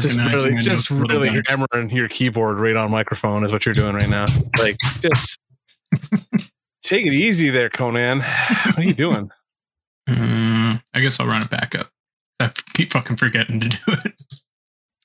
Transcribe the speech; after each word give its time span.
Just 0.00 0.18
really, 0.18 0.54
just 0.56 0.68
notes 0.68 0.90
a 0.90 0.94
little 0.94 1.20
really 1.20 1.28
better. 1.40 1.66
hammering 1.72 1.90
your 1.90 2.08
keyboard 2.08 2.58
right 2.60 2.76
on 2.76 2.90
microphone 2.90 3.44
is 3.44 3.52
what 3.52 3.66
you're 3.66 3.74
doing 3.74 3.94
right 3.94 4.08
now. 4.08 4.26
Like, 4.58 4.76
just 5.00 5.38
take 6.82 7.06
it 7.06 7.14
easy 7.14 7.50
there, 7.50 7.68
Conan. 7.68 8.20
What 8.66 8.78
are 8.78 8.82
you 8.82 8.94
doing? 8.94 9.30
Mm, 10.08 10.82
I 10.94 11.00
guess 11.00 11.20
I'll 11.20 11.26
run 11.26 11.42
it 11.42 11.50
back 11.50 11.74
up. 11.74 11.90
I 12.40 12.52
keep 12.74 12.92
fucking 12.92 13.16
forgetting 13.16 13.60
to 13.60 13.68
do 13.68 13.78
it. 13.86 14.22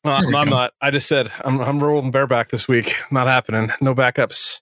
Well, 0.03 0.27
we 0.27 0.35
I'm 0.35 0.49
not. 0.49 0.73
I 0.81 0.91
just 0.91 1.07
said 1.07 1.31
I'm, 1.43 1.59
I'm 1.61 1.81
rolling 1.81 2.11
bareback 2.11 2.49
this 2.49 2.67
week. 2.67 2.93
Not 3.11 3.27
happening. 3.27 3.69
No 3.81 3.95
backups. 3.95 4.61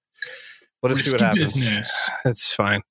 Let 0.84 0.92
us 0.94 1.02
see 1.02 1.12
what 1.12 1.22
happens. 1.22 1.56
business. 1.56 2.10
It's 2.26 2.54
fine. 2.54 2.82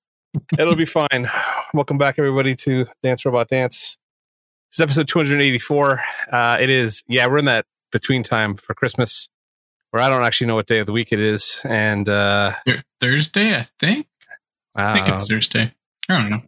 It'll 0.58 0.76
be 0.76 0.84
fine. 0.84 1.30
Welcome 1.74 1.98
back, 1.98 2.16
everybody, 2.18 2.54
to 2.56 2.86
Dance 3.02 3.24
Robot 3.24 3.48
Dance. 3.48 3.98
It's 4.70 4.78
episode 4.80 5.08
284. 5.08 6.00
Uh, 6.30 6.56
it 6.60 6.70
is, 6.70 7.02
yeah, 7.08 7.26
we're 7.26 7.38
in 7.38 7.44
that 7.46 7.66
between 7.90 8.22
time 8.22 8.56
for 8.56 8.72
Christmas 8.74 9.28
where 9.90 10.00
I 10.02 10.08
don't 10.08 10.22
actually 10.22 10.46
know 10.46 10.54
what 10.54 10.68
day 10.68 10.78
of 10.78 10.86
the 10.86 10.92
week 10.92 11.12
it 11.12 11.18
is. 11.18 11.60
And 11.64 12.08
uh, 12.08 12.52
Th- 12.64 12.80
Thursday, 13.00 13.56
I 13.56 13.66
think. 13.80 14.06
I 14.76 14.94
think 14.94 15.08
it's 15.08 15.28
Thursday. 15.28 15.72
I 16.08 16.18
don't 16.20 16.30
know. 16.30 16.42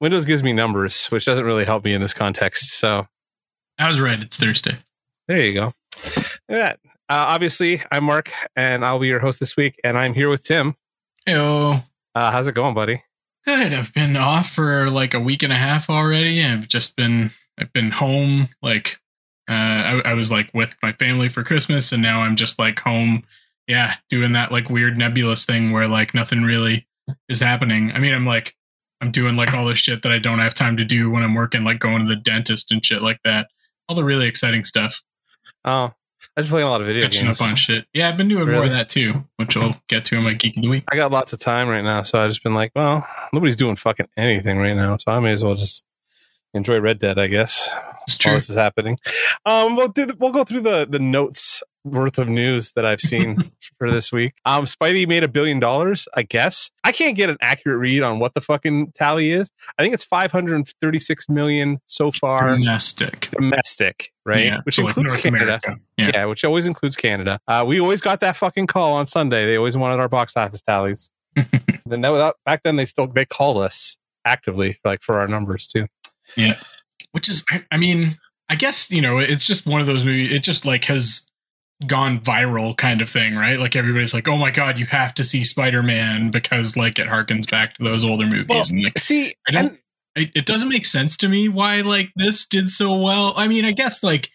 Windows 0.00 0.24
gives 0.24 0.42
me 0.42 0.54
numbers, 0.54 1.06
which 1.08 1.26
doesn't 1.26 1.44
really 1.44 1.66
help 1.66 1.84
me 1.84 1.92
in 1.92 2.00
this 2.00 2.14
context. 2.14 2.78
So 2.78 3.06
I 3.78 3.86
was 3.88 4.00
right. 4.00 4.18
It's 4.20 4.38
Thursday. 4.38 4.78
there 5.28 5.40
you 5.42 5.52
go. 5.52 5.74
Look 6.16 6.16
at 6.16 6.38
that. 6.48 6.80
Uh, 7.08 7.28
obviously, 7.28 7.82
I'm 7.92 8.04
Mark, 8.04 8.32
and 8.56 8.84
I'll 8.84 8.98
be 8.98 9.06
your 9.08 9.20
host 9.20 9.38
this 9.38 9.56
week. 9.56 9.78
And 9.84 9.98
I'm 9.98 10.14
here 10.14 10.28
with 10.30 10.42
Tim. 10.44 10.74
Yo, 11.26 11.82
Uh, 12.14 12.30
how's 12.32 12.48
it 12.48 12.54
going, 12.54 12.74
buddy? 12.74 13.02
good. 13.46 13.72
I've 13.74 13.92
been 13.94 14.16
off 14.16 14.50
for 14.50 14.90
like 14.90 15.12
a 15.14 15.20
week 15.20 15.42
and 15.42 15.52
a 15.52 15.56
half 15.56 15.88
already. 15.90 16.42
I've 16.44 16.66
just 16.68 16.96
been 16.96 17.30
I've 17.58 17.72
been 17.72 17.90
home. 17.90 18.48
Like 18.62 18.98
uh, 19.48 19.52
I, 19.52 20.02
I 20.04 20.14
was 20.14 20.30
like 20.30 20.50
with 20.52 20.76
my 20.82 20.92
family 20.92 21.28
for 21.28 21.42
Christmas, 21.42 21.92
and 21.92 22.02
now 22.02 22.22
I'm 22.22 22.36
just 22.36 22.58
like 22.58 22.80
home. 22.80 23.24
Yeah, 23.66 23.94
doing 24.10 24.32
that 24.32 24.52
like 24.52 24.70
weird 24.70 24.96
nebulous 24.96 25.44
thing 25.44 25.72
where 25.72 25.88
like 25.88 26.14
nothing 26.14 26.42
really 26.42 26.86
is 27.28 27.40
happening. 27.40 27.90
I 27.92 27.98
mean, 27.98 28.14
I'm 28.14 28.26
like 28.26 28.54
I'm 29.00 29.10
doing 29.10 29.36
like 29.36 29.54
all 29.54 29.66
this 29.66 29.78
shit 29.78 30.02
that 30.02 30.12
I 30.12 30.18
don't 30.18 30.38
have 30.38 30.54
time 30.54 30.76
to 30.76 30.84
do 30.84 31.10
when 31.10 31.22
I'm 31.22 31.34
working, 31.34 31.64
like 31.64 31.78
going 31.78 32.04
to 32.04 32.08
the 32.08 32.16
dentist 32.16 32.72
and 32.72 32.84
shit 32.84 33.02
like 33.02 33.20
that. 33.24 33.48
All 33.88 33.96
the 33.96 34.04
really 34.04 34.26
exciting 34.26 34.64
stuff. 34.64 35.02
Oh, 35.64 35.92
I 36.36 36.40
was 36.40 36.48
playing 36.48 36.66
a 36.66 36.70
lot 36.70 36.80
of 36.80 36.86
video 36.86 37.02
Catching 37.02 37.26
games. 37.26 37.40
up 37.40 37.48
on 37.48 37.56
shit. 37.56 37.86
Yeah, 37.92 38.08
I've 38.08 38.16
been 38.16 38.28
doing 38.28 38.50
more 38.50 38.64
of 38.64 38.70
that 38.70 38.88
too, 38.88 39.24
which 39.36 39.56
I'll 39.56 39.80
get 39.88 40.04
to 40.06 40.16
in 40.16 40.22
my 40.22 40.34
geek 40.34 40.56
of 40.56 40.62
the 40.62 40.68
week. 40.68 40.84
I 40.90 40.96
got 40.96 41.10
lots 41.10 41.32
of 41.32 41.38
time 41.38 41.68
right 41.68 41.84
now, 41.84 42.02
so 42.02 42.20
I've 42.20 42.30
just 42.30 42.42
been 42.42 42.54
like, 42.54 42.72
well, 42.74 43.06
nobody's 43.32 43.56
doing 43.56 43.76
fucking 43.76 44.08
anything 44.16 44.58
right 44.58 44.74
now, 44.74 44.96
so 44.96 45.12
I 45.12 45.20
may 45.20 45.32
as 45.32 45.44
well 45.44 45.54
just 45.54 45.84
enjoy 46.56 46.80
Red 46.80 46.98
Dead, 46.98 47.18
I 47.18 47.26
guess. 47.26 47.74
It's 48.06 48.18
true. 48.18 48.34
this 48.34 48.48
is 48.50 48.56
happening. 48.56 48.98
Um, 49.44 49.76
we'll 49.76 49.88
do. 49.88 50.06
The, 50.06 50.16
we'll 50.18 50.32
go 50.32 50.44
through 50.44 50.62
the 50.62 50.86
the 50.88 50.98
notes 50.98 51.62
worth 51.84 52.18
of 52.18 52.28
news 52.28 52.72
that 52.72 52.84
I've 52.84 53.00
seen 53.00 53.52
for 53.78 53.90
this 53.90 54.12
week. 54.12 54.34
Um, 54.44 54.64
Spidey 54.64 55.06
made 55.06 55.22
a 55.22 55.28
billion 55.28 55.60
dollars, 55.60 56.08
I 56.14 56.22
guess. 56.22 56.70
I 56.82 56.90
can't 56.92 57.16
get 57.16 57.30
an 57.30 57.36
accurate 57.40 57.78
read 57.78 58.02
on 58.02 58.18
what 58.18 58.34
the 58.34 58.40
fucking 58.40 58.92
tally 58.92 59.30
is. 59.30 59.50
I 59.78 59.82
think 59.82 59.94
it's 59.94 60.04
five 60.04 60.32
hundred 60.32 60.68
thirty 60.80 60.98
six 60.98 61.28
million 61.28 61.78
so 61.86 62.10
far 62.10 62.56
Domestic. 62.56 63.28
domestic, 63.32 64.12
right? 64.24 64.44
Yeah, 64.44 64.60
Which 64.64 64.76
so, 64.76 64.86
includes 64.86 65.12
North 65.14 65.22
Canada. 65.22 65.60
Yeah. 65.96 66.10
Yeah, 66.12 66.24
which 66.26 66.44
always 66.44 66.66
includes 66.66 66.96
Canada. 66.96 67.38
Uh, 67.48 67.64
we 67.66 67.80
always 67.80 68.00
got 68.00 68.20
that 68.20 68.36
fucking 68.36 68.66
call 68.66 68.92
on 68.92 69.06
Sunday. 69.06 69.46
They 69.46 69.56
always 69.56 69.76
wanted 69.76 70.00
our 70.00 70.08
box 70.08 70.36
office 70.36 70.62
tallies. 70.62 71.10
then 71.86 72.00
that, 72.02 72.10
without, 72.12 72.36
back 72.44 72.62
then, 72.62 72.76
they 72.76 72.84
still 72.86 73.06
they 73.06 73.24
called 73.24 73.58
us 73.58 73.96
actively, 74.24 74.76
like 74.84 75.02
for 75.02 75.18
our 75.20 75.28
numbers 75.28 75.66
too. 75.66 75.86
Which 77.12 77.28
is 77.28 77.44
I, 77.50 77.64
I 77.70 77.76
mean 77.76 78.16
i 78.48 78.54
guess 78.56 78.90
you 78.90 79.00
know 79.00 79.18
it's 79.18 79.46
just 79.46 79.66
one 79.66 79.80
of 79.80 79.86
those 79.86 80.04
movies 80.04 80.32
it 80.32 80.42
just 80.42 80.64
like 80.66 80.84
has 80.84 81.26
gone 81.86 82.18
viral 82.20 82.76
kind 82.76 83.00
of 83.02 83.10
thing 83.10 83.34
right 83.36 83.58
like 83.60 83.76
everybody's 83.76 84.14
like 84.14 84.28
oh 84.28 84.36
my 84.36 84.50
god 84.50 84.78
you 84.78 84.86
have 84.86 85.12
to 85.14 85.24
see 85.24 85.44
spider-man 85.44 86.30
because 86.30 86.76
like 86.76 86.98
it 86.98 87.06
harkens 87.06 87.50
back 87.50 87.74
to 87.74 87.84
those 87.84 88.04
older 88.04 88.24
movies 88.24 88.46
Well, 88.48 88.62
and 88.70 88.84
like 88.84 88.98
See, 88.98 89.34
I 89.46 89.50
don't- 89.50 89.78
it, 90.14 90.30
it 90.34 90.46
doesn't 90.46 90.70
make 90.70 90.86
sense 90.86 91.16
to 91.18 91.28
me 91.28 91.48
why 91.48 91.82
like 91.82 92.10
this 92.16 92.46
did 92.46 92.70
so 92.70 92.96
well 92.96 93.34
i 93.36 93.46
mean 93.48 93.66
i 93.66 93.72
guess 93.72 94.02
like 94.02 94.30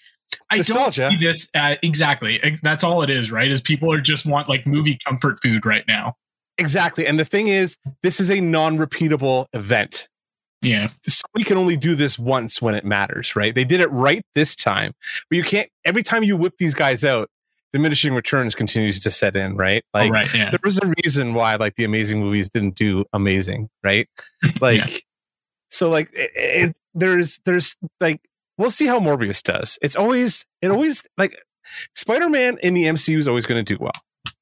i 0.52 0.58
Nostalgia. 0.58 1.02
don't 1.10 1.12
see 1.20 1.26
this 1.26 1.50
uh, 1.56 1.76
exactly 1.82 2.40
that's 2.62 2.84
all 2.84 3.02
it 3.02 3.10
is 3.10 3.32
right 3.32 3.50
is 3.50 3.62
people 3.62 3.92
are 3.92 4.00
just 4.00 4.26
want 4.28 4.48
like 4.48 4.68
movie 4.68 5.00
comfort 5.08 5.38
food 5.42 5.66
right 5.66 5.84
now 5.88 6.14
exactly. 6.60 7.08
And 7.08 7.20
the 7.20 7.26
thing 7.26 7.48
is, 7.48 7.76
this 8.04 8.20
is 8.20 8.30
a 8.30 8.40
non-repeatable 8.40 9.48
event. 9.54 10.08
Yeah 10.62 10.90
So 11.06 11.22
we 11.34 11.44
can 11.44 11.58
only 11.58 11.78
do 11.78 11.96
this 11.96 12.20
once 12.20 12.62
when 12.62 12.76
it 12.76 12.86
matters, 12.86 13.36
right? 13.36 13.54
They 13.56 13.64
did 13.66 13.82
it 13.82 13.92
right 13.92 14.24
this 14.36 14.56
time, 14.56 14.94
but 15.30 15.36
you 15.38 15.44
can't. 15.44 15.70
Every 15.86 16.04
time 16.04 16.24
you 16.24 16.38
whip 16.38 16.54
these 16.60 16.74
guys 16.74 17.04
out, 17.04 17.30
diminishing 17.74 18.14
returns 18.14 18.54
continues 18.54 19.00
to 19.00 19.12
set 19.12 19.36
in, 19.36 19.56
right? 19.56 19.84
oh, 19.94 20.00
Like 20.00 20.12
right 20.12 20.34
yeah 20.36 20.50
there 20.52 20.60
was 20.64 20.78
a 20.84 20.94
reason 21.04 21.34
why 21.34 21.56
like 21.56 21.76
the 21.76 21.84
amazing 21.86 22.20
movies 22.20 22.50
didn't 22.50 22.76
do 22.76 23.06
amazing 23.14 23.70
right 23.84 24.08
like 24.62 24.78
Yeah. 24.78 24.88
so 25.70 25.90
like 25.90 26.10
it, 26.14 26.32
it, 26.36 26.76
there's 26.94 27.40
there's 27.46 27.78
like 28.02 28.20
we'll 28.58 28.72
see 28.72 28.88
how 28.88 29.00
morbius 29.00 29.42
does 29.42 29.80
it's 29.82 29.96
always 29.96 30.46
it 30.62 30.70
always 30.70 31.04
like 31.18 31.34
spider-man 31.96 32.58
in 32.62 32.74
the 32.74 32.84
mcu 32.84 33.18
is 33.18 33.28
always 33.28 33.46
going 33.46 33.64
to 33.64 33.74
do 33.76 33.82
well 33.82 33.92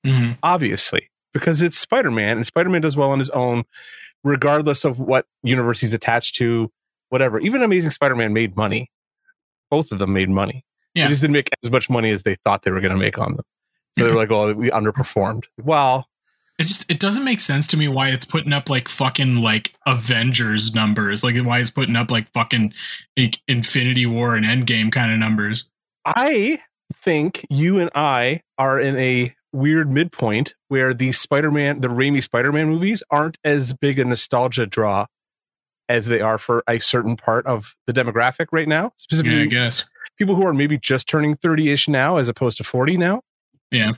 Mhm. 0.06 0.38
obviously 0.41 1.09
because 1.34 1.62
it's 1.62 1.78
spider-man 1.78 2.38
and 2.38 2.47
spider-man 2.47 2.81
does 2.81 2.97
well 2.97 3.09
on 3.12 3.19
his 3.19 3.29
own 3.31 3.63
regardless 4.23 4.85
of 4.85 5.00
what 5.00 5.25
universe 5.44 5.81
he's 5.81 5.94
attached 5.94 6.35
to 6.35 6.72
whatever. 7.09 7.40
Even 7.40 7.62
amazing 7.62 7.91
spider-man 7.91 8.34
made 8.34 8.56
money. 8.56 8.90
Both 9.72 9.91
of 9.91 10.00
them 10.00 10.13
made 10.13 10.29
money. 10.29 10.66
Yeah. 10.95 11.06
they 11.06 11.12
just 11.12 11.22
didn't 11.22 11.34
make 11.34 11.50
as 11.63 11.72
much 11.72 11.89
money 11.89 12.09
as 12.09 12.23
they 12.23 12.35
thought 12.35 12.63
they 12.63 12.72
were 12.72 12.81
going 12.81 12.94
to 12.94 12.97
make 12.97 13.19
on 13.19 13.35
them. 13.35 13.45
So 13.97 14.03
they 14.03 14.12
were 14.12 14.18
mm-hmm. 14.25 14.31
like 14.31 14.31
oh 14.31 14.53
we 14.53 14.69
underperformed. 14.72 15.45
Well 15.62 16.07
It 16.57 16.63
just 16.63 16.89
it 16.91 17.00
doesn't 17.00 17.23
make 17.23 17.39
sense 17.39 17.68
to 17.68 17.78
me 17.78 17.88
why 17.88 18.09
it's 18.09 18.25
putting 18.25 18.51
up 18.51 18.69
like 18.69 18.89
fucking 18.89 19.38
like 19.38 19.73
Avengers 19.85 20.73
numbers, 20.73 21.23
like 21.23 21.38
why 21.38 21.59
it's 21.59 21.72
putting 21.72 21.95
up 21.95 22.12
like 22.12 22.28
fucking 22.34 22.73
like 23.18 23.39
Infinity 23.47 24.06
War 24.06 24.35
and 24.35 24.45
Endgame 24.45 24.91
kind 24.91 25.12
of 25.12 25.19
numbers. 25.19 25.69
I 26.06 26.59
think 26.94 27.45
you 27.50 27.79
and 27.79 27.89
I 27.95 28.41
are 28.57 28.79
in 28.79 28.97
a 28.97 29.34
weird 29.52 29.92
midpoint 29.92 30.56
where 30.68 30.94
the 30.94 31.12
Spider-Man, 31.12 31.82
the 31.82 31.88
Raimi 31.88 32.22
Spider-Man 32.22 32.70
movies 32.70 33.04
aren't 33.10 33.38
as 33.44 33.74
big 33.74 34.00
a 34.00 34.06
nostalgia 34.06 34.66
draw 34.66 35.06
as 35.88 36.08
they 36.08 36.22
are 36.22 36.38
for 36.38 36.64
a 36.68 36.80
certain 36.80 37.18
part 37.18 37.46
of 37.48 37.76
the 37.88 37.94
demographic 37.94 38.48
right 38.52 38.68
now. 38.68 38.84
Yeah, 38.84 38.88
I 38.88 38.92
Specifically, 38.98 39.48
guess. 39.48 39.86
people 40.18 40.36
who 40.36 40.46
are 40.46 40.54
maybe 40.54 40.78
just 40.78 41.08
turning 41.08 41.36
30-ish 41.36 41.88
now 41.88 42.18
as 42.18 42.30
opposed 42.30 42.58
to 42.58 42.64
40 42.64 42.98
now. 42.98 43.22
Yeah. 43.72 43.94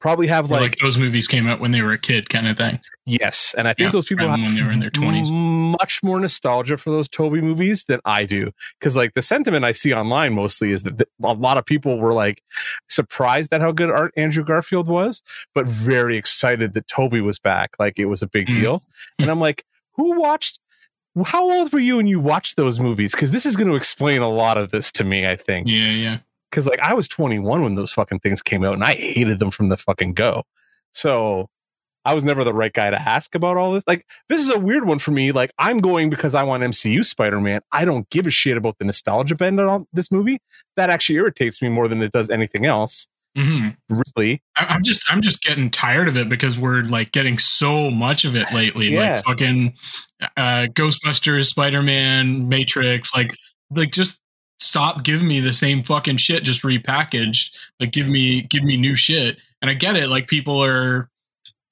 Probably 0.00 0.26
have 0.28 0.50
like, 0.50 0.60
like 0.62 0.76
those 0.78 0.96
movies 0.96 1.28
came 1.28 1.46
out 1.46 1.60
when 1.60 1.72
they 1.72 1.82
were 1.82 1.92
a 1.92 1.98
kid, 1.98 2.30
kind 2.30 2.48
of 2.48 2.56
thing. 2.56 2.80
yes, 3.04 3.54
and 3.58 3.68
I 3.68 3.74
think 3.74 3.88
Yeah, 3.88 3.90
those 3.90 4.06
people 4.06 4.28
have 4.28 4.40
when 4.40 4.54
they 4.54 4.62
were 4.62 4.70
in 4.70 4.80
their 4.80 4.90
20s. 4.90 5.30
much 5.30 6.02
more 6.02 6.18
nostalgia 6.18 6.78
for 6.78 6.90
those 6.90 7.06
Tobey 7.08 7.42
movies 7.42 7.84
than 7.84 8.00
I 8.06 8.24
do. 8.24 8.50
Because 8.78 8.96
like 8.96 9.12
the 9.12 9.20
sentiment 9.20 9.64
I 9.64 9.72
see 9.72 9.92
online 9.92 10.32
mostly 10.32 10.72
is 10.72 10.84
that 10.84 11.02
a 11.22 11.32
lot 11.34 11.58
of 11.58 11.66
people 11.66 11.98
were 11.98 12.12
like 12.14 12.42
surprised 12.88 13.52
at 13.52 13.60
how 13.60 13.72
good 13.72 13.90
art 13.90 14.12
Andrew 14.16 14.42
Garfield 14.44 14.88
was, 14.88 15.22
but 15.54 15.66
very 15.66 16.16
excited 16.16 16.72
that 16.74 16.86
Tobey 16.88 17.20
was 17.20 17.38
back. 17.38 17.76
Like 17.78 17.98
it 17.98 18.06
was 18.06 18.22
a 18.22 18.26
big 18.26 18.46
Mm. 18.48 18.54
deal. 18.60 18.84
And 19.18 19.30
I'm 19.30 19.40
like, 19.40 19.64
who 19.96 20.18
watched? 20.18 20.58
How 21.26 21.50
old 21.50 21.72
were 21.72 21.78
you 21.80 21.96
when 21.98 22.06
you 22.06 22.20
watched 22.20 22.56
those 22.56 22.80
movies? 22.80 23.12
Because 23.12 23.32
this 23.32 23.44
is 23.44 23.56
going 23.56 23.68
to 23.68 23.74
explain 23.76 24.22
a 24.22 24.28
lot 24.28 24.56
of 24.56 24.70
this 24.70 24.90
to 24.92 25.04
me. 25.04 25.26
I 25.26 25.36
think 25.36 25.66
Yeah, 25.68 25.90
yeah. 25.90 26.18
Because 26.50 26.66
like 26.66 26.80
I 26.80 26.94
was 26.94 27.08
21 27.08 27.62
when 27.62 27.74
those 27.74 27.92
fucking 27.92 28.20
things 28.20 28.42
came 28.42 28.64
out, 28.64 28.74
and 28.74 28.84
I 28.84 28.94
hated 28.94 29.38
them 29.38 29.50
from 29.50 29.68
the 29.68 29.76
fucking 29.76 30.14
go. 30.14 30.44
So 30.92 31.48
I 32.04 32.14
was 32.14 32.24
never 32.24 32.44
the 32.44 32.54
right 32.54 32.72
guy 32.72 32.90
to 32.90 33.00
ask 33.00 33.34
about 33.34 33.56
all 33.56 33.72
this. 33.72 33.84
Like 33.86 34.06
this 34.28 34.40
is 34.40 34.50
a 34.50 34.58
weird 34.58 34.86
one 34.86 34.98
for 34.98 35.10
me. 35.10 35.32
Like 35.32 35.52
I'm 35.58 35.78
going 35.78 36.10
because 36.10 36.34
I 36.34 36.42
want 36.42 36.62
MCU 36.62 37.04
Spider-Man. 37.04 37.60
I 37.72 37.84
don't 37.84 38.08
give 38.10 38.26
a 38.26 38.30
shit 38.30 38.56
about 38.56 38.78
the 38.78 38.84
nostalgia 38.84 39.34
bend 39.34 39.60
on 39.60 39.86
this 39.92 40.10
movie. 40.10 40.38
That 40.76 40.90
actually 40.90 41.16
irritates 41.16 41.60
me 41.60 41.68
more 41.68 41.88
than 41.88 42.02
it 42.02 42.12
does 42.12 42.30
anything 42.30 42.64
else. 42.66 43.06
hmm 43.36 43.68
Really, 44.16 44.42
I, 44.56 44.66
I'm 44.66 44.82
just 44.82 45.04
I'm 45.10 45.20
just 45.22 45.42
getting 45.42 45.70
tired 45.70 46.08
of 46.08 46.16
it 46.16 46.28
because 46.28 46.58
we're 46.58 46.82
like 46.82 47.12
getting 47.12 47.38
so 47.38 47.90
much 47.90 48.24
of 48.24 48.34
it 48.34 48.46
lately. 48.54 48.88
Yeah. 48.88 49.16
Like 49.16 49.24
fucking 49.24 49.74
uh, 50.36 50.66
Ghostbusters, 50.72 51.46
Spider 51.46 51.82
Man, 51.82 52.48
Matrix. 52.48 53.14
Like 53.14 53.34
like 53.70 53.90
just 53.92 54.18
stop 54.60 55.02
giving 55.02 55.26
me 55.26 55.40
the 55.40 55.52
same 55.52 55.82
fucking 55.82 56.18
shit 56.18 56.44
just 56.44 56.62
repackaged. 56.62 57.56
Like 57.80 57.92
give 57.92 58.06
me 58.06 58.42
give 58.42 58.62
me 58.62 58.76
new 58.76 58.94
shit. 58.94 59.38
And 59.62 59.70
I 59.70 59.74
get 59.74 59.96
it. 59.96 60.08
Like 60.08 60.28
people 60.28 60.62
are 60.62 61.10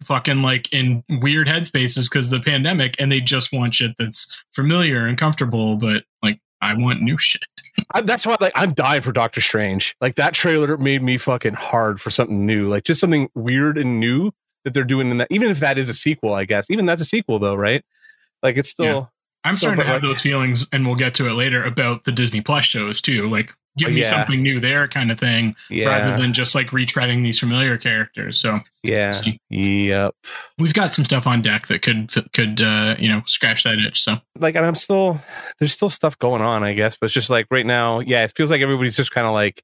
fucking 0.05 0.43
like 0.43 0.73
in 0.73 1.05
weird 1.09 1.49
headspaces 1.49 2.11
because 2.11 2.33
of 2.33 2.43
the 2.43 2.51
pandemic 2.51 2.97
and 2.99 3.11
they 3.11 3.21
just 3.21 3.53
want 3.53 3.75
shit 3.75 3.97
that's 3.99 4.45
familiar 4.53 5.07
and 5.07 5.19
comfortable. 5.19 5.77
But 5.77 6.05
like 6.23 6.41
I 6.61 6.75
want 6.75 7.03
new 7.03 7.19
shit. 7.19 7.45
I, 7.95 8.01
that's 8.01 8.27
why 8.27 8.37
like 8.41 8.53
I'm 8.57 8.73
dying 8.73 9.03
for 9.03 9.13
Doctor 9.13 9.41
Strange. 9.41 9.95
Like 10.01 10.17
that 10.17 10.35
trailer 10.35 10.77
made 10.77 11.03
me 11.03 11.19
fucking 11.19 11.55
hard 11.55 12.01
for 12.01 12.11
something 12.11 12.45
new. 12.45 12.69
Like 12.69 12.85
just 12.85 13.01
something 13.01 13.29
weird 13.35 13.79
and 13.79 14.01
new 14.01 14.33
that 14.65 14.75
they're 14.75 14.85
doing 14.85 15.11
in 15.11 15.19
that. 15.19 15.29
Even 15.31 15.51
if 15.51 15.61
that 15.61 15.79
is 15.79 15.91
a 15.91 15.95
sequel, 15.95 16.33
I 16.35 16.45
guess. 16.45 16.71
Even 16.71 16.87
that's 16.87 17.03
a 17.03 17.07
sequel 17.07 17.39
though, 17.39 17.55
right? 17.55 17.85
Like 18.43 18.57
it's 18.57 18.71
still. 18.71 19.11
I'm 19.45 19.55
So, 19.55 19.59
starting 19.69 19.81
to 19.85 19.87
have 19.87 20.03
like- 20.03 20.03
those 20.03 20.21
feelings, 20.21 20.67
and 20.73 20.87
we'll 20.87 20.97
get 20.97 21.15
to 21.15 21.29
it 21.29 21.35
later 21.35 21.63
about 21.65 22.05
the 22.05 22.13
Disney 22.13 22.41
Plus 22.41 22.65
shows 22.65 23.01
too. 23.01 23.29
Like 23.29 23.55
give 23.77 23.93
me 23.93 24.01
yeah. 24.01 24.11
something 24.11 24.43
new 24.43 24.59
there 24.59 24.89
kind 24.89 25.09
of 25.13 25.21
thing 25.21 25.55
Yeah. 25.71 25.87
rather 25.87 26.17
than 26.21 26.33
just 26.33 26.53
like 26.57 26.71
retreading 26.71 27.23
these 27.23 27.39
familiar 27.39 27.79
characters. 27.79 28.37
So 28.37 28.59
yeah. 28.83 29.11
see. 29.11 29.39
Yep. 29.51 30.17
we've 30.59 30.75
got 30.75 30.93
some 30.93 31.05
stuff 31.05 31.29
on 31.29 31.43
deck 31.43 31.69
that 31.69 31.83
could 31.83 32.11
could 32.33 32.61
uh, 32.61 32.97
you 32.99 33.09
know 33.09 33.23
scratch 33.27 33.63
that 33.63 33.79
itch. 33.79 34.03
So 34.03 34.21
Like, 34.37 34.57
and 34.57 34.67
I'm 34.67 34.75
still, 34.75 35.21
there's 35.61 35.73
still 35.73 35.91
stuff 35.91 36.19
going 36.19 36.43
on, 36.43 36.65
I 36.65 36.73
guess, 36.73 36.97
but 36.97 37.05
it's 37.07 37.15
just 37.15 37.31
like 37.31 37.47
right 37.53 37.67
now, 37.67 38.01
yeah, 38.01 38.25
it 38.25 38.33
feels 38.37 38.51
like 38.51 38.61
everybody's 38.63 38.97
just 38.97 39.13
kind 39.13 39.29
of 39.29 39.33
like, 39.33 39.63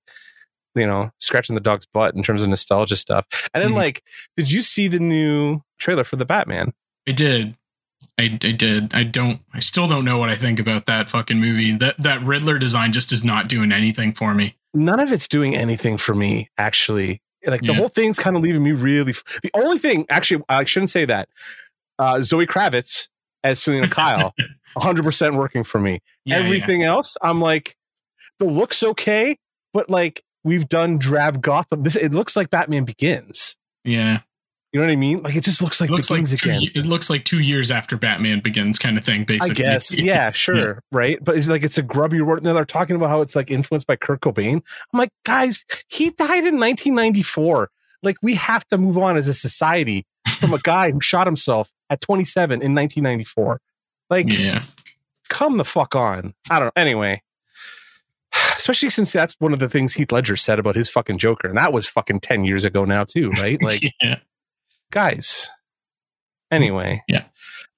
you 0.77 0.87
know, 0.87 1.11
scratching 1.19 1.55
the 1.57 1.61
dog's 1.61 1.87
butt 1.87 2.15
in 2.15 2.23
terms 2.23 2.43
of 2.45 2.49
nostalgia 2.49 2.97
stuff. 2.97 3.27
And 3.53 3.65
then, 3.65 3.73
Mhm. 3.73 3.77
like, 3.77 4.03
did 4.37 4.51
you 4.53 4.63
see 4.63 4.87
the 4.87 5.01
new 5.01 5.61
trailer 5.81 6.05
for 6.05 6.15
the 6.17 6.25
Batman? 6.25 6.73
I 7.09 7.13
did. 7.13 7.57
I, 8.19 8.25
I 8.25 8.53
did. 8.53 8.95
I 8.95 9.03
don't. 9.05 9.41
I 9.53 9.61
still 9.61 9.87
don't 9.89 10.05
know 10.05 10.19
what 10.19 10.29
I 10.31 10.37
think 10.37 10.61
about 10.61 10.87
that 10.87 11.11
fucking 11.11 11.39
movie. 11.41 11.73
That 11.73 12.01
that 12.01 12.23
Riddler 12.23 12.59
design 12.59 12.93
just 12.93 13.13
is 13.13 13.25
not 13.25 13.49
doing 13.49 13.73
anything 13.73 14.13
for 14.13 14.35
me. 14.35 14.57
None 14.73 15.01
of 15.01 15.13
it's 15.13 15.27
doing 15.29 15.55
anything 15.57 15.97
for 15.99 16.15
me, 16.15 16.51
actually. 16.59 17.21
Like, 17.47 17.61
the 17.61 17.69
Yeah. 17.69 17.75
whole 17.75 17.89
thing's 17.89 18.19
kind 18.19 18.37
of 18.37 18.43
leaving 18.43 18.63
me 18.63 18.73
really. 18.73 19.13
The 19.43 19.51
only 19.55 19.79
thing, 19.79 20.07
actually, 20.09 20.43
I 20.49 20.65
shouldn't 20.65 20.91
say 20.91 21.05
that. 21.05 21.29
Uh, 21.99 22.23
Zoe 22.23 22.47
Kravitz 22.47 23.09
as 23.45 23.61
Selina 23.61 23.89
Kyle, 23.89 24.35
100% 24.79 25.37
working 25.37 25.63
for 25.63 25.79
me. 25.81 26.01
Yeah, 26.25 26.39
yeah. 26.39 26.45
Everything 26.45 26.83
else, 26.83 27.17
I'm 27.23 27.41
like, 27.41 27.77
the 28.39 28.47
looks 28.47 28.83
okay, 28.83 29.37
but 29.73 29.91
like 29.91 30.23
we've 30.43 30.69
done 30.69 30.99
drab 30.99 31.41
Gotham. 31.43 31.83
This 31.83 31.97
it 31.97 32.13
looks 32.13 32.35
like 32.35 32.49
Batman 32.51 32.85
Begins. 32.85 33.57
Yeah, 33.85 34.21
You 34.75 34.81
know 34.81 34.87
what 34.87 34.93
I 34.93 34.97
mean? 34.97 35.23
Like 35.23 35.37
it 35.37 35.45
just 35.45 35.63
looks 35.63 35.81
like 35.81 35.89
it 35.89 35.93
looks 35.93 36.11
like 36.11 36.29
two, 36.29 36.35
again. 36.35 36.63
it 36.75 36.85
looks 36.85 37.09
like 37.09 37.25
two 37.25 37.39
years 37.39 37.71
after 37.71 37.97
Batman 37.97 38.41
Begins, 38.41 38.77
kind 38.77 38.99
of 38.99 39.05
thing. 39.05 39.23
Basically, 39.23 39.65
I 39.65 39.69
guess, 39.69 39.97
yeah, 39.99 40.33
sure, 40.33 40.83
right. 40.91 41.17
But 41.23 41.39
it's 41.39 41.47
like 41.47 41.63
it's 41.63 41.79
a 41.79 41.83
grubby 41.83 42.21
word. 42.21 42.43
Now 42.43 42.55
they're 42.55 42.65
talking 42.65 42.97
about 42.97 43.09
how 43.09 43.21
it's 43.21 43.37
like 43.37 43.53
influenced 43.53 43.87
by 43.87 43.95
Kurt 43.95 44.21
Cobain. 44.21 44.55
I'm 44.93 44.99
like, 44.99 45.11
guys, 45.25 45.65
he 45.87 46.11
died 46.11 46.45
in 46.45 46.59
1994. 46.59 47.71
Like 48.03 48.17
we 48.21 48.35
have 48.35 48.67
to 48.67 48.77
move 48.77 48.99
on 48.99 49.17
as 49.17 49.29
a 49.29 49.35
society 49.35 50.07
from 50.27 50.53
a 50.53 50.59
guy 50.59 50.91
who 50.91 51.01
shot 51.01 51.29
himself 51.29 51.71
at 51.89 52.01
27 52.01 52.55
in 52.55 52.75
1994. 52.75 53.61
Like, 54.11 54.27
Yeah, 54.29 54.65
come 55.29 55.57
the 55.57 55.65
fuck 55.65 55.95
on. 55.95 56.35
I 56.51 56.59
don't 56.59 56.67
know. 56.67 56.83
Anyway, 56.83 57.23
especially 58.57 58.91
since 58.91 59.13
that's 59.13 59.37
one 59.39 59.53
of 59.53 59.61
the 59.61 59.69
things 59.69 59.95
Heath 59.95 60.11
Ledger 60.11 60.37
said 60.37 60.59
about 60.59 60.75
his 60.75 60.89
fucking 60.89 61.19
Joker, 61.19 61.47
and 61.47 61.57
that 61.59 61.73
was 61.73 61.89
fucking 61.89 62.21
10 62.21 62.45
years 62.45 62.65
ago 62.65 62.85
now, 62.85 63.05
too, 63.05 63.31
right? 63.41 63.59
Like, 63.63 63.85
yeah. 64.03 64.19
Guys. 64.95 65.51
Anyway, 66.51 67.03
Yeah. 67.09 67.25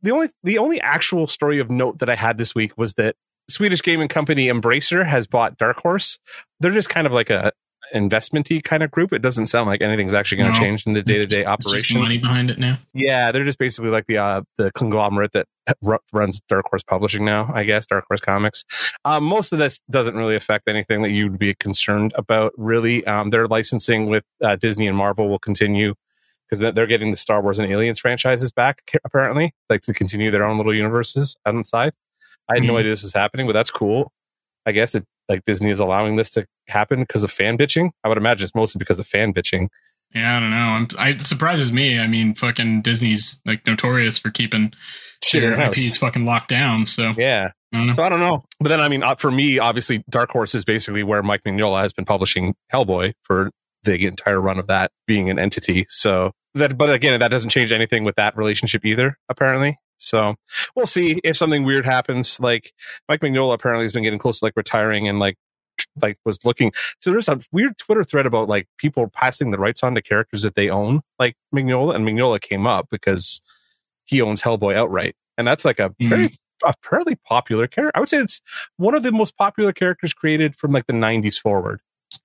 The 0.02 0.10
only 0.12 0.28
the 0.44 0.58
only 0.58 0.80
actual 0.82 1.26
story 1.26 1.58
of 1.58 1.70
note 1.70 1.98
that 1.98 2.08
I 2.10 2.14
had 2.14 2.36
this 2.38 2.54
week 2.54 2.76
was 2.76 2.94
that 2.94 3.16
Swedish 3.48 3.82
gaming 3.82 4.08
company 4.08 4.46
Embracer 4.48 5.04
has 5.06 5.26
bought 5.26 5.56
Dark 5.56 5.78
Horse. 5.78 6.18
They're 6.60 6.72
just 6.72 6.90
kind 6.90 7.06
of 7.06 7.12
like 7.12 7.30
a 7.30 7.52
investmenty 7.94 8.62
kind 8.62 8.82
of 8.82 8.90
group. 8.90 9.12
It 9.12 9.22
doesn't 9.22 9.46
sound 9.46 9.68
like 9.68 9.80
anything's 9.80 10.12
actually 10.14 10.38
going 10.38 10.52
to 10.52 10.58
No. 10.60 10.64
change 10.64 10.86
in 10.86 10.92
the 10.92 11.02
day 11.02 11.18
to 11.18 11.24
day 11.26 11.44
operation. 11.44 12.00
money 12.00 12.18
behind 12.18 12.50
it 12.50 12.58
now. 12.58 12.78
Yeah, 12.92 13.32
they're 13.32 13.44
just 13.44 13.58
basically 13.58 13.90
like 13.90 14.06
the 14.06 14.18
uh, 14.18 14.42
the 14.58 14.70
conglomerate 14.72 15.32
that 15.32 15.46
ru- 15.82 15.98
runs 16.12 16.40
Dark 16.48 16.66
Horse 16.68 16.82
Publishing 16.82 17.24
now. 17.24 17.50
I 17.54 17.64
guess 17.64 17.86
Dark 17.86 18.04
Horse 18.08 18.20
Comics. 18.20 18.62
Um, 19.04 19.24
most 19.24 19.52
of 19.52 19.58
this 19.58 19.80
doesn't 19.90 20.14
really 20.16 20.36
affect 20.36 20.68
anything 20.68 21.02
that 21.02 21.10
you'd 21.10 21.38
be 21.38 21.54
concerned 21.54 22.12
about. 22.16 22.52
Really, 22.56 23.04
um, 23.06 23.30
their 23.30 23.46
licensing 23.48 24.06
with 24.06 24.24
uh, 24.44 24.56
Disney 24.56 24.86
and 24.86 24.96
Marvel 24.96 25.28
will 25.28 25.38
continue 25.38 25.94
because 26.48 26.74
they're 26.74 26.86
getting 26.86 27.10
the 27.10 27.16
Star 27.16 27.42
Wars 27.42 27.58
and 27.58 27.70
Aliens 27.70 27.98
franchises 27.98 28.52
back. 28.52 28.82
Apparently, 29.04 29.52
like 29.70 29.80
to 29.82 29.92
continue 29.94 30.30
their 30.30 30.44
own 30.44 30.56
little 30.56 30.74
universes 30.74 31.36
on 31.46 31.56
the 31.56 31.64
side. 31.64 31.92
I 32.48 32.54
had 32.56 32.62
no 32.64 32.74
Mhm. 32.74 32.78
idea 32.80 32.90
this 32.92 33.02
was 33.02 33.12
happening, 33.14 33.46
but 33.46 33.52
that's 33.52 33.70
cool. 33.70 34.12
I 34.64 34.72
guess 34.72 34.92
that 34.92 35.04
like 35.28 35.44
Disney 35.44 35.70
is 35.70 35.80
allowing 35.80 36.16
this 36.16 36.30
to 36.30 36.46
happen 36.68 37.00
because 37.00 37.24
of 37.24 37.32
fan 37.32 37.58
bitching. 37.58 37.90
I 38.04 38.08
would 38.08 38.18
imagine 38.18 38.44
it's 38.44 38.54
mostly 38.54 38.78
because 38.78 38.98
of 39.00 39.06
fan 39.06 39.32
bitching. 39.34 39.68
Yeah, 40.14 40.36
I 40.36 40.40
don't 40.40 40.50
know. 40.50 40.56
I'm, 40.56 40.88
I, 40.98 41.08
it 41.10 41.26
surprises 41.26 41.72
me. 41.72 41.98
I 41.98 42.06
mean, 42.06 42.34
fucking 42.36 42.82
Disney's 42.82 43.40
like 43.44 43.66
notorious 43.66 44.18
for 44.18 44.30
keeping 44.30 44.72
Shit 45.24 45.42
in 45.42 45.50
their 45.52 45.58
house. 45.60 45.76
IPs 45.76 45.98
fucking 45.98 46.24
locked 46.24 46.48
down. 46.48 46.86
So 46.86 47.12
Yeah. 47.18 47.50
I 47.72 47.76
don't 47.78 47.88
know. 47.88 47.92
So 47.94 48.04
I 48.04 48.08
don't 48.08 48.20
know. 48.20 48.44
But 48.60 48.68
then, 48.68 48.80
I 48.80 48.88
mean, 48.88 49.02
uh, 49.02 49.16
for 49.16 49.32
me, 49.32 49.58
obviously, 49.58 50.04
Dark 50.08 50.30
Horse 50.30 50.54
is 50.54 50.64
basically 50.64 51.02
where 51.02 51.22
Mike 51.24 51.42
Mignola 51.44 51.80
has 51.82 51.92
been 51.92 52.04
publishing 52.04 52.54
Hellboy 52.72 53.14
for 53.24 53.50
the 53.86 54.06
entire 54.06 54.40
run 54.40 54.58
of 54.58 54.66
that 54.66 54.90
being 55.06 55.30
an 55.30 55.38
entity. 55.38 55.86
So 55.88 56.32
that, 56.54 56.76
but 56.76 56.92
again, 56.92 57.18
that 57.20 57.30
doesn't 57.30 57.50
change 57.50 57.72
anything 57.72 58.04
with 58.04 58.16
that 58.16 58.36
relationship 58.36 58.84
either, 58.84 59.18
apparently. 59.28 59.78
So 59.98 60.36
we'll 60.74 60.86
see 60.86 61.20
if 61.24 61.36
something 61.36 61.64
weird 61.64 61.84
happens. 61.84 62.38
Like 62.38 62.72
Mike 63.08 63.20
Mignola 63.20 63.54
apparently 63.54 63.84
has 63.84 63.92
been 63.92 64.02
getting 64.02 64.18
close 64.18 64.40
to 64.40 64.44
like 64.44 64.54
retiring 64.56 65.08
and 65.08 65.18
like, 65.18 65.36
like 66.02 66.16
was 66.24 66.44
looking. 66.44 66.72
So 67.00 67.10
there's 67.10 67.28
a 67.28 67.40
weird 67.52 67.78
Twitter 67.78 68.04
thread 68.04 68.26
about 68.26 68.48
like 68.48 68.68
people 68.76 69.08
passing 69.08 69.50
the 69.50 69.58
rights 69.58 69.82
on 69.82 69.94
to 69.94 70.02
characters 70.02 70.42
that 70.42 70.54
they 70.54 70.68
own, 70.68 71.00
like 71.18 71.36
Mignola, 71.54 71.94
and 71.94 72.06
Mignola 72.06 72.40
came 72.40 72.66
up 72.66 72.88
because 72.90 73.40
he 74.04 74.20
owns 74.20 74.42
Hellboy 74.42 74.74
outright, 74.74 75.16
and 75.38 75.46
that's 75.46 75.64
like 75.64 75.80
a 75.80 75.88
hmm. 75.98 76.08
very 76.08 76.30
a 76.64 76.74
fairly 76.82 77.16
popular 77.16 77.66
character. 77.66 77.96
I 77.96 78.00
would 78.00 78.08
say 78.08 78.18
it's 78.18 78.40
one 78.76 78.94
of 78.94 79.02
the 79.02 79.12
most 79.12 79.36
popular 79.36 79.72
characters 79.72 80.14
created 80.14 80.56
from 80.56 80.70
like 80.70 80.86
the 80.86 80.92
90s 80.92 81.38
forward. 81.38 81.80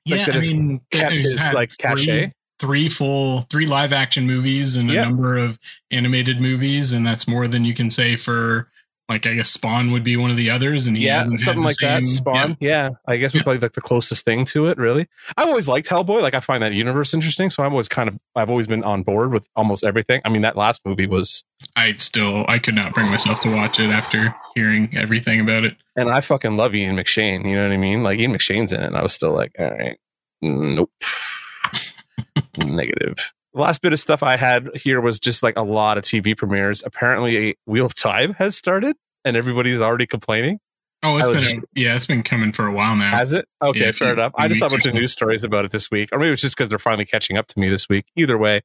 Yeah, 0.05 0.25
I 0.31 0.39
mean, 0.41 0.81
kept 0.91 1.13
his, 1.13 1.53
like, 1.53 1.71
three- 1.71 1.77
cachet. 1.77 2.31
Three 2.59 2.89
full, 2.89 3.41
three 3.49 3.65
live 3.65 3.91
action 3.91 4.27
movies 4.27 4.75
and 4.75 4.91
a 4.91 4.93
number 5.05 5.35
of 5.35 5.57
animated 5.89 6.39
movies, 6.39 6.91
and 6.93 7.05
that's 7.07 7.27
more 7.27 7.47
than 7.47 7.65
you 7.65 7.73
can 7.73 7.89
say 7.89 8.15
for 8.15 8.69
like 9.11 9.25
I 9.27 9.35
guess 9.35 9.49
Spawn 9.49 9.91
would 9.91 10.03
be 10.03 10.17
one 10.17 10.31
of 10.31 10.37
the 10.37 10.49
others, 10.49 10.87
and 10.87 10.97
he 10.97 11.05
Yeah, 11.05 11.19
hasn't 11.19 11.39
had 11.39 11.45
something 11.45 11.61
the 11.61 11.67
like 11.67 11.77
that. 11.77 12.05
same- 12.05 12.15
Spawn. 12.15 12.57
Yeah. 12.59 12.91
I 13.07 13.17
guess 13.17 13.33
we 13.33 13.39
Yeah. 13.39 13.43
probably 13.43 13.59
like 13.59 13.73
the 13.73 13.81
closest 13.81 14.25
thing 14.25 14.45
to 14.45 14.67
it, 14.67 14.77
really. 14.77 15.07
I've 15.37 15.47
always 15.47 15.67
liked 15.67 15.87
Hellboy. 15.89 16.21
Like 16.21 16.33
I 16.33 16.39
find 16.39 16.63
that 16.63 16.73
universe 16.73 17.13
interesting. 17.13 17.49
So 17.49 17.63
I'm 17.63 17.71
always 17.71 17.87
kind 17.87 18.09
of 18.09 18.17
I've 18.35 18.49
always 18.49 18.67
been 18.67 18.83
on 18.83 19.03
board 19.03 19.31
with 19.33 19.47
almost 19.55 19.85
everything. 19.85 20.21
I 20.25 20.29
mean, 20.29 20.41
that 20.41 20.57
last 20.57 20.81
movie 20.85 21.07
was 21.07 21.43
I 21.75 21.93
still 21.93 22.45
I 22.47 22.57
could 22.59 22.75
not 22.75 22.93
bring 22.93 23.09
myself 23.11 23.41
to 23.41 23.55
watch 23.55 23.79
it 23.79 23.89
after 23.91 24.33
hearing 24.55 24.89
everything 24.95 25.39
about 25.39 25.63
it. 25.65 25.75
and 25.95 26.09
I 26.09 26.21
fucking 26.21 26.57
love 26.57 26.73
Ian 26.73 26.95
McShane. 26.95 27.47
You 27.47 27.55
know 27.55 27.63
what 27.63 27.73
I 27.73 27.77
mean? 27.77 28.01
Like 28.03 28.19
Ian 28.19 28.31
McShane's 28.33 28.73
in 28.73 28.81
it, 28.81 28.87
and 28.87 28.97
I 28.97 29.01
was 29.03 29.13
still 29.13 29.33
like, 29.33 29.51
all 29.59 29.69
right, 29.71 29.97
nope, 30.41 30.89
negative. 32.57 33.33
The 33.53 33.59
last 33.61 33.81
bit 33.81 33.91
of 33.91 33.99
stuff 33.99 34.23
I 34.23 34.37
had 34.37 34.69
here 34.75 35.01
was 35.01 35.19
just 35.19 35.43
like 35.43 35.57
a 35.57 35.61
lot 35.61 35.97
of 35.97 36.05
TV 36.05 36.37
premieres. 36.37 36.83
Apparently, 36.85 37.57
Wheel 37.65 37.85
of 37.85 37.93
Time 37.93 38.33
has 38.35 38.55
started, 38.55 38.95
and 39.25 39.35
everybody's 39.37 39.81
already 39.81 40.05
complaining. 40.07 40.59
Oh, 41.03 41.17
it's 41.17 41.49
been 41.51 41.59
a, 41.59 41.63
yeah, 41.73 41.95
it's 41.95 42.05
been 42.05 42.21
coming 42.21 42.51
for 42.51 42.67
a 42.67 42.71
while 42.71 42.95
now. 42.95 43.09
Has 43.09 43.33
it? 43.33 43.47
Okay, 43.61 43.79
Yeah, 43.79 43.85
fair 43.85 43.93
few- 43.93 44.07
enough. 44.13 44.33
I 44.37 44.47
just 44.47 44.59
saw 44.59 44.67
a 44.67 44.69
bunch 44.69 44.85
of 44.85 44.93
news 44.93 45.11
stories 45.11 45.43
about 45.43 45.65
it 45.65 45.71
this 45.71 45.89
week, 45.89 46.09
or 46.11 46.19
maybe 46.19 46.31
it's 46.33 46.43
just 46.43 46.55
because 46.55 46.69
they're 46.69 46.77
finally 46.77 47.05
catching 47.05 47.37
up 47.37 47.47
to 47.47 47.59
me 47.59 47.69
this 47.69 47.89
week. 47.89 48.05
Either 48.15 48.37
way, 48.37 48.61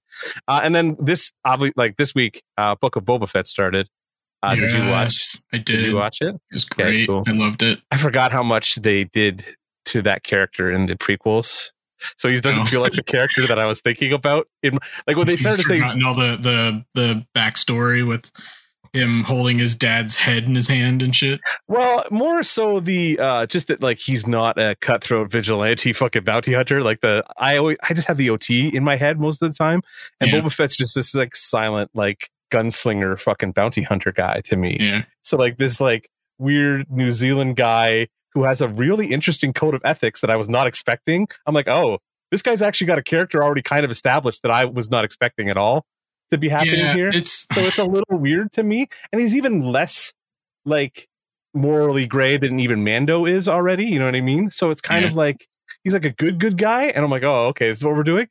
uh, 0.46 0.60
and 0.62 0.74
then 0.74 0.96
this, 1.00 1.32
obviously, 1.46 1.72
like 1.76 1.96
this 1.96 2.14
week, 2.14 2.42
uh, 2.58 2.74
Book 2.74 2.94
of 2.96 3.04
Boba 3.04 3.26
Fett 3.28 3.46
started. 3.46 3.88
Uh, 4.42 4.54
Did 4.54 4.72
you 4.74 4.80
watch? 4.90 5.14
Yes, 5.14 5.42
I 5.50 5.56
Did 5.56 5.64
did. 5.64 5.84
you 5.86 5.96
watch 5.96 6.18
it? 6.20 6.34
It 6.34 6.40
was 6.52 6.66
Okay, 6.70 6.82
great. 6.82 7.08
cool. 7.08 7.24
I 7.26 7.30
loved 7.32 7.62
it. 7.62 7.80
I 7.90 7.96
forgot 7.96 8.32
how 8.32 8.42
much 8.42 8.74
they 8.76 9.04
did 9.04 9.42
to 9.86 10.02
that 10.02 10.22
character 10.22 10.70
in 10.70 10.86
the 10.86 10.94
prequels. 10.94 11.70
So 12.18 12.28
he 12.28 12.38
doesn't 12.38 12.64
Oh. 12.64 12.66
feel 12.66 12.82
like 12.82 12.92
the 12.92 13.02
character 13.02 13.46
that 13.46 13.58
I 13.58 13.64
was 13.64 13.80
thinking 13.80 14.12
about. 14.12 14.46
In 14.62 14.78
like 15.06 15.16
when 15.16 15.26
they 15.26 15.36
started 15.36 15.62
saying, 15.64 15.82
all 16.04 16.14
the 16.14 16.36
the 16.36 16.84
the 16.94 17.26
backstory 17.34 18.06
with 18.06 18.30
him 18.96 19.22
holding 19.24 19.58
his 19.58 19.74
dad's 19.74 20.16
head 20.16 20.44
in 20.44 20.54
his 20.54 20.68
hand 20.68 21.02
and 21.02 21.14
shit. 21.14 21.40
well, 21.68 22.04
more 22.10 22.42
so 22.42 22.80
the 22.80 23.18
uh 23.18 23.46
just 23.46 23.68
that 23.68 23.82
like 23.82 23.98
he's 23.98 24.26
not 24.26 24.58
a 24.58 24.74
cutthroat 24.80 25.30
vigilante 25.30 25.92
fucking 25.92 26.24
bounty 26.24 26.52
hunter. 26.54 26.82
Like 26.82 27.00
the 27.00 27.24
I 27.36 27.56
always 27.56 27.76
I 27.88 27.94
just 27.94 28.08
have 28.08 28.16
the 28.16 28.30
OT 28.30 28.74
in 28.74 28.82
my 28.84 28.96
head 28.96 29.20
most 29.20 29.42
of 29.42 29.52
the 29.52 29.56
time, 29.56 29.82
and 30.20 30.32
Yeah. 30.32 30.40
Boba 30.40 30.52
Fett's 30.52 30.76
just 30.76 30.94
this 30.94 31.14
like 31.14 31.36
silent 31.36 31.90
like 31.94 32.28
gunslinger 32.50 33.18
fucking 33.20 33.52
bounty 33.52 33.82
hunter 33.82 34.12
guy 34.12 34.40
to 34.44 34.56
me. 34.56 34.76
Yeah, 34.80 35.02
So 35.22 35.36
like 35.36 35.56
this 35.58 35.80
like 35.80 36.08
weird 36.38 36.90
New 36.90 37.12
Zealand 37.12 37.56
guy 37.56 38.08
who 38.34 38.44
has 38.44 38.60
a 38.60 38.68
really 38.68 39.06
interesting 39.12 39.52
code 39.52 39.74
of 39.74 39.80
ethics 39.84 40.20
that 40.20 40.30
I 40.30 40.36
was 40.36 40.48
not 40.48 40.66
expecting. 40.66 41.26
I'm 41.46 41.54
like, 41.54 41.68
oh, 41.68 41.98
this 42.30 42.42
guy's 42.42 42.60
actually 42.62 42.86
got 42.88 42.98
a 42.98 43.02
character 43.02 43.42
already 43.42 43.62
kind 43.62 43.84
of 43.84 43.90
established 43.90 44.42
that 44.42 44.50
I 44.50 44.64
was 44.66 44.90
not 44.90 45.04
expecting 45.04 45.48
at 45.48 45.56
all 45.56 45.86
to 46.30 46.38
be 46.38 46.48
happening 46.48 46.80
yeah. 46.80 46.94
here. 46.94 47.08
It's 47.08 47.46
So 47.52 47.60
it's 47.62 47.78
a 47.78 47.84
little 47.96 48.18
weird 48.18 48.52
to 48.52 48.62
me. 48.62 48.88
And 49.12 49.20
he's 49.20 49.36
even 49.36 49.60
less 49.60 50.12
like 50.64 51.08
morally 51.54 52.06
gray 52.06 52.36
than 52.36 52.60
even 52.60 52.84
Mando 52.84 53.24
is 53.26 53.48
already. 53.48 53.86
You 53.86 53.98
know 53.98 54.04
what 54.06 54.14
I 54.16 54.20
mean? 54.20 54.50
So 54.50 54.70
it's 54.70 54.80
kind 54.80 55.02
Yeah. 55.04 55.10
of 55.10 55.16
like 55.16 55.46
he's 55.84 55.94
like 55.94 56.04
a 56.04 56.10
good, 56.12 56.38
good 56.38 56.58
guy. 56.58 56.84
And 56.86 57.04
I'm 57.04 57.10
like, 57.10 57.22
oh, 57.22 57.46
okay, 57.48 57.68
this 57.68 57.78
is 57.78 57.84
what 57.84 57.94
we're 57.96 58.02
doing. 58.02 58.28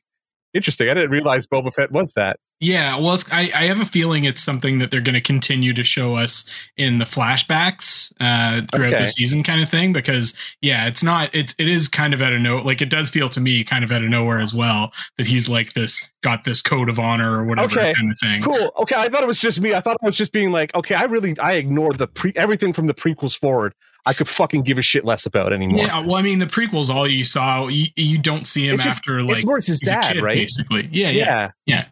Interesting. 0.54 0.88
I 0.88 0.94
didn't 0.94 1.10
realize 1.10 1.46
Boba 1.46 1.72
Fett 1.72 1.90
was 1.92 2.12
that. 2.12 2.38
Yeah, 2.58 2.98
well, 2.98 3.18
I, 3.30 3.50
I 3.54 3.64
have 3.66 3.80
a 3.80 3.84
feeling 3.84 4.24
it's 4.24 4.42
something 4.42 4.78
that 4.78 4.90
they're 4.90 5.02
going 5.02 5.14
to 5.14 5.20
continue 5.20 5.74
to 5.74 5.84
show 5.84 6.14
us 6.16 6.44
in 6.78 6.98
the 6.98 7.04
flashbacks 7.04 8.12
uh, 8.20 8.62
throughout 8.72 8.94
Okay. 8.94 9.02
the 9.02 9.08
season, 9.08 9.42
kind 9.42 9.62
of 9.62 9.68
thing. 9.68 9.92
Because 9.92 10.34
yeah, 10.62 10.86
it's 10.86 11.02
not 11.02 11.28
it's 11.34 11.54
it 11.58 11.68
is 11.68 11.88
kind 11.88 12.14
of 12.14 12.22
out 12.22 12.32
of 12.32 12.40
no 12.40 12.58
like 12.58 12.80
it 12.80 12.88
does 12.88 13.10
feel 13.10 13.28
to 13.28 13.40
me 13.40 13.62
kind 13.64 13.84
of 13.84 13.92
out 13.92 14.02
of 14.02 14.08
nowhere 14.08 14.38
as 14.40 14.54
well 14.54 14.90
that 15.18 15.26
he's 15.26 15.48
like 15.48 15.74
this 15.74 16.02
got 16.22 16.44
this 16.44 16.62
code 16.62 16.88
of 16.88 16.98
honor 16.98 17.38
or 17.38 17.44
whatever 17.44 17.78
Okay, 17.78 17.92
kind 17.94 18.10
of 18.10 18.18
thing. 18.18 18.42
Cool. 18.42 18.72
Okay, 18.78 18.96
I 18.96 19.08
thought 19.08 19.22
it 19.22 19.26
was 19.28 19.38
just 19.40 19.60
me. 19.60 19.74
I 19.74 19.80
thought 19.80 19.96
it 20.02 20.06
was 20.06 20.16
just 20.16 20.32
being 20.32 20.50
like, 20.50 20.74
okay, 20.74 20.94
I 20.94 21.04
really 21.04 21.38
I 21.38 21.54
ignored 21.54 21.98
the 21.98 22.06
pre 22.08 22.32
everything 22.36 22.72
from 22.72 22.86
the 22.86 22.94
prequels 22.94 23.38
forward. 23.38 23.74
I 24.08 24.12
could 24.12 24.28
fucking 24.28 24.62
give 24.62 24.78
a 24.78 24.82
shit 24.82 25.04
less 25.04 25.26
about 25.26 25.52
anymore. 25.52 25.82
Yeah, 25.82 25.98
well, 26.06 26.14
I 26.14 26.22
mean, 26.22 26.38
the 26.38 26.46
prequels, 26.46 26.90
all 26.90 27.08
you 27.08 27.24
saw, 27.24 27.66
you, 27.66 27.88
you 27.96 28.18
don't 28.18 28.46
see 28.46 28.68
him 28.68 28.76
just- 28.76 28.98
after 28.98 29.20
like 29.24 29.38
it's 29.38 29.44
more 29.44 29.56
his 29.56 29.80
dad, 29.80 30.14
kid, 30.14 30.22
right? 30.22 30.36
Basically, 30.36 30.88
yeah, 30.92 31.08
yeah. 31.10 31.50
yeah. 31.66 31.86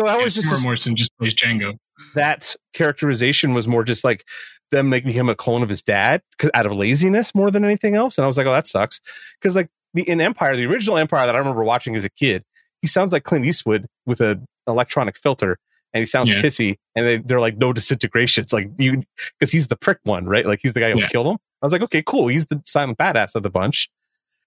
So 0.00 0.06
that 0.08 0.18
Yeah, 0.18 0.24
was 0.24 0.34
just 0.34 0.50
Temuera 0.52 0.64
Morrison 0.64 0.96
just 0.96 1.16
plays 1.18 1.34
Jango. 1.34 1.76
that 2.14 2.54
characterization 2.74 3.54
was 3.54 3.66
more 3.68 3.84
just 3.84 4.04
like 4.04 4.24
them 4.70 4.88
making 4.88 5.12
him 5.12 5.28
a 5.28 5.34
clone 5.34 5.62
of 5.62 5.68
his 5.68 5.82
dad 5.82 6.20
out 6.54 6.66
of 6.66 6.72
laziness 6.72 7.34
more 7.34 7.50
than 7.50 7.64
anything 7.64 7.94
else. 7.94 8.18
And 8.18 8.24
I 8.24 8.26
was 8.26 8.36
like, 8.36 8.46
oh, 8.46 8.52
that 8.52 8.66
sucks. 8.66 9.00
Because 9.40 9.56
like 9.56 9.68
the 9.94 10.02
in 10.02 10.20
Empire, 10.20 10.54
the 10.56 10.66
original 10.66 10.98
Empire 10.98 11.24
that 11.26 11.34
I 11.34 11.38
remember 11.38 11.64
watching 11.64 11.94
as 11.96 12.04
a 12.04 12.10
kid, 12.10 12.42
he 12.82 12.86
sounds 12.88 13.12
like 13.12 13.24
Clint 13.24 13.44
Eastwood 13.46 13.86
with 14.06 14.20
an 14.20 14.44
electronic 14.66 15.16
filter. 15.16 15.58
And 15.94 16.02
he 16.02 16.06
sounds 16.06 16.28
Yeah. 16.30 16.42
pissy, 16.42 16.76
and 16.94 17.06
they, 17.06 17.16
they're 17.16 17.40
like 17.40 17.56
no 17.56 17.72
disintegration. 17.72 18.42
It's 18.42 18.52
like 18.52 18.68
you, 18.78 19.04
because 19.38 19.50
he's 19.50 19.68
the 19.68 19.76
prick 19.76 19.98
one, 20.04 20.26
right? 20.26 20.44
Like 20.44 20.58
he's 20.62 20.74
the 20.74 20.80
guy 20.80 20.90
who 20.92 21.00
Yeah. 21.00 21.08
killed 21.08 21.26
him. 21.28 21.38
I 21.62 21.66
was 21.66 21.72
like, 21.72 21.80
okay, 21.80 22.02
cool. 22.06 22.28
He's 22.28 22.44
the 22.46 22.60
silent 22.66 22.98
badass 22.98 23.34
of 23.34 23.42
the 23.42 23.48
bunch. 23.50 23.88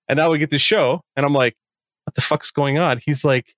And 0.08 0.18
now 0.18 0.30
we 0.30 0.38
get 0.38 0.52
this 0.52 0.62
show, 0.62 1.02
and 1.16 1.26
I'm 1.26 1.34
like, 1.34 1.56
what 2.06 2.14
the 2.14 2.22
fuck's 2.22 2.52
going 2.52 2.78
on? 2.78 3.00
He's 3.04 3.26
like 3.26 3.56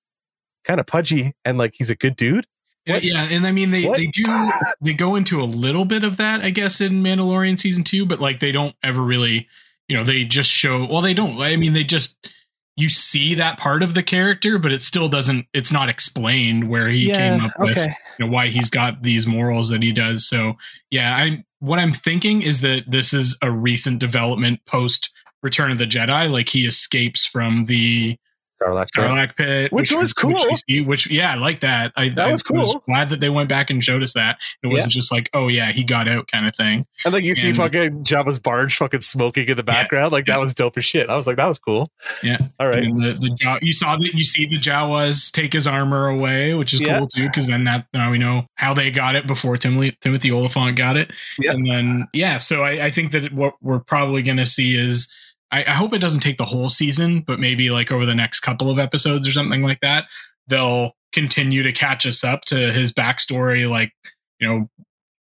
kind 0.63 0.79
of 0.79 0.85
pudgy, 0.85 1.33
and 1.45 1.57
like 1.57 1.73
he's 1.77 1.89
a 1.89 1.95
good 1.95 2.15
dude. 2.15 2.45
Yeah, 2.85 2.95
What? 2.95 3.03
yeah, 3.03 3.27
and 3.31 3.47
I 3.47 3.51
mean 3.51 3.71
they 3.71 3.85
What? 3.85 3.97
they 3.97 4.07
do 4.07 4.23
they 4.81 4.93
go 4.93 5.15
into 5.15 5.41
a 5.41 5.45
little 5.45 5.85
bit 5.85 6.03
of 6.03 6.17
that, 6.17 6.41
I 6.41 6.49
guess, 6.49 6.81
in 6.81 7.03
Mandalorian 7.03 7.59
season 7.59 7.83
two, 7.83 8.05
but 8.05 8.19
like 8.19 8.39
they 8.39 8.51
don't 8.51 8.75
ever 8.83 9.01
really, 9.01 9.47
you 9.87 9.95
know, 9.95 10.03
they 10.03 10.25
just 10.25 10.49
show. 10.49 10.85
Well, 10.85 11.01
they 11.01 11.13
don't. 11.13 11.39
I 11.41 11.55
mean, 11.55 11.73
they 11.73 11.83
just 11.83 12.29
you 12.75 12.89
see 12.89 13.35
that 13.35 13.59
part 13.59 13.83
of 13.83 13.93
the 13.93 14.01
character, 14.03 14.57
but 14.57 14.71
it 14.71 14.81
still 14.81 15.07
doesn't. 15.07 15.45
It's 15.53 15.71
not 15.71 15.89
explained 15.89 16.69
where 16.69 16.89
he 16.89 17.07
came 17.07 17.41
up 17.41 17.51
with 17.59 17.77
you 17.77 18.25
know, 18.25 18.31
why 18.31 18.47
he's 18.47 18.69
got 18.69 19.03
these 19.03 19.27
morals 19.27 19.69
that 19.69 19.83
he 19.83 19.91
does. 19.91 20.27
So 20.27 20.55
yeah, 20.89 21.15
I'm 21.15 21.43
what 21.59 21.79
I'm 21.79 21.93
thinking 21.93 22.41
is 22.41 22.61
that 22.61 22.83
this 22.87 23.13
is 23.13 23.37
a 23.41 23.49
recent 23.51 23.99
development 23.99 24.59
post 24.65 25.09
Return 25.43 25.71
of 25.71 25.77
the 25.77 25.85
Jedi. 25.85 26.29
Like 26.31 26.49
he 26.49 26.65
escapes 26.65 27.25
from 27.25 27.65
the 27.65 28.17
Sarlacc 28.63 28.93
pit. 28.93 29.03
Sarlacc 29.09 29.35
pit, 29.35 29.71
Which 29.73 29.91
was 29.91 30.13
cool. 30.13 30.31
we 30.33 30.55
see- 30.69 30.81
Which, 30.81 31.09
yeah, 31.09 31.31
I 31.33 31.35
like 31.35 31.59
that. 31.61 31.91
I, 31.95 32.09
That 32.09 32.27
I 32.27 32.31
was 32.31 32.43
cool. 32.43 32.65
glad 32.87 33.09
that 33.09 33.19
they 33.19 33.29
went 33.29 33.49
back 33.49 33.69
and 33.69 33.83
showed 33.83 34.01
us 34.03 34.13
that. 34.13 34.39
It 34.63 34.67
wasn't 34.67 34.91
just 34.91 35.11
like, 35.11 35.29
oh 35.33 35.47
yeah, 35.47 35.71
he 35.71 35.83
got 35.83 36.07
out 36.07 36.27
kind 36.31 36.47
of 36.47 36.55
thing. 36.55 36.85
And 37.05 37.13
like 37.13 37.23
you 37.23 37.35
see 37.35 37.53
fucking 37.53 38.03
Jabba's 38.03 38.39
barge 38.39 38.75
fucking 38.77 39.01
smoking 39.01 39.47
in 39.47 39.57
the 39.57 39.63
Yeah. 39.65 39.73
background. 39.81 40.11
Like 40.11 40.27
Yeah. 40.27 40.35
that 40.35 40.39
was 40.41 40.53
dope 40.53 40.77
as 40.77 40.85
shit. 40.85 41.09
I 41.09 41.15
was 41.17 41.27
like, 41.27 41.37
that 41.37 41.47
was 41.47 41.59
cool. 41.59 41.91
Yeah. 42.23 42.37
All 42.59 42.67
right. 42.67 42.83
And 42.83 43.01
the, 43.01 43.13
the 43.13 43.29
Jaw- 43.39 43.59
you 43.61 43.73
saw 43.73 43.95
that 43.97 44.11
you 44.13 44.23
see 44.23 44.45
the 44.45 44.57
Jawas 44.57 45.31
take 45.31 45.53
his 45.53 45.67
armor 45.67 46.07
away, 46.07 46.53
which 46.53 46.73
is 46.73 46.81
Yeah. 46.81 46.97
cool 46.99 47.07
too, 47.07 47.27
because 47.27 47.47
then 47.47 47.63
that 47.65 47.87
now 47.93 48.11
we 48.11 48.17
know 48.17 48.45
how 48.55 48.73
they 48.73 48.91
got 48.91 49.15
it 49.15 49.27
before 49.27 49.57
Timothy 49.57 49.97
Timothy 50.01 50.31
Olyphant 50.31 50.75
got 50.75 50.97
it. 50.97 51.11
Yeah. 51.39 51.51
And 51.53 51.65
then 51.67 52.07
yeah, 52.13 52.37
so 52.37 52.63
I, 52.63 52.85
I 52.85 52.91
think 52.91 53.11
that 53.11 53.33
what 53.33 53.55
we're 53.61 53.79
probably 53.79 54.21
gonna 54.23 54.45
see 54.45 54.75
is 54.75 55.07
I, 55.53 55.59
I 55.59 55.71
hope 55.71 55.93
it 55.93 55.99
doesn't 56.01 56.21
take 56.21 56.37
the 56.37 56.45
whole 56.45 56.69
season, 56.69 57.21
but 57.21 57.39
maybe 57.39 57.69
like 57.69 57.91
over 57.91 58.05
the 58.05 58.15
next 58.15 58.39
couple 58.41 58.69
of 58.69 58.79
episodes 58.79 59.27
or 59.27 59.31
something 59.31 59.61
like 59.61 59.79
that, 59.81 60.05
they'll 60.47 60.95
continue 61.13 61.61
to 61.63 61.71
catch 61.71 62.05
us 62.05 62.23
up 62.23 62.41
to 62.45 62.71
his 62.73 62.91
backstory, 62.91 63.69
like 63.69 63.91
you 64.39 64.47
know 64.47 64.69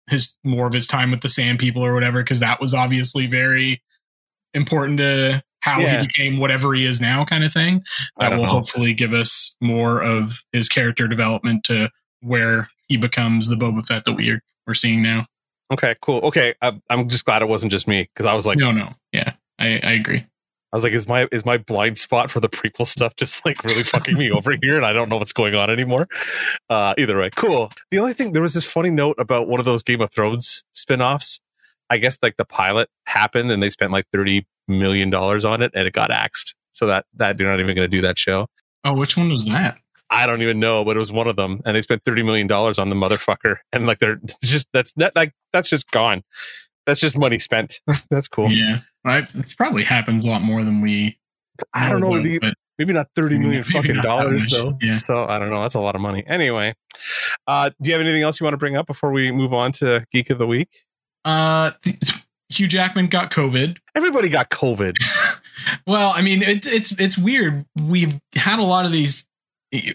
his 0.09 0.35
more 0.43 0.67
of 0.67 0.73
his 0.73 0.87
time 0.87 1.11
with 1.11 1.21
the 1.21 1.29
Sand 1.29 1.59
People 1.59 1.85
or 1.85 1.93
whatever, 1.93 2.21
because 2.23 2.39
that 2.41 2.59
was 2.59 2.73
obviously 2.73 3.27
very 3.27 3.81
important 4.53 4.97
to 4.97 5.43
how 5.61 5.79
Yeah. 5.79 6.01
he 6.01 6.07
became 6.07 6.37
whatever 6.37 6.73
he 6.73 6.83
is 6.85 6.99
now, 6.99 7.23
kind 7.23 7.43
of 7.43 7.53
thing. 7.53 7.83
That 8.19 8.31
will 8.31 8.43
know. 8.43 8.49
hopefully 8.49 8.93
give 8.93 9.13
us 9.13 9.55
more 9.61 10.01
of 10.01 10.43
his 10.51 10.67
character 10.67 11.07
development 11.07 11.63
to 11.65 11.89
where 12.21 12.67
he 12.87 12.97
becomes 12.97 13.47
the 13.49 13.55
Boba 13.55 13.85
Fett 13.85 14.03
that 14.05 14.13
we're 14.13 14.41
we're 14.67 14.73
seeing 14.73 15.01
now. 15.03 15.25
Okay, 15.71 15.95
cool. 16.01 16.19
Okay. 16.23 16.53
I, 16.61 16.73
I'm 16.89 17.07
just 17.07 17.23
glad 17.25 17.41
it 17.41 17.47
wasn't 17.47 17.71
just 17.71 17.87
me 17.87 18.09
because 18.13 18.25
I 18.25 18.33
was 18.33 18.45
like, 18.45 18.57
no, 18.57 18.71
no, 18.71 18.93
yeah, 19.11 19.33
I, 19.63 19.79
I 19.83 19.91
agree. 19.93 20.19
I 20.19 20.75
was 20.75 20.83
like, 20.83 20.93
is 20.93 21.07
my 21.07 21.27
is 21.31 21.45
my 21.45 21.57
blind 21.57 21.97
spot 21.99 22.31
for 22.31 22.39
the 22.39 22.49
prequel 22.49 22.87
stuff 22.87 23.15
just 23.15 23.45
like 23.45 23.63
really 23.63 23.83
fucking 23.83 24.17
me 24.17 24.31
over 24.31 24.53
here, 24.61 24.75
and 24.75 24.85
I 24.85 24.91
don't 24.91 25.07
know 25.07 25.17
what's 25.17 25.33
going 25.33 25.55
on 25.55 25.69
anymore. 25.69 26.07
Uh, 26.69 26.95
either 26.97 27.17
way, 27.19 27.29
cool. 27.35 27.69
The 27.91 27.99
only 27.99 28.13
thing 28.13 28.31
there 28.33 28.41
was 28.41 28.55
this 28.55 28.69
funny 28.69 28.89
note 28.89 29.15
about 29.19 29.47
one 29.47 29.59
of 29.59 29.65
those 29.65 29.83
Game 29.83 30.01
of 30.01 30.11
Thrones 30.11 30.63
spin-offs. 30.71 31.39
I 31.89 31.97
guess 31.97 32.17
like 32.23 32.37
the 32.37 32.45
pilot 32.45 32.89
happened, 33.05 33.51
and 33.51 33.61
they 33.61 33.69
spent 33.69 33.91
like 33.91 34.05
thirty 34.11 34.47
million 34.67 35.11
dollars 35.11 35.45
on 35.45 35.61
it, 35.61 35.71
and 35.75 35.87
it 35.87 35.93
got 35.93 36.11
axed. 36.11 36.55
So 36.71 36.87
that 36.87 37.05
that 37.13 37.39
you're 37.39 37.49
not 37.49 37.59
even 37.59 37.75
going 37.75 37.89
to 37.89 37.95
do 37.95 38.01
that 38.01 38.17
show. 38.17 38.47
Oh, 38.83 38.95
which 38.95 39.15
one 39.15 39.31
was 39.31 39.45
that? 39.45 39.77
I 40.09 40.25
don't 40.25 40.41
even 40.41 40.59
know, 40.59 40.83
but 40.83 40.95
it 40.95 40.99
was 40.99 41.11
one 41.11 41.27
of 41.27 41.35
them, 41.35 41.61
and 41.65 41.75
they 41.75 41.83
spent 41.83 42.03
thirty 42.03 42.23
million 42.23 42.47
dollars 42.47 42.79
on 42.79 42.89
the 42.89 42.95
motherfucker, 42.95 43.57
and 43.71 43.85
like 43.85 43.99
they're 43.99 44.19
just 44.43 44.67
that's 44.73 44.91
that 44.93 45.15
like 45.15 45.33
that's 45.51 45.69
just 45.69 45.91
gone. 45.91 46.23
That's 46.85 46.99
just 46.99 47.17
money 47.17 47.39
spent. 47.39 47.79
that's 48.09 48.27
cool. 48.27 48.51
Yeah, 48.51 48.79
I, 49.05 49.19
it 49.19 49.53
probably 49.57 49.83
happens 49.83 50.25
a 50.25 50.29
lot 50.29 50.41
more 50.41 50.63
than 50.63 50.81
we. 50.81 51.17
I 51.73 51.89
don't 51.89 52.01
know. 52.01 52.13
about, 52.13 52.23
The, 52.23 52.39
but 52.39 52.53
maybe 52.77 52.93
not 52.93 53.07
thirty 53.15 53.37
million 53.37 53.63
fucking 53.63 54.01
dollars 54.01 54.47
though. 54.47 54.77
yeah. 54.81 54.93
So 54.93 55.25
I 55.25 55.39
don't 55.39 55.49
know. 55.49 55.61
That's 55.61 55.75
a 55.75 55.79
lot 55.81 55.95
of 55.95 56.01
money. 56.01 56.23
Anyway, 56.27 56.73
uh, 57.47 57.69
do 57.81 57.89
you 57.89 57.93
have 57.93 58.01
anything 58.01 58.23
else 58.23 58.39
you 58.39 58.43
want 58.45 58.53
to 58.53 58.57
bring 58.57 58.75
up 58.75 58.87
before 58.87 59.11
we 59.11 59.31
move 59.31 59.53
on 59.53 59.71
to 59.73 60.05
Geek 60.11 60.29
of 60.29 60.37
the 60.39 60.47
Week? 60.47 60.69
uh, 61.25 61.71
th- 61.83 61.97
Hugh 62.49 62.67
Jackman 62.67 63.07
got 63.07 63.31
COVID. 63.31 63.77
Everybody 63.95 64.29
got 64.29 64.49
COVID. 64.49 64.97
Well, 65.87 66.11
I 66.13 66.21
mean, 66.21 66.41
it, 66.41 66.65
it's 66.65 66.91
it's 66.99 67.17
weird. 67.17 67.65
We've 67.81 68.19
had 68.35 68.59
a 68.59 68.63
lot 68.63 68.85
of 68.85 68.91
these. 68.91 69.25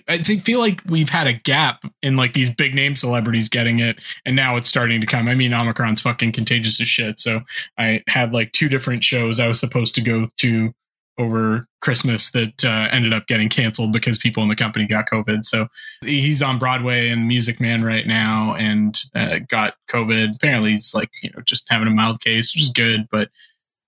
I 0.09 0.19
think 0.19 0.43
feel 0.43 0.59
like 0.59 0.83
we've 0.87 1.09
had 1.09 1.27
a 1.27 1.33
gap 1.33 1.85
in 2.03 2.17
like 2.17 2.33
these 2.33 2.53
big 2.53 2.75
name 2.75 2.97
celebrities 2.97 3.49
getting 3.49 3.79
it, 3.79 3.99
and 4.25 4.35
now 4.35 4.57
it's 4.57 4.69
starting 4.69 5.01
to 5.01 5.07
come. 5.07 5.29
I 5.29 5.35
mean, 5.35 5.53
Omicron's 5.53 6.01
fucking 6.01 6.33
contagious 6.33 6.81
as 6.81 6.89
shit. 6.89 7.21
So 7.21 7.43
I 7.79 8.03
had 8.09 8.33
like 8.33 8.53
two 8.53 8.69
different 8.69 9.05
shows 9.05 9.39
I 9.39 9.47
was 9.47 9.61
supposed 9.61 9.95
to 9.97 10.01
go 10.01 10.27
to 10.39 10.75
over 11.19 11.67
Christmas 11.81 12.31
that 12.31 12.65
uh, 12.65 12.89
ended 12.91 13.13
up 13.13 13.27
getting 13.27 13.49
canceled 13.49 13.93
because 13.93 14.19
people 14.19 14.43
in 14.43 14.49
the 14.49 14.57
company 14.57 14.87
got 14.87 15.09
COVID. 15.09 15.45
So 15.45 15.67
he's 16.05 16.43
on 16.43 16.59
Broadway 16.59 17.09
and 17.09 17.29
Music 17.29 17.61
Man 17.61 17.85
right 17.85 18.07
now, 18.07 18.55
and 18.55 18.99
uh, 19.15 19.39
got 19.49 19.75
COVID. 19.89 20.37
Apparently, 20.37 20.73
he's 20.73 20.95
like 20.95 21.11
you 21.23 21.31
know 21.31 21.43
just 21.43 21.67
having 21.71 21.89
a 21.89 21.93
mild 21.93 22.21
case, 22.21 22.55
which 22.55 22.63
is 22.63 22.71
good, 22.71 23.07
but 23.11 23.29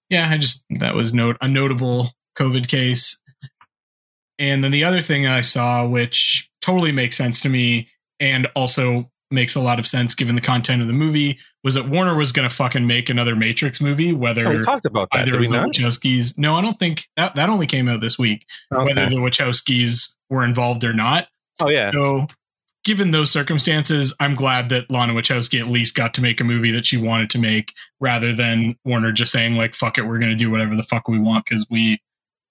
yeah, 0.08 0.28
I 0.30 0.38
just 0.38 0.64
that 0.78 0.94
was 0.94 1.14
note 1.14 1.36
a 1.40 1.48
notable 1.48 2.10
COVID 2.36 2.68
case. 2.68 3.20
And 4.40 4.64
then 4.64 4.72
the 4.72 4.82
other 4.82 5.00
thing 5.00 5.26
I 5.26 5.42
saw, 5.42 5.86
which 5.86 6.50
totally 6.60 6.90
makes 6.90 7.16
sense 7.16 7.40
to 7.42 7.48
me, 7.48 7.88
and 8.18 8.48
also 8.56 9.10
makes 9.30 9.54
a 9.54 9.60
lot 9.60 9.78
of 9.78 9.86
sense 9.86 10.12
given 10.16 10.34
the 10.34 10.40
content 10.40 10.82
of 10.82 10.88
the 10.88 10.94
movie, 10.94 11.38
was 11.62 11.74
that 11.74 11.88
Warner 11.88 12.16
was 12.16 12.32
going 12.32 12.48
to 12.48 12.52
fucking 12.54 12.84
make 12.86 13.08
another 13.08 13.36
Matrix 13.36 13.80
movie. 13.80 14.12
Whether 14.12 14.48
Oh, 14.48 14.56
we 14.56 14.62
talked 14.62 14.86
about 14.86 15.08
that. 15.12 15.28
either 15.28 15.36
of 15.38 15.44
the 15.44 15.48
not? 15.50 15.68
Wachowskis, 15.68 16.36
no, 16.36 16.56
I 16.56 16.62
don't 16.62 16.78
think 16.80 17.04
that 17.16 17.36
that 17.36 17.48
only 17.48 17.66
came 17.68 17.88
out 17.88 18.00
this 18.00 18.18
week. 18.18 18.44
Whether 18.70 19.08
the 19.08 19.16
Wachowskis 19.16 20.16
were 20.30 20.42
involved 20.42 20.82
or 20.82 20.92
not. 20.92 21.28
Oh 21.62 21.68
yeah. 21.68 21.92
So, 21.92 22.26
given 22.84 23.10
those 23.10 23.30
circumstances, 23.30 24.14
I'm 24.18 24.34
glad 24.34 24.70
that 24.70 24.90
Lana 24.90 25.12
Wachowski 25.12 25.60
at 25.60 25.68
least 25.68 25.94
got 25.94 26.14
to 26.14 26.22
make 26.22 26.40
a 26.40 26.44
movie 26.44 26.70
that 26.72 26.86
she 26.86 26.96
wanted 26.96 27.30
to 27.30 27.38
make, 27.38 27.72
rather 28.00 28.32
than 28.32 28.76
Warner 28.84 29.12
just 29.12 29.30
saying 29.32 29.54
like 29.56 29.74
"fuck 29.74 29.98
it, 29.98 30.06
we're 30.06 30.18
going 30.18 30.30
to 30.30 30.36
do 30.36 30.50
whatever 30.50 30.74
the 30.74 30.82
fuck 30.82 31.06
we 31.08 31.18
want" 31.18 31.44
because 31.44 31.66
we 31.70 32.00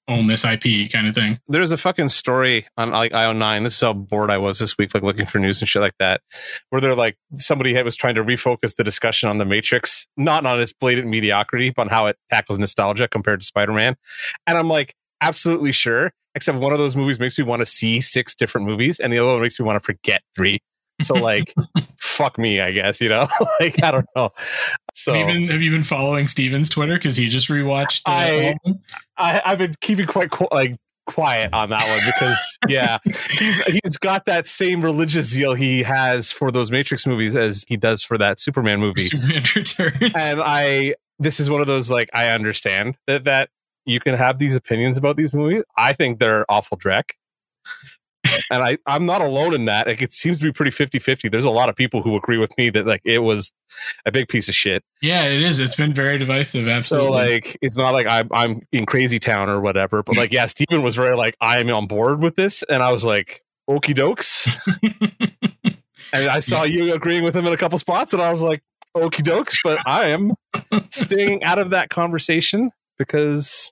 own 0.10 0.28
this 0.28 0.44
IP, 0.44 0.92
kind 0.92 1.08
of 1.08 1.16
thing. 1.16 1.40
There's 1.48 1.72
a 1.72 1.78
fucking 1.78 2.10
story 2.10 2.66
on 2.78 2.92
like 2.92 3.12
IO9. 3.12 3.64
This 3.64 3.76
is 3.76 3.82
how 3.82 3.94
bored 3.94 4.32
I 4.32 4.38
was 4.38 4.60
this 4.60 4.78
week, 4.78 4.94
like 4.94 5.04
looking 5.04 5.26
for 5.26 5.40
news 5.40 5.62
and 5.62 5.70
shit 5.70 5.82
like 5.82 5.98
that, 6.00 6.22
where 6.70 6.82
they're 6.82 6.96
like 6.96 7.18
somebody 7.36 7.82
was 7.82 7.96
trying 7.96 8.16
to 8.16 8.24
refocus 8.24 8.76
the 8.76 8.84
discussion 8.84 9.30
on 9.30 9.38
the 9.38 9.46
Matrix, 9.46 10.08
not 10.18 10.46
on 10.46 10.60
its 10.60 10.74
blatant 10.74 11.08
mediocrity, 11.08 11.70
but 11.70 11.84
on 11.84 11.88
how 11.90 12.08
it 12.08 12.18
tackles 12.30 12.60
nostalgia 12.60 13.08
compared 13.08 13.40
to 13.40 13.46
Spider-Man. 13.46 13.96
And 14.48 14.58
I'm 14.58 14.68
like, 14.68 14.96
absolutely 15.22 15.72
sure. 15.72 16.12
Except 16.36 16.58
one 16.58 16.74
of 16.74 16.80
those 16.80 16.96
movies 16.96 17.20
makes 17.20 17.38
me 17.38 17.44
want 17.44 17.62
to 17.62 17.66
see 17.66 18.00
six 18.02 18.36
different 18.36 18.68
movies, 18.68 19.00
and 19.00 19.12
the 19.12 19.20
other 19.20 19.34
one 19.34 19.42
makes 19.42 19.60
me 19.60 19.66
want 19.66 19.78
to 19.78 19.86
forget 19.86 20.22
three. 20.36 20.60
So 21.02 21.16
like, 21.16 21.54
fuck 22.00 22.38
me, 22.38 22.60
I 22.60 22.72
guess 22.72 23.02
you 23.02 23.10
know. 23.10 23.28
like 23.60 23.82
I 23.84 23.92
don't 23.92 24.08
know. 24.16 24.32
So 24.94 25.14
have, 25.14 25.30
you 25.30 25.34
been, 25.34 25.48
have 25.50 25.62
you 25.62 25.72
been 25.72 25.84
following 25.84 26.28
Steven's 26.28 26.70
Twitter 26.70 26.96
because 26.96 27.16
he 27.16 27.30
just 27.30 27.48
rewatched? 27.48 28.02
Uh, 28.08 28.12
I- 28.12 28.32
all 28.32 28.50
of 28.50 28.58
them? 28.66 28.80
I, 29.18 29.42
I've 29.46 29.58
been 29.58 29.74
keeping 29.82 30.06
quite 30.08 30.32
qu- 30.32 30.48
like 30.52 30.76
quiet 31.08 31.50
on 31.54 31.70
that 31.72 31.88
one 31.90 32.06
because 32.06 32.58
yeah, 32.68 32.98
he's 33.06 33.62
he's 33.64 33.98
got 33.98 34.26
that 34.26 34.48
same 34.48 34.82
religious 34.82 35.26
zeal 35.26 35.54
he 35.54 35.84
has 35.84 36.32
for 36.32 36.52
those 36.52 36.72
Matrix 36.72 37.06
movies 37.08 37.36
as 37.36 37.66
he 37.68 37.78
does 37.78 38.04
for 38.04 38.18
that 38.18 38.40
Superman 38.40 38.80
movie. 38.80 39.02
Superman 39.02 39.44
Returns. 39.56 40.14
And 40.16 40.42
I 40.42 40.96
this 41.18 41.40
is 41.40 41.50
one 41.50 41.62
of 41.62 41.68
those 41.68 41.90
like 41.92 42.10
I 42.14 42.30
understand 42.30 42.98
that 43.08 43.26
that 43.26 43.50
you 43.86 44.00
can 44.00 44.16
have 44.16 44.38
these 44.38 44.56
opinions 44.56 44.98
about 44.98 45.16
these 45.16 45.34
movies. 45.34 45.64
I 45.76 45.94
think 45.94 46.20
they're 46.20 46.46
awful 46.50 46.78
dreck. 46.78 47.12
And 48.52 48.64
I, 48.64 48.78
I'm 48.86 49.06
not 49.06 49.22
alone 49.22 49.54
in 49.54 49.66
that. 49.66 49.88
Like, 49.88 50.02
it 50.02 50.14
seems 50.14 50.40
to 50.40 50.46
be 50.46 50.52
pretty 50.52 50.72
50 50.72 51.00
50. 51.00 51.30
There's 51.30 51.46
a 51.46 51.50
lot 51.50 51.70
of 51.70 51.76
people 51.76 52.02
who 52.02 52.16
agree 52.16 52.38
with 52.38 52.56
me 52.58 52.70
that 52.70 52.86
like 52.86 53.02
it 53.06 53.20
was 53.20 53.54
a 54.06 54.12
big 54.12 54.28
piece 54.28 54.50
of 54.50 54.56
shit. 54.56 54.84
Yeah, 55.02 55.24
it 55.24 55.42
is. 55.42 55.60
It's 55.60 55.76
been 55.76 55.94
very 55.94 56.18
divisive. 56.18 56.68
Absolutely. 56.68 57.08
So 57.08 57.12
like, 57.12 57.58
it's 57.62 57.78
not 57.78 57.94
like 57.94 58.08
I'm 58.08 58.30
I'm 58.32 58.62
in 58.72 58.86
crazy 58.86 59.20
town 59.20 59.50
or 59.50 59.60
whatever. 59.60 60.04
But 60.04 60.18
like, 60.18 60.34
yeah, 60.34 60.46
Stephen 60.48 60.82
was 60.82 60.96
very 60.96 61.16
like, 61.16 61.36
I'm 61.42 61.70
on 61.70 61.88
board 61.88 62.22
with 62.22 62.36
this, 62.36 62.64
and 62.64 62.84
I 62.84 62.92
was 62.92 63.06
like, 63.06 63.44
okie 63.70 63.96
dokes. 63.96 64.50
and 66.14 66.30
I 66.30 66.40
saw 66.40 66.64
you 66.64 66.94
agreeing 66.94 67.24
with 67.24 67.36
him 67.36 67.46
in 67.46 67.54
a 67.54 67.58
couple 67.58 67.78
spots, 67.78 68.14
and 68.14 68.22
I 68.22 68.32
was 68.32 68.44
like, 68.44 68.62
okie 68.96 69.24
dokes. 69.24 69.60
But 69.64 69.80
I 69.86 70.10
am 70.10 70.34
staying 70.90 71.44
out 71.44 71.60
of 71.60 71.70
that 71.72 71.90
conversation 71.90 72.72
because 72.98 73.72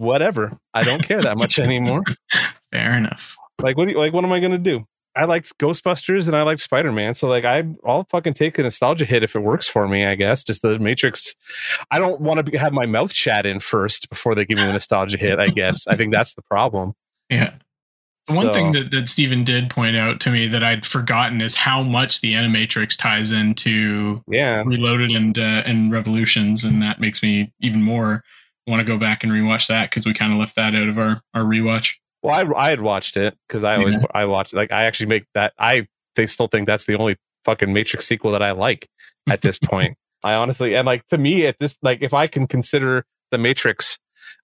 whatever. 0.00 0.58
I 0.74 0.82
don't 0.82 1.02
care 1.02 1.22
that 1.22 1.36
much 1.36 1.58
anymore. 1.58 2.02
Fair 2.72 2.96
enough. 2.96 3.36
Like 3.62 3.76
what? 3.76 3.86
Do 3.86 3.92
you, 3.92 3.98
like 3.98 4.12
what 4.12 4.24
am 4.24 4.32
I 4.32 4.40
gonna 4.40 4.58
do? 4.58 4.86
I 5.16 5.24
liked 5.24 5.58
Ghostbusters 5.58 6.28
and 6.28 6.36
I 6.36 6.42
like 6.42 6.60
Spider 6.60 6.92
Man, 6.92 7.14
so 7.14 7.28
like 7.28 7.44
I, 7.44 7.64
I'll 7.84 8.04
fucking 8.04 8.34
take 8.34 8.58
a 8.58 8.62
nostalgia 8.62 9.04
hit 9.04 9.24
if 9.24 9.34
it 9.34 9.40
works 9.40 9.66
for 9.66 9.88
me. 9.88 10.06
I 10.06 10.14
guess 10.14 10.44
just 10.44 10.62
the 10.62 10.78
Matrix. 10.78 11.34
I 11.90 11.98
don't 11.98 12.20
want 12.20 12.46
to 12.46 12.58
have 12.58 12.72
my 12.72 12.86
mouth 12.86 13.12
chat 13.12 13.44
in 13.44 13.58
first 13.58 14.08
before 14.08 14.34
they 14.34 14.44
give 14.44 14.58
me 14.58 14.64
the 14.64 14.72
nostalgia 14.72 15.18
hit. 15.18 15.40
I 15.40 15.48
guess 15.48 15.86
I 15.88 15.96
think 15.96 16.12
that's 16.12 16.34
the 16.34 16.42
problem. 16.42 16.94
Yeah. 17.28 17.54
One 18.28 18.46
so, 18.46 18.52
thing 18.52 18.72
that, 18.72 18.90
that 18.92 19.08
Stephen 19.08 19.42
did 19.42 19.70
point 19.70 19.96
out 19.96 20.20
to 20.20 20.30
me 20.30 20.46
that 20.46 20.62
I'd 20.62 20.86
forgotten 20.86 21.40
is 21.40 21.54
how 21.56 21.82
much 21.82 22.20
the 22.20 22.34
Animatrix 22.34 22.96
ties 22.96 23.32
into 23.32 24.22
yeah 24.28 24.62
Reloaded 24.64 25.10
and 25.10 25.36
uh, 25.36 25.62
and 25.66 25.90
Revolutions, 25.90 26.62
and 26.62 26.80
that 26.82 27.00
makes 27.00 27.22
me 27.22 27.52
even 27.60 27.82
more 27.82 28.22
want 28.68 28.80
to 28.80 28.84
go 28.84 28.98
back 28.98 29.24
and 29.24 29.32
rewatch 29.32 29.66
that 29.66 29.90
because 29.90 30.06
we 30.06 30.14
kind 30.14 30.32
of 30.32 30.38
left 30.38 30.54
that 30.54 30.74
out 30.76 30.88
of 30.88 30.98
our 30.98 31.22
our 31.34 31.42
rewatch. 31.42 31.96
Well, 32.22 32.34
I, 32.34 32.66
I 32.66 32.70
had 32.70 32.80
watched 32.80 33.16
it 33.16 33.36
because 33.48 33.64
I 33.64 33.76
always 33.76 33.94
yeah. 33.94 34.04
I 34.12 34.24
watched 34.26 34.52
like 34.52 34.72
I 34.72 34.84
actually 34.84 35.06
make 35.06 35.24
that 35.34 35.52
I 35.58 35.86
they 36.16 36.26
still 36.26 36.48
think 36.48 36.66
that's 36.66 36.84
the 36.84 36.96
only 36.96 37.16
fucking 37.44 37.72
Matrix 37.72 38.06
sequel 38.06 38.32
that 38.32 38.42
I 38.42 38.52
like 38.52 38.88
at 39.28 39.40
this 39.40 39.58
point. 39.58 39.96
I 40.24 40.34
honestly 40.34 40.74
and 40.76 40.84
like 40.84 41.06
to 41.06 41.18
me 41.18 41.46
at 41.46 41.56
this 41.60 41.78
like 41.82 42.02
if 42.02 42.12
I 42.12 42.26
can 42.26 42.46
consider 42.46 43.04
the 43.30 43.38
Matrix 43.38 43.98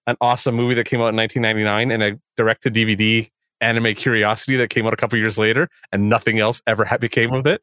an 0.07 0.15
awesome 0.21 0.55
movie 0.55 0.73
that 0.73 0.85
came 0.85 1.01
out 1.01 1.09
in 1.09 1.15
1999 1.15 1.91
and 1.91 2.03
a 2.03 2.19
direct 2.35 2.63
to 2.63 2.71
DVD 2.71 3.29
anime 3.61 3.93
curiosity 3.95 4.55
that 4.57 4.69
came 4.69 4.85
out 4.85 4.93
a 4.93 4.97
couple 4.97 5.17
years 5.17 5.37
later 5.37 5.67
and 5.91 6.09
nothing 6.09 6.39
else 6.39 6.61
ever 6.67 6.87
became 6.99 7.33
of 7.33 7.47
it, 7.47 7.59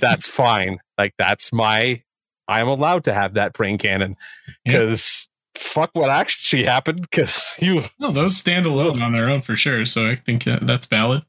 that's 0.00 0.28
fine. 0.28 0.78
Like 0.96 1.14
that's 1.18 1.52
my 1.52 2.02
I 2.46 2.60
am 2.60 2.68
allowed 2.68 3.04
to 3.04 3.12
have 3.12 3.34
that 3.34 3.52
brain 3.52 3.76
canon 3.76 4.16
because 4.64 5.28
fuck 5.58 5.90
what 5.94 6.10
actually 6.10 6.64
happened 6.64 7.02
because 7.02 7.56
you 7.60 7.82
no 7.98 8.10
those 8.10 8.36
stand 8.36 8.64
alone 8.64 9.02
on 9.02 9.12
their 9.12 9.28
own 9.28 9.42
for 9.42 9.56
sure 9.56 9.84
so 9.84 10.08
i 10.08 10.16
think 10.16 10.46
uh, 10.46 10.58
that's 10.62 10.86
valid. 10.86 11.22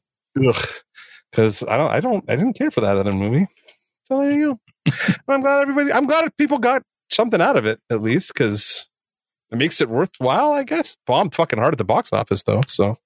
Because 1.30 1.62
i 1.64 1.76
don't 1.76 1.90
i 1.90 2.00
don't 2.00 2.24
i 2.30 2.36
didn't 2.36 2.54
care 2.54 2.70
for 2.70 2.80
that 2.80 2.96
other 2.96 3.12
movie. 3.12 3.46
So 4.04 4.20
there 4.20 4.32
you 4.32 4.58
go. 4.86 4.92
I'm 5.28 5.40
glad 5.40 5.62
everybody 5.62 5.92
i'm 5.92 6.06
glad 6.06 6.36
people 6.36 6.58
got 6.58 6.82
something 7.10 7.40
out 7.40 7.56
of 7.56 7.66
it 7.66 7.80
at 7.90 8.00
least 8.00 8.32
because 8.32 8.88
it 9.50 9.58
makes 9.58 9.80
it 9.80 9.90
worthwhile 9.90 10.52
i 10.52 10.62
guess. 10.62 10.96
Bombed 11.06 11.34
fucking 11.34 11.58
hard 11.58 11.74
at 11.74 11.78
the 11.78 11.84
box 11.84 12.12
office 12.12 12.44
though 12.44 12.62
so 12.66 12.96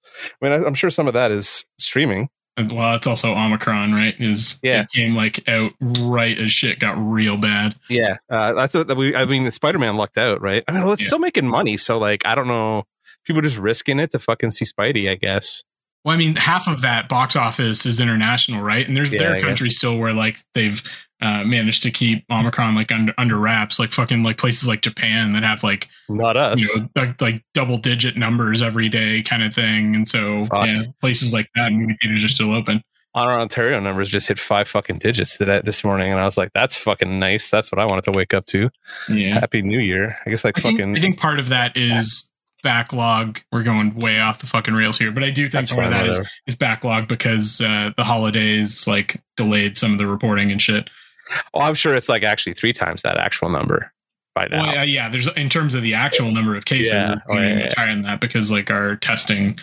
i 0.42 0.44
mean 0.44 0.52
I, 0.52 0.66
i'm 0.66 0.74
sure 0.74 0.90
some 0.90 1.08
of 1.08 1.14
that 1.14 1.32
is 1.32 1.64
streaming 1.78 2.28
well, 2.56 2.94
it's 2.94 3.06
also 3.06 3.34
Omicron, 3.34 3.92
right? 3.92 4.14
Is 4.20 4.60
yeah, 4.62 4.82
it 4.82 4.88
came 4.90 5.14
like 5.14 5.46
out 5.48 5.72
right 5.80 6.38
as 6.38 6.52
shit 6.52 6.78
got 6.78 6.96
real 6.96 7.36
bad. 7.36 7.74
Yeah, 7.88 8.16
uh, 8.30 8.54
I 8.56 8.66
thought 8.66 8.86
that 8.86 8.96
we. 8.96 9.14
I 9.14 9.24
mean, 9.24 9.50
Spider 9.50 9.78
Man 9.78 9.96
lucked 9.96 10.18
out, 10.18 10.40
right? 10.40 10.62
I 10.68 10.72
mean, 10.72 10.84
well, 10.84 10.92
it's 10.92 11.02
yeah. 11.02 11.08
still 11.08 11.18
making 11.18 11.46
money, 11.48 11.76
so 11.76 11.98
like, 11.98 12.24
I 12.24 12.34
don't 12.34 12.48
know. 12.48 12.84
People 13.24 13.42
just 13.42 13.58
risking 13.58 13.98
it 13.98 14.12
to 14.12 14.18
fucking 14.18 14.52
see 14.52 14.64
Spidey, 14.64 15.10
I 15.10 15.16
guess. 15.16 15.64
Well, 16.04 16.14
I 16.14 16.18
mean, 16.18 16.36
half 16.36 16.68
of 16.68 16.82
that 16.82 17.08
box 17.08 17.34
office 17.34 17.86
is 17.86 17.98
international, 17.98 18.62
right? 18.62 18.86
And 18.86 18.96
there's 18.96 19.10
yeah, 19.10 19.18
there 19.18 19.36
are 19.36 19.40
countries 19.40 19.78
still 19.78 19.98
where 19.98 20.12
like 20.12 20.38
they've 20.52 20.82
uh, 21.24 21.42
managed 21.42 21.82
to 21.82 21.90
keep 21.90 22.22
Omicron 22.30 22.74
like 22.74 22.92
under 22.92 23.14
under 23.16 23.38
wraps, 23.38 23.78
like 23.78 23.92
fucking 23.92 24.22
like 24.22 24.36
places 24.36 24.68
like 24.68 24.82
Japan 24.82 25.32
that 25.32 25.42
have 25.42 25.62
like 25.62 25.88
not 26.10 26.36
us, 26.36 26.60
you 26.60 26.82
know, 26.82 26.88
like, 26.94 27.20
like 27.20 27.44
double 27.54 27.78
digit 27.78 28.14
numbers 28.18 28.60
every 28.60 28.90
day 28.90 29.22
kind 29.22 29.42
of 29.42 29.54
thing. 29.54 29.96
And 29.96 30.06
so 30.06 30.46
yeah, 30.52 30.84
places 31.00 31.32
like 31.32 31.48
that 31.54 31.72
movie 31.72 31.96
theaters 32.00 32.26
are 32.26 32.28
still 32.28 32.54
open. 32.54 32.82
Our 33.14 33.40
Ontario 33.40 33.80
numbers 33.80 34.10
just 34.10 34.28
hit 34.28 34.38
five 34.38 34.68
fucking 34.68 34.98
digits 34.98 35.38
today, 35.38 35.62
this 35.64 35.82
morning, 35.82 36.10
and 36.10 36.20
I 36.20 36.26
was 36.26 36.36
like, 36.36 36.52
"That's 36.52 36.76
fucking 36.76 37.18
nice. 37.18 37.50
That's 37.50 37.72
what 37.72 37.80
I 37.80 37.86
wanted 37.86 38.04
to 38.04 38.12
wake 38.12 38.34
up 38.34 38.44
to." 38.46 38.68
Yeah. 39.08 39.32
Happy 39.32 39.62
New 39.62 39.78
Year. 39.78 40.18
I 40.26 40.30
guess 40.30 40.44
like 40.44 40.58
I 40.58 40.62
fucking. 40.62 40.76
Think, 40.76 40.98
I 40.98 41.00
think 41.00 41.20
part 41.20 41.38
of 41.38 41.48
that 41.48 41.74
is 41.74 42.30
backlog. 42.62 43.40
We're 43.52 43.62
going 43.62 43.96
way 44.00 44.18
off 44.18 44.40
the 44.40 44.46
fucking 44.46 44.74
rails 44.74 44.98
here, 44.98 45.12
but 45.12 45.22
I 45.22 45.30
do 45.30 45.48
think 45.48 45.68
part 45.70 45.86
of 45.86 45.92
that 45.92 46.06
is, 46.06 46.28
is 46.46 46.56
backlog 46.56 47.06
because 47.06 47.60
uh, 47.60 47.92
the 47.96 48.04
holidays 48.04 48.86
like 48.88 49.22
delayed 49.36 49.78
some 49.78 49.92
of 49.92 49.98
the 49.98 50.06
reporting 50.06 50.50
and 50.50 50.60
shit. 50.60 50.90
Oh, 51.52 51.60
I'm 51.60 51.74
sure 51.74 51.94
it's 51.94 52.08
like 52.08 52.22
actually 52.22 52.54
three 52.54 52.72
times 52.72 53.02
that 53.02 53.16
actual 53.16 53.48
number 53.48 53.92
by 54.34 54.48
now. 54.48 54.62
Well, 54.62 54.74
yeah, 54.74 54.82
yeah, 54.82 55.08
there's 55.08 55.28
in 55.28 55.48
terms 55.48 55.74
of 55.74 55.82
the 55.82 55.94
actual 55.94 56.30
number 56.30 56.56
of 56.56 56.64
cases, 56.64 56.92
yeah. 56.92 57.12
it's 57.12 57.22
oh, 57.28 57.34
yeah, 57.34 57.58
yeah. 57.58 57.72
higher 57.76 57.88
than 57.88 58.02
that 58.02 58.20
because 58.20 58.50
like 58.50 58.70
our 58.70 58.96
testing, 58.96 59.58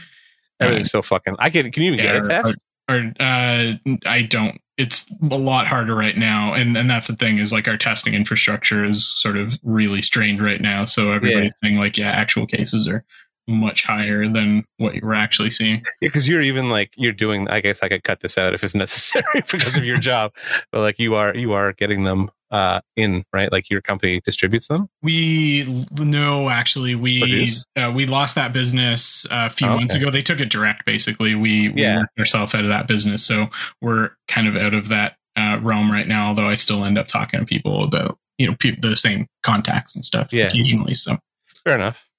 everything's 0.60 0.88
uh, 0.90 1.00
so 1.00 1.02
fucking. 1.02 1.36
I 1.40 1.50
can. 1.50 1.72
Can 1.72 1.84
you 1.84 1.94
even 1.94 2.04
yeah, 2.04 2.14
get 2.14 2.26
a 2.26 2.28
test? 2.28 2.66
Or, 2.90 2.96
or 2.96 3.14
uh, 3.20 3.74
I 4.06 4.22
don't. 4.24 4.60
It's 4.78 5.06
a 5.30 5.38
lot 5.38 5.68
harder 5.68 5.94
right 5.94 6.18
now, 6.18 6.54
and 6.54 6.76
and 6.76 6.90
that's 6.90 7.08
the 7.08 7.16
thing 7.16 7.38
is 7.38 7.54
like 7.54 7.68
our 7.68 7.78
testing 7.78 8.14
infrastructure 8.14 8.84
is 8.84 9.08
sort 9.20 9.38
of 9.38 9.60
really 9.64 10.02
strained 10.02 10.42
right 10.42 10.62
now. 10.62 10.86
So 10.86 11.12
everybody's 11.12 11.54
saying 11.62 11.78
like, 11.78 11.98
yeah, 11.98 12.12
actual 12.12 12.48
cases 12.48 12.88
are 12.88 13.04
much 13.48 13.86
higher 13.86 14.28
than 14.28 14.64
what 14.78 14.96
you 14.96 15.02
were 15.04 15.14
actually 15.14 15.50
seeing. 15.50 15.84
Yeah, 16.02 16.08
because 16.08 16.28
you're 16.28 16.42
even 16.42 16.70
like 16.70 16.94
you're 16.98 17.12
doing. 17.12 17.48
I 17.50 17.62
guess 17.62 17.84
I 17.84 17.90
could 17.90 18.04
cut 18.04 18.22
this 18.22 18.38
out 18.38 18.54
if 18.54 18.64
it's 18.64 18.76
necessary 18.76 19.24
because 19.52 19.78
of 19.78 19.86
your 19.86 19.98
job, 19.98 20.34
but 20.72 20.82
like 20.82 21.00
you 21.00 21.16
are 21.16 21.36
you 21.36 21.54
are 21.54 21.74
getting 21.74 22.04
them 22.04 22.30
uh 22.52 22.82
in 22.98 23.24
right 23.34 23.52
like 23.52 23.70
your 23.70 23.82
company 23.82 24.20
distributes 24.26 24.68
them 24.68 24.90
we 25.02 25.86
no 25.94 26.50
actually 26.50 26.96
we 26.96 27.50
uh, 27.78 27.92
we 27.96 28.06
lost 28.06 28.36
that 28.36 28.52
business 28.52 29.26
a 29.32 29.50
few 29.50 29.68
oh, 29.68 29.78
months 29.78 29.96
ago 29.96 30.12
they 30.12 30.22
took 30.22 30.40
it 30.40 30.50
direct 30.50 30.86
basically 30.86 31.34
we, 31.34 31.72
yeah. 31.76 32.04
we 32.18 32.22
ourselves 32.22 32.54
out 32.54 32.64
of 32.64 32.70
that 32.70 32.88
business 32.88 33.26
so 33.26 33.48
we're 33.82 34.12
kind 34.28 34.48
of 34.48 34.58
out 34.58 34.74
of 34.74 34.90
that 34.90 35.16
uh, 35.38 35.58
realm 35.62 35.90
right 35.90 36.10
now 36.10 36.28
although 36.28 36.46
i 36.46 36.54
still 36.54 36.84
end 36.84 36.98
up 36.98 37.08
talking 37.08 37.40
to 37.40 37.46
people 37.46 37.86
about 37.86 38.18
you 38.38 38.46
know 38.48 38.56
pe- 38.60 38.76
the 38.82 38.98
same 38.98 39.28
contacts 39.44 39.96
and 39.96 40.04
stuff 40.04 40.34
yeah. 40.34 40.48
occasionally 40.48 40.94
so 40.94 41.18
fair 41.66 41.76
enough 41.76 42.11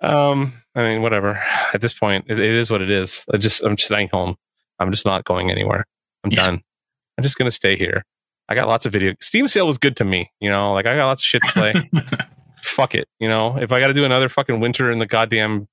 um, 0.00 0.52
I 0.74 0.82
mean, 0.82 1.02
whatever. 1.02 1.40
At 1.72 1.80
this 1.80 1.92
point, 1.92 2.26
it, 2.28 2.38
it 2.38 2.54
is 2.54 2.70
what 2.70 2.82
it 2.82 2.90
is. 2.90 3.24
I 3.32 3.36
just 3.36 3.64
I'm 3.64 3.78
staying 3.78 4.08
home. 4.12 4.36
I'm 4.78 4.90
just 4.90 5.06
not 5.06 5.24
going 5.24 5.50
anywhere. 5.50 5.84
I'm 6.24 6.30
yeah. 6.30 6.44
done. 6.44 6.62
I'm 7.16 7.22
just 7.22 7.38
gonna 7.38 7.50
stay 7.50 7.76
here. 7.76 8.04
I 8.48 8.54
got 8.54 8.68
lots 8.68 8.86
of 8.86 8.92
video. 8.92 9.14
Steam 9.20 9.48
sale 9.48 9.66
was 9.66 9.78
good 9.78 9.96
to 9.96 10.04
me. 10.04 10.30
You 10.40 10.50
know, 10.50 10.72
like 10.72 10.86
I 10.86 10.94
got 10.96 11.06
lots 11.06 11.22
of 11.22 11.26
shit 11.26 11.42
to 11.42 11.52
play. 11.52 11.90
Fuck 12.62 12.94
it. 12.94 13.06
You 13.18 13.28
know, 13.28 13.58
if 13.58 13.72
I 13.72 13.80
got 13.80 13.88
to 13.88 13.94
do 13.94 14.04
another 14.04 14.28
fucking 14.28 14.60
winter 14.60 14.90
in 14.90 14.98
the 14.98 15.06
goddamn 15.06 15.68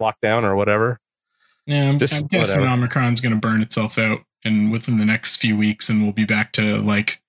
lockdown 0.00 0.42
or 0.42 0.56
whatever. 0.56 1.00
Yeah, 1.66 1.88
I'm, 1.88 1.98
just 1.98 2.22
I'm 2.22 2.28
guessing 2.28 2.62
whatever. 2.62 2.82
Omicron's 2.82 3.20
going 3.20 3.34
to 3.34 3.40
burn 3.40 3.60
itself 3.60 3.98
out, 3.98 4.20
and 4.44 4.72
within 4.72 4.98
the 4.98 5.04
next 5.04 5.36
few 5.36 5.56
weeks, 5.56 5.88
and 5.88 6.02
we'll 6.02 6.12
be 6.12 6.24
back 6.24 6.52
to 6.52 6.78
like, 6.80 7.20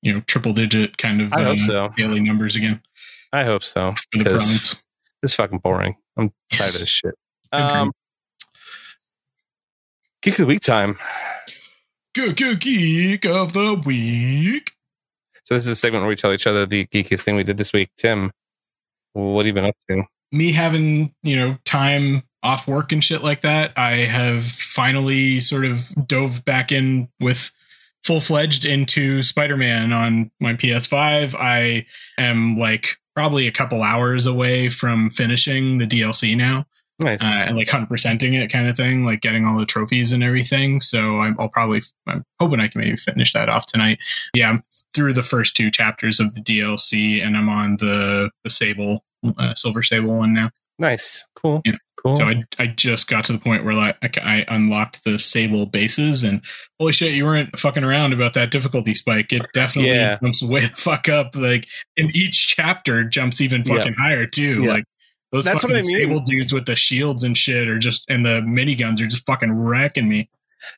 you 0.00 0.12
know, 0.12 0.20
triple 0.22 0.52
digit 0.52 0.96
kind 0.96 1.20
of 1.20 1.32
uh, 1.32 1.56
so. 1.56 1.90
daily 1.96 2.20
numbers 2.20 2.56
again. 2.56 2.80
I 3.32 3.44
hope 3.44 3.64
so. 3.64 3.94
Because 4.10 4.82
it's 5.22 5.34
fucking 5.34 5.58
boring. 5.58 5.96
I'm 6.16 6.32
yes. 6.50 6.60
tired 6.60 6.74
of 6.74 6.80
this 6.80 6.88
shit. 6.88 7.14
Um, 7.52 7.92
Geek 10.22 10.34
of 10.34 10.38
the 10.38 10.46
Week 10.46 10.60
time. 10.60 10.98
Geek 12.14 13.24
of 13.26 13.52
the 13.52 13.82
Week. 13.84 14.72
So 15.44 15.54
this 15.54 15.64
is 15.64 15.68
a 15.68 15.76
segment 15.76 16.02
where 16.02 16.08
we 16.08 16.16
tell 16.16 16.32
each 16.32 16.46
other 16.46 16.66
the 16.66 16.86
geekiest 16.86 17.22
thing 17.22 17.36
we 17.36 17.44
did 17.44 17.56
this 17.56 17.72
week. 17.72 17.90
Tim, 17.98 18.30
what 19.12 19.44
have 19.44 19.46
you 19.46 19.52
been 19.52 19.64
up 19.64 19.76
to? 19.90 20.04
Me 20.30 20.52
having, 20.52 21.14
you 21.22 21.36
know, 21.36 21.58
time 21.64 22.22
off 22.42 22.68
work 22.68 22.92
and 22.92 23.02
shit 23.02 23.22
like 23.22 23.40
that. 23.42 23.72
I 23.76 23.92
have 24.04 24.44
finally 24.44 25.40
sort 25.40 25.64
of 25.64 25.92
dove 26.06 26.44
back 26.44 26.72
in 26.72 27.08
with 27.20 27.50
full 28.04 28.20
fledged 28.20 28.64
into 28.64 29.22
Spider 29.22 29.56
Man 29.56 29.92
on 29.92 30.30
my 30.40 30.54
PS5. 30.54 31.34
I 31.38 31.86
am 32.18 32.56
like 32.56 32.96
probably 33.14 33.46
a 33.46 33.52
couple 33.52 33.82
hours 33.82 34.26
away 34.26 34.68
from 34.68 35.10
finishing 35.10 35.78
the 35.78 35.86
DLC 35.86 36.36
now. 36.36 36.66
Nice. 36.98 37.24
Uh, 37.24 37.28
and 37.28 37.56
like 37.56 37.68
100%ing 37.68 38.34
it 38.34 38.52
kind 38.52 38.68
of 38.68 38.76
thing, 38.76 39.04
like 39.04 39.20
getting 39.20 39.44
all 39.44 39.58
the 39.58 39.66
trophies 39.66 40.12
and 40.12 40.22
everything. 40.22 40.80
So 40.80 41.18
i 41.18 41.30
will 41.30 41.48
probably, 41.48 41.82
I'm 42.06 42.24
hoping 42.40 42.60
I 42.60 42.68
can 42.68 42.80
maybe 42.80 42.96
finish 42.96 43.32
that 43.32 43.48
off 43.48 43.66
tonight. 43.66 43.98
Yeah, 44.34 44.50
I'm 44.50 44.62
through 44.94 45.14
the 45.14 45.22
first 45.22 45.56
two 45.56 45.70
chapters 45.70 46.20
of 46.20 46.34
the 46.34 46.40
DLC 46.40 47.24
and 47.24 47.36
I'm 47.36 47.48
on 47.48 47.76
the, 47.78 48.30
the 48.44 48.50
Sable, 48.50 49.04
uh, 49.38 49.54
Silver 49.54 49.82
Sable 49.82 50.16
one 50.16 50.32
now. 50.32 50.50
Nice. 50.78 51.26
Cool. 51.34 51.62
Yeah. 51.64 51.76
Cool. 52.02 52.16
So 52.16 52.24
I, 52.24 52.42
I 52.58 52.66
just 52.66 53.06
got 53.06 53.24
to 53.26 53.32
the 53.32 53.38
point 53.38 53.64
where 53.64 53.74
like 53.74 54.18
I 54.18 54.44
unlocked 54.48 55.04
the 55.04 55.18
Sable 55.18 55.66
bases 55.66 56.24
and 56.24 56.42
holy 56.80 56.92
shit, 56.92 57.14
you 57.14 57.24
weren't 57.24 57.56
fucking 57.56 57.84
around 57.84 58.12
about 58.12 58.34
that 58.34 58.50
difficulty 58.50 58.94
spike. 58.94 59.32
It 59.32 59.42
definitely 59.54 59.92
yeah. 59.92 60.18
jumps 60.20 60.42
way 60.42 60.62
the 60.62 60.68
fuck 60.68 61.08
up. 61.08 61.36
Like 61.36 61.68
in 61.96 62.10
each 62.14 62.54
chapter 62.56 63.04
jumps 63.04 63.40
even 63.40 63.62
fucking 63.62 63.94
yeah. 63.96 64.02
higher 64.02 64.26
too. 64.26 64.62
Yeah. 64.62 64.70
Like 64.70 64.84
Those 65.30 65.44
That's 65.44 65.62
fucking 65.62 65.76
I 65.76 65.80
mean. 65.80 65.82
disabled 65.82 66.24
dudes 66.26 66.52
with 66.52 66.66
the 66.66 66.76
shields 66.76 67.24
and 67.24 67.38
shit 67.38 67.68
are 67.68 67.78
just 67.78 68.04
and 68.10 68.26
the 68.26 68.40
miniguns 68.40 69.00
are 69.00 69.06
just 69.06 69.24
fucking 69.24 69.52
wrecking 69.52 70.08
me. 70.08 70.28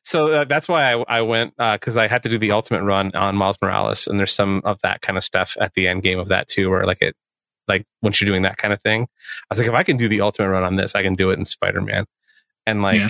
So 0.03 0.31
uh, 0.31 0.45
that's 0.45 0.67
why 0.67 0.93
I, 0.93 1.03
I 1.07 1.21
went 1.21 1.53
because 1.57 1.97
I 1.97 2.07
had 2.07 2.23
to 2.23 2.29
do 2.29 2.37
the 2.37 2.51
ultimate 2.51 2.83
run 2.83 3.11
on 3.15 3.35
Miles 3.35 3.57
Morales, 3.61 4.07
and 4.07 4.19
there's 4.19 4.33
some 4.33 4.61
of 4.65 4.81
that 4.81 5.01
kind 5.01 5.17
of 5.17 5.23
stuff 5.23 5.55
at 5.59 5.73
the 5.73 5.87
end 5.87 6.01
game 6.01 6.19
of 6.19 6.27
that 6.29 6.47
too, 6.47 6.69
where 6.69 6.83
like 6.83 7.01
it, 7.01 7.15
like 7.67 7.85
once 8.01 8.19
you're 8.21 8.27
doing 8.29 8.43
that 8.43 8.57
kind 8.57 8.73
of 8.73 8.81
thing, 8.81 9.03
I 9.03 9.45
was 9.53 9.59
like, 9.59 9.67
if 9.67 9.73
I 9.73 9.83
can 9.83 9.97
do 9.97 10.07
the 10.07 10.21
ultimate 10.21 10.49
run 10.49 10.63
on 10.63 10.75
this, 10.75 10.95
I 10.95 11.03
can 11.03 11.15
do 11.15 11.29
it 11.31 11.39
in 11.39 11.45
Spider 11.45 11.81
Man, 11.81 12.05
and 12.65 12.81
like 12.81 12.99
Yeah. 12.99 13.07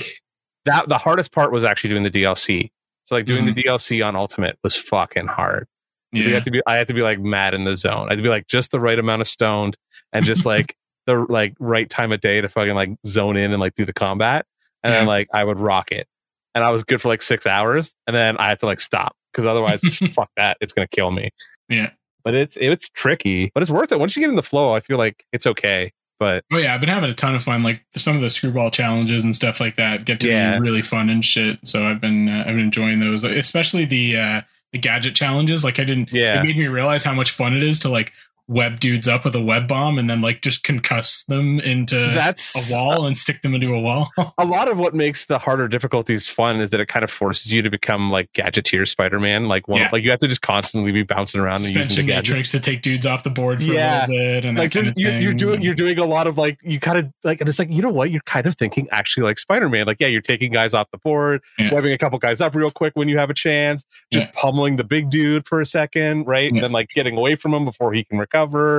that. 0.65 0.89
The 0.89 0.97
hardest 0.97 1.31
part 1.31 1.51
was 1.51 1.63
actually 1.63 1.89
doing 1.91 2.03
the 2.03 2.11
DLC. 2.11 2.69
So 3.05 3.15
like 3.15 3.25
doing 3.25 3.45
Mm-hmm. 3.45 3.53
the 3.53 3.63
DLC 3.63 4.05
on 4.05 4.15
Ultimate 4.15 4.57
was 4.63 4.75
fucking 4.75 5.27
hard. 5.27 5.67
You 6.11 6.23
Yeah. 6.23 6.35
had 6.35 6.43
to 6.45 6.51
be, 6.51 6.61
I 6.65 6.77
had 6.77 6.87
to 6.87 6.93
be 6.93 7.01
like 7.03 7.19
mad 7.19 7.53
in 7.53 7.63
the 7.65 7.75
zone. 7.77 8.07
I 8.07 8.11
had 8.13 8.17
to 8.17 8.23
be 8.23 8.29
like 8.29 8.47
just 8.47 8.71
the 8.71 8.79
right 8.79 8.97
amount 8.97 9.21
of 9.21 9.27
stoned 9.27 9.77
and 10.13 10.25
just 10.25 10.45
like 10.45 10.75
the 11.05 11.25
like 11.29 11.53
right 11.59 11.87
time 11.89 12.11
of 12.11 12.21
day 12.21 12.41
to 12.41 12.49
fucking 12.49 12.73
like 12.73 12.89
zone 13.05 13.37
in 13.37 13.51
and 13.51 13.59
like 13.59 13.75
do 13.75 13.85
the 13.85 13.93
combat. 13.93 14.45
And 14.83 14.91
then 14.93 15.05
like 15.05 15.27
I 15.33 15.43
would 15.43 15.59
rock 15.59 15.91
it. 15.91 16.07
And 16.55 16.63
I 16.63 16.71
was 16.71 16.83
good 16.83 17.01
for 17.01 17.09
like 17.09 17.21
six 17.21 17.45
hours. 17.45 17.93
And 18.07 18.15
then 18.15 18.37
I 18.37 18.47
had 18.47 18.59
to 18.59 18.65
like 18.65 18.79
stop 18.79 19.15
because 19.31 19.45
otherwise, 19.45 19.81
fuck 20.13 20.29
that. 20.37 20.57
It's 20.61 20.73
going 20.73 20.87
to 20.87 20.95
kill 20.95 21.11
me. 21.11 21.29
Yeah. 21.69 21.91
But 22.25 22.33
it's, 22.35 22.57
it's 22.59 22.89
tricky, 22.89 23.51
but 23.53 23.61
it's 23.63 23.71
worth 23.71 23.91
it. 23.93 23.99
Once 23.99 24.15
you 24.17 24.21
get 24.21 24.29
in 24.29 24.35
the 24.35 24.43
flow, 24.43 24.73
I 24.73 24.79
feel 24.81 24.97
like 24.97 25.23
it's 25.31 25.45
okay. 25.47 25.91
But 26.19 26.43
Oh 26.51 26.57
yeah, 26.57 26.73
I've 26.73 26.79
been 26.79 26.89
having 26.89 27.09
a 27.09 27.13
ton 27.13 27.35
of 27.35 27.43
fun. 27.43 27.61
Like 27.61 27.81
some 27.95 28.15
of 28.15 28.21
the 28.21 28.29
screwball 28.29 28.71
challenges 28.71 29.23
and 29.23 29.35
stuff 29.35 29.59
like 29.59 29.75
that 29.75 30.05
get 30.05 30.19
to 30.21 30.27
Yeah. 30.27 30.55
be 30.55 30.61
really 30.61 30.81
fun 30.81 31.09
and 31.09 31.23
shit. 31.23 31.59
So 31.65 31.85
I've 31.85 32.01
been 32.01 32.27
uh, 32.29 32.39
I've 32.47 32.55
been 32.55 32.59
enjoying 32.59 32.99
those, 32.99 33.23
especially 33.25 33.83
the 33.85 34.17
uh, 34.17 34.41
the 34.71 34.79
gadget 34.79 35.13
challenges. 35.13 35.63
Like 35.65 35.77
I 35.79 35.83
didn't. 35.83 36.11
Yeah. 36.13 36.39
It 36.39 36.43
made 36.45 36.57
me 36.57 36.67
realize 36.67 37.03
how 37.03 37.13
much 37.13 37.31
fun 37.31 37.53
it 37.55 37.61
is 37.63 37.79
to 37.79 37.89
like 37.89 38.11
web 38.47 38.79
dudes 38.79 39.07
up 39.07 39.25
with 39.25 39.33
a 39.35 39.41
web 39.41 39.67
bomb 39.67 39.97
and 39.97 40.07
then 40.07 40.21
like 40.21 40.41
just 40.41 40.63
concuss 40.63 41.25
them 41.25 41.59
into 41.61 41.95
that's 42.13 42.71
a 42.71 42.75
wall 42.77 43.07
and 43.07 43.17
stick 43.17 43.41
them 43.41 43.55
into 43.55 43.73
a 43.73 43.79
wall. 43.79 44.09
a 44.37 44.45
lot 44.45 44.69
of 44.69 44.77
what 44.77 44.93
makes 44.93 45.25
the 45.25 45.39
harder 45.39 45.67
difficulties 45.67 46.27
fun 46.27 46.59
is 46.61 46.69
that 46.69 46.79
it 46.79 46.87
kind 46.87 47.03
of 47.03 47.09
forces 47.09 47.51
you 47.51 47.63
to 47.63 47.69
become 47.71 48.11
like 48.11 48.31
gadgeteer 48.33 48.87
Spider-Man. 48.87 49.45
Like 49.45 49.67
one, 49.67 49.81
Yeah. 49.81 49.89
like 49.91 50.03
you 50.03 50.11
have 50.11 50.19
to 50.19 50.27
just 50.27 50.41
constantly 50.41 50.91
be 50.91 51.01
bouncing 51.01 51.41
around 51.41 51.65
and 51.65 51.69
using 51.73 52.05
the 52.05 52.11
gadgets. 52.13 52.51
to 52.51 52.59
take 52.59 52.83
dudes 52.83 53.05
off 53.07 53.23
the 53.23 53.31
board 53.31 53.63
for 53.63 53.73
Yeah. 53.73 54.05
a 54.05 54.07
little 54.07 54.15
bit 54.15 54.45
and 54.45 54.57
Like 54.57 54.71
kind 54.71 54.71
just 54.85 54.89
of 54.91 54.97
you're, 54.97 55.19
you're 55.19 55.33
doing 55.33 55.61
you're 55.63 55.73
doing 55.73 55.97
a 55.97 56.05
lot 56.05 56.27
of 56.27 56.37
like 56.37 56.59
you 56.61 56.79
kind 56.79 56.99
of 56.99 57.11
like 57.23 57.39
and 57.41 57.49
it's 57.49 57.57
like 57.57 57.71
you 57.71 57.81
know 57.81 57.89
what 57.89 58.11
you're 58.11 58.21
kind 58.27 58.45
of 58.45 58.55
thinking 58.55 58.87
actually 58.91 59.23
like 59.23 59.39
Spider-Man. 59.39 59.87
Like 59.87 59.99
yeah, 59.99 60.07
you're 60.07 60.21
taking 60.21 60.51
guys 60.51 60.75
off 60.75 60.91
the 60.91 60.99
board, 60.99 61.41
Yeah. 61.57 61.73
webbing 61.73 61.93
a 61.93 61.97
couple 61.97 62.19
guys 62.19 62.41
up 62.41 62.53
real 62.53 62.69
quick 62.69 62.93
when 62.95 63.09
you 63.09 63.17
have 63.17 63.31
a 63.31 63.33
chance, 63.33 63.83
just 64.13 64.31
pummeling 64.33 64.75
the 64.75 64.83
big 64.83 65.09
dude 65.09 65.47
for 65.47 65.59
a 65.61 65.65
second, 65.65 66.25
right, 66.27 66.51
and 66.51 66.61
then 66.61 66.71
like 66.71 66.89
getting 66.89 67.17
away 67.17 67.33
from 67.33 67.51
him 67.55 67.65
before 67.65 67.91
he 67.91 68.03
can 68.03 68.19
recover. 68.19 68.34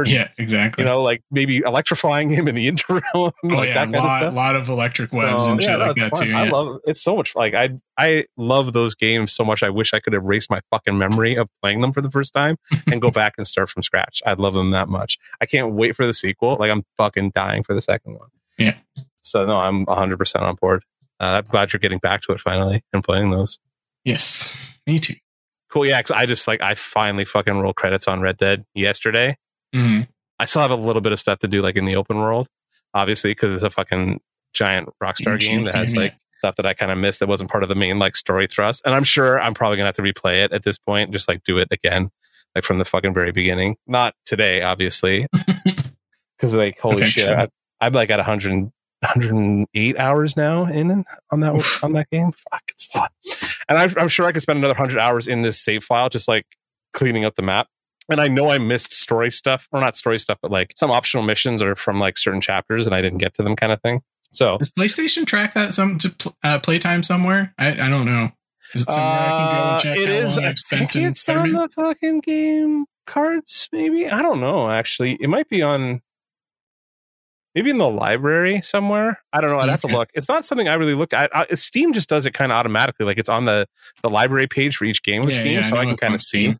Yeah, 0.06 0.28
exactly. 0.38 0.82
You 0.82 0.90
know, 0.90 1.02
like 1.02 1.22
maybe 1.30 1.58
electrifying 1.58 2.28
him 2.28 2.48
in 2.48 2.54
the 2.54 2.68
interim, 2.68 3.02
oh 3.14 3.32
like 3.42 3.68
yeah, 3.68 3.72
a 3.72 3.74
kind 3.84 3.96
of 3.96 4.04
lot, 4.04 4.34
lot 4.34 4.56
of 4.56 4.68
electric 4.68 5.12
webs 5.12 5.44
So, 5.44 5.52
and 5.52 5.62
shit 5.62 5.72
no, 5.72 5.78
like 5.86 5.96
that 5.96 6.16
fun. 6.16 6.26
too. 6.26 6.34
I 6.34 6.48
love 6.48 6.80
it's 6.86 7.02
so 7.02 7.16
much 7.16 7.34
like 7.36 7.54
I 7.54 7.70
I 7.98 8.26
love 8.36 8.72
those 8.72 8.94
games 8.94 9.32
so 9.32 9.44
much. 9.44 9.62
I 9.62 9.70
wish 9.70 9.94
I 9.94 10.00
could 10.00 10.14
erase 10.14 10.48
my 10.50 10.60
fucking 10.70 10.96
memory 10.98 11.36
of 11.36 11.48
playing 11.62 11.80
them 11.80 11.92
for 11.92 12.00
the 12.00 12.10
first 12.10 12.32
time 12.34 12.56
and 12.86 13.00
go 13.00 13.10
back 13.10 13.34
and 13.38 13.46
start 13.46 13.68
from 13.70 13.82
scratch. 13.82 14.22
I 14.26 14.34
love 14.34 14.54
them 14.54 14.70
that 14.72 14.88
much. 14.88 15.18
I 15.40 15.46
can't 15.46 15.72
wait 15.72 15.96
for 15.96 16.06
the 16.06 16.14
sequel. 16.14 16.56
Like 16.60 16.70
I'm 16.70 16.84
fucking 16.98 17.32
dying 17.34 17.62
for 17.62 17.74
the 17.74 17.80
second 17.80 18.14
one. 18.18 18.28
Yeah. 18.58 18.74
So 19.20 19.44
no, 19.46 19.56
I'm 19.56 19.84
100 19.84 20.16
percent 20.18 20.44
on 20.44 20.54
board. 20.56 20.84
Uh, 21.18 21.40
I'm 21.42 21.50
glad 21.50 21.72
you're 21.72 21.80
getting 21.80 21.98
back 21.98 22.20
to 22.22 22.32
it 22.32 22.40
finally 22.40 22.82
and 22.92 23.02
playing 23.02 23.30
those. 23.30 23.58
Yes, 24.04 24.54
me 24.86 24.98
too. 24.98 25.14
Cool. 25.70 25.86
Yeah, 25.86 26.00
'cause 26.00 26.12
I 26.12 26.26
just 26.26 26.46
like 26.46 26.62
I 26.62 26.74
finally 26.74 27.24
fucking 27.24 27.58
rolled 27.58 27.74
credits 27.76 28.06
on 28.06 28.20
Red 28.20 28.36
Dead 28.36 28.64
yesterday. 28.74 29.36
Hmm 29.76 30.00
I 30.38 30.44
still 30.44 30.62
have 30.62 30.70
a 30.70 30.76
little 30.76 31.00
bit 31.00 31.12
of 31.12 31.18
stuff 31.18 31.38
to 31.40 31.48
do 31.48 31.62
like 31.62 31.76
in 31.76 31.86
the 31.86 31.96
open 31.96 32.18
world, 32.18 32.48
obviously, 32.92 33.30
because 33.30 33.54
it's 33.54 33.62
a 33.62 33.70
fucking 33.70 34.20
giant 34.52 34.90
Rockstar 35.02 35.40
game 35.40 35.64
that 35.64 35.74
has 35.74 35.96
like 35.96 36.14
stuff 36.38 36.56
that 36.56 36.66
I 36.66 36.74
kind 36.74 36.92
of 36.92 36.98
missed 36.98 37.20
that 37.20 37.28
wasn't 37.28 37.50
part 37.50 37.62
of 37.62 37.68
the 37.68 37.74
main 37.74 37.98
like 37.98 38.16
story 38.16 38.46
thrust. 38.46 38.82
And 38.84 38.94
I'm 38.94 39.04
sure 39.04 39.40
I'm 39.40 39.54
probably 39.54 39.78
gonna 39.78 39.86
have 39.86 39.94
to 39.96 40.02
replay 40.02 40.44
it 40.44 40.52
at 40.52 40.62
this 40.62 40.78
point, 40.78 41.10
just 41.10 41.28
like 41.28 41.42
do 41.44 41.58
it 41.58 41.68
again, 41.70 42.10
like 42.54 42.64
from 42.64 42.78
the 42.78 42.84
fucking 42.84 43.14
very 43.14 43.32
beginning. 43.32 43.76
Not 43.86 44.14
today, 44.26 44.62
obviously, 44.62 45.26
because 46.36 46.54
like 46.54 46.78
holy 46.78 46.96
Okay, 46.96 47.06
shit, 47.06 47.24
sure. 47.24 47.40
I, 47.40 47.48
I'm 47.80 47.92
like 47.92 48.10
at 48.10 48.18
100, 48.18 48.52
108 48.52 49.98
hours 49.98 50.36
now 50.36 50.66
in 50.66 51.04
on 51.30 51.40
that 51.40 51.54
Oof. 51.54 51.82
on 51.82 51.92
that 51.94 52.10
game. 52.10 52.32
Fuck, 52.32 52.62
it's 52.68 52.94
a 52.94 52.98
lot. 52.98 53.12
And 53.68 53.78
I'm, 53.78 53.94
I'm 53.96 54.08
sure 54.08 54.26
I 54.26 54.32
could 54.32 54.42
spend 54.42 54.58
another 54.58 54.74
hundred 54.74 54.98
hours 54.98 55.28
in 55.28 55.42
this 55.42 55.58
save 55.58 55.82
file, 55.82 56.08
just 56.08 56.28
like 56.28 56.44
cleaning 56.92 57.24
up 57.24 57.34
the 57.34 57.42
map. 57.42 57.68
And 58.08 58.20
I 58.20 58.28
know 58.28 58.50
I 58.50 58.58
missed 58.58 58.92
story 58.92 59.32
stuff, 59.32 59.68
or 59.72 59.80
not 59.80 59.96
story 59.96 60.18
stuff, 60.18 60.38
but 60.40 60.50
like 60.50 60.72
some 60.76 60.90
optional 60.90 61.24
missions 61.24 61.60
are 61.60 61.74
from 61.74 61.98
like 61.98 62.18
certain 62.18 62.40
chapters, 62.40 62.86
and 62.86 62.94
I 62.94 63.02
didn't 63.02 63.18
get 63.18 63.34
to 63.34 63.42
them, 63.42 63.56
kind 63.56 63.72
of 63.72 63.80
thing. 63.82 64.00
So 64.32 64.58
Does 64.58 64.70
PlayStation 64.70 65.26
track 65.26 65.54
that 65.54 65.74
some 65.74 65.98
to 65.98 66.10
pl- 66.10 66.36
uh, 66.44 66.58
playtime 66.60 67.02
somewhere? 67.02 67.54
I, 67.58 67.72
I 67.72 67.88
don't 67.88 68.04
know. 68.06 68.30
Is 68.74 68.82
it 68.82 68.86
somewhere 68.86 69.04
I 69.04 69.28
can 69.28 69.54
go 69.54 69.62
Uh, 69.62 69.72
and 69.72 69.82
check 69.82 69.98
it 69.98 70.08
is. 70.08 70.38
I 70.38 70.52
think 70.52 70.96
it's 70.96 71.28
on 71.28 71.52
the 71.52 71.68
fucking 71.68 72.20
game 72.20 72.86
cards. 73.06 73.68
Maybe 73.72 74.08
I 74.08 74.22
don't 74.22 74.40
know. 74.40 74.70
Actually, 74.70 75.16
it 75.20 75.28
might 75.28 75.48
be 75.48 75.62
on. 75.62 76.02
Maybe 77.54 77.70
in 77.70 77.78
the 77.78 77.88
library 77.88 78.60
somewhere. 78.60 79.22
I 79.32 79.40
don't 79.40 79.48
know. 79.50 79.58
I'd 79.58 79.70
have 79.70 79.80
to 79.80 79.86
look. 79.86 80.10
It's 80.12 80.28
not 80.28 80.44
something 80.44 80.68
I 80.68 80.74
really 80.74 80.94
look 80.94 81.14
at. 81.14 81.34
I, 81.34 81.46
Steam 81.54 81.94
just 81.94 82.06
does 82.06 82.26
it 82.26 82.34
kind 82.34 82.52
of 82.52 82.56
automatically. 82.56 83.06
Like 83.06 83.16
it's 83.16 83.30
on 83.30 83.46
the 83.46 83.66
the 84.02 84.10
library 84.10 84.46
page 84.46 84.76
for 84.76 84.84
each 84.84 85.02
game 85.02 85.24
with 85.24 85.32
Yeah, 85.34 85.40
Steam, 85.40 85.54
yeah, 85.54 85.62
so 85.62 85.76
I, 85.76 85.84
know 85.84 85.90
can 85.90 85.96
kind 85.96 86.14
of 86.14 86.20
see. 86.20 86.54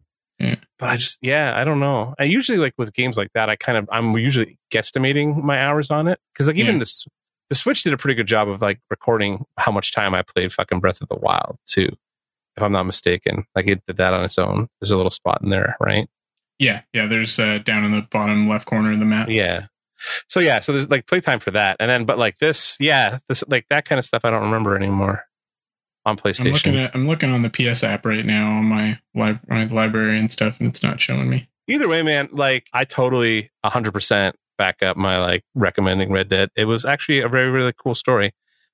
But 0.79 0.91
I 0.91 0.97
just, 0.97 1.19
yeah, 1.23 1.55
I 1.57 1.65
don't 1.65 1.81
know. 1.81 2.15
I 2.19 2.25
usually 2.25 2.59
like 2.59 2.75
with 2.77 2.93
games 2.93 3.17
like 3.17 3.33
that, 3.33 3.49
I 3.49 3.57
kind 3.57 3.79
of, 3.79 3.89
I'm 3.91 4.11
usually 4.13 4.59
guesstimating 4.71 5.43
my 5.43 5.59
hours 5.59 5.91
on 5.91 6.07
it 6.07 6.19
because 6.33 6.47
like 6.49 6.57
even 6.57 6.75
Yeah. 6.75 6.81
this, 6.81 7.07
the 7.49 7.55
Switch 7.57 7.83
did 7.83 7.93
a 7.93 7.97
pretty 7.97 8.15
good 8.15 8.27
job 8.27 8.49
of 8.49 8.61
like 8.61 8.81
recording 8.91 9.45
how 9.57 9.73
much 9.73 9.93
time 9.93 10.15
I 10.15 10.23
played 10.23 10.53
fucking 10.53 10.81
Breath 10.81 11.01
of 11.01 11.09
the 11.09 11.17
Wild 11.17 11.57
too, 11.67 11.89
if 12.57 12.63
I'm 12.63 12.73
not 12.73 12.85
mistaken. 12.85 13.45
Like 13.55 13.67
it 13.69 13.81
did 13.87 13.97
that 13.97 14.13
on 14.13 14.25
its 14.25 14.39
own. 14.39 14.69
There's 14.81 14.91
a 14.91 14.97
little 14.97 15.11
spot 15.11 15.41
in 15.43 15.49
there, 15.49 15.77
right? 15.81 16.09
Yeah, 16.59 16.83
yeah. 16.93 17.07
There's 17.07 17.39
uh, 17.39 17.59
down 17.59 17.85
in 17.85 17.93
the 17.93 18.03
bottom 18.03 18.47
left 18.47 18.67
corner 18.67 18.93
of 18.93 18.99
the 18.99 19.05
map. 19.07 19.29
Yeah. 19.31 19.67
So 20.29 20.41
yeah, 20.41 20.61
so 20.61 20.73
there's 20.73 20.91
like 20.91 21.07
playtime 21.07 21.41
for 21.41 21.53
that, 21.53 21.77
and 21.81 21.89
then 21.91 22.05
but 22.05 22.19
like 22.19 22.39
this, 22.39 22.77
yeah, 22.79 23.19
this 23.29 23.43
like 23.49 23.65
that 23.71 23.87
kind 23.87 23.99
of 23.99 24.05
stuff 24.05 24.25
I 24.27 24.31
don't 24.31 24.43
remember 24.43 24.77
anymore 24.77 25.25
on 26.07 26.13
I'm 26.13 26.17
looking 26.17 26.45
PlayStation. 26.55 26.85
at 26.85 26.95
I'm 26.95 27.07
looking 27.07 27.31
on 27.31 27.43
the 27.43 27.51
PS 27.51 27.83
app 27.83 28.07
right 28.07 28.25
now 28.25 28.59
on 28.59 28.65
my 28.65 28.99
li- 29.15 29.39
my 29.49 29.65
library 29.67 30.19
and 30.19 30.31
stuff, 30.33 30.59
and 30.61 30.69
it's 30.69 30.83
not 30.83 31.01
showing 31.01 31.29
me. 31.29 31.49
Either 31.67 31.89
way, 31.89 32.03
man, 32.03 32.29
like 32.33 32.69
I 32.73 32.85
totally 32.85 33.51
100% 33.65 34.33
back 34.57 34.83
up 34.83 34.97
my 34.97 35.19
like 35.19 35.43
recommending 35.55 36.13
Red 36.13 36.29
Dead. 36.29 36.51
It 36.57 36.67
was 36.67 36.87
actually 36.87 37.21
a 37.21 37.29
very 37.29 37.51
really 37.51 37.73
cool 37.77 37.95
story. 37.95 38.33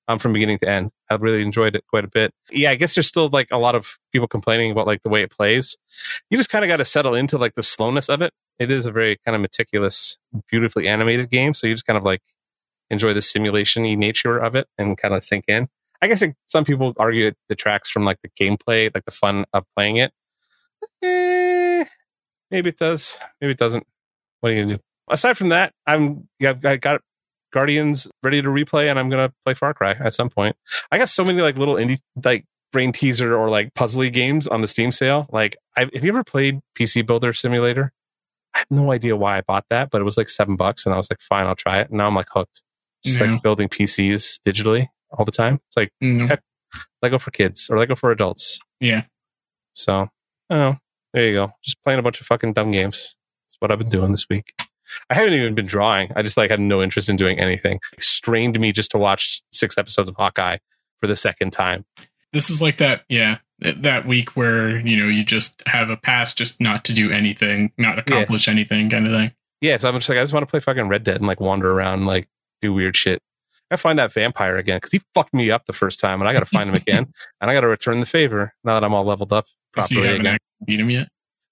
Um, 0.09 0.18
from 0.18 0.33
beginning 0.33 0.59
to 0.59 0.68
end, 0.68 0.90
I 1.09 1.14
really 1.14 1.42
enjoyed 1.42 1.77
it 1.77 1.85
quite 1.88 2.05
a 2.05 2.09
bit. 2.09 2.33
Yeah, 2.51 2.71
I 2.71 2.75
guess 2.75 2.95
there's 2.95 3.07
still 3.07 3.29
like 3.29 3.49
a 3.53 3.57
lot 3.57 3.77
of 3.77 3.99
people 4.12 4.27
complaining 4.27 4.73
about 4.73 4.87
like 4.87 5.03
the 5.03 5.09
way 5.09 5.23
it 5.23 5.31
plays. 5.31 5.77
You 6.29 6.37
just 6.37 6.51
kind 6.51 6.64
of 6.64 6.68
got 6.68 6.79
to 6.79 6.85
settle 6.85 7.14
into 7.14 7.38
like 7.38 7.55
the 7.55 7.62
slowness 7.62 8.09
of 8.09 8.21
it. 8.21 8.33
It 8.59 8.71
is 8.71 8.87
a 8.87 8.92
very 8.92 9.16
kind 9.25 9.37
of 9.37 9.40
meticulous, 9.40 10.18
beautifully 10.51 10.88
animated 10.88 11.31
game, 11.31 11.55
so 11.55 11.68
you 11.68 11.75
just 11.75 11.87
kind 11.87 11.97
of 11.97 12.05
like 12.05 12.21
enjoy 12.90 13.14
the 13.14 13.23
simulation 13.23 13.85
nature 13.85 14.37
of 14.38 14.57
it 14.57 14.66
and 14.77 14.99
kind 14.99 15.14
of 15.14 15.23
sink 15.23 15.45
in. 15.47 15.68
I 16.02 16.08
guess 16.08 16.20
like, 16.20 16.34
some 16.46 16.64
people 16.64 16.92
argue 16.98 17.28
it 17.28 17.36
detracts 17.48 17.88
from 17.88 18.04
like 18.04 18.18
the 18.22 18.28
gameplay, 18.30 18.90
like 18.94 19.04
the 19.04 19.10
fun 19.12 19.44
of 19.52 19.64
playing 19.76 19.96
it. 19.96 20.12
Eh, 21.02 21.84
maybe 22.50 22.70
it 22.70 22.76
does. 22.78 23.18
Maybe 23.40 23.52
it 23.52 23.58
doesn't. 23.58 23.86
What 24.40 24.50
are 24.50 24.54
you 24.54 24.62
gonna 24.62 24.76
do? 24.76 24.82
Aside 25.10 25.36
from 25.36 25.50
that, 25.50 25.72
I'm 25.86 26.28
yeah, 26.40 26.54
I 26.64 26.76
got 26.76 27.00
Guardians 27.52 28.08
ready 28.22 28.42
to 28.42 28.48
replay, 28.48 28.90
and 28.90 28.98
I'm 28.98 29.08
gonna 29.08 29.32
play 29.44 29.54
Far 29.54 29.74
Cry 29.74 29.92
at 29.92 30.14
some 30.14 30.28
point. 30.28 30.56
I 30.90 30.98
got 30.98 31.08
so 31.08 31.24
many 31.24 31.40
like 31.40 31.56
little 31.56 31.74
indie 31.76 32.00
like 32.24 32.44
brain 32.72 32.92
teaser 32.92 33.36
or 33.36 33.48
like 33.50 33.72
puzzly 33.74 34.12
games 34.12 34.46
on 34.48 34.60
the 34.60 34.68
Steam 34.68 34.90
sale. 34.92 35.26
Like, 35.30 35.56
I, 35.76 35.82
have 35.82 36.04
you 36.04 36.08
ever 36.10 36.24
played 36.24 36.60
PC 36.76 37.06
Builder 37.06 37.32
Simulator? 37.32 37.92
I 38.54 38.58
have 38.58 38.70
no 38.70 38.92
idea 38.92 39.16
why 39.16 39.38
I 39.38 39.40
bought 39.42 39.64
that, 39.70 39.90
but 39.90 40.00
it 40.00 40.04
was 40.04 40.16
like 40.16 40.28
seven 40.28 40.56
bucks, 40.56 40.84
and 40.86 40.94
I 40.94 40.96
was 40.96 41.10
like, 41.10 41.20
fine, 41.20 41.46
I'll 41.46 41.54
try 41.54 41.78
it. 41.80 41.88
And 41.90 41.98
now 41.98 42.06
I'm 42.06 42.14
like 42.14 42.28
hooked, 42.32 42.62
just 43.04 43.20
No. 43.20 43.26
like 43.26 43.42
building 43.42 43.68
PCs 43.68 44.40
digitally 44.46 44.88
all 45.18 45.25
the 45.25 45.33
time. 45.33 45.61
It's 45.68 45.77
like 45.77 45.90
mm-hmm. 46.03 46.18
No. 46.18 46.25
Okay. 46.25 46.37
Lego 47.03 47.18
for 47.18 47.31
kids 47.31 47.68
or 47.70 47.79
Lego 47.79 47.94
for 47.94 48.11
adults. 48.11 48.59
Yeah, 48.81 49.03
So, 49.75 50.09
I 50.51 50.55
know. 50.55 50.79
There 51.12 51.25
you 51.25 51.35
go. 51.35 51.53
Just 51.62 51.77
playing 51.85 51.98
a 51.98 52.03
bunch 52.03 52.20
of 52.20 52.27
fucking 52.27 52.55
dumb 52.55 52.70
games. 52.70 53.16
That's 53.44 53.57
what 53.61 53.70
I've 53.70 53.79
been 53.79 53.90
doing 53.90 54.12
this 54.12 54.27
week. 54.31 54.55
I 55.11 55.14
haven't 55.14 55.35
even 55.35 55.55
been 55.55 55.66
drawing. 55.66 56.11
I 56.16 56.22
just 56.22 56.37
like 56.37 56.51
had 56.51 56.61
no 56.61 56.83
interest 56.83 57.09
in 57.11 57.16
doing 57.16 57.38
anything. 57.38 57.79
It 57.92 58.03
strained 58.03 58.59
me 58.59 58.72
just 58.72 58.90
to 58.92 58.98
watch 58.98 59.42
six 59.53 59.77
episodes 59.77 60.09
of 60.09 60.16
Hawkeye 60.16 60.59
for 61.01 61.07
the 61.07 61.16
second 61.16 61.53
time. 61.53 61.85
this 62.33 62.48
is 62.48 62.62
like 62.62 62.79
that. 62.79 63.05
Yeah, 63.09 63.38
that 63.61 64.07
week 64.07 64.37
where 64.37 64.79
you 64.79 64.96
know 64.96 65.09
you 65.09 65.25
just 65.25 65.62
have 65.66 65.90
a 65.90 65.96
pass, 65.98 66.33
just 66.33 66.61
not 66.61 66.85
to 66.87 66.92
do 66.94 67.11
anything, 67.11 67.72
not 67.77 67.98
accomplish 67.98 68.48
anything, 68.48 68.88
kind 68.88 69.07
of 69.07 69.12
thing. 69.12 69.33
Yeah, 69.61 69.77
so 69.77 69.88
I'm 69.88 69.94
just 69.94 70.09
like, 70.09 70.18
I 70.18 70.22
just 70.22 70.33
want 70.33 70.46
to 70.46 70.51
play 70.51 70.61
fucking 70.61 70.88
Red 70.88 71.05
Dead 71.05 71.16
and 71.16 71.27
like 71.27 71.40
wander 71.40 71.70
around 71.70 72.01
and 72.01 72.07
like 72.07 72.29
do 72.62 72.72
weird 72.72 72.96
shit. 72.96 73.20
I 73.72 73.76
find 73.76 73.98
that 73.98 74.12
vampire 74.12 74.56
again 74.56 74.76
because 74.76 74.92
he 74.92 75.00
fucked 75.14 75.32
me 75.35 75.50
up 75.50 75.66
the 75.66 75.72
first 75.72 75.98
time, 76.00 76.20
and 76.20 76.28
I 76.28 76.32
got 76.32 76.40
to 76.40 76.46
find 76.46 76.68
him 76.68 76.74
again, 76.87 77.12
and 77.40 77.50
I 77.50 77.54
got 77.54 77.62
to 77.62 77.68
return 77.68 78.00
the 78.00 78.06
favor 78.06 78.52
now 78.64 78.74
that 78.74 78.85
I'm 78.85 78.94
all 78.94 79.04
leveled 79.04 79.32
up 79.32 79.46
So 79.80 79.94
you 79.94 80.00
properly 80.02 80.18
haven't 80.26 80.42
beat 80.64 80.80
him 80.80 80.90
yet. 80.90 81.08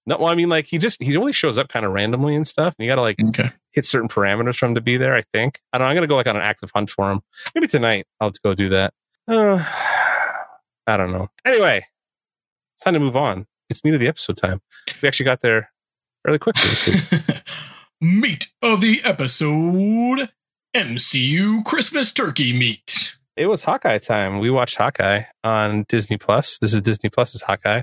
No, 0.06 0.16
well, 0.18 0.28
I 0.28 0.34
mean, 0.34 0.48
like 0.48 0.64
he 0.66 0.78
just 0.78 1.02
he 1.02 1.16
only 1.16 1.32
shows 1.32 1.58
up 1.58 1.68
kind 1.68 1.84
of 1.86 1.92
randomly 1.92 2.34
and 2.34 2.46
stuff, 2.46 2.74
and 2.78 2.84
you 2.86 2.90
got 2.90 2.96
to 2.96 3.02
like 3.02 3.16
Okay. 3.28 3.50
hit 3.72 3.84
certain 3.84 4.08
parameters 4.08 4.56
for 4.56 4.66
him 4.66 4.74
to 4.74 4.80
be 4.80 4.96
there. 4.96 5.14
I 5.14 5.22
think. 5.32 5.60
I 5.72 5.78
don't. 5.78 5.84
know. 5.86 5.90
I'm 5.90 5.96
gonna 5.96 6.06
go 6.06 6.16
like 6.16 6.26
on 6.26 6.36
an 6.36 6.42
active 6.42 6.70
hunt 6.74 6.90
for 6.90 7.10
him. 7.10 7.20
Maybe 7.54 7.66
tonight 7.66 8.06
I'll 8.20 8.30
go 8.42 8.54
do 8.54 8.70
that. 8.70 8.92
Uh, 9.28 9.58
I 10.86 10.96
don't 10.96 11.12
know. 11.12 11.28
Anyway, 11.44 11.86
it's 12.74 12.82
time 12.84 12.94
to 12.94 13.00
move 13.00 13.16
on. 13.16 13.46
It's 13.68 13.84
meat 13.84 13.94
of 13.94 14.00
the 14.00 14.08
episode 14.08 14.36
time. 14.36 14.60
We 15.02 15.06
actually 15.06 15.24
got 15.26 15.42
there 15.42 15.70
fairly 16.24 16.38
quickly 16.38 16.68
this 16.68 16.86
week. 16.86 17.42
meat 18.00 18.48
of 18.62 18.80
the 18.80 19.00
episode 19.04 20.28
MCU 20.74 21.64
Christmas 21.64 22.12
turkey 22.12 22.52
meat. 22.52 23.16
it 23.36 23.46
was 23.46 23.62
Hawkeye 23.64 23.98
time. 23.98 24.38
We 24.38 24.50
watched 24.50 24.76
Hawkeye 24.76 25.22
on 25.42 25.84
Disney 25.88 26.16
Plus. 26.16 26.58
This 26.58 26.72
is 26.74 26.80
Disney 26.80 27.10
Plus's 27.10 27.42
Hawkeye. 27.42 27.82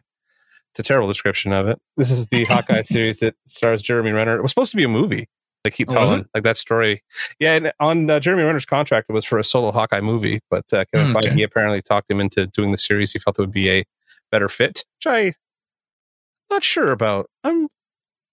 It's 0.71 0.79
a 0.79 0.83
terrible 0.83 1.07
description 1.07 1.51
of 1.51 1.67
it. 1.67 1.79
This 1.97 2.11
is 2.11 2.27
the 2.27 2.43
Hawkeye 2.47 2.83
series 2.83 3.19
that 3.19 3.35
stars 3.45 3.81
Jeremy 3.81 4.11
Renner. 4.11 4.37
It 4.37 4.41
was 4.41 4.51
supposed 4.51 4.71
to 4.71 4.77
be 4.77 4.83
a 4.83 4.87
movie. 4.89 5.27
They 5.63 5.71
keep 5.71 5.89
telling 5.89 6.25
like 6.33 6.43
that 6.43 6.55
story. 6.55 7.03
Yeah, 7.39 7.55
and 7.55 7.73
on 7.81 8.09
uh, 8.09 8.19
Jeremy 8.21 8.43
Renner's 8.43 8.65
contract, 8.65 9.07
it 9.09 9.13
was 9.13 9.25
for 9.25 9.37
a 9.37 9.43
solo 9.43 9.71
Hawkeye 9.71 9.99
movie, 10.01 10.39
but 10.49 10.71
uh, 10.71 10.85
Kevin 10.93 11.09
Hmm, 11.11 11.17
okay. 11.17 11.29
Feige 11.29 11.43
apparently 11.43 11.81
talked 11.81 12.09
him 12.09 12.21
into 12.21 12.47
doing 12.47 12.71
the 12.71 12.77
series. 12.77 13.11
He 13.11 13.19
felt 13.19 13.37
it 13.37 13.41
would 13.41 13.51
be 13.51 13.69
a 13.69 13.83
better 14.31 14.47
fit, 14.47 14.85
which 14.97 15.07
I 15.07 15.33
not 16.49 16.63
sure 16.63 16.91
about. 16.91 17.29
I'm, 17.43 17.67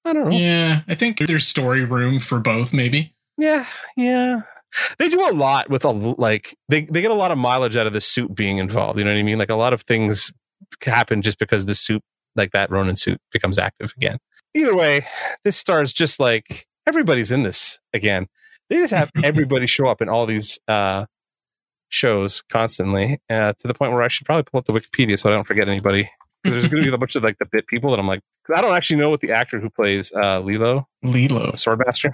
I 0.05 0.13
don't 0.13 0.29
know. 0.29 0.37
Yeah, 0.37 0.83
I 0.87 0.95
think 0.95 1.19
there's 1.19 1.47
story 1.47 1.83
room 1.85 2.21
for 2.21 2.39
both, 2.39 2.73
maybe. 2.73 3.11
Yeah, 3.39 3.67
yeah. 3.97 4.43
They 4.99 5.09
do 5.09 5.29
a 5.29 5.33
lot 5.33 5.71
with 5.71 5.85
a 5.85 5.91
like 5.91 6.57
they 6.69 6.83
they 6.83 7.01
get 7.01 7.11
a 7.11 7.15
lot 7.15 7.31
of 7.31 7.39
mileage 7.39 7.77
out 7.77 7.87
of 7.87 7.93
the 7.93 8.01
suit 8.01 8.35
being 8.35 8.59
involved. 8.59 8.99
You 8.99 9.05
know 9.05 9.13
what 9.13 9.19
I 9.19 9.23
mean? 9.23 9.39
Like 9.39 9.51
a 9.51 9.55
lot 9.57 9.73
of 9.73 9.83
things 9.83 10.33
happen 10.85 11.23
just 11.23 11.39
because 11.39 11.67
the 11.67 11.75
suit, 11.75 12.03
like 12.35 12.51
that 12.53 12.71
Ronin 12.71 12.97
suit, 12.97 13.21
becomes 13.33 13.59
active 13.59 13.93
again. 13.97 14.19
Either 14.55 14.75
way, 14.75 15.07
this 15.45 15.57
stars 15.57 15.93
just 15.93 16.19
like 16.19 16.67
everybody's 16.87 17.31
in 17.31 17.45
this 17.45 17.79
again. 17.93 18.27
They 18.69 18.77
just 18.77 18.93
have 18.95 19.11
everybody 19.23 19.67
show 19.67 19.87
up 19.87 20.03
in 20.03 20.09
all 20.09 20.27
these 20.27 20.59
uh 20.67 21.07
shows 21.89 22.43
constantly 22.49 23.19
uh, 23.31 23.53
to 23.61 23.69
the 23.69 23.75
point 23.75 23.93
where 23.93 24.03
I 24.03 24.09
should 24.09 24.27
probably 24.27 24.43
pull 24.43 24.59
up 24.59 24.65
the 24.65 24.73
Wikipedia 24.73 25.17
so 25.19 25.33
I 25.33 25.37
don't 25.37 25.47
forget 25.47 25.69
anybody. 25.69 26.11
There's 26.43 26.67
going 26.69 26.83
to 26.83 26.91
be 26.91 26.95
a 26.95 26.99
bunch 26.99 27.15
of 27.15 27.23
like 27.23 27.39
the 27.39 27.47
bit 27.47 27.67
people 27.69 27.91
that 27.91 28.01
I'm 28.01 28.09
like, 28.09 28.21
'cause 28.45 28.59
I 28.59 28.61
don't 28.61 28.75
actually 28.75 28.97
know 28.97 29.09
what 29.11 29.21
the 29.21 29.31
actor 29.31 29.61
who 29.61 29.71
plays 29.71 30.13
uh, 30.13 30.41
Lalo 30.41 30.89
Lalo. 31.05 31.53
Swordmaster. 31.53 32.11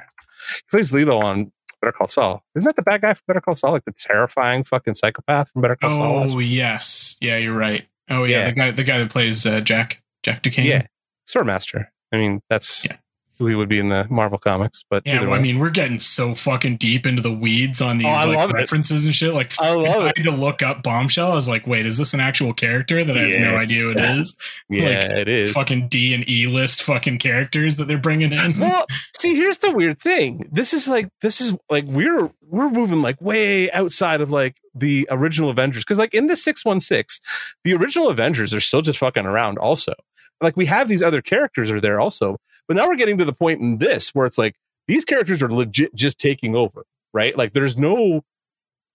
He 0.57 0.63
plays 0.71 0.93
Lalo 0.93 1.19
on 1.21 1.53
Better 1.81 1.93
Call 1.93 2.09
Saul. 2.09 2.45
Isn't 2.55 2.67
that 2.67 2.77
the 2.77 2.83
bad 2.83 3.01
guy 3.03 3.15
from 3.15 3.23
Better 3.29 3.41
Call 3.41 3.57
Saul? 3.57 3.73
Like 3.73 3.85
the 3.85 3.93
terrifying 3.93 4.65
fucking 4.65 4.95
psychopath 4.95 5.51
from 5.51 5.63
Better 5.63 5.77
Call 5.77 5.91
Saul? 5.91 6.27
Oh 6.31 6.39
yes, 6.39 7.17
yeah, 7.21 7.37
you're 7.37 7.57
right. 7.57 7.87
Oh 8.09 8.25
yeah, 8.25 8.41
Yeah. 8.41 8.47
the 8.51 8.53
guy, 8.53 8.71
the 8.73 8.85
guy 8.85 8.99
that 8.99 9.11
plays 9.11 9.47
uh, 9.47 9.61
Jack, 9.61 10.03
Jack 10.23 10.43
Duquesne. 10.43 10.67
Yeah. 10.67 10.87
Swordmaster. 11.29 11.87
I 12.13 12.17
mean, 12.17 12.41
that's 12.51 12.85
Yeah. 12.85 12.97
Who 13.41 13.47
he 13.47 13.55
would 13.55 13.71
be 13.71 13.79
in 13.81 13.89
the 13.89 14.07
Marvel 14.11 14.39
comics. 14.39 14.85
But 14.91 15.03
Yeah, 15.07 15.23
well, 15.25 15.33
I 15.33 15.41
mean, 15.41 15.59
we're 15.59 15.71
getting 15.71 15.99
so 15.99 16.35
fucking 16.35 16.77
deep 16.77 17.07
into 17.07 17.23
the 17.23 17.33
weeds 17.33 17.81
on 17.81 17.97
oh, 17.97 17.99
these 18.01 18.19
Oh, 18.21 18.29
like 18.29 18.37
love 18.37 18.51
it. 18.51 18.55
references 18.55 19.07
and 19.07 19.15
shit. 19.17 19.33
Like, 19.33 19.59
I 19.59 19.73
love 19.73 20.03
I 20.05 20.09
it. 20.11 20.19
had 20.19 20.25
to 20.25 20.31
look 20.31 20.63
up 20.63 20.83
Bombshell. 20.83 21.33
I 21.33 21.35
was 21.35 21.49
like, 21.49 21.67
wait, 21.67 21.87
is 21.87 21.97
this 21.97 22.13
an 22.13 22.21
actual 22.21 22.53
character 22.53 23.03
that 23.03 23.17
I 23.17 23.23
have 23.23 23.41
no 23.41 23.57
idea 23.57 23.81
who 23.83 23.91
it 23.93 24.01
is? 24.01 24.37
Yeah, 24.69 25.01
like, 25.01 25.05
it 25.19 25.29
is. 25.29 25.53
Fucking 25.53 25.89
D 25.89 26.15
and 26.15 26.29
E 26.29 26.47
list 26.47 26.83
fucking 26.83 27.19
characters 27.19 27.77
that 27.77 27.89
they're 27.89 27.99
bringing 27.99 28.33
in. 28.33 28.61
well, 28.61 28.85
see, 29.19 29.35
here's 29.35 29.57
the 29.57 29.73
weird 29.73 29.99
thing. 30.01 30.49
This 30.53 30.73
is 30.75 30.87
like 30.87 31.09
this 31.23 31.41
is 31.41 31.57
like 31.71 31.85
we're 31.87 32.31
we're 32.43 32.71
moving 32.71 33.01
like 33.03 33.21
way 33.21 33.71
outside 33.73 34.21
of 34.21 34.31
like 34.31 34.59
the 34.75 35.09
original 35.11 35.51
Avengers 35.51 35.83
because 35.83 35.99
like 35.99 36.15
in 36.15 36.27
the 36.27 36.37
six 36.37 36.65
one 36.65 36.79
six, 36.79 37.21
the 37.65 37.75
original 37.75 38.09
Avengers 38.11 38.53
are 38.55 38.61
still 38.61 38.83
just 38.83 38.99
fucking 38.99 39.27
around. 39.27 39.59
Also, 39.59 39.95
like 40.41 40.57
we 40.57 40.67
have 40.67 40.87
these 40.89 41.03
other 41.03 41.23
characters 41.23 41.71
are 41.71 41.81
there 41.81 41.99
also, 42.01 42.39
but 42.71 42.77
now 42.77 42.87
we're 42.87 42.95
getting 42.95 43.19
to 43.19 43.25
the 43.25 43.33
point 43.33 43.61
in 43.61 43.79
this 43.79 44.11
where 44.11 44.27
it's 44.27 44.39
like 44.39 44.55
these 44.87 45.05
characters 45.05 45.43
are 45.43 45.51
legit 45.51 45.93
just 45.93 46.21
taking 46.21 46.55
over, 46.55 46.85
right? 47.13 47.37
Like 47.37 47.53
there's 47.53 47.77
no 47.77 48.23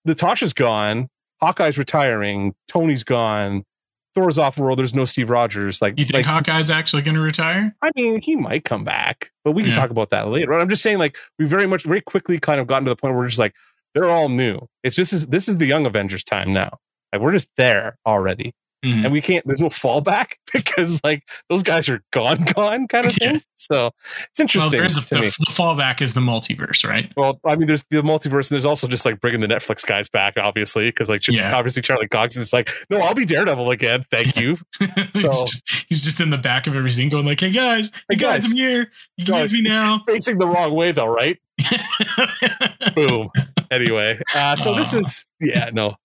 Natasha's 0.06 0.54
gone, 0.54 1.10
Hawkeye's 1.42 1.78
retiring, 1.78 2.56
Tony's 2.70 3.04
gone. 3.04 3.66
Thor's 4.14 4.38
off 4.38 4.58
world. 4.58 4.80
There's 4.80 4.96
no 4.96 5.04
Steve 5.04 5.30
Rogers. 5.30 5.82
Like, 5.82 6.00
You 6.00 6.06
think 6.06 6.14
like 6.14 6.26
Hawkeye's 6.26 6.72
actually 6.72 7.02
going 7.02 7.16
to 7.16 7.22
retire? 7.22 7.76
I 7.82 7.92
mean, 7.98 8.22
he 8.22 8.38
might 8.38 8.64
come 8.64 8.86
back, 8.86 9.32
but 9.44 9.52
we 9.52 9.62
can 9.64 9.74
Yeah. 9.74 9.78
talk 9.80 9.90
about 9.90 10.10
that 10.12 10.30
later. 10.30 10.52
But 10.54 10.62
I'm 10.62 10.70
just 10.70 10.82
saying, 10.84 11.00
like, 11.00 11.18
we 11.38 11.44
very 11.46 11.68
much, 11.68 11.84
very 11.84 12.00
quickly 12.00 12.40
kind 12.40 12.62
of 12.62 12.66
gotten 12.66 12.86
to 12.86 12.92
the 12.92 12.96
point 12.96 13.14
where 13.14 13.24
we're 13.24 13.28
just 13.28 13.40
like, 13.40 13.54
they're 13.94 14.10
all 14.10 14.30
new. 14.30 14.68
It's 14.84 14.96
just, 14.96 15.12
this, 15.12 15.26
this 15.26 15.50
is 15.50 15.58
the 15.58 15.66
young 15.66 15.86
Avengers 15.86 16.24
time 16.24 16.54
now. 16.54 16.78
Like, 17.12 17.22
we're 17.22 17.34
just 17.34 17.50
there 17.58 17.98
already. 18.06 18.54
Mhm. 18.86 19.04
And 19.06 19.12
we 19.12 19.20
can't, 19.22 19.44
there's 19.48 19.62
no 19.62 19.68
fallback 19.70 20.34
because, 20.54 21.02
like, 21.04 21.24
those 21.50 21.64
guys 21.64 21.90
are 21.90 22.02
gone, 22.12 22.44
gone 22.54 22.88
kind 22.88 23.06
of 23.08 23.14
thing. 23.14 23.36
Yeah. 23.36 23.40
So 23.56 23.88
it's 23.88 24.40
Well, 24.40 24.44
interesting 24.44 24.80
there's 24.80 24.98
a, 24.98 25.02
to 25.02 25.16
the, 25.16 25.22
me. 25.22 25.28
the 25.28 25.46
fallback 25.52 26.02
is 26.02 26.14
the 26.14 26.22
multiverse, 26.22 26.88
right? 26.88 27.12
Well, 27.18 27.40
I 27.46 27.56
mean, 27.56 27.68
there's 27.68 27.84
the 27.90 28.02
multiverse, 28.04 28.50
and 28.52 28.56
there's 28.56 28.66
also 28.66 28.88
just 28.88 29.06
like 29.06 29.20
bringing 29.22 29.40
the 29.42 29.48
Netflix 29.48 29.86
guys 29.86 30.08
back, 30.10 30.36
obviously, 30.38 30.90
because 30.90 31.10
like 31.10 31.28
Yeah. 31.28 31.56
obviously 31.56 31.82
Charlie 31.82 32.08
Cox 32.08 32.36
is 32.38 32.54
like, 32.54 32.70
no, 32.90 33.00
I'll 33.00 33.14
be 33.16 33.26
Daredevil 33.26 33.72
again, 33.72 34.06
thank 34.12 34.36
you. 34.36 34.58
he's, 34.80 35.22
So- 35.22 35.32
just, 35.32 35.86
he's 35.90 36.02
just 36.02 36.20
in 36.22 36.30
the 36.30 36.38
back 36.38 36.68
of 36.68 36.76
every 36.76 36.92
scene 36.92 37.10
going 37.10 37.26
like, 37.26 37.40
"Hey 37.40 37.52
guys, 37.52 37.90
hey 37.94 38.02
Hey, 38.10 38.16
guys, 38.18 38.44
guys. 38.44 38.52
I'm 38.52 38.58
here. 38.58 38.92
You 39.18 39.26
Guys. 39.26 39.52
me 39.52 39.62
now." 39.62 40.02
Facing 40.08 40.38
the 40.38 40.48
wrong 40.48 40.74
way 40.74 40.92
though, 40.92 41.08
right? 41.08 41.40
Boom. 42.96 43.30
anyway, 43.72 44.20
uh, 44.36 44.56
so 44.56 44.76
this 44.76 44.94
is 44.94 45.28
yeah, 45.40 45.70
no, 45.74 45.96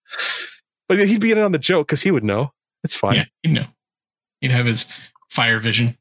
but 0.88 1.07
he'd 1.07 1.21
be 1.21 1.33
in 1.33 1.38
on 1.38 1.53
the 1.53 1.59
joke 1.59 1.87
because 1.88 2.03
he 2.03 2.11
would 2.11 2.25
know. 2.25 2.53
It's 2.85 2.97
fine. 2.97 3.16
yeah, 3.16 3.25
you 3.43 3.53
know, 3.53 3.66
he'd 4.40 4.51
have 4.51 4.66
his 4.66 4.85
fire 5.31 5.59
vision. 5.59 5.97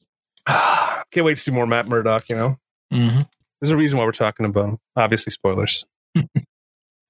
Can't 0.46 1.24
wait 1.26 1.34
to 1.36 1.40
see 1.40 1.50
more 1.50 1.66
Matt 1.66 1.86
Murdock. 1.88 2.28
You 2.28 2.36
know, 2.36 2.58
Mm-hmm. 2.92 3.20
there's 3.60 3.70
a 3.70 3.76
reason 3.76 3.98
why 3.98 4.04
we're 4.06 4.12
talking 4.12 4.46
about 4.46 4.68
him. 4.70 4.78
Obviously, 4.96 5.30
spoilers. 5.30 5.84
so 6.16 6.24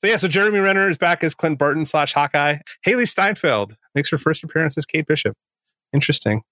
yeah, 0.02 0.16
so 0.16 0.26
Jeremy 0.28 0.58
Renner 0.58 0.88
is 0.88 0.98
back 0.98 1.22
as 1.22 1.34
Clint 1.34 1.58
Barton 1.58 1.84
slash 1.84 2.12
Hawkeye. 2.14 2.58
Hailee 2.86 3.06
Steinfeld 3.08 3.76
makes 3.94 4.10
her 4.10 4.18
first 4.18 4.42
appearance 4.42 4.76
as 4.76 4.84
Kate 4.86 5.06
Bishop. 5.06 5.36
Interesting. 5.92 6.42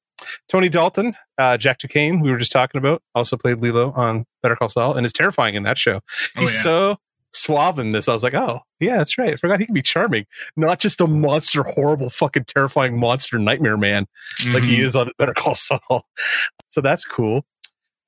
Tony 0.49 0.69
Dalton, 0.69 1.15
uh, 1.39 1.57
Jack 1.57 1.79
Duquesne, 1.79 2.21
we 2.21 2.31
were 2.31 2.39
just 2.39 2.51
talking 2.53 2.79
about, 2.79 3.03
also 3.15 3.37
played 3.37 3.61
Lalo 3.61 3.93
on 3.93 4.25
Better 4.43 4.57
Call 4.57 4.69
Saul 4.69 4.95
and 4.95 5.05
is 5.05 5.13
terrifying 5.13 5.55
in 5.55 5.63
that 5.65 5.77
show. 5.79 5.97
Oh, 6.37 6.41
He's 6.41 6.55
yeah. 6.57 6.63
so 6.63 6.97
suave 7.37 7.79
in 7.79 7.91
this. 7.91 8.09
I 8.09 8.13
was 8.13 8.23
like, 8.25 8.35
oh, 8.35 8.61
yeah, 8.81 8.97
that's 8.99 9.19
right. 9.19 9.33
I 9.33 9.37
forgot 9.37 9.61
he 9.61 9.67
can 9.67 9.75
be 9.75 9.83
charming, 9.83 10.27
not 10.57 10.81
just 10.81 11.01
a 11.01 11.07
monster, 11.07 11.63
horrible, 11.63 12.11
fucking 12.11 12.45
terrifying 12.45 12.99
monster 12.99 13.39
nightmare 13.39 13.77
man 13.77 14.07
like 14.53 14.63
he 14.65 14.79
Mhm. 14.79 14.83
is 14.85 14.97
on 14.97 15.11
Better 15.19 15.35
Call 15.35 15.55
Saul. 15.55 15.81
So 16.69 16.81
that's 16.83 17.05
cool. 17.07 17.47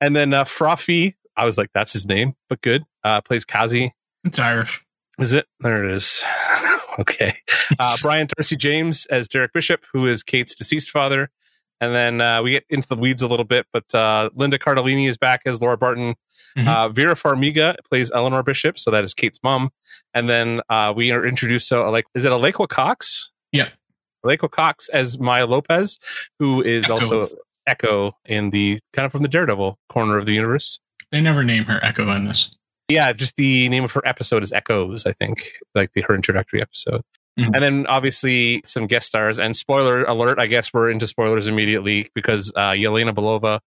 And 0.01 0.15
then 0.15 0.33
uh, 0.33 0.43
Fra 0.43 0.75
Fee, 0.77 1.15
I 1.35 1.45
was 1.45 1.57
like, 1.57 1.69
that's 1.73 1.91
his 1.93 2.05
name, 2.05 2.35
but 2.49 2.61
good. 2.61 2.83
Uh, 3.03 3.21
plays 3.21 3.45
Kazi. 3.45 3.93
It's 4.23 4.37
Irish. 4.37 4.83
Is 5.17 5.33
it? 5.33 5.47
There 5.59 5.83
it 5.83 5.91
is. 5.91 6.23
okay. 6.99 7.33
Uh, 7.79 7.95
Brian 8.03 8.27
Darcy 8.37 8.55
James 8.57 9.05
as 9.07 9.27
Derek 9.27 9.53
Bishop, 9.53 9.85
who 9.91 10.05
is 10.05 10.21
Kate's 10.23 10.53
deceased 10.55 10.89
father. 10.91 11.31
And 11.81 11.93
then 11.93 12.19
uh, 12.21 12.41
we 12.43 12.51
get 12.51 12.65
into 12.69 12.87
the 12.87 12.95
weeds 12.97 13.21
a 13.21 13.27
little 13.27 13.45
bit, 13.45 13.65
but 13.71 13.93
uh, 13.95 14.29
Linda 14.35 14.59
Cardellini 14.59 15.07
is 15.07 15.17
back 15.17 15.41
as 15.45 15.61
Laura 15.61 15.77
Barton. 15.77 16.15
Mhm. 16.57 16.67
Uh, 16.67 16.89
Vera 16.89 17.15
Farmiga 17.15 17.75
plays 17.89 18.11
Eleanor 18.11 18.43
Bishop, 18.43 18.77
so 18.77 18.91
that 18.91 19.03
is 19.03 19.13
Kate's 19.13 19.39
mom. 19.43 19.69
And 20.13 20.27
then 20.27 20.61
uh, 20.69 20.93
we 20.95 21.11
are 21.11 21.25
introduced 21.25 21.69
to 21.69 21.89
like, 21.89 22.05
is 22.15 22.25
it 22.25 22.31
Alaqua 22.31 22.67
Cox? 22.67 23.31
Yeah. 23.51 23.69
Alaqua 24.25 24.49
Cox 24.51 24.89
as 24.89 25.19
Maya 25.19 25.45
Lopez, 25.45 25.99
who 26.39 26.61
is 26.61 26.85
Echo. 26.85 26.93
also 26.93 27.29
Echo 27.67 28.13
in 28.25 28.49
the 28.49 28.79
kind 28.93 29.05
of 29.05 29.11
from 29.11 29.21
the 29.21 29.27
Daredevil 29.29 29.77
corner 29.89 30.17
of 30.17 30.25
the 30.25 30.33
universe. 30.33 30.79
They 31.11 31.21
never 31.21 31.43
name 31.43 31.65
her 31.65 31.79
Echo 31.83 32.09
in 32.11 32.25
this. 32.25 32.53
Yeah, 32.89 33.13
just 33.13 33.35
the 33.35 33.69
name 33.69 33.83
of 33.83 33.91
her 33.93 34.01
episode 34.05 34.41
is 34.43 34.51
Echoes, 34.51 35.05
I 35.05 35.11
think, 35.11 35.43
like 35.75 35.93
the 35.93 36.01
her 36.01 36.15
introductory 36.15 36.61
episode. 36.61 37.03
Mhm. 37.39 37.51
And 37.53 37.63
then 37.63 37.87
obviously 37.87 38.61
some 38.65 38.87
guest 38.87 39.07
stars 39.07 39.39
and 39.39 39.55
spoiler 39.55 40.03
alert, 40.03 40.39
I 40.39 40.47
guess 40.47 40.73
we're 40.73 40.89
into 40.89 41.07
spoilers 41.07 41.47
immediately 41.47 42.07
because 42.13 42.51
uh 42.55 42.71
Yelena 42.71 43.13
Belova, 43.13 43.59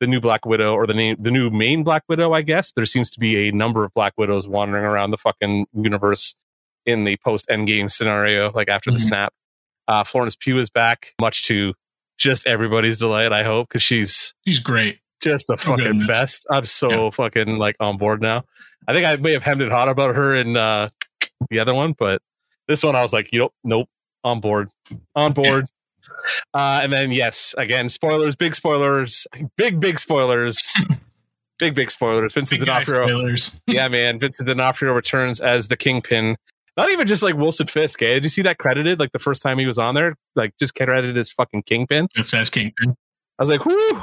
the 0.00 0.06
new 0.06 0.20
Black 0.20 0.44
Widow 0.46 0.74
or 0.74 0.86
the 0.86 0.94
name 0.94 1.16
the 1.18 1.30
new 1.30 1.50
main 1.50 1.82
Black 1.82 2.02
Widow, 2.08 2.32
I 2.32 2.42
guess. 2.42 2.72
There 2.72 2.86
seems 2.86 3.10
to 3.12 3.20
be 3.20 3.48
a 3.48 3.52
number 3.52 3.84
of 3.84 3.92
Black 3.94 4.12
Widows 4.16 4.46
wandering 4.46 4.84
around 4.84 5.10
the 5.10 5.18
fucking 5.18 5.66
universe 5.74 6.36
in 6.84 7.04
the 7.04 7.16
post 7.24 7.46
endgame 7.50 7.90
scenario, 7.90 8.52
like 8.52 8.68
after 8.68 8.90
the 8.90 8.98
Mhm. 8.98 9.08
snap. 9.08 9.32
Uh 9.88 10.04
Florence 10.04 10.36
Pugh 10.36 10.58
is 10.58 10.70
back, 10.70 11.12
much 11.20 11.42
to 11.44 11.74
just 12.18 12.46
everybody's 12.46 12.98
delight, 12.98 13.32
I 13.32 13.42
hope, 13.42 13.68
because 13.68 13.82
she's 13.82 14.34
She's 14.46 14.58
great. 14.58 14.98
just 15.22 15.46
the 15.48 15.54
Oh, 15.54 15.56
fucking 15.56 15.84
goodness. 15.84 16.06
best. 16.06 16.46
I'm 16.50 16.64
so 16.64 16.90
Yeah. 17.04 17.10
fucking 17.10 17.58
like 17.58 17.76
on 17.80 17.96
board 17.98 18.22
now. 18.22 18.44
I 18.88 18.92
think 18.92 19.04
I 19.06 19.16
may 19.16 19.32
have 19.32 19.42
hemmed 19.42 19.62
and 19.62 19.70
hawed 19.72 19.88
about 19.88 20.14
her 20.14 20.34
in 20.34 20.56
uh, 20.56 20.88
the 21.50 21.58
other 21.58 21.74
one, 21.74 21.92
but 21.98 22.20
this 22.68 22.82
one 22.82 22.96
I 22.96 23.02
was 23.02 23.12
like, 23.12 23.32
you 23.32 23.40
know, 23.40 23.50
nope, 23.64 23.88
on 24.24 24.40
board, 24.40 24.70
on 25.14 25.32
board. 25.32 25.66
Uh, 26.54 26.80
and 26.82 26.92
then 26.92 27.10
yes, 27.12 27.54
again, 27.58 27.88
spoilers, 27.88 28.36
big 28.36 28.54
spoilers, 28.54 29.26
big 29.56 29.80
big 29.80 29.98
spoilers, 29.98 30.74
big 31.58 31.74
big 31.74 31.90
spoilers. 31.90 32.32
Vincent 32.34 32.60
Big 32.60 32.66
D'Onofrio, 32.66 33.06
spoilers. 33.06 33.60
yeah, 33.66 33.88
man, 33.88 34.18
Vincent 34.18 34.46
D'Onofrio 34.48 34.92
returns 34.92 35.40
as 35.40 35.68
the 35.68 35.76
Kingpin. 35.76 36.36
Not 36.76 36.90
even 36.90 37.06
just 37.06 37.22
like 37.22 37.34
Wilson 37.36 37.66
Fisk. 37.66 38.02
Eh? 38.02 38.14
Did 38.14 38.24
you 38.24 38.28
see 38.28 38.42
that 38.42 38.58
credited? 38.58 38.98
Like 38.98 39.12
the 39.12 39.18
first 39.18 39.42
time 39.42 39.58
he 39.58 39.66
was 39.66 39.78
on 39.78 39.94
there, 39.94 40.14
like 40.34 40.52
just 40.58 40.74
credited 40.74 41.16
as 41.16 41.32
fucking 41.32 41.62
Kingpin. 41.62 42.08
It 42.14 42.26
says 42.26 42.50
Kingpin. 42.50 42.90
I 43.38 43.42
was 43.42 43.48
like, 43.48 43.64
whoo, 43.64 44.02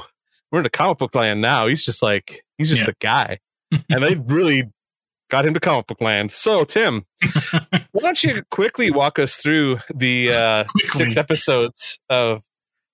we're 0.52 0.60
in 0.60 0.66
a 0.66 0.72
comic 0.72 0.98
book 0.98 1.14
land 1.14 1.40
now. 1.40 1.68
He's 1.68 1.84
just 1.86 2.02
like, 2.02 2.44
he's 2.58 2.70
just 2.70 2.82
Yeah. 2.82 2.88
the 2.88 2.96
guy. 3.00 3.40
and 3.90 4.04
they 4.04 4.16
really 4.16 4.72
got 5.34 5.48
him 5.48 5.54
to 5.56 5.60
comic 5.60 5.88
book 5.88 6.00
land. 6.00 6.32
So, 6.32 6.64
Tim, 6.64 7.08
why 7.92 8.02
don't 8.02 8.24
you 8.24 8.44
quickly 8.52 8.92
walk 8.92 9.18
us 9.18 9.36
through 9.36 9.80
the 9.92 10.32
uh, 10.32 10.64
six 10.86 11.18
episodes 11.18 12.00
of 12.08 12.44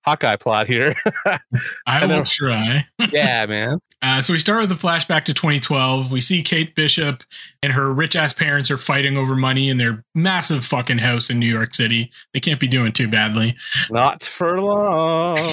Hawkeye 0.05 0.37
plot 0.37 0.67
here? 0.67 0.95
I 1.85 2.05
will 2.05 2.23
try. 2.23 2.85
yeah, 3.11 3.45
man. 3.45 3.79
Uh, 4.01 4.21
so 4.21 4.31
we 4.31 4.39
start 4.39 4.61
with 4.61 4.71
a 4.71 4.75
flashback 4.75 5.25
to 5.25 5.33
2012. 5.33 6.11
We 6.11 6.21
see 6.21 6.41
Kate 6.41 6.73
Bishop 6.73 7.21
and 7.61 7.73
her 7.73 7.93
rich 7.93 8.15
ass 8.15 8.31
parents 8.31 8.71
are 8.71 8.77
fighting 8.77 9.17
over 9.17 9.35
money 9.35 9.69
in 9.69 9.77
their 9.77 10.05
massive 10.15 10.63
fucking 10.63 10.99
house 10.99 11.29
in 11.29 11.37
New 11.37 11.49
York 11.49 11.75
City. 11.75 12.09
They 12.33 12.39
can't 12.39 12.61
be 12.61 12.67
doing 12.67 12.93
too 12.93 13.09
badly. 13.09 13.55
Not 13.91 14.23
for 14.23 14.61
long. 14.61 15.35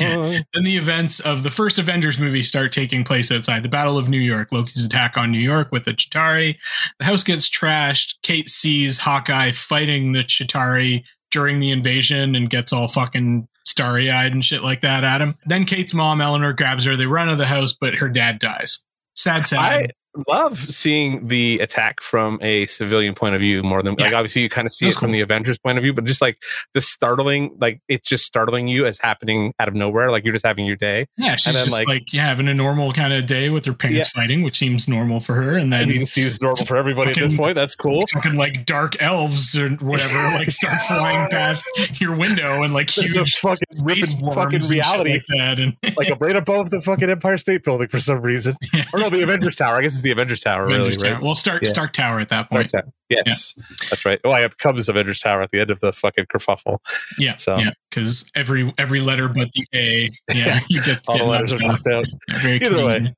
Then 0.54 0.64
the 0.64 0.76
events 0.76 1.18
of 1.20 1.42
the 1.42 1.50
first 1.50 1.78
Avengers 1.78 2.18
movie 2.18 2.42
start 2.42 2.72
taking 2.72 3.04
place 3.04 3.32
outside 3.32 3.62
the 3.62 3.68
Battle 3.68 3.98
of 3.98 4.08
New 4.08 4.18
York. 4.20 4.52
Loki's 4.52 4.86
attack 4.86 5.16
on 5.16 5.32
New 5.32 5.40
York 5.40 5.72
with 5.72 5.84
the 5.84 5.92
Chitauri. 5.92 6.56
The 6.98 7.04
house 7.04 7.24
gets 7.24 7.50
trashed. 7.50 8.14
Kate 8.22 8.48
sees 8.48 8.98
Hawkeye 8.98 9.50
fighting 9.50 10.12
the 10.12 10.20
Chitauri 10.20 11.04
during 11.30 11.58
the 11.58 11.70
invasion 11.70 12.34
and 12.34 12.48
gets 12.48 12.72
all 12.72 12.86
fucking 12.88 13.48
starry 13.66 14.10
eyed 14.10 14.32
and 14.32 14.44
shit 14.44 14.62
like 14.62 14.80
that 14.80 15.04
at 15.04 15.20
him. 15.20 15.34
Then 15.44 15.64
Kate's 15.64 15.92
mom, 15.92 16.20
Eleanor, 16.20 16.52
grabs 16.52 16.84
her. 16.84 16.96
They 16.96 17.06
run 17.06 17.28
out 17.28 17.32
of 17.32 17.38
the 17.38 17.46
house, 17.46 17.72
but 17.72 17.96
her 17.96 18.08
dad 18.08 18.38
dies. 18.38 18.84
Sad, 19.14 19.46
sad. 19.46 19.92
Love 20.28 20.58
seeing 20.58 21.28
the 21.28 21.58
attack 21.60 22.00
from 22.00 22.38
a 22.42 22.66
civilian 22.66 23.14
point 23.14 23.34
of 23.34 23.40
view 23.40 23.62
more 23.62 23.82
than 23.82 23.94
like 23.96 24.12
obviously 24.12 24.42
you 24.42 24.48
kind 24.48 24.66
of 24.66 24.72
see 24.72 24.86
it 24.86 24.88
That's 24.90 24.98
from 24.98 25.12
the 25.12 25.20
Avengers 25.20 25.58
point 25.58 25.78
of 25.78 25.82
view, 25.82 25.92
but 25.92 26.04
just 26.04 26.20
like 26.22 26.42
the 26.74 26.80
startling, 26.80 27.56
like 27.60 27.80
it's 27.88 28.08
just 28.08 28.24
startling 28.24 28.68
you 28.68 28.86
as 28.86 28.98
happening 28.98 29.52
out 29.58 29.68
of 29.68 29.74
nowhere, 29.74 30.10
like 30.10 30.24
you're 30.24 30.32
just 30.32 30.46
having 30.46 30.64
your 30.66 30.76
day. 30.76 31.06
yeah, 31.16 31.36
she's 31.36 31.48
and 31.48 31.56
then, 31.56 31.64
just 31.66 31.76
like, 31.76 31.86
like- 31.88 32.12
yeah, 32.12 32.26
having 32.26 32.48
a 32.48 32.54
normal 32.54 32.92
kind 32.92 33.12
of 33.12 33.26
day 33.26 33.50
with 33.50 33.64
her 33.66 33.72
parents 33.72 34.10
fighting, 34.10 34.42
which 34.42 34.56
seems 34.56 34.88
normal 34.88 35.20
for 35.20 35.34
her. 35.34 35.56
And 35.56 35.72
then 35.72 35.88
mean, 35.88 36.02
it 36.02 36.08
seems 36.08 36.40
normal 36.40 36.64
for 36.64 36.76
everybody 36.76 37.10
at 37.10 37.16
this 37.16 37.36
point. 37.36 37.54
That's 37.54 37.74
cool. 37.74 38.02
fucking 38.12 38.34
like 38.34 38.64
dark 38.66 39.00
elves 39.02 39.56
or 39.56 39.70
whatever 39.70 40.14
like 40.36 40.50
start 40.50 40.80
flying 40.82 41.28
past 41.30 42.00
your 42.00 42.16
window 42.16 42.62
and 42.62 42.72
like 42.72 42.92
There's 42.94 43.12
huge 43.12 43.36
fucking 43.36 43.66
ripping 43.82 44.06
fucking 44.32 44.56
and 44.60 44.68
reality, 44.70 45.12
like 45.12 45.24
that 45.28 45.58
and 45.60 45.76
like 45.96 46.08
a 46.08 46.14
right 46.16 46.36
above 46.36 46.70
the 46.70 46.80
fucking 46.80 47.10
Empire 47.10 47.38
State 47.38 47.62
Building 47.64 47.88
for 47.88 48.00
some 48.00 48.20
reason. 48.22 48.56
Or 48.92 49.00
no, 49.00 49.10
the 49.10 49.22
Avengers 49.22 49.56
Tower. 49.56 49.76
I 49.76 49.82
guess 49.82 49.94
it's 49.94 50.02
the 50.06 50.12
Avengers 50.12 50.40
Tower, 50.40 50.66
really, 50.66 50.78
Avengers 50.88 51.02
right? 51.10 51.20
Well 51.22 51.34
Stark 51.34 51.62
Yeah. 51.62 51.68
Stark 51.68 51.92
Tower 51.92 52.20
at 52.20 52.28
that 52.30 52.48
point 52.48 52.70
Tower. 52.70 52.84
Yes, 53.08 53.54
that's 53.90 54.04
right. 54.04 54.18
Oh, 54.24 54.34
it 54.34 54.50
becomes 54.50 54.88
Avengers 54.88 55.20
Tower 55.20 55.40
at 55.42 55.50
the 55.50 55.60
end 55.60 55.70
of 55.70 55.80
the 55.80 55.92
fucking 55.92 56.26
kerfuffle. 56.26 56.78
yeah 57.18 57.34
So- 57.36 57.58
yeah 57.58 57.70
because 57.90 58.30
every 58.34 58.72
every 58.78 59.00
letter 59.00 59.28
but 59.28 59.48
the 59.52 59.66
A 59.74 60.10
yeah 60.34 60.60
you 60.68 60.82
get, 60.82 61.00
All 61.08 61.18
the 61.18 61.24
letters 61.24 61.52
are 61.52 61.58
knocked 61.58 61.86
out. 61.86 62.04
Very 62.42 62.62
Either 62.64 62.84
way. 62.84 63.14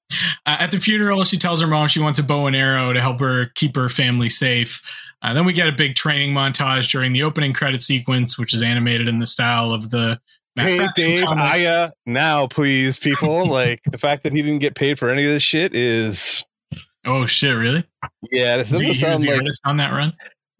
Uh, 0.46 0.56
at 0.60 0.70
the 0.70 0.78
funeral 0.80 1.24
she 1.24 1.36
tells 1.38 1.60
her 1.60 1.66
mom 1.66 1.88
she 1.88 2.00
wants 2.00 2.18
a 2.18 2.22
bow 2.22 2.46
and 2.46 2.54
arrow 2.56 2.92
to 2.92 3.00
help 3.00 3.18
her 3.20 3.46
keep 3.54 3.74
her 3.76 3.88
family 3.88 4.28
safe 4.28 4.82
uh, 5.22 5.32
then 5.34 5.44
we 5.44 5.52
get 5.52 5.68
a 5.68 5.72
big 5.72 5.94
training 5.96 6.32
montage 6.32 6.90
during 6.92 7.12
the 7.12 7.22
opening 7.22 7.52
credit 7.52 7.82
sequence 7.82 8.38
which 8.38 8.54
is 8.54 8.62
animated 8.62 9.08
in 9.08 9.18
the 9.18 9.26
style 9.26 9.72
of 9.72 9.90
the 9.90 10.18
Hey 10.56 10.88
Dave. 10.96 11.24
Aja, 11.28 11.92
now 12.04 12.48
please, 12.48 12.98
people. 12.98 13.46
like 13.48 13.80
the 13.84 13.98
fact 13.98 14.24
that 14.24 14.32
he 14.32 14.42
didn't 14.42 14.58
get 14.58 14.74
paid 14.74 14.98
for 14.98 15.08
any 15.08 15.22
of 15.22 15.30
this 15.30 15.42
shit 15.44 15.72
is 15.72 16.42
oh 17.08 17.26
shit 17.26 17.56
really 17.56 17.84
yeah. 18.30 18.56
This 18.58 18.70
Is 18.72 18.78
doesn't 18.78 18.94
sound 18.94 19.22
the 19.22 19.34
like 19.36 19.46
on 19.64 19.76
that 19.78 19.92
run 19.92 20.12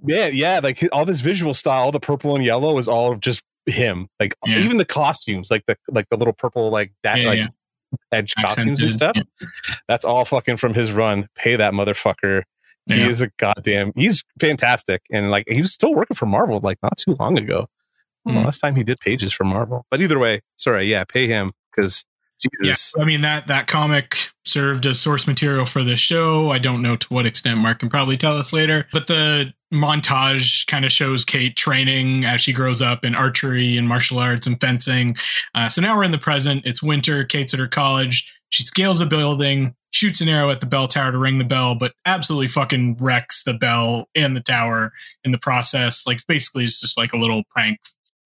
yeah, 0.06 0.26
yeah. 0.28 0.60
Like 0.62 0.78
all 0.92 1.04
this 1.04 1.20
visual 1.20 1.52
style, 1.54 1.82
all 1.82 1.90
the 1.92 1.98
purple 2.00 2.36
and 2.36 2.44
yellow 2.44 2.78
is 2.78 2.86
all 2.86 3.16
just 3.16 3.42
him. 3.66 4.08
Like 4.20 4.34
Yeah. 4.46 4.58
even 4.60 4.76
the 4.76 4.84
costumes, 4.84 5.50
like 5.50 5.64
the 5.66 5.76
like 5.88 6.08
the 6.08 6.16
little 6.16 6.32
purple 6.32 6.70
like 6.70 6.92
that 7.02 7.18
Yeah, 7.18 7.28
like 7.28 7.38
yeah. 7.38 7.48
edge 8.12 8.32
costumes 8.36 8.80
and 8.80 8.92
stuff. 8.92 9.16
That's 9.88 10.04
all 10.04 10.24
fucking 10.24 10.56
from 10.58 10.74
his 10.74 10.92
run. 10.92 11.28
Pay 11.34 11.56
that 11.56 11.72
motherfucker. 11.74 12.42
He 12.86 13.02
is 13.02 13.20
a 13.20 13.28
goddamn. 13.38 13.92
He's 13.96 14.24
fantastic, 14.40 15.02
and 15.10 15.30
like 15.30 15.44
he 15.48 15.60
was 15.60 15.74
still 15.74 15.94
working 15.94 16.14
for 16.14 16.26
Marvel 16.26 16.60
like 16.62 16.78
not 16.82 16.96
too 16.96 17.16
long 17.18 17.36
ago. 17.36 17.66
Well, 18.24 18.36
Mm. 18.36 18.44
last 18.44 18.58
time 18.60 18.76
he 18.76 18.84
did 18.84 18.98
pages 19.00 19.32
for 19.32 19.44
Marvel, 19.44 19.84
but 19.90 20.00
either 20.00 20.18
way, 20.18 20.40
sorry, 20.56 20.84
yeah, 20.84 21.04
pay 21.04 21.26
him 21.26 21.52
because 21.74 22.04
Jesus. 22.62 22.92
Yeah, 22.96 23.02
I 23.02 23.04
mean 23.04 23.20
that 23.22 23.46
that 23.48 23.66
comic 23.66 24.27
served 24.48 24.86
as 24.86 25.00
source 25.00 25.26
material 25.26 25.64
for 25.64 25.82
the 25.82 25.96
show. 25.96 26.50
I 26.50 26.58
don't 26.58 26.82
know 26.82 26.96
to 26.96 27.06
what 27.08 27.26
extent. 27.26 27.58
Mark 27.60 27.80
can 27.80 27.88
probably 27.88 28.16
tell 28.16 28.36
us 28.36 28.52
later. 28.52 28.86
But 28.92 29.06
the 29.06 29.52
montage 29.72 30.66
kind 30.66 30.84
of 30.84 30.92
shows 30.92 31.24
Kate 31.24 31.56
training 31.56 32.24
as 32.24 32.40
she 32.40 32.52
grows 32.52 32.80
up 32.80 33.04
in 33.04 33.14
archery 33.14 33.76
and 33.76 33.86
martial 33.86 34.18
arts 34.18 34.46
and 34.46 34.60
fencing. 34.60 35.16
Uh, 35.54 35.68
so 35.68 35.82
now 35.82 35.96
we're 35.96 36.04
in 36.04 36.10
the 36.10 36.18
present. 36.18 36.64
It's 36.64 36.82
winter. 36.82 37.24
Kate's 37.24 37.54
at 37.54 37.60
her 37.60 37.68
college. 37.68 38.32
She 38.50 38.62
scales 38.62 39.00
a 39.00 39.06
building, 39.06 39.74
shoots 39.90 40.20
an 40.20 40.28
arrow 40.28 40.50
at 40.50 40.60
the 40.60 40.66
bell 40.66 40.88
tower 40.88 41.12
to 41.12 41.18
ring 41.18 41.38
the 41.38 41.44
bell, 41.44 41.74
but 41.74 41.92
absolutely 42.06 42.48
fucking 42.48 42.96
wrecks 42.98 43.42
the 43.42 43.54
bell 43.54 44.08
and 44.14 44.34
the 44.34 44.40
tower 44.40 44.92
in 45.22 45.32
the 45.32 45.38
process. 45.38 46.06
Like 46.06 46.20
basically, 46.26 46.64
it's 46.64 46.80
just 46.80 46.96
like 46.96 47.12
a 47.12 47.18
little 47.18 47.42
prank 47.50 47.78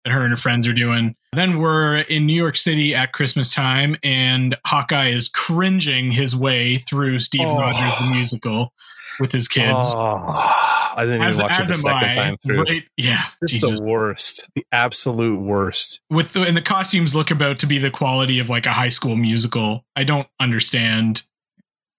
that 0.04 0.12
her 0.12 0.22
and 0.22 0.30
her 0.30 0.36
friends 0.36 0.68
are 0.68 0.72
doing. 0.72 1.16
Then 1.32 1.58
we're 1.58 1.98
in 1.98 2.26
New 2.26 2.34
York 2.34 2.56
City 2.56 2.94
at 2.94 3.12
Christmas 3.12 3.52
time, 3.52 3.96
and 4.04 4.56
Hawkeye 4.66 5.08
is 5.08 5.28
cringing 5.28 6.12
his 6.12 6.36
way 6.36 6.76
through 6.76 7.18
Steve 7.18 7.46
Oh. 7.48 7.58
Rogers 7.58 7.98
the 7.98 8.14
musical 8.14 8.72
with 9.18 9.32
his 9.32 9.48
kids. 9.48 9.94
Oh, 9.96 10.24
I 10.96 11.04
didn't 11.04 11.22
even 11.22 11.42
watch 11.42 11.52
it 11.52 11.60
as 11.60 11.68
the 11.68 11.74
second 11.74 12.08
I. 12.08 12.12
time 12.14 12.36
through. 12.42 12.62
Right? 12.62 12.84
Yeah. 12.96 13.20
Just 13.42 13.62
Jesus. 13.62 13.80
the 13.80 13.90
worst, 13.90 14.48
the 14.54 14.64
absolute 14.72 15.40
worst. 15.40 16.00
With 16.10 16.32
the, 16.34 16.42
and 16.42 16.56
the 16.56 16.62
costumes 16.62 17.14
look 17.14 17.30
about 17.30 17.58
to 17.60 17.66
be 17.66 17.78
the 17.78 17.90
quality 17.90 18.38
of 18.38 18.48
like 18.48 18.66
a 18.66 18.72
high 18.72 18.88
school 18.90 19.16
musical. 19.16 19.84
I 19.96 20.04
don't 20.04 20.28
understand. 20.38 21.22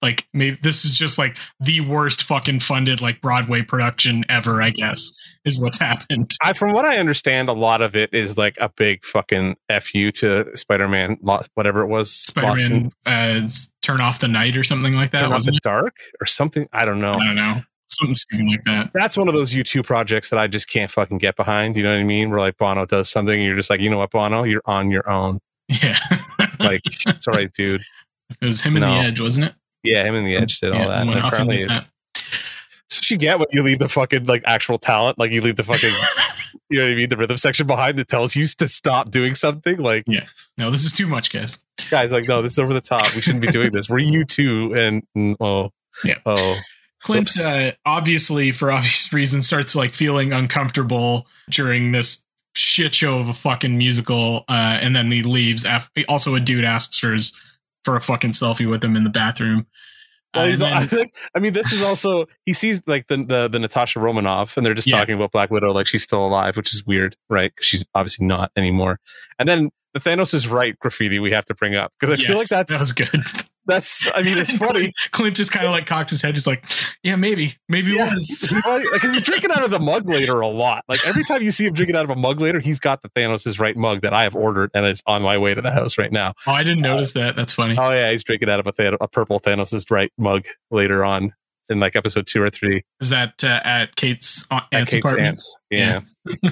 Like 0.02 0.28
maybe 0.34 0.58
this 0.62 0.86
is 0.86 0.98
just 0.98 1.18
like 1.18 1.38
the 1.60 1.82
worst 1.82 2.24
fucking 2.24 2.60
funded 2.60 3.02
like 3.02 3.22
Broadway 3.22 3.62
production 3.62 4.24
ever. 4.30 4.62
I 4.62 4.70
guess 4.70 5.12
is 5.46 5.62
what's 5.62 5.78
happened. 5.80 6.32
I, 6.42 6.54
from 6.54 6.74
what 6.74 6.86
I 6.86 6.98
understand, 6.98 7.48
a 7.50 7.54
lot 7.54 7.82
of 7.82 7.96
it 7.96 8.14
is 8.14 8.38
like 8.38 8.58
a 8.60 8.70
big 8.70 9.06
fucking 9.06 9.56
fu 9.82 10.12
to 10.12 10.56
Spider-Man, 10.58 11.18
Lost, 11.22 11.50
whatever 11.54 11.82
it 11.82 11.88
was, 11.88 12.12
Spider-Man 12.12 12.92
uh, 13.06 13.48
turn 13.82 14.02
off 14.02 14.20
the 14.20 14.28
night 14.28 14.58
or 14.58 14.64
something 14.64 14.94
like 14.94 15.12
that. 15.12 15.22
Turn 15.22 15.32
Off 15.32 15.40
wasn't 15.40 15.62
Dark 15.62 15.98
or 16.20 16.26
something. 16.26 16.68
I 16.74 16.86
don't 16.86 17.00
know. 17.00 17.14
I 17.14 17.26
don't 17.26 17.36
know. 17.36 17.62
Something 17.88 18.48
like 18.50 18.64
that. 18.64 18.90
That's 18.94 19.16
one 19.16 19.28
of 19.28 19.36
those 19.36 19.54
U2 19.54 19.86
projects 19.86 20.32
that 20.32 20.40
I 20.40 20.48
just 20.48 20.68
can't 20.70 20.90
fucking 20.90 21.20
get 21.20 21.36
behind. 21.36 21.78
You 21.78 21.84
know 21.84 21.92
what 21.92 22.00
I 22.00 22.04
mean? 22.04 22.32
Where 22.32 22.40
like 22.40 22.58
Bono 22.58 22.86
does 22.86 23.10
something, 23.10 23.36
and 23.36 23.44
you're 23.46 23.56
just 23.56 23.70
like, 23.70 23.80
you 23.80 23.90
know 23.90 24.00
what, 24.00 24.12
Bono, 24.12 24.44
you're 24.44 24.64
on 24.66 24.92
your 24.92 25.10
own. 25.10 25.40
Yeah. 25.82 25.98
Like, 26.60 26.82
it's 26.86 27.28
all 27.28 27.34
right, 27.34 27.52
dude. 27.52 27.82
it 28.40 28.46
was 28.46 28.62
him 28.62 28.76
and 28.76 28.84
the 28.84 28.88
edge, 28.88 29.20
wasn't 29.20 29.48
it? 29.48 29.54
Yeah, 29.86 30.04
him 30.04 30.16
and 30.16 30.26
the 30.28 30.36
Edge 30.38 30.60
did 30.60 30.72
all 30.74 30.80
yeah, 30.80 30.88
that. 30.88 31.06
went 31.08 31.18
And 31.18 31.26
off 31.26 31.34
apparently, 31.34 31.58
did 31.60 31.70
that. 31.70 31.88
That's 32.14 32.98
what 33.00 33.10
you 33.12 33.18
get 33.18 33.40
when 33.40 33.48
you 33.52 33.62
leave 33.64 33.80
the 33.80 33.90
fucking 33.90 34.26
like 34.26 34.44
actual 34.46 34.78
talent. 34.78 35.18
Like 35.18 35.32
you 35.32 35.42
leave 35.42 35.56
the 35.56 35.64
fucking, 35.64 35.90
you 36.70 36.78
know 36.78 36.84
what 36.86 36.94
I 36.94 36.96
mean, 36.96 37.10
the 37.10 37.18
rhythm 37.18 37.38
section 37.38 37.66
behind 37.68 37.98
that 37.98 38.08
tells 38.08 38.36
you 38.36 38.46
to 38.46 38.68
stop 38.68 39.10
doing 39.12 39.34
something. 39.36 39.78
Like 39.78 40.04
yeah, 40.08 40.26
No, 40.58 40.70
this 40.72 40.86
is 40.86 40.94
too 40.94 41.08
much, 41.08 41.32
guys. 41.32 41.58
guys, 41.90 42.12
like 42.12 42.28
no, 42.28 42.42
this 42.42 42.54
is 42.54 42.60
over 42.60 42.74
the 42.74 42.82
top. 42.82 43.14
We 43.16 43.22
shouldn't 43.22 43.42
be 43.42 43.48
doing 43.52 43.72
this. 43.72 43.90
We're 43.90 44.00
U2, 44.00 44.78
and 44.78 45.04
mm, 45.18 45.36
oh, 45.40 45.72
Yeah. 46.04 46.16
oh, 46.26 46.58
Clint, 47.02 47.30
uh, 47.44 47.72
obviously, 47.86 48.52
for 48.52 48.72
obvious 48.72 49.12
reasons, 49.14 49.46
starts 49.48 49.76
like 49.76 49.94
feeling 49.94 50.32
uncomfortable 50.34 51.28
during 51.50 51.92
this 51.92 52.24
shit 52.56 52.96
show 52.96 53.20
of 53.20 53.30
a 53.30 53.34
fucking 53.34 53.78
musical, 53.78 54.44
uh, 54.48 54.80
and 54.82 54.96
then 54.96 55.12
he 55.12 55.22
leaves. 55.24 55.66
Af- 55.66 55.90
also, 56.08 56.34
a 56.36 56.40
dude 56.40 56.64
asks 56.66 56.98
for 56.98 57.12
his 57.14 57.34
for 57.86 57.96
a 57.96 58.02
fucking 58.02 58.32
selfie 58.32 58.70
with 58.70 58.84
him 58.84 58.96
in 58.98 59.04
the 59.06 59.10
bathroom. 59.10 59.68
Well, 60.34 60.52
then- 60.58 60.74
I 60.74 60.86
think. 60.86 61.14
I 61.34 61.40
mean, 61.40 61.54
this 61.54 61.72
is 61.72 61.82
also 61.82 62.26
he 62.46 62.52
sees 62.52 62.82
like 62.88 63.08
the 63.08 63.18
the, 63.18 63.48
the 63.48 63.60
Natasha 63.60 64.02
Romanoff, 64.02 64.58
and 64.58 64.66
they're 64.66 64.74
just 64.74 64.88
Yeah. 64.88 64.98
talking 64.98 65.16
about 65.16 65.32
Black 65.32 65.50
Widow 65.52 65.72
like 65.72 65.88
she's 65.88 66.04
still 66.04 66.26
alive, 66.26 66.58
which 66.58 66.74
is 66.74 66.86
weird, 66.86 67.16
right? 67.30 67.54
she's 67.62 67.86
obviously 67.96 68.26
not 68.26 68.52
anymore. 68.58 69.00
And 69.40 69.48
then 69.48 69.70
the 69.94 70.02
Thanos 70.02 70.34
is 70.34 70.46
right 70.50 70.78
graffiti 70.80 71.20
we 71.20 71.32
have 71.32 71.46
to 71.46 71.54
bring 71.56 71.76
up 71.76 71.94
because 71.98 72.20
I 72.20 72.22
feel 72.22 72.36
like 72.36 72.48
that's 72.48 72.74
that 72.74 72.82
was 72.82 72.92
good. 72.92 73.10
that's. 73.66 74.08
I 74.14 74.22
mean, 74.22 74.38
it's 74.38 74.54
funny. 74.58 74.94
Clint 75.12 75.36
just 75.36 75.52
kind 75.52 75.66
of 75.66 75.72
like 75.72 75.86
cocks 75.86 76.12
his 76.12 76.22
head, 76.22 76.36
just 76.36 76.48
like, 76.48 76.66
yeah, 77.04 77.16
maybe, 77.16 77.54
maybe 77.70 77.98
it 77.98 77.98
was. 77.98 78.52
because 78.94 79.14
he's 79.14 79.22
drinking 79.22 79.52
out 79.52 79.64
of 79.64 79.72
the 79.72 79.80
mug 79.80 80.08
later 80.08 80.40
a 80.42 80.48
lot. 80.48 80.84
Like 80.88 81.06
every 81.08 81.24
time 81.24 81.42
you 81.42 81.52
see 81.52 81.66
him 81.66 81.74
drinking 81.74 81.96
out 81.96 82.06
of 82.06 82.12
a 82.12 82.16
mug 82.16 82.40
later, 82.40 82.60
he's 82.60 82.80
got 82.80 83.02
the 83.02 83.10
Thanos 83.10 83.60
right 83.60 83.78
mug 83.78 84.02
that 84.02 84.14
I 84.14 84.24
have 84.24 84.36
ordered 84.36 84.72
and 84.74 84.86
it's 84.86 85.02
on 85.06 85.22
my 85.22 85.38
way 85.38 85.54
to 85.54 85.62
the 85.62 85.72
house 85.72 85.98
right 85.98 86.12
now. 86.12 86.34
Oh, 86.48 86.52
I 86.52 86.64
didn't 86.64 86.86
uh, 86.86 86.96
notice 86.96 87.12
that. 87.14 87.36
That's 87.36 87.54
funny. 87.54 87.76
Oh 87.78 87.92
yeah, 87.92 88.12
he's 88.12 88.24
drinking 88.24 88.50
out 88.50 88.60
of 88.60 88.68
a, 88.68 88.74
Thanos, 88.74 88.98
a 89.02 89.08
purple 89.08 89.40
Thanos 89.40 89.92
right 89.92 90.12
mug 90.18 90.46
later 90.72 91.06
on 91.06 91.34
in 91.70 91.80
like 91.80 91.96
episode 91.96 92.28
two 92.28 92.42
or 92.42 92.50
three. 92.50 92.84
Is 93.02 93.10
that 93.10 93.44
uh, 93.44 93.62
at 93.64 93.96
Kate's 93.96 94.46
aunt, 94.52 94.66
At 94.72 94.80
aunt's 94.82 94.94
Kate's 94.94 95.06
apartment? 95.06 95.28
aunts. 95.28 95.56
Yeah. 95.70 96.02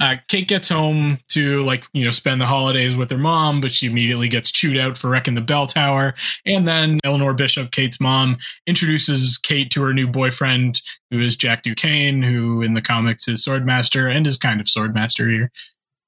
uh, 0.00 0.16
Kate 0.28 0.48
gets 0.48 0.68
home 0.68 1.18
to 1.28 1.62
like 1.64 1.84
you 1.92 2.04
know 2.04 2.10
spend 2.10 2.40
the 2.40 2.46
holidays 2.46 2.96
with 2.96 3.10
her 3.10 3.18
mom, 3.18 3.60
but 3.60 3.70
she 3.70 3.86
immediately 3.86 4.28
gets 4.28 4.50
chewed 4.50 4.76
out 4.76 4.96
for 4.98 5.08
wrecking 5.08 5.34
the 5.34 5.40
bell 5.40 5.66
tower. 5.66 6.14
And 6.44 6.66
then 6.66 6.98
Eleanor 7.04 7.34
Bishop, 7.34 7.70
Kate's 7.70 8.00
mom, 8.00 8.38
introduces 8.66 9.38
Kate 9.38 9.70
to 9.72 9.82
her 9.82 9.94
new 9.94 10.08
boyfriend, 10.08 10.80
who 11.10 11.20
is 11.20 11.36
Jack 11.36 11.62
Duquesne, 11.62 12.22
who 12.22 12.62
in 12.62 12.74
the 12.74 12.82
comics 12.82 13.28
is 13.28 13.44
Swordmaster 13.44 14.12
and 14.12 14.26
is 14.26 14.36
kind 14.36 14.60
of 14.60 14.66
Swordmaster 14.66 15.30
here. 15.30 15.50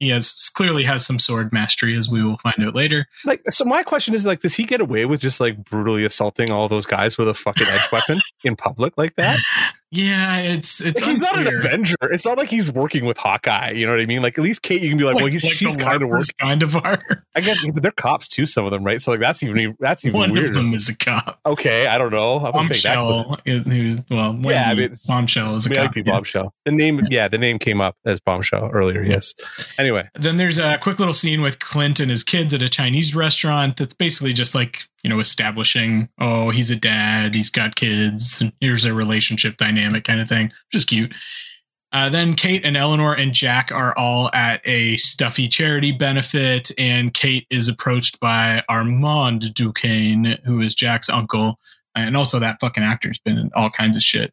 He 0.01 0.09
has 0.09 0.51
clearly 0.55 0.83
has 0.85 1.07
some 1.07 1.19
sword 1.19 1.53
mastery, 1.53 1.95
as 1.95 2.11
we 2.11 2.25
will 2.25 2.39
find 2.39 2.57
out 2.61 2.75
later. 2.75 3.07
Like, 3.25 3.43
so 3.51 3.65
my 3.65 3.83
question 3.83 4.15
is 4.15 4.25
like, 4.25 4.41
does 4.41 4.55
he 4.55 4.65
get 4.65 4.81
away 4.81 5.05
with 5.05 5.21
just 5.21 5.41
like 5.41 5.63
brutally 5.63 6.05
assaulting 6.05 6.51
all 6.51 6.69
those 6.69 6.87
guys 6.87 7.19
with 7.19 7.29
a 7.29 7.35
fucking 7.35 7.67
edge 7.69 7.93
weapon 7.93 8.19
in 8.43 8.57
public 8.57 8.95
like 8.97 9.15
that? 9.17 9.39
Yeah, 9.93 10.39
it's 10.39 10.81
it's 10.81 11.01
Like, 11.03 11.11
he's 11.11 11.21
not 11.21 11.37
an. 11.39 11.49
Avenger. 11.49 11.97
It's 12.03 12.25
not 12.25 12.39
like 12.39 12.49
he's 12.49 12.71
working 12.71 13.05
with 13.07 13.17
Hawkeye. 13.19 13.71
You 13.73 13.87
know 13.87 13.93
what 13.93 14.01
I 14.01 14.07
mean? 14.07 14.23
Like 14.23 14.39
at 14.39 14.45
least 14.45 14.63
Kate, 14.63 14.81
you 14.83 14.89
can 14.89 14.99
be 14.99 15.03
like, 15.05 15.17
well, 15.17 15.27
he's, 15.27 15.43
like 15.43 15.53
she's 15.53 15.75
kind 15.75 16.01
of 16.03 16.09
working. 16.09 16.35
kind 16.41 16.63
of 16.63 16.77
are. 16.77 17.03
I 17.35 17.41
guess, 17.41 17.65
but 17.73 17.83
they're 17.83 17.91
cops 17.91 18.29
too. 18.29 18.47
Some 18.47 18.65
of 18.65 18.71
them, 18.71 18.85
right? 18.85 19.03
So 19.03 19.11
like 19.11 19.19
that's 19.19 19.43
even 19.43 19.77
that's 19.81 20.05
even 20.05 20.19
One 20.21 20.33
weirder. 20.33 20.49
of 20.49 20.55
them 20.55 20.73
is 20.75 20.89
a 20.89 20.97
cop. 20.97 21.41
Okay, 21.45 21.89
I 21.89 21.99
don't 21.99 22.13
know. 22.13 22.37
I 22.39 22.51
wouldn't 22.51 22.73
take. 22.73 22.85
Bombshell, 22.85 23.39
who's 23.45 23.99
well, 24.09 24.33
Wendy 24.33 24.49
Yeah, 24.51 24.71
I 24.71 24.75
mean, 24.75 24.95
Bombshell 25.09 25.57
is 25.57 25.67
a 25.67 25.75
cop. 25.75 25.97
yeah. 25.97 26.03
Bombshell. 26.05 26.55
The 26.67 26.73
name, 26.73 27.01
yeah, 27.11 27.27
the 27.27 27.39
name 27.39 27.59
came 27.59 27.81
up 27.81 27.97
as 28.05 28.21
Bombshell 28.21 28.71
earlier. 28.73 29.03
Yes. 29.03 29.35
Anyway, 29.77 30.09
Then 30.15 30.37
there's 30.37 30.59
a 30.59 30.79
quick 30.79 31.01
little 31.01 31.15
scene 31.15 31.41
with 31.43 31.59
Clint 31.59 31.99
and 31.99 32.11
his 32.13 32.23
kids 32.23 32.55
at 32.55 32.63
a 32.63 32.69
Chinese 32.69 33.15
restaurant 33.17 33.77
that's 33.77 33.95
basically 33.95 34.33
just 34.35 34.55
like, 34.55 34.85
you 35.03 35.11
know, 35.11 35.21
establishing, 35.21 36.09
oh, 36.21 36.51
he's 36.51 36.71
a 36.71 36.77
dad, 36.77 37.35
he's 37.35 37.51
got 37.51 37.77
kids, 37.77 38.41
and 38.41 38.53
here's 38.61 38.85
a 38.85 38.95
relationship 38.95 39.57
dynamic 39.57 40.05
kind 40.05 40.21
of 40.21 40.29
thing, 40.29 40.47
which 40.47 40.75
is 40.75 40.85
cute. 40.85 41.13
Uh, 41.93 42.09
then 42.09 42.35
Kate 42.35 42.65
and 42.65 42.77
Eleanor 42.77 43.15
and 43.15 43.33
Jack 43.33 43.73
are 43.73 43.97
all 43.99 44.31
at 44.33 44.61
a 44.65 44.97
stuffy 44.97 45.49
charity 45.49 45.91
benefit, 45.91 46.71
and 46.79 47.13
Kate 47.13 47.47
is 47.51 47.69
approached 47.69 48.21
by 48.21 48.63
Armand 48.69 49.53
Duquesne, 49.55 50.39
who 50.45 50.61
is 50.61 50.75
Jack's 50.75 51.09
uncle. 51.09 51.59
And 51.97 52.17
also, 52.17 52.39
that 52.39 52.61
fucking 52.61 52.85
actor's 52.85 53.19
been 53.19 53.37
in 53.37 53.51
all 53.57 53.71
kinds 53.71 53.97
of 53.97 54.03
shit. 54.03 54.33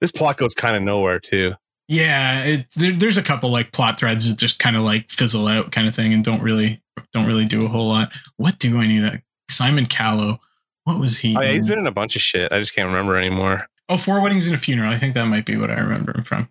this 0.00 0.10
plot 0.10 0.36
goes 0.36 0.54
kind 0.54 0.74
of 0.74 0.82
nowhere 0.82 1.20
too. 1.20 1.54
Yeah, 1.86 2.44
it, 2.44 2.66
there, 2.74 2.92
there's 2.92 3.16
a 3.16 3.22
couple 3.22 3.50
like 3.50 3.72
plot 3.72 3.98
threads 3.98 4.28
that 4.28 4.38
just 4.38 4.58
kind 4.58 4.76
of 4.76 4.82
like 4.82 5.08
fizzle 5.08 5.46
out, 5.46 5.70
kind 5.70 5.86
of 5.86 5.94
thing, 5.94 6.12
and 6.12 6.24
don't 6.24 6.42
really 6.42 6.82
don't 7.12 7.26
really 7.26 7.44
do 7.44 7.64
a 7.64 7.68
whole 7.68 7.88
lot. 7.88 8.16
What 8.38 8.58
do 8.58 8.78
I 8.78 8.86
need 8.88 9.00
that? 9.00 9.22
Simon 9.52 9.86
Callow. 9.86 10.40
What 10.84 10.98
was 10.98 11.18
he? 11.18 11.36
Oh 11.36 11.40
yeah, 11.40 11.52
he's 11.52 11.66
been 11.66 11.78
in 11.78 11.86
a 11.86 11.92
bunch 11.92 12.16
of 12.16 12.22
shit. 12.22 12.50
I 12.52 12.58
just 12.58 12.74
can't 12.74 12.88
remember 12.88 13.16
anymore. 13.16 13.66
oh, 13.88 13.96
four 13.96 14.20
weddings 14.22 14.46
and 14.46 14.54
a 14.56 14.58
funeral. 14.58 14.90
I 14.90 14.98
think 14.98 15.14
that 15.14 15.26
might 15.26 15.46
be 15.46 15.56
what 15.56 15.70
I 15.70 15.74
remember 15.80 16.16
him 16.16 16.24
from. 16.24 16.48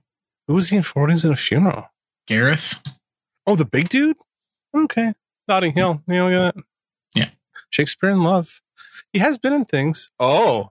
Who 0.47 0.55
was 0.55 0.69
he 0.69 0.77
in 0.77 0.83
Four 0.83 1.03
Weddings 1.03 1.23
and 1.23 1.33
a 1.33 1.37
Funeral? 1.37 1.85
Gareth. 2.27 2.81
Oh, 3.47 3.55
the 3.55 3.65
big 3.65 3.89
dude. 3.89 4.17
Okay, 4.75 5.13
Notting 5.47 5.73
Hill. 5.73 6.01
You 6.07 6.13
know 6.15 6.29
that? 6.29 6.55
Yeah. 7.15 7.29
Shakespeare 7.69 8.09
in 8.09 8.23
Love. 8.23 8.61
He 9.13 9.19
has 9.19 9.37
been 9.37 9.53
in 9.53 9.65
things. 9.65 10.09
Oh, 10.19 10.69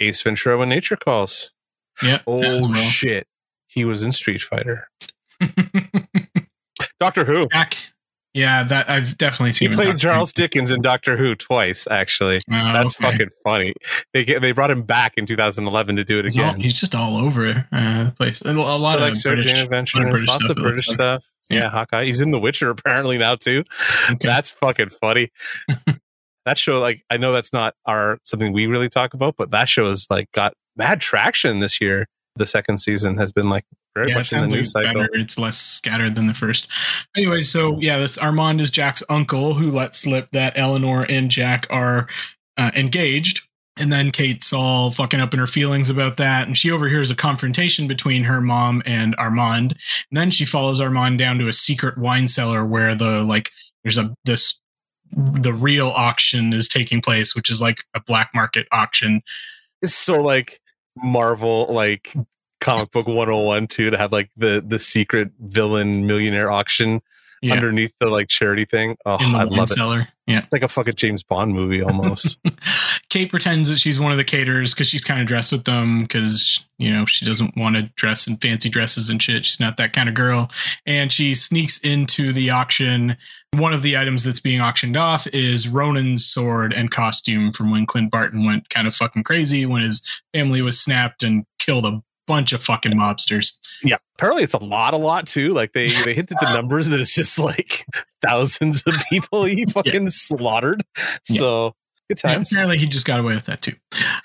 Ace 0.00 0.22
Ventura: 0.22 0.58
When 0.58 0.68
Nature 0.68 0.96
Calls. 0.96 1.52
Yeah. 2.02 2.20
Oh 2.26 2.38
well. 2.38 2.74
shit, 2.74 3.26
he 3.66 3.84
was 3.84 4.04
in 4.04 4.12
Street 4.12 4.40
Fighter. 4.40 4.88
Doctor 7.00 7.24
Who. 7.24 7.48
Jack. 7.52 7.76
Yeah, 8.34 8.62
that 8.64 8.88
I've 8.90 9.16
definitely 9.18 9.50
He 9.50 9.54
seen. 9.54 9.70
in 9.70 9.76
played 9.76 9.86
Doctor 9.88 9.98
Charles 10.00 10.32
Dickens 10.32 10.70
in 10.70 10.82
Doctor 10.82 11.16
Who 11.16 11.34
twice. 11.34 11.88
Actually, 11.90 12.36
Oh, 12.36 12.40
that's 12.72 13.00
okay. 13.00 13.10
fucking 13.12 13.28
funny. 13.42 13.72
They 14.12 14.24
get, 14.24 14.42
they 14.42 14.52
brought 14.52 14.70
him 14.70 14.82
back 14.82 15.14
in 15.16 15.26
2011 15.26 15.96
to 15.96 16.04
do 16.04 16.18
it 16.18 16.24
He's, 16.26 16.38
all- 16.38 16.50
again. 16.50 16.60
he's 16.60 16.78
just 16.78 16.94
all 16.94 17.16
over 17.16 17.66
uh, 17.72 18.04
the 18.04 18.12
place. 18.16 18.40
A 18.42 18.52
lot 18.52 18.96
of 18.96 19.00
like 19.02 19.20
British. 19.22 19.52
Jane 19.52 19.68
lot 19.70 19.82
of 19.94 20.10
British 20.10 20.28
lots 20.28 20.44
stuff, 20.44 20.56
of 20.56 20.62
British 20.62 20.86
stuff. 20.86 21.24
Yeah. 21.50 21.60
Yeah. 21.60 21.68
Hawkeye. 21.70 22.04
He's 22.04 22.20
in 22.20 22.30
The 22.30 22.38
Witcher 22.38 22.68
apparently 22.70 23.16
now 23.18 23.34
too. 23.36 23.64
Okay. 24.10 24.18
That's 24.28 24.50
fucking 24.50 24.90
funny. 24.90 25.30
that 26.44 26.58
show, 26.58 26.78
like, 26.80 27.02
I 27.10 27.16
know 27.16 27.32
that's 27.32 27.52
not 27.52 27.74
our 27.86 28.18
something 28.24 28.52
we 28.52 28.66
really 28.66 28.88
talk 28.90 29.14
about, 29.14 29.36
but 29.38 29.50
that 29.52 29.68
show 29.68 29.88
has 29.88 30.06
like 30.10 30.30
got 30.32 30.52
mad 30.76 31.00
traction 31.00 31.60
this 31.60 31.80
year. 31.80 32.06
The 32.38 32.46
second 32.46 32.78
season 32.78 33.18
has 33.18 33.32
been 33.32 33.50
like 33.50 33.64
very 33.94 34.10
yeah, 34.10 34.14
much 34.16 34.32
in 34.32 34.40
the 34.40 34.42
sounds 34.42 34.52
like 34.52 34.60
it's 34.60 34.70
cycle. 34.70 34.94
better. 34.94 35.10
It's 35.12 35.38
less 35.38 35.58
scattered 35.58 36.14
than 36.14 36.26
the 36.26 36.34
first. 36.34 36.68
Anyway, 37.16 37.40
so 37.40 37.78
yeah, 37.80 37.98
that's 37.98 38.16
Armand 38.16 38.60
is 38.60 38.70
Jack's 38.70 39.02
uncle 39.10 39.54
who 39.54 39.70
let 39.70 39.94
slip 39.94 40.30
that 40.32 40.56
Eleanor 40.56 41.04
and 41.08 41.30
Jack 41.30 41.66
are 41.68 42.08
uh, 42.56 42.70
engaged. 42.74 43.42
And 43.80 43.92
then 43.92 44.10
Kate's 44.10 44.52
all 44.52 44.90
fucking 44.90 45.20
up 45.20 45.32
in 45.32 45.38
her 45.38 45.46
feelings 45.46 45.88
about 45.88 46.16
that. 46.16 46.48
And 46.48 46.58
she 46.58 46.70
overhears 46.70 47.12
a 47.12 47.14
confrontation 47.14 47.86
between 47.86 48.24
her 48.24 48.40
mom 48.40 48.82
and 48.84 49.14
Armand. 49.18 49.72
And 50.10 50.16
then 50.16 50.32
she 50.32 50.44
follows 50.44 50.80
Armand 50.80 51.18
down 51.18 51.38
to 51.38 51.46
a 51.46 51.52
secret 51.52 51.96
wine 51.96 52.26
cellar 52.26 52.64
where 52.64 52.96
the, 52.96 53.22
like, 53.22 53.52
there's 53.84 53.96
a, 53.96 54.12
this, 54.24 54.60
the 55.12 55.52
real 55.52 55.88
auction 55.88 56.52
is 56.52 56.68
taking 56.68 57.00
place, 57.00 57.36
which 57.36 57.50
is 57.50 57.62
like 57.62 57.84
a 57.94 58.00
black 58.00 58.30
market 58.34 58.66
auction. 58.72 59.22
It's 59.80 59.94
so 59.94 60.20
like 60.20 60.60
Marvel, 61.02 61.66
like 61.70 62.14
comic 62.60 62.90
book 62.90 63.06
101 63.06 63.66
too, 63.68 63.90
to 63.90 63.98
have 63.98 64.12
like 64.12 64.30
the 64.36 64.62
the 64.66 64.78
secret 64.78 65.30
villain 65.40 66.06
millionaire 66.06 66.50
auction 66.50 67.00
Yeah, 67.42 67.54
underneath 67.54 67.92
the 68.00 68.08
like 68.08 68.28
charity 68.28 68.64
thing. 68.64 68.96
Oh, 69.06 69.16
I 69.20 69.44
love 69.44 69.70
it. 69.70 70.08
Yeah. 70.28 70.40
It's 70.40 70.52
like 70.52 70.62
a 70.62 70.68
fucking 70.68 70.94
James 70.94 71.22
Bond 71.22 71.54
movie 71.54 71.82
almost. 71.82 72.38
Kate 73.08 73.30
pretends 73.30 73.70
that 73.70 73.78
she's 73.78 73.98
one 73.98 74.12
of 74.12 74.18
the 74.18 74.24
caterers 74.24 74.74
because 74.74 74.86
she's 74.86 75.04
kind 75.04 75.22
of 75.22 75.26
dressed 75.26 75.52
with 75.52 75.64
them 75.64 76.00
because 76.00 76.62
you 76.76 76.92
know 76.92 77.06
she 77.06 77.24
doesn't 77.24 77.56
want 77.56 77.76
to 77.76 77.82
dress 77.96 78.26
in 78.26 78.36
fancy 78.36 78.68
dresses 78.68 79.08
and 79.08 79.22
shit. 79.22 79.46
She's 79.46 79.58
not 79.58 79.78
that 79.78 79.94
kind 79.94 80.08
of 80.08 80.14
girl, 80.14 80.50
and 80.84 81.10
she 81.10 81.34
sneaks 81.34 81.78
into 81.78 82.34
the 82.34 82.50
auction. 82.50 83.16
One 83.54 83.72
of 83.72 83.80
the 83.80 83.96
items 83.96 84.24
that's 84.24 84.40
being 84.40 84.60
auctioned 84.60 84.98
off 84.98 85.26
is 85.28 85.66
Ronin's 85.66 86.26
sword 86.26 86.74
and 86.74 86.90
costume 86.90 87.50
from 87.50 87.70
when 87.70 87.86
Clint 87.86 88.10
Barton 88.10 88.44
went 88.44 88.68
kind 88.68 88.86
of 88.86 88.94
fucking 88.94 89.24
crazy 89.24 89.64
when 89.64 89.82
his 89.82 90.22
family 90.34 90.60
was 90.60 90.78
snapped 90.78 91.22
and 91.22 91.46
killed 91.58 91.86
a 91.86 92.02
bunch 92.28 92.52
of 92.52 92.62
fucking 92.62 92.92
mobsters. 92.92 93.58
yeah, 93.82 93.96
apparently 94.16 94.44
it's 94.44 94.54
a 94.54 94.62
lot, 94.62 94.94
a 94.94 94.98
lot 94.98 95.26
too. 95.26 95.52
Like 95.52 95.72
they 95.72 95.88
they 95.88 96.14
hinted 96.14 96.36
the 96.40 96.52
numbers 96.54 96.88
that 96.90 97.00
it's 97.00 97.14
just 97.14 97.38
like 97.40 97.84
thousands 98.26 98.82
of 98.86 98.94
people 99.10 99.42
he 99.44 99.64
fucking 99.66 100.08
slaughtered. 100.10 100.84
Yeah. 101.28 101.38
So 101.40 101.74
good 102.08 102.20
And 102.24 102.46
apparently, 102.46 102.78
he 102.78 102.86
just 102.86 103.04
got 103.06 103.20
away 103.20 103.34
with 103.34 103.44
that 103.46 103.60
too. 103.62 103.72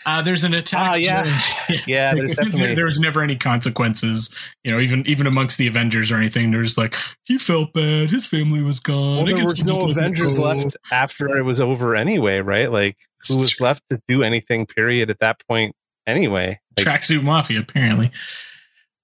Uh, 0.05 0.21
there's 0.21 0.43
an 0.43 0.53
attack. 0.53 0.79
Ah, 0.91 0.93
yeah. 0.95 1.23
during- 1.67 1.81
Yeah, 1.87 2.13
there's 2.13 2.35
there, 2.35 2.45
definitely 2.45 2.75
there 2.75 2.85
was 2.85 2.99
never 2.99 3.21
any 3.23 3.35
consequences, 3.35 4.33
you 4.63 4.71
know, 4.71 4.79
even 4.79 5.05
even 5.07 5.27
amongst 5.27 5.57
the 5.57 5.67
Avengers 5.67 6.11
or 6.11 6.17
anything. 6.17 6.51
There's 6.51 6.77
like 6.77 6.95
he 7.23 7.37
felt 7.37 7.73
bad, 7.73 8.09
his 8.09 8.27
family 8.27 8.61
was 8.61 8.79
gone. 8.79 9.25
well, 9.25 9.35
there 9.35 9.45
was 9.45 9.65
no 9.65 9.89
Avengers 9.89 10.39
left 10.39 10.75
after 10.91 11.37
it 11.37 11.43
was 11.43 11.59
over 11.59 11.95
anyway, 11.95 12.39
right? 12.39 12.71
Like 12.71 12.97
who 13.27 13.37
was 13.39 13.59
left 13.61 13.83
to 13.89 13.99
do 14.07 14.23
anything? 14.23 14.65
Period. 14.65 15.09
At 15.09 15.19
that 15.19 15.41
point, 15.47 15.75
anyway. 16.07 16.59
Like, 16.77 16.85
Tracksuit 16.85 17.23
Mafia, 17.23 17.59
apparently. 17.59 18.11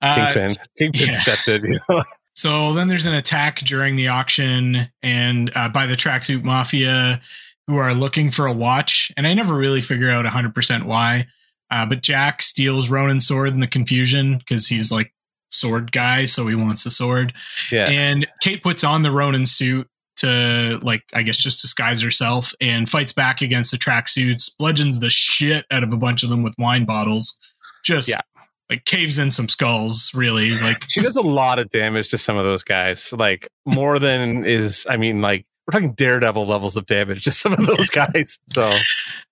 Uh, 0.02 0.34
Kingpin. 0.34 0.56
Kingpin 0.78 1.08
yeah. 1.08 1.14
stepped 1.14 1.48
in. 1.48 1.72
You 1.72 1.80
know? 1.90 2.04
So 2.36 2.72
then 2.72 2.88
there's 2.88 3.06
an 3.06 3.16
attack 3.16 3.60
during 3.60 3.98
the 3.98 4.08
auction 4.08 4.90
and 5.04 5.52
uh, 5.58 5.68
by 5.68 5.88
the 5.88 5.98
Tracksuit 5.98 6.42
Mafia 6.42 7.20
who 7.68 7.76
are 7.76 7.94
looking 7.94 8.32
for 8.32 8.46
a 8.46 8.54
watch. 8.54 9.12
And 9.18 9.28
I 9.28 9.34
never 9.34 9.54
really 9.54 9.82
figure 9.82 10.10
out 10.10 10.24
100% 10.24 10.84
why. 10.84 11.28
Uh, 11.70 11.86
but 11.86 12.02
Jack 12.02 12.42
steals 12.42 12.88
Ronin's 12.90 13.28
sword 13.28 13.50
in 13.50 13.60
the 13.60 13.68
confusion 13.68 14.38
because 14.38 14.68
he's 14.68 14.90
like 14.90 15.14
sword 15.50 15.92
guy. 15.92 16.24
So 16.24 16.48
he 16.48 16.56
wants 16.56 16.86
the 16.86 16.92
sword. 16.92 17.34
Yeah. 17.74 17.90
And 17.90 18.26
Kate 18.42 18.64
puts 18.64 18.86
on 18.86 19.02
the 19.02 19.12
Ronin 19.12 19.46
suit 19.46 19.90
to 20.20 20.80
like 20.84 21.04
I 21.14 21.22
guess 21.24 21.38
just 21.38 21.62
disguise 21.62 22.02
herself 22.02 22.54
and 22.62 22.88
fights 22.90 23.14
back 23.14 23.42
against 23.42 23.72
the 23.72 23.78
tracksuits, 23.78 24.50
bludgeons 24.58 25.00
the 25.00 25.10
shit 25.10 25.66
out 25.72 25.84
of 25.84 25.92
a 25.94 25.98
bunch 25.98 26.24
of 26.24 26.30
them 26.30 26.44
with 26.44 26.54
wine 26.58 26.86
bottles. 26.86 27.38
Just 27.86 28.10
Yeah. 28.10 28.22
like 28.70 28.86
caves 28.86 29.18
in 29.20 29.32
some 29.32 29.50
skulls, 29.50 30.12
really. 30.14 30.52
Like 30.60 30.84
she 30.90 31.02
does 31.02 31.16
a 31.16 31.22
lot 31.22 31.60
of 31.60 31.70
damage 31.70 32.10
to 32.10 32.18
some 32.18 32.38
of 32.38 32.46
those 32.46 32.64
guys. 32.64 33.12
Like 33.14 33.48
more 33.66 34.00
than 34.00 34.46
is 34.46 34.86
I 34.90 34.98
mean, 34.98 35.22
like 35.22 35.46
we're 35.68 35.74
talking 35.80 35.94
daredevil 35.94 36.48
levels 36.48 36.76
of 36.78 36.88
damage 36.88 37.24
to 37.26 37.32
some 37.32 37.54
of 37.54 37.66
those 37.68 37.90
guys. 37.92 38.40
So 38.48 38.76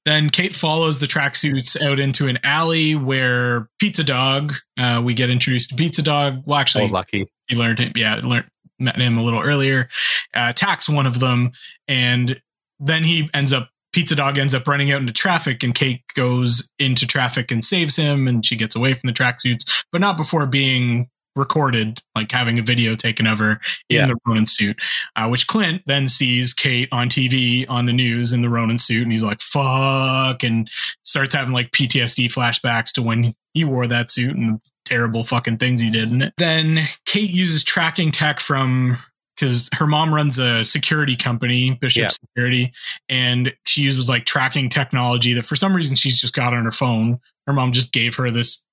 then 0.05 0.29
Kate 0.29 0.53
follows 0.55 0.99
the 0.99 1.07
tracksuits 1.07 1.81
out 1.81 1.99
into 1.99 2.27
an 2.27 2.37
alley 2.43 2.93
where 2.95 3.69
Pizza 3.79 4.03
Dog, 4.03 4.53
uh, 4.79 5.01
we 5.03 5.13
get 5.15 5.29
introduced 5.31 5.71
to 5.71 5.75
Pizza 5.75 6.01
Dog. 6.03 6.43
Well, 6.45 6.57
oh 6.57 6.61
actually, 6.61 6.87
lucky. 6.89 7.27
he 7.47 7.55
learned 7.55 7.79
him. 7.79 7.91
Yeah, 7.95 8.21
learned 8.23 8.45
met 8.79 8.97
him 8.97 9.17
a 9.17 9.23
little 9.23 9.41
earlier. 9.41 9.89
Uh, 10.33 10.47
attacks 10.49 10.87
one 10.89 11.05
of 11.05 11.19
them, 11.19 11.51
and 11.87 12.41
then 12.79 13.03
he 13.03 13.29
ends 13.33 13.53
up. 13.53 13.69
Pizza 13.93 14.15
Dog 14.15 14.37
ends 14.37 14.53
up 14.53 14.67
running 14.67 14.91
out 14.91 15.01
into 15.01 15.13
traffic, 15.13 15.63
and 15.63 15.73
Kate 15.73 16.01
goes 16.13 16.69
into 16.77 17.07
traffic 17.07 17.51
and 17.51 17.65
saves 17.65 17.95
him, 17.95 18.27
and 18.27 18.45
she 18.45 18.55
gets 18.55 18.75
away 18.75 18.93
from 18.93 19.07
the 19.07 19.13
tracksuits, 19.13 19.85
but 19.91 20.01
not 20.01 20.17
before 20.17 20.45
being 20.45 21.09
recorded, 21.37 22.01
like 22.15 22.31
having 22.31 22.59
a 22.59 22.61
video 22.61 22.95
taken 22.95 23.27
of 23.27 23.39
her 23.39 23.59
in 23.89 23.95
Yeah. 23.97 24.07
the 24.07 24.15
Ronin 24.25 24.45
suit. 24.45 24.79
Uh, 25.15 25.27
which 25.27 25.47
Clint 25.47 25.83
then 25.85 26.09
sees 26.09 26.53
Kate 26.53 26.89
on 26.91 27.07
TV 27.09 27.65
on 27.69 27.85
the 27.85 27.93
news 27.93 28.33
in 28.33 28.41
the 28.41 28.49
Ronin 28.49 28.79
suit, 28.79 29.03
and 29.03 29.11
he's 29.11 29.23
like, 29.23 29.39
"Fuck!" 29.41 30.43
and 30.43 30.69
starts 31.03 31.33
having 31.35 31.53
like 31.53 31.71
PTSD 31.71 32.25
flashbacks 32.27 32.91
to 32.93 33.01
when 33.01 33.33
he 33.53 33.63
wore 33.63 33.87
that 33.87 34.11
suit 34.11 34.35
and 34.35 34.55
the 34.55 34.59
terrible 34.85 35.23
fucking 35.23 35.57
things 35.57 35.81
he 35.81 35.89
did 35.89 36.11
in 36.11 36.21
it. 36.21 36.33
Then 36.37 36.87
Kate 37.05 37.29
uses 37.29 37.63
tracking 37.63 38.11
tech 38.11 38.39
from 38.39 38.97
because 39.35 39.69
her 39.73 39.85
mom 39.85 40.11
runs 40.13 40.39
a 40.39 40.65
security 40.65 41.15
company, 41.15 41.71
Bishop 41.71 42.01
Yeah. 42.01 42.07
Security, 42.09 42.71
and 43.07 43.53
she 43.67 43.81
uses 43.81 44.09
like 44.09 44.25
tracking 44.25 44.67
technology 44.69 45.33
that 45.33 45.43
for 45.43 45.55
some 45.55 45.75
reason 45.75 45.95
she's 45.95 46.19
just 46.19 46.33
got 46.33 46.53
on 46.55 46.63
her 46.65 46.71
phone. 46.71 47.19
Her 47.45 47.53
mom 47.53 47.71
just 47.71 47.91
gave 47.91 48.15
her 48.15 48.31
this 48.31 48.65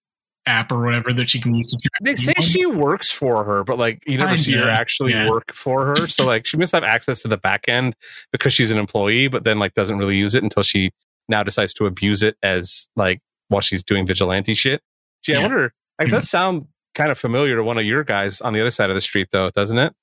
app 0.47 0.70
or 0.70 0.82
whatever 0.84 1.12
that 1.12 1.28
she 1.30 1.40
can 1.40 1.55
use 1.55 1.70
to 1.70 1.78
track 1.78 2.01
They 2.03 2.14
say 2.14 2.32
anyone. 2.36 2.49
she 2.51 2.66
works 2.66 3.11
for 3.11 3.45
her, 3.45 3.64
but 3.64 3.78
like 3.78 4.03
you 4.07 4.18
never 4.18 4.36
see 4.36 4.53
her 4.53 4.68
actually 4.68 5.12
yeah. 5.12 5.28
work 5.30 5.53
for 5.53 5.86
her. 5.86 6.07
So 6.07 6.24
like 6.26 6.45
she 6.47 6.57
must 6.57 6.72
have 6.72 6.84
access 6.84 7.22
to 7.22 7.28
the 7.28 7.36
back 7.38 7.68
end 7.68 7.95
because 8.32 8.53
she's 8.53 8.70
an 8.70 8.78
employee, 8.78 9.28
but 9.28 9.45
then 9.45 9.59
like 9.59 9.74
doesn't 9.74 9.97
really 9.99 10.16
use 10.16 10.34
it 10.34 10.42
until 10.42 10.62
she 10.62 10.90
now 11.28 11.42
decides 11.42 11.72
to 11.74 11.86
abuse 11.86 12.22
it 12.22 12.36
as 12.42 12.88
like 12.97 13.20
while 13.49 13.62
she's 13.62 13.82
doing 13.82 14.07
vigilante 14.07 14.55
shit. 14.55 14.82
Gee, 15.24 15.34
I 15.34 15.40
wonder. 15.40 15.72
It 15.99 16.09
Mhm. 16.09 16.11
does 16.11 16.28
sound 16.28 16.66
kind 16.95 17.11
of 17.11 17.18
familiar 17.18 17.57
to 17.57 17.64
one 17.64 17.78
of 17.78 17.84
your 17.84 18.05
guys 18.05 18.40
on 18.40 18.53
the 18.53 18.61
other 18.61 18.70
side 18.70 18.90
of 18.90 18.95
the 18.95 19.01
street, 19.01 19.28
though, 19.32 19.51
doesn't 19.51 19.78
it? 19.78 19.95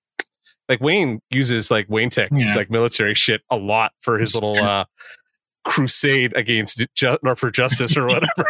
Like 0.67 0.81
Wayne 0.81 1.19
uses 1.29 1.69
like 1.69 1.85
Wayne 1.89 2.09
Tech, 2.09 2.29
Yeah. 2.33 2.55
like 2.55 2.71
military 2.71 3.13
shit 3.13 3.41
a 3.51 3.57
lot 3.57 3.91
for 4.01 4.17
his 4.17 4.33
little 4.33 4.55
uh 4.57 4.85
crusade 5.63 6.33
against 6.35 6.83
ju- 6.95 7.17
or 7.23 7.35
for 7.35 7.51
justice 7.51 7.95
or 7.95 8.05
whatever 8.07 8.45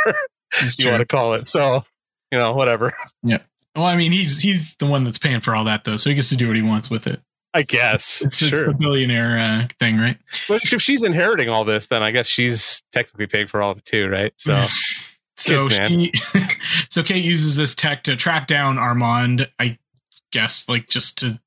you 0.61 0.69
true. 0.69 0.91
want 0.91 1.01
to 1.01 1.05
call 1.05 1.33
it. 1.33 1.47
So 1.47 1.83
you 2.31 2.37
know, 2.37 2.53
whatever. 2.53 2.93
Yeah. 3.23 3.39
Well, 3.75 3.85
I 3.85 3.95
mean, 3.95 4.11
he's 4.11 4.41
he's 4.41 4.75
the 4.75 4.85
one 4.85 5.03
that's 5.03 5.19
paying 5.19 5.39
for 5.39 5.55
all 5.55 5.63
that 5.65 5.83
though, 5.83 5.95
so 5.95 6.09
he 6.09 6.15
gets 6.15 6.29
to 6.29 6.35
do 6.35 6.47
what 6.47 6.55
he 6.55 6.61
wants 6.61 6.89
with 6.89 7.07
it. 7.07 7.21
I 7.53 7.61
guess. 7.61 8.21
It's, 8.21 8.41
it's 8.41 8.65
the 8.65 8.73
billionaire 8.73 9.37
uh, 9.37 9.67
thing, 9.79 9.97
right? 9.97 10.17
But 10.49 10.61
if 10.63 10.81
she's 10.81 11.03
inheriting 11.03 11.49
all 11.49 11.63
this, 11.63 11.87
then 11.87 12.01
I 12.01 12.11
guess 12.11 12.27
she's 12.27 12.81
technically 12.91 13.27
paying 13.27 13.47
for 13.47 13.61
all 13.61 13.71
of 13.71 13.77
it 13.77 13.85
too, 13.85 14.09
right? 14.09 14.33
So 14.37 14.67
so 15.37 15.67
kids, 15.67 15.75
she, 15.75 16.11
so 16.89 17.03
Kate 17.03 17.23
uses 17.23 17.55
this 17.55 17.75
tech 17.75 18.03
to 18.03 18.15
track 18.15 18.47
down 18.47 18.77
Armand. 18.77 19.49
I 19.59 19.77
guess, 20.31 20.67
like 20.67 20.89
just 20.89 21.19
to 21.19 21.39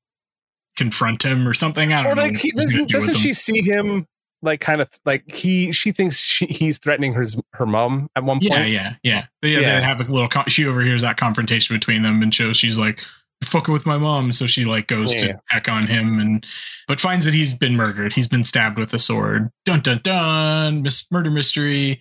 confront 0.77 1.23
him 1.23 1.47
or 1.47 1.53
something. 1.53 1.93
I 1.93 2.03
don't 2.03 2.13
or 2.13 2.15
know. 2.15 2.23
like 2.23 2.41
doesn't, 2.55 2.87
do 2.87 2.93
doesn't 2.93 3.15
she 3.15 3.33
see 3.33 3.61
him 3.61 4.07
like 4.45 4.61
kind 4.61 4.79
of 4.81 4.89
like 5.05 5.29
he 5.29 5.71
she 5.71 5.91
thinks 5.91 6.19
she, 6.19 6.45
he's 6.45 6.77
threatening 6.77 7.13
her 7.13 7.25
her 7.53 7.65
mom 7.65 8.09
at 8.15 8.23
one 8.23 8.37
point. 8.37 8.51
Yeah, 8.51 8.65
yeah, 8.65 8.93
yeah. 9.03 9.25
They, 9.41 9.49
yeah. 9.49 9.79
They 9.79 9.85
have 9.85 9.99
a 9.99 10.03
little. 10.03 10.29
Con- 10.29 10.47
she 10.47 10.65
overhears 10.65 11.01
that 11.01 11.17
confrontation 11.17 11.75
between 11.75 12.03
them 12.03 12.21
and 12.21 12.33
shows 12.33 12.55
she's 12.57 12.79
like 12.79 13.01
fucking 13.43 13.73
with 13.73 13.85
my 13.85 13.97
mom. 13.97 14.31
So 14.31 14.47
she 14.47 14.65
like 14.65 14.87
goes 14.87 15.13
Yeah. 15.13 15.33
to 15.33 15.39
check 15.51 15.67
on 15.69 15.87
him 15.87 16.19
and 16.19 16.45
but 16.87 16.99
finds 16.99 17.25
that 17.25 17.33
he's 17.33 17.53
been 17.53 17.75
murdered. 17.75 18.13
He's 18.13 18.27
been 18.27 18.43
stabbed 18.43 18.77
with 18.77 18.93
a 18.93 18.99
sword. 18.99 19.49
Dun 19.65 19.81
dun 19.81 19.99
dun. 20.03 20.81
Mis- 20.81 21.05
murder 21.11 21.29
mystery. 21.31 21.99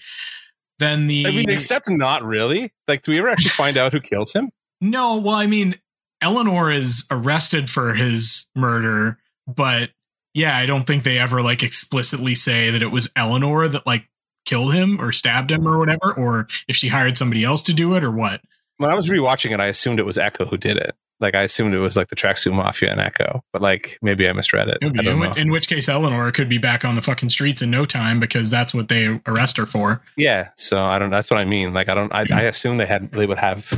Then 0.78 1.06
the 1.06 1.26
I 1.26 1.30
mean, 1.30 1.50
except 1.50 1.88
not 1.88 2.24
really. 2.24 2.72
Like, 2.88 3.02
do 3.02 3.12
we 3.12 3.18
ever 3.18 3.28
actually 3.28 3.50
find 3.50 3.76
out 3.76 3.92
who 3.92 4.00
kills 4.00 4.32
him? 4.32 4.50
No, 4.80 5.16
well, 5.16 5.36
I 5.36 5.46
mean, 5.46 5.76
Eleanor 6.20 6.70
is 6.70 7.04
arrested 7.10 7.70
for 7.70 7.94
his 7.94 8.50
murder, 8.56 9.18
but 9.46 9.90
yeah, 10.34 10.56
I 10.56 10.66
don't 10.66 10.86
think 10.86 11.04
they 11.04 11.18
ever 11.18 11.40
like 11.40 11.62
explicitly 11.62 12.34
say 12.34 12.70
that 12.70 12.82
it 12.82 12.90
was 12.90 13.10
Eleanor 13.16 13.68
that 13.68 13.86
like 13.86 14.08
killed 14.44 14.74
him 14.74 15.00
or 15.00 15.12
stabbed 15.12 15.50
him 15.50 15.66
or 15.66 15.78
whatever, 15.78 16.12
or 16.12 16.48
if 16.68 16.76
she 16.76 16.88
hired 16.88 17.16
somebody 17.16 17.44
else 17.44 17.62
to 17.62 17.72
do 17.72 17.94
it 17.94 18.04
or 18.04 18.10
what. 18.10 18.40
When 18.76 18.90
I 18.90 18.96
was 18.96 19.08
rewatching 19.08 19.52
it, 19.52 19.60
I 19.60 19.66
assumed 19.66 20.00
it 20.00 20.06
was 20.06 20.18
Echo 20.18 20.44
who 20.44 20.56
did 20.56 20.76
it. 20.76 20.96
Like, 21.20 21.36
I 21.36 21.42
assumed 21.42 21.74
it 21.74 21.78
was 21.78 21.96
like 21.96 22.08
the 22.08 22.16
Tracksuit 22.16 22.52
Mafia 22.52 22.90
and 22.90 23.00
Echo, 23.00 23.44
but 23.52 23.62
like 23.62 23.98
maybe 24.02 24.28
I 24.28 24.32
misread 24.32 24.68
it. 24.68 24.78
I 24.82 24.86
In, 24.88 25.38
in 25.38 25.50
which 25.52 25.68
case, 25.68 25.88
Eleanor 25.88 26.32
could 26.32 26.48
be 26.48 26.58
back 26.58 26.84
on 26.84 26.96
the 26.96 27.02
fucking 27.02 27.28
streets 27.28 27.62
in 27.62 27.70
no 27.70 27.84
time 27.84 28.18
because 28.18 28.50
that's 28.50 28.74
what 28.74 28.88
they 28.88 29.20
arrest 29.26 29.56
her 29.56 29.64
for. 29.64 30.02
Yeah, 30.16 30.48
so 30.56 30.82
I 30.84 30.98
don't. 30.98 31.10
That's 31.10 31.30
what 31.30 31.38
I 31.38 31.44
mean. 31.44 31.72
Like, 31.72 31.88
I 31.88 31.94
don't. 31.94 32.12
I, 32.12 32.26
I 32.32 32.42
assume 32.42 32.78
they 32.78 32.86
had. 32.86 33.12
They 33.12 33.26
would 33.26 33.38
have. 33.38 33.72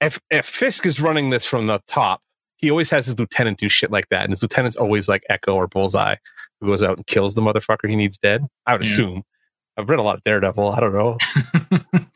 If 0.00 0.20
if 0.30 0.46
Fisk 0.46 0.86
is 0.86 1.00
running 1.00 1.30
this 1.30 1.44
from 1.44 1.66
the 1.66 1.80
top, 1.88 2.22
he 2.64 2.70
always 2.70 2.90
has 2.90 3.06
his 3.06 3.18
lieutenant 3.18 3.58
do 3.58 3.68
shit 3.68 3.90
like 3.90 4.08
that, 4.08 4.22
and 4.24 4.30
his 4.32 4.42
lieutenant's 4.42 4.76
always 4.76 5.08
like 5.08 5.22
Echo 5.28 5.54
or 5.54 5.66
Bullseye, 5.68 6.16
who 6.60 6.66
goes 6.68 6.82
out 6.82 6.96
and 6.96 7.06
kills 7.06 7.34
the 7.34 7.40
motherfucker 7.42 7.88
he 7.88 7.96
needs 7.96 8.18
dead. 8.18 8.46
I 8.66 8.72
would 8.74 8.84
Yeah. 8.84 8.90
assume. 8.92 9.22
I've 9.76 9.88
read 9.88 9.98
a 9.98 10.02
lot 10.02 10.16
of 10.16 10.22
Daredevil. 10.22 10.70
I 10.72 10.80
don't 10.80 10.92
know. 10.92 11.18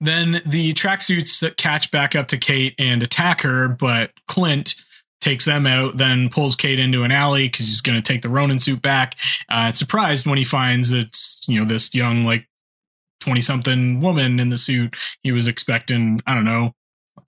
then 0.00 0.40
the 0.46 0.72
tracksuits 0.72 1.40
that 1.40 1.56
catch 1.56 1.90
back 1.90 2.14
up 2.14 2.28
to 2.28 2.38
Kate 2.38 2.74
and 2.78 3.02
attack 3.02 3.42
her, 3.42 3.68
but 3.68 4.12
Clint 4.28 4.74
takes 5.20 5.44
them 5.44 5.66
out, 5.66 5.96
then 5.96 6.28
pulls 6.28 6.56
Kate 6.56 6.78
into 6.78 7.02
an 7.02 7.10
alley 7.10 7.48
because 7.48 7.66
he's 7.66 7.80
going 7.80 8.00
to 8.00 8.12
take 8.12 8.22
the 8.22 8.28
Ronin 8.28 8.60
suit 8.60 8.82
back. 8.82 9.14
Uh, 9.48 9.72
surprised 9.72 10.26
when 10.26 10.38
he 10.38 10.44
finds 10.44 10.92
it's 10.92 11.44
you 11.48 11.58
know 11.60 11.66
this 11.66 11.94
young 11.94 12.24
like 12.24 12.46
twenty 13.20 13.40
something 13.40 14.00
woman 14.00 14.38
in 14.40 14.50
the 14.50 14.58
suit. 14.58 14.96
He 15.22 15.32
was 15.32 15.48
expecting 15.48 16.20
I 16.26 16.34
don't 16.34 16.44
know 16.44 16.72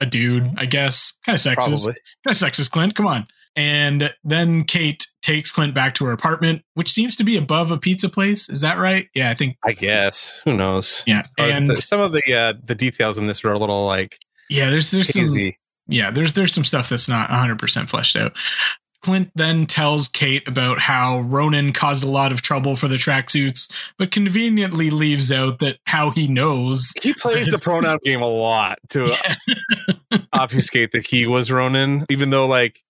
a 0.01 0.07
dude, 0.07 0.51
I 0.57 0.66
guess, 0.66 1.12
kind 1.26 1.34
of 1.36 1.40
sexist, 1.40 1.86
kind 1.86 1.96
of 2.26 2.32
sexist. 2.36 2.70
Clint, 2.70 2.94
come 2.94 3.07
on. 3.07 3.24
And 3.57 4.11
then 4.22 4.62
Kate 4.64 5.05
takes 5.20 5.51
Clint 5.51 5.74
back 5.74 5.94
to 5.96 6.05
her 6.05 6.12
apartment, 6.12 6.62
which 6.74 6.90
seems 6.92 7.16
to 7.16 7.24
be 7.24 7.36
above 7.36 7.72
a 7.72 7.76
pizza 7.78 8.09
place. 8.09 8.49
Is 8.49 8.61
that 8.61 8.78
right? 8.78 9.09
Yeah, 9.14 9.30
I 9.30 9.34
think. 9.34 9.57
I 9.64 9.72
guess. 9.72 10.40
Who 10.44 10.53
knows? 10.57 11.03
Yeah, 11.07 11.22
Or 11.38 11.46
and 11.46 11.68
the- 11.70 11.76
some 11.76 11.99
of 12.01 12.12
the 12.12 12.22
uh, 12.32 12.53
the 12.62 12.76
details 12.76 13.18
in 13.18 13.26
this 13.26 13.44
are 13.44 13.53
a 13.53 13.59
little 13.59 13.84
like 13.86 14.18
yeah, 14.49 14.70
there's 14.70 14.90
there's 14.92 15.09
some 15.12 15.53
yeah, 15.88 16.11
there's 16.11 16.34
there's 16.34 16.53
some 16.55 16.64
stuff 16.64 16.88
that's 16.88 17.09
not 17.09 17.30
100% 17.30 17.88
fleshed 17.88 18.14
out. 18.16 18.36
Clint 19.03 19.30
then 19.34 19.66
tells 19.66 20.09
Kate 20.09 20.46
about 20.49 20.80
how 20.80 21.20
Ronin 21.20 21.72
caused 21.72 22.03
a 22.03 22.09
lot 22.09 22.32
of 22.32 22.42
trouble 22.42 22.74
for 22.76 22.88
the 22.88 22.96
tracksuits, 22.96 23.92
but 23.96 24.11
conveniently 24.11 24.90
leaves 24.90 25.30
out 25.30 25.61
that 25.61 25.78
how 25.86 26.11
he 26.11 26.26
knows. 26.26 26.92
He 27.01 27.14
plays 27.14 27.51
the 27.51 27.59
pronoun 27.59 27.99
game 28.05 28.22
a 28.22 28.26
lot 28.26 28.78
to 28.90 29.16
obfuscate 30.32 30.92
that 30.92 31.07
he 31.07 31.26
was 31.26 31.51
Ronin, 31.51 32.07
even 32.11 32.30
though 32.30 32.46
like 32.46 32.80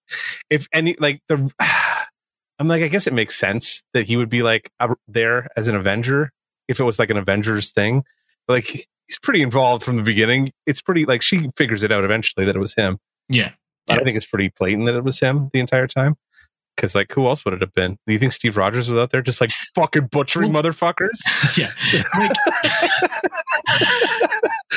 if 0.51 0.67
any 0.73 0.97
like 0.99 1.21
the 1.29 1.51
I'm 2.59 2.67
like 2.67 2.83
I 2.83 2.89
guess 2.89 3.07
it 3.07 3.13
makes 3.13 3.39
sense 3.39 3.85
that 3.93 4.07
he 4.07 4.17
would 4.17 4.29
be 4.29 4.43
like 4.43 4.71
there 5.07 5.49
as 5.57 5.69
an 5.69 5.77
Avenger 5.77 6.33
if 6.67 6.81
it 6.81 6.85
was 6.85 6.99
like 6.99 7.11
an 7.11 7.17
Avengers 7.17 7.71
thing. 7.71 8.05
But 8.47 8.55
like 8.55 8.89
he's 9.07 9.19
pretty 9.23 9.43
involved 9.43 9.83
from 9.85 9.97
the 9.97 10.03
beginning. 10.03 10.51
It's 10.67 10.83
pretty 10.83 11.05
like 11.05 11.23
she 11.23 11.51
figures 11.57 11.83
it 11.83 11.93
out 11.93 12.05
eventually 12.05 12.47
that 12.47 12.57
it 12.57 12.61
was 12.61 12.75
him. 12.75 12.99
Yeah. 13.29 13.53
But. 13.89 13.99
I 13.99 14.01
think 14.03 14.17
it's 14.17 14.27
pretty 14.27 14.53
blatant 14.59 14.87
that 14.87 14.95
it 14.95 15.05
was 15.05 15.19
him 15.21 15.51
the 15.53 15.61
entire 15.61 15.87
time. 15.87 16.17
Because 16.77 16.95
like 16.95 17.11
who 17.13 17.27
else 17.27 17.45
would 17.45 17.55
it 17.55 17.61
have 17.61 17.75
been? 17.75 17.99
Do 18.07 18.13
you 18.13 18.21
think 18.21 18.31
Steve 18.31 18.57
Rogers 18.57 18.89
was 18.89 19.01
out 19.01 19.11
there 19.11 19.21
just 19.21 19.41
like 19.41 19.51
fucking 19.75 20.07
butchering 20.13 20.53
motherfuckers? 20.53 21.19
Yeah. 21.59 21.73
Like 22.17 22.33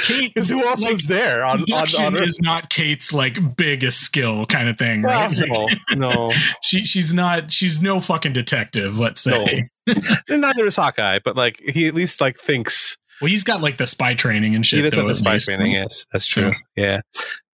Kate 0.03 0.32
Because 0.34 0.49
who 0.49 0.66
else 0.68 0.82
like, 0.82 0.93
was 0.93 1.05
there 1.07 1.43
on 1.45 1.62
on, 1.72 1.88
on 1.99 2.16
is 2.24 2.39
not 2.41 2.70
Kate's 2.70 3.14
like 3.14 3.55
biggest 3.55 4.01
skill 4.01 4.45
kind 4.47 4.68
of 4.70 4.78
thing, 4.78 5.01
Well, 5.03 5.30
right? 5.30 5.38
Like, 5.38 5.49
no, 5.49 5.68
no. 5.95 6.32
she 6.64 6.86
she's 6.86 7.14
not 7.14 7.51
she's 7.51 7.82
no 7.84 7.99
fucking 7.99 8.34
detective, 8.34 8.97
let's 8.99 9.22
say. 9.22 9.68
And 10.28 10.41
neither 10.41 10.66
is 10.66 10.76
Hawkeye, 10.76 11.20
but 11.24 11.36
like 11.36 11.59
he 11.68 11.88
at 11.88 11.93
least 11.93 12.20
like 12.22 12.39
thinks 12.39 12.97
Well, 13.22 13.30
he's 13.30 13.43
got 13.43 13.62
like 13.62 13.78
the 13.78 13.88
spy 13.88 14.14
training 14.16 14.55
and 14.55 14.66
shit. 14.66 14.84
he 14.84 14.89
does 14.89 14.97
though, 14.97 15.01
have 15.03 15.07
the 15.09 15.16
spy 15.16 15.34
least. 15.36 15.45
training. 15.45 15.72
Yes, 15.74 16.05
that's 16.12 16.26
true. 16.26 16.51
So- 16.51 16.57
Yeah, 16.76 17.01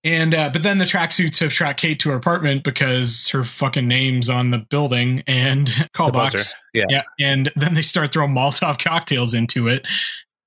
And 0.07 0.33
uh, 0.33 0.49
but 0.53 0.63
then 0.63 0.77
the 0.77 0.85
tracksuits 0.85 1.39
have 1.41 1.51
tracked 1.51 1.81
Kate 1.81 1.99
to 1.99 2.09
her 2.11 2.15
apartment 2.15 2.63
because 2.63 3.27
her 3.29 3.43
fucking 3.43 3.89
name's 3.89 4.29
on 4.29 4.51
the 4.51 4.59
building 4.59 5.21
and 5.27 5.69
call 5.93 6.07
The 6.07 6.13
box. 6.13 6.33
buzzer. 6.33 6.55
Yeah. 6.73 6.85
Yeah. 6.89 7.03
And 7.19 7.51
then 7.57 7.73
they 7.73 7.81
start 7.81 8.13
throwing 8.13 8.31
Molotov 8.31 8.79
cocktails 8.83 9.33
into 9.33 9.67
it. 9.67 9.85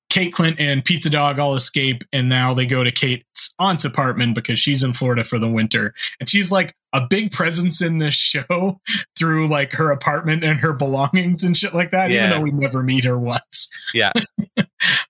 Kate 0.08 0.32
Clint 0.32 0.58
and 0.58 0.84
Pizza 0.84 1.08
Dog 1.10 1.38
all 1.38 1.54
escape, 1.54 2.02
and 2.12 2.28
now 2.28 2.52
they 2.52 2.66
go 2.66 2.82
to 2.82 2.90
Kate's 2.90 3.54
aunt's 3.60 3.84
apartment 3.84 4.34
because 4.34 4.58
she's 4.58 4.82
in 4.82 4.92
Florida 4.92 5.22
for 5.22 5.38
the 5.38 5.46
winter. 5.48 5.94
And 6.18 6.28
she's 6.28 6.50
like 6.50 6.74
a 6.92 7.06
big 7.06 7.30
presence 7.30 7.80
in 7.82 7.98
this 7.98 8.14
show 8.14 8.80
through 9.18 9.46
like 9.46 9.72
her 9.74 9.90
apartment 9.92 10.42
and 10.42 10.58
her 10.58 10.72
belongings 10.72 11.44
and 11.44 11.54
shit 11.56 11.74
like 11.74 11.90
that, 11.92 12.10
even 12.10 12.30
though 12.30 12.40
we 12.40 12.50
never 12.50 12.82
meet 12.82 13.04
her 13.04 13.18
once. 13.18 13.68
Yeah. 13.94 14.10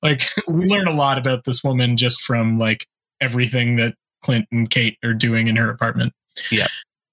like 0.02 0.22
we 0.48 0.66
learn 0.66 0.88
a 0.88 0.92
lot 0.92 1.16
about 1.18 1.44
this 1.44 1.62
woman 1.62 1.96
just 1.96 2.20
from 2.22 2.58
like 2.58 2.86
everything 3.22 3.76
that 3.76 3.94
Clint 4.22 4.46
and 4.52 4.68
Kate 4.70 4.98
are 5.04 5.14
doing 5.14 5.48
in 5.48 5.56
her 5.56 5.70
apartment. 5.70 6.12
Yeah. 6.50 6.66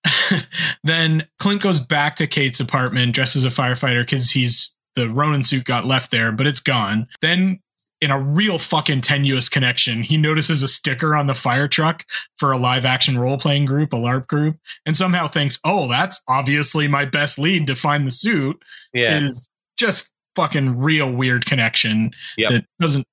then 0.83 1.27
Clint 1.39 1.61
goes 1.61 1.79
back 1.79 2.15
to 2.17 2.27
Kate's 2.27 2.59
apartment 2.59 3.13
dressed 3.13 3.35
as 3.35 3.45
a 3.45 3.49
firefighter 3.49 4.01
because 4.01 4.31
he's 4.31 4.75
the 4.95 5.09
Ronin 5.09 5.43
suit 5.43 5.65
got 5.65 5.85
left 5.85 6.11
there, 6.11 6.31
but 6.31 6.47
it's 6.47 6.59
gone. 6.59 7.07
Then 7.21 7.59
in 7.99 8.11
a 8.11 8.19
real 8.19 8.59
fucking 8.59 9.01
tenuous 9.01 9.49
connection, 9.49 10.03
he 10.03 10.17
notices 10.17 10.61
a 10.63 10.67
sticker 10.67 11.15
on 11.15 11.27
the 11.27 11.33
fire 11.33 11.67
truck 11.67 12.05
for 12.37 12.51
a 12.51 12.57
live 12.57 12.85
action 12.85 13.17
role 13.17 13.37
playing 13.37 13.65
group, 13.65 13.91
a 13.91 13.95
LARP 13.95 14.27
group, 14.27 14.57
and 14.85 14.95
somehow 14.95 15.27
thinks, 15.27 15.59
oh, 15.63 15.87
that's 15.87 16.21
obviously 16.27 16.87
my 16.87 17.05
best 17.05 17.39
lead 17.39 17.65
to 17.67 17.75
find 17.75 18.05
the 18.05 18.11
suit. 18.11 18.57
yeah. 18.93 19.19
Is 19.19 19.49
just 19.77 20.11
fucking 20.35 20.77
real 20.77 21.11
weird 21.11 21.45
connection 21.47 22.11
Yep. 22.37 22.51
that 22.51 22.65
doesn't 22.79 23.07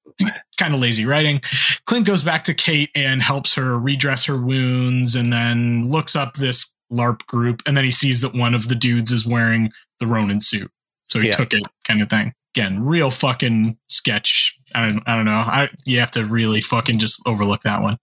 kind 0.59 0.74
of 0.74 0.80
lazy 0.80 1.05
writing. 1.07 1.40
Clint 1.86 2.07
goes 2.07 2.22
back 2.22 2.44
to 2.44 2.55
Kate 2.55 2.90
and 2.94 3.22
helps 3.22 3.55
her 3.55 3.78
redress 3.78 4.24
her 4.26 4.40
wounds 4.40 5.14
and 5.14 5.32
then 5.32 5.90
looks 5.90 6.14
up 6.16 6.34
this 6.34 6.72
LARP 6.92 7.26
group 7.26 7.62
and 7.66 7.76
then 7.76 7.84
he 7.84 7.90
sees 7.90 8.20
that 8.20 8.34
one 8.34 8.55
of 8.55 8.68
the 8.68 8.74
dudes 8.74 9.11
is 9.11 9.26
wearing 9.26 9.72
the 10.00 10.07
Ronin 10.07 10.40
suit. 10.40 10.70
So 11.05 11.20
he 11.20 11.28
Yeah. 11.28 11.36
took 11.36 11.52
it 11.52 11.62
kind 11.84 12.02
of 12.02 12.09
thing. 12.11 12.32
Again, 12.57 12.84
real 12.84 13.11
fucking 13.11 13.76
sketch. 13.88 14.57
I 14.74 14.88
don't 14.88 15.02
I 15.07 15.16
don't 15.16 15.24
know. 15.24 15.32
I 15.32 15.68
you 15.86 15.98
have 16.00 16.11
to 16.12 16.24
really 16.24 16.61
fucking 16.61 16.98
just 16.98 17.20
overlook 17.26 17.62
that 17.62 17.82
one. 17.82 17.96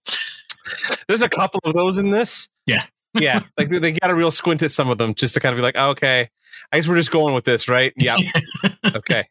There's 1.08 1.22
a 1.22 1.28
couple 1.28 1.60
of 1.64 1.74
those 1.74 1.98
in 1.98 2.10
this. 2.10 2.48
Yeah. 2.66 2.84
yeah. 3.14 3.42
Like 3.58 3.68
they, 3.68 3.78
they 3.78 3.92
got 3.92 4.10
a 4.10 4.14
real 4.14 4.30
squint 4.30 4.62
at 4.62 4.70
some 4.70 4.88
of 4.90 4.98
them 4.98 5.14
just 5.14 5.34
to 5.34 5.40
kind 5.40 5.52
of 5.52 5.56
be 5.58 5.62
like, 5.62 5.74
oh, 5.76 5.90
okay, 5.90 6.28
I 6.70 6.78
guess 6.78 6.86
we're 6.88 6.96
just 6.96 7.10
going 7.10 7.34
with 7.34 7.44
this, 7.44 7.68
right? 7.68 7.92
Yeah. 7.96 8.16
okay. 8.94 9.24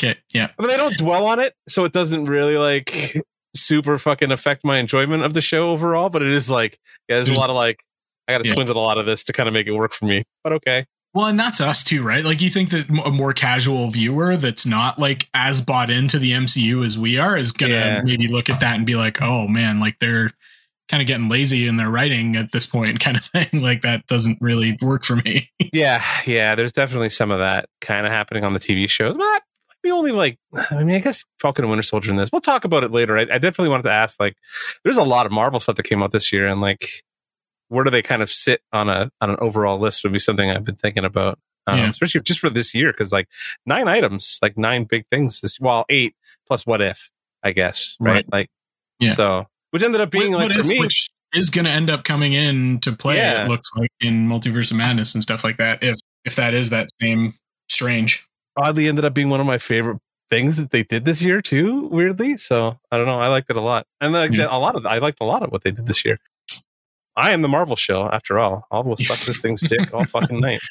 Okay, 0.00 0.16
yeah. 0.32 0.48
But 0.56 0.68
they 0.68 0.76
don't 0.76 0.96
dwell 0.96 1.26
on 1.26 1.40
it, 1.40 1.54
so 1.68 1.84
it 1.84 1.92
doesn't 1.92 2.26
really 2.26 2.56
like 2.56 3.16
super 3.56 3.98
fucking 3.98 4.30
affect 4.30 4.64
my 4.64 4.78
enjoyment 4.78 5.24
of 5.24 5.34
the 5.34 5.40
show 5.40 5.70
overall, 5.70 6.08
but 6.10 6.22
it 6.22 6.28
is 6.28 6.48
like 6.50 6.78
yeah, 7.08 7.16
there's, 7.16 7.26
There's- 7.28 7.38
a 7.38 7.40
lot 7.40 7.50
of 7.50 7.56
like 7.56 7.80
I 8.28 8.32
got 8.32 8.38
to 8.42 8.44
Yeah. 8.48 8.52
squint 8.52 8.68
at 8.70 8.76
a 8.76 8.80
lot 8.80 8.98
of 8.98 9.06
this 9.06 9.24
to 9.24 9.32
kind 9.32 9.48
of 9.48 9.52
make 9.54 9.66
it 9.66 9.72
work 9.72 9.92
for 9.92 10.04
me. 10.04 10.22
But 10.44 10.52
okay, 10.54 10.84
Well, 11.14 11.26
and 11.26 11.40
that's 11.40 11.60
us 11.62 11.82
too, 11.82 12.02
right? 12.02 12.22
Like, 12.22 12.42
you 12.42 12.50
think 12.50 12.68
that 12.70 12.86
a 13.06 13.10
more 13.10 13.32
casual 13.32 13.88
viewer 13.90 14.36
that's 14.36 14.66
not 14.66 14.98
like 14.98 15.26
as 15.32 15.62
bought 15.62 15.88
into 15.90 16.18
the 16.18 16.32
MCU 16.32 16.84
as 16.84 16.98
we 16.98 17.16
are 17.18 17.36
is 17.38 17.52
gonna 17.52 17.72
Yeah. 17.72 18.00
maybe 18.04 18.28
look 18.28 18.50
at 18.50 18.60
that 18.60 18.74
and 18.76 18.84
be 18.84 18.94
like, 18.96 19.22
"Oh 19.22 19.48
man, 19.48 19.80
like 19.80 19.96
they're 19.98 20.30
kind 20.90 21.00
of 21.02 21.06
getting 21.06 21.28
lazy 21.30 21.66
in 21.66 21.76
their 21.78 21.88
writing 21.90 22.36
at 22.36 22.52
this 22.52 22.66
point," 22.66 23.00
kind 23.00 23.16
of 23.16 23.24
thing. 23.24 23.62
Like 23.62 23.80
that 23.82 24.06
doesn't 24.06 24.36
really 24.42 24.76
work 24.82 25.04
for 25.06 25.16
me. 25.16 25.50
yeah, 25.72 26.02
yeah, 26.26 26.54
there's 26.54 26.72
definitely 26.72 27.08
some 27.10 27.30
of 27.30 27.38
that 27.38 27.70
kind 27.80 28.06
of 28.06 28.12
happening 28.12 28.44
on 28.44 28.52
the 28.52 28.60
TV 28.60 28.88
shows. 28.90 29.16
But 29.16 29.42
only 29.90 30.12
like, 30.12 30.38
I 30.70 30.82
mean, 30.84 30.96
I 30.96 31.00
guess 31.00 31.24
Falcon 31.40 31.64
and 31.64 31.70
Winter 31.70 31.82
Soldier 31.82 32.10
in 32.10 32.16
this. 32.16 32.30
We'll 32.32 32.40
talk 32.40 32.64
about 32.64 32.84
it 32.84 32.90
later. 32.92 33.16
I, 33.18 33.22
I 33.22 33.38
definitely 33.38 33.68
wanted 33.70 33.84
to 33.84 33.92
ask, 33.92 34.18
like, 34.20 34.36
there's 34.84 34.96
a 34.98 35.02
lot 35.04 35.26
of 35.26 35.32
Marvel 35.32 35.60
stuff 35.60 35.76
that 35.76 35.82
came 35.84 36.02
out 36.02 36.12
this 36.12 36.32
year, 36.32 36.46
and 36.46 36.60
like, 36.60 36.84
where 37.68 37.84
do 37.84 37.90
they 37.90 38.02
kind 38.02 38.22
of 38.22 38.30
sit 38.30 38.62
on 38.72 38.88
a 38.88 39.10
on 39.20 39.30
an 39.30 39.36
overall 39.40 39.78
list? 39.78 40.02
Would 40.04 40.12
be 40.12 40.18
something 40.18 40.50
I've 40.50 40.64
been 40.64 40.76
thinking 40.76 41.04
about. 41.04 41.38
Um, 41.66 41.78
Yeah. 41.78 41.90
especially 41.90 42.22
just 42.22 42.40
for 42.40 42.48
this 42.48 42.74
year, 42.74 42.92
because 42.92 43.12
like 43.12 43.28
nine 43.66 43.88
items, 43.88 44.38
like 44.40 44.56
nine 44.56 44.84
big 44.84 45.04
things. 45.12 45.40
This 45.42 45.60
well, 45.60 45.84
eight 45.90 46.14
plus 46.46 46.64
what 46.66 46.80
if, 46.80 47.10
I 47.42 47.52
guess, 47.52 47.96
right? 48.00 48.12
Right. 48.14 48.32
Like, 48.32 48.48
Yeah. 49.00 49.12
so 49.12 49.46
which 49.70 49.82
ended 49.82 50.00
up 50.00 50.10
being 50.10 50.32
What- 50.32 50.38
like 50.48 50.48
what 50.48 50.54
for 50.54 50.60
if- 50.60 50.66
me, 50.66 50.80
which 50.80 51.10
is 51.34 51.50
going 51.50 51.66
to 51.66 51.70
end 51.70 51.90
up 51.90 52.04
coming 52.04 52.32
in 52.32 52.80
to 52.80 52.90
play. 52.92 53.16
Yeah. 53.16 53.44
It 53.44 53.48
looks 53.50 53.68
like 53.76 53.90
in 54.00 54.26
Multiverse 54.26 54.70
of 54.70 54.78
Madness 54.78 55.12
and 55.14 55.22
stuff 55.22 55.44
like 55.44 55.58
that. 55.58 55.82
If 55.82 55.96
if 56.24 56.36
that 56.36 56.54
is 56.54 56.70
that 56.70 56.88
same 57.02 57.34
strange. 57.68 58.24
Oddly 58.58 58.88
ended 58.88 59.04
up 59.06 59.14
being 59.14 59.30
one 59.30 59.40
of 59.40 59.46
my 59.46 59.56
favorite 59.58 59.98
things 60.28 60.58
that 60.58 60.70
they 60.72 60.82
did 60.82 61.04
this 61.06 61.22
year 61.22 61.40
too. 61.40 61.86
Weirdly, 61.86 62.36
so 62.36 62.78
I 62.90 62.96
don't 62.98 63.06
know. 63.06 63.20
I 63.20 63.28
liked 63.28 63.48
it 63.48 63.56
a 63.56 63.60
lot, 63.62 63.86
and 64.00 64.12
like 64.12 64.32
Yeah. 64.32 64.48
a 64.50 64.58
lot 64.58 64.74
of 64.76 64.84
I 64.84 64.98
liked 64.98 65.18
a 65.20 65.24
lot 65.24 65.42
of 65.42 65.50
what 65.50 65.62
they 65.64 65.70
did 65.70 65.86
this 65.86 66.04
year. 66.04 66.18
I 67.16 67.30
am 67.30 67.42
the 67.42 67.48
Marvel 67.48 67.76
show 67.76 68.04
after 68.10 68.38
all. 68.38 68.66
I'll 68.70 68.84
will 68.84 68.96
suck 68.96 69.18
this 69.18 69.38
thing's 69.38 69.60
dick 69.62 69.92
all 69.94 70.04
fucking 70.04 70.40
night. 70.40 70.60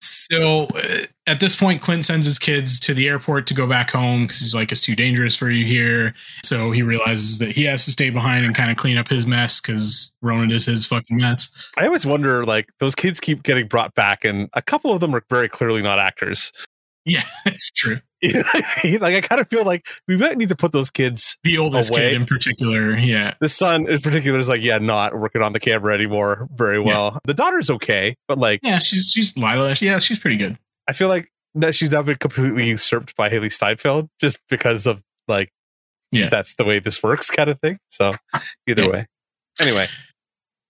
So 0.00 0.66
uh, 0.76 0.98
at 1.26 1.40
this 1.40 1.56
point, 1.56 1.80
Clint 1.80 2.04
sends 2.04 2.24
his 2.24 2.38
kids 2.38 2.78
to 2.80 2.94
the 2.94 3.08
airport 3.08 3.48
to 3.48 3.54
go 3.54 3.66
back 3.66 3.90
home 3.90 4.24
because 4.24 4.38
he's 4.38 4.54
like, 4.54 4.70
it's 4.70 4.80
too 4.80 4.94
dangerous 4.94 5.34
for 5.34 5.50
you 5.50 5.64
here. 5.64 6.14
So 6.44 6.70
he 6.70 6.82
realizes 6.82 7.38
that 7.38 7.50
he 7.50 7.64
has 7.64 7.84
to 7.86 7.90
stay 7.90 8.10
behind 8.10 8.44
and 8.46 8.54
kind 8.54 8.70
of 8.70 8.76
clean 8.76 8.96
up 8.96 9.08
his 9.08 9.26
mess 9.26 9.60
because 9.60 10.12
Ronin 10.22 10.52
is 10.52 10.66
his 10.66 10.86
fucking 10.86 11.16
mess. 11.16 11.50
I 11.78 11.86
always 11.86 12.06
wonder, 12.06 12.44
like 12.44 12.68
those 12.78 12.94
kids 12.94 13.18
keep 13.18 13.42
getting 13.42 13.66
brought 13.66 13.94
back, 13.96 14.24
and 14.24 14.48
a 14.52 14.62
couple 14.62 14.92
of 14.92 15.00
them 15.00 15.14
are 15.16 15.22
very 15.30 15.48
clearly 15.48 15.82
not 15.82 15.98
actors. 15.98 16.52
Yeah, 17.08 17.22
it's 17.46 17.70
true. 17.70 17.98
You 18.20 18.32
know 18.34 18.42
what 18.52 18.64
I 18.64 18.80
mean? 18.88 19.00
Like 19.00 19.14
I 19.14 19.20
kind 19.20 19.40
of 19.40 19.48
feel 19.48 19.64
like 19.64 19.86
we 20.08 20.16
might 20.16 20.36
need 20.36 20.48
to 20.48 20.56
put 20.56 20.72
those 20.72 20.90
kids. 20.90 21.38
The 21.44 21.56
oldest 21.58 21.90
Away. 21.90 22.10
kid 22.10 22.14
in 22.14 22.26
particular. 22.26 22.96
Yeah. 22.96 23.34
The 23.40 23.48
son 23.48 23.88
in 23.88 24.00
particular 24.00 24.38
is 24.40 24.48
like, 24.48 24.60
yeah, 24.60 24.78
not 24.78 25.18
working 25.18 25.40
on 25.40 25.52
the 25.52 25.60
camera 25.60 25.94
anymore 25.94 26.48
very 26.54 26.80
well. 26.80 27.18
The 27.24 27.34
daughter's 27.34 27.70
okay, 27.70 28.16
but 28.26 28.36
like 28.38 28.60
Yeah, 28.64 28.78
she's 28.80 29.10
she's 29.12 29.36
Lila. 29.38 29.74
Yeah, 29.80 29.98
she's 30.00 30.18
pretty 30.18 30.36
good. 30.36 30.58
I 30.88 30.92
feel 30.92 31.08
like 31.08 31.30
that 31.54 31.74
she's 31.76 31.90
now 31.92 32.02
been 32.02 32.16
completely 32.16 32.66
usurped 32.68 33.16
by 33.16 33.28
Hailee 33.28 33.52
Steinfeld 33.52 34.08
just 34.20 34.38
because 34.50 34.86
of 34.86 35.02
like, 35.28 35.50
Yeah. 36.10 36.28
that's 36.28 36.56
the 36.56 36.64
way 36.64 36.80
this 36.80 37.02
works, 37.02 37.30
kind 37.32 37.48
of 37.48 37.60
thing. 37.60 37.78
So 37.88 38.14
either 38.68 38.82
Yeah. 38.82 38.88
way, 38.88 39.06
anyway, 39.60 39.86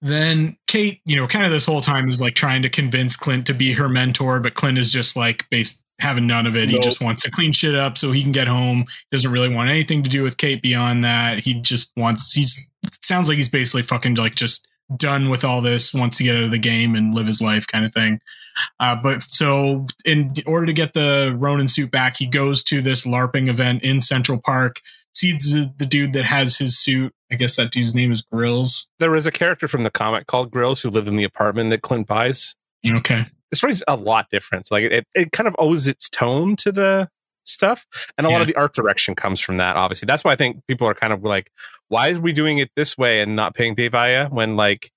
Then 0.01 0.57
Kate, 0.67 1.01
you 1.05 1.17
know, 1.17 1.27
kind 1.27 1.45
of 1.45 1.51
this 1.51 1.65
whole 1.67 1.81
time 1.81 2.09
is 2.09 2.21
like 2.21 2.35
trying 2.35 2.63
to 2.63 2.69
convince 2.69 3.17
Clint 3.17 3.47
to 3.47 3.55
be 3.55 3.73
her 3.73 3.89
mentor, 3.89 4.39
but 4.39 4.55
Clint 4.55 4.79
is 4.79 4.93
just 4.93 5.17
like 5.17 5.49
based 5.51 5.83
having 6.01 6.27
none 6.27 6.47
of 6.47 6.57
it. 6.57 6.69
He 6.69 6.79
just 6.79 7.01
wants 7.01 7.23
to 7.23 7.31
clean 7.31 7.53
shit 7.53 7.75
up 7.75 7.99
so 7.99 8.13
he 8.13 8.23
can 8.23 8.33
get 8.33 8.47
home. 8.47 8.85
Doesn't 9.11 9.31
really 9.31 9.53
want 9.53 9.71
anything 9.71 10.03
to 10.03 10.11
do 10.11 10.23
with 10.23 10.37
Kate 10.37 10.63
beyond 10.63 11.03
that. 11.05 11.41
He 11.41 11.55
just 11.55 11.93
wants 11.97 12.33
he's 12.33 12.69
sounds 13.03 13.29
like 13.29 13.37
he's 13.37 13.49
basically 13.49 13.83
fucking 13.83 14.15
like 14.15 14.35
just 14.35 14.67
done 14.97 15.29
with 15.29 15.45
all 15.45 15.61
this, 15.61 15.93
wants 15.93 16.17
to 16.17 16.25
get 16.25 16.35
out 16.35 16.45
of 16.45 16.51
the 16.51 16.59
game 16.59 16.95
and 16.95 17.15
live 17.15 17.27
his 17.27 17.41
life 17.41 17.67
kind 17.67 17.85
of 17.85 17.93
thing. 17.93 18.21
Uh, 18.81 18.97
but 18.97 19.23
so 19.23 19.87
in 20.05 20.35
order 20.47 20.67
to 20.67 20.73
get 20.73 20.95
the 20.95 21.37
Ronin 21.39 21.69
suit 21.69 21.91
back, 21.91 22.17
he 22.17 22.27
goes 22.27 22.63
to 22.65 22.81
this 22.81 23.07
LARPing 23.07 23.49
event 23.49 23.83
in 23.83 24.01
Central 24.01 24.41
Park, 24.41 24.81
sees 25.15 25.53
the, 25.53 25.73
the 25.79 25.87
dude 25.87 26.13
that 26.15 26.25
has 26.25 26.57
his 26.57 26.79
suit. 26.79 27.13
I 27.31 27.35
guess 27.35 27.57
that 27.57 27.71
dude's 27.71 27.95
name 27.95 28.11
is 28.11 28.23
Grills. 28.23 28.89
there 28.99 29.11
was 29.11 29.27
a 29.27 29.33
character 29.33 29.69
from 29.69 29.83
the 29.83 29.91
comic 29.91 30.27
called 30.27 30.51
Grills 30.51 30.81
who 30.81 30.89
lived 30.89 31.09
in 31.09 31.17
the 31.17 31.25
apartment 31.25 31.71
that 31.71 31.83
Clint 31.83 32.07
buys. 32.07 32.55
Okay. 32.91 33.27
The 33.51 33.57
story's 33.57 33.83
a 33.89 33.97
lot 33.97 34.27
different. 34.31 34.71
Like 34.71 34.85
it, 34.85 35.07
it, 35.15 35.33
kind 35.33 35.47
of 35.49 35.57
owes 35.59 35.89
its 35.89 36.09
tone 36.09 36.55
to 36.57 36.73
the 36.73 37.09
stuff, 37.45 37.87
and 38.19 38.27
a 38.27 38.31
lot 38.31 38.41
of 38.43 38.47
the 38.47 38.55
art 38.57 38.75
direction 38.75 39.15
comes 39.15 39.41
from 39.41 39.57
that. 39.57 39.77
Obviously, 39.77 40.07
that's 40.07 40.23
why 40.25 40.33
I 40.33 40.37
think 40.37 40.67
people 40.67 40.87
are 40.87 40.95
kind 40.95 41.13
of 41.13 41.23
like, 41.25 41.51
why 41.89 42.11
are 42.11 42.21
we 42.21 42.33
doing 42.33 42.59
it 42.59 42.71
this 42.77 42.99
way 42.99 43.21
and 43.23 43.35
not 43.37 43.55
paying 43.55 43.75
Dave 43.75 43.95
Aja 43.95 44.29
when 44.31 44.57
like 44.57 44.91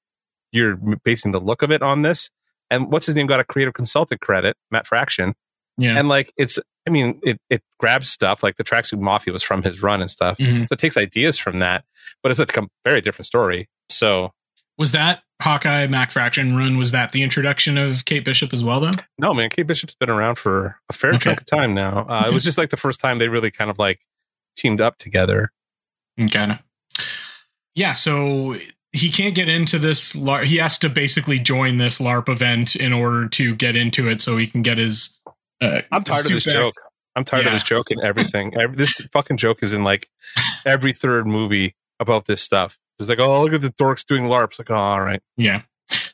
you're 0.52 0.76
basing 1.04 1.32
the 1.32 1.40
look 1.40 1.62
of 1.62 1.72
it 1.72 1.82
on 1.82 2.02
this? 2.02 2.30
And 2.70 2.92
what's 2.92 3.06
his 3.06 3.16
name 3.16 3.28
got 3.28 3.40
a 3.40 3.44
creative 3.46 3.74
consultant 3.74 4.22
credit, 4.22 4.56
Matt 4.70 4.88
Fraction. 4.88 5.34
Yeah. 5.78 5.98
and 5.98 6.10
like 6.10 6.32
it's 6.38 6.60
i 6.86 6.90
mean 6.92 7.20
it 7.24 7.40
it 7.50 7.64
grabs 7.80 8.10
stuff 8.10 8.44
like 8.44 8.58
the 8.58 8.64
tracksuit 8.64 9.00
mafia 9.00 9.32
was 9.32 9.42
from 9.42 9.64
his 9.64 9.82
run 9.82 10.02
and 10.02 10.12
stuff 10.12 10.38
Mhm. 10.38 10.68
so 10.68 10.74
it 10.74 10.80
takes 10.80 10.98
ideas 10.98 11.38
from 11.40 11.60
that 11.60 11.86
but 12.22 12.30
it's 12.30 12.42
a 12.42 12.46
very 12.84 13.00
different 13.00 13.26
story 13.26 13.70
so 13.90 14.32
Was 14.78 14.92
that 14.92 15.24
Hawkeye 15.42 15.88
Matt 15.88 16.12
Fraction 16.14 16.56
run? 16.56 16.78
Was 16.78 16.92
that 16.92 17.12
the 17.12 17.24
introduction 17.24 17.78
of 17.78 18.06
Kate 18.06 18.24
Bishop 18.24 18.54
as 18.54 18.64
well, 18.64 18.80
though? 18.80 18.92
no 19.18 19.34
man 19.34 19.50
kate 19.50 19.68
bishop's 19.68 19.96
been 19.96 20.10
around 20.10 20.36
for 20.36 20.78
a 20.90 20.94
fair 20.94 21.12
Okay. 21.12 21.20
chunk 21.20 21.42
of 21.42 21.46
time 21.46 21.74
now 21.74 22.06
uh, 22.10 22.24
it 22.28 22.34
was 22.34 22.44
just 22.44 22.58
like 22.58 22.70
the 22.70 22.78
first 22.78 23.00
time 23.00 23.18
they 23.20 23.28
really 23.28 23.52
kind 23.52 23.70
of 23.70 23.78
like 23.80 24.00
teamed 24.56 24.82
up 24.82 24.98
together 24.98 25.52
of. 26.18 26.60
Yeah. 27.76 27.94
So 27.94 28.56
he 28.94 29.10
can't 29.10 29.34
get 29.34 29.48
into 29.48 29.80
this. 29.80 30.14
LARP. 30.14 30.44
He 30.44 30.58
has 30.58 30.78
to 30.80 30.90
basically 30.90 31.40
join 31.40 31.78
this 31.78 32.00
LARP 32.00 32.28
event 32.30 32.76
in 32.76 32.92
order 32.94 33.28
to 33.30 33.56
get 33.56 33.76
into 33.78 34.10
it, 34.10 34.20
so 34.22 34.36
he 34.38 34.46
can 34.48 34.62
get 34.62 34.78
his. 34.78 35.18
Uh, 35.62 35.82
i'm 35.92 36.04
tired 36.04 36.26
of 36.26 36.32
this 36.32 36.46
back. 36.46 36.56
joke 36.56 36.74
i'm 37.16 37.24
tired 37.24 37.46
of 37.46 37.54
this 37.54 37.64
joke 37.64 37.92
and 37.92 38.02
everything 38.02 38.52
Every, 38.58 38.76
this 38.76 38.94
fucking 39.14 39.38
joke 39.38 39.62
is 39.62 39.74
in 39.74 39.84
like 39.84 40.10
every 40.66 40.92
third 40.92 41.28
movie 41.28 41.76
about 42.00 42.26
this 42.26 42.42
stuff 42.42 42.80
it's 43.02 43.10
like 43.10 43.20
oh 43.20 43.42
look 43.44 43.54
at 43.54 43.62
the 43.62 43.74
dorks 43.74 44.06
doing 44.06 44.26
larps 44.26 44.60
like 44.60 44.72
oh, 44.72 44.76
all 44.76 45.02
right 45.02 45.22
Yeah. 45.38 45.64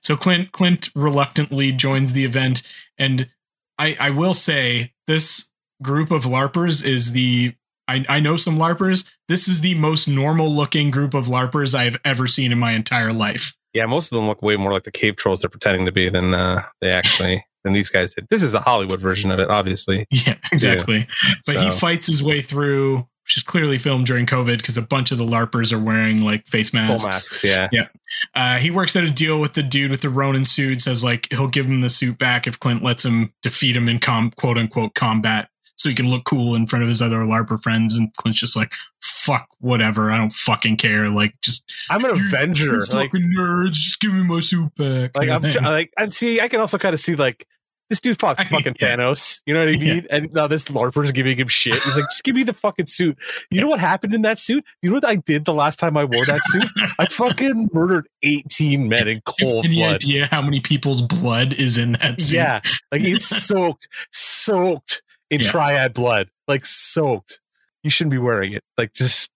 So 0.01 0.15
Clint 0.15 0.51
Clint 0.51 0.89
reluctantly 0.95 1.71
joins 1.71 2.13
the 2.13 2.25
event, 2.25 2.63
and 2.97 3.29
I 3.77 3.95
I 3.99 4.09
will 4.09 4.33
say 4.33 4.93
this 5.05 5.51
group 5.81 6.11
of 6.11 6.23
larpers 6.23 6.83
is 6.83 7.11
the 7.11 7.53
I, 7.87 8.05
I 8.09 8.19
know 8.19 8.37
some 8.37 8.57
larpers. 8.57 9.07
This 9.27 9.47
is 9.47 9.61
the 9.61 9.75
most 9.75 10.07
normal 10.07 10.53
looking 10.53 10.91
group 10.91 11.13
of 11.13 11.27
larpers 11.27 11.75
I've 11.75 11.99
ever 12.03 12.27
seen 12.27 12.51
in 12.51 12.59
my 12.59 12.71
entire 12.71 13.13
life. 13.13 13.55
Yeah, 13.73 13.85
most 13.85 14.11
of 14.11 14.17
them 14.17 14.27
look 14.27 14.41
way 14.41 14.57
more 14.57 14.73
like 14.73 14.83
the 14.83 14.91
cave 14.91 15.15
trolls 15.15 15.41
they're 15.41 15.49
pretending 15.49 15.85
to 15.85 15.91
be 15.91 16.09
than 16.09 16.33
uh, 16.33 16.63
they 16.81 16.91
actually 16.91 17.45
than 17.63 17.73
these 17.73 17.89
guys 17.89 18.13
did. 18.13 18.27
This 18.29 18.43
is 18.43 18.53
a 18.53 18.59
Hollywood 18.59 18.99
version 18.99 19.31
of 19.31 19.39
it, 19.39 19.49
obviously. 19.49 20.05
Yeah, 20.11 20.35
exactly. 20.51 21.07
But 21.45 21.57
he 21.57 21.71
fights 21.71 22.07
his 22.07 22.23
way 22.23 22.41
through, 22.41 23.07
which 23.27 23.35
is 23.35 23.43
clearly 23.43 23.77
filmed 23.77 24.05
during 24.05 24.25
COVID 24.25 24.55
because 24.55 24.77
a 24.77 24.81
bunch 24.81 25.11
of 25.11 25.17
the 25.17 25.25
larpers 25.25 25.73
are 25.73 25.79
wearing 25.79 26.21
like 26.21 26.47
face 26.47 26.73
masks. 26.73 27.03
full 27.03 27.09
masks. 27.11 27.43
masks. 27.43 27.69
Yeah, 27.73 27.87
Uh, 28.33 28.57
he 28.57 28.71
works 28.71 28.95
out 28.95 29.03
a 29.03 29.09
deal 29.11 29.37
with 29.41 29.53
the 29.53 29.63
dude 29.63 29.91
with 29.91 29.99
the 29.99 30.09
Ronin 30.09 30.45
suit. 30.45 30.79
Says 30.79 31.03
like 31.03 31.27
he'll 31.29 31.49
give 31.49 31.65
him 31.65 31.81
the 31.81 31.89
suit 31.89 32.17
back 32.17 32.47
if 32.47 32.57
Clint 32.57 32.83
lets 32.83 33.03
him 33.03 33.33
defeat 33.43 33.75
him 33.75 33.89
in 33.89 33.99
com 33.99 34.31
quote 34.31 34.57
unquote 34.57 34.95
combat, 34.95 35.49
so 35.75 35.89
he 35.89 35.95
can 35.95 36.07
look 36.09 36.23
cool 36.23 36.55
in 36.55 36.67
front 36.67 36.83
of 36.83 36.87
his 36.87 37.01
other 37.01 37.17
LARPer 37.17 37.61
friends. 37.61 37.97
And 37.97 38.13
Clint's 38.15 38.39
just 38.39 38.55
like, 38.55 38.71
"Fuck, 39.01 39.49
whatever. 39.59 40.09
I 40.09 40.15
don't 40.17 40.31
fucking 40.31 40.77
care. 40.77 41.09
Like, 41.09 41.33
just 41.41 41.69
I'm 41.89 42.05
an 42.05 42.11
Avenger. 42.11 42.77
Like, 42.93 43.11
fucking 43.11 43.29
nerds. 43.37 43.73
Just 43.73 43.99
give 43.99 44.13
me 44.13 44.23
my 44.23 44.39
suit 44.39 44.73
back." 44.77 45.17
like 45.17 45.27
I'm 45.27 45.41
thing. 45.41 45.61
like 45.63 45.91
and 45.97 46.13
see. 46.13 46.39
I 46.39 46.47
can 46.47 46.61
also 46.61 46.77
kind 46.77 46.93
of 46.93 47.01
see 47.01 47.15
like 47.15 47.45
this 47.89 47.99
dude 48.01 48.19
fought 48.19 48.37
fucking 48.43 48.75
yeah. 48.79 48.95
Thanos. 48.97 49.41
You 49.45 49.53
know 49.53 49.61
what 49.61 49.69
I 49.69 49.71
Yeah. 49.71 49.93
mean? 49.95 50.07
And 50.09 50.33
now 50.33 50.47
this 50.47 50.65
LARPer's 50.65 51.11
giving 51.11 51.37
him 51.37 51.47
shit. 51.47 51.73
He's 51.75 51.95
like, 51.95 52.05
just 52.11 52.23
give 52.23 52.35
me 52.35 52.43
the 52.43 52.53
fucking 52.53 52.87
suit. 52.87 53.17
You 53.49 53.61
know 53.61 53.67
what 53.67 53.79
happened 53.79 54.13
in 54.13 54.23
that 54.23 54.39
suit? 54.39 54.65
You 54.81 54.89
know 54.89 54.95
what 54.95 55.05
I 55.05 55.15
did 55.15 55.45
the 55.45 55.53
last 55.53 55.79
time 55.79 55.95
I 55.97 56.03
wore 56.05 56.25
that 56.25 56.41
suit? 56.45 56.65
I 56.99 57.05
fucking 57.07 57.69
murdered 57.73 58.07
18 58.23 58.89
men 58.89 59.07
in 59.07 59.21
cold 59.25 59.65
Any 59.65 59.75
blood. 59.77 59.95
idea 59.95 60.27
how 60.29 60.41
many 60.41 60.59
people's 60.59 61.01
blood 61.01 61.53
is 61.53 61.77
in 61.77 61.93
that 61.93 62.19
suit? 62.21 62.35
Yeah, 62.35 62.59
like 62.91 63.01
it's 63.03 63.25
soaked, 63.45 63.87
soaked 64.11 65.01
in 65.29 65.41
Yeah. 65.41 65.49
triad 65.51 65.93
blood, 65.93 66.29
like 66.47 66.65
soaked. 66.65 67.39
You 67.83 67.89
shouldn't 67.89 68.11
be 68.11 68.17
wearing 68.17 68.51
it. 68.53 68.63
Like 68.77 68.93
just 68.93 69.31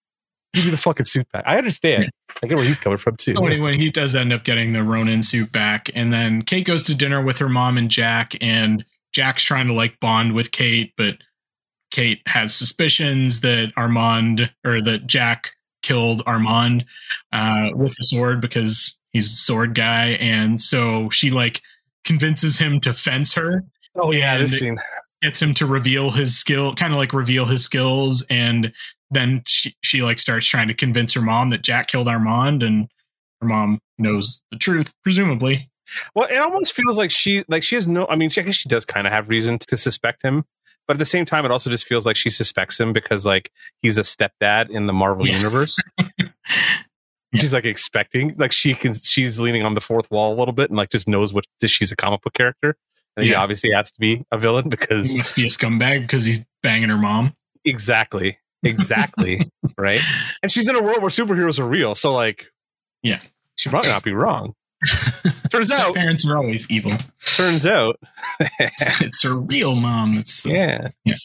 give 0.54 0.66
me 0.66 0.72
the 0.72 0.78
fucking 0.78 1.06
suit 1.06 1.28
back. 1.32 1.44
I 1.46 1.58
understand. 1.58 2.10
I 2.44 2.48
get 2.48 2.58
where 2.58 2.66
he's 2.66 2.80
coming 2.80 2.98
from 2.98 3.16
too. 3.18 3.36
So 3.36 3.46
anyway, 3.46 3.78
he 3.78 3.90
does 3.90 4.16
end 4.16 4.34
up 4.34 4.44
getting 4.44 4.74
the 4.74 4.84
Ronin 4.84 5.24
suit 5.24 5.52
back, 5.52 5.90
and 5.94 6.12
then 6.12 6.42
Kate 6.42 6.66
goes 6.66 6.84
to 6.86 6.96
dinner 6.96 7.22
with 7.22 7.38
her 7.40 7.50
mom 7.50 7.78
and 7.78 7.90
Jack, 7.90 8.36
and 8.42 8.86
Jack's 9.14 9.44
trying 9.44 9.68
to 9.68 9.74
like 9.74 10.00
bond 10.00 10.34
with 10.34 10.52
Kate, 10.52 10.94
but 10.98 11.18
Kate 11.92 12.22
has 12.28 12.56
suspicions 12.56 13.42
that 13.42 13.74
Armand 13.76 14.52
or 14.66 14.82
that 14.82 15.08
Jack 15.08 15.52
killed 15.84 16.24
Armand 16.26 16.86
uh, 17.34 17.70
with 17.74 17.96
a 18.00 18.04
sword 18.04 18.40
because 18.40 18.98
he's 19.12 19.28
a 19.28 19.36
sword 19.36 19.76
guy, 19.76 20.12
and 20.20 20.62
so 20.62 21.10
she 21.10 21.30
like 21.32 21.62
convinces 22.06 22.58
him 22.58 22.80
to 22.82 22.94
fence 22.94 23.34
her. 23.34 23.64
oh 23.96 24.12
yeah, 24.12 24.38
this 24.38 24.58
scene. 24.60 24.78
Gets 25.22 25.42
him 25.42 25.54
to 25.56 25.66
reveal 25.66 26.12
his 26.12 26.38
skill, 26.38 26.74
kind 26.74 26.94
of 26.94 26.98
like 27.00 27.14
reveal 27.14 27.46
his 27.46 27.64
skills, 27.64 28.26
and 28.30 28.74
then 29.10 29.44
she, 29.48 29.76
she 29.84 30.02
like 30.02 30.20
starts 30.20 30.48
trying 30.48 30.68
to 30.68 30.74
convince 30.74 31.14
her 31.14 31.22
mom 31.22 31.50
that 31.50 31.62
Jack 31.64 31.88
killed 31.88 32.08
Armand, 32.08 32.64
and 32.64 32.88
her 33.42 33.48
mom 33.48 33.80
knows 33.98 34.44
the 34.52 34.58
truth, 34.58 34.94
presumably. 35.04 35.60
Well, 36.16 36.28
it 36.32 36.38
almost 36.38 36.74
feels 36.74 36.98
like 36.98 37.12
she 37.12 37.44
like 37.48 37.64
she 37.64 37.76
has 37.76 37.88
no. 37.88 38.08
I 38.10 38.16
mean, 38.16 38.32
I 38.38 38.42
guess 38.42 38.56
she 38.56 38.70
does 38.70 38.86
kind 38.86 39.06
of 39.06 39.14
have 39.14 39.30
reason 39.30 39.60
to 39.60 39.78
suspect 39.78 40.22
him, 40.24 40.46
but 40.88 40.96
at 40.96 41.00
the 41.00 41.06
same 41.06 41.26
time, 41.26 41.44
it 41.46 41.52
also 41.52 41.70
just 41.70 41.86
feels 41.86 42.06
like 42.06 42.16
she 42.16 42.30
suspects 42.30 42.80
him 42.80 42.94
because 42.94 43.26
like 43.26 43.52
he's 43.82 43.98
a 43.98 44.02
stepdad 44.04 44.70
in 44.70 44.86
the 44.88 44.94
Marvel 44.94 45.28
Yeah. 45.28 45.38
universe. 45.38 45.78
She's 47.36 47.54
like 47.54 47.64
expecting, 47.64 48.36
like 48.38 48.52
she 48.52 48.74
can. 48.74 48.94
She's 48.94 49.40
leaning 49.40 49.64
on 49.64 49.74
the 49.74 49.80
fourth 49.80 50.12
wall 50.12 50.34
a 50.34 50.38
little 50.38 50.54
bit, 50.54 50.70
and 50.70 50.76
like 50.78 50.90
just 50.90 51.08
knows 51.08 51.34
what 51.34 51.46
she's 51.66 51.90
a 51.90 51.96
comic 51.96 52.22
book 52.22 52.34
character, 52.34 52.76
and 53.18 53.26
he 53.26 53.34
obviously 53.36 53.72
has 53.76 53.92
to 53.92 54.00
be 54.00 54.24
a 54.32 54.38
villain 54.38 54.70
because 54.70 55.12
He 55.12 55.18
must 55.18 55.36
be 55.36 55.44
a 55.44 55.50
scumbag 55.50 56.02
because 56.02 56.26
he's 56.26 56.46
banging 56.64 56.90
her 56.90 56.98
mom. 56.98 57.34
exactly, 57.66 58.38
exactly, 58.64 59.50
right. 59.78 60.00
And 60.44 60.52
she's 60.52 60.68
in 60.70 60.76
a 60.76 60.82
world 60.82 61.02
where 61.02 61.10
superheroes 61.10 61.60
are 61.60 61.68
real, 61.68 61.96
so 61.96 62.14
like, 62.14 62.48
Yeah. 63.04 63.20
she 63.56 63.70
might 63.70 63.86
not 63.86 64.04
be 64.04 64.14
wrong. 64.14 64.54
Turns 65.52 65.72
out, 65.72 65.94
parents 65.94 66.28
are 66.28 66.38
always 66.38 66.70
evil. 66.72 66.92
turns 67.36 67.66
out, 67.68 68.00
it's 68.40 69.22
her 69.24 69.36
real 69.36 69.76
mom. 69.76 70.18
It's 70.18 70.42
the 70.42 70.50
yeah. 70.54 70.88
Yeah. 71.06 71.16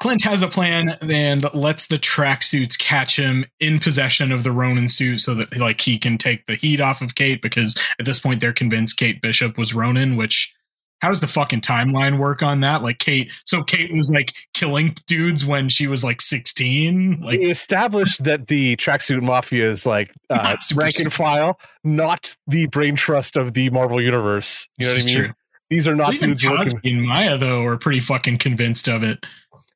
Clint 0.00 0.22
has 0.24 0.42
a 0.42 0.48
plan 0.48 0.96
and 1.08 1.44
lets 1.54 1.86
the 1.86 1.98
tracksuits 1.98 2.76
catch 2.78 3.16
him 3.16 3.46
in 3.60 3.78
possession 3.78 4.32
of 4.32 4.42
the 4.42 4.50
Ronin 4.52 4.88
suit 4.88 5.20
so 5.20 5.34
that 5.34 5.56
like 5.56 5.80
he 5.80 5.98
can 5.98 6.18
take 6.18 6.46
the 6.46 6.56
heat 6.56 6.80
off 6.80 7.00
of 7.00 7.14
Kate 7.14 7.40
because 7.40 7.74
at 8.00 8.04
this 8.06 8.18
point 8.18 8.40
they're 8.40 8.52
convinced 8.52 8.96
Kate 8.98 9.22
Bishop 9.22 9.56
was 9.56 9.72
Ronin, 9.72 10.16
which 10.16 10.54
how 11.00 11.10
does 11.10 11.20
the 11.20 11.26
fucking 11.26 11.60
timeline 11.60 12.18
work 12.18 12.42
on 12.42 12.60
that? 12.60 12.82
Like 12.82 12.98
Kate 12.98 13.30
so 13.44 13.62
Kate 13.62 13.92
was 13.92 14.10
like 14.10 14.32
killing 14.54 14.96
dudes 15.06 15.44
when 15.44 15.68
she 15.68 15.86
was 15.86 16.02
like 16.02 16.20
16. 16.22 17.20
Like 17.20 17.40
we 17.40 17.50
established 17.50 18.24
that 18.24 18.46
the 18.46 18.76
tracksuit 18.76 19.22
mafia 19.22 19.68
is 19.68 19.84
like 19.84 20.12
uh, 20.30 20.56
rank 20.74 20.98
and 20.98 21.12
file, 21.12 21.58
not 21.82 22.34
the 22.46 22.66
brain 22.68 22.96
trust 22.96 23.36
of 23.36 23.54
the 23.54 23.70
Marvel 23.70 24.00
universe. 24.00 24.68
You 24.78 24.86
know 24.86 24.92
what 24.94 25.02
I 25.02 25.04
mean? 25.04 25.16
true. 25.16 25.32
These 25.70 25.88
are 25.88 25.94
not 25.94 26.14
even 26.14 26.30
dudes 26.30 26.48
working. 26.48 26.72
Kazi 26.72 26.92
and 26.92 27.06
Maya 27.06 27.38
though 27.38 27.62
are 27.64 27.76
pretty 27.78 28.00
fucking 28.00 28.38
convinced 28.38 28.88
of 28.88 29.02
it. 29.02 29.24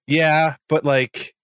Yeah, 0.07 0.57
but 0.69 0.85
like 0.85 1.35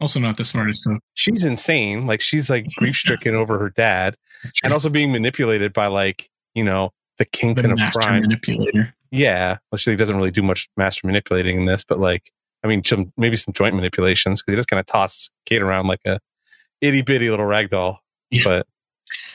Also 0.00 0.20
not 0.20 0.38
the 0.38 0.44
smartest 0.44 0.86
she's 1.14 1.44
insane. 1.44 2.06
Like 2.06 2.20
she's 2.20 2.48
like 2.48 2.66
grief 2.76 2.96
stricken 2.96 3.34
over 3.34 3.58
her 3.58 3.70
dad, 3.70 4.16
and 4.62 4.72
also 4.72 4.88
being 4.88 5.12
manipulated 5.12 5.72
by 5.72 5.88
like 5.88 6.28
you 6.54 6.64
know 6.64 6.92
the 7.18 7.24
the 7.24 7.24
kingpin 7.26 7.70
of 7.70 7.78
master 7.78 8.00
crime. 8.00 8.22
manipulator. 8.22 8.94
Yeah, 9.10 9.58
which 9.70 9.84
he 9.84 9.96
doesn't 9.96 10.16
really 10.16 10.30
do 10.30 10.42
much 10.42 10.68
master 10.76 11.06
manipulating 11.06 11.60
in 11.60 11.66
this, 11.66 11.84
but 11.84 11.98
like 11.98 12.30
I 12.64 12.68
mean, 12.68 12.84
some 12.84 13.12
maybe 13.16 13.36
some 13.36 13.54
joint 13.54 13.74
manipulations 13.74 14.42
because 14.42 14.52
he 14.52 14.56
just 14.56 14.68
kind 14.68 14.80
of 14.80 14.86
toss 14.86 15.30
Kate 15.44 15.62
around 15.62 15.86
like 15.86 16.00
a 16.06 16.18
itty 16.80 17.02
bitty 17.02 17.30
little 17.30 17.46
rag 17.46 17.68
doll. 17.68 18.00
Yeah. 18.30 18.42
But 18.44 18.66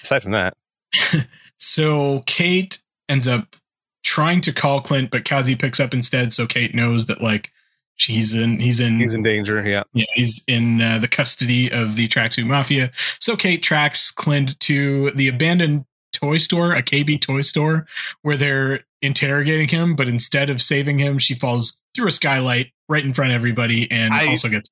aside 0.02 0.24
from 0.24 0.32
that, 0.32 0.56
So 1.62 2.24
Kate 2.26 2.80
ends 3.08 3.28
up 3.28 3.56
trying 4.04 4.42
to 4.42 4.52
call 4.52 4.82
Clint, 4.82 5.12
but 5.12 5.26
Kazi 5.26 5.56
picks 5.56 5.80
up 5.80 5.94
instead. 5.94 6.34
So 6.34 6.48
Kate 6.48 6.74
knows 6.74 7.06
that 7.06 7.22
like 7.22 7.52
she's 7.98 8.34
in, 8.34 8.60
he's 8.60 8.80
in, 8.80 9.00
he's 9.00 9.14
in 9.14 9.22
danger. 9.22 9.64
Yeah. 9.64 9.84
yeah, 9.94 10.06
he's 10.16 10.44
in 10.48 10.82
uh, 10.82 10.98
the 10.98 11.08
custody 11.08 11.72
of 11.72 11.98
the 11.98 12.08
tracksuit 12.08 12.48
mafia. 12.48 12.90
So 13.20 13.36
Kate 13.36 13.62
tracks 13.62 14.10
Clint 14.10 14.60
to 14.62 15.12
the 15.12 15.28
abandoned 15.28 15.86
toy 16.22 16.38
store, 16.38 16.74
a 16.74 16.82
KB 16.82 17.06
mm-hmm. 17.06 17.34
toy 17.34 17.42
store, 17.42 17.86
where 18.22 18.38
they're 18.38 18.82
interrogating 19.02 19.68
him. 19.68 19.96
But 19.96 20.08
instead 20.08 20.50
of 20.50 20.62
saving 20.62 21.00
him, 21.00 21.20
she 21.20 21.34
falls 21.34 21.82
through 21.96 22.08
a 22.08 22.12
skylight 22.12 22.72
right 22.88 23.04
in 23.04 23.14
front 23.14 23.32
of 23.32 23.36
everybody 23.36 23.90
and 23.92 24.14
I- 24.14 24.28
also 24.28 24.50
gets 24.50 24.70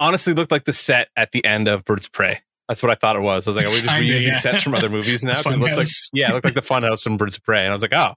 honestly 0.00 0.32
looked 0.32 0.50
like 0.50 0.64
the 0.64 0.72
set 0.72 1.08
at 1.16 1.32
the 1.32 1.44
end 1.44 1.68
of 1.68 1.84
Birds 1.84 2.06
of 2.06 2.12
Prey. 2.12 2.40
That's 2.68 2.82
what 2.82 2.90
I 2.90 2.96
thought 2.96 3.14
it 3.14 3.20
was. 3.20 3.46
I 3.46 3.50
was 3.50 3.56
like, 3.56 3.66
are 3.66 3.70
we 3.70 3.80
just 3.80 3.86
reusing 3.92 4.26
yeah. 4.28 4.34
sets 4.34 4.62
from 4.62 4.74
other 4.74 4.90
movies 4.90 5.24
now? 5.24 5.38
it 5.38 5.58
looks 5.58 5.76
like 5.76 5.88
yeah, 6.12 6.30
it 6.30 6.34
looked 6.34 6.44
like 6.44 6.54
the 6.54 6.62
Funhouse 6.62 7.02
from 7.02 7.16
Birds 7.16 7.36
of 7.36 7.44
Prey, 7.44 7.60
and 7.60 7.68
I 7.68 7.72
was 7.72 7.82
like, 7.82 7.92
oh, 7.92 8.14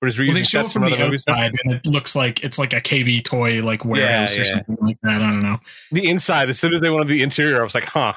we're 0.00 0.08
just 0.08 0.20
reusing 0.20 0.28
Well, 0.28 0.36
they 0.36 0.42
show 0.42 0.62
sets 0.62 0.72
from 0.72 0.82
from 0.82 0.90
the 0.90 0.96
other 0.96 1.06
movies. 1.06 1.24
now? 1.26 1.42
and 1.42 1.74
it 1.74 1.86
looks 1.86 2.14
like 2.14 2.44
it's 2.44 2.58
like 2.58 2.72
a 2.72 2.80
KB 2.80 3.24
toy 3.24 3.62
like 3.62 3.84
warehouse 3.84 4.36
or 4.36 4.40
yeah. 4.40 4.44
something 4.44 4.76
like 4.80 4.98
that. 5.02 5.20
I 5.20 5.30
don't 5.30 5.42
know. 5.42 5.56
The 5.90 6.08
inside, 6.08 6.48
as 6.50 6.60
soon 6.60 6.74
as 6.74 6.80
they 6.80 6.90
went 6.90 7.06
to 7.06 7.12
the 7.12 7.22
interior, 7.22 7.60
I 7.60 7.64
was 7.64 7.74
like, 7.74 7.86
huh, 7.86 8.14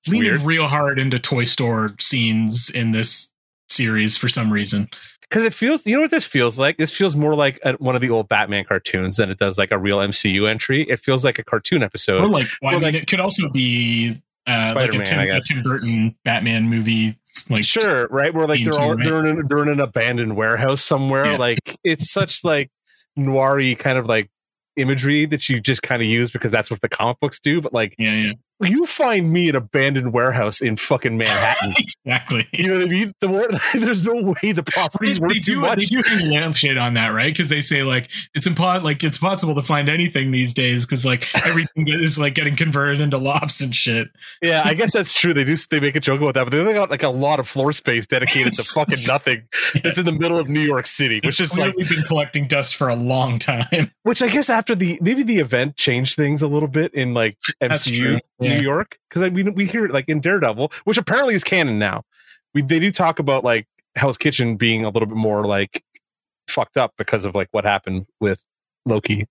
it's 0.00 0.08
leaning 0.08 0.30
weird 0.30 0.42
real 0.42 0.66
hard 0.66 0.98
into 0.98 1.20
toy 1.20 1.44
store 1.44 1.90
scenes 2.00 2.70
in 2.70 2.90
this 2.90 3.31
series 3.72 4.16
for 4.16 4.28
some 4.28 4.52
reason. 4.52 4.88
because 5.22 5.44
it 5.44 5.54
feels. 5.54 5.86
You 5.86 5.96
know 5.96 6.02
what 6.02 6.10
this 6.10 6.26
feels 6.26 6.58
like? 6.58 6.76
This 6.76 6.94
feels 6.96 7.16
more 7.16 7.34
like 7.34 7.58
a, 7.64 7.72
one 7.74 7.94
of 7.94 8.00
the 8.00 8.10
old 8.10 8.28
Batman 8.28 8.64
cartoons 8.64 9.16
than 9.16 9.30
it 9.30 9.38
does 9.38 9.56
like 9.58 9.70
a 9.72 9.78
real 9.78 9.98
MCU 9.98 10.48
entry. 10.48 10.82
It 10.88 11.00
feels 11.00 11.24
like 11.24 11.38
a 11.38 11.44
cartoon 11.44 11.82
episode. 11.82 12.22
Or 12.22 12.28
like, 12.28 12.46
well, 12.60 12.72
I 12.72 12.74
mean, 12.74 12.82
like- 12.82 12.94
it 12.94 13.06
could 13.06 13.20
also 13.20 13.48
be 13.48 14.20
uh, 14.46 14.72
like 14.74 14.92
a 14.94 15.02
Tim, 15.02 15.18
a. 15.20 15.40
Tim 15.40 15.62
Burton 15.62 16.14
Batman 16.24 16.64
movie. 16.68 17.16
Like, 17.48 17.64
sure, 17.64 18.08
right? 18.08 18.32
Where 18.34 18.46
like 18.46 18.62
they're 18.62 18.78
all 18.78 18.96
they're 18.96 19.24
in, 19.24 19.38
a, 19.40 19.42
they're 19.44 19.62
in 19.62 19.68
an 19.68 19.80
abandoned 19.80 20.36
warehouse 20.36 20.82
somewhere. 20.82 21.24
Yeah. 21.24 21.36
Like 21.38 21.78
it's 21.82 22.12
such 22.12 22.44
like 22.44 22.70
noiry 23.18 23.78
kind 23.78 23.96
of 23.98 24.06
like 24.06 24.28
imagery 24.76 25.24
that 25.26 25.48
you 25.48 25.60
just 25.60 25.82
kind 25.82 26.02
of 26.02 26.08
use 26.08 26.30
because 26.30 26.50
that's 26.50 26.70
what 26.70 26.80
the 26.82 26.88
comic 26.88 27.18
books 27.20 27.40
do. 27.40 27.60
But 27.62 27.72
like 27.72 27.94
yeah, 27.98 28.12
yeah, 28.12 28.32
you 28.60 28.86
find 28.86 29.32
me 29.32 29.48
an 29.48 29.56
abandoned 29.56 30.12
warehouse 30.12 30.60
in 30.60 30.76
fucking 30.76 31.16
Manhattan. 31.16 31.74
exactly. 32.06 32.46
you 32.52 32.68
know 32.68 32.78
what 32.78 32.86
I 32.86 32.90
mean? 32.90 33.14
The 33.20 33.60
there's 33.78 34.04
no 34.04 34.34
way 34.42 34.52
the 34.52 34.62
property's 34.62 35.20
worth 35.20 35.32
they 35.32 35.38
too 35.40 35.60
much. 35.60 35.78
they 35.78 35.84
do 35.84 36.02
hang 36.06 36.30
lampshade 36.30 36.78
on 36.78 36.94
that, 36.94 37.08
right? 37.08 37.32
Because 37.32 37.48
they 37.48 37.60
say 37.60 37.82
like 37.82 38.10
it's 38.34 38.46
impo- 38.46 38.82
like 38.82 39.02
it's 39.02 39.18
possible 39.18 39.54
to 39.54 39.62
find 39.62 39.88
anything 39.88 40.30
these 40.30 40.54
days 40.54 40.86
because 40.86 41.04
like 41.04 41.34
everything 41.46 41.88
is 41.88 42.18
like 42.18 42.34
getting 42.34 42.56
converted 42.56 43.00
into 43.00 43.18
lofts 43.18 43.60
and 43.60 43.74
shit. 43.74 44.08
Yeah, 44.40 44.62
I 44.64 44.74
guess 44.74 44.92
that's 44.92 45.12
true. 45.12 45.34
They 45.34 45.44
do. 45.44 45.56
They 45.70 45.80
make 45.80 45.96
a 45.96 46.00
joke 46.00 46.20
about 46.20 46.34
that, 46.34 46.44
but 46.44 46.50
they 46.50 46.72
got 46.72 46.90
like 46.90 47.02
a 47.02 47.10
lot 47.10 47.40
of 47.40 47.48
floor 47.48 47.72
space 47.72 48.06
dedicated 48.06 48.54
to 48.54 48.62
fucking 48.62 48.98
nothing. 49.06 49.42
It's 49.74 49.98
in 49.98 50.04
the 50.04 50.12
middle 50.12 50.38
of 50.38 50.48
New 50.48 50.60
York 50.60 50.86
City, 50.86 51.20
which 51.24 51.40
is 51.40 51.58
like, 51.58 51.76
we've 51.76 51.88
been 51.88 52.02
collecting 52.04 52.46
dust 52.46 52.76
for 52.76 52.88
a 52.88 52.96
long 52.96 53.38
time. 53.38 53.92
which 54.02 54.22
I 54.22 54.28
guess 54.28 54.48
after 54.48 54.74
the 54.74 54.98
maybe 55.00 55.22
the 55.22 55.38
event 55.38 55.76
changed 55.76 56.16
things 56.16 56.42
a 56.42 56.48
little 56.48 56.68
bit 56.68 56.94
in 56.94 57.14
like 57.14 57.36
MCU 57.62 58.20
yeah. 58.44 58.56
New 58.56 58.62
York 58.62 58.98
because 59.08 59.22
I 59.22 59.30
mean 59.30 59.54
we 59.54 59.66
hear 59.66 59.84
it 59.84 59.92
like 59.92 60.08
in 60.08 60.20
Daredevil, 60.20 60.72
which 60.84 60.98
apparently 60.98 61.34
is 61.34 61.44
canon 61.44 61.78
now. 61.78 62.02
We 62.54 62.62
they 62.62 62.78
do 62.78 62.90
talk 62.90 63.18
about 63.18 63.44
like 63.44 63.66
Hell's 63.96 64.18
Kitchen 64.18 64.56
being 64.56 64.84
a 64.84 64.88
little 64.90 65.06
bit 65.08 65.16
more 65.16 65.44
like 65.44 65.82
fucked 66.48 66.76
up 66.76 66.92
because 66.98 67.24
of 67.24 67.34
like 67.34 67.48
what 67.52 67.64
happened 67.64 68.06
with 68.20 68.42
Loki. 68.86 69.22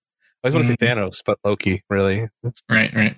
I 0.44 0.48
was 0.48 0.54
going 0.54 0.64
to 0.64 0.72
Mm-hmm. 0.72 0.84
say 0.84 0.94
Thanos, 0.94 1.22
but 1.24 1.38
Loki 1.44 1.82
really. 1.88 2.28
Right, 2.68 2.92
right. 2.94 3.16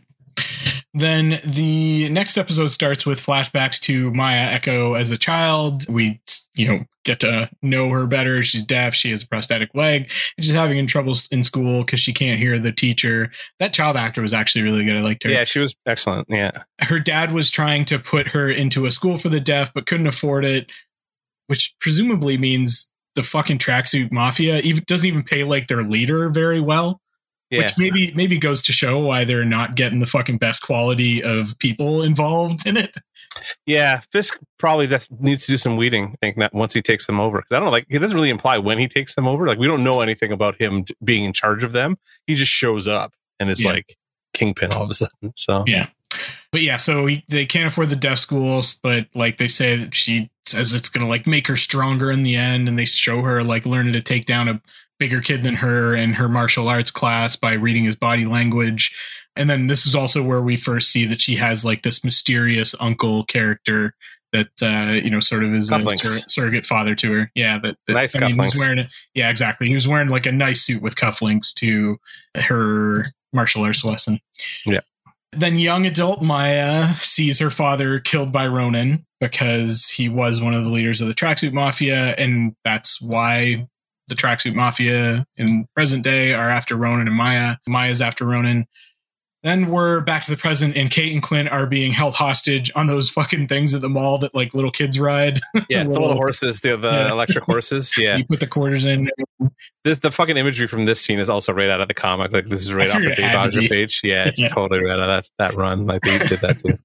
Then 0.96 1.40
the 1.44 2.08
next 2.08 2.38
episode 2.38 2.68
starts 2.68 3.04
with 3.04 3.18
flashbacks 3.18 3.80
to 3.80 4.12
Maya 4.12 4.48
Echo 4.52 4.94
as 4.94 5.10
a 5.10 5.18
child. 5.18 5.88
We, 5.88 6.20
you 6.54 6.68
know, 6.68 6.84
get 7.04 7.18
to 7.20 7.50
know 7.62 7.90
her 7.90 8.06
better. 8.06 8.44
She's 8.44 8.62
deaf. 8.62 8.94
She 8.94 9.10
has 9.10 9.24
a 9.24 9.26
prosthetic 9.26 9.74
leg. 9.74 10.02
And 10.36 10.44
she's 10.44 10.54
having 10.54 10.86
trouble 10.86 11.16
in 11.32 11.42
school 11.42 11.80
because 11.80 11.98
she 11.98 12.12
can't 12.12 12.38
hear 12.38 12.60
the 12.60 12.70
teacher. 12.70 13.32
That 13.58 13.72
child 13.72 13.96
actor 13.96 14.22
was 14.22 14.32
actually 14.32 14.62
really 14.62 14.84
good. 14.84 14.96
I 14.96 15.00
liked 15.00 15.24
her. 15.24 15.30
Yeah, 15.30 15.42
she 15.42 15.58
was 15.58 15.74
excellent. 15.84 16.28
Yeah. 16.30 16.52
Her 16.80 17.00
dad 17.00 17.32
was 17.32 17.50
trying 17.50 17.84
to 17.86 17.98
put 17.98 18.28
her 18.28 18.48
into 18.48 18.86
a 18.86 18.92
school 18.92 19.16
for 19.16 19.28
the 19.28 19.40
deaf, 19.40 19.74
but 19.74 19.86
couldn't 19.86 20.06
afford 20.06 20.44
it, 20.44 20.70
which 21.48 21.74
presumably 21.80 22.38
means 22.38 22.92
the 23.16 23.24
fucking 23.24 23.58
tracksuit 23.58 24.12
mafia 24.12 24.60
even 24.60 24.84
doesn't 24.86 25.06
even 25.06 25.24
pay 25.24 25.42
like 25.42 25.66
their 25.66 25.82
leader 25.82 26.28
very 26.28 26.60
well 26.60 27.00
Yeah. 27.54 27.62
which 27.62 27.78
maybe 27.78 28.12
maybe 28.14 28.38
goes 28.38 28.62
to 28.62 28.72
show 28.72 28.98
why 28.98 29.24
they're 29.24 29.44
not 29.44 29.74
getting 29.76 29.98
the 30.00 30.06
fucking 30.06 30.38
best 30.38 30.62
quality 30.62 31.22
of 31.22 31.58
people 31.58 32.02
involved 32.02 32.66
in 32.66 32.76
it. 32.76 32.94
Yeah, 33.66 34.00
Fisk 34.12 34.38
probably 34.58 34.86
just 34.86 35.10
needs 35.20 35.46
to 35.46 35.52
do 35.52 35.56
some 35.56 35.76
weeding. 35.76 36.10
I 36.12 36.16
think 36.20 36.36
that 36.38 36.54
once 36.54 36.72
he 36.74 36.80
takes 36.80 37.06
them 37.06 37.18
over, 37.18 37.38
I 37.38 37.56
don't 37.56 37.64
know, 37.64 37.70
like 37.70 37.86
it 37.90 37.98
doesn't 37.98 38.14
really 38.14 38.30
imply 38.30 38.58
when 38.58 38.78
he 38.78 38.86
takes 38.86 39.14
them 39.14 39.26
over. 39.26 39.46
Like 39.46 39.58
we 39.58 39.66
don't 39.66 39.82
know 39.82 40.00
anything 40.02 40.30
about 40.30 40.60
him 40.60 40.84
being 41.02 41.24
in 41.24 41.32
charge 41.32 41.64
of 41.64 41.72
them. 41.72 41.98
He 42.26 42.34
just 42.36 42.52
shows 42.52 42.86
up 42.86 43.12
and 43.40 43.50
is 43.50 43.62
Yeah. 43.64 43.72
like 43.72 43.96
kingpin 44.34 44.72
all 44.72 44.82
of 44.84 44.90
a 44.90 44.94
sudden. 44.94 45.32
So 45.36 45.64
Yeah. 45.66 45.88
But 46.52 46.62
yeah, 46.62 46.76
so 46.76 47.06
he, 47.06 47.24
they 47.28 47.44
can't 47.44 47.66
afford 47.66 47.90
the 47.90 47.96
deaf 47.96 48.18
schools, 48.18 48.78
but 48.80 49.08
like 49.14 49.38
they 49.38 49.48
say 49.48 49.74
that 49.76 49.94
she 49.96 50.30
says 50.46 50.72
it's 50.72 50.88
gonna 50.88 51.08
like 51.08 51.26
make 51.26 51.48
her 51.48 51.56
stronger 51.56 52.12
in 52.12 52.22
the 52.22 52.36
end, 52.36 52.68
and 52.68 52.78
they 52.78 52.84
show 52.84 53.22
her 53.22 53.42
like 53.42 53.66
learning 53.66 53.94
to 53.94 54.02
take 54.02 54.24
down 54.26 54.46
a 54.48 54.60
bigger 55.04 55.20
kid 55.20 55.44
than 55.44 55.56
her 55.56 55.94
in 55.94 56.14
her 56.14 56.30
martial 56.30 56.66
arts 56.66 56.90
class 56.90 57.36
by 57.36 57.52
reading 57.52 57.84
his 57.84 57.94
body 57.94 58.24
language. 58.24 58.96
And 59.36 59.50
then 59.50 59.66
this 59.66 59.84
is 59.84 59.94
also 59.94 60.22
where 60.22 60.40
we 60.40 60.56
first 60.56 60.90
see 60.90 61.04
that 61.04 61.20
she 61.20 61.34
has 61.34 61.62
like 61.62 61.82
this 61.82 62.02
mysterious 62.02 62.74
uncle 62.80 63.24
character 63.26 63.94
that 64.32 64.48
uh 64.62 64.94
you 64.94 65.10
know 65.10 65.20
sort 65.20 65.44
of 65.44 65.52
is 65.52 65.70
a 65.70 65.96
sur- 65.96 66.24
surrogate 66.26 66.64
father 66.64 66.94
to 66.94 67.12
her. 67.12 67.30
Yeah, 67.34 67.58
that, 67.58 67.76
that 67.86 67.92
Nice 67.92 68.16
I 68.16 68.20
mean, 68.20 68.30
he's 68.30 68.54
cufflinks. 68.54 68.58
wearing 68.58 68.78
a, 68.78 68.88
yeah, 69.12 69.28
exactly. 69.28 69.68
He 69.68 69.74
was 69.74 69.86
wearing 69.86 70.08
like 70.08 70.24
a 70.24 70.32
nice 70.32 70.62
suit 70.62 70.80
with 70.80 70.96
cufflinks 70.96 71.52
to 71.56 71.98
her 72.34 73.04
martial 73.34 73.62
arts 73.62 73.84
lesson. 73.84 74.20
Yeah. 74.64 74.80
Then 75.32 75.58
young 75.58 75.84
adult 75.84 76.22
Maya 76.22 76.94
sees 76.94 77.40
her 77.40 77.50
father 77.50 77.98
killed 78.00 78.32
by 78.32 78.46
Ronin 78.46 79.04
because 79.20 79.90
he 79.90 80.08
was 80.08 80.40
one 80.40 80.54
of 80.54 80.64
the 80.64 80.70
leaders 80.70 81.02
of 81.02 81.08
the 81.08 81.14
tracksuit 81.14 81.52
mafia, 81.52 82.14
and 82.16 82.54
that's 82.64 83.02
why 83.02 83.66
the 84.08 84.14
tracksuit 84.14 84.54
mafia 84.54 85.26
in 85.36 85.66
present 85.74 86.02
day 86.04 86.32
are 86.34 86.48
after 86.48 86.76
Ronin 86.76 87.06
and 87.08 87.16
Maya. 87.16 87.56
Maya's 87.66 88.00
after 88.02 88.24
Ronin. 88.26 88.66
Then 89.42 89.70
we're 89.70 90.00
back 90.00 90.24
to 90.24 90.30
the 90.30 90.38
present, 90.38 90.74
and 90.74 90.90
Kate 90.90 91.12
and 91.12 91.22
Clint 91.22 91.50
are 91.50 91.66
being 91.66 91.92
held 91.92 92.14
hostage 92.14 92.70
on 92.74 92.86
those 92.86 93.10
fucking 93.10 93.46
things 93.48 93.74
at 93.74 93.82
the 93.82 93.90
mall 93.90 94.16
that 94.18 94.34
like 94.34 94.54
little 94.54 94.70
kids 94.70 94.98
ride. 94.98 95.38
Yeah, 95.68 95.82
the 95.84 95.90
little 95.90 96.14
horses, 96.14 96.62
the, 96.62 96.78
the 96.78 96.90
Yeah. 96.90 97.10
electric 97.12 97.44
horses. 97.44 97.94
Yeah, 97.98 98.16
You 98.16 98.24
put 98.26 98.40
the 98.40 98.46
quarters 98.46 98.86
in. 98.86 99.10
this 99.84 99.98
the 99.98 100.10
fucking 100.10 100.38
imagery 100.38 100.66
from 100.66 100.86
this 100.86 101.02
scene 101.02 101.18
is 101.18 101.28
also 101.28 101.52
right 101.52 101.68
out 101.68 101.82
of 101.82 101.88
the 101.88 101.94
comic. 101.94 102.32
Like 102.32 102.46
this 102.46 102.60
is 102.62 102.72
right 102.72 102.88
off 102.88 102.98
the 103.02 103.08
Dave 103.08 103.18
had 103.18 103.32
to 103.32 103.38
Aja 103.50 103.60
be. 103.60 103.68
page. 103.68 104.00
Yeah, 104.02 104.24
it's 104.28 104.40
Yeah. 104.40 104.48
totally 104.48 104.80
right 104.82 104.92
out 104.98 105.00
of 105.00 105.08
that 105.08 105.28
that 105.38 105.54
run. 105.58 105.84
Like 105.86 106.00
they 106.02 106.16
did 106.18 106.40
that 106.40 106.58
too. 106.60 106.78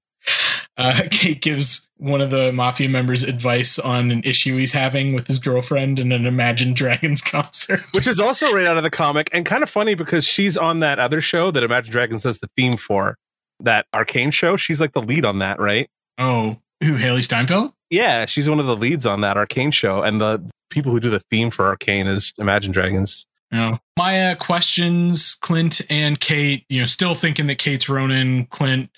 Uh, 0.80 1.02
Kate 1.10 1.40
gives 1.40 1.88
one 1.98 2.22
of 2.22 2.30
the 2.30 2.52
mafia 2.52 2.88
members 2.88 3.22
advice 3.22 3.78
on 3.78 4.10
an 4.10 4.22
issue 4.24 4.56
he's 4.56 4.72
having 4.72 5.14
with 5.14 5.26
his 5.26 5.38
girlfriend 5.38 5.98
in 5.98 6.10
an 6.10 6.24
Imagine 6.24 6.72
Dragons 6.72 7.20
concert. 7.22 7.80
Which 7.94 8.08
is 8.08 8.18
also 8.18 8.50
right 8.50 8.66
out 8.66 8.78
of 8.78 8.82
the 8.82 8.90
comic 8.90 9.28
and 9.32 9.44
kind 9.44 9.62
of 9.62 9.68
funny 9.68 9.94
because 9.94 10.24
she's 10.24 10.56
on 10.56 10.80
that 10.80 10.98
other 10.98 11.20
show 11.20 11.50
that 11.50 11.62
Imagine 11.62 11.92
Dragons 11.92 12.22
does 12.22 12.38
the 12.38 12.48
theme 12.56 12.76
for. 12.76 13.16
That 13.62 13.86
arcane 13.92 14.30
show. 14.30 14.56
She's 14.56 14.80
like 14.80 14.92
the 14.92 15.02
lead 15.02 15.26
on 15.26 15.40
that, 15.40 15.60
right? 15.60 15.86
Oh, 16.16 16.56
who? 16.82 16.96
Hailee 16.96 17.22
Steinfeld? 17.22 17.74
Yeah, 17.90 18.24
she's 18.24 18.48
one 18.48 18.58
of 18.58 18.64
the 18.64 18.76
leads 18.76 19.04
on 19.04 19.20
that 19.20 19.36
arcane 19.36 19.70
show. 19.70 20.02
And 20.02 20.18
the 20.18 20.42
people 20.70 20.92
who 20.92 21.00
do 21.00 21.10
the 21.10 21.20
theme 21.20 21.50
for 21.50 21.66
arcane 21.66 22.06
is 22.06 22.32
Imagine 22.38 22.72
Dragons. 22.72 23.26
No. 23.52 23.78
Maya 23.98 24.34
questions 24.36 25.34
Clint 25.34 25.82
and 25.90 26.18
Kate, 26.20 26.64
you 26.70 26.78
know, 26.78 26.84
still 26.86 27.14
thinking 27.14 27.48
that 27.48 27.58
Kate's 27.58 27.88
Ronin. 27.88 28.46
Clint, 28.46 28.88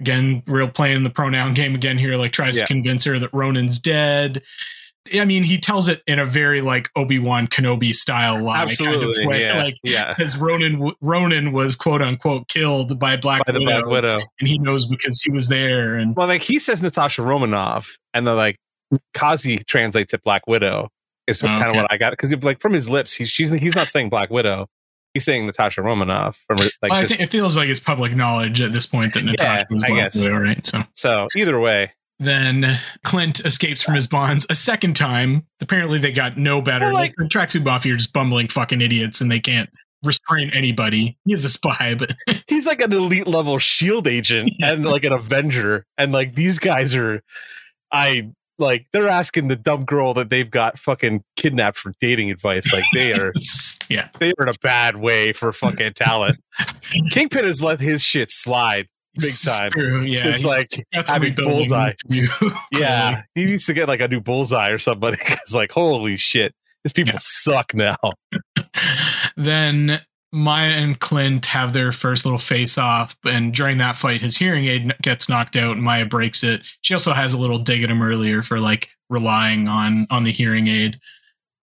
again, 0.00 0.42
real 0.46 0.68
playing 0.68 1.02
the 1.04 1.10
pronoun 1.10 1.54
game 1.54 1.74
again 1.74 1.98
here, 1.98 2.16
like 2.16 2.32
tries 2.32 2.56
Yeah. 2.56 2.62
to 2.64 2.68
convince 2.68 3.04
her 3.04 3.18
that 3.18 3.32
Ronin's 3.32 3.78
dead. 3.78 4.42
I 5.12 5.24
mean, 5.24 5.42
he 5.42 5.58
tells 5.58 5.88
it 5.88 6.00
in 6.06 6.20
a 6.20 6.24
very 6.26 6.60
like 6.60 6.88
Obi 6.94 7.18
Wan 7.18 7.48
Kenobi 7.48 7.92
style 7.92 8.40
lie 8.40 8.62
Absolutely. 8.62 9.14
kind 9.14 9.24
of 9.24 9.26
way. 9.28 9.40
yeah. 9.42 9.62
Like, 9.64 9.74
yeah. 9.82 10.14
because 10.16 10.36
Ronin 10.36 10.92
Ronin 11.00 11.50
was 11.52 11.74
quote 11.74 12.00
unquote 12.02 12.46
killed 12.48 12.98
by 13.00 13.16
Black 13.16 13.44
By 13.44 13.52
Widow, 13.52 13.64
Black 13.66 13.86
Widow. 13.86 14.18
and 14.38 14.48
he 14.48 14.58
knows 14.58 14.86
because 14.86 15.20
he 15.20 15.30
was 15.32 15.48
there. 15.48 15.96
And 15.96 16.14
Well, 16.14 16.28
like 16.28 16.42
he 16.42 16.58
says 16.60 16.82
Natasha 16.82 17.22
Romanoff, 17.22 17.98
and 18.14 18.26
then 18.28 18.36
like 18.36 18.56
Kazi 19.12 19.58
translates 19.58 20.14
it 20.14 20.22
Black 20.22 20.46
Widow 20.46 20.88
is 21.26 21.42
Oh, 21.42 21.46
kind 21.48 21.62
of 21.62 21.68
okay. 21.70 21.78
what 21.82 21.92
I 21.92 21.96
got 21.96 22.12
because 22.12 22.32
like 22.44 22.60
from 22.60 22.72
his 22.72 22.88
lips, 22.88 23.14
he, 23.14 23.24
she's 23.24 23.50
he's 23.50 23.74
not 23.74 23.88
saying 23.88 24.08
Black 24.08 24.30
Widow, 24.30 24.68
he's 25.14 25.24
saying 25.24 25.46
Natasha 25.46 25.82
Romanoff 25.82 26.42
from 26.46 26.56
like 26.58 26.72
well, 26.82 26.92
I 26.92 27.02
this- 27.02 27.10
think 27.10 27.22
it 27.22 27.30
feels 27.30 27.56
like 27.56 27.68
it's 27.68 27.80
public 27.80 28.14
knowledge 28.16 28.60
at 28.60 28.72
this 28.72 28.86
point 28.86 29.14
that 29.14 29.24
Natasha 29.24 29.66
was 29.70 29.82
Black 29.84 30.12
guess. 30.12 30.16
Widow, 30.16 30.36
right? 30.38 30.64
So 30.66 30.82
so 30.94 31.28
either 31.36 31.58
way. 31.60 31.92
then 32.18 32.78
Clint 33.04 33.40
escapes 33.44 33.82
from 33.82 33.94
his 33.94 34.06
bonds 34.06 34.46
a 34.48 34.54
second 34.54 34.94
time. 34.94 35.46
Apparently, 35.60 35.98
they 35.98 36.12
got 36.12 36.36
no 36.38 36.60
better. 36.62 36.84
Well, 36.86 36.94
like, 36.94 37.12
the 37.16 37.24
tracksuit 37.24 37.64
mafia 37.64 37.94
are 37.94 37.96
just 37.96 38.12
bumbling 38.12 38.48
fucking 38.48 38.80
idiots, 38.80 39.20
and 39.20 39.30
they 39.30 39.40
can't 39.40 39.68
restrain 40.04 40.50
anybody. 40.54 41.16
He 41.24 41.32
is 41.32 41.44
a 41.44 41.48
spy, 41.48 41.94
but 41.98 42.12
He's 42.48 42.66
like 42.66 42.80
an 42.80 42.92
elite 42.92 43.26
level 43.26 43.58
shield 43.58 44.06
agent 44.06 44.52
Yeah. 44.58 44.72
and 44.72 44.84
like 44.84 45.04
an 45.04 45.12
Avenger, 45.12 45.84
and 45.98 46.12
like 46.12 46.34
these 46.34 46.58
guys 46.58 46.94
are, 46.94 47.22
I 47.92 48.30
like 48.58 48.86
they're 48.92 49.08
asking 49.08 49.48
the 49.48 49.56
dumb 49.56 49.84
girl 49.84 50.14
that 50.14 50.30
they've 50.30 50.50
got 50.50 50.78
fucking 50.78 51.24
kidnapped 51.36 51.78
for 51.78 51.92
dating 52.00 52.30
advice. 52.30 52.72
Like 52.72 52.84
they 52.94 53.12
are 53.12 53.32
yeah, 53.88 54.08
they 54.18 54.30
are 54.38 54.46
in 54.46 54.48
a 54.48 54.54
bad 54.62 54.96
way 54.96 55.32
for 55.32 55.52
fucking 55.52 55.94
talent. 55.94 56.38
Kingpin 57.10 57.44
has 57.44 57.62
let 57.62 57.80
his 57.80 58.02
shit 58.02 58.30
slide 58.30 58.86
big 59.20 59.32
time. 59.44 59.70
True, 59.70 60.02
yeah, 60.02 60.18
Since 60.18 60.44
like 60.44 60.68
that's 60.92 61.10
having 61.10 61.34
bullseye. 61.34 61.92
Yeah, 62.72 63.22
he 63.34 63.44
needs 63.46 63.66
to 63.66 63.74
get 63.74 63.88
like 63.88 64.00
a 64.00 64.08
new 64.08 64.20
bullseye 64.20 64.70
or 64.70 64.78
somebody 64.78 65.16
because, 65.18 65.54
like, 65.54 65.70
holy 65.72 66.16
shit, 66.16 66.54
these 66.84 66.92
people 66.92 67.12
Yeah. 67.12 67.18
suck 67.20 67.74
now. 67.74 67.96
then 69.36 70.00
Maya 70.32 70.70
and 70.70 70.98
Clint 70.98 71.46
have 71.46 71.72
their 71.74 71.92
first 71.92 72.24
little 72.24 72.38
face 72.38 72.78
off, 72.78 73.16
and 73.24 73.52
during 73.52 73.78
that 73.78 73.96
fight, 73.96 74.20
his 74.22 74.36
hearing 74.38 74.64
aid 74.64 74.94
gets 75.02 75.28
knocked 75.28 75.56
out, 75.56 75.72
and 75.72 75.82
Maya 75.82 76.06
breaks 76.06 76.42
it. 76.42 76.62
She 76.80 76.94
also 76.94 77.12
has 77.12 77.34
a 77.34 77.38
little 77.38 77.58
dig 77.58 77.82
at 77.82 77.90
him 77.90 78.02
earlier 78.02 78.40
for 78.42 78.58
like 78.58 78.88
relying 79.10 79.68
on 79.68 80.06
on 80.10 80.24
the 80.24 80.32
hearing 80.32 80.68
aid. 80.68 80.98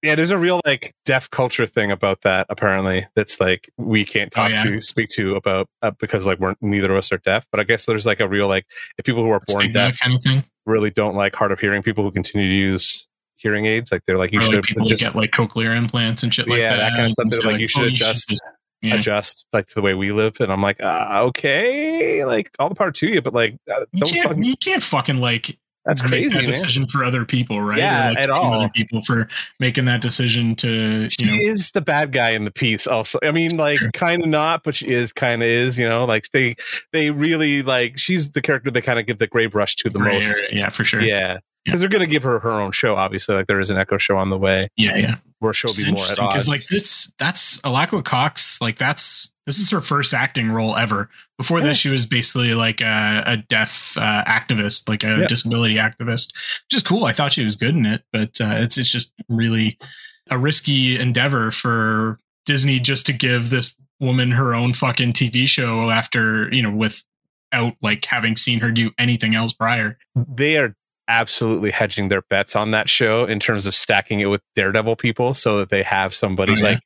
Yeah, 0.02 0.16
there's 0.16 0.32
a 0.32 0.38
real 0.38 0.62
like 0.66 0.94
deaf 1.06 1.30
culture 1.30 1.66
thing 1.66 1.92
about 1.92 2.22
that. 2.22 2.48
Apparently, 2.50 3.06
that's 3.16 3.40
like 3.42 3.70
we 3.78 4.06
can't 4.06 4.32
Oh, 4.38 4.42
talk 4.44 4.52
yeah. 4.52 4.64
to, 4.64 4.82
speak 4.82 5.10
to 5.10 5.36
about 5.36 5.68
uh, 5.82 5.92
because 6.00 6.26
like 6.26 6.40
we're 6.40 6.56
neither 6.62 6.92
of 6.92 6.98
us 6.98 7.12
are 7.12 7.18
deaf. 7.18 7.46
But 7.52 7.60
I 7.60 7.64
guess 7.64 7.86
there's 7.86 8.06
like 8.06 8.20
a 8.20 8.28
real 8.28 8.48
like 8.48 8.66
if 8.98 9.06
people 9.06 9.24
who 9.24 9.30
are 9.30 9.42
born 9.48 9.60
Stigma 9.62 9.74
deaf 9.74 10.00
kind 10.00 10.14
of 10.16 10.22
thing. 10.22 10.44
really 10.66 10.90
don't 10.90 11.16
like 11.16 11.36
hard 11.36 11.52
of 11.52 11.60
hearing 11.60 11.82
people 11.84 12.04
who 12.04 12.12
continue 12.12 12.48
to 12.48 12.56
use 12.56 13.08
hearing 13.40 13.66
aids, 13.66 13.92
like 13.92 14.04
they're 14.06 14.18
like 14.18 14.32
you 14.32 14.40
or 14.40 14.44
should 14.44 14.56
like 14.56 14.64
people 14.64 14.86
just 14.86 15.02
get 15.02 15.16
like 15.16 15.32
cochlear 15.32 15.76
implants 15.76 16.24
and 16.24 16.34
shit 16.34 16.48
like 16.48 16.60
Yeah, 16.60 16.76
that. 16.76 16.90
that 16.90 16.92
kind 16.94 17.06
of 17.08 17.12
stuff. 17.14 17.26
They're 17.30 17.42
so, 17.42 17.48
like, 17.50 17.60
you 17.62 17.68
should 17.68 17.84
oh, 17.84 17.88
adjust- 17.88 18.30
just- 18.30 18.44
yeah. 18.82 18.96
adjust 18.96 19.46
like 19.52 19.66
to 19.68 19.76
the 19.76 19.82
way 19.82 19.94
we 19.94 20.12
live. 20.14 20.38
And 20.40 20.52
I'm 20.52 20.62
like, 20.62 20.80
uh, 20.82 21.24
okay, 21.28 22.24
like 22.26 22.52
all 22.60 22.70
the 22.70 22.76
power 22.76 22.92
to 22.92 23.08
you, 23.08 23.22
but 23.22 23.34
like 23.34 23.58
uh, 23.70 23.86
You 23.92 24.04
can't, 24.04 24.28
fucking, 24.30 24.44
you 24.44 24.56
can't 24.56 24.84
fucking 24.84 25.18
like 25.18 25.58
that's 25.86 26.02
crazy, 26.02 26.30
that 26.38 26.46
decision 26.46 26.86
for 26.88 27.04
other 27.04 27.26
people, 27.26 27.62
right? 27.62 27.78
Yeah, 27.80 28.10
like, 28.10 28.18
at 28.20 28.30
all. 28.30 28.54
Other 28.54 28.70
people 28.70 29.02
for 29.02 29.28
making 29.60 29.86
that 29.86 30.02
decision 30.02 30.54
to 30.58 31.10
she 31.10 31.26
you 31.26 31.32
know. 31.32 31.38
is 31.52 31.72
the 31.72 31.82
bad 31.82 32.12
guy 32.12 32.32
in 32.32 32.44
the 32.44 32.52
piece 32.52 32.86
also 32.86 33.18
i 33.24 33.32
mean 33.32 33.56
like 33.58 33.80
Sure. 33.80 33.90
kind 33.94 34.22
of 34.22 34.30
not 34.30 34.64
but 34.64 34.76
she 34.76 34.88
is 34.90 35.12
kind 35.14 35.42
of 35.42 35.48
is 35.48 35.80
you 35.80 35.88
know 35.88 36.06
like 36.06 36.30
they 36.32 36.56
they 36.92 37.12
really 37.12 37.64
like 37.64 37.98
she's 37.98 38.34
the 38.34 38.42
character 38.42 38.70
they 38.70 38.82
kind 38.82 39.00
of 39.00 39.06
give 39.08 39.18
the 39.18 39.26
gray 39.28 39.48
brush 39.48 39.76
to 39.78 39.90
the 39.90 40.00
gray 40.00 40.20
most. 40.20 40.44
Yeah, 40.52 40.70
for 40.70 40.84
sure. 40.84 41.02
Yeah. 41.02 41.40
Because 41.66 41.80
they're 41.80 41.90
going 41.90 42.04
to 42.06 42.10
give 42.10 42.24
her 42.24 42.40
her 42.40 42.52
own 42.52 42.72
show 42.72 42.96
obviously 42.96 43.36
like 43.36 43.48
there 43.48 43.60
is 43.60 43.70
an 43.70 43.78
echo 43.78 43.98
show 43.98 44.18
on 44.18 44.30
the 44.30 44.38
way 44.38 44.68
yeah, 44.78 44.96
yeah. 44.96 45.16
where 45.40 45.54
she'll 45.54 45.74
be 45.74 45.92
more 45.92 46.04
at 46.06 46.18
odds 46.20 46.34
because 46.34 46.48
like 46.48 46.66
this, 46.68 47.12
that's 47.20 47.58
Alaqua 47.60 48.04
Cox. 48.04 48.60
Like 48.62 48.78
that's 48.78 49.32
this 49.46 49.60
is 49.60 49.70
her 49.72 49.82
first 49.82 50.14
acting 50.14 50.52
role 50.52 50.76
ever. 50.76 51.10
Before 51.38 51.60
Yeah. 51.60 51.66
this, 51.66 51.78
she 51.78 51.90
was 51.90 52.06
basically 52.06 52.54
like 52.54 52.82
a, 52.82 53.24
a 53.26 53.38
deaf 53.38 53.98
uh, 53.98 54.24
activist, 54.26 54.88
like 54.88 55.04
a 55.04 55.20
Yeah. 55.22 55.28
disability 55.28 55.76
activist, 55.76 56.34
which 56.66 56.78
is 56.78 56.84
cool. 56.84 57.06
I 57.06 57.12
thought 57.14 57.34
she 57.34 57.44
was 57.44 57.56
good 57.56 57.76
in 57.76 57.86
it, 57.86 58.04
but 58.14 58.40
uh, 58.42 58.56
it's 58.62 58.78
it's 58.78 58.92
just 58.92 59.14
really 59.28 59.78
a 60.32 60.38
risky 60.38 61.00
endeavor 61.00 61.52
for 61.52 62.20
Disney 62.46 62.80
just 62.80 63.06
to 63.08 63.14
give 63.14 63.50
this 63.50 63.76
woman 64.00 64.32
her 64.32 64.54
own 64.56 64.74
fucking 64.74 65.14
TV 65.14 65.46
show 65.48 65.90
after 65.90 66.52
you 66.54 66.62
know 66.64 66.72
without 66.72 67.76
like 67.82 68.06
having 68.06 68.36
seen 68.38 68.60
her 68.60 68.72
do 68.72 68.92
anything 68.98 69.36
else 69.36 69.52
prior. 69.54 69.98
they 70.16 70.58
are 70.58 70.76
absolutely 71.10 71.72
hedging 71.72 72.08
their 72.08 72.22
bets 72.30 72.56
on 72.56 72.72
that 72.72 72.88
show 72.88 73.26
in 73.26 73.40
terms 73.40 73.66
of 73.66 73.76
stacking 73.76 74.20
it 74.22 74.28
with 74.28 74.42
daredevil 74.56 74.96
people 74.96 75.34
so 75.34 75.58
that 75.58 75.70
they 75.70 75.84
have 75.84 76.14
somebody 76.16 76.54
Oh, 76.54 76.56
yeah. 76.58 76.64
like 76.64 76.80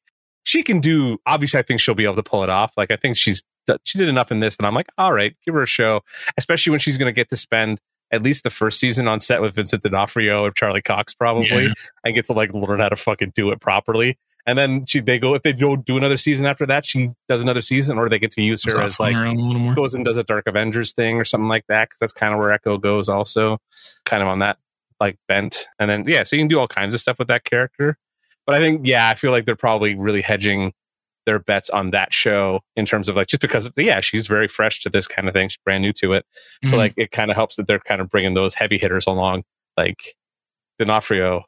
she 0.45 0.63
can 0.63 0.79
do 0.79 1.17
obviously 1.25 1.59
i 1.59 1.63
think 1.63 1.79
she'll 1.81 1.93
be 1.93 2.05
able 2.05 2.15
to 2.15 2.23
pull 2.23 2.43
it 2.43 2.49
off 2.49 2.73
like 2.77 2.89
i 2.89 2.95
think 2.95 3.17
she's 3.17 3.43
she 3.83 3.97
did 3.97 4.09
enough 4.09 4.31
in 4.31 4.39
this 4.39 4.55
and 4.57 4.65
i'm 4.65 4.73
like 4.73 4.87
all 4.97 5.13
right 5.13 5.35
give 5.45 5.53
her 5.53 5.63
a 5.63 5.67
show 5.67 6.01
especially 6.37 6.71
when 6.71 6.79
she's 6.79 6.97
going 6.97 7.07
to 7.13 7.15
get 7.15 7.29
to 7.29 7.37
spend 7.37 7.79
at 8.11 8.21
least 8.23 8.43
the 8.43 8.49
first 8.49 8.79
season 8.79 9.07
on 9.07 9.19
set 9.19 9.41
with 9.41 9.53
vincent 9.55 9.83
d'onofrio 9.83 10.43
or 10.43 10.51
charlie 10.51 10.81
cox 10.81 11.13
probably 11.13 11.65
Yeah. 11.65 11.73
and 12.05 12.15
get 12.15 12.25
to 12.25 12.33
like 12.33 12.53
learn 12.53 12.79
how 12.79 12.89
to 12.89 12.95
fucking 12.95 13.33
do 13.35 13.51
it 13.51 13.59
properly 13.61 14.17
and 14.45 14.57
then 14.57 14.85
she 14.85 14.99
they 14.99 15.17
go 15.19 15.33
if 15.35 15.41
they 15.43 15.53
go 15.53 15.75
do 15.75 15.95
another 15.97 16.17
season 16.17 16.45
after 16.45 16.65
that 16.65 16.85
she 16.85 17.09
does 17.29 17.41
another 17.41 17.61
season 17.61 17.97
or 17.97 18.09
they 18.09 18.19
get 18.19 18.31
to 18.31 18.41
use 18.41 18.63
her 18.65 18.81
as 18.81 18.99
like 18.99 19.13
fooling 19.13 19.15
around 19.27 19.37
a 19.39 19.41
little 19.41 19.59
more. 19.61 19.73
goes 19.75 19.93
and 19.95 20.03
does 20.05 20.17
a 20.17 20.23
Dark 20.23 20.45
Avengers 20.47 20.91
thing 20.93 21.17
or 21.17 21.25
something 21.25 21.47
like 21.47 21.65
that. 21.67 21.89
Cause 21.89 21.97
that's 21.99 22.13
kind 22.13 22.33
of 22.33 22.39
where 22.39 22.51
Echo 22.51 22.77
goes 22.77 23.07
also, 23.09 23.57
kind 24.05 24.21
of 24.21 24.27
on 24.29 24.39
that 24.39 24.57
like 24.99 25.17
bent. 25.27 25.65
And 25.79 25.89
then, 25.89 26.05
yeah, 26.07 26.23
so 26.23 26.35
you 26.35 26.41
can 26.41 26.47
do 26.47 26.59
all 26.59 26.67
kinds 26.67 26.93
of 26.93 26.99
stuff 26.99 27.19
with 27.19 27.27
that 27.29 27.43
character. 27.45 27.97
But 28.45 28.55
I 28.55 28.59
think, 28.59 28.85
yeah, 28.85 29.09
I 29.09 29.15
feel 29.15 29.31
like 29.31 29.45
they're 29.45 29.55
probably 29.55 29.95
really 29.95 30.21
hedging 30.21 30.73
their 31.25 31.39
bets 31.39 31.69
on 31.69 31.91
that 31.91 32.11
show 32.13 32.59
in 32.75 32.85
terms 32.85 33.07
of 33.07 33.15
like, 33.15 33.27
just 33.27 33.41
because, 33.41 33.65
of, 33.65 33.73
yeah, 33.77 34.01
she's 34.01 34.27
very 34.27 34.47
fresh 34.49 34.81
to 34.81 34.89
this 34.89 35.07
kind 35.07 35.27
of 35.29 35.33
thing. 35.33 35.47
She's 35.47 35.57
brand 35.63 35.81
new 35.81 35.93
to 35.93 36.11
it. 36.13 36.25
So 36.65 36.73
Mhm. 36.73 36.77
like, 36.77 36.93
it 36.97 37.11
kind 37.11 37.31
of 37.31 37.35
helps 37.37 37.55
that 37.55 37.67
they're 37.67 37.79
kind 37.79 38.01
of 38.01 38.09
bringing 38.09 38.33
those 38.33 38.53
heavy 38.55 38.77
hitters 38.77 39.07
along. 39.07 39.43
Like 39.77 40.01
D'Onofrio, 40.79 41.45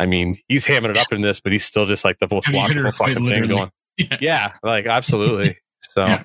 I 0.00 0.06
mean, 0.06 0.36
he's 0.48 0.66
hamming 0.66 0.88
it 0.90 0.96
up 0.96 1.12
in 1.12 1.20
this, 1.20 1.40
but 1.40 1.52
he's 1.52 1.64
still 1.64 1.84
just 1.84 2.04
like 2.06 2.18
the 2.18 2.28
most 2.30 2.46
watchable 2.48 2.94
fucking 2.94 3.28
thing 3.28 3.46
going. 3.46 3.70
Yeah. 3.98 4.16
Yeah, 4.20 4.52
like 4.62 4.86
absolutely. 4.86 5.58
So 5.82 6.06
Yeah. 6.06 6.22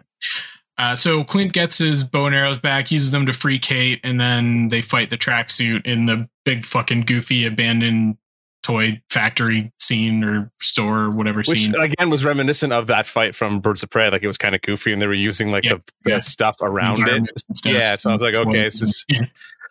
Uh, 0.77 0.95
so 0.95 1.23
Clint 1.23 1.53
gets 1.53 1.77
his 1.77 2.03
bow 2.03 2.25
and 2.25 2.35
arrows 2.35 2.59
back, 2.59 2.91
uses 2.91 3.11
them 3.11 3.25
to 3.25 3.33
free 3.33 3.57
Kate, 3.59 3.99
and 4.03 4.19
then 4.19 4.67
they 4.67 4.81
fight 4.81 5.09
the 5.09 5.17
tracksuit 5.17 5.85
in 5.85 6.05
the 6.05 6.27
big 6.43 6.65
fucking 6.65 7.01
goofy 7.01 7.45
abandoned 7.45 8.17
toy 8.63 9.01
factory 9.09 9.71
scene 9.79 10.23
or 10.23 10.51
store 10.59 11.01
or 11.01 11.09
whatever 11.11 11.41
which 11.45 11.61
scene. 11.65 11.75
again 11.75 12.09
was 12.09 12.25
reminiscent 12.25 12.73
of 12.73 12.87
that 12.87 13.05
fight 13.05 13.35
from 13.35 13.59
Birds 13.59 13.83
of 13.83 13.89
Prey. 13.89 14.09
Like 14.09 14.23
it 14.23 14.27
was 14.27 14.37
kind 14.37 14.55
of 14.55 14.61
goofy, 14.61 14.91
and 14.91 15.01
they 15.01 15.07
were 15.07 15.13
using 15.13 15.51
like 15.51 15.63
Yeah, 15.63 15.75
the, 15.75 15.83
the 16.03 16.09
yeah. 16.11 16.19
stuff 16.19 16.57
around 16.61 17.07
it. 17.07 17.23
Stuff. 17.55 17.73
Yeah, 17.73 17.95
so 17.95 18.09
I 18.09 18.13
was 18.13 18.21
like, 18.21 18.35
okay, 18.35 18.65
it's 18.65 18.79
just. 18.79 19.05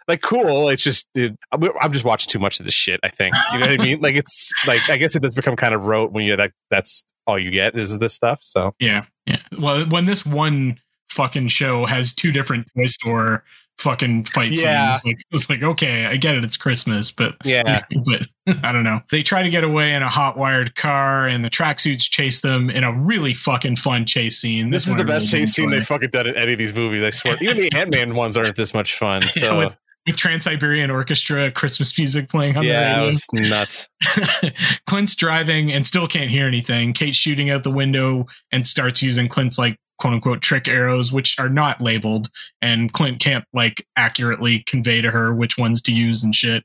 Like 0.09 0.23
cool. 0.23 0.69
It's 0.69 0.83
just 0.83 1.09
it, 1.15 1.37
I'm 1.53 1.93
just 1.93 2.05
watching 2.05 2.29
too 2.31 2.39
much 2.39 2.61
of 2.61 2.67
this 2.67 2.75
shit. 2.75 3.01
I 3.03 3.09
think 3.09 3.35
you 3.53 3.59
know 3.59 3.67
what 3.67 3.81
I 3.81 3.83
mean. 3.83 4.01
Like 4.01 4.15
it's 4.17 4.53
like 4.67 4.89
I 4.89 4.97
guess 4.97 5.17
it 5.17 5.23
does 5.23 5.35
become 5.35 5.57
kind 5.57 5.75
of 5.75 5.87
rote 5.87 6.13
when 6.13 6.25
you're 6.25 6.37
like 6.37 6.53
that's 6.71 7.05
all 7.27 7.39
you 7.39 7.51
get 7.51 7.77
is 7.79 7.99
this 7.99 8.15
stuff. 8.15 8.41
So 8.43 8.75
Yeah, 8.79 9.07
yeah. 9.27 9.39
Well, 9.59 9.87
when 9.87 10.07
this 10.07 10.27
one 10.27 10.79
fucking 11.11 11.49
show 11.49 11.87
has 11.87 12.13
two 12.13 12.33
different 12.33 12.67
toy 12.77 12.89
store 12.89 13.45
fucking 13.79 14.25
fight 14.25 14.53
Yeah. 14.53 14.93
scenes. 14.93 15.05
Like 15.05 15.23
it's 15.31 15.51
like 15.51 15.63
okay, 15.63 16.07
I 16.07 16.17
get 16.17 16.37
it, 16.37 16.45
it's 16.45 16.57
Christmas, 16.57 17.11
but 17.11 17.35
Yeah. 17.45 17.85
but 18.05 18.29
I 18.63 18.73
don't 18.73 18.85
know. 18.85 19.01
They 19.11 19.23
try 19.23 19.43
to 19.43 19.51
get 19.51 19.65
away 19.65 19.95
in 19.95 20.03
a 20.03 20.09
hot 20.09 20.37
wired 20.37 20.75
car, 20.75 21.27
and 21.27 21.45
the 21.45 21.51
tracksuits 21.51 22.03
chase 22.03 22.41
them 22.43 22.69
in 22.69 22.85
a 22.85 22.93
really 22.93 23.33
fucking 23.33 23.77
fun 23.77 24.05
chase 24.05 24.39
scene. 24.39 24.71
This, 24.71 24.87
is 24.87 24.95
the 24.97 25.05
best 25.05 25.33
really 25.33 25.47
chase 25.47 25.55
scene 25.55 25.71
they've 25.71 25.87
fucking 25.87 26.11
done 26.11 26.27
in 26.27 26.37
any 26.37 26.53
of 26.53 26.59
these 26.59 26.75
movies. 26.75 27.03
I 27.03 27.11
swear. 27.11 27.37
Even 27.41 27.57
the 27.57 27.73
Ant 27.75 27.91
Man 27.91 28.15
ones 28.15 28.37
aren't 28.37 28.57
this 28.57 28.75
much 28.75 28.97
fun. 28.97 29.23
So 29.23 29.57
with, 29.57 29.77
with 30.07 30.17
Trans 30.17 30.45
Siberian 30.45 30.91
Orchestra 30.91 31.51
Christmas 31.51 31.97
music 31.99 32.29
playing 32.29 32.57
on 32.57 32.65
yeah, 32.65 32.73
the 32.73 32.87
it 32.87 32.93
radio. 32.93 33.07
was 33.07 33.29
nuts. 33.33 33.89
Clint's 34.87 35.15
driving 35.15 35.73
and 35.73 35.87
still 35.87 36.07
can't 36.07 36.31
hear 36.31 36.47
anything. 36.47 36.93
Kate's 36.93 37.17
shooting 37.17 37.51
out 37.51 37.63
the 37.63 37.71
window 37.71 38.27
and 38.53 38.67
starts 38.67 39.03
using 39.03 39.29
Clint's 39.29 39.59
like 39.59 39.79
quote 39.99 40.15
unquote 40.15 40.43
trick 40.43 40.69
arrows, 40.69 41.13
which 41.13 41.39
are 41.39 41.49
not 41.49 41.81
labeled, 41.81 42.29
and 42.61 42.93
Clint 42.93 43.21
can't 43.21 43.45
like 43.53 43.87
accurately 43.97 44.61
convey 44.61 45.01
to 45.01 45.11
her 45.11 45.35
which 45.35 45.57
ones 45.57 45.81
to 45.83 45.93
use 45.95 46.23
and 46.23 46.35
shit. 46.35 46.65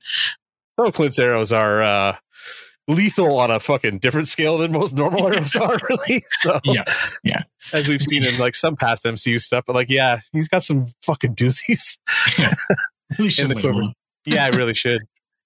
Some 0.78 0.88
of 0.88 0.94
Clint's 0.94 1.20
arrows 1.20 1.52
are 1.52 1.82
uh, 1.82 2.16
lethal 2.88 3.38
on 3.38 3.52
a 3.52 3.60
fucking 3.60 4.00
different 4.00 4.28
scale 4.28 4.58
than 4.58 4.72
most 4.72 4.96
normal 4.96 5.28
arrows 5.34 5.56
are, 5.56 5.78
really. 5.90 6.24
So 6.30 6.60
Yeah, 6.64 6.84
yeah. 7.24 7.44
as 7.72 7.88
we've 7.88 8.02
seen 8.02 8.26
in 8.26 8.38
like 8.38 8.56
some 8.56 8.76
past 8.76 9.04
MCU 9.04 9.40
stuff, 9.40 9.64
but 9.66 9.76
like 9.76 9.90
yeah, 9.90 10.20
he's 10.34 10.48
got 10.50 10.64
some 10.64 10.88
fucking 11.04 11.36
doozies. 11.36 11.98
Should 13.30 13.50
the 13.50 13.94
Yeah, 14.26 14.46
I 14.46 14.50
really 14.50 14.74
should. 14.74 15.02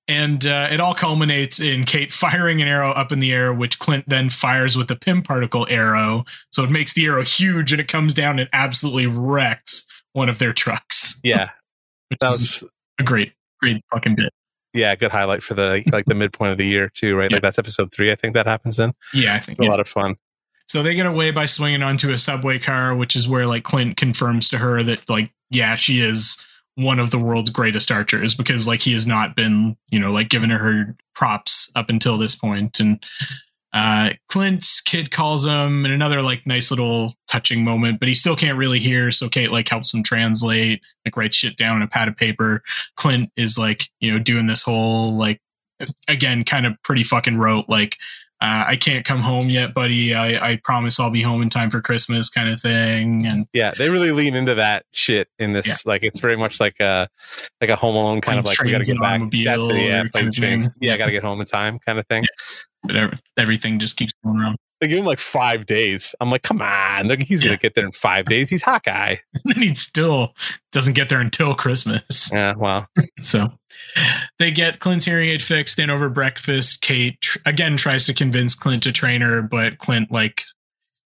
And 0.07 0.45
uh, 0.45 0.68
it 0.70 0.82
all 0.82 0.93
culminates 0.93 1.61
in 1.61 1.86
Kate 1.86 2.11
firing 2.11 2.61
an 2.61 2.68
arrow 2.68 2.91
up 2.91 3.11
in 3.14 3.20
the 3.20 3.32
air, 3.32 3.53
which 3.53 3.80
Clint 3.80 4.03
then 4.09 4.30
fires 4.30 4.76
with 4.76 4.91
a 4.91 4.97
Pym 4.97 5.22
particle 5.22 5.66
arrow. 5.70 6.26
So 6.51 6.64
it 6.64 6.70
makes 6.70 6.93
the 6.93 7.05
arrow 7.05 7.24
huge 7.24 7.72
and 7.72 7.80
it 7.80 7.88
comes 7.88 8.14
down 8.14 8.38
and 8.39 8.49
absolutely 8.51 9.07
wrecks 9.07 9.88
one 10.11 10.28
of 10.28 10.39
their 10.39 10.51
trucks. 10.53 11.20
Yeah, 11.24 11.51
Which 12.09 12.20
that 12.20 12.34
is 12.34 12.39
was 12.64 12.70
a 12.99 13.03
great, 13.03 13.32
great 13.61 13.82
fucking 13.93 14.16
bit. 14.16 14.34
yeah, 14.74 14.93
good 14.95 15.11
highlight 15.11 15.41
for 15.41 15.53
the 15.53 15.84
like 15.93 16.03
the 16.05 16.16
midpoint 16.16 16.51
of 16.51 16.57
the 16.57 16.66
year 16.66 16.89
too, 16.93 17.16
right? 17.16 17.32
Yeah. 17.32 17.36
Like 17.38 17.43
that's 17.43 17.57
episode 17.59 17.93
three, 17.93 18.11
I 18.11 18.16
think 18.16 18.34
that 18.34 18.45
happens 18.45 18.78
in. 18.78 18.93
Yeah, 19.14 19.36
I 19.36 19.39
think. 19.39 19.57
It's 19.57 19.66
a 19.66 19.70
lot 19.70 19.80
of 19.80 19.88
fun. 19.88 20.16
So 20.68 20.84
they 20.84 20.95
get 20.95 21.05
away 21.05 21.32
by 21.32 21.45
swinging 21.45 21.82
onto 21.82 22.09
a 22.09 22.18
subway 22.18 22.59
car, 22.59 22.93
which 22.93 23.16
is 23.16 23.26
where 23.26 23.47
like 23.47 23.64
Clint 23.64 23.95
confirms 23.95 24.49
to 24.49 24.57
her 24.57 24.84
that 24.84 25.09
like 25.09 25.32
yeah, 25.49 25.76
she 25.76 26.01
is 26.01 26.38
one 26.76 27.00
of 27.00 27.12
the 27.12 27.20
world's 27.20 27.50
greatest 27.50 27.92
archers 27.92 28.34
because 28.34 28.68
like 28.68 28.82
he 28.82 28.94
has 28.94 29.06
not 29.06 29.36
been 29.36 29.78
you 29.90 30.00
know 30.00 30.12
like 30.12 30.30
given 30.30 30.50
her 30.50 30.96
props 31.16 31.72
up 31.76 31.90
until 31.90 32.18
this 32.18 32.36
point 32.36 32.80
and. 32.80 33.04
Uh, 33.76 34.12
Clint's 34.30 34.82
kid 34.82 35.10
calls 35.10 35.48
him 35.48 35.84
in 35.84 35.92
another 35.92 36.22
like 36.22 36.46
nice 36.46 36.70
little 36.70 37.16
touching 37.28 37.64
moment, 37.64 38.00
but 38.00 38.08
he 38.08 38.14
still 38.14 38.36
can't 38.36 38.56
really 38.56 38.78
hear. 38.78 39.12
So 39.12 39.28
Kate 39.28 39.52
like 39.52 39.68
helps 39.68 39.92
him 39.92 40.04
translate, 40.04 40.84
like 41.04 41.18
write 41.18 41.34
shit 41.34 41.58
down 41.58 41.78
on 41.78 41.82
a 41.82 41.88
pad 41.88 42.08
of 42.08 42.16
paper. 42.16 42.62
Clint 42.98 43.32
is 43.36 43.58
like, 43.58 43.90
you 44.00 44.12
know, 44.12 44.20
doing 44.20 44.46
this 44.46 44.62
whole 44.62 45.18
like 45.18 45.42
again, 46.08 46.44
kind 46.44 46.66
of 46.66 46.74
pretty 46.84 47.04
fucking 47.04 47.38
rote, 47.38 47.66
like 47.68 47.98
uh, 48.44 48.66
I 48.68 48.76
can't 48.76 49.06
come 49.06 49.22
home 49.22 49.48
yet, 49.48 49.74
buddy. 49.74 50.14
I, 50.14 50.52
I 50.52 50.56
promise 50.58 51.00
I'll 51.00 51.10
be 51.10 51.22
home 51.22 51.41
in 51.41 51.50
time 51.50 51.70
for 51.70 51.80
Christmas, 51.80 52.30
kind 52.30 52.50
of 52.50 52.60
thing. 52.60 53.26
And 53.26 53.48
Yeah, 53.54 53.72
they 53.72 53.89
really 53.89 54.12
lean 54.12 54.36
into 54.36 54.54
that 54.56 54.84
shit 54.91 55.30
in 55.39 55.54
this. 55.54 55.66
Yeah. 55.66 55.76
Like 55.86 56.04
it's 56.04 56.20
very 56.20 56.36
much 56.36 56.60
like 56.60 56.78
a 56.82 57.08
like 57.62 57.70
a 57.70 57.78
Home 57.78 57.96
Alone 57.96 58.20
kind 58.20 58.39
of 58.39 58.46
like 58.46 58.60
we 58.60 58.72
got 58.72 58.80
to 58.80 58.86
get 58.86 59.00
back. 59.00 59.22
That's 59.22 59.70
it, 59.70 59.86
yeah, 59.86 60.00
kind 60.02 60.12
plane 60.12 60.28
of 60.28 60.36
trains. 60.36 60.66
thing. 60.66 60.76
Yeah, 60.82 60.94
I 60.94 60.98
got 60.98 61.06
to 61.06 61.14
get 61.14 61.24
home 61.24 61.39
in 61.39 61.48
time, 61.48 61.80
kind 61.80 61.98
of 61.98 62.06
thing. 62.08 62.26
but 62.84 63.18
everything 63.38 63.80
just 63.80 63.96
keeps 63.96 64.12
going 64.26 64.38
around. 64.38 64.58
They 64.84 64.90
give 64.90 65.00
him 65.00 65.06
like 65.06 65.20
five 65.20 65.66
days. 65.66 66.14
I'm 66.20 66.30
like, 66.30 66.44
come 66.44 66.62
on, 66.62 67.10
he's 67.22 67.42
gonna 67.42 67.56
get 67.56 67.74
there 67.74 67.86
in 67.86 67.94
five 67.94 68.26
days. 68.26 68.50
He's 68.50 68.64
Hawkeye. 68.64 69.16
and 69.46 69.64
he 69.64 69.74
still 69.76 70.34
doesn't 70.74 70.92
get 70.92 71.08
there 71.08 71.22
until 71.22 71.56
Christmas. 71.56 72.30
Yeah, 72.34 72.56
well, 72.58 72.88
So 73.22 73.54
they 74.40 74.52
get 74.52 74.80
Clint's 74.80 75.06
hearing 75.06 75.30
aid 75.30 75.42
fixed, 75.42 75.80
and 75.80 75.90
over 75.90 76.10
breakfast, 76.10 76.82
Kate 76.82 77.22
tr- 77.22 77.40
again 77.46 77.78
tries 77.78 78.06
to 78.08 78.14
convince 78.14 78.56
Clint 78.56 78.84
to 78.84 78.92
train 78.92 79.22
her, 79.22 79.42
but 79.42 79.78
Clint 79.78 80.12
like 80.12 80.44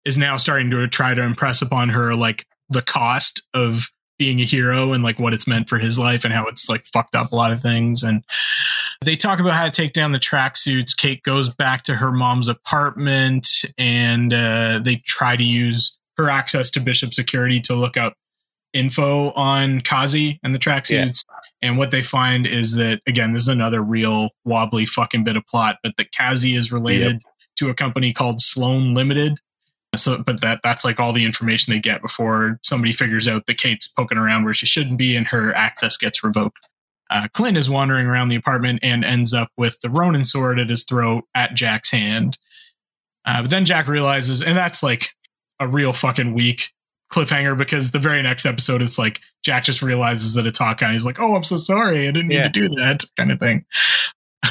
is 0.05 0.18
now 0.18 0.37
starting 0.37 0.70
to 0.73 0.87
try 0.87 1.14
to 1.14 1.23
impress 1.23 1.62
upon 1.62 1.89
her 1.89 2.14
like 2.14 2.47
the 2.68 2.83
cost 2.83 3.43
of 3.55 3.89
being 4.18 4.39
a 4.39 4.45
hero 4.45 4.93
and 4.93 5.03
like 5.03 5.18
what 5.18 5.33
it's 5.33 5.47
meant 5.47 5.66
for 5.66 5.79
his 5.79 5.99
life 5.99 6.27
and 6.27 6.35
how 6.35 6.45
it's 6.45 6.68
like 6.68 6.85
fucked 6.93 7.16
up 7.16 7.33
a 7.33 7.35
lot 7.35 7.53
of 7.53 7.62
things. 7.62 8.03
And 8.03 8.23
they 9.03 9.16
talk 9.16 9.40
about 9.40 9.55
how 9.55 9.64
to 9.64 9.70
take 9.70 9.92
down 9.92 10.12
the 10.12 10.18
tracksuits. 10.18 10.96
Kate 10.96 11.22
goes 11.22 11.50
back 11.50 11.82
to 11.84 11.94
her 11.94 12.12
mom's 12.12 12.48
apartment 12.48 13.48
and 13.78 14.32
uh, 14.32 14.80
they 14.82 14.96
try 14.96 15.36
to 15.36 15.44
use 15.44 15.98
her 16.16 16.28
access 16.30 16.70
to 16.70 16.80
Bishop 16.80 17.14
security 17.14 17.61
to 17.61 17.74
look 17.74 17.96
up 17.96 18.14
info 18.72 19.32
on 19.32 19.80
Kazi 19.82 20.38
and 20.42 20.55
the 20.55 20.59
tracksuits. 20.59 21.24
And 21.61 21.76
what 21.78 21.90
they 21.90 22.03
find 22.03 22.46
is 22.46 22.74
that 22.76 23.00
again, 23.07 23.32
this 23.32 23.42
is 23.42 23.48
another 23.48 23.82
real 23.82 24.30
wobbly 24.44 24.86
fucking 24.86 25.24
bit 25.24 25.36
of 25.36 25.46
plot, 25.46 25.76
but 25.82 25.96
that 25.98 26.12
Kazi 26.12 26.55
is 26.55 26.72
related 26.72 27.22
to 27.57 27.68
a 27.68 27.74
company 27.74 28.12
called 28.12 28.40
Sloan 28.40 28.94
Limited. 28.94 29.38
So, 29.94 30.22
but 30.22 30.40
that 30.40 30.61
that's 30.62 30.86
like 30.86 30.98
all 30.98 31.12
the 31.12 31.24
information 31.24 31.70
they 31.70 31.78
get 31.78 32.00
before 32.00 32.59
somebody 32.62 32.92
figures 32.94 33.28
out 33.28 33.44
that 33.46 33.59
Kate's 33.59 33.88
poking 33.88 34.16
around 34.16 34.44
where 34.44 34.55
she 34.55 34.64
shouldn't 34.64 34.96
be 34.96 35.14
and 35.16 35.26
her 35.28 35.55
access 35.55 35.98
gets 35.98 36.24
revoked. 36.24 36.66
Uh, 37.13 37.29
Clint 37.35 37.59
is 37.59 37.69
wandering 37.69 38.07
around 38.07 38.29
the 38.29 38.37
apartment 38.37 38.79
and 38.83 39.05
ends 39.05 39.35
up 39.35 39.49
with 39.59 39.79
the 39.83 39.91
Ronin 39.91 40.25
sword 40.25 40.59
at 40.59 40.71
his 40.71 40.85
throat 40.85 41.25
at 41.35 41.55
Jack's 41.55 41.91
hand. 41.91 42.39
Uh, 43.27 43.43
but 43.43 43.51
then 43.51 43.67
Jack 43.67 43.87
realizes, 43.87 44.41
and 44.41 44.57
that's 44.57 44.83
like 44.83 45.11
a 45.61 45.69
real 45.69 45.93
fucking 45.93 46.33
weak 46.33 46.71
cliffhanger 47.13 47.57
because 47.57 47.91
the 47.91 47.99
very 47.99 48.23
next 48.23 48.47
episode 48.47 48.81
it's 48.81 48.99
like 48.99 49.21
Jack 49.45 49.65
just 49.65 49.83
realizes 49.83 50.33
that 50.35 50.47
it's 50.47 50.59
Hawkeye. 50.59 50.93
He's 50.93 51.05
like, 51.05 51.21
"Oh, 51.21 51.37
I'm 51.37 51.45
so 51.45 51.59
sorry, 51.59 52.09
I 52.09 52.13
didn't 52.13 52.29
mean 52.29 52.39
Yeah. 52.39 52.45
to 52.45 52.49
do 52.49 52.69
that," 52.71 53.05
kind 53.19 53.31
of 53.31 53.39
thing. 53.39 53.67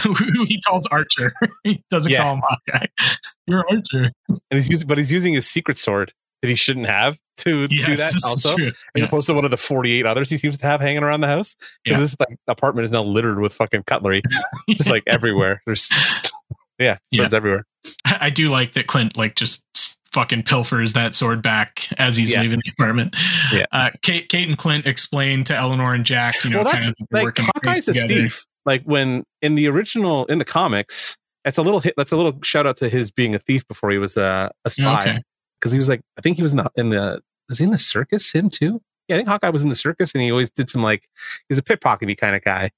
Who 0.03 0.13
he 0.45 0.61
calls 0.61 0.85
Archer. 0.87 1.33
he 1.63 1.83
doesn't 1.89 2.11
Yeah. 2.11 2.21
call 2.21 2.35
him 2.35 2.41
Hawkeye. 2.45 2.85
You're 3.47 3.65
Archer. 3.71 4.11
and 4.29 4.39
he's 4.51 4.69
using, 4.69 4.87
but 4.87 4.99
he's 4.99 5.11
using 5.11 5.33
his 5.33 5.49
secret 5.49 5.79
sword 5.79 6.13
that 6.41 6.47
he 6.49 6.55
shouldn't 6.55 6.87
have 6.87 7.17
to 7.37 7.67
do 7.67 7.95
that. 7.95 8.21
Also, 8.25 8.53
as 8.55 8.71
Yeah. 8.95 9.03
opposed 9.05 9.27
to 9.27 9.33
one 9.33 9.45
of 9.45 9.51
the 9.51 9.57
48 9.57 10.05
others 10.05 10.29
he 10.29 10.37
seems 10.37 10.57
to 10.57 10.67
have 10.67 10.81
hanging 10.81 11.03
around 11.03 11.21
the 11.21 11.27
house. 11.27 11.55
Yeah. 11.85 11.93
Because 11.95 12.11
this 12.11 12.19
like, 12.19 12.37
apartment 12.47 12.85
is 12.85 12.91
now 12.91 13.03
littered 13.03 13.39
with 13.39 13.53
fucking 13.53 13.83
cutlery, 13.83 14.21
just 14.69 14.89
like 14.89 15.03
everywhere. 15.07 15.61
There's, 15.65 15.89
yeah, 16.79 16.97
swords 17.13 17.33
everywhere. 17.33 17.65
I 18.05 18.29
do 18.29 18.49
like 18.49 18.73
that 18.73 18.87
Clint 18.87 19.17
like 19.17 19.35
just 19.35 19.63
fucking 20.11 20.43
pilfers 20.43 20.93
that 20.93 21.15
sword 21.15 21.41
back 21.41 21.87
as 21.97 22.17
he's 22.17 22.33
Yeah. 22.33 22.41
leaving 22.41 22.59
the 22.63 22.71
apartment. 22.77 23.15
Yeah. 23.53 23.65
Uh, 23.71 23.89
Kate, 24.01 24.27
Kate 24.29 24.47
and 24.47 24.57
Clint 24.57 24.85
explain 24.85 25.43
to 25.45 25.55
Eleanor 25.55 25.93
and 25.93 26.05
Jack, 26.05 26.43
you 26.43 26.49
know, 26.49 26.57
well, 26.63 26.65
that's 26.71 26.85
kind 26.85 26.95
of 26.99 27.07
like 27.11 27.23
working 27.23 27.45
the 27.45 27.51
Hawkeye's 27.55 27.87
a 27.87 27.93
together. 27.93 28.13
thief. 28.13 28.45
Like 28.65 28.83
when 28.83 29.23
in 29.41 29.55
the 29.55 29.67
original 29.69 30.25
in 30.25 30.37
the 30.37 30.45
comics, 30.45 31.17
that's 31.43 31.57
a 31.57 31.63
little 31.63 31.79
hit. 31.79 31.95
That's 31.97 32.11
a 32.11 32.17
little 32.17 32.37
shout 32.43 32.67
out 32.67 32.77
to 32.77 32.89
his 32.89 33.09
being 33.09 33.33
a 33.33 33.39
thief 33.39 33.67
before 33.67 33.89
he 33.89 33.97
was 33.97 34.15
uh, 34.17 34.49
a 34.65 34.69
spy. 34.69 34.99
Okay. 35.01 35.23
Because 35.61 35.71
he 35.71 35.77
was 35.77 35.87
like, 35.87 36.01
I 36.17 36.21
think 36.21 36.37
he 36.37 36.43
was 36.43 36.53
not 36.53 36.71
in 36.75 36.89
the 36.89 37.21
was 37.47 37.59
he 37.59 37.65
in 37.65 37.71
the 37.71 37.77
circus. 37.77 38.33
Him 38.33 38.49
too. 38.49 38.81
Yeah, 39.07 39.15
I 39.15 39.19
think 39.19 39.29
Hawkeye 39.29 39.49
was 39.49 39.63
in 39.63 39.69
the 39.69 39.75
circus, 39.75 40.13
and 40.13 40.23
he 40.23 40.31
always 40.31 40.49
did 40.49 40.69
some 40.69 40.81
like 40.81 41.07
he's 41.47 41.57
a 41.57 41.63
pickpockety 41.63 42.17
kind 42.17 42.35
of 42.35 42.43
guy 42.43 42.71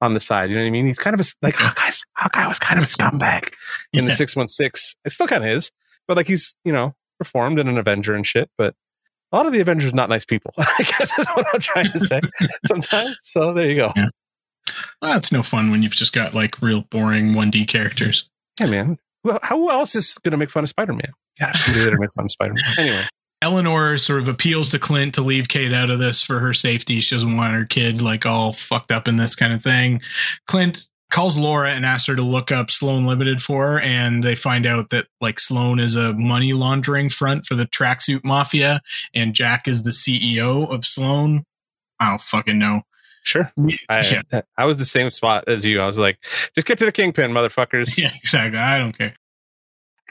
on 0.00 0.14
the 0.14 0.20
side. 0.20 0.50
You 0.50 0.56
know 0.56 0.62
what 0.62 0.68
I 0.68 0.70
mean? 0.70 0.86
He's 0.86 0.98
kind 0.98 1.18
of 1.18 1.20
a 1.20 1.24
like 1.42 1.54
Hawkeye's 1.56 2.04
Hawkeye 2.16 2.46
was 2.46 2.58
kind 2.58 2.78
of 2.78 2.84
a 2.84 2.88
scumbag 2.88 3.52
in 3.92 4.04
the 4.04 4.12
six 4.12 4.36
one 4.36 4.48
six. 4.48 4.96
It 5.04 5.12
still 5.12 5.26
kind 5.26 5.44
of 5.44 5.50
is, 5.50 5.72
but 6.06 6.16
like 6.16 6.26
he's 6.26 6.54
you 6.64 6.72
know 6.72 6.94
performed 7.18 7.58
in 7.58 7.68
an 7.68 7.78
Avenger 7.78 8.14
and 8.14 8.26
shit. 8.26 8.50
But 8.56 8.74
a 9.32 9.36
lot 9.36 9.46
of 9.46 9.52
the 9.52 9.60
Avengers 9.60 9.94
not 9.94 10.08
nice 10.08 10.24
people. 10.24 10.52
I 10.58 10.82
guess 10.82 11.16
that's 11.16 11.30
what 11.30 11.46
I'm 11.52 11.60
trying 11.60 11.92
to 11.92 12.00
say 12.00 12.20
sometimes. 12.66 13.18
So 13.22 13.52
there 13.52 13.68
you 13.68 13.76
go. 13.76 13.92
Yeah. 13.96 14.08
Well, 15.00 15.14
that's 15.14 15.32
no 15.32 15.42
fun 15.42 15.70
when 15.70 15.82
you've 15.82 15.92
just 15.92 16.12
got 16.12 16.34
like 16.34 16.60
real 16.62 16.82
boring 16.82 17.32
1D 17.32 17.66
characters. 17.68 18.28
Yeah, 18.60 18.66
man. 18.66 18.98
Well, 19.24 19.38
how 19.42 19.56
who 19.56 19.70
else 19.70 19.94
is 19.94 20.14
going 20.22 20.32
to 20.32 20.36
make 20.36 20.50
fun 20.50 20.64
of 20.64 20.68
Spider 20.68 20.92
Man? 20.92 21.12
Yeah, 21.40 21.52
somebody 21.52 21.84
that 21.84 21.98
make 21.98 22.12
fun 22.12 22.24
of 22.26 22.30
Spider 22.30 22.54
Man. 22.54 22.74
Anyway, 22.78 23.04
Eleanor 23.42 23.98
sort 23.98 24.20
of 24.20 24.28
appeals 24.28 24.70
to 24.70 24.78
Clint 24.78 25.14
to 25.14 25.22
leave 25.22 25.48
Kate 25.48 25.72
out 25.72 25.90
of 25.90 25.98
this 25.98 26.22
for 26.22 26.38
her 26.38 26.54
safety. 26.54 27.00
She 27.00 27.14
doesn't 27.14 27.36
want 27.36 27.54
her 27.54 27.64
kid 27.64 28.00
like 28.00 28.24
all 28.24 28.52
fucked 28.52 28.92
up 28.92 29.08
in 29.08 29.16
this 29.16 29.34
kind 29.34 29.52
of 29.52 29.62
thing. 29.62 30.00
Clint 30.46 30.86
calls 31.10 31.36
Laura 31.36 31.70
and 31.70 31.84
asks 31.84 32.06
her 32.06 32.16
to 32.16 32.22
look 32.22 32.50
up 32.50 32.70
Sloan 32.70 33.04
Limited 33.06 33.42
for 33.42 33.66
her, 33.66 33.80
and 33.80 34.22
they 34.22 34.34
find 34.34 34.64
out 34.64 34.90
that 34.90 35.06
like 35.20 35.40
Sloan 35.40 35.80
is 35.80 35.96
a 35.96 36.14
money 36.14 36.52
laundering 36.52 37.08
front 37.08 37.44
for 37.44 37.54
the 37.54 37.66
tracksuit 37.66 38.22
mafia, 38.24 38.80
and 39.12 39.34
Jack 39.34 39.66
is 39.66 39.82
the 39.82 39.90
CEO 39.90 40.72
of 40.72 40.86
Sloan. 40.86 41.44
I 41.98 42.10
don't 42.10 42.20
fucking 42.20 42.58
know. 42.58 42.82
sure. 43.24 43.50
I, 43.88 44.22
yeah, 44.32 44.40
I 44.56 44.64
was 44.64 44.76
the 44.76 44.84
same 44.84 45.10
spot 45.10 45.44
as 45.48 45.66
you. 45.66 45.80
I 45.80 45.86
was 45.86 45.98
like, 45.98 46.18
just 46.54 46.66
get 46.66 46.78
to 46.78 46.84
the 46.84 46.92
kingpin, 46.92 47.30
motherfuckers. 47.32 47.98
yeah, 48.02 48.12
exactly. 48.22 48.58
I 48.58 48.78
don't 48.78 48.96
care. 48.96 49.14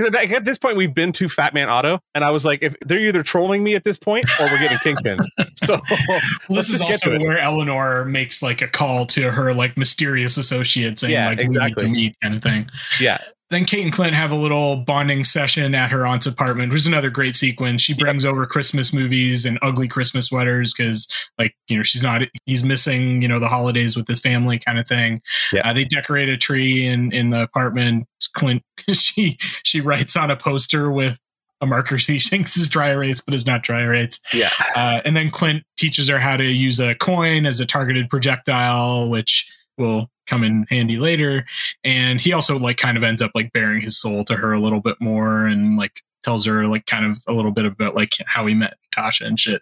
Because 0.10 0.32
at, 0.34 0.46
this 0.46 0.58
point, 0.58 0.78
we've 0.78 0.94
been 0.94 1.12
to 1.14 1.30
Fat 1.30 1.54
Man 1.54 1.70
Auto, 1.70 2.00
and 2.16 2.24
I 2.24 2.32
was 2.32 2.46
like, 2.46 2.62
if 2.64 2.76
they're 2.82 3.00
either 3.00 3.24
trolling 3.24 3.64
me 3.64 3.76
at 3.76 3.84
this 3.84 3.98
point 3.98 4.26
or 4.40 4.46
we're 4.48 4.60
getting 4.60 4.78
kingpin. 4.80 5.20
so 5.56 5.80
Well, 5.90 6.20
let's 6.50 6.70
this 6.70 6.70
is 6.70 6.80
just 6.82 7.04
get 7.04 7.12
also 7.12 7.12
it. 7.14 7.22
where 7.28 7.38
Eleanor 7.38 8.06
makes 8.06 8.42
like 8.42 8.62
a 8.62 8.68
call 8.68 9.06
to 9.08 9.32
her 9.32 9.54
like 9.54 9.78
mysterious 9.78 10.38
associate 10.38 11.00
saying 11.00 11.14
Yeah, 11.14 11.28
like 11.28 11.38
we 11.40 11.46
need 11.46 11.56
exactly. 11.58 11.86
to 11.86 11.92
meet 11.92 12.16
kind 12.22 12.36
of 12.36 12.44
thing. 12.44 12.70
Yeah. 13.00 13.18
Then 13.52 13.66
Kate 13.66 13.84
and 13.84 13.92
Clint 13.92 14.16
have 14.16 14.32
a 14.32 14.36
little 14.36 14.78
bonding 14.78 15.26
session 15.26 15.76
at 15.76 15.92
her 15.92 16.08
aunt's 16.08 16.26
apartment, 16.26 16.72
which 16.72 16.82
is 16.82 16.88
another 16.88 17.10
great 17.10 17.36
sequence. 17.36 17.82
She 17.82 17.94
brings 17.94 18.26
over 18.26 18.46
Christmas 18.46 18.94
movies 18.94 19.46
and 19.46 19.60
ugly 19.62 19.90
Christmas 19.90 20.28
sweaters 20.28 20.74
because, 20.74 21.08
like, 21.38 21.54
you 21.68 21.76
know, 21.76 21.84
she's 21.84 22.02
not, 22.02 22.22
he's 22.46 22.64
missing, 22.64 23.22
you 23.22 23.28
know, 23.28 23.40
the 23.40 23.50
holidays 23.50 23.98
with 23.98 24.08
his 24.08 24.22
family 24.22 24.58
kind 24.58 24.80
of 24.80 24.88
thing. 24.88 25.22
Yeah. 25.52 25.70
Uh, 25.70 25.74
they 25.74 25.84
decorate 25.84 26.30
a 26.30 26.38
tree 26.38 26.88
in 26.88 27.12
in 27.12 27.30
the 27.30 27.44
apartment. 27.44 28.08
Clint, 28.34 28.64
she 28.94 29.38
she 29.64 29.82
writes 29.82 30.16
on 30.16 30.32
a 30.32 30.38
poster 30.38 30.90
with 30.90 31.20
a 31.60 31.66
marker 31.66 31.98
she 31.98 32.20
thinks 32.20 32.58
is 32.58 32.70
dry 32.70 32.90
erase, 32.90 33.22
but 33.22 33.34
is 33.34 33.46
not 33.46 33.64
dry 33.64 33.82
erase. 33.82 34.20
Yeah. 34.34 34.50
Uh, 34.76 35.02
and 35.06 35.16
then 35.16 35.30
Clint 35.30 35.64
teaches 35.78 36.10
her 36.10 36.18
how 36.18 36.38
to 36.38 36.46
use 36.46 36.80
a 36.80 36.96
coin 36.96 37.46
as 37.46 37.60
a 37.60 37.66
targeted 37.66 38.10
projectile, 38.10 39.10
which 39.10 39.52
will 39.78 40.10
come 40.28 40.44
in 40.44 40.66
handy 40.70 40.98
later. 40.98 41.46
And 41.84 42.22
he 42.22 42.34
also 42.34 42.58
like 42.58 42.78
kind 42.78 42.98
of 42.98 43.04
ends 43.04 43.22
up 43.22 43.32
like 43.36 43.54
bearing 43.54 43.82
his 43.82 44.00
soul 44.00 44.24
to 44.26 44.36
her 44.36 44.54
a 44.54 44.60
little 44.60 44.82
bit 44.82 44.98
more 45.00 45.46
and 45.46 45.78
like 45.78 46.02
tells 46.24 46.46
her 46.46 46.68
like 46.68 46.86
kind 46.86 47.06
of 47.06 47.20
a 47.28 47.34
little 47.34 47.52
bit 47.52 47.66
about 47.66 47.96
like 47.96 48.14
how 48.26 48.46
he 48.46 48.54
met 48.54 48.78
Tasha 48.96 49.26
and 49.26 49.40
shit. 49.40 49.62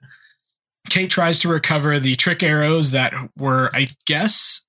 Kate 0.89 1.09
tries 1.09 1.39
to 1.39 1.49
recover 1.49 1.99
the 1.99 2.15
trick 2.15 2.41
arrows 2.41 2.91
that 2.91 3.13
were, 3.37 3.69
I 3.73 3.87
guess, 4.05 4.67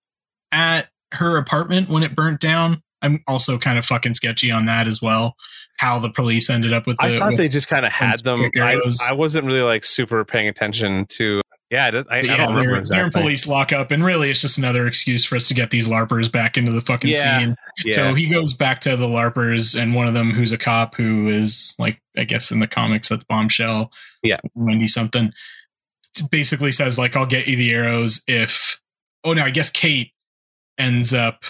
at 0.53 0.89
her 1.13 1.37
apartment 1.37 1.89
when 1.89 2.03
it 2.03 2.15
burnt 2.15 2.41
down. 2.41 2.83
I'm 3.03 3.23
also 3.27 3.59
kind 3.59 3.79
of 3.79 3.87
fucking 3.87 4.15
sketchy 4.15 4.51
on 4.51 4.67
that 4.67 4.87
as 4.87 5.01
well. 5.01 5.37
How 5.79 5.99
the 5.99 6.11
police 6.11 6.51
ended 6.51 6.75
up 6.75 6.87
with 6.87 6.99
the. 6.99 7.07
I 7.07 7.19
thought 7.19 7.37
they 7.37 7.49
just 7.49 7.69
kind 7.69 7.87
of 7.87 7.93
had 7.93 8.23
them. 8.23 8.51
I. 8.57 8.77
I 9.09 9.15
wasn't 9.15 9.47
really 9.47 9.63
like 9.63 9.85
super 9.85 10.25
paying 10.25 10.49
attention 10.49 11.07
to. 11.11 11.41
Yeah, 11.71 11.89
it 11.89 11.95
is- 11.95 12.07
I, 12.11 12.19
I 12.19 12.23
But 12.23 12.37
don't 12.37 12.55
remember 12.57 12.83
they're, 12.85 13.03
they're 13.03 13.11
police 13.11 13.47
lockup, 13.47 13.93
and 13.93 14.05
really, 14.05 14.29
it's 14.31 14.41
just 14.41 14.59
another 14.59 14.87
excuse 14.89 15.25
for 15.25 15.37
us 15.37 15.47
to 15.49 15.55
get 15.55 15.71
these 15.71 15.87
larpers 15.87 16.31
back 16.31 16.59
into 16.59 16.73
the 16.73 16.81
fucking 16.81 17.11
Yeah, 17.11 17.39
scene. 17.39 17.57
Yeah. 17.85 17.95
So 17.95 18.15
he 18.15 18.29
goes 18.29 18.53
back 18.55 18.81
to 18.81 18.97
the 18.97 19.07
larpers, 19.07 19.81
and 19.81 19.95
one 19.95 20.09
of 20.09 20.15
them, 20.15 20.33
who's 20.33 20.51
a 20.51 20.59
cop, 20.59 20.97
who 20.97 21.29
is 21.29 21.77
like, 21.79 22.01
I 22.17 22.25
guess 22.25 22.51
in 22.51 22.59
the 22.59 22.67
comics, 22.67 23.09
that's 23.09 23.23
Bombshell. 23.25 23.93
Yeah. 24.23 24.39
Wendy 24.55 24.89
something. 24.89 25.33
Basically 26.31 26.73
says 26.73 26.99
like, 26.99 27.15
"I'll 27.15 27.25
get 27.25 27.47
you 27.47 27.55
the 27.57 27.73
arrows 27.73 28.21
if." 28.27 28.81
Oh 29.23 29.33
no, 29.33 29.45
I 29.45 29.51
guess 29.51 29.71
Kate 29.71 30.11
ends 30.77 31.15
up 31.15 31.45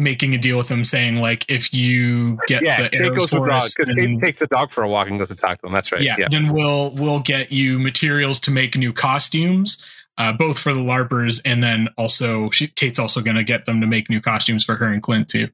making 0.00 0.34
a 0.34 0.38
deal 0.38 0.56
with 0.58 0.68
him, 0.70 0.84
saying 0.84 1.20
like, 1.20 1.44
"If 1.48 1.72
you 1.72 2.38
get 2.48 2.62
yeah, 2.62 2.82
the 2.82 2.88
Kate 2.88 3.00
arrows 3.00 3.10
goes 3.10 3.20
with 3.22 3.30
for 3.42 3.48
dog 3.48 3.64
then- 3.86 3.96
Kate 3.96 4.20
takes 4.20 4.40
the 4.40 4.46
dog 4.48 4.72
for 4.72 4.82
a 4.82 4.88
walk 4.88 5.08
and 5.08 5.18
goes 5.18 5.28
to 5.28 5.36
talk 5.36 5.58
to 5.60 5.66
them. 5.66 5.72
That's 5.72 5.92
right. 5.92 6.02
yeah, 6.02 6.16
Yeah. 6.18 6.28
then 6.30 6.52
we'll 6.52 6.90
we'll 6.96 7.20
get 7.20 7.52
you 7.52 7.78
materials 7.78 8.40
to 8.40 8.50
make 8.50 8.76
new 8.76 8.92
costumes 8.92 9.78
uh, 10.18 10.32
both 10.32 10.58
for 10.58 10.74
the 10.74 10.80
larpers 10.80 11.40
and 11.44 11.62
then 11.62 11.88
also 11.96 12.50
she, 12.50 12.66
kate's 12.68 12.98
also 12.98 13.22
going 13.22 13.36
to 13.36 13.44
get 13.44 13.64
them 13.64 13.80
to 13.80 13.86
make 13.86 14.10
new 14.10 14.20
costumes 14.20 14.64
for 14.64 14.74
her 14.74 14.86
and 14.86 15.02
clint 15.02 15.28
too 15.28 15.48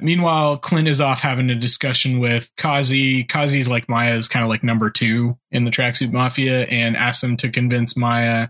meanwhile 0.00 0.56
clint 0.56 0.88
is 0.88 1.00
off 1.00 1.20
having 1.20 1.50
a 1.50 1.54
discussion 1.54 2.18
with 2.18 2.50
kazi 2.56 3.24
kazi's 3.24 3.68
like 3.68 3.86
maya's 3.88 4.26
kind 4.28 4.44
of 4.44 4.48
like 4.48 4.62
number 4.62 4.88
two 4.88 5.36
in 5.50 5.64
the 5.64 5.70
tracksuit 5.70 6.12
mafia 6.12 6.62
and 6.66 6.96
asks 6.96 7.22
him 7.22 7.36
to 7.36 7.50
convince 7.50 7.96
maya 7.96 8.48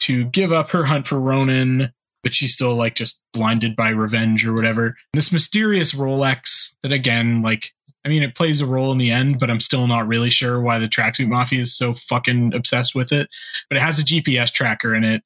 to 0.00 0.24
give 0.24 0.50
up 0.52 0.70
her 0.70 0.84
hunt 0.84 1.06
for 1.06 1.20
Ronin 1.20 1.92
but 2.22 2.34
she's 2.34 2.52
still 2.52 2.74
like 2.74 2.94
just 2.94 3.22
blinded 3.32 3.76
by 3.76 3.90
revenge 3.90 4.46
or 4.46 4.52
whatever. 4.52 4.96
This 5.12 5.32
mysterious 5.32 5.94
rolex 5.94 6.74
that 6.82 6.92
again 6.92 7.42
like 7.42 7.72
I 8.04 8.08
mean, 8.08 8.22
it 8.22 8.34
plays 8.34 8.60
a 8.60 8.66
role 8.66 8.92
in 8.92 8.98
the 8.98 9.10
end, 9.10 9.38
but 9.38 9.50
I'm 9.50 9.60
still 9.60 9.86
not 9.86 10.06
really 10.06 10.30
sure 10.30 10.60
why 10.60 10.78
the 10.78 10.86
tracksuit 10.86 11.28
mafia 11.28 11.60
is 11.60 11.76
so 11.76 11.92
fucking 11.92 12.54
obsessed 12.54 12.94
with 12.94 13.12
it. 13.12 13.28
But 13.68 13.76
it 13.76 13.80
has 13.80 13.98
a 13.98 14.04
GPS 14.04 14.50
tracker 14.50 14.94
in 14.94 15.04
it, 15.04 15.22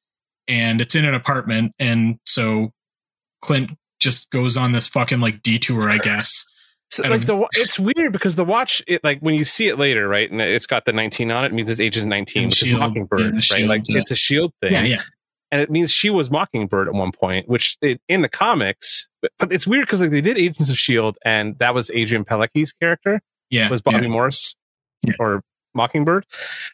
and 0.48 0.80
it's 0.80 0.94
in 0.94 1.04
an 1.04 1.14
apartment, 1.14 1.74
and 1.78 2.18
so 2.24 2.72
Clint 3.42 3.72
just 4.00 4.30
goes 4.30 4.56
on 4.56 4.72
this 4.72 4.88
fucking 4.88 5.20
like 5.20 5.42
detour, 5.42 5.88
I 5.88 5.98
guess. 5.98 6.44
So, 6.90 7.08
like 7.08 7.24
the 7.24 7.46
it's 7.52 7.78
weird 7.78 8.12
because 8.12 8.36
the 8.36 8.44
watch 8.44 8.82
it 8.86 9.02
like 9.02 9.20
when 9.20 9.34
you 9.34 9.46
see 9.46 9.68
it 9.68 9.78
later 9.78 10.06
right 10.08 10.30
and 10.30 10.42
it's 10.42 10.66
got 10.66 10.84
the 10.84 10.92
19 10.92 11.30
on 11.30 11.44
it, 11.44 11.46
it 11.46 11.54
means 11.54 11.70
his 11.70 11.80
age 11.80 11.96
is 11.96 12.04
19 12.04 12.48
which 12.48 12.58
shield, 12.58 12.70
is 12.70 12.78
mockingbird 12.78 13.20
yeah, 13.20 13.30
right? 13.30 13.42
Shield, 13.42 13.68
like 13.70 13.80
uh, 13.80 13.96
it's 13.96 14.10
a 14.10 14.14
shield 14.14 14.52
thing. 14.60 14.74
Yeah, 14.74 14.82
yeah, 14.82 15.00
and 15.52 15.60
it 15.60 15.70
means 15.70 15.92
she 15.92 16.10
was 16.10 16.30
mockingbird 16.30 16.88
at 16.88 16.94
one 16.94 17.12
point 17.12 17.48
which 17.48 17.76
it, 17.80 18.00
in 18.08 18.22
the 18.22 18.28
comics 18.28 19.08
but, 19.38 19.52
it's 19.52 19.66
weird 19.66 19.86
because 19.86 20.00
like 20.00 20.10
they 20.10 20.20
did 20.20 20.36
agents 20.36 20.70
of 20.70 20.76
shield 20.78 21.16
and 21.24 21.56
that 21.58 21.74
was 21.74 21.88
Adrianne 21.90 22.24
Palicki's 22.24 22.72
character 22.72 23.20
yeah. 23.50 23.70
was 23.70 23.80
bobby 23.80 24.06
yeah. 24.06 24.08
morse 24.12 24.56
Yeah. 25.06 25.14
or 25.20 25.42
mockingbird 25.74 26.26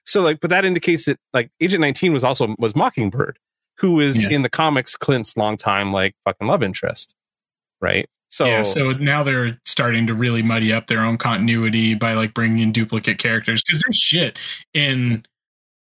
so 0.07 0.23
like 0.23 0.41
but 0.41 0.51
that 0.51 0.65
indicates 0.65 1.05
that 1.05 1.19
like 1.35 1.51
agent 1.61 1.83
19 1.83 2.13
was 2.15 2.25
also 2.25 2.55
was 2.59 2.75
mockingbird 2.75 3.39
who 3.79 4.01
is 4.01 4.23
Yeah. 4.23 4.31
in 4.31 4.43
the 4.43 4.49
comics 4.49 4.97
clint's 4.97 5.37
longtime 5.37 5.93
like 5.93 6.15
fucking 6.25 6.47
love 6.47 6.63
interest 6.63 7.15
right 7.81 8.09
so 8.31 8.45
yeah, 8.45 8.63
so 8.63 8.91
now 8.93 9.23
they're 9.23 9.59
starting 9.65 10.07
to 10.07 10.15
really 10.15 10.43
muddy 10.43 10.71
up 10.73 10.87
their 10.87 11.01
own 11.01 11.17
continuity 11.17 11.95
by 11.95 12.13
like 12.13 12.35
bringing 12.35 12.59
in 12.59 12.73
duplicate 12.73 13.17
characters 13.19 13.63
because 13.63 13.81
there's 13.81 13.97
shit 13.97 14.39
in 14.75 15.25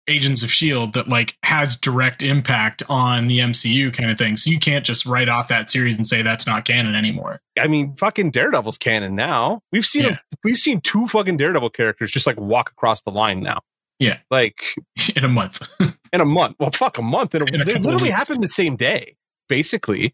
Agents 0.07 0.43
of 0.43 0.51
Shield 0.51 0.93
that 0.93 1.07
like 1.07 1.35
has 1.43 1.75
direct 1.77 2.21
impact 2.21 2.83
on 2.89 3.27
the 3.27 3.39
MCU 3.39 3.91
kind 3.91 4.11
of 4.11 4.17
thing. 4.17 4.37
So 4.37 4.51
you 4.51 4.59
can't 4.59 4.85
just 4.85 5.05
write 5.05 5.29
off 5.29 5.47
that 5.47 5.69
series 5.69 5.97
and 5.97 6.05
say 6.05 6.21
that's 6.21 6.45
not 6.45 6.63
canon 6.65 6.93
anymore. 6.93 7.39
I 7.59 7.67
mean, 7.67 7.95
fucking 7.95 8.31
Daredevil's 8.31 8.77
canon 8.77 9.15
now. 9.15 9.61
We've 9.71 9.85
seen 9.85 10.03
Yeah. 10.03 10.17
we've 10.43 10.57
seen 10.57 10.81
two 10.81 11.07
fucking 11.07 11.37
Daredevil 11.37 11.71
characters 11.71 12.11
just 12.11 12.27
like 12.27 12.39
walk 12.39 12.69
across 12.71 13.01
the 13.01 13.09
line 13.11 13.41
now. 13.41 13.61
Yeah. 13.97 14.17
like 14.29 14.75
in 15.15 15.23
a 15.23 15.29
month. 15.29 15.67
in 16.13 16.21
a 16.21 16.25
month. 16.25 16.55
Well, 16.59 16.69
fuck 16.71 16.97
a 16.97 17.01
month. 17.01 17.33
In 17.33 17.41
a, 17.41 17.45
In 17.45 17.61
a 17.61 17.65
they 17.65 17.75
literally 17.75 18.11
happened 18.11 18.43
the 18.43 18.47
same 18.47 18.75
day. 18.75 19.15
Basically, 19.49 20.13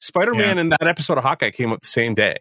Spider 0.00 0.34
Man 0.34 0.58
and 0.58 0.72
that 0.72 0.82
episode 0.86 1.16
of 1.18 1.24
Hawkeye 1.24 1.50
came 1.50 1.72
up 1.72 1.80
the 1.80 1.86
same 1.86 2.14
day. 2.14 2.36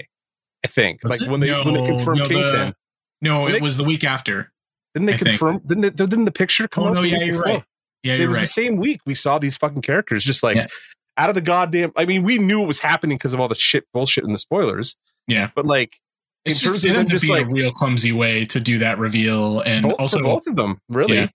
I 0.63 0.67
think, 0.67 1.01
Was 1.03 1.11
like 1.11 1.21
it? 1.21 1.31
when 1.31 1.39
they 1.39 1.51
when 1.51 1.73
they 1.73 1.85
confirmed 1.85 2.19
no, 2.19 2.27
the- 2.27 2.33
Kingpin. 2.33 2.75
no, 3.21 3.49
They- 3.49 3.55
it 3.57 3.61
was 3.61 3.77
the 3.77 3.83
week 3.83 4.03
after. 4.03 4.51
Didn't 4.93 5.05
they 5.07 5.13
I 5.13 5.17
think. 5.17 5.29
confirm? 5.39 5.59
Didn't, 5.65 5.81
they, 5.81 5.89
didn't 5.89 6.25
the 6.25 6.31
picture 6.31 6.67
come 6.67 6.85
Oh 6.85 6.93
no, 6.93 7.01
yeah, 7.01 7.23
you're 7.23 7.41
right. 7.41 7.63
Yeah, 8.03 8.13
it 8.13 8.19
you're 8.19 8.25
it 8.25 8.29
was 8.29 8.39
the 8.39 8.45
same 8.47 8.75
week 8.77 8.99
we 9.05 9.15
saw 9.15 9.37
these 9.39 9.55
fucking 9.57 9.81
characters 9.83 10.23
just 10.23 10.43
like 10.43 10.57
Yeah. 10.57 10.67
out 11.17 11.29
of 11.29 11.35
the 11.35 11.41
goddamn. 11.41 11.91
I 11.95 12.05
mean, 12.05 12.23
we 12.23 12.37
knew 12.39 12.61
it 12.63 12.67
was 12.67 12.79
happening 12.79 13.17
because 13.17 13.33
of 13.33 13.39
all 13.39 13.47
the 13.47 13.55
shit 13.55 13.85
bullshit 13.93 14.23
in 14.23 14.31
the 14.31 14.37
spoilers. 14.37 14.95
Yeah. 15.27 15.51
but 15.55 15.65
like 15.65 15.95
It's 16.45 16.61
in 16.63 16.73
just 16.73 16.85
it 16.85 16.95
ends 16.95 17.13
up 17.13 17.21
being 17.21 17.33
like 17.33 17.45
a 17.45 17.49
real 17.49 17.71
clumsy 17.71 18.11
way 18.11 18.45
to 18.47 18.59
do 18.59 18.79
that 18.79 18.97
reveal, 18.97 19.59
and 19.61 19.83
both, 19.83 19.93
also 19.99 20.19
both 20.21 20.47
of 20.47 20.55
them, 20.55 20.79
really. 20.89 21.17
Yeah. 21.17 21.27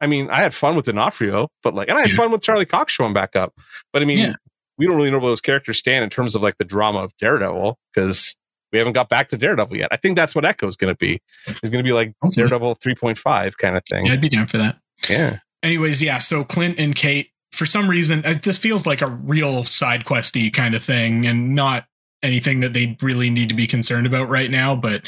I 0.00 0.06
mean, 0.06 0.28
I 0.30 0.40
had 0.40 0.54
fun 0.54 0.76
with 0.76 0.84
D'Onofrio, 0.86 1.48
but 1.62 1.74
like, 1.74 1.88
and 1.88 1.96
I 1.98 2.02
had 2.02 2.10
Yeah. 2.10 2.16
fun 2.16 2.30
with 2.30 2.42
Charlie 2.42 2.66
Cox 2.66 2.92
showing 2.92 3.12
back 3.14 3.34
up. 3.36 3.52
But 3.92 4.02
I 4.02 4.04
mean, 4.04 4.34
we 4.78 4.86
don't 4.86 4.96
really 4.96 5.10
know 5.10 5.18
where 5.18 5.30
those 5.30 5.40
characters 5.40 5.78
stand 5.78 6.04
in 6.04 6.10
terms 6.10 6.34
of 6.34 6.42
like 6.42 6.58
the 6.58 6.64
drama 6.64 7.00
of 7.00 7.16
Daredevil 7.18 7.78
because 7.94 8.36
we 8.74 8.78
haven't 8.78 8.92
got 8.94 9.08
back 9.08 9.28
to 9.28 9.38
Daredevil 9.38 9.76
yet. 9.76 9.88
I 9.92 9.96
think 9.96 10.16
that's 10.16 10.34
what 10.34 10.44
Echo's 10.44 10.74
going 10.74 10.92
to 10.92 10.98
be. 10.98 11.20
It's 11.46 11.60
going 11.60 11.72
to 11.78 11.82
be 11.84 11.92
like. 11.92 12.12
Daredevil 12.32 12.76
3.5 12.76 13.56
kind 13.56 13.76
of 13.76 13.84
thing. 13.88 14.06
yeah, 14.06 14.12
I'd 14.12 14.20
be 14.20 14.28
down 14.28 14.48
for 14.48 14.58
that. 14.58 14.78
Yeah. 15.08 15.38
anyways, 15.62 16.02
yeah. 16.02 16.18
So 16.18 16.42
Clint 16.42 16.78
and 16.78 16.94
Kate, 16.94 17.30
for 17.52 17.66
some 17.66 17.88
reason, 17.88 18.24
uh, 18.26 18.34
this 18.42 18.58
feels 18.58 18.84
like 18.84 19.00
a 19.00 19.06
real 19.06 19.62
side 19.62 20.04
questy 20.04 20.52
kind 20.52 20.74
of 20.74 20.82
thing, 20.82 21.24
and 21.24 21.54
not 21.54 21.84
anything 22.20 22.58
that 22.60 22.72
they 22.72 22.96
really 23.00 23.30
need 23.30 23.48
to 23.50 23.54
be 23.54 23.66
concerned 23.68 24.06
about 24.06 24.28
right 24.28 24.50
now. 24.50 24.74
But 24.74 25.06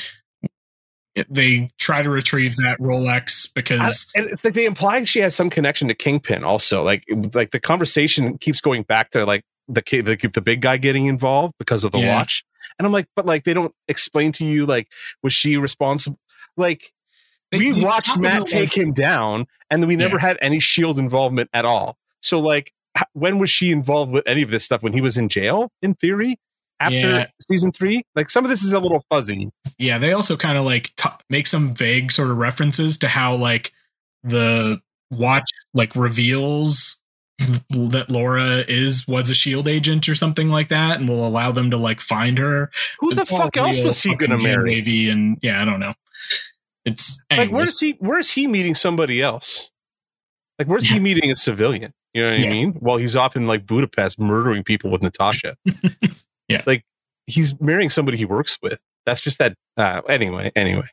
they 1.29 1.67
try 1.79 2.03
to 2.03 2.11
retrieve 2.11 2.55
that 2.57 2.79
Rolex 2.79 3.49
I- 3.49 3.51
because 3.55 4.07
and 4.15 4.27
it's 4.27 4.45
like 4.45 4.55
they 4.55 4.67
imply 4.67 5.03
she 5.05 5.21
has 5.21 5.35
some 5.35 5.49
connection 5.51 5.89
to 5.89 5.95
Kingpin 5.95 6.45
also. 6.45 6.83
Like, 6.85 7.05
like 7.35 7.51
the 7.51 7.61
conversation 7.61 8.39
keeps 8.39 8.61
going 8.61 8.83
back 8.83 9.11
to 9.11 9.25
like 9.25 9.43
the 9.69 9.83
kid, 9.83 10.05
the, 10.05 10.17
the 10.33 10.41
big 10.41 10.61
guy 10.61 10.77
getting 10.77 11.07
involved 11.07 11.55
because 11.59 11.85
of 11.85 11.93
the 11.93 11.99
Yeah. 11.99 12.17
watch. 12.17 12.45
And 12.79 12.87
I'm 12.87 12.93
like, 12.93 13.07
but 13.17 13.27
like 13.27 13.45
they 13.45 13.55
don't 13.55 13.75
explain 13.89 14.33
to 14.33 14.45
you 14.45 14.67
like 14.67 14.89
was 15.23 15.33
she 15.33 15.57
responsible? 15.57 16.19
Like 16.57 16.93
They- 17.53 17.59
we 17.59 17.85
watched 17.85 18.19
Matt 18.19 18.47
take 18.47 18.71
like- 18.71 18.77
him 18.77 18.93
down, 18.93 19.47
and 19.71 19.87
we 19.87 19.97
never 19.97 20.19
had 20.19 20.37
any 20.43 20.61
Shield 20.61 20.99
involvement 20.99 21.51
at 21.53 21.65
all. 21.65 21.97
So 22.23 22.41
like, 22.41 22.73
when 23.13 23.39
was 23.39 23.51
she 23.51 23.71
involved 23.71 24.11
with 24.13 24.25
any 24.27 24.43
of 24.43 24.51
this 24.51 24.65
stuff? 24.65 24.83
When 24.83 24.93
he 24.93 25.01
was 25.01 25.17
in 25.19 25.29
jail, 25.29 25.71
in 25.83 25.95
theory, 25.95 26.39
after 26.81 26.97
Yeah. 26.97 27.27
season 27.41 27.71
three. 27.73 28.03
Like 28.15 28.31
some 28.31 28.45
of 28.45 28.51
this 28.51 28.63
is 28.63 28.73
a 28.73 28.81
little 28.81 29.03
fuzzy. 29.11 29.51
yeah, 29.79 29.99
they 29.99 30.13
also 30.13 30.37
kind 30.37 30.59
of 30.59 30.65
like 30.65 30.95
t- 30.97 31.09
make 31.31 31.47
some 31.47 31.73
vague 31.73 32.11
sort 32.13 32.31
of 32.31 32.37
references 32.39 32.99
to 32.99 33.09
how 33.09 33.35
like 33.37 33.73
the 34.25 34.81
watch 35.11 35.49
like 35.73 35.95
reveals 35.95 37.01
that 37.71 38.07
Laura 38.11 38.65
is 38.67 39.07
was 39.07 39.31
a 39.31 39.35
shield 39.35 39.69
agent 39.69 40.09
or 40.09 40.15
something 40.15 40.49
like 40.49 40.69
that 40.69 40.99
and 41.01 41.09
will 41.09 41.27
allow 41.27 41.53
them 41.53 41.71
to 41.71 41.77
like 41.77 42.01
find 42.01 42.39
her 42.39 42.71
Who 43.01 43.15
the 43.15 43.21
It's 43.23 43.33
all 43.33 43.39
fuck 43.41 43.57
else 43.57 43.81
was 43.83 44.03
he 44.03 44.15
gonna 44.15 44.39
marry? 44.39 44.75
hand-wavy 44.75 45.11
and 45.11 45.39
yeah, 45.43 45.61
I 45.61 45.65
don't 45.65 45.81
know. 45.81 45.93
It's 46.85 47.21
Like, 47.31 47.51
where's 47.51 47.79
he? 47.81 47.97
Where's 47.99 48.31
he 48.33 48.47
meeting 48.47 48.75
somebody 48.75 49.21
else? 49.21 49.71
Like, 50.59 50.69
where's 50.69 50.87
he 50.89 50.99
meeting 50.99 51.31
a 51.31 51.37
civilian? 51.37 51.93
You 52.15 52.23
know 52.23 52.31
what 52.31 52.41
Yeah. 52.41 52.47
I 52.47 52.51
mean? 52.51 52.73
While 52.75 52.97
he's 52.97 53.17
off 53.17 53.37
in 53.37 53.47
like 53.47 53.67
Budapest 53.67 54.19
murdering 54.19 54.63
people 54.65 54.91
with 54.91 55.03
Natasha. 55.03 55.57
Yeah. 56.49 56.63
like 56.65 56.85
he's 57.27 57.61
marrying 57.61 57.91
somebody 57.91 58.17
he 58.17 58.25
works 58.25 58.57
with. 58.63 58.79
That's 59.05 59.21
just 59.21 59.39
that. 59.41 59.55
Uh, 59.77 60.01
anyway, 60.09 60.53
anyway. 60.55 60.87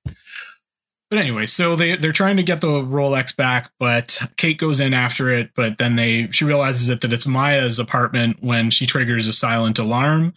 But 1.13 1.19
anyway, 1.19 1.45
so 1.45 1.75
they 1.75 1.95
they're 1.95 2.11
trying 2.11 2.37
to 2.37 2.43
get 2.43 2.61
the 2.61 2.67
Rolex 2.67 3.35
back, 3.35 3.69
but 3.77 4.19
Kate 4.37 4.57
goes 4.57 4.79
in 4.79 4.95
after 4.95 5.29
it. 5.29 5.51
But 5.55 5.77
then 5.77 5.95
they 5.95 6.27
she 6.31 6.43
realizes 6.43 6.89
it 6.89 7.01
that 7.01 7.13
it's 7.13 7.27
Maya's 7.27 7.77
apartment 7.77 8.37
when 8.41 8.71
she 8.71 8.87
triggers 8.87 9.27
a 9.27 9.33
silent 9.33 9.77
alarm. 9.77 10.33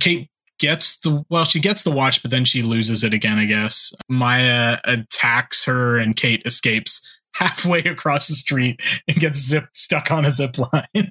Kate 0.00 0.30
gets 0.60 0.98
the 1.00 1.24
well, 1.30 1.42
she 1.42 1.58
gets 1.58 1.82
the 1.82 1.90
watch, 1.90 2.22
but 2.22 2.30
then 2.30 2.44
she 2.44 2.62
loses 2.62 3.02
it 3.02 3.12
again. 3.12 3.40
I 3.40 3.44
guess 3.46 3.92
Maya 4.08 4.78
attacks 4.84 5.64
her, 5.64 5.98
and 5.98 6.14
Kate 6.14 6.42
escapes 6.46 7.18
halfway 7.34 7.80
across 7.80 8.28
the 8.28 8.36
street 8.36 8.80
and 9.08 9.16
gets 9.16 9.44
zip 9.44 9.66
stuck 9.74 10.12
on 10.12 10.24
a 10.24 10.30
zip 10.30 10.54
line. 10.58 11.10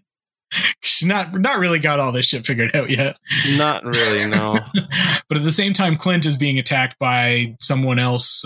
She's 0.81 1.07
not 1.07 1.33
not 1.39 1.59
really 1.59 1.79
got 1.79 1.99
all 1.99 2.11
this 2.11 2.25
shit 2.25 2.45
figured 2.45 2.75
out 2.75 2.89
yet. 2.89 3.17
Not 3.55 3.83
really, 3.83 4.29
no. 4.29 4.59
but 5.27 5.37
at 5.37 5.43
the 5.43 5.51
same 5.51 5.73
time, 5.73 5.95
Clint 5.95 6.25
is 6.25 6.37
being 6.37 6.59
attacked 6.59 6.97
by 6.99 7.55
someone 7.59 7.99
else, 7.99 8.43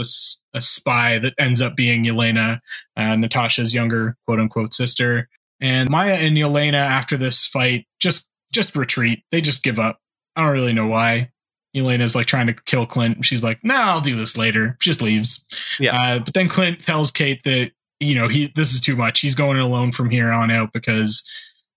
a, 0.54 0.58
a 0.58 0.62
spy 0.62 1.20
that 1.20 1.34
ends 1.38 1.62
up 1.62 1.76
being 1.76 2.04
Yelena, 2.04 2.60
uh, 2.98 3.16
Natasha's 3.16 3.74
younger 3.74 4.18
quote 4.26 4.40
unquote 4.40 4.74
sister. 4.74 5.30
And 5.62 5.90
Maya 5.90 6.16
and 6.16 6.36
Yelena, 6.36 6.74
after 6.74 7.16
this 7.16 7.48
fight, 7.48 7.88
just 8.00 8.28
just 8.52 8.76
retreat. 8.76 9.24
They 9.32 9.42
just 9.42 9.64
give 9.64 9.80
up. 9.80 10.00
I 10.36 10.44
don't 10.44 10.54
really 10.54 10.74
know 10.74 10.88
why. 10.88 11.32
Yelena's 11.76 12.16
like 12.16 12.28
trying 12.28 12.48
to 12.48 12.54
kill 12.54 12.86
Clint. 12.86 13.26
She's 13.26 13.44
like, 13.44 13.64
"Nah, 13.64 13.92
I'll 13.92 14.02
do 14.02 14.16
this 14.16 14.38
later." 14.38 14.78
She 14.80 14.92
just 14.92 15.02
leaves. 15.02 15.44
Yeah. 15.80 16.00
Uh, 16.00 16.20
but 16.20 16.34
then 16.34 16.48
Clint 16.48 16.82
tells 16.82 17.12
Kate 17.12 17.44
that 17.44 17.72
you 18.00 18.16
know 18.16 18.28
he 18.28 18.52
this 18.56 18.74
is 18.74 18.82
too 18.82 18.96
much. 18.96 19.22
He's 19.22 19.36
going 19.36 19.58
alone 19.58 19.92
from 19.92 20.10
here 20.10 20.30
on 20.30 20.52
out 20.52 20.72
because 20.72 21.24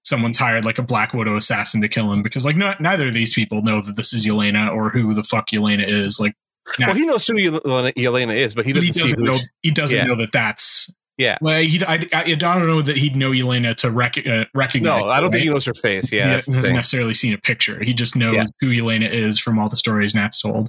someone's 0.06 0.38
hired 0.38 0.64
like 0.64 0.78
a 0.78 0.82
Black 0.82 1.12
Widow 1.12 1.36
assassin 1.36 1.80
to 1.82 1.88
kill 1.88 2.12
him. 2.12 2.22
Because 2.22 2.44
like 2.44 2.56
no, 2.56 2.74
neither 2.78 3.08
of 3.08 3.14
these 3.14 3.34
people 3.34 3.62
know 3.62 3.82
that 3.82 3.96
this 3.96 4.12
is 4.12 4.24
Yelena 4.24 4.72
or 4.72 4.90
who 4.90 5.12
the 5.14 5.24
fuck 5.24 5.48
Yelena 5.50 5.86
is. 5.86 6.20
Like, 6.20 6.34
well, 6.78 6.94
he 6.94 7.04
knows 7.04 7.26
who 7.26 7.34
Yelena, 7.34 7.92
Yelena 7.94 8.36
is, 8.36 8.54
but 8.54 8.64
he 8.64 8.72
doesn't, 8.72 8.94
he 8.94 9.00
doesn't 9.00 9.20
know. 9.20 9.32
she- 9.32 9.44
He 9.62 9.70
doesn't 9.72 9.96
Yeah. 9.98 10.04
know 10.06 10.14
that 10.16 10.32
that's. 10.32 10.92
Yeah. 11.18 11.38
Well, 11.40 11.60
he, 11.62 11.82
I, 11.82 11.94
I, 12.12 12.22
I 12.24 12.34
don't 12.34 12.66
know 12.66 12.82
that 12.82 12.96
he'd 12.98 13.16
know 13.16 13.30
Yelena 13.30 13.74
to 13.76 13.90
rec- 13.90 14.26
uh, 14.26 14.44
recognize. 14.54 15.02
No, 15.02 15.08
I 15.10 15.20
don't 15.20 15.28
her, 15.28 15.32
think 15.32 15.44
he 15.44 15.48
knows 15.50 15.64
her 15.64 15.72
face. 15.74 16.12
Yeah, 16.12 16.24
he 16.26 16.30
hasn't 16.32 16.74
necessarily 16.74 17.14
seen 17.14 17.32
a 17.32 17.38
picture. 17.38 17.82
He 17.82 17.94
just 17.94 18.16
knows 18.16 18.34
Yeah. 18.34 18.44
who 18.60 18.66
Yelena 18.68 19.10
is 19.10 19.40
from 19.40 19.58
all 19.58 19.68
the 19.70 19.78
stories 19.78 20.14
Nat's 20.14 20.40
told. 20.40 20.68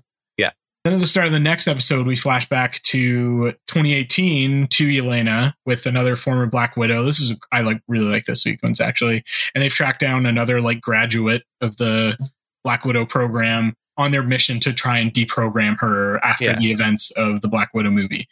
Then 0.88 0.94
at 0.94 1.02
the 1.02 1.06
start 1.06 1.28
of 1.28 1.34
the 1.34 1.40
next 1.42 1.68
episode, 1.68 2.08
we 2.08 2.16
flash 2.16 2.48
back 2.48 2.82
to 2.84 3.52
2018 3.68 4.68
to 4.68 4.98
Elena 4.98 5.54
with 5.66 5.86
another 5.86 6.16
former 6.16 6.46
Black 6.46 6.78
Widow. 6.78 7.04
This 7.04 7.20
is 7.20 7.36
I 7.52 7.60
like 7.60 7.82
really 7.90 8.06
like 8.06 8.24
this 8.24 8.42
sequence 8.44 8.80
actually, 8.80 9.22
and 9.54 9.62
they've 9.62 9.74
tracked 9.74 10.00
down 10.00 10.26
another 10.26 10.62
like 10.62 10.80
graduate 10.80 11.44
of 11.60 11.76
the 11.76 12.16
Black 12.64 12.86
Widow 12.86 13.06
program 13.06 13.74
on 13.98 14.12
their 14.12 14.24
mission 14.24 14.62
to 14.62 14.72
try 14.72 14.98
and 14.98 15.14
deprogram 15.14 15.78
her 15.80 16.24
after 16.24 16.46
Yeah. 16.46 16.58
the 16.58 16.72
events 16.72 17.12
of 17.18 17.42
the 17.42 17.50
Black 17.50 17.74
Widow 17.74 17.92
movie, 17.92 18.26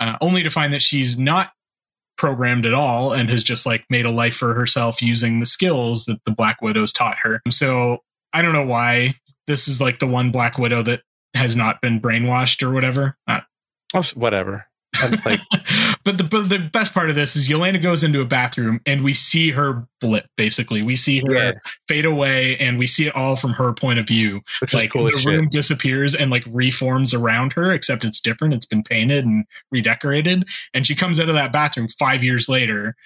uh, 0.00 0.18
only 0.20 0.42
to 0.42 0.50
find 0.50 0.72
that 0.72 0.82
she's 0.82 1.16
not 1.16 1.52
programmed 2.18 2.66
at 2.66 2.74
all 2.74 3.12
and 3.12 3.30
has 3.30 3.44
just 3.44 3.66
like 3.66 3.84
made 3.88 4.04
a 4.04 4.10
life 4.10 4.34
for 4.34 4.54
herself 4.54 5.00
using 5.00 5.38
the 5.38 5.46
skills 5.46 6.06
that 6.06 6.18
the 6.24 6.32
Black 6.32 6.60
Widows 6.60 6.92
taught 6.92 7.18
her. 7.18 7.40
So 7.50 7.98
I 8.32 8.42
don't 8.42 8.52
know 8.52 8.66
why 8.66 9.14
this 9.46 9.68
is 9.68 9.80
like 9.80 10.00
the 10.00 10.08
one 10.08 10.32
Black 10.32 10.58
Widow 10.58 10.82
that 10.82 11.02
has 11.34 11.56
not 11.56 11.80
been 11.80 12.00
brainwashed 12.00 12.62
or 12.62 12.72
whatever. 12.72 13.16
Uh, 13.26 13.40
Oh, 13.94 14.02
whatever. 14.14 14.66
Like, 15.24 15.40
but 16.04 16.18
the 16.18 16.24
but 16.24 16.48
the 16.48 16.58
best 16.72 16.94
part 16.94 17.10
of 17.10 17.16
this 17.16 17.36
is 17.36 17.48
Yelena 17.48 17.80
goes 17.80 18.04
into 18.04 18.20
a 18.20 18.24
bathroom 18.24 18.80
and 18.86 19.02
we 19.02 19.14
see 19.14 19.50
her 19.50 19.86
blip. 20.00 20.26
Basically, 20.36 20.82
we 20.82 20.96
see 20.96 21.20
her 21.20 21.34
yeah, 21.34 21.52
fade 21.88 22.04
away, 22.04 22.56
and 22.58 22.78
we 22.78 22.86
see 22.86 23.06
it 23.06 23.14
all 23.14 23.36
from 23.36 23.52
her 23.52 23.72
point 23.72 23.98
of 23.98 24.06
view. 24.06 24.42
which 24.60 24.74
like 24.74 24.92
cool 24.92 25.04
the 25.04 25.12
shit. 25.12 25.26
room 25.26 25.48
disappears 25.48 26.14
and 26.14 26.30
like 26.30 26.44
reforms 26.48 27.14
around 27.14 27.52
her, 27.54 27.72
except 27.72 28.04
it's 28.04 28.20
different. 28.20 28.54
It's 28.54 28.66
been 28.66 28.82
painted 28.82 29.24
and 29.24 29.44
redecorated, 29.70 30.44
and 30.72 30.86
she 30.86 30.94
comes 30.94 31.20
out 31.20 31.28
of 31.28 31.34
that 31.34 31.52
bathroom 31.52 31.88
five 31.88 32.22
years 32.24 32.48
later. 32.48 32.96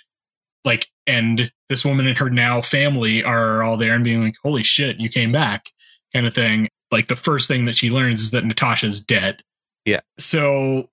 Like, 0.64 0.88
and 1.06 1.50
this 1.68 1.84
woman 1.84 2.06
and 2.06 2.18
her 2.18 2.28
now 2.28 2.60
family 2.60 3.24
are 3.24 3.62
all 3.62 3.76
there 3.76 3.94
and 3.94 4.05
being 4.05 4.24
like, 4.24 4.36
"Holy 4.42 4.62
shit, 4.62 5.00
you 5.00 5.09
came 5.09 5.32
back!" 5.32 5.70
kind 6.12 6.26
of 6.26 6.34
thing. 6.34 6.68
Like 6.90 7.09
the 7.09 7.16
first 7.16 7.48
thing 7.48 7.65
that 7.66 7.77
she 7.77 7.90
learns 7.90 8.23
is 8.23 8.31
that 8.31 8.44
Natasha's 8.44 9.01
dead. 9.01 9.43
Yeah. 9.85 10.01
So 10.19 10.89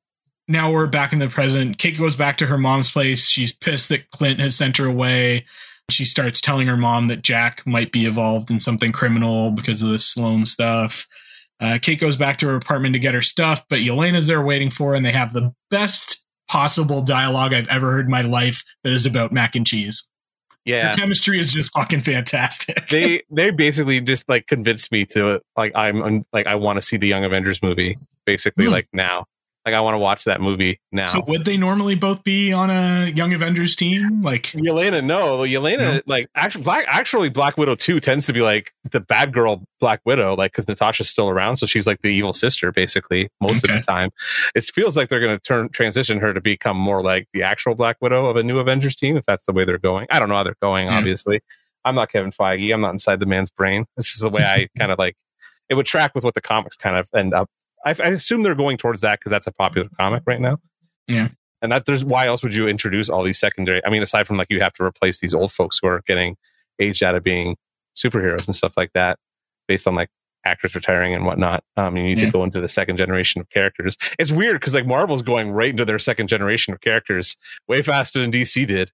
now 0.47 0.72
we're 0.72 0.88
back 0.88 1.13
in 1.13 1.19
the 1.19 1.30
present. 1.30 1.77
Kate 1.77 1.97
goes 1.97 2.15
back 2.15 2.38
to 2.38 2.45
her 2.45 2.57
mom's 2.57 2.91
place. 2.91 3.27
She's 3.27 3.51
pissed 3.53 3.89
that 3.89 4.09
Clint 4.11 4.39
has 4.39 4.55
sent 4.55 4.77
her 4.77 4.85
away. 4.85 5.45
She 5.89 6.05
starts 6.05 6.41
telling 6.41 6.67
her 6.67 6.77
mom 6.77 7.07
that 7.07 7.22
Jack 7.22 7.65
might 7.65 7.91
be 7.91 8.05
involved 8.05 8.49
in 8.49 8.59
something 8.59 8.91
criminal 8.91 9.51
because 9.51 9.84
of 9.84 9.89
the 9.89 9.99
Sloan 9.99 10.45
stuff. 10.45 11.05
Uh, 11.59 11.80
Kate 11.81 11.99
goes 11.99 12.17
back 12.17 12.38
to 12.38 12.47
her 12.47 12.55
apartment 12.55 12.93
to 12.93 12.99
get 12.99 13.13
her 13.13 13.22
stuff, 13.22 13.65
but 13.69 13.80
Yelena's 13.80 14.27
there 14.27 14.41
waiting 14.41 14.69
for 14.69 14.89
her, 14.89 14.95
and 14.95 15.05
they 15.05 15.11
have 15.11 15.31
the 15.31 15.53
best 15.69 16.26
possible 16.47 17.01
dialogue 17.01 17.53
I've 17.53 17.67
ever 17.69 17.91
heard 17.91 18.05
in 18.05 18.11
my 18.11 18.22
life 18.22 18.63
that 18.84 18.93
is 18.93 19.05
about 19.05 19.31
mac 19.31 19.55
and 19.55 19.65
cheese. 19.65 20.09
Yeah, 20.65 20.93
The 20.93 21.01
chemistry 21.01 21.39
is 21.39 21.53
just 21.53 21.71
fucking 21.73 22.01
fantastic. 22.01 22.87
they 22.89 23.21
they 23.31 23.51
basically 23.51 24.01
just 24.01 24.27
like 24.27 24.47
convinced 24.47 24.91
me 24.91 25.05
to 25.07 25.41
like 25.55 25.71
I'm 25.75 26.25
like 26.33 26.47
I 26.47 26.55
want 26.55 26.77
to 26.77 26.81
see 26.81 26.97
the 26.97 27.07
Young 27.07 27.23
Avengers 27.23 27.61
movie 27.61 27.95
basically 28.25 28.65
Hmm. 28.65 28.71
like 28.71 28.87
now. 28.91 29.25
Like 29.65 29.73
I 29.73 29.79
want 29.81 29.95
to 29.95 29.99
watch 29.99 30.25
that 30.25 30.41
movie 30.41 30.79
now. 30.91 31.07
so 31.07 31.21
would 31.27 31.43
they 31.43 31.57
normally 31.57 31.95
both 31.95 32.23
be 32.23 32.53
on 32.53 32.69
a 32.69 33.07
Young 33.07 33.33
Avengers 33.33 33.75
team? 33.75 34.21
Like 34.21 34.43
Yelena, 34.51 35.03
no, 35.03 35.39
Yelena, 35.39 35.77
No? 35.95 36.01
like 36.05 36.27
actually, 36.35 36.63
Black, 36.63 36.85
actually, 36.87 37.29
Black 37.29 37.57
Widow 37.57 37.73
two 37.73 37.99
tends 37.99 38.27
to 38.27 38.33
be 38.33 38.41
like 38.43 38.71
the 38.91 38.99
bad 38.99 39.33
girl 39.33 39.63
Black 39.79 40.01
Widow, 40.05 40.35
like 40.35 40.51
because 40.51 40.67
Natasha's 40.67 41.09
still 41.09 41.29
around, 41.29 41.57
so 41.57 41.65
she's 41.65 41.87
like 41.87 42.01
the 42.01 42.09
evil 42.09 42.31
sister 42.31 42.71
basically 42.71 43.27
most 43.41 43.65
Okay. 43.65 43.73
of 43.73 43.79
the 43.81 43.85
time. 43.91 44.11
It 44.53 44.63
feels 44.65 44.95
like 44.95 45.09
they're 45.09 45.19
going 45.19 45.35
to 45.35 45.41
turn 45.41 45.69
transition 45.69 46.19
her 46.19 46.31
to 46.33 46.41
become 46.41 46.77
more 46.77 47.01
like 47.01 47.27
the 47.33 47.41
actual 47.41 47.73
Black 47.73 47.97
Widow 48.01 48.27
of 48.27 48.35
a 48.35 48.43
new 48.43 48.59
Avengers 48.59 48.95
team, 48.95 49.17
if 49.17 49.25
that's 49.25 49.45
the 49.47 49.51
way 49.53 49.65
they're 49.65 49.79
going. 49.79 50.05
I 50.11 50.19
don't 50.19 50.29
know 50.29 50.35
how 50.35 50.43
they're 50.43 50.55
going. 50.61 50.87
Yeah. 50.87 50.97
Obviously, 50.99 51.41
I'm 51.83 51.95
not 51.95 52.11
Kevin 52.11 52.29
Feige. 52.29 52.71
I'm 52.71 52.81
not 52.81 52.91
inside 52.91 53.19
the 53.19 53.25
man's 53.25 53.49
brain. 53.49 53.85
This 53.97 54.09
is 54.13 54.19
the 54.19 54.29
way 54.29 54.43
I 54.43 54.67
kind 54.79 54.91
of 54.91 54.99
like. 54.99 55.15
It 55.67 55.73
would 55.73 55.87
track 55.87 56.13
with 56.13 56.23
what 56.23 56.35
the 56.35 56.41
comics 56.41 56.77
kind 56.77 56.95
of 56.95 57.09
end 57.15 57.33
up. 57.33 57.49
I, 57.85 57.89
I 57.91 58.07
assume 58.09 58.43
they're 58.43 58.55
going 58.55 58.77
towards 58.77 59.01
that 59.01 59.19
because 59.19 59.29
that's 59.29 59.47
a 59.47 59.53
popular 59.53 59.87
comic 59.97 60.23
right 60.25 60.41
now. 60.41 60.57
Yeah. 61.07 61.29
And 61.61 61.71
that 61.71 61.85
there's 61.85 62.03
why 62.03 62.27
else 62.27 62.43
would 62.43 62.53
you 62.55 62.67
introduce 62.67 63.09
all 63.09 63.23
these 63.23 63.39
secondary? 63.39 63.83
I 63.85 63.89
mean, 63.89 64.03
aside 64.03 64.27
from 64.27 64.37
like 64.37 64.47
you 64.49 64.59
have 64.61 64.73
to 64.73 64.83
replace 64.83 65.19
these 65.19 65.33
old 65.33 65.51
folks 65.51 65.79
who 65.81 65.87
are 65.87 66.01
getting 66.05 66.35
aged 66.79 67.03
out 67.03 67.15
of 67.15 67.23
being 67.23 67.57
superheroes 67.95 68.45
and 68.47 68.55
stuff 68.55 68.75
like 68.75 68.91
that, 68.93 69.17
based 69.67 69.87
on 69.87 69.95
like 69.95 70.09
actors 70.43 70.75
retiring 70.75 71.15
and 71.15 71.25
whatnot. 71.25 71.63
Um, 71.77 71.97
you 71.97 72.03
need 72.03 72.19
Yeah. 72.19 72.25
to 72.25 72.31
go 72.31 72.43
into 72.43 72.61
the 72.61 72.67
second 72.69 72.97
generation 72.97 73.41
of 73.41 73.49
characters. 73.49 73.97
It's 74.19 74.31
weird 74.31 74.59
because 74.59 74.75
like 74.75 74.85
Marvel's 74.85 75.21
going 75.23 75.51
right 75.51 75.69
into 75.69 75.85
their 75.85 75.97
second 75.97 76.27
generation 76.27 76.73
of 76.73 76.81
characters 76.81 77.35
way 77.67 77.81
faster 77.81 78.19
than 78.19 78.31
DC 78.31 78.67
did. 78.67 78.91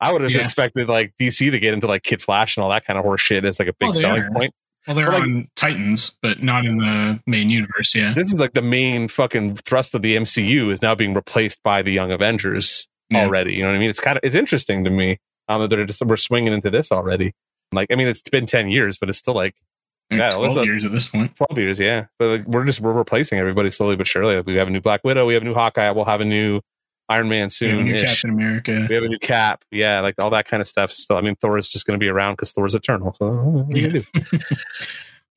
I 0.00 0.12
would 0.12 0.20
have 0.22 0.30
Yeah. 0.30 0.42
expected 0.44 0.88
like 0.88 1.14
DC 1.18 1.50
to 1.50 1.58
get 1.58 1.72
into 1.72 1.86
like 1.86 2.02
Kid 2.02 2.20
Flash 2.20 2.56
and 2.56 2.64
all 2.64 2.70
that 2.70 2.84
kind 2.84 2.98
of 2.98 3.04
horse 3.04 3.20
shit 3.22 3.44
as 3.46 3.58
like 3.58 3.68
a 3.68 3.72
big 3.78 3.94
they 3.94 4.00
selling 4.00 4.22
are. 4.24 4.30
point. 4.30 4.52
Well, 4.86 4.96
they're 4.96 5.10
like- 5.10 5.22
on 5.22 5.46
Titans, 5.56 6.16
but 6.22 6.42
not 6.42 6.64
in 6.66 6.78
the 6.78 7.20
main 7.26 7.50
universe. 7.50 7.94
Yeah. 7.94 8.12
This 8.14 8.32
is 8.32 8.40
like 8.40 8.52
the 8.54 8.62
main 8.62 9.08
fucking 9.08 9.56
thrust 9.56 9.94
of 9.94 10.02
the 10.02 10.16
MCU 10.16 10.70
is 10.70 10.82
now 10.82 10.94
being 10.94 11.14
replaced 11.14 11.62
by 11.62 11.82
the 11.82 11.90
Young 11.92 12.10
Avengers 12.12 12.88
Yeah. 13.10 13.20
already. 13.24 13.54
You 13.54 13.62
know 13.62 13.68
what 13.68 13.76
I 13.76 13.78
mean? 13.78 13.90
It's 13.90 14.00
kind 14.00 14.16
of 14.16 14.20
it's 14.24 14.36
interesting 14.36 14.84
to 14.84 14.90
me 14.90 15.18
um, 15.48 15.60
that 15.62 15.68
they're 15.68 15.84
just 15.84 16.00
we're 16.04 16.16
swinging 16.16 16.52
into 16.52 16.70
this 16.70 16.90
already. 16.92 17.32
Like, 17.72 17.88
I 17.92 17.94
mean, 17.96 18.08
it's 18.08 18.22
been 18.22 18.46
ten 18.46 18.68
years, 18.68 18.96
but 18.96 19.08
it's 19.08 19.18
still 19.18 19.34
like 19.34 19.54
Like 20.10 20.18
Yeah, 20.20 20.30
12 20.30 20.56
let's- 20.56 20.66
years 20.66 20.84
at 20.84 20.92
this 20.92 21.06
point. 21.06 21.36
twelve 21.36 21.56
years. 21.58 21.78
Yeah, 21.78 22.06
but 22.18 22.38
like, 22.38 22.46
we're 22.48 22.64
just 22.64 22.80
we're 22.80 22.92
replacing 22.92 23.38
everybody 23.38 23.70
slowly 23.70 23.94
but 23.96 24.06
surely. 24.08 24.36
Like, 24.36 24.46
we 24.46 24.56
have 24.56 24.66
a 24.68 24.70
new 24.70 24.80
Black 24.80 25.02
Widow, 25.04 25.26
we 25.26 25.34
have 25.34 25.42
a 25.42 25.46
new 25.46 25.54
Hawkeye, 25.54 25.90
we'll 25.92 26.04
have 26.04 26.20
a 26.20 26.24
new 26.24 26.60
Iron 27.10 27.28
Man 27.28 27.50
soon. 27.50 27.84
We 27.84 27.90
have 27.92 27.98
a 27.98 28.00
new 28.00 28.06
Captain 28.06 28.30
America. 28.30 28.86
We 28.88 28.94
have 28.94 29.04
a 29.04 29.08
new 29.08 29.18
Cap. 29.18 29.64
Yeah, 29.70 30.00
like 30.00 30.14
all 30.18 30.30
that 30.30 30.46
kind 30.48 30.60
of 30.60 30.66
stuff. 30.68 30.90
Still, 30.92 31.16
I 31.16 31.20
mean, 31.20 31.36
Thor 31.36 31.58
is 31.58 31.68
just 31.68 31.84
going 31.86 31.98
to 31.98 32.02
be 32.02 32.08
around 32.08 32.34
because 32.34 32.52
Thor's 32.52 32.74
eternal. 32.74 33.12
So 33.12 33.28
what 33.30 33.76
are 33.76 33.78
you 33.78 33.88
gonna 33.88 34.00
do? 34.00 34.38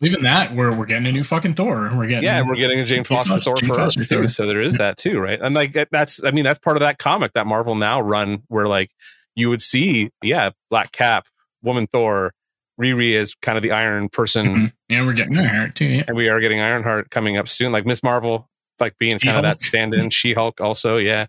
Even 0.01 0.23
that, 0.23 0.53
we're 0.53 0.75
we're 0.75 0.85
getting 0.85 1.07
a 1.07 1.11
new 1.13 1.23
fucking 1.23 1.53
Thor. 1.53 1.89
We're 1.95 2.07
getting 2.07 2.23
yeah, 2.25 2.39
and 2.39 2.47
we're 2.49 2.55
getting 2.55 2.79
a 2.79 2.83
Jane 2.83 3.05
Foster 3.05 3.39
Thor 3.39 3.55
for 3.57 3.79
us 3.79 3.95
too. 3.95 4.03
Thor. 4.05 4.27
So 4.27 4.45
there 4.45 4.59
is 4.59 4.73
that 4.73 4.97
too, 4.97 5.17
right? 5.19 5.39
And 5.41 5.55
like 5.55 5.71
that's, 5.91 6.21
I 6.23 6.31
mean, 6.31 6.43
that's 6.43 6.59
part 6.59 6.75
of 6.75 6.81
that 6.81 6.97
comic 6.99 7.31
that 7.33 7.47
Marvel 7.47 7.75
now 7.75 8.01
run, 8.01 8.43
where 8.49 8.67
like 8.67 8.91
you 9.35 9.49
would 9.49 9.61
see, 9.61 10.09
yeah, 10.21 10.49
Black 10.69 10.91
Cap, 10.91 11.27
Woman 11.61 11.87
Thor, 11.87 12.33
Riri 12.81 13.13
is 13.13 13.33
kind 13.41 13.55
of 13.57 13.61
the 13.63 13.71
Iron 13.71 14.09
person, 14.09 14.45
Mhm. 14.47 14.73
yeah, 14.89 15.05
we're 15.05 15.13
getting 15.13 15.37
Ironheart 15.37 15.75
too. 15.75 15.85
Yeah. 15.85 16.03
and 16.07 16.17
we 16.17 16.27
are 16.27 16.41
getting 16.41 16.59
Ironheart 16.59 17.09
coming 17.09 17.37
up 17.37 17.47
soon. 17.47 17.71
Like 17.71 17.85
Miss 17.85 18.03
Marvel, 18.03 18.49
like 18.79 18.97
being 18.97 19.19
kind 19.19 19.37
of 19.37 19.43
that 19.43 19.61
stand-in. 19.61 20.09
She 20.09 20.33
Hulk 20.33 20.61
also, 20.61 20.97
yeah. 20.97 21.25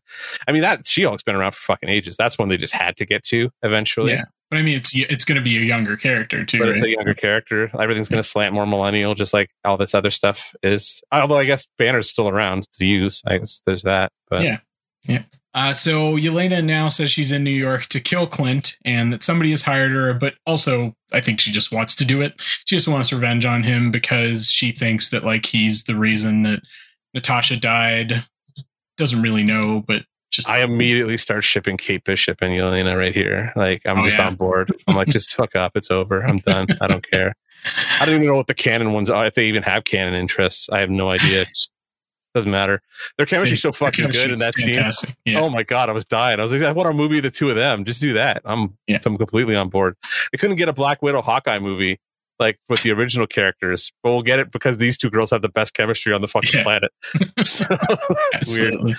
I 0.48 0.52
mean 0.52 0.62
that 0.62 0.86
She 0.86 1.02
Hulk's 1.02 1.22
been 1.22 1.36
around 1.36 1.52
for 1.52 1.60
fucking 1.60 1.88
ages. 1.88 2.16
That's 2.16 2.38
one 2.38 2.48
they 2.48 2.56
just 2.56 2.74
had 2.74 2.96
to 2.96 3.06
get 3.06 3.24
to 3.24 3.50
eventually. 3.62 4.12
Yeah, 4.12 4.24
but 4.50 4.58
I 4.58 4.62
mean, 4.62 4.76
it's 4.76 4.94
it's 4.94 5.24
going 5.24 5.36
to 5.36 5.42
be 5.42 5.56
a 5.56 5.62
younger 5.62 5.96
character 5.96 6.44
too. 6.44 6.58
but 6.58 6.68
it's 6.68 6.82
a 6.82 6.90
younger 6.90 7.14
character. 7.14 7.70
Everything's 7.78 8.08
going 8.08 8.22
to 8.22 8.28
slant 8.28 8.54
more 8.54 8.66
millennial, 8.66 9.14
just 9.14 9.34
like 9.34 9.50
all 9.64 9.76
this 9.76 9.94
other 9.94 10.10
stuff 10.10 10.54
is. 10.62 11.02
Although 11.12 11.38
I 11.38 11.44
guess 11.44 11.66
Banner's 11.78 12.08
still 12.08 12.28
around 12.28 12.68
to 12.74 12.86
use. 12.86 13.22
I 13.26 13.38
guess 13.38 13.62
there's 13.66 13.82
that. 13.82 14.12
But 14.28 14.42
Yeah. 14.42 14.58
Uh, 15.54 15.72
so 15.72 16.16
Yelena 16.16 16.64
now 16.64 16.88
says 16.88 17.12
she's 17.12 17.30
in 17.30 17.44
New 17.44 17.50
York 17.50 17.82
to 17.86 18.00
kill 18.00 18.26
Clint 18.26 18.76
and 18.84 19.12
that 19.12 19.22
somebody 19.22 19.50
has 19.50 19.62
hired 19.62 19.92
her, 19.92 20.12
but 20.12 20.34
also 20.46 20.94
I 21.12 21.20
think 21.20 21.38
she 21.38 21.52
just 21.52 21.70
wants 21.70 21.94
to 21.94 22.04
do 22.04 22.20
it. 22.20 22.34
She 22.64 22.74
just 22.74 22.88
wants 22.88 23.12
revenge 23.12 23.44
on 23.44 23.62
him 23.62 23.92
because 23.92 24.50
she 24.50 24.72
thinks 24.72 25.10
that 25.10 25.24
like 25.24 25.46
he's 25.46 25.84
the 25.84 25.94
reason 25.94 26.42
that 26.42 26.62
Natasha 27.14 27.58
died. 27.58 28.24
Doesn't 28.96 29.22
really 29.22 29.42
know, 29.42 29.82
but 29.86 30.02
just 30.30 30.48
I 30.48 30.62
immediately 30.62 31.16
start 31.16 31.44
shipping 31.44 31.76
Kate 31.76 32.02
Bishop 32.04 32.38
and 32.42 32.52
Yelena 32.52 32.96
right 32.96 33.14
here. 33.14 33.52
Like 33.56 33.82
I'm 33.86 33.98
Oh, 34.00 34.04
just 34.04 34.18
yeah. 34.18 34.26
on 34.26 34.34
board. 34.36 34.72
I'm 34.88 34.96
like, 34.96 35.08
just 35.08 35.34
hook 35.34 35.54
up. 35.56 35.72
It's 35.76 35.90
over. 35.90 36.22
I'm 36.24 36.38
done. 36.38 36.66
I 36.80 36.86
don't 36.88 37.08
care. 37.08 37.34
I 38.00 38.04
don't 38.04 38.16
even 38.16 38.26
know 38.26 38.34
what 38.36 38.46
the 38.48 38.54
canon 38.54 38.92
ones 38.92 39.08
are. 39.10 39.26
If 39.26 39.34
they 39.34 39.46
even 39.46 39.62
have 39.62 39.84
canon 39.84 40.14
interests, 40.14 40.68
I 40.70 40.80
have 40.80 40.90
no 40.90 41.08
idea. 41.10 41.42
It 41.42 41.48
doesn't 42.34 42.50
matter. 42.50 42.82
Their 43.16 43.26
chemistry's 43.26 43.62
so 43.62 43.70
fucking 43.70 44.08
good 44.08 44.30
in 44.30 44.36
that 44.40 44.54
Fantastic. 44.56 45.10
scene. 45.10 45.16
Yeah. 45.24 45.40
Oh 45.40 45.48
my 45.48 45.62
god, 45.62 45.88
I 45.88 45.92
was 45.92 46.04
dying. 46.04 46.40
I 46.40 46.42
was 46.42 46.52
like, 46.52 46.62
I 46.62 46.72
want 46.72 46.88
a 46.88 46.92
movie 46.92 47.18
of 47.18 47.22
the 47.22 47.30
two 47.30 47.48
of 47.48 47.54
them. 47.54 47.84
Just 47.84 48.00
do 48.00 48.12
that. 48.14 48.42
I'm 48.44 48.76
Yeah. 48.88 48.98
I'm 49.06 49.16
completely 49.16 49.54
on 49.54 49.68
board. 49.68 49.94
They 50.32 50.38
couldn't 50.38 50.56
get 50.56 50.68
a 50.68 50.72
Black 50.72 51.00
Widow 51.00 51.22
Hawkeye 51.22 51.60
movie 51.60 52.00
like 52.38 52.58
with 52.68 52.82
the 52.82 52.90
original 52.90 53.26
characters, 53.26 53.92
but 54.02 54.10
we'll 54.12 54.22
get 54.22 54.38
it 54.40 54.50
because 54.50 54.78
these 54.78 54.98
two 54.98 55.10
girls 55.10 55.30
have 55.30 55.42
the 55.42 55.48
best 55.48 55.74
chemistry 55.74 56.12
on 56.12 56.20
the 56.20 56.28
fucking 56.28 56.50
Yeah. 56.58 56.62
planet. 56.62 56.92
So. 57.44 57.64
Absolutely. 58.34 58.94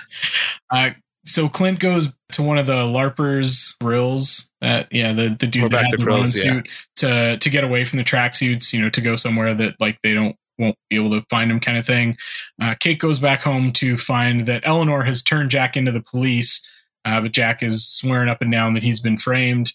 Uh, 0.70 0.90
so 1.24 1.48
Clint 1.48 1.80
goes 1.80 2.08
to 2.32 2.42
one 2.42 2.56
of 2.58 2.66
the 2.66 2.72
LARPers 2.84 3.76
grills 3.80 4.50
that 4.60 4.86
yeah 4.92 5.12
the 5.12 5.30
the 5.30 5.46
dude 5.46 5.64
We're 5.64 5.68
that 5.70 5.84
had 5.86 5.92
the 5.98 6.04
grills, 6.04 6.40
suit 6.40 6.68
to 6.96 7.36
to 7.38 7.50
get 7.50 7.64
away 7.64 7.84
from 7.84 7.96
the 7.98 8.04
tracksuits, 8.04 8.72
you 8.72 8.80
know, 8.80 8.90
to 8.90 9.00
go 9.00 9.16
somewhere 9.16 9.52
that 9.54 9.74
like 9.80 10.00
they 10.02 10.14
don't 10.14 10.36
won't 10.58 10.76
be 10.88 10.96
able 10.96 11.10
to 11.10 11.22
find 11.28 11.50
him 11.50 11.60
kind 11.60 11.76
of 11.78 11.84
thing. 11.84 12.16
Uh, 12.62 12.74
Kate 12.78 12.98
goes 12.98 13.18
back 13.18 13.42
home 13.42 13.72
to 13.72 13.96
find 13.96 14.46
that 14.46 14.66
Eleanor 14.66 15.02
has 15.02 15.20
turned 15.22 15.50
Jack 15.50 15.76
into 15.76 15.92
the 15.92 16.00
police, 16.00 16.66
uh, 17.04 17.20
but 17.20 17.32
Jack 17.32 17.62
is 17.62 17.86
swearing 17.86 18.28
up 18.28 18.40
and 18.40 18.50
down 18.50 18.74
that 18.74 18.82
he's 18.82 19.00
been 19.00 19.16
framed. 19.18 19.72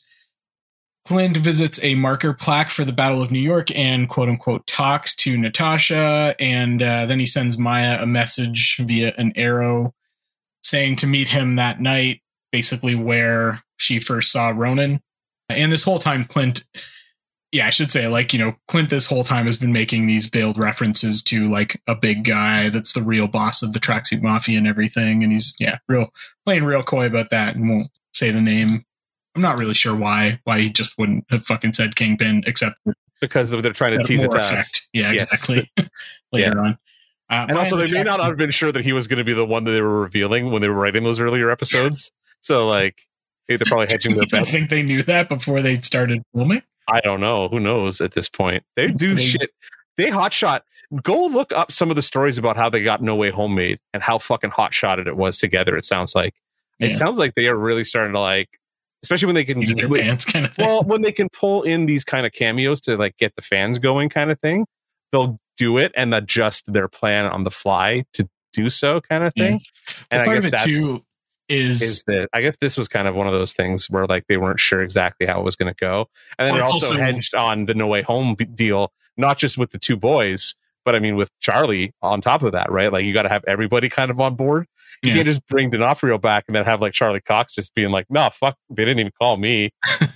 Clint 1.05 1.37
visits 1.37 1.79
a 1.81 1.95
marker 1.95 2.33
plaque 2.33 2.69
for 2.69 2.85
the 2.85 2.93
Battle 2.93 3.21
of 3.21 3.31
New 3.31 3.39
York 3.39 3.75
and 3.75 4.07
quote 4.07 4.29
unquote 4.29 4.67
talks 4.67 5.15
to 5.15 5.37
Natasha. 5.37 6.35
And 6.39 6.81
uh, 6.81 7.05
then 7.07 7.19
he 7.19 7.25
sends 7.25 7.57
Maya 7.57 7.97
a 7.99 8.05
message 8.05 8.77
via 8.79 9.13
an 9.17 9.33
arrow 9.35 9.93
saying 10.61 10.97
to 10.97 11.07
meet 11.07 11.29
him 11.29 11.55
that 11.55 11.81
night, 11.81 12.21
basically 12.51 12.95
where 12.95 13.63
she 13.77 13.99
first 13.99 14.31
saw 14.31 14.49
Ronin. 14.49 15.01
And 15.49 15.71
this 15.71 15.83
whole 15.83 15.99
time, 15.99 16.23
Clint, 16.23 16.63
yeah, 17.51 17.67
I 17.67 17.71
should 17.71 17.91
say, 17.91 18.07
like, 18.07 18.31
you 18.31 18.39
know, 18.39 18.55
Clint 18.67 18.89
this 18.89 19.07
whole 19.07 19.23
time 19.23 19.47
has 19.47 19.57
been 19.57 19.73
making 19.73 20.05
these 20.05 20.27
veiled 20.27 20.57
references 20.57 21.21
to 21.23 21.49
like 21.49 21.81
a 21.87 21.95
big 21.95 22.23
guy 22.23 22.69
that's 22.69 22.93
the 22.93 23.01
real 23.01 23.27
boss 23.27 23.61
of 23.63 23.73
the 23.73 23.79
tracksuit 23.79 24.21
mafia 24.21 24.57
and 24.57 24.67
everything. 24.67 25.23
And 25.23 25.33
he's, 25.33 25.55
yeah, 25.59 25.79
real 25.89 26.09
playing 26.45 26.63
real 26.63 26.83
coy 26.83 27.07
about 27.07 27.31
that 27.31 27.55
and 27.55 27.67
won't 27.67 27.87
say 28.13 28.29
the 28.31 28.39
name. 28.39 28.85
I'm 29.35 29.41
not 29.41 29.57
really 29.59 29.73
sure 29.73 29.95
why 29.95 30.39
why 30.43 30.59
he 30.59 30.69
just 30.69 30.97
wouldn't 30.97 31.25
have 31.29 31.45
fucking 31.45 31.73
said 31.73 31.95
Kingpin, 31.95 32.43
except 32.47 32.79
because 33.21 33.51
they're 33.51 33.61
trying 33.73 33.97
to 33.97 34.03
tease 34.03 34.23
it 34.23 34.27
more 34.27 34.39
to 34.39 34.39
us. 34.43 34.51
effect. 34.51 34.89
Yeah, 34.93 35.11
Yes. 35.11 35.23
exactly. 35.23 35.71
Later 36.33 36.59
on, 36.59 36.77
uh, 37.29 37.45
And 37.49 37.57
also, 37.57 37.77
they 37.77 37.91
may 37.91 38.03
not 38.03 38.19
have 38.19 38.35
been 38.37 38.51
sure 38.51 38.71
that 38.71 38.83
he 38.83 38.93
was 38.93 39.07
going 39.07 39.19
to 39.19 39.23
be 39.23 39.33
the 39.33 39.45
one 39.45 39.63
that 39.65 39.71
they 39.71 39.81
were 39.81 40.01
revealing 40.01 40.51
when 40.51 40.61
they 40.61 40.67
were 40.69 40.75
writing 40.75 41.03
those 41.03 41.19
earlier 41.19 41.49
episodes. 41.51 42.11
So, 42.41 42.67
like, 42.67 43.07
hey, 43.47 43.57
they're 43.57 43.65
probably 43.67 43.87
hedging 43.87 44.15
their 44.15 44.23
I 44.33 44.39
bets. 44.39 44.51
think 44.51 44.69
they 44.69 44.81
knew 44.83 45.03
that 45.03 45.29
before 45.29 45.61
they 45.61 45.75
started 45.81 46.23
filming. 46.33 46.63
I 46.89 46.99
don't 47.01 47.21
know. 47.21 47.47
Who 47.47 47.59
knows 47.59 48.01
at 48.01 48.13
this 48.13 48.27
point? 48.27 48.63
They 48.75 48.87
do 48.87 49.15
They- 49.15 49.21
shit. 49.23 49.51
They 49.97 50.07
hotshot. 50.09 50.61
Go 51.03 51.25
look 51.27 51.53
up 51.53 51.71
some 51.71 51.89
of 51.89 51.95
the 51.95 52.01
stories 52.01 52.37
about 52.37 52.57
how 52.57 52.69
they 52.69 52.81
got 52.81 53.01
No 53.01 53.15
Way 53.15 53.29
Homemade 53.29 53.79
and 53.93 54.01
how 54.01 54.17
fucking 54.17 54.49
hot 54.49 54.73
shotted 54.73 55.07
it 55.07 55.15
was 55.15 55.37
together. 55.37 55.77
It 55.77 55.85
sounds 55.85 56.15
like. 56.15 56.33
Yeah. 56.79 56.87
It 56.87 56.95
sounds 56.97 57.17
like 57.19 57.35
they 57.35 57.47
are 57.47 57.55
really 57.55 57.83
starting 57.83 58.13
to 58.13 58.19
like, 58.19 58.57
especially 59.03 59.27
when 59.27 59.35
they 59.35 59.43
can. 59.45 59.61
Seat 59.61 59.71
in 59.71 59.77
their 59.77 59.89
wait, 59.89 60.25
kind 60.25 60.45
of 60.45 60.53
thing. 60.53 60.65
well, 60.65 60.83
when 60.83 61.01
they 61.01 61.11
can 61.11 61.29
pull 61.29 61.63
in 61.63 61.85
these 61.85 62.03
kind 62.03 62.25
of 62.25 62.31
cameos 62.31 62.81
to 62.81 62.97
like 62.97 63.17
get 63.17 63.35
the 63.35 63.41
fans 63.41 63.79
going, 63.79 64.09
kind 64.09 64.31
of 64.31 64.39
thing, 64.39 64.65
they'll 65.11 65.39
do 65.57 65.77
it 65.77 65.91
and 65.95 66.13
adjust 66.13 66.71
their 66.71 66.87
plan 66.87 67.25
on 67.25 67.43
the 67.43 67.51
fly 67.51 68.03
to 68.13 68.27
do 68.53 68.69
so, 68.69 69.01
kind 69.01 69.23
of 69.23 69.33
thing. 69.33 69.59
And 70.09 70.21
I 70.21 70.25
guess 70.33 70.45
of 70.45 70.47
it 70.47 70.51
that's 70.51 70.77
too 70.77 71.03
is, 71.49 71.81
is 71.81 72.03
that 72.03 72.29
I 72.33 72.41
guess 72.41 72.55
this 72.61 72.77
was 72.77 72.87
kind 72.87 73.07
of 73.07 73.15
one 73.15 73.27
of 73.27 73.33
those 73.33 73.53
things 73.53 73.89
where 73.89 74.05
like 74.05 74.25
they 74.27 74.37
weren't 74.37 74.59
sure 74.59 74.81
exactly 74.81 75.27
how 75.27 75.39
it 75.39 75.43
was 75.43 75.55
going 75.55 75.71
to 75.73 75.77
go, 75.79 76.07
and 76.39 76.47
then 76.47 76.55
Well, 76.55 76.63
it 76.63 76.69
also, 76.71 76.85
also- 76.87 76.97
hedged 76.97 77.35
on 77.35 77.65
the 77.65 77.73
No 77.73 77.87
Way 77.87 78.01
Home 78.03 78.35
deal, 78.35 78.91
not 79.17 79.37
just 79.37 79.57
with 79.57 79.71
the 79.71 79.77
two 79.79 79.97
boys, 79.97 80.55
but 80.85 80.95
I 80.95 80.99
mean 80.99 81.15
with 81.15 81.29
Charlie 81.39 81.93
on 82.01 82.21
top 82.21 82.43
of 82.43 82.51
that, 82.53 82.71
right? 82.71 82.91
Like 82.91 83.05
you 83.05 83.13
got 83.13 83.23
to 83.23 83.29
have 83.29 83.43
everybody 83.47 83.89
kind 83.89 84.11
of 84.11 84.19
on 84.21 84.35
board. 84.35 84.65
You 85.03 85.09
Yeah. 85.09 85.15
can't 85.15 85.27
just 85.27 85.45
bring 85.47 85.69
D'Onofrio 85.69 86.17
back 86.17 86.45
and 86.47 86.55
then 86.55 86.63
have 86.65 86.81
like 86.81 86.93
Charlie 86.93 87.21
Cox 87.21 87.53
just 87.55 87.73
being 87.73 87.91
like, 87.91 88.05
"No, 88.09 88.29
fuck, 88.31 88.55
they 88.69 88.85
didn't 88.85 88.99
even 88.99 89.11
call 89.19 89.37
me." 89.37 89.71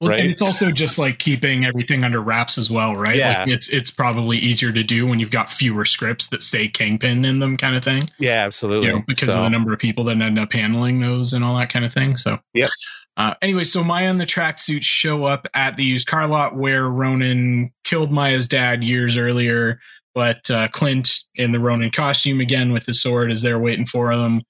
well, 0.00 0.10
right? 0.10 0.20
and 0.20 0.30
it's 0.30 0.42
also 0.42 0.70
just 0.70 0.98
like 0.98 1.18
keeping 1.18 1.64
everything 1.64 2.04
under 2.04 2.20
wraps 2.20 2.58
as 2.58 2.70
well, 2.70 2.94
right? 2.96 3.16
Yeah. 3.16 3.38
Like 3.40 3.48
it's 3.48 3.68
it's 3.70 3.90
probably 3.90 4.38
easier 4.38 4.72
to 4.72 4.82
do 4.82 5.06
when 5.06 5.18
you've 5.18 5.30
got 5.30 5.48
fewer 5.48 5.84
scripts 5.84 6.28
that 6.28 6.42
say 6.42 6.68
Kingpin 6.68 7.24
in 7.24 7.38
them, 7.38 7.56
kind 7.56 7.76
of 7.76 7.82
thing. 7.84 8.02
Yeah, 8.18 8.44
absolutely. 8.44 8.88
You 8.88 8.94
know, 8.96 9.02
because 9.06 9.28
So- 9.32 9.38
of 9.38 9.44
the 9.44 9.50
number 9.50 9.72
of 9.72 9.78
people 9.78 10.04
that 10.04 10.20
end 10.20 10.38
up 10.38 10.52
handling 10.52 11.00
those 11.00 11.32
and 11.32 11.44
all 11.44 11.56
that 11.58 11.70
kind 11.70 11.84
of 11.84 11.92
thing. 11.92 12.16
So, 12.16 12.38
Yep. 12.54 12.68
Uh, 13.16 13.34
anyway, 13.40 13.64
so 13.64 13.82
Maya 13.82 14.10
and 14.10 14.20
the 14.20 14.26
tracksuit 14.26 14.82
show 14.82 15.24
up 15.24 15.48
at 15.54 15.76
the 15.76 15.84
used 15.84 16.06
car 16.06 16.26
lot 16.26 16.54
where 16.56 16.88
Ronin 16.88 17.72
killed 17.84 18.12
Maya's 18.12 18.46
dad 18.46 18.84
years 18.84 19.16
earlier. 19.16 19.78
But 20.14 20.50
uh, 20.50 20.68
Clint 20.68 21.10
in 21.34 21.52
the 21.52 21.60
Ronin 21.60 21.90
costume 21.90 22.40
again 22.40 22.72
with 22.72 22.86
the 22.86 22.94
sword 22.94 23.30
is 23.30 23.42
there 23.42 23.58
waiting 23.58 23.86
for 23.86 24.14
them. 24.16 24.42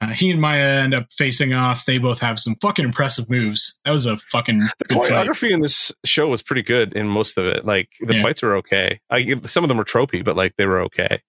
Uh, 0.00 0.08
he 0.08 0.30
and 0.30 0.40
Maya 0.40 0.62
end 0.82 0.94
up 0.94 1.06
facing 1.12 1.52
off. 1.52 1.84
They 1.84 1.98
both 1.98 2.20
have 2.20 2.38
some 2.38 2.54
fucking 2.62 2.84
impressive 2.84 3.28
moves. 3.28 3.80
That 3.84 3.90
was 3.90 4.06
a 4.06 4.16
fucking 4.16 4.60
the 4.60 4.84
good 4.86 5.02
fight. 5.02 5.26
choreography 5.26 5.50
in 5.50 5.60
this 5.60 5.90
show 6.04 6.28
was 6.28 6.42
pretty 6.42 6.62
good 6.62 6.92
in 6.92 7.08
most 7.08 7.36
of 7.36 7.46
it. 7.46 7.64
Like 7.64 7.88
the 8.00 8.14
Yeah. 8.14 8.22
fights 8.22 8.42
were 8.42 8.54
okay. 8.56 9.00
I, 9.10 9.40
some 9.44 9.64
of 9.64 9.68
them 9.68 9.76
were 9.76 9.84
tropey, 9.84 10.24
but 10.24 10.36
like 10.36 10.54
they 10.56 10.66
were 10.66 10.80
okay. 10.82 11.20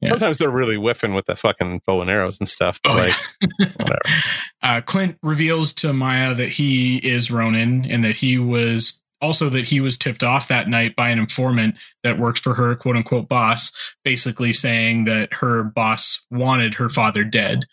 Yeah. 0.00 0.10
Sometimes 0.10 0.38
they're 0.38 0.50
really 0.50 0.76
whiffing 0.76 1.14
with 1.14 1.26
the 1.26 1.36
fucking 1.36 1.82
bow 1.86 2.00
and 2.00 2.10
arrows 2.10 2.38
and 2.40 2.48
stuff. 2.48 2.80
But 2.82 2.92
Oh, 2.92 2.98
like, 2.98 3.14
yeah. 3.58 3.66
whatever. 3.76 4.00
uh, 4.62 4.80
Clint 4.82 5.18
reveals 5.22 5.72
to 5.74 5.92
Maya 5.92 6.34
that 6.34 6.48
he 6.50 6.96
is 6.98 7.30
Ronin 7.30 7.84
and 7.90 8.02
that 8.04 8.16
he 8.16 8.38
was 8.38 9.02
also 9.20 9.50
that 9.50 9.66
he 9.66 9.80
was 9.82 9.98
tipped 9.98 10.22
off 10.22 10.48
that 10.48 10.68
night 10.68 10.96
by 10.96 11.10
an 11.10 11.18
informant 11.18 11.74
that 12.02 12.18
works 12.18 12.40
for 12.40 12.54
her 12.54 12.74
quote 12.74 12.96
unquote 12.96 13.28
boss, 13.28 13.70
basically 14.02 14.54
saying 14.54 15.04
that 15.04 15.34
her 15.34 15.62
boss 15.62 16.24
wanted 16.30 16.74
her 16.74 16.88
father 16.88 17.22
dead. 17.22 17.66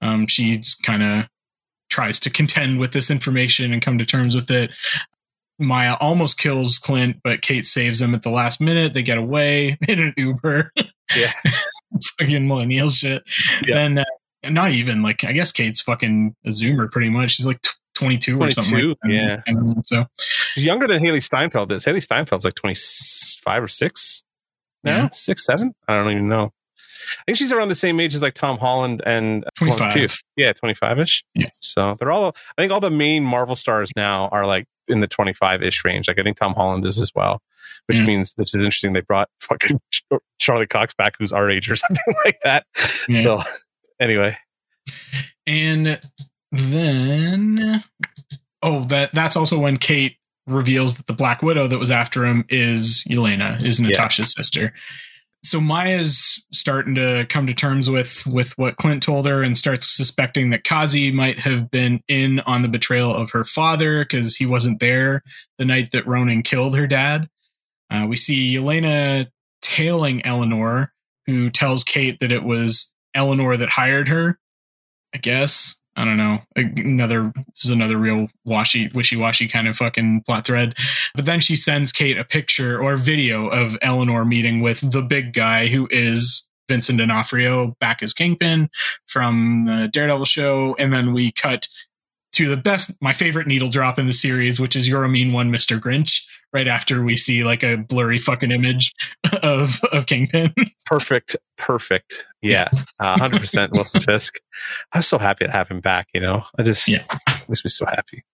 Um, 0.00 0.26
she's 0.26 0.74
kind 0.74 1.02
of 1.02 1.26
tries 1.90 2.18
to 2.20 2.30
contend 2.30 2.78
with 2.80 2.92
this 2.92 3.10
information 3.10 3.72
and 3.74 3.82
come 3.82 3.98
to 3.98 4.06
terms 4.06 4.34
with 4.34 4.50
it. 4.50 4.70
Maya 5.58 5.96
almost 6.00 6.38
kills 6.38 6.78
Clint, 6.78 7.18
but 7.22 7.40
Kate 7.42 7.66
saves 7.66 8.00
him 8.02 8.14
at 8.14 8.22
the 8.22 8.30
last 8.30 8.60
minute. 8.60 8.92
They 8.94 9.02
get 9.02 9.18
away 9.18 9.76
in 9.88 9.98
an 10.00 10.14
Uber. 10.16 10.72
Yeah. 11.14 11.32
fucking 12.18 12.46
millennial 12.46 12.88
shit. 12.88 13.22
Yeah. 13.66 13.74
Then, 13.74 13.98
uh, 13.98 14.04
not 14.50 14.72
even 14.72 15.02
like, 15.02 15.24
I 15.24 15.32
guess 15.32 15.52
Kate's 15.52 15.80
fucking 15.80 16.34
a 16.44 16.50
Zoomer 16.50 16.90
pretty 16.90 17.10
much. 17.10 17.32
She's 17.32 17.46
like 17.46 17.60
t- 17.62 17.70
22, 17.94 18.40
or 18.40 18.50
something. 18.50 18.88
Like 18.88 18.96
yeah. 19.06 19.42
So, 19.84 20.04
She's 20.16 20.64
younger 20.64 20.86
than 20.86 21.02
Hailee 21.02 21.22
Steinfeld 21.22 21.72
is. 21.72 21.84
Hailee 21.84 22.06
Steinfeld's 22.06 22.44
like 22.44 22.54
25 22.54 23.62
or 23.62 23.68
6 23.68 24.24
now? 24.84 24.96
Yeah. 24.96 25.08
6, 25.10 25.46
7? 25.46 25.74
I 25.88 25.96
don't 25.96 26.12
even 26.12 26.28
know. 26.28 26.52
I 27.18 27.22
think 27.26 27.38
she's 27.38 27.52
around 27.52 27.68
the 27.68 27.74
same 27.74 28.00
age 28.00 28.14
as 28.14 28.22
like 28.22 28.34
Tom 28.34 28.58
Holland 28.58 29.02
and 29.06 29.44
25. 29.58 30.18
Yeah, 30.36 30.52
25 30.52 30.98
ish. 30.98 31.24
Yeah. 31.34 31.48
So 31.54 31.94
they're 31.98 32.10
all, 32.10 32.34
I 32.56 32.62
think 32.62 32.72
all 32.72 32.80
the 32.80 32.90
main 32.90 33.24
Marvel 33.24 33.56
stars 33.56 33.90
now 33.96 34.28
are 34.28 34.46
like 34.46 34.66
in 34.88 35.00
the 35.00 35.06
25 35.06 35.62
ish 35.62 35.84
range. 35.84 36.08
Like 36.08 36.18
I 36.18 36.22
think 36.22 36.36
Tom 36.36 36.54
Holland 36.54 36.84
is 36.86 36.98
as 36.98 37.12
well, 37.14 37.42
which 37.86 37.98
Yeah. 37.98 38.06
means, 38.06 38.32
which 38.36 38.54
is 38.54 38.62
interesting. 38.62 38.92
They 38.92 39.00
brought 39.00 39.28
fucking 39.40 39.80
Charlie 40.38 40.66
Cox 40.66 40.94
back, 40.94 41.16
who's 41.18 41.32
our 41.32 41.50
age 41.50 41.70
or 41.70 41.76
something 41.76 42.14
like 42.24 42.38
that. 42.44 42.66
Yeah. 43.08 43.20
So 43.22 43.42
anyway, 44.00 44.36
and 45.46 46.00
then, 46.52 47.82
oh, 48.62 48.84
that 48.84 49.12
that's 49.12 49.36
also 49.36 49.58
when 49.58 49.76
Kate 49.76 50.16
reveals 50.46 50.94
that 50.94 51.06
the 51.06 51.12
Black 51.12 51.42
Widow 51.42 51.66
that 51.66 51.78
was 51.78 51.90
after 51.90 52.24
him 52.24 52.44
is 52.48 53.04
Elena, 53.10 53.58
is 53.62 53.80
Natasha's 53.80 54.32
sister. 54.32 54.72
So 55.46 55.60
Maya's 55.60 56.44
starting 56.52 56.96
to 56.96 57.24
come 57.28 57.46
to 57.46 57.54
terms 57.54 57.88
with 57.88 58.24
with 58.26 58.52
what 58.58 58.76
Clint 58.78 59.00
told 59.00 59.26
her 59.26 59.44
and 59.44 59.56
starts 59.56 59.96
suspecting 59.96 60.50
that 60.50 60.64
Kazi 60.64 61.12
might 61.12 61.38
have 61.38 61.70
been 61.70 62.02
in 62.08 62.40
on 62.40 62.62
the 62.62 62.68
betrayal 62.68 63.14
of 63.14 63.30
her 63.30 63.44
father 63.44 64.04
because 64.04 64.34
he 64.34 64.44
wasn't 64.44 64.80
there 64.80 65.22
the 65.58 65.64
night 65.64 65.92
that 65.92 66.06
Ronin 66.06 66.42
killed 66.42 66.76
her 66.76 66.88
dad. 66.88 67.28
Uh, 67.90 68.06
we 68.08 68.16
see 68.16 68.56
Yelena 68.56 69.28
tailing 69.62 70.24
Eleanor, 70.26 70.92
who 71.26 71.48
tells 71.48 71.84
Kate 71.84 72.18
that 72.18 72.32
it 72.32 72.42
was 72.42 72.92
Eleanor 73.14 73.56
that 73.56 73.70
hired 73.70 74.08
her. 74.08 74.40
I 75.14 75.18
guess 75.18 75.76
I 75.96 76.04
don't 76.04 76.18
know. 76.18 76.42
Another 76.54 77.32
this 77.34 77.64
is 77.64 77.70
another 77.70 77.96
real 77.96 78.28
washy, 78.44 78.88
wishy 78.94 79.16
washy 79.16 79.48
kind 79.48 79.66
of 79.66 79.76
fucking 79.76 80.22
plot 80.22 80.46
thread. 80.46 80.74
But 81.14 81.24
then 81.24 81.40
she 81.40 81.56
sends 81.56 81.90
Kate 81.90 82.18
a 82.18 82.24
picture 82.24 82.80
or 82.80 82.96
video 82.96 83.48
of 83.48 83.78
Eleanor 83.80 84.24
meeting 84.24 84.60
with 84.60 84.92
the 84.92 85.02
big 85.02 85.32
guy 85.32 85.68
who 85.68 85.88
is 85.90 86.46
Vincent 86.68 86.98
D'Onofrio 86.98 87.76
back 87.80 88.02
as 88.02 88.12
Kingpin 88.12 88.68
from 89.06 89.64
the 89.64 89.88
Daredevil 89.92 90.26
show, 90.26 90.76
and 90.78 90.92
then 90.92 91.12
we 91.12 91.32
cut 91.32 91.68
to 92.32 92.48
the 92.48 92.56
best, 92.56 92.92
my 93.00 93.14
favorite 93.14 93.46
needle 93.46 93.68
drop 93.68 93.98
in 93.98 94.06
the 94.06 94.12
series, 94.12 94.60
which 94.60 94.76
is 94.76 94.86
"You're 94.86 95.04
a 95.04 95.08
Mean 95.08 95.32
One, 95.32 95.50
Mister 95.50 95.78
Grinch." 95.78 96.22
Right 96.52 96.68
after 96.68 97.02
we 97.02 97.16
see 97.16 97.44
like 97.44 97.62
a 97.62 97.76
blurry 97.76 98.18
fucking 98.18 98.50
image 98.50 98.92
of 99.42 99.80
of 99.92 100.06
Kingpin. 100.06 100.54
perfect, 100.84 101.36
perfect. 101.56 102.26
Yeah, 102.46 102.68
uh, 103.00 103.16
100% 103.16 103.72
Wilson 103.72 104.00
Fisk. 104.02 104.40
I 104.92 104.98
was 104.98 105.06
so 105.08 105.18
happy 105.18 105.44
to 105.44 105.50
have 105.50 105.68
him 105.68 105.80
back, 105.80 106.08
you 106.14 106.20
know? 106.20 106.44
I 106.58 106.62
just 106.62 106.88
Yeah. 106.88 107.04
makes 107.48 107.64
me 107.64 107.68
so 107.68 107.86
happy. 107.86 108.24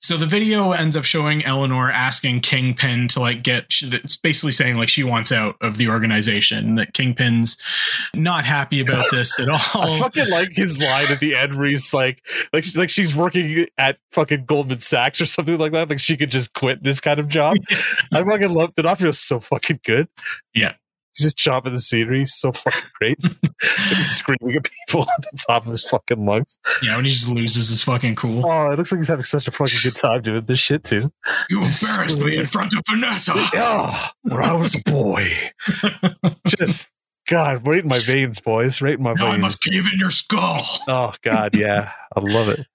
So 0.00 0.18
the 0.18 0.26
video 0.26 0.72
ends 0.72 0.96
up 0.98 1.04
showing 1.04 1.42
Eleanor 1.46 1.90
asking 1.90 2.40
Kingpin 2.40 3.08
to 3.08 3.20
like 3.20 3.42
get. 3.42 3.66
It's 3.82 4.18
basically 4.18 4.52
saying 4.52 4.76
like 4.76 4.90
she 4.90 5.02
wants 5.02 5.32
out 5.32 5.56
of 5.62 5.78
the 5.78 5.88
organization. 5.88 6.74
That 6.74 6.92
Kingpin's 6.92 7.56
not 8.14 8.44
happy 8.44 8.80
about 8.80 9.06
this 9.10 9.40
at 9.40 9.48
all. 9.74 9.94
I 9.94 9.98
fucking 9.98 10.28
like 10.28 10.52
his 10.52 10.78
line 10.78 11.10
at 11.10 11.20
the 11.20 11.34
end 11.34 11.56
where 11.56 11.66
he's 11.68 11.94
like, 11.94 12.22
like, 12.52 12.64
like 12.76 12.90
she's 12.90 13.16
working 13.16 13.66
at 13.78 13.96
fucking 14.12 14.44
Goldman 14.44 14.80
Sachs 14.80 15.22
or 15.22 15.26
something 15.26 15.56
like 15.56 15.72
that. 15.72 15.88
Like 15.88 16.00
she 16.00 16.18
could 16.18 16.30
just 16.30 16.52
quit 16.52 16.82
this 16.82 17.00
kind 17.00 17.18
of 17.18 17.28
job. 17.28 17.56
I 18.12 18.22
fucking 18.22 18.50
love. 18.50 18.74
Did 18.74 18.84
not 18.84 18.98
feel 18.98 19.12
so 19.14 19.40
fucking 19.40 19.80
good. 19.84 20.08
Yeah. 20.54 20.74
He's 21.16 21.26
just 21.26 21.36
chopping 21.36 21.72
the 21.72 21.78
scenery. 21.78 22.20
He's 22.20 22.34
so 22.34 22.52
fucking 22.52 22.90
great. 22.98 23.18
he's 23.60 24.16
screaming 24.16 24.56
at 24.56 24.64
people 24.64 25.02
at 25.18 25.22
the 25.22 25.44
top 25.46 25.64
of 25.64 25.70
his 25.70 25.88
fucking 25.88 26.24
lungs. 26.24 26.58
Yeah, 26.82 26.96
when 26.96 27.04
he 27.04 27.10
just 27.10 27.28
loses 27.28 27.68
his 27.68 27.82
fucking 27.82 28.16
cool. 28.16 28.44
Oh, 28.44 28.70
it 28.70 28.78
looks 28.78 28.90
like 28.90 28.98
he's 28.98 29.08
having 29.08 29.24
such 29.24 29.46
a 29.46 29.52
fucking 29.52 29.78
good 29.82 29.94
time 29.94 30.22
doing 30.22 30.44
this 30.44 30.60
shit 30.60 30.84
too. 30.84 31.12
You 31.48 31.62
embarrassed 31.62 32.18
me 32.18 32.38
in 32.38 32.46
front 32.46 32.74
of 32.74 32.82
Vanessa. 32.88 33.32
Yeah, 33.52 34.08
when 34.22 34.42
I 34.42 34.54
was 34.54 34.74
a 34.74 34.82
boy. 34.90 35.28
just 36.46 36.90
God, 37.28 37.66
right 37.66 37.82
in 37.82 37.88
my 37.88 37.98
veins, 37.98 38.40
boys. 38.40 38.82
Right 38.82 38.94
in 38.94 39.02
my 39.02 39.14
now 39.14 39.26
veins. 39.26 39.34
I 39.34 39.38
must 39.38 39.62
cave 39.62 39.86
in 39.92 39.98
your 39.98 40.10
skull. 40.10 40.62
Oh 40.88 41.14
God, 41.22 41.54
yeah, 41.54 41.92
I 42.16 42.20
love 42.20 42.48
it. 42.48 42.66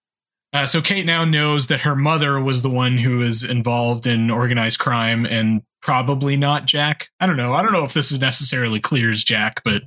Uh, 0.52 0.66
so 0.66 0.82
Kate 0.82 1.06
now 1.06 1.26
knows 1.26 1.68
that 1.68 1.82
her 1.82 1.95
mother 1.95 2.40
was 2.40 2.64
the 2.64 2.70
one 2.70 2.98
who 2.98 3.20
was 3.20 3.44
involved 3.44 4.07
in 4.07 4.32
organized 4.32 4.80
crime 4.80 5.26
and 5.26 5.61
probably 5.81 6.38
not 6.38 6.65
Jack. 6.65 7.10
I 7.19 7.26
don't 7.26 7.38
know. 7.38 7.53
I 7.53 7.61
don't 7.61 7.72
know 7.72 7.84
if 7.85 7.93
this 7.93 8.11
is 8.11 8.19
necessarily 8.22 8.80
clear 8.80 9.11
as 9.11 9.23
Jack, 9.23 9.61
but 9.64 9.84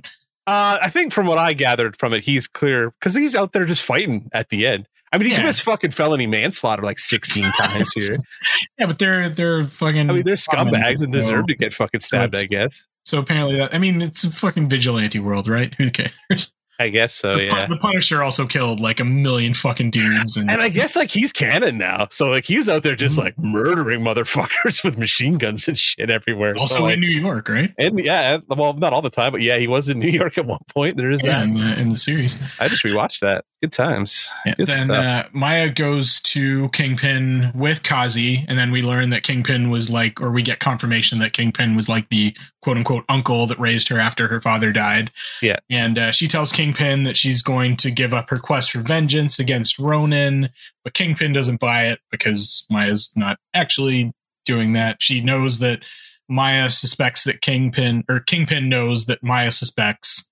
uh, 0.47 0.77
I 0.81 0.89
think 0.89 1.13
from 1.13 1.27
what 1.27 1.37
I 1.37 1.53
gathered 1.53 1.97
from 1.97 2.13
it, 2.13 2.23
he's 2.23 2.47
clear 2.47 2.91
because 2.91 3.15
he's 3.15 3.35
out 3.35 3.51
there 3.53 3.65
just 3.65 3.83
fighting 3.83 4.29
at 4.33 4.49
the 4.49 4.67
end. 4.67 4.87
I 5.11 5.17
mean, 5.17 5.27
he 5.27 5.33
Yeah. 5.33 5.41
commits 5.41 5.59
fucking 5.59 5.91
felony 5.91 6.25
manslaughter 6.25 6.81
like 6.81 6.97
16 6.99 7.51
times 7.57 7.93
here. 7.93 8.17
yeah, 8.79 8.87
but 8.87 8.97
they're 8.99 9.29
they're 9.29 9.63
fucking. 9.65 10.09
I 10.09 10.13
mean, 10.13 10.23
they're 10.23 10.35
scumbags 10.35 11.03
and 11.03 11.13
deserve 11.13 11.45
to 11.47 11.55
get 11.55 11.71
fucking 11.73 11.99
stabbed, 12.01 12.35
I 12.37 12.43
guess. 12.43 12.87
So 13.05 13.19
apparently, 13.19 13.57
that 13.57 13.73
I 13.75 13.77
mean, 13.77 14.01
it's 14.01 14.23
a 14.23 14.31
fucking 14.31 14.69
vigilante 14.69 15.19
world, 15.19 15.47
right? 15.47 15.73
Who 15.75 15.91
cares? 15.91 16.11
I 16.83 16.89
guess 16.89 17.13
so, 17.15 17.35
the, 17.37 17.45
yeah. 17.45 17.65
the 17.67 17.77
Punisher 17.77 18.21
also 18.23 18.45
killed 18.45 18.79
like 18.79 18.99
a 18.99 19.05
million 19.05 19.53
fucking 19.53 19.89
dudes, 19.91 20.37
and, 20.37 20.49
And 20.51 20.61
I 20.61 20.69
guess 20.69 20.95
like 20.95 21.09
he's 21.09 21.31
canon 21.31 21.77
now. 21.77 22.07
So 22.11 22.27
like 22.29 22.43
he's 22.45 22.69
out 22.69 22.83
there 22.83 22.93
Mm-hmm. 22.93 22.99
just 22.99 23.17
like 23.17 23.37
murdering 23.39 24.01
motherfuckers 24.01 24.83
with 24.85 24.97
machine 24.97 25.37
guns 25.39 25.67
and 25.67 25.77
shit 25.77 26.09
everywhere. 26.09 26.55
also 26.55 26.75
so, 26.75 26.83
like, 26.83 26.93
in 26.95 26.99
New 27.01 27.07
York, 27.19 27.49
right? 27.49 27.73
and 27.79 27.97
yeah, 27.99 28.37
well, 28.47 28.73
not 28.73 28.93
all 28.93 29.01
the 29.01 29.09
time, 29.09 29.31
but 29.31 29.41
yeah, 29.41 29.57
he 29.57 29.67
was 29.67 29.89
in 29.89 29.97
New 29.99 30.09
York 30.11 30.37
at 30.37 30.45
one 30.45 30.59
point. 30.67 30.95
There 30.97 31.09
is 31.09 31.23
Yeah, 31.23 31.39
that. 31.39 31.43
in 31.47 31.53
the, 31.55 31.79
in 31.81 31.89
the 31.89 31.97
series. 31.97 32.37
I 32.59 32.67
just 32.67 32.83
rewatched 32.83 33.19
that. 33.21 33.45
Good 33.63 33.71
times. 33.71 34.29
Yeah, 34.45 34.55
Good 34.55 34.67
then 34.67 34.91
uh, 34.91 35.29
Maya 35.31 35.69
goes 35.69 36.19
to 36.23 36.67
Kingpin 36.71 37.53
with 37.55 37.81
Kazi, 37.81 38.43
and 38.49 38.59
then 38.59 38.71
we 38.71 38.81
learn 38.81 39.09
that 39.11 39.23
Kingpin 39.23 39.69
was 39.69 39.89
like, 39.89 40.19
or 40.19 40.33
we 40.33 40.41
get 40.41 40.59
confirmation 40.59 41.19
that 41.19 41.31
Kingpin 41.31 41.73
was 41.73 41.87
like 41.87 42.09
the 42.09 42.35
quote 42.61 42.75
unquote 42.75 43.05
uncle 43.07 43.47
that 43.47 43.57
raised 43.57 43.87
her 43.87 43.97
after 43.97 44.27
her 44.27 44.41
father 44.41 44.73
died. 44.73 45.11
Yeah. 45.41 45.59
And 45.69 45.97
uh, 45.97 46.11
she 46.11 46.27
tells 46.27 46.51
Kingpin 46.51 47.03
that 47.03 47.15
she's 47.15 47.41
going 47.41 47.77
to 47.77 47.89
give 47.89 48.13
up 48.13 48.29
her 48.31 48.37
quest 48.37 48.71
for 48.71 48.79
vengeance 48.79 49.39
against 49.39 49.79
Ronin, 49.79 50.49
but 50.83 50.93
Kingpin 50.93 51.31
doesn't 51.31 51.61
buy 51.61 51.85
it 51.85 51.99
because 52.11 52.65
Maya's 52.69 53.13
not 53.15 53.37
actually 53.53 54.11
doing 54.43 54.73
that. 54.73 55.01
She 55.01 55.21
knows 55.21 55.59
that 55.59 55.79
Maya 56.27 56.69
suspects 56.69 57.23
that 57.23 57.39
Kingpin, 57.39 58.03
or 58.09 58.19
Kingpin 58.19 58.67
knows 58.67 59.05
that 59.05 59.23
Maya 59.23 59.51
suspects 59.51 60.29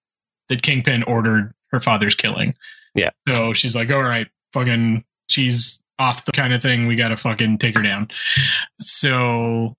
that 0.50 0.64
Kingpin 0.64 1.04
ordered 1.04 1.54
her 1.68 1.80
father's 1.80 2.16
killing. 2.16 2.56
Yeah. 2.96 3.10
So 3.28 3.54
she's 3.54 3.76
like, 3.76 3.92
all 3.92 4.02
right, 4.04 4.28
fucking, 4.54 5.04
she's 5.30 5.82
off 6.00 6.26
the 6.26 6.32
kind 6.32 6.54
of 6.54 6.62
thing. 6.62 6.88
We 6.88 6.96
got 6.96 7.10
to 7.10 7.16
fucking 7.16 7.58
take 7.60 7.76
her 7.76 7.84
down. 7.84 8.08
So, 8.80 9.76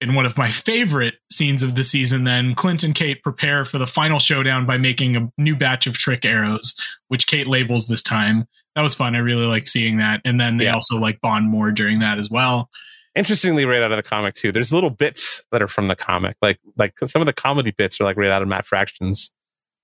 in 0.00 0.14
one 0.14 0.26
of 0.26 0.36
my 0.36 0.50
favorite 0.50 1.14
scenes 1.32 1.62
of 1.62 1.76
the 1.76 1.84
season, 1.84 2.24
then 2.24 2.54
Clint 2.54 2.82
and 2.82 2.94
Kate 2.94 3.22
prepare 3.22 3.64
for 3.64 3.78
the 3.78 3.86
final 3.86 4.18
showdown 4.18 4.66
by 4.66 4.76
making 4.76 5.16
a 5.16 5.30
new 5.38 5.56
batch 5.56 5.86
of 5.86 5.96
trick 5.96 6.24
arrows, 6.26 6.74
which 7.08 7.26
Kate 7.26 7.46
labels 7.46 7.86
this 7.86 8.02
time. 8.02 8.46
That 8.74 8.82
was 8.82 8.94
fun. 8.94 9.14
I 9.14 9.20
really 9.20 9.46
liked 9.46 9.68
seeing 9.68 9.96
that. 9.98 10.20
And 10.24 10.38
then 10.38 10.58
they 10.58 10.64
Yeah. 10.64 10.74
also 10.74 10.98
like 10.98 11.20
bond 11.22 11.48
more 11.48 11.70
during 11.70 12.00
that 12.00 12.18
as 12.18 12.28
well. 12.28 12.68
Interestingly, 13.14 13.64
right 13.64 13.80
out 13.82 13.92
of 13.92 13.96
the 13.96 14.02
comic 14.02 14.34
too. 14.34 14.50
There's 14.52 14.72
little 14.72 14.90
bits 14.90 15.42
that 15.52 15.62
are 15.62 15.68
from 15.68 15.86
the 15.88 15.96
comic, 15.96 16.36
like 16.42 16.58
like 16.76 16.94
some 17.06 17.22
of 17.22 17.26
the 17.26 17.32
comedy 17.32 17.70
bits 17.70 18.00
are 18.00 18.04
like 18.04 18.16
right 18.16 18.30
out 18.30 18.42
of 18.42 18.48
Matt 18.48 18.66
Fraction's 18.66 19.30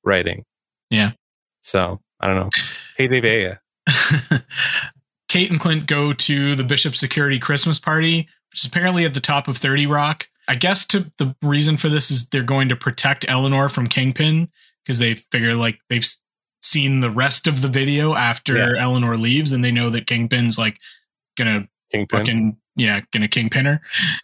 writing. 0.04 0.44
Yeah. 0.90 1.12
So 1.62 2.00
I 2.20 2.26
don't 2.26 2.36
know. 2.36 2.50
Hey, 2.96 3.08
Dave 3.08 3.24
Aja. 3.24 3.58
Kate 5.28 5.50
and 5.50 5.60
Clint 5.60 5.86
go 5.86 6.12
to 6.12 6.54
the 6.56 6.64
Bishop 6.64 6.96
Security 6.96 7.38
Christmas 7.38 7.78
party, 7.78 8.28
which 8.50 8.60
is 8.60 8.64
apparently 8.64 9.04
at 9.04 9.14
the 9.14 9.20
top 9.20 9.48
of 9.48 9.56
30 9.56 9.86
Rock. 9.86 10.28
I 10.48 10.56
guess 10.56 10.84
to 10.86 11.10
the 11.18 11.34
reason 11.42 11.76
for 11.76 11.88
this 11.88 12.10
is 12.10 12.28
they're 12.28 12.42
going 12.42 12.68
to 12.70 12.76
protect 12.76 13.24
Eleanor 13.28 13.68
from 13.68 13.86
Kingpin 13.86 14.48
because 14.84 14.98
they 14.98 15.14
figure 15.14 15.54
like 15.54 15.78
they've 15.88 16.04
seen 16.62 17.00
the 17.00 17.10
rest 17.10 17.46
of 17.46 17.62
the 17.62 17.68
video 17.68 18.14
after 18.14 18.56
Yeah. 18.56 18.82
Eleanor 18.82 19.16
leaves 19.16 19.52
and 19.52 19.64
they 19.64 19.70
know 19.70 19.90
that 19.90 20.06
Kingpin's 20.08 20.58
like 20.58 20.78
gonna 21.38 21.68
Kingpin. 21.92 22.18
fucking 22.18 22.56
yeah, 22.76 23.00
gonna 23.12 23.28
kingpin 23.28 23.64
her. 23.66 23.80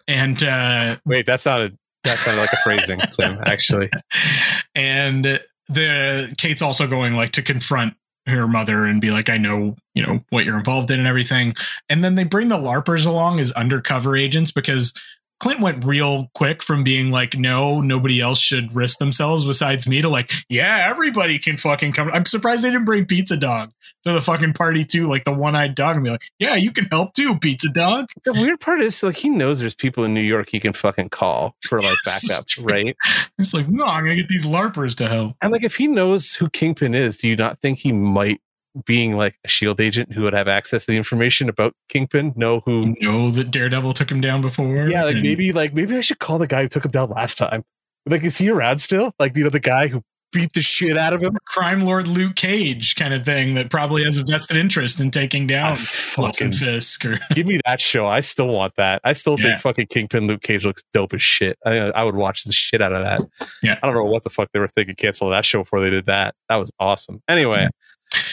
And 0.08 0.42
uh 0.42 0.96
Wait, 1.06 1.26
that's 1.26 1.46
not 1.46 1.60
a 1.60 1.72
that 2.04 2.18
sounded 2.18 2.40
like 2.40 2.52
a 2.52 2.56
phrasing, 2.62 2.98
Tim. 3.12 3.38
Actually, 3.46 3.90
and 4.74 5.40
the 5.68 6.34
Kate's 6.38 6.62
also 6.62 6.86
going 6.86 7.14
like 7.14 7.32
to 7.32 7.42
confront 7.42 7.94
her 8.26 8.48
mother 8.48 8.86
and 8.86 9.00
be 9.00 9.10
like, 9.10 9.30
I 9.30 9.38
know, 9.38 9.76
you 9.94 10.04
know, 10.04 10.20
what 10.30 10.44
you're 10.44 10.58
involved 10.58 10.90
in 10.90 10.98
and 10.98 11.08
everything. 11.08 11.54
And 11.88 12.02
then 12.02 12.16
they 12.16 12.24
bring 12.24 12.48
the 12.48 12.58
LARPers 12.58 13.06
along 13.06 13.38
as 13.38 13.52
undercover 13.52 14.16
agents 14.16 14.50
because 14.50 14.92
Clint 15.38 15.60
went 15.60 15.84
real 15.84 16.30
quick 16.34 16.62
from 16.62 16.82
being 16.82 17.10
like, 17.10 17.36
no, 17.36 17.80
nobody 17.80 18.20
else 18.20 18.38
should 18.38 18.74
risk 18.74 18.98
themselves 18.98 19.44
besides 19.46 19.86
me 19.86 20.00
to 20.00 20.08
like, 20.08 20.32
yeah, 20.48 20.86
everybody 20.88 21.38
can 21.38 21.56
fucking 21.56 21.92
come. 21.92 22.10
I'm 22.12 22.24
surprised 22.24 22.62
they 22.62 22.70
didn't 22.70 22.86
bring 22.86 23.04
Pizza 23.04 23.36
Dog 23.36 23.72
to 24.04 24.12
the 24.12 24.20
fucking 24.22 24.54
party 24.54 24.84
too, 24.84 25.06
like 25.06 25.24
the 25.24 25.32
one 25.32 25.54
eyed 25.54 25.74
dog 25.74 25.96
and 25.96 26.04
be 26.04 26.10
like, 26.10 26.24
yeah, 26.38 26.54
you 26.54 26.70
can 26.70 26.86
help 26.86 27.12
too, 27.14 27.38
Pizza 27.38 27.68
Dog. 27.68 28.06
the 28.24 28.32
weird 28.32 28.60
part 28.60 28.80
is 28.80 29.02
like 29.02 29.16
he 29.16 29.28
knows 29.28 29.60
there's 29.60 29.74
people 29.74 30.04
in 30.04 30.14
New 30.14 30.22
York 30.22 30.48
he 30.50 30.60
can 30.60 30.72
fucking 30.72 31.10
call 31.10 31.54
for 31.62 31.82
like 31.82 31.98
backup, 32.04 32.46
right? 32.60 32.96
It's 33.38 33.52
like, 33.52 33.68
no, 33.68 33.84
I'm 33.84 34.04
going 34.04 34.16
to 34.16 34.22
get 34.22 34.30
these 34.30 34.46
LARPers 34.46 34.96
to 34.96 35.08
help. 35.08 35.34
And 35.42 35.52
like 35.52 35.64
if 35.64 35.76
he 35.76 35.86
knows 35.86 36.34
who 36.34 36.48
Kingpin 36.48 36.94
is, 36.94 37.18
do 37.18 37.28
you 37.28 37.36
not 37.36 37.60
think 37.60 37.78
he 37.80 37.92
might, 37.92 38.40
being 38.84 39.16
like 39.16 39.38
a 39.44 39.48
Shield 39.48 39.80
agent 39.80 40.12
who 40.12 40.22
would 40.22 40.34
have 40.34 40.48
access 40.48 40.84
to 40.84 40.92
the 40.92 40.96
information 40.96 41.48
about 41.48 41.72
Kingpin, 41.88 42.32
know 42.36 42.60
who? 42.60 42.94
Know 43.00 43.30
that 43.30 43.50
Daredevil 43.50 43.94
took 43.94 44.10
him 44.10 44.20
down 44.20 44.40
before. 44.42 44.88
Yeah, 44.88 45.04
like 45.04 45.14
and- 45.14 45.22
maybe 45.22 45.52
like 45.52 45.72
maybe 45.74 45.96
I 45.96 46.00
should 46.00 46.18
call 46.18 46.38
the 46.38 46.46
guy 46.46 46.62
who 46.62 46.68
took 46.68 46.84
him 46.84 46.90
down 46.90 47.10
last 47.10 47.38
time. 47.38 47.64
Like, 48.08 48.22
is 48.24 48.38
he 48.38 48.50
around 48.50 48.78
still? 48.78 49.12
Like, 49.18 49.36
you 49.36 49.44
know, 49.44 49.50
the 49.50 49.58
guy 49.58 49.88
who 49.88 50.02
beat 50.32 50.52
the 50.52 50.60
shit 50.60 50.96
out 50.96 51.12
of 51.12 51.22
him. 51.22 51.36
crime 51.46 51.82
lord 51.82 52.06
Luke 52.06 52.34
Cage 52.36 52.94
kind 52.96 53.14
of 53.14 53.24
thing 53.24 53.54
that 53.54 53.70
probably 53.70 54.04
has 54.04 54.18
a 54.18 54.24
vested 54.24 54.56
interest 54.56 55.00
in 55.00 55.10
taking 55.10 55.46
down 55.46 55.72
Ah, 55.72 55.74
fucking 55.76 56.52
Fisk 56.52 57.06
or 57.06 57.18
give 57.34 57.46
me 57.46 57.58
that 57.64 57.80
show. 57.80 58.06
I 58.06 58.20
still 58.20 58.48
want 58.48 58.74
that. 58.76 59.00
I 59.04 59.12
still 59.14 59.38
Yeah. 59.38 59.50
think 59.50 59.60
fucking 59.60 59.86
Kingpin 59.86 60.26
Luke 60.26 60.42
Cage 60.42 60.66
looks 60.66 60.82
dope 60.92 61.14
as 61.14 61.22
shit. 61.22 61.56
I, 61.64 61.76
I 61.78 62.04
would 62.04 62.16
watch 62.16 62.44
the 62.44 62.52
shit 62.52 62.82
out 62.82 62.92
of 62.92 63.02
that. 63.04 63.22
Yeah. 63.62 63.78
I 63.82 63.86
don't 63.86 63.94
know 63.96 64.04
what 64.04 64.24
the 64.24 64.30
fuck 64.30 64.50
they 64.52 64.58
were 64.58 64.68
thinking 64.68 64.96
cancel 64.96 65.30
that 65.30 65.44
show 65.44 65.60
before 65.62 65.80
they 65.80 65.90
did 65.90 66.06
that. 66.06 66.34
That 66.48 66.56
was 66.56 66.70
awesome. 66.80 67.22
Anyway, 67.28 67.60
yeah, 67.62 67.68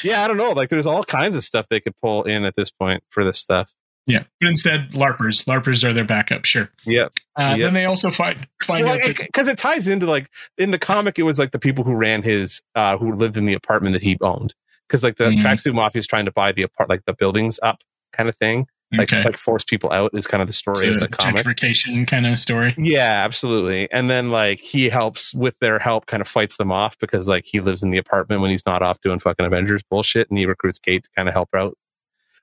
I 0.05 0.27
don't 0.27 0.37
know. 0.37 0.51
Like, 0.51 0.69
there's 0.69 0.87
all 0.87 1.03
kinds 1.03 1.35
of 1.35 1.43
stuff 1.43 1.67
they 1.69 1.79
could 1.79 1.95
pull 2.01 2.23
in 2.23 2.43
at 2.45 2.55
this 2.55 2.69
point 2.71 3.03
for 3.09 3.23
this 3.23 3.39
stuff. 3.39 3.73
yeah. 4.05 4.23
But 4.41 4.49
instead, 4.49 4.91
LARPers, 4.91 5.45
LARPers 5.45 5.83
are 5.87 5.93
their 5.93 6.03
backup. 6.05 6.45
Sure. 6.45 6.69
Yep. 6.85 7.11
Uh, 7.39 7.55
Yeah. 7.57 7.63
Then 7.65 7.73
they 7.73 7.85
also 7.85 8.09
find 8.11 8.47
find 8.61 8.85
out 8.85 8.99
because 9.17 9.47
it 9.47 9.57
ties 9.57 9.87
into 9.87 10.05
like 10.05 10.27
in 10.57 10.71
the 10.71 10.79
comic, 10.79 11.17
it 11.19 11.23
was 11.23 11.39
like 11.39 11.51
the 11.51 11.59
people 11.59 11.83
who 11.85 11.95
ran 11.95 12.21
his, 12.21 12.61
uh, 12.75 12.97
who 12.97 13.13
lived 13.13 13.37
in 13.37 13.45
the 13.45 13.53
apartment 13.53 13.93
that 13.93 14.01
he 14.01 14.17
owned. 14.21 14.53
Because 14.87 15.03
like 15.03 15.15
the 15.15 15.29
Mhm. 15.29 15.39
tracksuit 15.39 15.73
mafia 15.73 15.99
is 16.01 16.07
trying 16.07 16.25
to 16.25 16.31
buy 16.31 16.51
the 16.51 16.63
apart, 16.63 16.89
like 16.89 17.05
the 17.05 17.13
buildings 17.13 17.59
up, 17.63 17.81
kind 18.11 18.27
of 18.27 18.35
thing. 18.37 18.67
Like 18.93 19.11
okay, 19.11 19.23
like 19.23 19.37
force 19.37 19.63
people 19.63 19.91
out 19.91 20.11
is 20.13 20.27
kind 20.27 20.41
of 20.41 20.47
the 20.47 20.53
story 20.53 20.87
it's 20.87 20.95
of 20.95 21.01
the 21.01 21.07
comic. 21.07 21.43
gentrification 21.43 22.07
kind 22.07 22.27
of 22.27 22.37
story. 22.37 22.75
Yeah, 22.77 23.23
absolutely. 23.25 23.91
And 23.91 24.09
then 24.09 24.29
like 24.29 24.59
he 24.59 24.89
helps 24.89 25.33
with 25.33 25.57
their 25.59 25.79
help, 25.79 26.05
kind 26.05 26.21
of 26.21 26.27
fights 26.27 26.57
them 26.57 26.71
off 26.71 26.97
because 26.99 27.27
like 27.27 27.45
he 27.45 27.59
lives 27.59 27.83
in 27.83 27.91
the 27.91 27.97
apartment 27.97 28.41
when 28.41 28.51
he's 28.51 28.65
not 28.65 28.81
off 28.81 29.01
doing 29.01 29.19
fucking 29.19 29.45
Avengers 29.45 29.81
bullshit, 29.89 30.29
and 30.29 30.37
he 30.37 30.45
recruits 30.45 30.79
Kate 30.79 31.03
to 31.03 31.09
kind 31.15 31.27
of 31.27 31.33
help 31.33 31.49
out, 31.55 31.77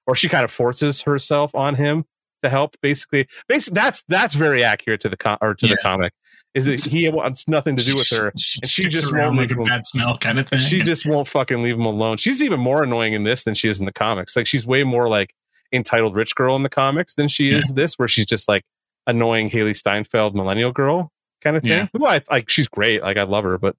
or 0.07 0.17
she 0.17 0.29
kind 0.29 0.45
of 0.45 0.51
forces 0.51 1.03
herself 1.03 1.55
on 1.55 1.77
him 1.77 2.05
to 2.43 2.49
help. 2.49 2.77
Basically, 2.81 3.27
basically 3.49 3.75
that's 3.77 4.03
that's 4.09 4.35
very 4.35 4.65
accurate 4.65 5.01
to 5.03 5.09
the 5.09 5.17
com- 5.17 5.39
or 5.41 5.55
to 5.55 5.67
the 5.67 5.77
comic. 5.77 6.13
Is 6.53 6.67
that 6.67 6.85
he 6.85 7.09
wants 7.09 7.47
nothing 7.47 7.77
to 7.77 7.85
do 7.85 7.95
with 7.95 8.11
her. 8.11 8.33
She, 8.37 8.59
and 8.61 8.69
she 8.69 8.89
just 8.89 9.13
won't 9.15 9.37
like 9.37 9.53
a 9.53 9.57
bad 9.57 9.87
smell 9.87 10.19
kind 10.19 10.39
of 10.41 10.49
thing. 10.49 10.59
She 10.59 10.83
just 10.83 11.07
won't 11.07 11.29
fucking 11.29 11.63
leave 11.63 11.77
him 11.77 11.85
alone. 11.87 12.17
She's 12.17 12.43
even 12.43 12.59
more 12.59 12.83
annoying 12.83 13.13
in 13.13 13.23
this 13.23 13.45
than 13.45 13.55
she 13.55 13.69
is 13.69 13.79
in 13.79 13.87
the 13.87 13.93
comics. 13.93 14.35
Like 14.35 14.49
she's 14.49 14.67
way 14.67 14.83
more 14.83 15.07
like 15.07 15.33
entitled 15.73 16.17
rich 16.17 16.35
girl 16.35 16.57
in 16.57 16.63
the 16.63 16.69
comics 16.69 17.15
than 17.15 17.29
she 17.29 17.51
is 17.53 17.73
this, 17.75 17.95
where 17.99 18.09
she's 18.09 18.27
just 18.27 18.49
like 18.49 18.65
annoying 19.07 19.49
Hailee 19.51 19.77
Steinfeld 19.77 20.35
millennial 20.35 20.73
girl 20.73 21.11
kind 21.43 21.57
of 21.57 21.63
thing. 21.63 21.71
Yeah. 21.73 21.87
Who 21.95 22.07
I 22.07 22.21
like, 22.31 22.49
she's 22.51 22.69
great. 22.69 23.03
Like 23.03 23.17
I 23.17 23.23
love 23.23 23.45
her, 23.45 23.59
but 23.59 23.77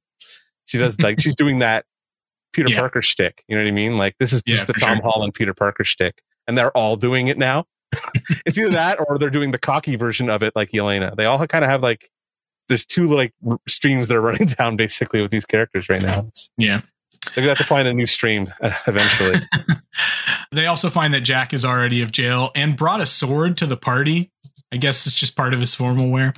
she 0.65 0.77
does 0.77 0.99
like 0.99 1.19
she's 1.19 1.35
doing 1.35 1.59
that 1.59 1.85
Peter 2.53 2.69
Yeah. 2.69 2.77
Parker 2.79 3.01
shtick. 3.01 3.43
You 3.47 3.55
know 3.55 3.63
what 3.63 3.67
I 3.67 3.71
mean? 3.71 3.97
Like 3.97 4.15
this 4.19 4.33
is 4.33 4.41
Yeah, 4.45 4.55
just 4.55 4.67
the 4.67 4.73
Tom 4.73 4.97
sure. 4.97 5.03
Holland 5.11 5.33
Peter 5.33 5.53
Parker 5.53 5.83
shtick 5.83 6.21
and 6.47 6.57
they're 6.57 6.75
all 6.75 6.95
doing 6.95 7.27
it 7.27 7.37
now. 7.37 7.65
it's 8.45 8.57
either 8.57 8.71
that 8.71 8.99
or 9.07 9.17
they're 9.17 9.29
doing 9.29 9.51
the 9.51 9.59
cocky 9.59 9.95
version 9.97 10.29
of 10.29 10.43
it, 10.43 10.55
like 10.55 10.71
Yelena. 10.71 11.15
They 11.15 11.25
all 11.25 11.45
kind 11.47 11.63
of 11.65 11.69
have 11.69 11.81
like 11.83 12.09
there's 12.69 12.85
two 12.85 13.07
like 13.13 13.33
streams 13.67 14.07
that 14.07 14.15
are 14.15 14.21
running 14.23 14.47
down 14.47 14.75
basically 14.77 15.21
with 15.21 15.29
these 15.31 15.45
characters 15.45 15.89
right 15.89 16.01
now. 16.01 16.25
It's, 16.29 16.51
Yeah. 16.57 16.81
They're 17.35 17.43
gonna 17.43 17.49
have 17.49 17.57
to 17.57 17.63
find 17.63 17.87
a 17.87 17.93
new 17.93 18.05
stream 18.05 18.51
uh, 18.61 18.71
eventually. 18.87 19.39
they 20.51 20.65
also 20.65 20.89
find 20.89 21.13
that 21.13 21.21
Jack 21.21 21.53
is 21.53 21.65
already 21.65 22.01
of 22.01 22.11
jail 22.11 22.51
and 22.55 22.75
brought 22.75 23.01
a 23.01 23.05
sword 23.05 23.57
to 23.57 23.65
the 23.65 23.77
party. 23.77 24.31
I 24.71 24.77
guess 24.77 25.05
it's 25.05 25.15
just 25.15 25.35
part 25.35 25.53
of 25.53 25.59
his 25.59 25.75
formal 25.75 26.09
wear. 26.09 26.33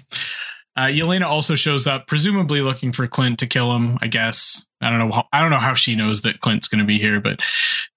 Uh, 0.76 0.86
Yelena 0.86 1.26
also 1.26 1.56
shows 1.56 1.86
up, 1.86 2.07
presumably 2.07 2.61
looking 2.61 2.91
for 2.91 3.06
Clint 3.06 3.38
to 3.40 3.48
kill 3.48 3.76
him. 3.76 3.99
I 4.02 4.07
guess 4.07 4.65
I 4.82 4.90
don't 4.90 4.99
know. 4.99 5.11
How, 5.14 5.26
I 5.32 5.41
don't 5.41 5.52
know 5.52 5.57
how 5.57 5.76
she 5.76 5.95
knows 5.95 6.24
that 6.24 6.40
Clint's 6.40 6.68
going 6.68 6.80
to 6.80 6.86
be 6.86 6.98
here, 6.98 7.20
but 7.20 7.41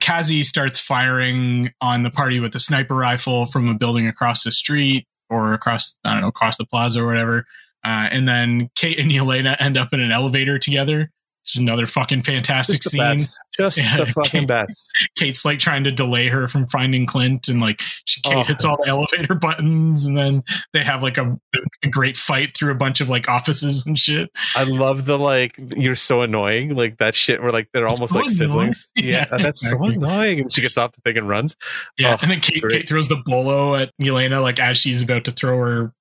Kazi 0.01 0.43
starts 0.43 0.79
firing 0.79 1.73
on 1.81 2.03
the 2.03 2.11
party 2.11 2.39
with 2.39 2.55
a 2.55 2.61
sniper 2.61 2.95
rifle 2.95 3.47
from 3.47 3.67
a 3.69 3.75
building 3.75 4.07
across 4.07 4.45
the 4.45 4.53
street 4.53 5.07
or 5.31 5.53
across 5.55 5.99
I 6.05 6.13
don't 6.13 6.23
know 6.23 6.29
across 6.29 6.59
the 6.59 6.67
plaza 6.67 7.03
or 7.03 7.07
whatever. 7.07 7.47
Uh, 7.83 8.09
and 8.11 8.29
then 8.29 8.69
Kate 8.75 8.99
and 8.99 9.11
Yelena 9.11 9.57
end 9.61 9.77
up 9.77 9.93
in 9.93 10.01
an 10.01 10.13
elevator 10.13 10.59
together. 10.59 11.11
It's 11.47 11.57
another 11.57 11.87
fucking 11.87 12.23
fantastic 12.23 12.83
Just 12.83 12.91
scene. 12.91 12.99
best. 13.01 13.39
Just 13.57 13.79
Yeah, 13.79 13.99
the 13.99 14.07
fucking 14.13 14.41
Kate- 14.41 14.49
best. 14.49 14.91
Kate's 15.17 15.45
like 15.45 15.61
trying 15.61 15.85
to 15.85 15.93
delay 15.93 16.27
her 16.27 16.49
from 16.49 16.67
finding 16.67 17.07
Clint, 17.07 17.47
and 17.49 17.61
like 17.61 17.81
she 18.05 18.21
Kate 18.23 18.35
Oh. 18.37 18.43
hits 18.43 18.65
all 18.65 18.77
the 18.83 18.89
elevator 18.89 19.35
buttons, 19.41 20.07
and 20.07 20.19
then 20.19 20.43
they 20.73 20.81
have 20.81 21.05
like 21.05 21.19
a, 21.19 21.39
a 21.85 21.89
great 21.89 22.17
fight 22.17 22.57
through 22.57 22.73
a 22.73 22.75
bunch 22.75 23.01
of 23.01 23.09
like 23.09 23.29
offices 23.29 23.87
and 23.87 23.97
shit. 23.97 24.29
I 24.57 24.65
love 24.65 25.07
the 25.07 25.19
like 25.19 25.55
you're 25.77 25.95
so 25.95 26.23
annoying, 26.23 26.75
like 26.75 26.97
that 26.97 27.15
shit 27.15 27.41
where 27.41 27.53
like 27.53 27.69
they're 27.73 27.87
almost 27.87 28.13
So 28.13 28.19
like 28.19 28.31
siblings. 28.31 28.89
Yeah, 28.97 29.27
Yeah, 29.31 29.39
that's 29.39 29.63
exactly. 29.63 29.95
so 29.95 30.01
annoying. 30.01 30.41
And 30.41 30.53
she 30.53 30.63
gets 30.63 30.77
off 30.77 30.93
the 30.93 31.01
thing 31.03 31.17
and 31.17 31.29
runs. 31.29 31.55
Yeah, 31.97 32.15
Oh, 32.15 32.19
and 32.23 32.31
then 32.33 32.41
Kate. 32.41 32.65
Kate 32.69 32.89
throws 32.89 33.09
the 33.09 33.23
bolo 33.25 33.77
at 33.77 33.93
Elena 34.01 34.41
like 34.41 34.59
as 34.59 34.79
she's 34.79 35.03
about 35.03 35.25
to 35.27 35.31
throw 35.33 35.59
her 35.59 35.93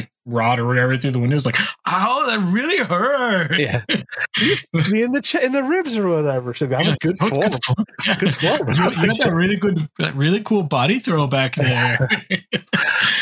like 0.00 0.10
rod 0.26 0.58
or 0.58 0.66
whatever 0.66 0.96
through 0.96 1.10
the 1.12 1.18
windows. 1.18 1.44
Like, 1.46 1.56
ow, 1.86 2.24
that 2.26 2.38
really 2.52 2.78
hurt. 2.78 3.58
Yeah, 3.58 3.82
me 4.90 5.02
in 5.02 5.12
the 5.12 5.20
ch- 5.22 5.36
in 5.36 5.52
the 5.52 5.62
ribs 5.62 5.96
or 5.96 6.08
whatever. 6.08 6.54
So 6.54 6.66
that 6.66 6.84
was 6.84 6.96
good 6.96 7.16
That 7.18 7.50
was 7.52 7.58
form. 7.64 7.86
Yeah. 8.06 8.16
Good 8.18 8.34
form. 8.34 8.68
You, 8.68 8.74
you 8.74 9.06
got 9.08 9.18
that 9.24 9.32
really 9.34 9.56
good, 9.56 9.88
that 9.98 10.14
really 10.14 10.40
cool 10.42 10.62
body 10.62 10.98
throw 10.98 11.26
back 11.26 11.54
there. 11.56 11.98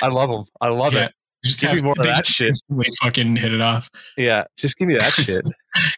I 0.02 0.08
love 0.08 0.30
them. 0.30 0.44
I 0.60 0.68
love 0.68 0.94
Yeah. 0.94 1.06
it. 1.06 1.12
Just 1.44 1.60
Give 1.60 1.74
me 1.74 1.82
more 1.82 1.94
of 1.96 2.04
that 2.04 2.26
shit. 2.26 2.48
instantly 2.48 2.88
Fucking 3.02 3.36
hit 3.36 3.52
it 3.54 3.60
off. 3.60 3.88
Yeah, 4.16 4.44
just 4.58 4.76
give 4.78 4.88
me 4.88 4.96
that 4.96 5.12
shit. 5.12 5.44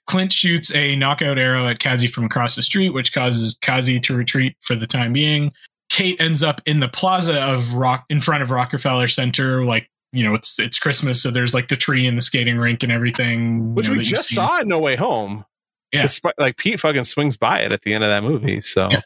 Clint 0.06 0.30
shoots 0.32 0.74
a 0.74 0.94
knockout 0.96 1.38
arrow 1.38 1.66
at 1.66 1.78
Kazi 1.78 2.06
from 2.06 2.24
across 2.24 2.54
the 2.54 2.62
street, 2.62 2.90
which 2.90 3.14
causes 3.14 3.56
Kazi 3.62 3.98
to 4.00 4.14
retreat 4.14 4.56
for 4.60 4.74
the 4.74 4.86
time 4.86 5.14
being. 5.14 5.52
Kate 5.88 6.20
ends 6.20 6.42
up 6.42 6.60
in 6.66 6.80
the 6.80 6.88
plaza 6.88 7.40
of 7.42 7.72
Rock 7.74 8.04
in 8.10 8.20
front 8.20 8.42
of 8.42 8.50
Rockefeller 8.50 9.08
Center, 9.08 9.64
like 9.64 9.88
you 10.12 10.24
know, 10.24 10.34
it's 10.34 10.58
it's 10.58 10.78
Christmas, 10.78 11.22
so 11.22 11.30
there's 11.30 11.54
like 11.54 11.68
the 11.68 11.76
tree 11.76 12.06
and 12.06 12.16
the 12.16 12.22
skating 12.22 12.58
rink 12.58 12.82
and 12.82 12.90
everything. 12.90 13.74
Which 13.74 13.88
you 13.88 13.94
know, 13.94 13.98
we 13.98 14.04
just 14.04 14.28
saw 14.28 14.60
in 14.60 14.68
No 14.68 14.78
Way 14.78 14.96
Home. 14.96 15.44
Yeah. 15.92 16.02
Despite, 16.02 16.34
like 16.38 16.56
Pete 16.56 16.80
fucking 16.80 17.04
swings 17.04 17.36
by 17.36 17.60
it 17.60 17.72
at 17.72 17.82
the 17.82 17.94
end 17.94 18.04
of 18.04 18.10
that 18.10 18.22
movie. 18.22 18.60
So 18.60 18.88
Yeah. 18.90 19.00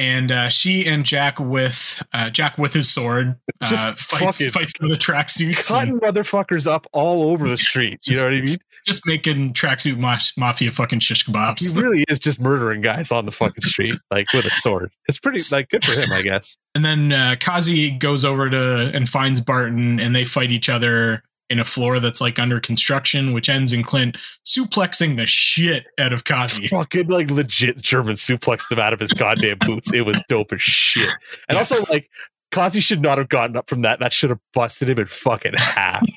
And 0.00 0.32
uh, 0.32 0.48
she 0.48 0.86
and 0.86 1.04
Jack 1.04 1.38
with 1.38 2.02
uh, 2.14 2.30
Jack 2.30 2.56
with 2.56 2.72
his 2.72 2.88
sword 2.88 3.36
uh, 3.60 3.66
Just 3.68 3.98
fights 3.98 4.46
fights 4.46 4.72
with 4.80 4.90
the 4.90 4.96
tracksuits, 4.96 5.68
cutting 5.68 5.92
and 5.92 6.00
motherfuckers 6.00 6.66
up 6.66 6.86
all 6.92 7.24
over 7.24 7.46
the 7.46 7.58
street. 7.58 8.00
You 8.06 8.16
know 8.16 8.24
what 8.24 8.32
I 8.32 8.40
mean? 8.40 8.58
just 8.86 9.06
making 9.06 9.52
tracksuit 9.52 9.98
ma- 9.98 10.16
mafia 10.38 10.70
fucking 10.70 11.00
shish 11.00 11.26
kebabs. 11.26 11.60
He 11.60 11.78
really 11.78 12.04
is 12.08 12.18
just 12.18 12.40
murdering 12.40 12.80
guys 12.80 13.12
on 13.12 13.26
the 13.26 13.32
fucking 13.32 13.62
street, 13.62 13.94
like 14.10 14.32
with 14.32 14.46
a 14.46 14.50
sword. 14.50 14.90
It's 15.06 15.18
pretty 15.18 15.40
like 15.52 15.68
good 15.68 15.84
for 15.84 15.92
him, 15.92 16.10
I 16.12 16.22
guess. 16.22 16.56
And 16.74 16.84
then 16.84 17.12
uh, 17.12 17.36
Kazi 17.38 17.90
goes 17.90 18.24
over 18.24 18.48
to 18.48 18.90
and 18.94 19.08
finds 19.08 19.40
Barton, 19.40 20.00
and 20.00 20.16
they 20.16 20.24
fight 20.24 20.50
each 20.50 20.68
other 20.68 21.22
in 21.50 21.58
a 21.58 21.64
floor 21.64 21.98
that's 21.98 22.20
like 22.20 22.38
under 22.38 22.60
construction, 22.60 23.32
which 23.32 23.48
ends 23.48 23.72
in 23.72 23.82
Clint 23.82 24.16
suplexing 24.46 25.16
the 25.16 25.26
shit 25.26 25.86
out 25.98 26.12
of 26.12 26.24
Kazi. 26.24 26.68
Fucking 26.68 27.08
like 27.08 27.30
legit 27.30 27.78
German 27.80 28.14
suplexed 28.14 28.70
him 28.70 28.78
out 28.78 28.92
of 28.92 29.00
his 29.00 29.12
goddamn 29.12 29.58
boots. 29.66 29.92
It 29.92 30.02
was 30.02 30.22
dope 30.28 30.52
as 30.52 30.62
shit. 30.62 31.10
And 31.48 31.56
Yeah. 31.56 31.58
also 31.58 31.84
like 31.90 32.08
Kazi 32.52 32.80
should 32.80 33.02
not 33.02 33.18
have 33.18 33.28
gotten 33.28 33.56
up 33.56 33.68
from 33.68 33.82
that. 33.82 33.98
That 33.98 34.12
should 34.12 34.30
have 34.30 34.38
busted 34.54 34.88
him 34.88 34.98
in 35.00 35.06
fucking 35.06 35.54
half. 35.56 36.02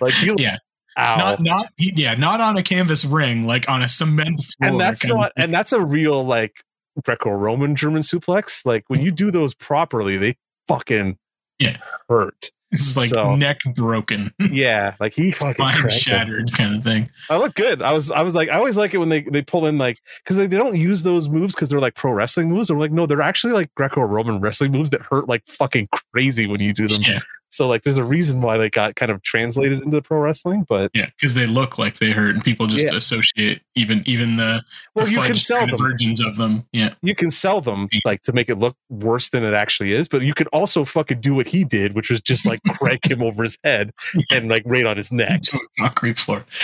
Like 0.00 0.20
you 0.22 0.34
Yeah. 0.38 0.56
ow. 0.98 1.16
Not, 1.18 1.40
not, 1.40 1.68
yeah, 1.78 2.14
not 2.14 2.40
on 2.40 2.56
a 2.56 2.62
canvas 2.62 3.04
ring, 3.04 3.46
like 3.46 3.68
on 3.68 3.80
a 3.82 3.88
cement 3.88 4.40
floor. 4.42 4.70
and 4.72 4.80
that's 4.80 5.04
not 5.04 5.30
and 5.36 5.54
that's 5.54 5.72
a 5.72 5.80
real 5.80 6.24
like 6.24 6.56
Greco-Roman 7.04 7.76
German 7.76 8.02
suplex. 8.02 8.64
Like 8.66 8.84
when 8.88 9.00
mm. 9.00 9.04
you 9.04 9.12
do 9.12 9.30
those 9.30 9.54
properly, 9.54 10.16
they 10.16 10.36
fucking 10.68 11.16
Yeah. 11.58 11.76
hurt. 12.08 12.50
It's 12.74 12.96
like 12.96 13.08
So- 13.10 13.34
neck 13.36 13.60
broken, 13.74 14.32
Yeah, 14.50 14.94
like 15.00 15.12
he 15.14 15.30
fucking 15.30 15.54
spine 15.54 15.74
cranked 15.76 15.92
him. 15.94 15.98
shattered, 16.00 16.52
kind 16.52 16.74
of 16.76 16.84
thing. 16.84 17.08
I 17.30 17.36
look 17.38 17.54
good. 17.54 17.80
I 17.82 17.92
was 17.92 18.10
I 18.10 18.22
was 18.22 18.34
like 18.34 18.48
I 18.50 18.56
always 18.56 18.76
like 18.76 18.94
it 18.94 18.98
when 18.98 19.08
they 19.08 19.22
they 19.22 19.42
pull 19.42 19.66
in 19.66 19.78
like 19.78 19.98
because 20.22 20.36
they, 20.36 20.46
they 20.46 20.56
don't 20.56 20.76
use 20.76 21.02
those 21.02 21.28
moves 21.28 21.54
because 21.54 21.68
they're 21.68 21.80
like 21.80 21.94
pro 21.94 22.12
wrestling 22.12 22.48
moves. 22.50 22.68
I'm 22.70 22.78
like 22.78 22.92
no, 22.92 23.06
they're 23.06 23.22
actually 23.22 23.52
like 23.52 23.74
Greco-Roman 23.74 24.40
wrestling 24.40 24.72
moves 24.72 24.90
that 24.90 25.02
hurt 25.02 25.28
like 25.28 25.42
fucking 25.46 25.88
crazy 26.12 26.46
when 26.46 26.60
you 26.60 26.72
do 26.72 26.88
them. 26.88 27.00
Yeah, 27.02 27.18
So 27.54 27.66
like 27.68 27.82
there's 27.82 27.98
a 27.98 28.04
reason 28.04 28.40
why 28.42 28.56
they 28.58 28.68
got 28.70 28.96
kind 28.96 29.10
of 29.12 29.22
translated 29.22 29.82
into 29.82 30.00
pro 30.02 30.18
wrestling. 30.18 30.64
But 30.68 30.90
yeah, 30.94 31.06
because 31.18 31.34
they 31.34 31.46
look 31.46 31.78
like 31.78 31.98
they 31.98 32.10
hurt, 32.10 32.34
and 32.34 32.44
people 32.44 32.66
just 32.66 32.84
Yeah. 32.90 32.96
associate 32.96 33.62
even 33.74 34.02
even 34.06 34.36
the, 34.36 34.62
well, 34.94 35.06
the 35.06 35.12
you 35.12 35.20
can 35.20 35.34
sell 35.36 35.64
of 35.64 35.70
them. 35.70 35.78
versions 35.78 36.24
of 36.24 36.36
them. 36.36 36.64
Yeah, 36.72 36.94
You 37.02 37.14
can 37.14 37.30
sell 37.30 37.60
them 37.60 37.88
like 38.04 38.22
to 38.22 38.32
make 38.32 38.48
it 38.48 38.56
look 38.58 38.76
worse 38.88 39.30
than 39.30 39.42
it 39.44 39.54
actually 39.54 39.92
is. 39.92 40.06
But 40.08 40.22
you 40.22 40.34
can 40.34 40.46
also 40.48 40.84
fucking 40.84 41.20
do 41.20 41.34
what 41.34 41.46
he 41.48 41.64
did, 41.64 41.94
which 41.94 42.10
was 42.10 42.20
just 42.20 42.46
like 42.46 42.60
crank 42.70 43.10
him 43.10 43.22
over 43.22 43.42
his 43.42 43.58
head 43.64 43.92
and 44.30 44.48
like 44.48 44.62
right 44.66 44.84
on 44.86 44.96
his 44.96 45.10
neck. 45.12 45.42
to 45.42 45.56
a 45.56 45.82
concrete 45.82 46.18
floor. 46.18 46.44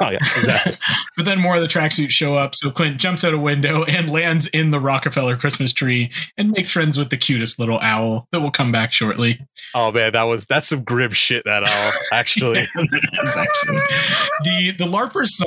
Oh, 0.00 0.10
yeah, 0.10 0.16
exactly. 0.16 0.76
But 1.16 1.24
then 1.26 1.38
more 1.40 1.54
of 1.54 1.62
the 1.62 1.68
tracksuits 1.68 2.10
show 2.10 2.34
up, 2.34 2.54
so 2.56 2.70
Clint 2.70 2.98
jumps 2.98 3.22
out 3.24 3.32
a 3.32 3.38
window 3.38 3.84
and 3.84 4.10
lands 4.10 4.46
in 4.48 4.70
the 4.72 4.80
Rockefeller 4.80 5.36
Christmas 5.36 5.72
tree 5.72 6.10
and 6.36 6.50
makes 6.50 6.70
friends 6.72 6.98
with 6.98 7.10
the 7.10 7.16
cutest 7.16 7.58
little 7.60 7.78
owl 7.78 8.26
that 8.32 8.40
will 8.40 8.50
come 8.50 8.72
back 8.72 8.92
shortly. 8.92 9.40
Oh 9.74 9.92
man, 9.92 10.12
that 10.12 10.23
was 10.24 10.46
that's 10.46 10.68
some 10.68 10.82
grim 10.84 11.12
shit. 11.12 11.44
That 11.44 11.62
all 11.64 11.92
actually. 12.12 12.60
It 12.74 13.10
is 13.22 13.36
actually. 13.36 13.78
The 14.44 14.74
the 14.78 14.84
LARPers 14.86 15.28
some 15.28 15.46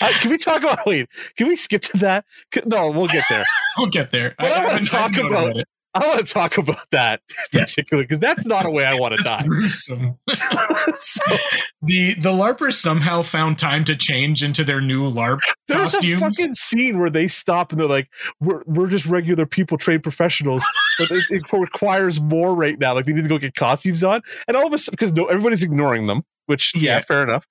Uh, 0.00 0.12
can 0.20 0.30
we 0.30 0.38
talk 0.38 0.62
about 0.62 0.86
wait? 0.86 1.08
Can 1.36 1.48
we 1.48 1.56
skip 1.56 1.82
to 1.82 1.98
that? 1.98 2.24
C- 2.54 2.62
No, 2.66 2.90
we'll 2.90 3.06
get 3.08 3.24
there. 3.30 3.44
we'll 3.78 3.88
get 3.88 4.10
there. 4.10 4.34
What 4.38 4.52
I 4.52 4.64
wanna 4.66 4.84
talk 4.84 5.14
haven't 5.14 5.26
about- 5.26 5.56
it. 5.56 5.68
I 5.94 6.06
want 6.06 6.24
to 6.24 6.32
talk 6.32 6.56
about 6.58 6.88
that 6.92 7.20
Yeah. 7.52 7.64
particularly 7.64 8.04
because 8.04 8.20
that's 8.20 8.46
not 8.46 8.64
a 8.64 8.70
way 8.70 8.84
I 8.86 8.94
want 8.94 9.14
to 9.16 9.22
die. 9.22 9.42
so, 9.68 10.14
The 11.82 12.14
the 12.14 12.30
LARPers 12.30 12.74
somehow 12.74 13.22
found 13.22 13.58
time 13.58 13.84
to 13.84 13.96
change 13.96 14.42
into 14.42 14.62
their 14.64 14.80
new 14.80 15.10
LARP 15.10 15.40
there's 15.68 15.92
costumes. 15.92 16.12
a 16.14 16.16
fucking 16.18 16.54
scene 16.54 16.98
where 16.98 17.10
they 17.10 17.26
stop 17.26 17.72
and 17.72 17.80
they're 17.80 17.88
like, 17.88 18.08
"We're 18.40 18.62
we're 18.66 18.88
just 18.88 19.06
regular 19.06 19.46
people, 19.46 19.78
trained 19.78 20.02
professionals, 20.02 20.64
but 20.98 21.10
it, 21.10 21.24
it 21.30 21.52
requires 21.52 22.20
more 22.20 22.54
right 22.54 22.78
now. 22.78 22.94
Like 22.94 23.06
they 23.06 23.12
need 23.12 23.22
to 23.22 23.28
go 23.28 23.38
get 23.38 23.54
costumes 23.54 24.04
on." 24.04 24.20
And 24.46 24.56
all 24.56 24.66
of 24.66 24.72
a 24.72 24.78
sudden, 24.78 24.96
because 24.96 25.12
no, 25.12 25.24
everybody's 25.26 25.62
ignoring 25.62 26.06
them, 26.06 26.22
which 26.50 26.74
yeah, 26.76 26.96
Yeah. 26.96 27.00
fair 27.00 27.22
enough. 27.22 27.46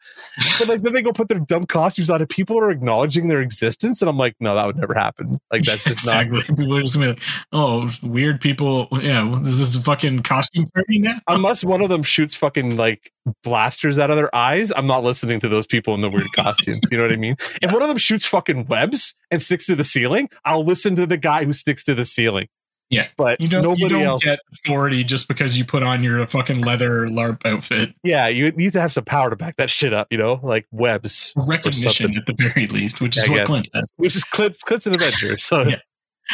But 0.60 0.68
like 0.68 0.82
then 0.84 0.94
they 0.94 1.02
go 1.02 1.12
put 1.12 1.30
their 1.30 1.40
dumb 1.40 1.66
costumes 1.66 2.10
on, 2.12 2.22
and 2.22 2.30
people 2.30 2.60
are 2.60 2.70
acknowledging 2.70 3.30
their 3.30 3.42
existence, 3.42 4.02
and 4.02 4.10
I'm 4.10 4.18
like, 4.18 4.36
no, 4.40 4.54
that 4.54 4.68
would 4.68 4.76
never 4.78 4.94
happen. 4.94 5.40
Like 5.52 5.64
that's 5.64 5.84
just 5.86 6.06
not. 6.06 6.28
People 6.46 6.76
are 6.76 6.82
just 6.82 6.94
gonna 6.94 7.06
be 7.08 7.12
like, 7.14 7.24
"Oh, 7.52 7.90
weird 8.04 8.42
people." 8.42 8.88
Yeah, 8.92 9.40
is 9.40 9.60
this 9.60 9.76
a 9.76 9.82
fucking 9.82 10.22
costume 10.24 10.68
party 10.76 11.00
now? 11.00 11.16
Unless 11.28 11.64
one 11.64 11.82
of 11.82 11.90
them 11.90 12.04
shoots 12.04 12.36
fucking 12.36 12.78
like 12.78 13.12
blasters 13.44 13.98
out 13.98 14.10
of 14.10 14.18
their 14.18 14.34
eyes, 14.36 14.72
I'm 14.76 14.88
not 14.88 15.04
listening 15.04 15.40
to 15.40 15.48
those 15.48 15.66
people 15.66 15.94
in 15.96 16.02
the 16.02 16.10
weird 16.10 16.32
costumes. 16.36 16.82
You 16.92 16.98
know 16.98 17.04
what 17.06 17.14
I 17.14 17.18
mean? 17.18 17.36
If 17.62 17.72
one 17.72 17.82
of 17.82 17.88
them 17.88 17.98
shoots 17.98 18.26
fucking 18.26 18.66
webs 18.68 19.16
and 19.32 19.42
sticks 19.42 19.66
to 19.68 19.76
the 19.76 19.84
ceiling, 19.84 20.30
I'll 20.46 20.64
listen 20.66 20.96
to 20.96 21.06
the 21.06 21.18
guy 21.18 21.46
who 21.46 21.54
sticks 21.54 21.84
to 21.86 21.96
the 21.96 22.06
ceiling. 22.06 22.48
Yeah. 22.90 23.08
But 23.18 23.40
You 23.40 23.48
don't. 23.48 23.64
nobody 23.64 23.84
you 23.84 23.90
don't 23.90 24.02
else. 24.04 24.24
get 24.24 24.40
authority 24.52 25.04
just 25.04 25.28
because 25.28 25.58
you 25.58 25.64
put 25.66 25.84
on 25.84 26.04
your 26.04 26.26
fucking 26.28 26.62
leather 26.62 27.08
LARP 27.08 27.46
outfit. 27.46 27.94
yeah, 28.04 28.28
you 28.28 28.52
need 28.52 28.74
to 28.74 28.82
have 28.82 28.92
some 28.92 29.06
power 29.06 29.30
to 29.30 29.36
back 29.36 29.58
that 29.58 29.70
shit 29.70 29.94
up, 29.94 30.08
you 30.10 30.18
know, 30.18 30.40
like 30.44 30.66
webs, 30.72 31.34
Recognition 31.38 32.18
at 32.18 32.26
the 32.26 32.34
very 32.34 32.66
least, 32.68 33.00
which 33.02 33.18
is 33.18 33.24
I 33.26 33.30
what 33.30 33.36
guess. 33.38 33.48
Clint 33.48 33.68
has. 33.74 33.86
which 33.98 34.16
is 34.16 34.24
Clint's, 34.24 34.64
Clint's 34.64 34.88
an 34.88 34.96
Avenger. 34.96 35.38
So 35.38 35.64
Yeah. 35.68 35.78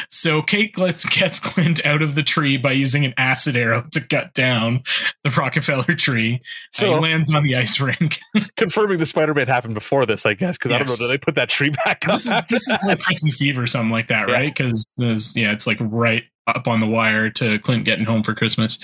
So 0.10 0.42
Kate 0.42 0.74
gets, 0.74 1.06
gets 1.06 1.40
Clint 1.40 1.86
out 1.86 2.02
of 2.02 2.16
the 2.16 2.24
tree 2.24 2.58
by 2.58 2.74
using 2.74 3.06
an 3.06 3.14
acid 3.18 3.56
arrow 3.56 3.86
to 3.92 4.02
cut 4.02 4.34
down 4.34 4.84
the 5.24 5.30
Rockefeller 5.30 5.84
tree. 5.96 6.36
Uh, 6.36 6.48
so 6.74 6.86
So- 6.88 6.94
he 6.96 7.00
lands 7.00 7.34
on 7.34 7.44
the 7.44 7.56
ice 7.56 7.80
rink. 7.80 8.20
confirming 8.58 8.98
the 8.98 9.06
Spider 9.06 9.34
Man 9.34 9.48
happened 9.48 9.74
before 9.74 10.06
this, 10.06 10.26
I 10.26 10.34
guess, 10.34 10.58
because 10.58 10.72
I 10.72 10.80
don't 10.80 10.88
know, 10.90 10.96
did 10.98 11.10
they 11.12 11.18
put 11.18 11.36
that 11.36 11.48
tree 11.50 11.70
back 11.86 12.08
up? 12.10 12.16
this 12.16 12.26
is 12.26 12.46
this 12.48 12.68
is 12.68 12.84
like 12.86 13.00
Christmas 13.00 13.42
Eve 13.42 13.58
or 13.58 13.68
something 13.68 13.92
like 13.92 14.08
that, 14.08 14.28
Yeah. 14.30 14.36
right? 14.36 14.54
Because 14.54 14.85
yeah, 14.98 15.52
it's 15.52 15.68
like 15.68 15.78
right 15.80 16.24
up 16.48 16.68
on 16.68 16.80
the 16.80 16.88
wire 16.88 17.30
to 17.32 17.58
Clint 17.60 17.86
getting 17.86 18.06
home 18.06 18.24
for 18.24 18.34
Christmas. 18.34 18.80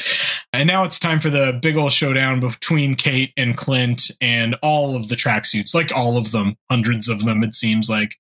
And 0.52 0.68
now 0.68 0.84
it's 0.84 1.00
time 1.00 1.20
for 1.20 1.30
the 1.30 1.58
big 1.62 1.78
old 1.78 1.94
showdown 1.94 2.40
between 2.40 2.96
Kate 2.96 3.34
and 3.38 3.56
Clint 3.56 4.10
and 4.20 4.56
all 4.62 4.96
of 4.96 5.10
the 5.10 5.16
tracksuits, 5.16 5.76
like 5.76 5.92
all 5.96 6.18
of 6.18 6.32
them, 6.32 6.58
hundreds 6.70 7.08
of 7.08 7.24
them. 7.26 7.44
It 7.44 7.56
seems 7.56 7.90
like. 7.90 8.18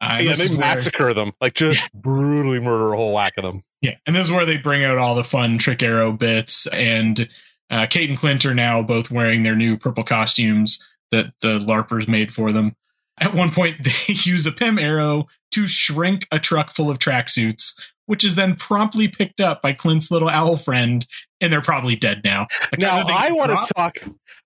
Uh, 0.00 0.18
yeah, 0.20 0.34
they 0.34 0.44
is 0.44 0.50
where- 0.50 0.58
massacre 0.58 1.14
them, 1.14 1.32
like 1.40 1.54
just 1.54 1.92
brutally 1.94 2.58
murder 2.58 2.92
a 2.92 2.96
whole 2.96 3.14
whack 3.14 3.34
of 3.36 3.44
them. 3.44 3.62
Yeah, 3.82 3.94
and 4.04 4.16
this 4.16 4.26
is 4.26 4.32
where 4.32 4.44
they 4.44 4.56
bring 4.56 4.84
out 4.84 4.98
all 4.98 5.14
the 5.14 5.22
fun 5.22 5.58
trick 5.58 5.80
arrow 5.80 6.10
bits, 6.10 6.66
and 6.68 7.28
uh, 7.70 7.86
Kate 7.86 8.08
and 8.08 8.18
Clint 8.18 8.44
are 8.44 8.54
now 8.54 8.82
both 8.82 9.12
wearing 9.12 9.44
their 9.44 9.54
new 9.54 9.76
purple 9.76 10.02
costumes 10.02 10.82
that 11.12 11.32
the 11.40 11.60
LARPers 11.60 12.08
made 12.08 12.32
for 12.32 12.50
them. 12.50 12.74
At 13.18 13.34
one 13.34 13.50
point, 13.50 13.78
they 13.84 13.92
use 14.08 14.44
a 14.44 14.52
Pym 14.52 14.76
arrow 14.76 15.28
to 15.52 15.66
shrink 15.66 16.26
a 16.32 16.38
truck 16.38 16.70
full 16.70 16.90
of 16.90 16.98
tracksuits, 16.98 17.78
which 18.06 18.24
is 18.24 18.34
then 18.34 18.54
promptly 18.56 19.08
picked 19.08 19.40
up 19.40 19.62
by 19.62 19.72
Clint's 19.72 20.10
little 20.10 20.28
owl 20.28 20.56
friend, 20.56 21.06
and 21.40 21.52
they're 21.52 21.60
probably 21.60 21.96
dead 21.96 22.22
now. 22.24 22.46
Like, 22.72 22.78
now 22.80 23.04
I 23.08 23.30
want 23.32 23.50
to 23.50 23.72
talk. 23.74 23.98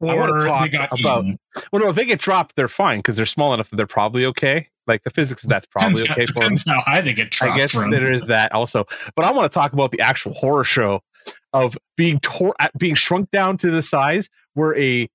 I 0.02 0.14
want 0.14 0.42
to 0.42 0.46
talk 0.46 0.72
about. 1.00 1.24
eaten. 1.24 1.38
Well, 1.72 1.82
no, 1.82 1.88
if 1.88 1.96
they 1.96 2.04
get 2.04 2.20
dropped, 2.20 2.54
they're 2.56 2.68
fine 2.68 2.98
because 2.98 3.16
they're 3.16 3.24
small 3.26 3.54
enough 3.54 3.70
that 3.70 3.76
they're 3.76 3.86
probably 3.86 4.26
okay. 4.26 4.68
Like 4.86 5.02
the 5.02 5.10
physics, 5.10 5.42
that's 5.42 5.66
probably 5.66 6.02
Depends, 6.02 6.10
okay 6.12 6.26
for 6.26 6.32
them. 6.34 6.42
depends 6.42 6.64
how 6.68 6.80
high 6.80 7.00
they 7.00 7.12
get 7.12 7.30
dropped 7.30 7.54
I 7.54 7.56
guess 7.56 7.72
from. 7.72 7.90
there 7.90 8.12
is 8.12 8.26
that 8.26 8.52
also. 8.52 8.84
But 9.16 9.24
I 9.24 9.32
want 9.32 9.50
to 9.50 9.54
talk 9.54 9.72
about 9.72 9.90
the 9.90 10.00
actual 10.00 10.34
horror 10.34 10.62
show 10.62 11.00
of 11.52 11.76
being 11.96 12.20
tor- 12.20 12.54
being 12.78 12.94
shrunk 12.94 13.30
down 13.32 13.56
to 13.58 13.70
the 13.70 13.82
size 13.82 14.28
where 14.54 14.78
a 14.78 15.08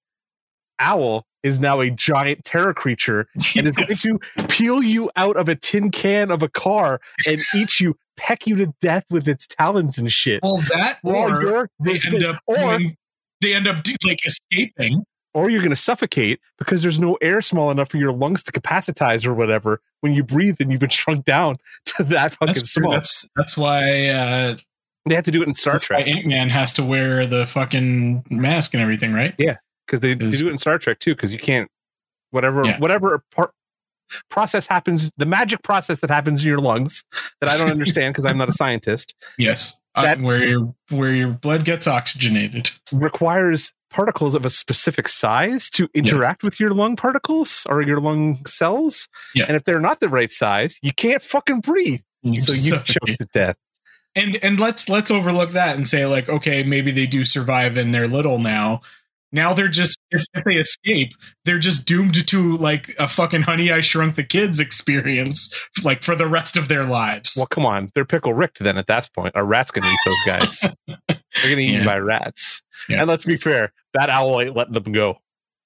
owl 0.80 1.26
is 1.44 1.60
now 1.60 1.80
a 1.80 1.90
giant 1.90 2.46
terror 2.46 2.74
creature 2.74 3.28
and 3.56 3.68
is 3.68 3.76
going 3.76 3.96
to 3.96 4.20
peel 4.48 4.84
you 4.84 5.10
out 5.16 5.36
of 5.38 5.50
a 5.50 5.56
tin 5.56 5.90
can 5.92 6.32
of 6.32 6.44
a 6.44 6.50
car 6.50 7.00
and 7.28 7.40
eat 7.56 7.80
you, 7.80 7.96
peck 8.18 8.46
you 8.48 8.56
to 8.56 8.74
death 8.82 9.06
with 9.10 9.28
its 9.28 9.48
talons 9.48 9.98
and 9.98 10.12
shit. 10.12 10.42
Well, 10.44 10.58
that 10.70 11.00
Or 11.04 11.48
or 11.48 11.70
they 11.80 12.00
end 12.06 12.24
up 12.24 12.42
or 12.46 12.80
they 13.42 13.54
end 13.54 13.68
up 13.68 13.84
like 14.06 14.20
escaping. 14.26 15.04
or 15.34 15.50
you're 15.50 15.62
going 15.62 15.72
to 15.72 15.76
suffocate 15.76 16.40
because 16.58 16.82
there's 16.84 17.00
no 17.00 17.16
air 17.22 17.42
small 17.42 17.72
enough 17.72 17.90
for 17.90 17.98
your 17.98 18.12
lungs 18.14 18.44
to 18.44 18.52
capacitize 18.52 19.26
or 19.26 19.34
whatever 19.34 19.82
when 20.02 20.14
you 20.14 20.24
breathe 20.24 20.58
and 20.60 20.72
you've 20.72 20.82
been 20.82 20.90
shrunk 20.92 21.26
down 21.26 21.58
to 21.86 22.04
that 22.04 22.34
fucking 22.34 22.48
That's 22.48 22.72
small. 22.72 22.92
That's 22.92 23.28
that's 23.36 23.58
why 23.58 24.08
uh, 24.10 24.58
they 25.08 25.16
have 25.16 25.26
to 25.26 25.32
do 25.32 25.42
it 25.42 25.48
in 25.48 25.56
Star 25.56 25.74
that's 25.74 25.86
Trek 25.86 26.06
Ant 26.08 26.28
Man 26.28 26.50
has 26.50 26.74
to 26.74 26.84
wear 26.84 27.26
the 27.26 27.46
fucking 27.48 28.26
mask 28.30 28.76
and 28.76 28.84
everything, 28.84 29.14
right? 29.14 29.34
Because 29.92 30.00
they, 30.00 30.14
they 30.14 30.32
do 30.32 30.48
it 30.48 30.52
in 30.52 30.58
Star 30.58 30.78
Trek 30.78 31.00
too 31.00 31.14
because 31.14 31.34
you 31.34 31.40
can't 31.40 31.70
whatever 32.32 32.66
Yeah. 32.66 32.80
whatever 32.80 33.24
part 33.36 33.52
process 34.30 34.68
happens 34.68 35.12
the 35.18 35.26
magic 35.26 35.64
process 35.64 36.00
that 36.00 36.10
happens 36.10 36.42
in 36.42 36.48
your 36.50 36.60
lungs 36.60 37.04
that 37.42 37.50
I 37.50 37.58
don't 37.58 37.70
understand 37.78 38.14
because 38.14 38.26
I'm 38.26 38.38
not 38.38 38.50
a 38.50 38.54
scientist 38.54 39.16
Yes, 39.38 39.78
Uh, 39.96 40.04
That- 40.04 40.22
where 40.22 40.46
your 40.48 40.74
where 40.90 41.14
your 41.14 41.30
blood 41.30 41.66
gets 41.66 41.88
oxygenated. 41.88 42.72
requires 42.92 43.74
particles 43.90 44.36
of 44.36 44.46
a 44.46 44.50
specific 44.50 45.10
size 45.10 45.70
to 45.72 45.90
interact 45.94 46.44
with 46.44 46.60
your 46.62 46.72
lung 46.72 46.96
particles 46.96 47.66
or 47.70 47.82
your 47.82 48.00
lung 48.00 48.46
cells 48.48 49.10
Yeah. 49.36 49.46
and 49.48 49.56
if 49.58 49.66
they're 49.66 49.82
not 49.82 50.00
the 50.00 50.08
right 50.10 50.32
size 50.32 50.78
you 50.82 50.94
can't 50.94 51.22
fucking 51.22 51.60
breathe 51.60 52.02
You 52.24 52.40
so 52.40 52.54
you 52.54 52.72
choke 52.84 53.18
to 53.18 53.28
death 53.34 53.58
and 54.16 54.38
and 54.44 54.60
let's 54.60 54.88
let's 54.90 55.10
overlook 55.12 55.52
that 55.52 55.76
and 55.76 55.88
say 55.88 56.06
like 56.06 56.28
okay 56.30 56.64
maybe 56.64 56.92
they 56.92 57.06
do 57.08 57.24
survive 57.26 57.76
and 57.78 57.94
they're 57.94 58.08
little 58.10 58.40
now 58.40 58.82
now 59.32 59.54
they're 59.54 59.68
just 59.68 59.98
if, 60.12 60.24
if 60.34 60.44
they 60.44 60.56
escape 60.56 61.12
they're 61.46 61.58
just 61.60 61.86
doomed 61.88 62.28
to 62.28 62.58
like 62.58 62.96
a 63.00 63.08
fucking 63.08 63.44
honey 63.44 63.72
i 63.72 63.80
shrunk 63.82 64.16
the 64.16 64.24
kids 64.24 64.60
experience 64.60 65.54
like 65.84 66.04
for 66.04 66.16
the 66.16 66.28
rest 66.28 66.58
of 66.58 66.68
their 66.68 66.84
lives 66.84 67.34
well 67.38 67.48
come 67.48 67.66
on 67.66 67.90
they're 67.96 68.06
pickle 68.06 68.34
ricked 68.34 68.60
then 68.60 68.78
at 68.78 68.88
that 68.88 69.08
point 69.16 69.32
a 69.36 69.44
rat's 69.44 69.72
gonna 69.72 69.88
eat 69.90 70.00
those 70.06 70.22
guys 70.26 70.60
they're 70.88 71.50
gonna 71.50 71.58
eat 71.62 71.72
Yeah. 71.74 71.86
by 71.86 71.98
rats 71.98 72.62
Yeah. 72.90 73.00
and 73.00 73.08
let's 73.08 73.26
be 73.26 73.38
fair 73.38 73.72
that 73.94 74.10
owl 74.10 74.42
ain't 74.42 74.56
letting 74.56 74.74
them 74.74 74.92
go 74.92 75.18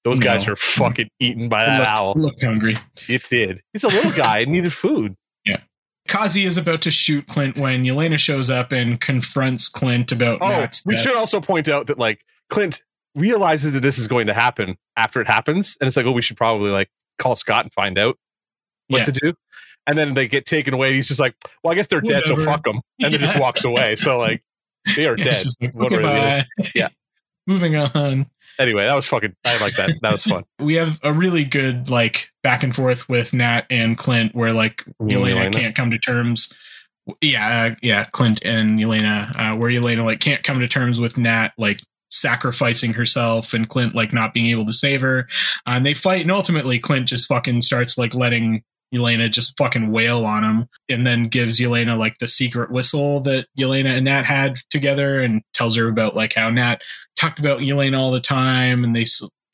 those 0.04 0.20
guys 0.20 0.46
No. 0.46 0.52
are 0.52 0.56
fucking 0.56 1.08
eaten 1.18 1.48
by 1.48 1.64
It 1.64 1.66
that 1.66 1.78
looked, 1.80 2.00
owl 2.00 2.14
looked 2.16 2.44
hungry 2.44 2.76
It 3.08 3.22
did. 3.28 3.60
It's 3.74 3.82
a 3.84 3.88
little 3.88 4.12
guy 4.12 4.38
and 4.40 4.52
needed 4.52 4.72
food. 4.72 5.16
Yeah. 5.44 5.60
Kazi 6.08 6.44
is 6.44 6.56
about 6.56 6.82
to 6.82 6.90
shoot 6.92 7.26
Clint 7.26 7.56
when 7.58 7.82
Yelena 7.84 8.18
shows 8.18 8.48
up 8.50 8.70
and 8.72 9.00
confronts 9.00 9.68
Clint 9.68 10.12
about 10.12 10.38
Oh, 10.40 10.48
Matt's 10.48 10.82
we 10.86 10.94
death. 10.94 11.02
should 11.04 11.16
also 11.16 11.40
point 11.40 11.68
out 11.68 11.88
that 11.88 11.98
like 11.98 12.24
Clint 12.50 12.82
realizes 13.16 13.72
that 13.72 13.80
this 13.80 13.98
is 13.98 14.06
going 14.08 14.26
to 14.28 14.34
happen 14.34 14.76
after 14.96 15.20
it 15.20 15.26
happens, 15.26 15.76
and 15.80 15.88
it's 15.88 15.96
like, 15.96 16.06
oh, 16.06 16.12
we 16.12 16.22
should 16.22 16.36
probably 16.36 16.70
like 16.70 16.88
call 17.18 17.34
Scott 17.34 17.64
and 17.64 17.72
find 17.72 17.98
out 17.98 18.16
what 18.88 18.98
Yeah. 18.98 19.04
to 19.06 19.12
do. 19.12 19.34
And 19.88 19.96
then 19.96 20.14
they 20.14 20.26
get 20.28 20.46
taken 20.46 20.74
away. 20.74 20.88
And 20.88 20.96
he's 20.96 21.08
just 21.08 21.20
like, 21.20 21.34
well, 21.62 21.72
I 21.72 21.74
guess 21.76 21.86
they're 21.86 22.00
dead, 22.00 22.24
so 22.24 22.36
fuck 22.36 22.64
them. 22.64 22.80
And 23.00 23.12
then 23.14 23.20
just 23.20 23.38
walks 23.38 23.64
away. 23.64 23.94
So 23.96 24.18
like, 24.18 24.42
they 24.96 25.06
are 25.06 25.16
Yeah, 25.18 25.24
dead. 25.24 25.44
like, 25.60 25.74
okay, 25.76 25.96
way 25.96 26.02
or 26.02 26.02
the 26.02 26.44
bye. 26.58 26.70
Yeah. 26.74 26.88
Moving 27.46 27.76
on. 27.76 28.26
Anyway, 28.58 28.84
that 28.86 28.94
was 28.96 29.06
fucking. 29.06 29.34
I 29.44 29.56
like 29.58 29.74
that. 29.76 29.92
That 30.02 30.12
was 30.12 30.24
fun. 30.24 30.44
We 30.58 30.74
have 30.74 30.98
a 31.04 31.12
really 31.12 31.44
good 31.44 31.88
like 31.90 32.30
back 32.42 32.62
and 32.64 32.74
forth 32.74 33.08
with 33.08 33.32
Nat 33.32 33.66
and 33.70 33.96
Clint 33.96 34.34
where 34.34 34.52
like 34.52 34.84
Yelena 35.00 35.36
Yelena? 35.36 35.52
can't 35.52 35.74
come 35.76 35.90
to 35.92 35.98
terms. 35.98 36.52
Yeah, 37.20 37.70
uh, 37.70 37.74
yeah, 37.82 38.04
Clint 38.06 38.44
and 38.44 38.82
Elena, 38.82 39.30
uh, 39.36 39.56
where 39.56 39.70
Elena 39.70 40.04
like 40.04 40.18
can't 40.18 40.42
come 40.42 40.58
to 40.58 40.66
terms 40.66 40.98
with 40.98 41.16
Nat 41.18 41.52
like 41.58 41.80
sacrificing 42.16 42.94
herself 42.94 43.52
and 43.54 43.68
Clint 43.68 43.94
like 43.94 44.12
not 44.12 44.34
being 44.34 44.46
able 44.46 44.66
to 44.66 44.72
save 44.72 45.00
her. 45.00 45.28
Uh, 45.66 45.76
and 45.76 45.86
they 45.86 45.94
fight, 45.94 46.22
and 46.22 46.30
ultimately 46.30 46.78
Clint 46.78 47.08
just 47.08 47.28
fucking 47.28 47.62
starts 47.62 47.98
like 47.98 48.14
letting 48.14 48.62
Elena 48.94 49.28
just 49.28 49.56
fucking 49.58 49.90
wail 49.90 50.24
on 50.24 50.44
him, 50.44 50.68
and 50.88 51.06
then 51.06 51.24
gives 51.24 51.60
Elena 51.60 51.96
like 51.96 52.18
the 52.18 52.28
secret 52.28 52.70
whistle 52.70 53.20
that 53.20 53.46
Elena 53.58 53.90
and 53.90 54.04
Nat 54.04 54.22
had 54.24 54.56
together, 54.70 55.20
and 55.20 55.42
tells 55.54 55.76
her 55.76 55.88
about 55.88 56.14
like 56.14 56.34
how 56.34 56.50
Nat 56.50 56.82
talked 57.16 57.38
about 57.38 57.62
Elena 57.62 58.00
all 58.00 58.12
the 58.12 58.20
time, 58.20 58.84
and 58.84 58.94
they 58.94 59.06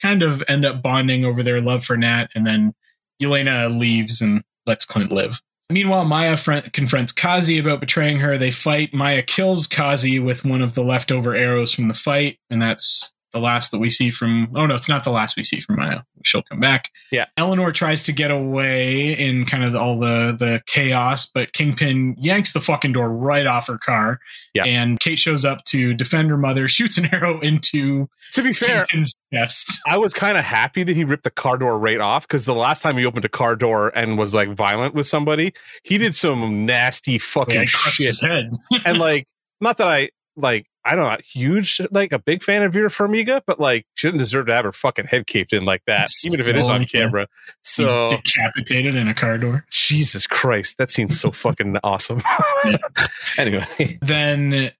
kind 0.02 0.22
of 0.22 0.42
end 0.48 0.64
up 0.64 0.82
bonding 0.82 1.24
over 1.24 1.42
their 1.42 1.60
love 1.60 1.84
for 1.84 1.96
Nat, 1.96 2.28
and 2.34 2.46
then 2.46 2.74
Elena 3.22 3.68
leaves 3.68 4.20
and 4.20 4.42
lets 4.66 4.84
Clint 4.84 5.10
live. 5.10 5.40
Meanwhile, 5.72 6.04
Maya 6.04 6.36
confronts 6.72 7.12
Kazi 7.12 7.58
about 7.58 7.80
betraying 7.80 8.20
her. 8.20 8.38
They 8.38 8.50
fight. 8.50 8.92
Maya 8.92 9.22
kills 9.22 9.66
Kazi 9.66 10.18
with 10.18 10.44
one 10.44 10.62
of 10.62 10.74
the 10.74 10.84
leftover 10.84 11.34
arrows 11.34 11.74
from 11.74 11.88
the 11.88 11.94
fight, 11.94 12.38
and 12.50 12.60
that's 12.60 13.11
the 13.32 13.40
last 13.40 13.70
that 13.72 13.78
we 13.78 13.90
see 13.90 14.10
from. 14.10 14.48
Oh 14.54 14.66
no, 14.66 14.74
it's 14.74 14.88
not 14.88 15.04
the 15.04 15.10
last 15.10 15.36
we 15.36 15.44
see 15.44 15.60
from 15.60 15.76
Maya. 15.76 16.00
She'll 16.24 16.42
come 16.42 16.60
back. 16.60 16.90
Yeah. 17.10 17.24
Eleanor 17.36 17.72
tries 17.72 18.04
to 18.04 18.12
get 18.12 18.30
away 18.30 19.12
in 19.12 19.44
kind 19.44 19.64
of 19.64 19.74
all 19.74 19.98
the 19.98 20.34
the 20.38 20.60
chaos, 20.66 21.26
but 21.26 21.52
Kingpin 21.52 22.14
yanks 22.18 22.52
the 22.52 22.60
fucking 22.60 22.92
door 22.92 23.10
right 23.12 23.46
off 23.46 23.66
her 23.66 23.78
car. 23.78 24.20
Yeah. 24.54 24.64
And 24.64 25.00
Kate 25.00 25.18
shows 25.18 25.44
up 25.44 25.64
to 25.64 25.94
defend 25.94 26.30
her 26.30 26.36
mother, 26.38 26.68
shoots 26.68 26.98
an 26.98 27.12
arrow 27.12 27.40
into 27.40 28.08
To 28.34 28.42
be 28.42 28.52
fair, 28.52 28.86
Kingpin's 28.86 29.14
chest. 29.32 29.78
I 29.88 29.96
was 29.98 30.12
kind 30.14 30.36
of 30.38 30.44
happy 30.44 30.82
that 30.84 30.94
he 30.94 31.04
ripped 31.04 31.24
the 31.24 31.30
car 31.30 31.56
door 31.56 31.78
right 31.78 32.00
off 32.00 32.28
because 32.28 32.44
the 32.46 32.54
last 32.54 32.82
time 32.82 32.96
he 32.96 33.04
opened 33.04 33.24
a 33.24 33.28
car 33.30 33.56
door 33.56 33.90
and 33.96 34.16
was 34.18 34.34
like 34.34 34.50
violent 34.50 34.94
with 34.94 35.06
somebody, 35.06 35.52
he 35.84 35.98
did 35.98 36.14
some 36.14 36.66
nasty 36.66 37.18
fucking 37.18 37.60
Yeah, 37.60 37.64
shit. 37.66 38.06
his 38.06 38.20
head. 38.20 38.52
and 38.84 38.98
like, 38.98 39.26
not 39.60 39.76
that 39.78 39.88
I 39.88 40.10
like, 40.36 40.66
I 40.84 40.94
don't 40.96 41.04
know, 41.10 41.16
huge, 41.24 41.80
like 41.90 42.12
a 42.12 42.18
big 42.18 42.42
fan 42.42 42.62
of 42.62 42.72
Vera 42.72 42.88
Farmiga, 42.88 43.40
but 43.46 43.60
like, 43.60 43.86
she 43.94 44.08
didn't 44.08 44.18
deserve 44.18 44.46
to 44.46 44.54
have 44.54 44.64
her 44.64 44.72
fucking 44.72 45.06
head 45.06 45.26
caved 45.26 45.52
in 45.52 45.64
like 45.64 45.82
that, 45.86 46.08
even 46.26 46.40
if 46.40 46.48
it 46.48 46.56
is 46.56 46.68
on 46.70 46.84
camera. 46.86 47.28
So, 47.62 48.08
decapitated 48.08 48.94
in 48.96 49.06
a 49.08 49.14
car 49.14 49.38
door. 49.38 49.64
Jesus 49.70 50.26
Christ, 50.26 50.78
that 50.78 50.90
seems 50.90 51.20
so 51.20 51.30
fucking 51.32 51.76
awesome. 51.84 52.20
Yeah. 52.64 52.78
anyway, 53.38 53.98
Then 54.02 54.72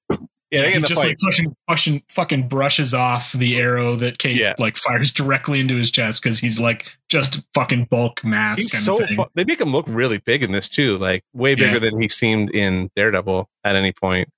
yeah, 0.51 0.65
he 0.66 0.73
get 0.73 0.74
in 0.74 0.83
the 0.83 0.89
just 0.89 1.03
like 1.03 1.16
fucking, 1.24 1.57
fucking, 1.69 2.03
fucking 2.09 2.49
brushes 2.49 2.93
off 2.93 3.33
the 3.33 3.59
arrow 3.59 3.95
that 3.97 4.19
Kate 4.19 4.37
Yeah. 4.37 4.55
like 4.59 4.77
fires 4.77 5.11
directly 5.12 5.61
into 5.61 5.77
his 5.77 5.91
chest 5.91 6.23
because 6.23 6.41
he's 6.41 6.59
like 6.61 6.99
just 7.09 7.43
fucking 7.55 7.85
bulk 7.87 8.23
mass 8.24 8.59
He's 8.59 8.73
kind 8.73 8.85
so 8.85 8.95
of 9.01 9.07
thing. 9.09 9.16
fu- 9.16 9.24
they 9.35 9.45
make 9.45 9.61
him 9.61 9.70
look 9.70 9.87
really 9.89 10.19
big 10.19 10.43
in 10.43 10.53
this 10.53 10.69
too, 10.69 10.99
like 10.99 11.24
way 11.33 11.55
bigger 11.55 11.74
Yeah. 11.74 11.79
than 11.79 12.01
he 12.03 12.09
seemed 12.09 12.51
in 12.51 12.91
Daredevil 12.97 13.49
at 13.65 13.77
any 13.77 13.93
point. 13.93 14.29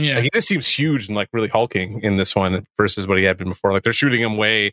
Yeah, 0.00 0.14
Like, 0.16 0.24
he 0.24 0.30
just 0.32 0.48
seems 0.48 0.68
huge 0.68 1.08
and 1.08 1.16
like 1.16 1.28
really 1.32 1.48
hulking 1.48 2.02
in 2.02 2.16
this 2.16 2.34
one 2.34 2.66
versus 2.76 3.06
what 3.06 3.18
he 3.18 3.24
had 3.24 3.36
been 3.36 3.48
before. 3.48 3.72
Like 3.72 3.82
they're 3.82 3.92
shooting 3.92 4.22
him 4.22 4.36
way, 4.36 4.72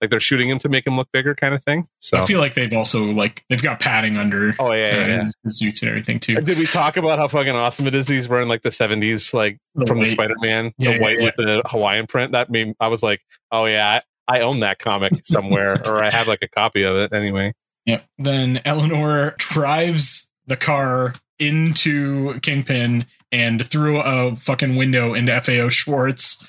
like 0.00 0.10
they're 0.10 0.20
shooting 0.20 0.48
him 0.48 0.58
to 0.60 0.68
make 0.68 0.86
him 0.86 0.96
look 0.96 1.08
bigger, 1.12 1.34
kind 1.34 1.54
of 1.54 1.62
thing. 1.64 1.88
So, 2.00 2.18
I 2.18 2.26
feel 2.26 2.38
like 2.38 2.54
they've 2.54 2.72
also 2.72 3.04
like 3.04 3.44
they've 3.48 3.62
got 3.62 3.80
padding 3.80 4.16
under 4.16 4.54
oh 4.58 4.72
yeah, 4.72 4.96
yeah, 4.96 5.02
uh, 5.02 5.06
yeah. 5.06 5.22
his, 5.44 5.58
suits 5.58 5.82
and 5.82 5.88
everything 5.88 6.20
too. 6.20 6.40
Did 6.40 6.58
we 6.58 6.66
talk 6.66 6.96
about 6.96 7.18
how 7.18 7.28
fucking 7.28 7.54
awesome 7.54 7.86
it 7.86 7.94
is? 7.94 8.08
He's 8.08 8.28
wearing 8.28 8.48
like 8.48 8.62
the 8.62 8.70
'70s, 8.70 9.34
like 9.34 9.58
The 9.74 9.86
from 9.86 10.00
the 10.00 10.06
Spider 10.06 10.34
Man, 10.40 10.72
Yeah, 10.78 10.90
the 10.90 10.96
yeah, 10.96 11.02
white 11.02 11.18
yeah. 11.18 11.24
with 11.24 11.34
the 11.36 11.62
Hawaiian 11.66 12.06
print. 12.06 12.32
That 12.32 12.50
made 12.50 12.74
I 12.80 12.88
was 12.88 13.02
like, 13.02 13.20
oh 13.50 13.64
yeah, 13.66 14.00
I, 14.28 14.38
I 14.38 14.40
own 14.40 14.60
that 14.60 14.78
comic 14.78 15.12
somewhere, 15.24 15.80
or 15.86 16.02
I 16.02 16.10
have 16.10 16.28
like 16.28 16.42
a 16.42 16.48
copy 16.48 16.82
of 16.82 16.96
it 16.96 17.12
anyway. 17.12 17.52
Yep. 17.86 18.04
Then 18.18 18.60
Eleanor 18.66 19.34
drives 19.38 20.30
the 20.46 20.58
car 20.58 21.14
into 21.38 22.38
Kingpin 22.40 23.06
and 23.30 23.64
through 23.64 24.00
a 24.00 24.34
fucking 24.34 24.76
window 24.76 25.14
into 25.14 25.38
FAO 25.40 25.68
Schwarz. 25.68 26.44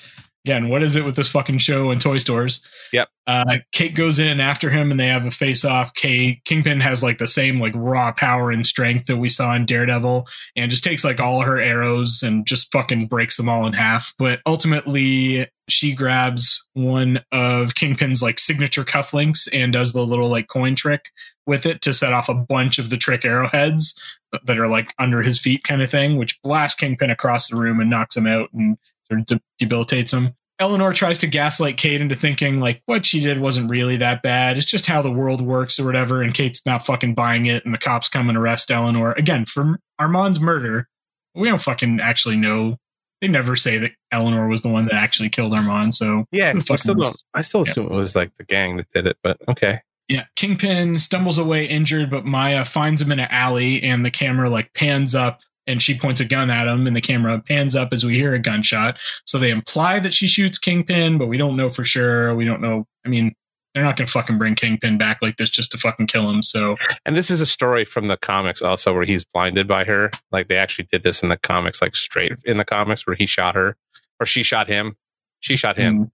Again, 0.46 0.70
what 0.70 0.82
is 0.82 0.96
it 0.96 1.04
with 1.04 1.16
this 1.16 1.28
fucking 1.28 1.58
show 1.58 1.90
and 1.90 2.00
toy 2.00 2.16
stores? 2.16 2.64
Yep. 2.94 3.08
Uh, 3.26 3.58
Kate 3.72 3.94
goes 3.94 4.18
in 4.18 4.40
after 4.40 4.70
him 4.70 4.90
and 4.90 4.98
they 4.98 5.08
have 5.08 5.26
a 5.26 5.30
face 5.30 5.66
off. 5.66 5.92
Kate 5.92 6.42
Kingpin 6.46 6.80
has 6.80 7.02
like 7.02 7.18
the 7.18 7.26
same 7.26 7.60
like 7.60 7.74
raw 7.76 8.10
power 8.10 8.50
and 8.50 8.66
strength 8.66 9.06
that 9.06 9.18
we 9.18 9.28
saw 9.28 9.54
in 9.54 9.66
Daredevil 9.66 10.26
and 10.56 10.70
just 10.70 10.82
takes 10.82 11.04
like 11.04 11.20
all 11.20 11.42
her 11.42 11.58
arrows 11.60 12.22
and 12.22 12.46
just 12.46 12.72
fucking 12.72 13.06
breaks 13.06 13.36
them 13.36 13.50
all 13.50 13.66
in 13.66 13.74
half. 13.74 14.14
But 14.18 14.40
ultimately, 14.46 15.46
she 15.68 15.94
grabs 15.94 16.64
one 16.72 17.20
of 17.30 17.74
Kingpin's 17.74 18.22
like 18.22 18.38
signature 18.38 18.84
cufflinks 18.84 19.46
and 19.52 19.74
does 19.74 19.92
the 19.92 20.04
little 20.06 20.28
like 20.28 20.48
coin 20.48 20.74
trick 20.74 21.10
with 21.46 21.66
it 21.66 21.82
to 21.82 21.92
set 21.92 22.14
off 22.14 22.30
a 22.30 22.34
bunch 22.34 22.78
of 22.78 22.88
the 22.88 22.96
trick 22.96 23.26
arrowheads 23.26 24.00
that 24.44 24.58
are 24.58 24.68
like 24.68 24.94
under 24.98 25.22
his 25.22 25.38
feet 25.38 25.64
kind 25.64 25.82
of 25.82 25.90
thing, 25.90 26.16
which 26.16 26.40
blasts 26.42 26.80
Kingpin 26.80 27.10
across 27.10 27.48
the 27.48 27.56
room 27.56 27.78
and 27.78 27.90
knocks 27.90 28.16
him 28.16 28.26
out 28.26 28.48
and 28.54 28.78
of 29.10 29.26
de- 29.26 29.40
debilitates 29.58 30.12
him. 30.12 30.34
Eleanor 30.58 30.92
tries 30.92 31.16
to 31.18 31.26
gaslight 31.26 31.78
Kate 31.78 32.02
into 32.02 32.14
thinking 32.14 32.60
like 32.60 32.82
what 32.84 33.06
she 33.06 33.20
did 33.20 33.40
wasn't 33.40 33.70
really 33.70 33.96
that 33.96 34.22
bad. 34.22 34.58
It's 34.58 34.66
just 34.66 34.84
how 34.86 35.00
the 35.00 35.10
world 35.10 35.40
works 35.40 35.78
or 35.80 35.86
whatever. 35.86 36.22
And 36.22 36.34
Kate's 36.34 36.66
not 36.66 36.84
fucking 36.84 37.14
buying 37.14 37.46
it. 37.46 37.64
And 37.64 37.72
the 37.72 37.78
cops 37.78 38.10
come 38.10 38.28
and 38.28 38.36
arrest 38.36 38.70
Eleanor 38.70 39.12
again 39.12 39.46
for 39.46 39.78
Armand's 39.98 40.38
murder. 40.38 40.86
We 41.34 41.48
don't 41.48 41.62
fucking 41.62 42.00
actually 42.00 42.36
know. 42.36 42.76
They 43.22 43.28
never 43.28 43.56
say 43.56 43.78
that 43.78 43.92
Eleanor 44.12 44.48
was 44.48 44.60
the 44.62 44.68
one 44.68 44.84
that 44.86 44.94
actually 44.94 45.30
killed 45.30 45.54
Armand. 45.58 45.94
So 45.94 46.26
Yeah, 46.30 46.52
I 46.54 46.76
still, 46.76 46.94
don't, 46.94 47.22
I 47.32 47.40
still 47.40 47.60
Yeah. 47.60 47.70
assume 47.70 47.86
it 47.86 47.92
was 47.92 48.14
like 48.14 48.34
the 48.36 48.44
gang 48.44 48.76
that 48.76 48.90
did 48.92 49.06
it, 49.06 49.16
but 49.22 49.38
okay. 49.48 49.80
Yeah, 50.08 50.24
Kingpin 50.36 50.98
stumbles 50.98 51.38
away 51.38 51.66
injured, 51.66 52.10
but 52.10 52.24
Maya 52.26 52.64
finds 52.64 53.00
him 53.00 53.12
in 53.12 53.20
an 53.20 53.28
alley, 53.30 53.80
and 53.82 54.04
the 54.04 54.10
camera 54.10 54.50
like 54.50 54.74
pans 54.74 55.14
up, 55.14 55.40
and 55.70 55.82
she 55.82 55.96
points 55.96 56.20
a 56.20 56.24
gun 56.24 56.50
at 56.50 56.66
him, 56.66 56.86
and 56.86 56.96
the 56.96 57.00
camera 57.00 57.40
pans 57.40 57.76
up 57.76 57.92
as 57.92 58.04
we 58.04 58.14
hear 58.14 58.34
a 58.34 58.38
gunshot. 58.38 58.98
So 59.24 59.38
they 59.38 59.50
imply 59.50 59.98
that 60.00 60.12
she 60.12 60.26
shoots 60.26 60.58
Kingpin, 60.58 61.16
but 61.18 61.26
we 61.28 61.38
don't 61.38 61.56
know 61.56 61.68
for 61.70 61.84
sure. 61.84 62.34
We 62.34 62.44
don't 62.44 62.60
know. 62.60 62.86
I 63.06 63.08
mean, 63.08 63.34
they're 63.74 63.84
not 63.84 63.96
gonna 63.96 64.08
fucking 64.08 64.36
bring 64.36 64.56
Kingpin 64.56 64.98
back 64.98 65.22
like 65.22 65.36
this 65.36 65.48
just 65.48 65.70
to 65.72 65.78
fucking 65.78 66.08
kill 66.08 66.28
him. 66.28 66.42
So 66.42 66.76
And 67.06 67.16
this 67.16 67.30
is 67.30 67.40
a 67.40 67.46
story 67.46 67.84
from 67.84 68.08
the 68.08 68.16
comics 68.16 68.62
also 68.62 68.92
where 68.92 69.04
he's 69.04 69.24
blinded 69.24 69.68
by 69.68 69.84
her. 69.84 70.10
Like 70.32 70.48
they 70.48 70.56
actually 70.56 70.88
did 70.90 71.04
this 71.04 71.22
in 71.22 71.28
the 71.28 71.36
comics, 71.36 71.80
like 71.80 71.94
straight 71.94 72.32
in 72.44 72.56
the 72.56 72.64
comics 72.64 73.06
where 73.06 73.14
he 73.14 73.26
shot 73.26 73.54
her 73.54 73.76
or 74.18 74.26
she 74.26 74.42
shot 74.42 74.66
him. 74.66 74.96
She 75.38 75.56
shot 75.56 75.76
him 75.76 76.06
mm. 76.06 76.10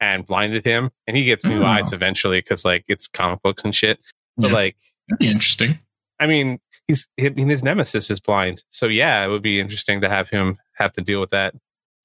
and 0.00 0.24
blinded 0.24 0.64
him. 0.64 0.90
And 1.08 1.16
he 1.16 1.24
gets 1.24 1.44
new 1.44 1.62
Oh. 1.62 1.66
eyes 1.66 1.92
eventually 1.92 2.38
because 2.38 2.64
like 2.64 2.84
it's 2.86 3.08
comic 3.08 3.42
books 3.42 3.64
and 3.64 3.74
shit. 3.74 3.98
But 4.36 4.48
Yeah. 4.48 4.54
like, 4.54 4.76
that'd 5.08 5.18
be 5.18 5.28
interesting. 5.28 5.80
I 6.20 6.26
mean, 6.26 6.60
he's 6.90 7.08
I 7.20 7.28
mean, 7.30 7.48
his 7.48 7.62
nemesis 7.62 8.10
is 8.10 8.20
blind. 8.20 8.64
So 8.70 8.86
yeah, 8.86 9.24
it 9.24 9.28
would 9.28 9.42
be 9.42 9.60
interesting 9.60 10.00
to 10.02 10.08
have 10.08 10.28
him 10.30 10.58
have 10.74 10.92
to 10.92 11.00
deal 11.02 11.20
with 11.20 11.30
that. 11.30 11.54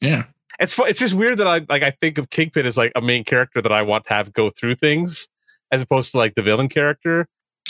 Yeah, 0.01 0.23
It's 0.59 0.77
it's 0.79 0.99
just 0.99 1.13
weird 1.13 1.37
that 1.39 1.47
I 1.47 1.65
like 1.69 1.83
I 1.83 1.91
think 1.91 2.17
of 2.17 2.29
Kingpin 2.29 2.65
as 2.65 2.77
like 2.77 2.91
a 2.95 3.01
main 3.01 3.23
character 3.23 3.61
that 3.61 3.71
I 3.71 3.81
want 3.81 4.05
to 4.05 4.13
have 4.13 4.33
go 4.33 4.49
through 4.49 4.75
things 4.75 5.27
as 5.71 5.81
opposed 5.81 6.11
to 6.11 6.17
like 6.17 6.35
the 6.35 6.41
villain 6.41 6.69
character 6.69 7.27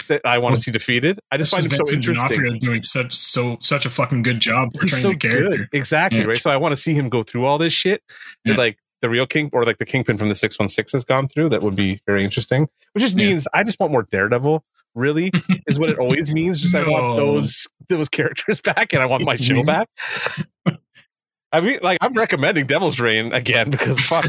that 0.10 0.22
I 0.26 0.38
want 0.40 0.52
Well, 0.52 0.56
to 0.58 0.62
see 0.62 0.72
defeated. 0.72 1.20
I 1.32 1.38
just 1.38 1.52
find 1.52 1.64
him 1.66 1.72
so 1.72 1.84
interesting. 1.94 2.14
D'Onofrio 2.16 2.60
doing 2.60 2.84
such 2.84 3.14
so 3.14 3.58
such 3.62 3.86
a 3.86 3.90
fucking 3.90 4.24
good 4.24 4.40
job 4.40 4.70
He's 4.74 4.82
portraying 4.92 5.02
so 5.02 5.10
the 5.10 5.16
character. 5.16 5.58
good. 5.58 5.70
Exactly, 5.72 6.20
Yeah. 6.20 6.26
right? 6.26 6.42
So 6.42 6.50
I 6.50 6.58
want 6.58 6.74
to 6.74 6.78
see 6.82 6.94
him 6.94 7.08
go 7.10 7.24
through 7.24 7.46
all 7.46 7.58
this 7.58 7.74
shit 7.74 8.04
that 8.46 8.58
like 8.58 8.78
the 9.02 9.10
real 9.10 9.26
king 9.28 9.50
or 9.54 9.64
like 9.66 9.78
the 9.78 9.86
kingpin 9.86 10.18
from 10.18 10.30
the 10.30 10.36
616 10.36 10.98
has 10.98 11.06
gone 11.06 11.28
through. 11.28 11.50
That 11.50 11.62
would 11.62 11.76
be 11.76 12.00
very 12.06 12.24
interesting. 12.24 12.68
Which 12.94 13.04
just 13.04 13.16
Yeah. 13.18 13.28
means 13.28 13.48
I 13.54 13.64
just 13.64 13.80
want 13.80 13.92
more 13.92 14.04
Daredevil, 14.04 14.64
really, 14.96 15.32
is 15.68 15.78
what 15.78 15.90
it 15.90 16.00
always 16.00 16.30
means. 16.34 16.62
Just 16.62 16.76
I 16.76 16.88
want 16.88 17.18
those 17.18 17.68
those 17.90 18.10
characters 18.10 18.62
back 18.64 18.94
and 18.94 19.02
I 19.02 19.06
want 19.06 19.24
my 19.24 19.36
show 19.36 19.64
back. 19.64 19.88
I 21.52 21.62
mean, 21.62 21.80
like 21.82 22.00
I'm 22.02 22.14
recommending 22.14 22.66
Devil's 22.66 23.00
Reign 23.00 23.32
again 23.32 23.70
because 23.70 24.00
fuck, 24.00 24.26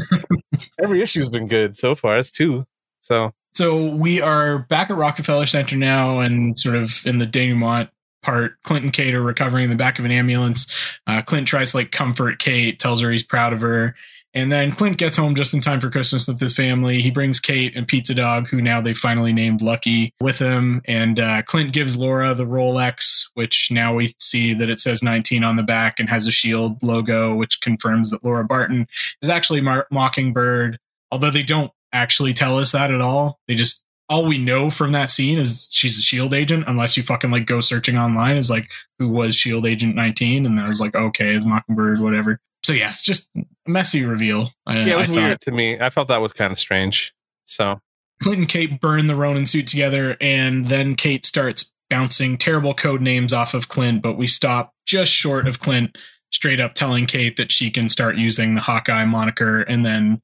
every 0.81 1.01
issue's 1.01 1.29
been 1.29 1.47
good 1.47 1.75
so 1.75 1.95
far. 1.95 2.15
It's 2.15 2.31
two. 2.31 2.65
So 3.01 3.33
So 3.53 3.93
we 3.95 4.21
are 4.21 4.59
back 4.59 4.89
at 4.89 4.97
Rockefeller 4.97 5.45
Center 5.45 5.75
now, 5.75 6.19
and 6.19 6.57
sort 6.57 6.75
of 6.75 7.05
in 7.05 7.17
the 7.17 7.25
denouement 7.25 7.89
part. 8.21 8.61
Clinton 8.63 8.91
Kate 8.91 9.13
are 9.13 9.21
recovering 9.21 9.65
in 9.65 9.69
the 9.69 9.75
back 9.75 9.99
of 9.99 10.05
an 10.05 10.11
ambulance. 10.11 10.99
Uh, 11.07 11.21
Clint 11.21 11.47
tries 11.47 11.71
to 11.71 11.77
like 11.77 11.91
comfort 11.91 12.39
Kate, 12.39 12.79
tells 12.79 13.01
her 13.01 13.11
he's 13.11 13.23
proud 13.23 13.53
of 13.53 13.61
her, 13.61 13.95
and 14.37 14.51
then 14.51 14.71
Clint 14.71 14.97
gets 14.97 15.17
home 15.17 15.33
just 15.33 15.55
in 15.55 15.61
time 15.61 15.81
for 15.81 15.89
Christmas 15.89 16.27
with 16.27 16.39
his 16.39 16.53
family. 16.53 17.01
He 17.01 17.09
brings 17.09 17.39
Kate 17.39 17.75
and 17.75 17.87
Pizza 17.87 18.13
Dog, 18.13 18.47
who 18.47 18.61
now 18.61 18.79
they 18.79 18.93
finally 18.93 19.33
named 19.33 19.63
Lucky, 19.63 20.13
with 20.21 20.37
him, 20.37 20.83
and 20.85 21.19
uh, 21.19 21.41
Clint 21.41 21.73
gives 21.73 21.97
Laura 21.97 22.35
the 22.35 22.45
Rolex, 22.45 23.29
which 23.33 23.71
now 23.71 23.95
we 23.95 24.13
see 24.19 24.53
that 24.53 24.69
it 24.69 24.79
says 24.79 25.01
19 25.01 25.43
on 25.43 25.55
the 25.55 25.63
back 25.63 25.99
and 25.99 26.07
has 26.09 26.27
a 26.27 26.31
shield 26.31 26.77
logo, 26.83 27.33
which 27.33 27.61
confirms 27.61 28.11
that 28.11 28.23
Laura 28.23 28.43
Barton 28.43 28.85
is 29.23 29.29
actually 29.29 29.59
Mar- 29.59 29.87
Mockingbird. 29.89 30.77
Although 31.11 31.31
they 31.31 31.41
don't 31.41 31.71
actually 31.91 32.35
tell 32.35 32.59
us 32.59 32.73
that 32.73 32.91
at 32.91 33.01
all. 33.01 33.39
They 33.47 33.55
just 33.55 33.83
all 34.07 34.25
we 34.25 34.37
know 34.37 34.69
from 34.69 34.91
that 34.91 35.09
scene 35.09 35.39
is 35.39 35.67
she's 35.73 35.97
a 35.97 36.03
shield 36.03 36.35
agent, 36.35 36.65
unless 36.67 36.95
you 36.95 37.01
fucking 37.01 37.31
like 37.31 37.47
go 37.47 37.59
searching 37.59 37.97
online 37.97 38.37
is 38.37 38.51
like 38.51 38.69
who 38.99 39.09
was 39.09 39.35
Shield 39.35 39.65
Agent 39.65 39.95
19, 39.95 40.45
and 40.45 40.59
I 40.59 40.69
was 40.69 40.79
like, 40.79 40.95
okay, 40.95 41.33
it's 41.33 41.43
Mockingbird, 41.43 41.99
whatever. 41.99 42.39
So 42.63 42.73
yes, 42.73 43.01
just 43.01 43.31
messy 43.65 44.03
reveal. 44.05 44.51
I, 44.65 44.79
yeah, 44.79 44.95
it 44.95 44.97
was 44.97 45.09
weird 45.09 45.41
to 45.41 45.51
me. 45.51 45.79
I 45.79 45.89
felt 45.89 46.09
that 46.09 46.21
was 46.21 46.33
kind 46.33 46.51
of 46.51 46.59
strange. 46.59 47.13
So 47.45 47.79
Clint 48.21 48.39
and 48.39 48.49
Kate 48.49 48.81
burn 48.81 49.05
the 49.05 49.15
Ronin 49.15 49.45
suit 49.45 49.67
together, 49.67 50.17
and 50.19 50.67
then 50.67 50.95
Kate 50.95 51.25
starts 51.25 51.71
bouncing 51.89 52.37
terrible 52.37 52.73
code 52.73 53.01
names 53.01 53.31
off 53.31 53.53
of 53.53 53.69
Clint, 53.69 54.01
but 54.01 54.17
we 54.17 54.27
stop 54.27 54.73
just 54.85 55.11
short 55.11 55.47
of 55.47 55.59
Clint 55.59 55.97
straight 56.31 56.59
up 56.59 56.73
telling 56.73 57.05
Kate 57.05 57.37
that 57.37 57.51
she 57.51 57.71
can 57.71 57.89
start 57.89 58.17
using 58.17 58.55
the 58.55 58.61
Hawkeye 58.61 59.05
moniker 59.05 59.61
and 59.61 59.85
then 59.85 60.21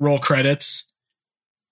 roll 0.00 0.18
credits. 0.18 0.90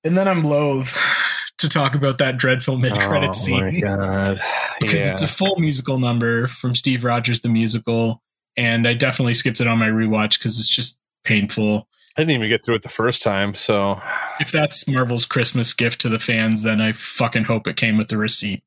And 0.04 0.16
then 0.16 0.28
I'm 0.28 0.44
loath 0.44 0.96
to 1.58 1.68
talk 1.68 1.94
about 1.94 2.18
that 2.18 2.36
dreadful 2.36 2.78
mid 2.78 2.94
credit 2.94 3.30
Oh 3.30 3.32
scene 3.32 3.74
my 3.74 3.80
god, 3.80 4.40
because 4.80 5.04
yeah. 5.04 5.12
it's 5.12 5.22
a 5.22 5.28
full 5.28 5.56
musical 5.58 5.98
number 5.98 6.46
from 6.46 6.74
Steve 6.74 7.04
Rogers 7.04 7.40
the 7.40 7.48
musical, 7.48 8.22
and 8.56 8.86
I 8.86 8.94
definitely 8.94 9.34
skipped 9.34 9.60
it 9.60 9.66
on 9.66 9.78
my 9.78 9.88
rewatch 9.88 10.38
because 10.38 10.58
it's 10.58 10.68
just 10.68 11.00
painful. 11.24 11.88
I 12.16 12.22
didn't 12.22 12.32
even 12.32 12.48
get 12.48 12.64
through 12.64 12.76
it 12.76 12.82
the 12.82 12.88
first 12.88 13.22
time. 13.22 13.52
So 13.54 14.00
If 14.40 14.50
that's 14.50 14.88
Marvel's 14.88 15.26
Christmas 15.26 15.74
gift 15.74 16.00
to 16.02 16.08
the 16.08 16.18
fans, 16.18 16.62
then 16.62 16.80
I 16.80 16.92
fucking 16.92 17.44
hope 17.44 17.66
it 17.68 17.76
came 17.76 17.98
with 17.98 18.08
the 18.08 18.16
receipt. 18.16 18.62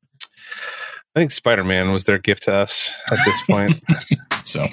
I 1.16 1.20
think 1.20 1.32
Spider 1.32 1.64
Man 1.64 1.90
was 1.90 2.04
their 2.04 2.18
gift 2.18 2.44
to 2.44 2.54
us 2.54 2.96
at 3.10 3.18
this 3.24 3.42
point. 3.48 3.82
So 4.44 4.66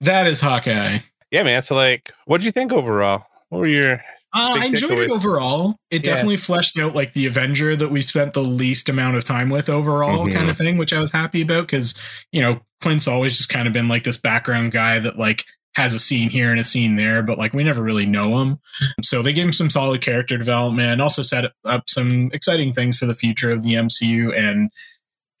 that 0.00 0.26
is 0.26 0.40
Hawkeye. 0.40 1.00
yeah, 1.30 1.42
man. 1.42 1.60
So 1.60 1.74
like, 1.74 2.10
what 2.24 2.38
did 2.38 2.46
you 2.46 2.52
think 2.52 2.72
overall? 2.72 3.26
What 3.50 3.58
were 3.58 3.68
your 3.68 4.02
Uh, 4.34 4.56
I 4.60 4.66
enjoyed 4.66 4.98
it 4.98 5.10
overall. 5.10 5.76
It 5.90 6.04
Yeah. 6.06 6.12
definitely 6.14 6.36
fleshed 6.36 6.78
out 6.78 6.94
like 6.94 7.14
the 7.14 7.26
Avenger 7.26 7.74
that 7.76 7.90
we 7.90 8.02
spent 8.02 8.34
the 8.34 8.42
least 8.42 8.88
amount 8.88 9.16
of 9.16 9.24
time 9.24 9.48
with 9.48 9.70
overall, 9.70 10.26
Mhm. 10.26 10.32
kind 10.32 10.50
of 10.50 10.56
thing, 10.58 10.76
which 10.76 10.92
I 10.92 11.00
was 11.00 11.10
happy 11.10 11.40
about 11.42 11.62
because 11.62 11.94
you 12.32 12.40
know 12.42 12.60
Clint's 12.82 13.08
always 13.08 13.36
just 13.36 13.48
kind 13.48 13.66
of 13.66 13.72
been 13.72 13.88
like 13.88 14.04
this 14.04 14.18
background 14.18 14.72
guy 14.72 14.98
that 14.98 15.18
like 15.18 15.44
has 15.76 15.94
a 15.94 15.98
scene 15.98 16.28
here 16.28 16.50
and 16.50 16.58
a 16.60 16.64
scene 16.64 16.96
there, 16.96 17.22
but 17.22 17.38
like 17.38 17.52
we 17.54 17.62
never 17.64 17.82
really 17.82 18.06
know 18.06 18.40
him. 18.42 18.58
So 19.02 19.22
they 19.22 19.32
gave 19.32 19.46
him 19.46 19.52
some 19.52 19.70
solid 19.70 20.00
character 20.02 20.36
development, 20.36 20.88
and 20.88 21.00
also 21.00 21.22
set 21.22 21.52
up 21.64 21.84
some 21.88 22.30
exciting 22.32 22.72
things 22.72 22.98
for 22.98 23.06
the 23.06 23.14
future 23.14 23.50
of 23.50 23.62
the 23.62 23.74
MCU. 23.76 24.30
And 24.32 24.70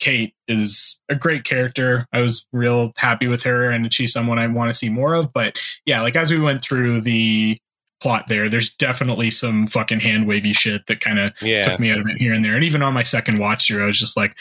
Kate 0.00 0.32
is 0.46 1.00
a 1.08 1.16
great 1.16 1.42
character. 1.44 2.06
I 2.12 2.20
was 2.20 2.46
real 2.52 2.92
happy 2.96 3.26
with 3.26 3.42
her, 3.42 3.68
and 3.70 3.92
she's 3.92 4.12
someone 4.12 4.38
I 4.38 4.46
want 4.46 4.68
to 4.70 4.74
see 4.74 4.88
more 4.88 5.14
of. 5.14 5.32
But 5.32 5.58
yeah, 5.86 6.02
like 6.02 6.14
as 6.16 6.30
we 6.30 6.38
went 6.38 6.62
through 6.62 7.00
the 7.00 7.58
plot 8.00 8.28
there, 8.28 8.48
there's 8.48 8.70
definitely 8.70 9.30
some 9.30 9.66
fucking 9.66 10.00
hand 10.00 10.26
wavy 10.26 10.52
shit 10.52 10.86
that 10.86 11.00
kind 11.00 11.18
of 11.18 11.32
yeah? 11.42 11.62
took 11.62 11.80
me 11.80 11.90
out 11.90 11.98
of 11.98 12.06
it 12.06 12.18
here 12.18 12.32
and 12.32 12.44
there. 12.44 12.54
And 12.54 12.64
even 12.64 12.82
on 12.82 12.94
my 12.94 13.02
second 13.02 13.38
watch 13.38 13.66
through, 13.66 13.82
I 13.82 13.86
was 13.86 13.98
just 13.98 14.16
like, 14.16 14.36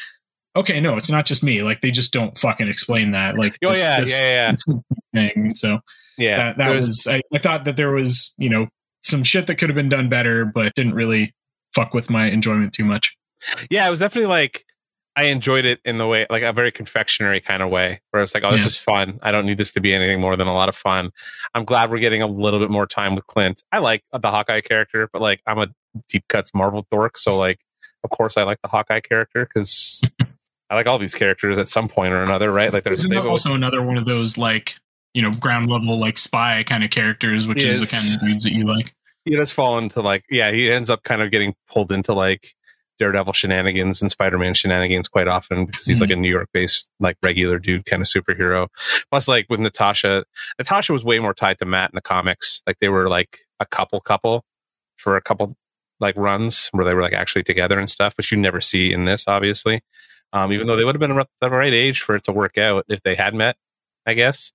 okay, 0.55 0.79
no, 0.79 0.97
it's 0.97 1.09
not 1.09 1.25
just 1.25 1.43
me. 1.43 1.63
Like 1.63 1.81
they 1.81 1.91
just 1.91 2.11
don't 2.13 2.38
fucking 2.38 2.67
explain 2.67 3.11
that. 3.11 3.38
Like 3.38 3.57
Oh 3.63 3.71
this- 3.71 3.79
yeah, 3.79 3.99
this 3.99 4.19
yeah, 4.19 4.55
yeah, 4.67 4.75
thing. 5.29 5.53
So 5.55 5.79
yeah. 6.17 6.38
that 6.38 6.57
that 6.57 6.67
There 6.69 6.77
was, 6.77 7.07
I, 7.09 7.21
I 7.34 7.39
thought 7.39 7.65
that 7.65 7.77
there 7.77 7.91
was 7.91 8.34
you 8.38 8.49
know 8.49 8.67
some 9.03 9.23
shit 9.23 9.47
that 9.47 9.55
could 9.55 9.69
have 9.69 9.75
been 9.75 9.89
done 9.89 10.09
better, 10.09 10.45
but 10.45 10.73
didn't 10.75 10.93
really 10.95 11.34
fuck 11.73 11.93
with 11.93 12.09
my 12.09 12.29
enjoyment 12.29 12.73
too 12.73 12.85
much. 12.85 13.15
yeah. 13.69 13.88
It 13.88 13.89
was 13.89 13.99
definitely 13.99 14.27
like 14.29 14.65
I 15.18 15.23
enjoyed 15.23 15.65
it 15.65 15.80
in 15.84 15.98
the 15.98 16.06
way, 16.07 16.26
like 16.30 16.44
a 16.44 16.53
very 16.53 16.72
confectionery 16.72 17.41
kind 17.41 17.61
of 17.64 17.69
way, 17.69 17.99
where 18.11 18.22
it's 18.23 18.34
like, 18.34 18.44
oh, 18.44 18.52
this 18.52 18.61
Yeah. 18.61 18.68
is 18.68 18.77
fun. 18.77 19.19
I 19.23 19.31
don't 19.31 19.45
need 19.45 19.57
this 19.57 19.72
to 19.73 19.81
be 19.81 19.94
anything 19.94 20.22
more 20.22 20.35
than 20.38 20.48
a 20.48 20.53
lot 20.53 20.69
of 20.69 20.76
fun. 20.76 21.10
I'm 21.56 21.65
glad 21.65 21.89
we're 21.91 21.98
getting 21.99 22.22
a 22.22 22.27
little 22.27 22.60
bit 22.60 22.69
more 22.69 22.85
time 22.85 23.15
with 23.15 23.26
Clint. 23.27 23.64
I 23.72 23.80
like 23.80 24.03
the 24.14 24.30
Hawkeye 24.31 24.61
character, 24.61 25.10
but 25.11 25.22
like 25.22 25.41
I'm 25.48 25.57
a 25.57 25.68
deep 26.07 26.26
cuts 26.30 26.53
Marvel 26.53 26.85
dork, 26.91 27.18
so 27.18 27.35
like, 27.38 27.60
of 28.03 28.11
course, 28.11 28.38
I 28.38 28.44
like 28.44 28.60
the 28.61 28.69
Hawkeye 28.69 29.02
character 29.02 29.45
because. 29.52 30.03
I 30.69 30.76
like 30.76 30.85
all 30.85 30.99
these 30.99 31.15
characters 31.15 31.57
at 31.60 31.69
some 31.69 31.88
point 31.88 32.11
or 32.11 32.22
another, 32.22 32.52
right? 32.52 32.73
Like 32.73 32.84
there's 32.84 32.99
Isn't 32.99 33.11
they've 33.11 33.19
always- 33.19 33.45
also 33.45 33.56
another 33.56 33.81
one 33.81 33.95
of 33.95 34.03
those 34.06 34.38
like 34.38 34.76
you 35.14 35.22
know 35.22 35.31
ground 35.31 35.69
level 35.69 35.98
like 35.98 36.18
spy 36.18 36.61
kind 36.64 36.84
of 36.84 36.89
characters, 36.89 37.48
which 37.48 37.64
is 37.64 37.80
the 37.80 37.88
kind 37.95 38.06
of 38.14 38.19
dudes 38.19 38.44
that 38.44 38.52
you 38.52 38.68
like. 38.68 38.94
he 39.23 39.34
does 39.34 39.49
fall 39.53 39.77
into 39.77 40.02
like 40.02 40.26
yeah 40.30 40.52
he 40.52 40.69
ends 40.69 40.89
up 40.89 41.03
kind 41.03 41.22
of 41.22 41.31
getting 41.31 41.56
pulled 41.69 41.89
into 41.89 42.14
like 42.14 42.53
daredevil 42.99 43.34
shenanigans 43.34 44.02
and 44.02 44.11
spider-man 44.11 44.53
shenanigans 44.53 45.07
quite 45.07 45.28
often 45.28 45.65
because 45.65 45.86
he's 45.86 46.02
like 46.02 46.10
a 46.10 46.15
new 46.15 46.30
york 46.30 46.49
based 46.53 46.90
like 46.99 47.18
regular 47.24 47.60
dude 47.60 47.86
kind 47.86 48.02
of 48.02 48.07
superhero 48.07 48.68
plus 49.10 49.28
like 49.28 49.45
with 49.49 49.60
natasha 49.60 50.24
natasha 50.57 50.94
was 50.94 51.03
way 51.03 51.19
more 51.19 51.34
tied 51.34 51.57
to 51.57 51.65
matt 51.65 51.91
in 51.91 51.95
the 51.95 52.02
comics 52.02 52.61
like 52.68 52.78
they 52.80 52.90
were 52.90 53.10
like 53.10 53.40
a 53.60 53.65
couple 53.65 53.99
couple 53.99 54.44
for 54.95 55.15
a 55.15 55.22
couple 55.22 55.56
like 55.99 56.15
runs 56.18 56.69
where 56.74 56.86
they 56.86 56.94
were 56.94 57.02
like 57.02 57.14
actually 57.14 57.44
together 57.44 57.80
and 57.80 57.90
stuff 57.90 58.14
which 58.18 58.32
you 58.32 58.38
never 58.38 58.61
see 58.61 58.91
in 58.91 59.06
this 59.06 59.28
obviously 59.28 59.82
um, 60.34 60.52
even 60.52 60.68
though 60.68 60.76
they 60.76 60.84
would 60.84 60.95
have 60.95 60.99
been 60.99 61.24
the 61.41 61.49
right 61.49 61.74
age 61.74 62.02
for 62.02 62.15
it 62.15 62.24
to 62.24 62.32
work 62.32 62.57
out 62.57 62.86
if 62.90 63.02
they 63.03 63.15
had 63.15 63.34
met 63.34 63.56
i 64.06 64.14
guess 64.14 64.52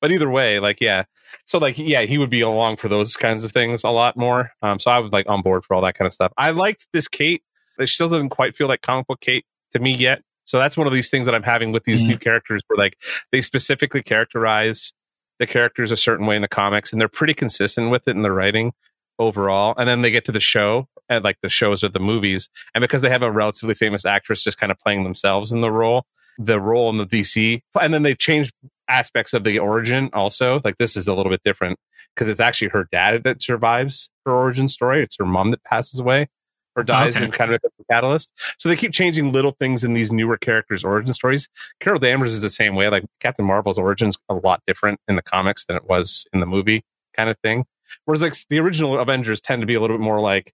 But 0.00 0.10
either 0.12 0.30
way, 0.30 0.60
like 0.60 0.80
yeah. 0.80 1.04
So 1.46 1.58
like 1.58 1.78
yeah, 1.78 2.02
he 2.02 2.18
would 2.18 2.30
be 2.30 2.40
along 2.40 2.76
for 2.76 2.88
those 2.88 3.16
kinds 3.16 3.44
of 3.44 3.52
things 3.52 3.84
a 3.84 3.90
lot 3.90 4.16
more. 4.16 4.52
Um, 4.62 4.78
so 4.78 4.90
I 4.90 4.98
would 4.98 5.12
like 5.12 5.28
on 5.28 5.42
board 5.42 5.64
for 5.64 5.74
all 5.74 5.82
that 5.82 5.94
kind 5.96 6.06
of 6.06 6.12
stuff. 6.12 6.32
I 6.36 6.50
liked 6.50 6.88
this 6.92 7.08
Kate. 7.08 7.42
It 7.78 7.88
still 7.88 8.08
doesn't 8.08 8.30
quite 8.30 8.56
feel 8.56 8.68
like 8.68 8.82
comic 8.82 9.06
book 9.06 9.20
Kate 9.20 9.44
to 9.72 9.78
me 9.78 9.92
yet. 9.92 10.22
So 10.44 10.58
that's 10.58 10.76
one 10.76 10.86
of 10.86 10.92
these 10.92 11.10
things 11.10 11.26
that 11.26 11.34
I'm 11.34 11.42
having 11.44 11.70
with 11.72 11.84
these 11.84 12.02
Mm. 12.02 12.08
new 12.08 12.18
characters 12.18 12.62
where 12.66 12.76
like 12.76 12.96
they 13.30 13.40
specifically 13.40 14.02
characterize 14.02 14.92
the 15.38 15.46
characters 15.46 15.92
a 15.92 15.96
certain 15.96 16.26
way 16.26 16.36
in 16.36 16.42
the 16.42 16.48
comics 16.48 16.92
and 16.92 17.00
they're 17.00 17.08
pretty 17.08 17.34
consistent 17.34 17.90
with 17.90 18.06
it 18.08 18.16
in 18.16 18.22
the 18.22 18.32
writing 18.32 18.72
overall. 19.18 19.74
And 19.78 19.88
then 19.88 20.02
they 20.02 20.10
get 20.10 20.24
to 20.26 20.32
the 20.32 20.40
show 20.40 20.88
and 21.08 21.22
like 21.24 21.38
the 21.42 21.48
shows 21.50 21.84
or 21.84 21.88
the 21.88 22.00
movies. 22.00 22.48
And 22.74 22.82
because 22.82 23.02
they 23.02 23.10
have 23.10 23.22
a 23.22 23.30
relatively 23.30 23.74
famous 23.74 24.04
actress 24.04 24.42
just 24.42 24.58
kind 24.58 24.72
of 24.72 24.78
playing 24.78 25.04
themselves 25.04 25.52
in 25.52 25.60
the 25.60 25.70
role, 25.70 26.04
the 26.38 26.60
role 26.60 26.90
in 26.90 26.96
the 26.98 27.06
DC, 27.06 27.60
and 27.80 27.92
then 27.94 28.02
they 28.02 28.14
change 28.14 28.50
aspects 28.88 29.32
of 29.32 29.44
the 29.44 29.58
origin 29.58 30.10
also. 30.12 30.60
Like 30.64 30.76
this 30.78 30.96
is 30.96 31.06
a 31.06 31.14
little 31.14 31.30
bit 31.30 31.42
different 31.44 31.78
because 32.14 32.28
it's 32.28 32.40
actually 32.40 32.68
her 32.68 32.88
dad 32.90 33.22
that 33.24 33.40
survives 33.40 34.10
her 34.26 34.32
origin 34.32 34.66
story. 34.68 35.02
It's 35.02 35.16
her 35.18 35.24
mom 35.26 35.52
that 35.52 35.62
passes 35.64 36.00
away 36.00 36.28
or 36.76 36.84
dies 36.84 37.16
Okay. 37.16 37.24
and 37.24 37.32
kind 37.32 37.52
of 37.52 37.60
becomes 37.60 37.74
a 37.80 37.92
catalyst. 37.92 38.32
So 38.58 38.68
they 38.68 38.76
keep 38.76 38.92
changing 38.92 39.32
little 39.32 39.52
things 39.52 39.82
in 39.84 39.92
these 39.92 40.12
newer 40.12 40.36
characters' 40.36 40.84
origin 40.84 41.14
stories. 41.14 41.48
Carol 41.80 41.98
Danvers 41.98 42.32
is 42.32 42.42
the 42.42 42.50
same 42.50 42.74
way. 42.74 42.88
Like 42.88 43.04
Captain 43.18 43.44
Marvel's 43.44 43.78
origin's 43.78 44.16
a 44.28 44.34
lot 44.34 44.62
different 44.66 45.00
in 45.08 45.16
the 45.16 45.22
comics 45.22 45.64
than 45.64 45.76
it 45.76 45.88
was 45.88 46.26
in 46.32 46.40
the 46.40 46.46
movie, 46.46 46.82
kind 47.16 47.28
of 47.28 47.36
thing. 47.42 47.64
Whereas 48.04 48.22
like 48.22 48.34
the 48.48 48.60
original 48.60 48.98
Avengers 48.98 49.40
tend 49.40 49.62
to 49.62 49.66
be 49.66 49.74
a 49.74 49.80
little 49.80 49.96
bit 49.96 50.02
more 50.04 50.20
like, 50.20 50.52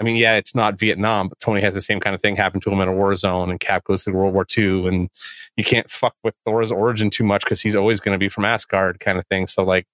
I 0.00 0.04
mean, 0.04 0.14
yeah, 0.14 0.36
it's 0.36 0.54
not 0.54 0.78
Vietnam, 0.78 1.28
but 1.28 1.40
Tony 1.40 1.60
has 1.60 1.74
the 1.74 1.80
same 1.80 1.98
kind 1.98 2.14
of 2.14 2.22
thing 2.22 2.36
happen 2.36 2.60
to 2.60 2.70
him 2.70 2.80
in 2.80 2.86
a 2.86 2.92
war 2.92 3.12
zone, 3.16 3.50
and 3.50 3.58
Cap 3.58 3.82
goes 3.82 4.04
through 4.04 4.14
World 4.14 4.32
War 4.32 4.46
II, 4.56 4.86
and 4.86 5.08
you 5.56 5.64
can't 5.64 5.90
fuck 5.90 6.14
with 6.22 6.36
Thor's 6.46 6.70
origin 6.70 7.10
too 7.10 7.24
much 7.24 7.42
because 7.42 7.60
he's 7.62 7.74
always 7.74 7.98
going 7.98 8.14
to 8.14 8.18
be 8.18 8.28
from 8.28 8.44
Asgard, 8.44 9.00
kind 9.00 9.18
of 9.18 9.26
thing. 9.26 9.48
So 9.48 9.64
like 9.64 9.86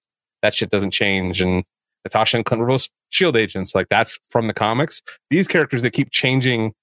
that 0.43 0.53
shit 0.53 0.69
doesn't 0.69 0.91
change. 0.91 1.41
And 1.41 1.63
Natasha 2.05 2.37
and 2.37 2.45
Clint 2.45 2.61
were 2.61 2.67
both 2.67 2.87
Shield 3.09 3.35
agents, 3.35 3.73
like 3.75 3.87
that's 3.89 4.19
from 4.29 4.47
the 4.47 4.53
comics. 4.53 5.01
These 5.29 5.47
characters 5.47 5.81
they 5.81 5.89
keep 5.89 6.11
changing 6.11 6.73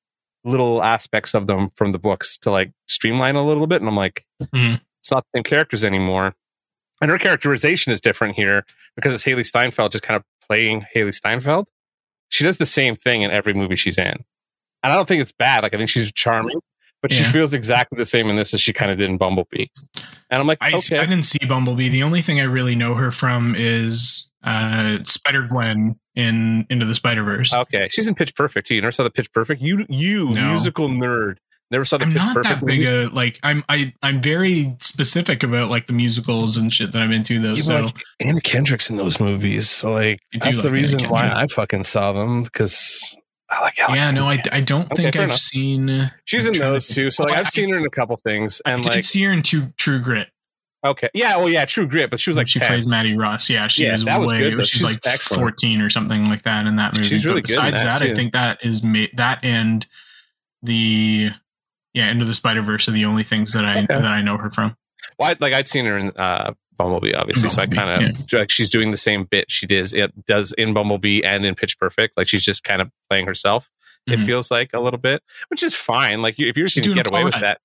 little 0.45 0.83
aspects 0.83 1.35
of 1.35 1.47
them 1.47 1.71
from 1.77 1.93
the 1.93 1.99
books 1.99 2.37
to 2.39 2.51
like 2.51 2.73
streamline 2.89 3.37
a 3.37 3.47
little 3.47 3.67
bit, 3.67 3.81
and 3.81 3.89
I'm 3.89 3.97
like, 3.97 4.25
Mhm. 4.43 4.81
it's 5.01 5.11
not 5.11 5.25
the 5.33 5.39
same 5.39 5.45
characters 5.45 5.85
anymore. 5.85 6.35
And 7.01 7.11
her 7.11 7.19
characterization 7.19 7.93
is 7.93 8.01
different 8.01 8.35
here 8.37 8.65
because 8.97 9.13
it's 9.13 9.25
Hailee 9.25 9.45
Steinfeld 9.47 9.93
just 9.93 10.05
kind 10.05 10.17
of 10.17 10.25
playing 10.47 10.87
Hailee 10.95 11.15
Steinfeld. 11.15 11.69
She 12.29 12.45
does 12.45 12.59
the 12.59 12.67
same 12.67 12.95
thing 12.95 13.23
in 13.23 13.31
every 13.31 13.55
movie 13.55 13.77
she's 13.77 13.99
in. 13.99 14.25
And 14.85 14.93
I 14.93 14.97
don't 14.97 15.07
think 15.07 15.21
it's 15.21 15.33
bad. 15.33 15.63
Like 15.65 15.75
I 15.75 15.79
think 15.79 15.91
she's 15.91 16.11
charming, 16.13 16.61
but 17.03 17.13
she 17.13 17.23
feels 17.25 17.55
exactly 17.55 17.97
the 17.99 18.07
same 18.07 18.29
in 18.31 18.37
this 18.37 18.55
as 18.55 18.61
she 18.61 18.73
kind 18.73 18.91
of 18.91 18.99
did 18.99 19.11
in 19.11 19.17
Bumblebee. 19.19 19.67
And 20.31 20.41
I'm 20.41 20.47
like, 20.47 20.59
I, 20.61 20.73
okay. 20.75 20.99
I 20.99 21.07
didn't 21.07 21.25
see 21.27 21.39
Bumblebee. 21.47 21.89
The 21.89 22.03
only 22.03 22.23
thing 22.23 22.41
I 22.41 22.45
really 22.45 22.75
know 22.75 22.95
her 22.95 23.11
from 23.13 23.55
is 23.57 24.29
uh, 24.45 24.99
Spider 25.05 25.43
Gwen 25.49 25.99
in 26.15 26.67
Into 26.71 26.85
the 26.87 26.95
Spider 26.95 27.23
Verse. 27.23 27.53
Okay. 27.55 27.89
She's 27.91 28.09
in 28.09 28.15
Pitch 28.15 28.35
Perfect 28.35 28.67
too. 28.69 28.75
You 28.75 28.81
never 28.83 28.93
saw 28.93 29.05
the 29.05 29.11
Pitch 29.11 29.33
Perfect? 29.33 29.61
You 29.63 29.87
you 29.89 30.31
No. 30.31 30.51
musical 30.51 30.89
nerd. 30.89 31.37
Never 31.71 31.85
saw 31.87 31.97
the 31.97 32.05
I'm 32.05 32.13
Pitch 32.13 32.23
not 32.23 32.35
Perfect 32.35 32.61
that 32.61 32.67
big 32.67 32.85
a 32.87 33.09
like. 33.15 33.39
I'm 33.43 33.65
I 33.69 33.95
I'm 34.03 34.21
very 34.21 34.75
specific 34.81 35.43
about 35.43 35.71
like 35.71 35.87
the 35.87 35.95
musicals 35.95 36.59
and 36.59 36.71
shit 36.71 36.93
that 36.93 37.01
I'm 37.01 37.13
into 37.13 37.39
though. 37.41 37.53
Even, 37.53 37.63
So 37.63 37.85
like, 37.87 37.95
Anna 38.21 38.41
Kendrick's 38.43 38.91
in 38.91 38.97
those 38.97 39.19
movies. 39.19 39.71
So 39.71 39.93
like 39.93 40.19
that's 40.35 40.47
like 40.57 40.63
the 40.63 40.71
reason 40.71 41.05
why 41.09 41.31
I 41.33 41.47
fucking 41.47 41.85
saw 41.85 42.13
them 42.13 42.43
because 42.43 43.17
I 43.49 43.61
like 43.63 43.79
how 43.79 43.95
yeah, 43.95 44.11
no, 44.11 44.27
I, 44.29 44.43
I 44.53 44.61
don't 44.61 44.85
Okay, 44.93 45.05
think 45.05 45.17
I've 45.17 45.25
enough. 45.25 45.39
seen. 45.39 46.11
she's 46.27 46.45
I'm 46.47 46.53
in 46.53 46.59
trying 46.59 46.69
to 46.69 46.73
those 46.75 46.89
too. 46.89 47.11
So 47.11 47.25
like 47.25 47.35
I've 47.39 47.47
I- 47.47 47.49
seen 47.49 47.73
her 47.73 47.79
in 47.79 47.87
a 47.87 47.91
couple 47.91 48.17
things 48.19 48.61
I 48.67 48.73
and 48.73 48.83
did 48.83 48.89
like 48.91 49.05
see 49.07 49.23
her 49.23 49.33
in 49.33 49.43
True 49.43 49.73
True 49.79 49.99
Grit. 50.01 50.29
Okay. 50.85 51.09
Yeah, 51.15 51.37
well 51.37 51.49
yeah, 51.49 51.65
True 51.65 51.87
Grit, 51.87 52.11
but 52.11 52.19
she 52.19 52.31
was 52.31 52.37
like 52.37 52.49
she 52.49 52.59
10. 52.59 52.69
plays 52.69 52.87
Mattie 52.87 53.17
Ross. 53.17 53.49
Yeah, 53.49 53.69
she 53.69 53.85
Yeah, 53.85 53.93
was 53.93 54.05
that 54.05 54.21
was 54.21 54.33
way. 54.33 54.39
good, 54.41 54.55
though. 54.59 54.63
she's, 54.63 54.81
She's 54.81 54.83
like 54.83 54.99
excellent. 55.07 55.41
14 55.43 55.81
or 55.81 55.89
something 55.91 56.25
like 56.27 56.43
that 56.43 56.67
in 56.67 56.77
that 56.77 56.95
movie. 56.95 57.07
She's 57.07 57.25
really 57.25 57.41
But 57.41 57.49
good 57.49 57.55
Besides 57.55 57.83
that, 57.85 57.99
that. 58.01 58.11
I 58.11 58.15
think 58.15 58.33
that 58.33 58.65
is 58.65 58.83
ma- 58.83 59.07
that 59.15 59.45
and 59.45 59.87
the 60.63 61.31
yeah 61.95 62.11
into 62.11 62.25
the 62.25 62.35
Spider 62.35 62.63
Verse 62.63 62.89
are 62.89 62.93
the 62.93 63.05
only 63.05 63.23
things 63.23 63.53
that 63.53 63.65
I 63.65 63.79
Okay. 63.79 63.87
that 63.89 64.05
I 64.05 64.23
know 64.23 64.37
her 64.37 64.51
from. 64.51 64.77
Well, 65.19 65.31
I, 65.31 65.37
like 65.41 65.53
I'd 65.53 65.67
seen 65.69 65.85
her 65.85 65.99
in 65.99 66.11
uh, 66.17 66.53
Bumblebee, 66.77 67.15
obviously. 67.15 67.49
so 67.49 67.63
I 67.63 67.67
kind 67.67 68.05
of 68.07 68.33
like 68.33 68.51
she's 68.51 68.71
doing 68.71 68.91
the 68.91 68.97
same 68.97 69.25
bit 69.25 69.51
she 69.51 69.67
does 69.67 69.93
it 69.93 70.27
does 70.27 70.53
in 70.55 70.73
Bumblebee 70.75 71.23
and 71.23 71.45
in 71.45 71.55
Pitch 71.55 71.79
Perfect. 71.79 72.17
Like 72.17 72.29
she's 72.29 72.43
just 72.45 72.65
kind 72.65 72.81
of 72.83 72.91
playing 73.11 73.27
herself. 73.27 73.71
It 74.07 74.19
Mhm. 74.19 74.27
feels 74.27 74.51
like 74.51 74.71
a 74.73 74.81
little 74.81 74.99
bit, 74.99 75.23
which 75.49 75.63
is 75.63 75.77
fine. 75.77 76.23
Like 76.23 76.35
if 76.39 76.57
you're 76.57 76.67
just 76.67 76.77
gonna 76.77 76.85
doing 76.87 76.97
get 76.97 77.07
away 77.07 77.23
with 77.25 77.39
that, 77.41 77.61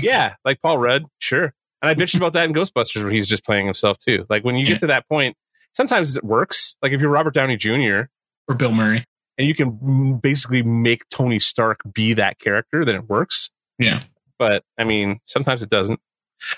yeah, 0.00 0.34
like 0.44 0.60
Paul 0.62 0.78
Rudd, 0.78 1.04
sure. 1.18 1.54
And 1.82 1.88
I 1.88 1.94
bitched 1.94 2.16
about 2.16 2.32
that 2.32 2.44
in 2.44 2.52
Ghostbusters 2.52 3.02
where 3.02 3.12
he's 3.12 3.26
just 3.26 3.44
playing 3.44 3.66
himself 3.66 3.98
too. 3.98 4.26
Like 4.28 4.44
when 4.44 4.56
you 4.56 4.64
Yeah. 4.66 4.72
get 4.72 4.80
to 4.80 4.86
that 4.88 5.08
point, 5.08 5.36
sometimes 5.74 6.16
it 6.16 6.24
works. 6.24 6.76
Like 6.82 6.92
if 6.92 7.00
you're 7.00 7.10
Robert 7.10 7.34
Downey 7.34 7.56
Jr. 7.56 8.02
Or 8.48 8.54
Bill 8.56 8.72
Murray. 8.72 9.04
and 9.36 9.46
you 9.46 9.54
can 9.54 10.18
basically 10.18 10.62
make 10.62 11.08
Tony 11.10 11.38
Stark 11.38 11.80
be 11.92 12.14
that 12.14 12.38
character, 12.40 12.84
then 12.84 12.94
it 12.96 13.08
works. 13.08 13.50
Yeah. 13.78 14.00
But 14.38 14.64
I 14.78 14.84
mean, 14.84 15.20
sometimes 15.24 15.62
it 15.62 15.70
doesn't. 15.70 16.00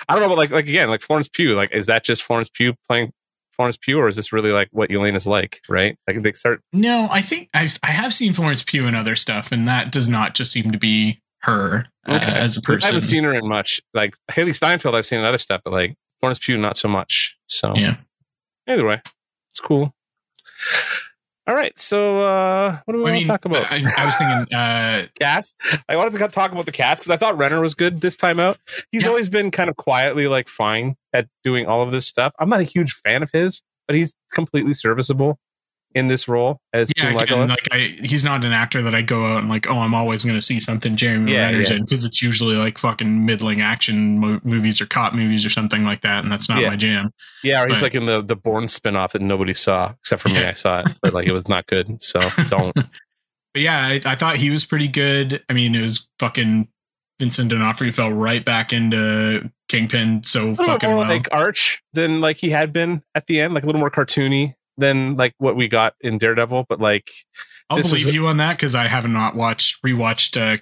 I 0.09 0.15
don't 0.15 0.23
know, 0.23 0.29
but 0.29 0.39
like 0.39 0.51
like 0.51 0.67
again, 0.69 0.89
like 0.91 1.01
Florence 1.01 1.29
Pugh, 1.29 1.55
like 1.55 1.73
is 1.75 1.87
that 1.87 2.05
just 2.05 2.23
Florence 2.23 2.49
Pugh 2.51 2.75
playing 2.89 3.13
Florence 3.53 3.77
Pugh, 3.79 3.99
or 3.99 4.09
is 4.09 4.17
this 4.17 4.33
really 4.33 4.53
like 4.53 4.69
what 4.73 4.91
Elena's 4.91 5.27
like, 5.27 5.61
right? 5.69 5.97
Like 6.07 6.23
they 6.23 6.33
start 6.33 6.61
No, 6.73 7.09
I 7.11 7.21
think 7.23 7.49
I've 7.55 7.79
I 7.83 7.89
have 7.89 8.13
seen 8.15 8.33
Florence 8.35 8.63
Pugh 8.63 8.87
in 8.87 8.95
other 8.95 9.17
stuff, 9.17 9.53
and 9.53 9.67
that 9.67 9.91
does 9.91 10.09
not 10.09 10.35
just 10.35 10.53
seem 10.53 10.71
to 10.71 10.79
be 10.79 11.21
her 11.43 11.87
uh, 12.07 12.19
as 12.23 12.57
a 12.57 12.61
person. 12.63 12.83
I 12.83 12.87
haven't 12.87 13.03
seen 13.03 13.25
her 13.25 13.35
in 13.35 13.47
much. 13.49 13.81
Like 13.95 14.15
Hailee 14.31 14.55
Steinfeld, 14.55 14.95
I've 14.95 15.07
seen 15.07 15.19
in 15.21 15.25
other 15.25 15.39
stuff, 15.39 15.61
but 15.65 15.73
like 15.73 15.97
Florence 16.21 16.39
Pugh, 16.39 16.57
not 16.59 16.77
so 16.77 16.89
much. 16.89 17.37
So 17.47 17.75
Yeah. 17.77 17.97
either 18.69 18.87
way, 18.87 19.01
it's 19.51 19.61
cool. 19.61 19.95
All 21.47 21.57
right, 21.57 21.77
so 21.79 22.23
uh 22.23 22.79
what 22.85 22.93
do 22.95 22.99
we 22.99 23.05
I 23.05 23.05
want 23.05 23.13
mean, 23.15 23.23
to 23.23 23.29
talk 23.29 23.45
about? 23.45 23.73
I, 23.73 23.85
I 23.99 24.07
was 24.07 24.17
thinking, 24.17 24.55
uh, 24.55 25.07
cast. 25.19 25.57
I 25.89 25.97
wanted 25.97 26.13
to 26.17 26.29
talk 26.29 26.53
about 26.53 26.67
the 26.67 26.71
cast 26.73 27.01
because 27.03 27.11
I 27.11 27.17
thought 27.17 27.37
Renner 27.39 27.61
was 27.61 27.75
good 27.75 28.01
this 28.03 28.17
time 28.17 28.39
out. 28.39 28.59
He's 28.93 29.03
Yeah. 29.03 29.09
always 29.09 29.29
been 29.29 29.51
kind 29.51 29.69
of 29.69 29.77
quietly 29.77 30.29
like 30.29 30.47
fine 30.49 30.97
at 31.13 31.27
doing 31.43 31.67
all 31.67 31.83
of 31.83 31.91
this 31.91 32.07
stuff. 32.07 32.33
I'm 32.39 32.49
not 32.49 32.61
a 32.61 32.65
huge 32.65 32.93
fan 32.93 33.23
of 33.23 33.31
his, 33.33 33.63
but 33.89 33.97
he's 33.97 34.15
completely 34.33 34.75
serviceable 34.75 35.39
in 35.95 36.07
this 36.07 36.29
role 36.29 36.61
as 36.73 36.93
yeah, 36.97 37.11
again, 37.19 37.49
like 37.49 37.59
I, 37.73 37.97
he's 38.01 38.25
not 38.25 38.45
an 38.45 38.53
actor 38.53 38.81
that 38.83 38.95
I 38.95 39.03
go 39.03 39.27
out 39.27 39.39
and 39.41 39.49
like, 39.49 39.69
oh, 39.69 39.79
I'm 39.79 39.93
always 39.95 40.25
going 40.25 40.37
to 40.37 40.41
see 40.41 40.61
something 40.61 40.95
Jeremy 40.95 41.33
Yeah, 41.33 41.47
Renner's 41.47 41.69
yeah. 41.71 41.77
in 41.77 41.83
because 41.83 42.05
it's 42.05 42.23
usually 42.23 42.55
like 42.57 42.79
fucking 42.79 43.27
middling 43.27 43.61
action 43.61 44.19
mo- 44.19 44.41
movies 44.45 44.81
or 44.81 44.87
cop 44.87 45.15
movies 45.15 45.45
or 45.45 45.51
something 45.51 45.85
like 45.85 46.03
that, 46.03 46.23
and 46.23 46.31
that's 46.33 46.49
not 46.49 46.61
Yeah. 46.61 46.69
my 46.71 46.77
jam. 46.77 47.11
yeah, 47.43 47.63
or 47.63 47.69
he's 47.69 47.83
like 47.83 47.95
in 47.95 48.07
the 48.07 48.23
the 48.23 48.37
Bourne 48.37 48.67
spinoff 48.67 49.13
that 49.13 49.23
nobody 49.23 49.53
saw 49.55 49.93
except 50.01 50.23
for 50.23 50.29
me. 50.29 50.39
I 50.39 50.53
saw 50.53 50.81
it, 50.81 50.93
but 51.03 51.13
like 51.13 51.27
it 51.27 51.33
was 51.33 51.49
not 51.49 51.67
good. 51.67 52.03
So 52.03 52.21
don't. 52.49 52.73
But 52.75 53.63
yeah, 53.63 53.79
I, 53.87 54.01
I 54.07 54.15
thought 54.15 54.37
he 54.37 54.51
was 54.51 54.65
pretty 54.65 54.87
good. 54.87 55.43
I 55.49 55.55
mean, 55.55 55.75
it 55.75 55.83
was 55.83 56.09
fucking 56.21 56.69
Vincent 57.19 57.51
D'Onofrio 57.51 57.91
fell 57.91 58.13
right 58.13 58.45
back 58.45 58.73
into 58.73 59.51
Kingpin 59.69 60.23
so 60.25 60.55
fucking 60.55 60.89
well. 60.89 60.99
like 61.09 61.27
Arch 61.33 61.83
than 61.93 62.21
like 62.21 62.37
he 62.37 62.51
had 62.51 62.73
been 62.73 63.03
at 63.17 63.27
the 63.27 63.41
end, 63.41 63.53
like 63.55 63.65
a 63.65 63.67
little 63.67 63.81
more 63.81 63.91
cartoony 63.91 64.55
than 64.81 65.17
like 65.17 65.35
what 65.39 65.55
we 65.57 65.69
got 65.69 65.95
in 66.01 66.19
Daredevil. 66.19 66.67
But 66.69 66.81
like, 66.81 67.09
I'll 67.69 67.79
believe 67.79 68.07
was- 68.07 68.15
you 68.15 68.27
on 68.27 68.39
that 68.39 68.57
because 68.57 68.75
I 68.75 68.89
have 68.89 69.09
not 69.09 69.37
watched 69.37 69.83
rewatched 69.85 70.37
uh, 70.41 70.59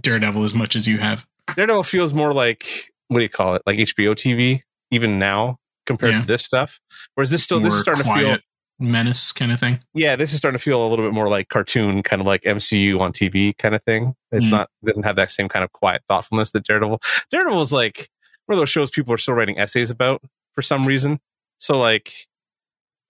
Daredevil 0.00 0.44
as 0.44 0.54
much 0.54 0.76
as 0.76 0.86
you 0.86 0.98
have. 0.98 1.26
Daredevil 1.56 1.84
feels 1.84 2.12
more 2.12 2.32
like 2.34 2.90
what 3.08 3.18
do 3.18 3.22
you 3.24 3.28
call 3.28 3.54
it? 3.56 3.62
Like 3.66 3.78
HBO 3.78 4.14
TV, 4.14 4.62
even 4.92 5.18
now 5.18 5.58
compared 5.86 6.12
Yeah. 6.14 6.20
to 6.20 6.26
this 6.26 6.42
stuff. 6.44 6.78
Whereas 7.14 7.30
this 7.30 7.42
still 7.42 7.58
this 7.60 7.72
is 7.74 7.84
More 7.86 7.96
starting 7.96 8.04
to 8.04 8.14
feel 8.14 8.38
menace 8.78 9.32
kind 9.32 9.50
of 9.52 9.58
thing. 9.60 9.78
yeah, 9.94 10.14
this 10.16 10.32
is 10.32 10.38
starting 10.38 10.56
to 10.58 10.62
feel 10.62 10.86
a 10.86 10.88
little 10.88 11.04
bit 11.04 11.12
more 11.12 11.28
like 11.28 11.48
cartoon, 11.48 12.02
kind 12.02 12.20
of 12.20 12.26
like 12.26 12.42
MCU 12.42 13.00
on 13.00 13.12
TV 13.12 13.56
kind 13.58 13.74
of 13.74 13.82
thing. 13.82 14.14
It's 14.32 14.46
Mm. 14.46 14.52
not 14.52 14.68
doesn't 14.84 15.04
have 15.04 15.16
that 15.16 15.30
same 15.30 15.48
kind 15.48 15.64
of 15.64 15.72
quiet 15.72 16.02
thoughtfulness 16.08 16.50
that 16.52 16.64
Daredevil. 16.64 17.00
Daredevil 17.30 17.60
is 17.62 17.72
like 17.72 18.08
one 18.46 18.54
of 18.54 18.60
those 18.60 18.70
shows 18.70 18.90
people 18.90 19.12
are 19.12 19.18
still 19.18 19.34
writing 19.34 19.58
essays 19.58 19.90
about 19.90 20.22
for 20.54 20.62
some 20.62 20.84
reason. 20.84 21.18
So 21.58 21.78
like 21.78 22.12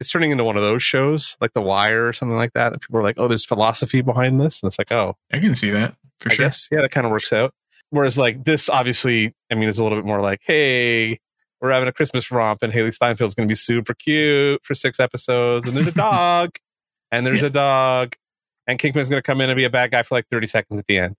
it's 0.00 0.10
turning 0.10 0.30
into 0.30 0.44
one 0.44 0.56
of 0.56 0.62
those 0.62 0.82
shows, 0.82 1.36
like 1.40 1.52
The 1.52 1.60
Wire 1.60 2.08
or 2.08 2.12
something 2.12 2.36
like 2.36 2.52
that. 2.54 2.72
And 2.72 2.80
people 2.80 2.98
are 2.98 3.02
like, 3.02 3.18
oh, 3.18 3.28
there's 3.28 3.44
philosophy 3.44 4.00
behind 4.00 4.40
this. 4.40 4.62
And 4.62 4.68
it's 4.68 4.78
like, 4.78 4.90
oh, 4.92 5.16
I 5.32 5.38
can 5.38 5.54
see 5.54 5.70
that 5.70 5.94
for 6.18 6.30
I 6.30 6.34
sure. 6.34 6.46
guess, 6.46 6.68
yeah, 6.72 6.80
that 6.80 6.90
kind 6.90 7.04
of 7.06 7.12
works 7.12 7.32
out. 7.32 7.52
Whereas 7.90 8.18
like 8.18 8.44
this, 8.44 8.68
obviously, 8.70 9.34
I 9.50 9.54
mean, 9.56 9.68
it's 9.68 9.78
a 9.78 9.82
little 9.82 9.98
bit 9.98 10.04
more 10.06 10.20
like, 10.20 10.40
hey, 10.44 11.18
we're 11.60 11.72
having 11.72 11.88
a 11.88 11.92
Christmas 11.92 12.30
romp, 12.30 12.62
and 12.62 12.72
Hailee 12.72 12.96
Steinfeld's 12.96 13.34
going 13.34 13.46
to 13.46 13.50
be 13.52 13.56
super 13.56 13.92
cute 13.94 14.64
for 14.64 14.74
six 14.74 14.98
episodes, 14.98 15.66
and 15.66 15.76
there's 15.76 15.88
a 15.88 15.92
dog, 16.08 16.56
and 17.12 17.26
there's 17.26 17.42
Yeah. 17.42 17.48
a 17.48 17.50
dog, 17.50 18.14
and 18.66 18.78
Kingpin's 18.78 19.10
going 19.10 19.18
to 19.18 19.26
come 19.26 19.40
in 19.42 19.50
and 19.50 19.56
be 19.58 19.64
a 19.64 19.70
bad 19.70 19.90
guy 19.90 20.02
for 20.02 20.14
like 20.14 20.24
30 20.30 20.46
seconds 20.46 20.78
at 20.78 20.86
the 20.86 20.96
end. 20.98 21.16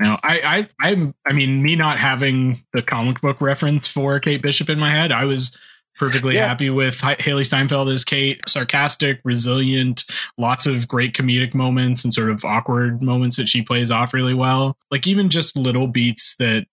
No, 0.00 0.16
I, 0.24 0.66
I, 0.80 0.88
I'm, 0.90 1.14
I 1.26 1.32
mean, 1.32 1.62
me 1.62 1.76
not 1.76 1.98
having 1.98 2.64
the 2.72 2.82
comic 2.82 3.20
book 3.20 3.40
reference 3.40 3.86
for 3.86 4.18
Kate 4.18 4.40
Bishop 4.42 4.68
in 4.70 4.78
my 4.78 4.90
head, 4.90 5.12
I 5.12 5.24
was 5.24 5.56
perfectly 6.00 6.34
Yeah. 6.34 6.48
happy 6.48 6.70
with 6.70 6.98
Hailee 7.00 7.44
Steinfeld 7.46 7.88
as 7.90 8.04
Kate. 8.04 8.40
Sarcastic, 8.48 9.20
resilient, 9.22 10.04
lots 10.38 10.66
of 10.66 10.88
great 10.88 11.12
comedic 11.14 11.54
moments 11.54 12.02
and 12.02 12.12
sort 12.12 12.30
of 12.30 12.44
awkward 12.44 13.02
moments 13.02 13.36
that 13.36 13.48
she 13.48 13.62
plays 13.62 13.90
off 13.90 14.14
really 14.14 14.34
well. 14.34 14.76
Like 14.90 15.06
even 15.06 15.28
just 15.28 15.56
little 15.56 15.86
beats 15.86 16.34
that 16.36 16.66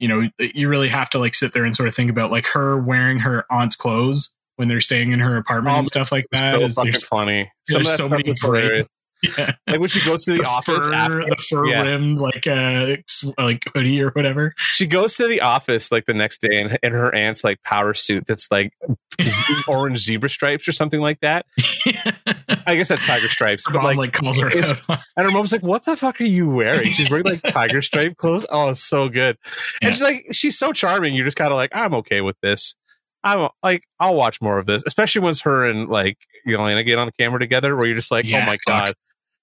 you 0.00 0.08
know, 0.08 0.28
you 0.38 0.66
really 0.68 0.88
have 0.88 1.10
to 1.10 1.18
like 1.18 1.34
sit 1.34 1.52
there 1.52 1.62
and 1.64 1.76
sort 1.76 1.86
of 1.88 1.94
think 1.94 2.10
about 2.10 2.30
like 2.30 2.46
her 2.46 2.80
wearing 2.80 3.18
her 3.18 3.44
aunt's 3.50 3.76
clothes 3.76 4.34
when 4.56 4.66
they're 4.66 4.80
staying 4.80 5.12
in 5.12 5.20
her 5.20 5.36
apartment 5.36 5.76
Oh, 5.76 5.78
and 5.80 5.86
stuff 5.88 6.10
like 6.10 6.24
that. 6.32 6.54
so 6.54 6.62
is 6.62 6.74
fucking 6.74 6.92
funny. 7.08 7.52
Some 7.68 7.82
of 7.82 7.86
there's 7.86 7.96
so 7.98 8.08
many 8.08 8.22
great- 8.22 8.38
hilarious. 8.40 8.86
Yeah. 9.22 9.52
Like 9.66 9.80
when 9.80 9.88
she 9.88 10.04
goes 10.04 10.24
to 10.24 10.32
the, 10.32 10.38
the 10.38 10.48
office 10.48 10.86
fur, 10.86 10.94
after, 10.94 11.24
the 11.24 11.36
fur 11.36 11.66
yeah. 11.66 11.82
rimmed 11.82 12.20
like 12.20 12.46
uh 12.46 12.96
like 13.38 13.64
hoodie 13.74 14.00
or 14.02 14.10
whatever. 14.10 14.52
she 14.70 14.86
goes 14.86 15.16
to 15.16 15.26
the 15.26 15.40
office 15.40 15.92
like 15.92 16.06
the 16.06 16.14
next 16.14 16.40
day 16.40 16.60
in, 16.60 16.76
in 16.82 16.92
her 16.92 17.14
aunt's 17.14 17.44
like 17.44 17.62
power 17.62 17.94
suit 17.94 18.24
that's 18.26 18.50
like 18.50 18.72
orange 19.68 19.98
zebra 19.98 20.30
stripes 20.30 20.66
or 20.66 20.72
something 20.72 21.00
like 21.00 21.20
that. 21.20 21.46
I 22.66 22.76
guess 22.76 22.88
that's 22.88 23.06
tiger 23.06 23.28
stripes, 23.28 23.66
Her 23.66 23.72
but 23.72 23.78
mom 23.82 23.86
like, 23.86 23.96
like, 23.96 24.12
calls 24.12 24.38
her 24.38 24.46
out. 24.48 25.00
and 25.16 25.26
her 25.26 25.30
mom's 25.30 25.52
like, 25.52 25.62
"What 25.62 25.84
the 25.84 25.96
fuck 25.96 26.20
are 26.20 26.24
you 26.24 26.48
wearing?" 26.48 26.92
She's 26.92 27.10
wearing 27.10 27.24
like 27.26 27.42
tiger 27.42 27.82
stripe 27.82 28.16
clothes. 28.16 28.46
Oh, 28.50 28.68
it's 28.68 28.82
so 28.82 29.08
good. 29.08 29.36
Yeah. 29.80 29.88
And 29.88 29.94
she's 29.94 30.02
like, 30.02 30.26
she's 30.32 30.58
so 30.58 30.72
charming. 30.72 31.14
You're 31.14 31.24
just 31.24 31.36
kind 31.36 31.50
of 31.52 31.56
like, 31.56 31.70
I'm 31.74 31.94
okay 31.94 32.20
with 32.20 32.36
this. 32.42 32.74
I'm 33.22 33.48
like, 33.62 33.84
I'll 33.98 34.14
watch 34.14 34.40
more 34.40 34.58
of 34.58 34.66
this, 34.66 34.82
especially 34.86 35.20
once 35.22 35.42
her 35.42 35.68
and 35.68 35.88
like 35.88 36.18
Yelena 36.46 36.84
get 36.84 36.98
on 36.98 37.06
the 37.06 37.12
camera 37.12 37.38
together, 37.38 37.76
where 37.76 37.86
you're 37.86 37.96
just 37.96 38.10
like, 38.10 38.24
Yeah, 38.24 38.42
oh 38.42 38.46
my 38.46 38.56
fuck. 38.56 38.86
god, 38.86 38.94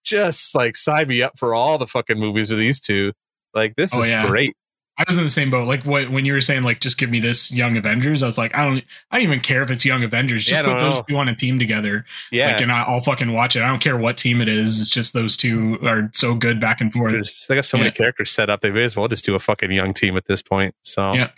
just 0.04 0.56
like 0.56 0.76
sign 0.76 1.08
me 1.08 1.22
up 1.22 1.38
for 1.38 1.54
all 1.54 1.78
the 1.78 1.88
fucking 1.88 2.20
movies 2.20 2.50
with 2.50 2.60
these 2.60 2.80
two. 2.80 3.14
Like 3.54 3.76
this 3.76 3.94
Oh, 3.96 4.02
is 4.02 4.10
yeah. 4.10 4.26
great. 4.28 4.56
I 5.00 5.04
was 5.08 5.16
in 5.16 5.24
the 5.24 5.30
same 5.30 5.52
boat. 5.52 5.68
Like 5.68 5.84
what, 5.86 6.10
when 6.10 6.26
you 6.26 6.34
were 6.34 6.42
saying 6.42 6.64
like 6.64 6.80
just 6.80 6.98
give 6.98 7.12
me 7.12 7.20
this 7.20 7.54
Young 7.54 7.78
Avengers, 7.78 8.24
I 8.24 8.26
was 8.26 8.38
like 8.38 8.56
I 8.56 8.66
don't 8.66 8.84
I 9.12 9.18
don't 9.18 9.24
even 9.28 9.40
care 9.42 9.62
if 9.62 9.70
it's 9.70 9.86
Young 9.86 10.04
Avengers. 10.04 10.44
Just 10.44 10.52
Yeah, 10.54 10.64
put 10.64 10.80
don't 10.80 10.90
those 10.90 10.98
know. 11.00 11.06
two 11.10 11.18
on 11.18 11.28
a 11.28 11.36
team 11.36 11.60
together. 11.60 12.04
Yeah, 12.32 12.48
Like 12.54 12.62
and 12.62 12.72
I, 12.72 12.82
I'll 12.84 13.02
fucking 13.02 13.32
watch 13.32 13.56
it. 13.56 13.62
I 13.62 13.68
don't 13.68 13.80
care 13.82 13.96
what 13.96 14.18
team 14.18 14.42
it 14.42 14.48
is. 14.50 14.82
It's 14.82 14.90
just 14.90 15.14
those 15.14 15.38
two 15.38 15.78
are 15.86 16.10
so 16.14 16.34
good 16.34 16.60
back 16.60 16.82
and 16.82 16.92
forth. 16.92 17.12
There's, 17.12 17.46
they 17.48 17.54
got 17.54 17.66
so 17.66 17.78
many 17.78 17.92
characters 17.92 18.32
set 18.32 18.50
up. 18.50 18.62
They 18.62 18.72
may 18.72 18.86
as 18.86 18.96
well 18.98 19.08
just 19.08 19.24
do 19.24 19.36
a 19.36 19.40
fucking 19.40 19.72
young 19.72 19.94
team 19.94 20.18
at 20.18 20.26
this 20.26 20.42
point. 20.42 20.74
So 20.82 21.14
Yeah. 21.14 21.30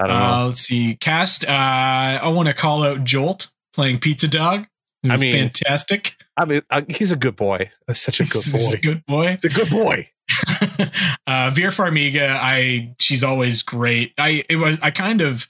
I 0.00 0.06
don't 0.06 0.18
know. 0.18 0.24
Uh, 0.24 0.46
let's 0.46 0.60
see. 0.62 0.96
Cast. 0.96 1.44
Uh, 1.44 1.50
I 1.52 2.28
want 2.28 2.48
to 2.48 2.54
call 2.54 2.82
out 2.84 3.04
Jolt 3.04 3.48
playing 3.74 3.98
Pizza 3.98 4.26
Dog. 4.28 4.66
Who's 5.02 5.12
I 5.12 5.16
mean, 5.16 5.32
fantastic. 5.32 6.14
I 6.38 6.44
mean, 6.44 6.62
uh, 6.70 6.82
he's 6.88 7.10
a 7.10 7.16
good 7.16 7.36
boy. 7.36 7.70
That's 7.86 8.00
such 8.00 8.20
a 8.20 8.24
good 8.24 8.44
boy. 8.44 8.58
He's 8.58 8.74
a 8.74 8.78
good 8.78 9.06
boy. 9.06 9.26
It's 9.26 9.44
a 9.44 9.48
good 9.48 9.70
boy. 9.70 10.08
uh, 11.26 11.50
Vera 11.52 11.72
Farmiga. 11.72 12.36
I. 12.40 12.94
She's 13.00 13.24
always 13.24 13.62
great. 13.62 14.12
I. 14.18 14.44
It 14.48 14.56
was. 14.56 14.78
I 14.80 14.92
kind 14.92 15.20
of 15.20 15.48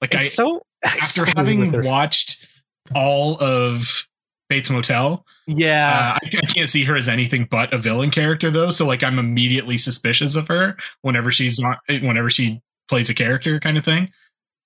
like. 0.00 0.14
I 0.14 0.22
so 0.22 0.62
after 0.82 1.26
having 1.26 1.82
watched 1.82 2.46
all 2.94 3.36
of 3.42 4.08
Bates 4.48 4.70
Motel, 4.70 5.26
yeah, 5.46 6.16
uh, 6.16 6.18
I, 6.22 6.38
I 6.38 6.46
can't 6.46 6.68
see 6.68 6.84
her 6.84 6.96
as 6.96 7.08
anything 7.08 7.46
but 7.50 7.74
a 7.74 7.78
villain 7.78 8.10
character 8.10 8.50
though. 8.50 8.70
So 8.70 8.86
like 8.86 9.02
I'm 9.02 9.18
immediately 9.18 9.76
suspicious 9.78 10.36
of 10.36 10.48
her 10.48 10.76
whenever 11.02 11.30
she's 11.30 11.62
on 11.62 11.76
whenever 11.88 12.30
she 12.30 12.62
plays 12.88 13.10
a 13.10 13.14
character 13.14 13.60
kind 13.60 13.76
of 13.76 13.84
thing. 13.84 14.10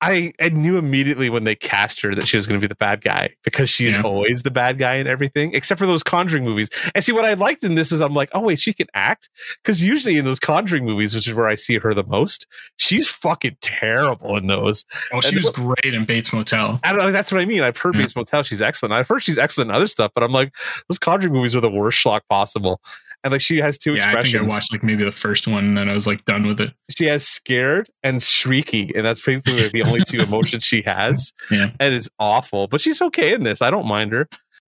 I, 0.04 0.32
I 0.40 0.48
knew 0.50 0.76
immediately 0.78 1.30
when 1.30 1.44
they 1.44 1.54
cast 1.54 2.00
her 2.02 2.14
that 2.14 2.26
she 2.26 2.36
was 2.36 2.46
going 2.46 2.60
to 2.60 2.64
be 2.64 2.68
the 2.68 2.74
bad 2.76 3.00
guy 3.00 3.30
because 3.44 3.70
she's 3.70 3.94
Yeah. 3.96 4.02
always 4.02 4.42
the 4.42 4.50
bad 4.50 4.78
guy 4.78 4.94
in 4.96 5.06
everything, 5.06 5.54
except 5.54 5.78
for 5.78 5.86
those 5.86 6.02
Conjuring 6.02 6.44
movies. 6.44 6.68
And 6.94 7.02
see, 7.02 7.12
what 7.12 7.24
I 7.24 7.34
liked 7.34 7.64
in 7.64 7.74
this 7.74 7.90
was 7.90 8.00
I'm 8.00 8.14
like, 8.14 8.30
oh 8.32 8.40
wait, 8.40 8.60
she 8.60 8.72
can 8.72 8.86
act 8.94 9.30
because 9.62 9.84
usually 9.84 10.18
in 10.18 10.24
those 10.24 10.38
Conjuring 10.40 10.84
movies, 10.84 11.14
which 11.14 11.26
is 11.28 11.34
where 11.34 11.46
I 11.46 11.54
see 11.54 11.78
her 11.78 11.94
the 11.94 12.04
most, 12.04 12.46
she's 12.76 13.08
fucking 13.08 13.56
terrible 13.60 14.36
in 14.36 14.46
those. 14.46 14.84
Oh, 15.12 15.20
she 15.20 15.28
And- 15.28 15.36
was 15.38 15.50
great 15.50 15.94
in 15.94 16.04
Bates 16.04 16.32
Motel. 16.32 16.80
I 16.84 16.92
don't 16.92 17.00
know. 17.02 17.12
That's 17.12 17.32
what 17.32 17.40
I 17.40 17.44
mean. 17.44 17.62
I've 17.62 17.76
heard 17.78 17.94
Yeah. 17.94 18.02
Bates 18.02 18.16
Motel. 18.16 18.42
She's 18.42 18.62
excellent. 18.62 18.92
I've 18.92 19.08
heard 19.08 19.22
she's 19.22 19.38
excellent 19.38 19.70
in 19.70 19.76
other 19.76 19.88
stuff, 19.88 20.12
but 20.14 20.22
I'm 20.22 20.32
like, 20.32 20.54
those 20.88 20.98
Conjuring 20.98 21.32
movies 21.34 21.56
are 21.56 21.60
the 21.60 21.70
worst 21.70 22.02
schlock 22.04 22.20
possible. 22.28 22.80
And 23.24 23.32
like, 23.32 23.40
she 23.40 23.56
has 23.58 23.78
two 23.78 23.94
Yeah, 23.94 24.14
I 24.16 24.22
think 24.22 24.36
I 24.36 24.42
watched 24.42 24.70
like 24.70 24.82
maybe 24.84 25.02
the 25.02 25.10
first 25.10 25.48
one, 25.48 25.64
and 25.64 25.76
then 25.76 25.88
I 25.88 25.92
was 25.94 26.06
like 26.06 26.24
done 26.26 26.46
with 26.46 26.60
it. 26.60 26.72
she 26.96 27.06
has 27.06 27.26
scared 27.26 27.88
and 28.02 28.20
shrieky, 28.20 28.92
and 28.94 29.04
that's 29.04 29.22
basically 29.22 29.68
the 29.70 29.82
only 29.82 30.02
two 30.04 30.20
emotions 30.20 30.62
she 30.62 30.82
has. 30.82 31.32
Yeah. 31.50 31.70
and 31.80 31.94
it's 31.94 32.08
awful. 32.18 32.68
But 32.68 32.80
she's 32.82 33.00
okay 33.02 33.32
in 33.34 33.42
this. 33.42 33.62
I 33.62 33.70
don't 33.70 33.86
mind 33.86 34.12
her. 34.12 34.28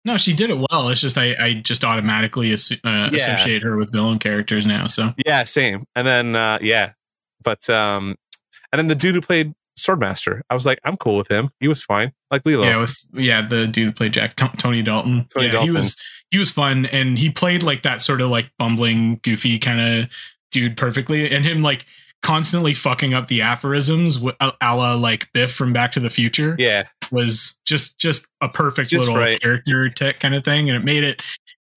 No, 0.05 0.17
she 0.17 0.33
did 0.33 0.49
it 0.49 0.59
well. 0.71 0.89
It's 0.89 1.01
just 1.01 1.17
I, 1.17 1.35
I 1.39 1.53
just 1.55 1.83
automatically 1.85 2.51
asso- 2.53 2.75
uh, 2.83 3.09
Yeah. 3.11 3.35
associate 3.35 3.61
her 3.63 3.77
with 3.77 3.91
villain 3.91 4.17
characters 4.17 4.65
now. 4.65 4.87
So 4.87 5.13
Yeah, 5.25 5.43
same. 5.43 5.85
And 5.95 6.07
then 6.07 6.35
uh 6.35 6.57
yeah, 6.61 6.93
but 7.43 7.69
um, 7.69 8.15
and 8.71 8.79
then 8.79 8.87
the 8.87 8.95
dude 8.95 9.13
who 9.15 9.21
played 9.21 9.53
Swordmaster, 9.79 10.41
I 10.49 10.53
was 10.53 10.65
like, 10.65 10.79
I'm 10.83 10.97
cool 10.97 11.17
with 11.17 11.29
him. 11.29 11.49
He 11.59 11.67
was 11.67 11.83
fine, 11.83 12.13
like 12.31 12.45
Lalo. 12.45 12.63
yeah, 12.63 12.77
with 12.77 12.97
yeah 13.13 13.41
the 13.41 13.67
dude 13.67 13.89
that 13.89 13.95
played 13.95 14.13
Jack 14.13 14.35
T- 14.35 14.47
Tony 14.57 14.81
Dalton. 14.81 15.25
Tony 15.33 15.47
yeah, 15.47 15.53
Dalton. 15.53 15.69
he 15.69 15.75
was 15.75 15.95
he 16.31 16.37
was 16.37 16.51
fun, 16.51 16.85
and 16.87 17.17
he 17.17 17.29
played 17.29 17.63
like 17.63 17.83
that 17.83 18.01
sort 18.01 18.21
of 18.21 18.29
like 18.29 18.51
bumbling, 18.57 19.19
goofy 19.23 19.59
kind 19.59 19.79
of 19.79 20.09
dude 20.51 20.77
perfectly, 20.77 21.29
and 21.29 21.45
him 21.45 21.61
like 21.61 21.85
constantly 22.21 22.73
fucking 22.73 23.13
up 23.13 23.27
the 23.27 23.41
aphorisms 23.41 24.21
a 24.41 24.53
la 24.61 24.93
like 24.93 25.31
Biff 25.33 25.53
from 25.53 25.71
Back 25.73 25.93
to 25.93 25.99
the 25.99 26.09
Future 26.09 26.55
yeah, 26.59 26.83
was 27.11 27.57
just 27.65 27.97
just 27.97 28.27
a 28.41 28.49
perfect 28.49 28.89
Just 28.89 29.07
little 29.07 29.21
right. 29.21 29.39
character 29.39 29.89
tick 29.89 30.19
kind 30.19 30.35
of 30.35 30.43
thing, 30.43 30.69
and 30.69 30.77
it 30.77 30.83
made 30.85 31.03
it. 31.03 31.21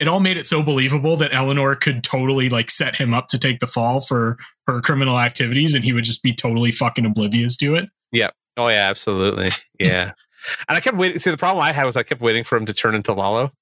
It 0.03 0.09
all 0.09 0.19
made 0.19 0.37
it 0.37 0.49
so 0.49 0.65
believable 0.65 1.17
that 1.19 1.33
Eleanor 1.33 1.77
could 1.77 2.03
totally 2.03 2.49
like 2.49 2.73
set 2.73 2.97
him 2.97 3.15
up 3.15 3.29
to 3.29 3.39
take 3.39 3.61
the 3.61 3.69
fall 3.69 4.01
for 4.01 4.37
her 4.67 4.81
criminal 4.81 5.17
activities, 5.17 5.75
and 5.75 5.85
he 5.85 5.93
would 5.93 6.03
just 6.03 6.25
be 6.25 6.35
totally 6.35 6.73
fucking 6.73 7.07
oblivious 7.07 7.57
to 7.59 7.77
it. 7.77 7.89
Yeah. 8.11 8.31
Oh 8.57 8.67
yeah, 8.67 8.91
absolutely, 8.91 9.51
yeah. 9.79 10.11
and 10.69 10.77
I 10.77 10.81
kept 10.81 10.97
waiting. 10.97 11.21
See, 11.21 11.31
the 11.31 11.37
problem 11.37 11.63
I 11.63 11.71
had 11.71 11.85
was 11.85 11.95
I 11.95 12.03
kept 12.03 12.21
waiting 12.21 12.43
for 12.43 12.57
him 12.57 12.67
to 12.67 12.75
turn 12.75 12.97
into 12.97 13.13
Lalo. 13.13 13.53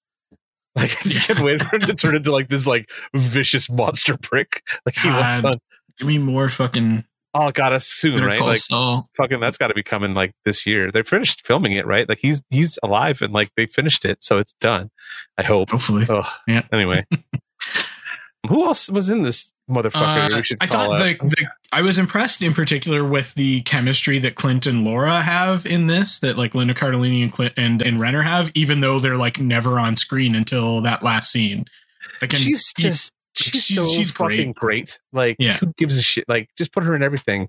Like 0.76 0.92
I 0.92 1.02
just 1.02 1.26
kept 1.26 1.40
waiting 1.40 1.66
for 1.66 1.76
him 1.76 1.82
to 1.82 1.94
turn 1.94 2.14
into 2.14 2.32
like 2.32 2.48
this 2.48 2.64
like 2.64 2.88
vicious 3.12 3.68
monster 3.68 4.16
prick. 4.16 4.62
Like 4.86 4.94
he 4.94 5.08
was. 5.10 5.42
God. 5.42 5.56
On, 5.56 5.60
Give 5.98 6.08
me 6.08 6.16
more 6.16 6.48
fucking. 6.48 7.04
Oh 7.35 7.51
god, 7.52 7.73
us 7.73 7.86
soon, 7.86 8.15
Better 8.16 8.27
right? 8.27 8.40
Like 8.40 8.59
Saul. 8.59 9.09
fucking 9.16 9.40
that's 9.40 9.59
got 9.59 9.69
to 9.69 9.74
be 9.74 9.82
coming 9.82 10.15
like 10.15 10.32
this 10.44 10.66
year. 10.66 10.90
They 10.90 11.02
finished 11.02 11.47
filming 11.47 11.73
it, 11.73 11.86
right? 11.86 12.09
Like 12.09 12.19
he's 12.19 12.43
he's 12.51 12.78
alive 12.82 13.23
and 13.23 13.32
like 13.32 13.51
they 13.57 13.66
finished 13.66 14.05
it, 14.05 14.23
so 14.23 14.39
it's 14.39 14.52
done. 14.55 14.90
I 15.39 15.43
hope. 15.43 15.70
Hopefully. 15.70 16.07
Oh, 16.09 16.28
Yeah. 16.47 16.62
Anyway, 16.73 17.05
who 18.48 18.65
else 18.65 18.90
was 18.90 19.11
in 19.11 19.23
this 19.23 19.52
motherfucker? 19.70 20.32
Uh, 20.32 20.36
we 20.36 20.43
should 20.43 20.59
I 20.61 20.66
thought 20.66 20.98
the, 20.98 21.16
the 21.20 21.47
I 21.73 21.82
was 21.82 21.98
impressed 21.98 22.43
in 22.43 22.52
particular 22.52 23.05
with 23.05 23.35
the 23.35 23.61
chemistry 23.62 24.19
that 24.20 24.35
Clint 24.35 24.66
and 24.66 24.85
Laura 24.85 25.20
have 25.20 25.66
in 25.66 25.86
this 25.86 26.19
that 26.20 26.36
like 26.36 26.55
Linda 26.55 26.74
Cardellini 26.74 27.23
and 27.23 27.32
Clint 27.32 27.55
and, 27.57 27.81
and 27.81 28.01
Renner 28.01 28.23
have, 28.23 28.51
even 28.55 28.81
though 28.81 28.98
they're 28.98 29.16
like 29.16 29.39
never 29.39 29.78
on 29.78 29.97
screen 29.97 30.35
until 30.35 30.81
that 30.82 31.02
last 31.02 31.31
scene. 31.31 31.65
Like 32.20 32.32
she's 32.32 32.73
he- 32.77 32.82
just 32.82 33.15
she's, 33.40 33.64
she's- 33.64 33.86
so 33.86 33.92
she's 33.94 34.10
fucking 34.12 34.52
great. 34.52 34.98
Like 35.12 35.36
Yeah. 35.38 35.56
who 35.58 35.72
gives 35.76 35.98
a 35.98 36.02
shit? 36.02 36.28
Like 36.28 36.48
just 36.56 36.72
put 36.72 36.84
her 36.84 36.94
in 36.94 37.02
everything. 37.02 37.48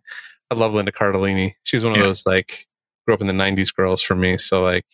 I 0.49 0.55
love 0.55 0.73
Linda 0.73 0.91
Cardellini. 0.91 1.53
She's 1.63 1.83
one 1.83 1.93
of 1.93 1.97
Yeah. 1.97 2.03
those 2.05 2.25
like 2.25 2.67
grew 3.05 3.13
up 3.15 3.21
in 3.21 3.27
the 3.27 3.33
'90s 3.33 3.73
girls 3.75 4.01
for 4.01 4.15
me. 4.15 4.37
So 4.37 4.61
like, 4.63 4.85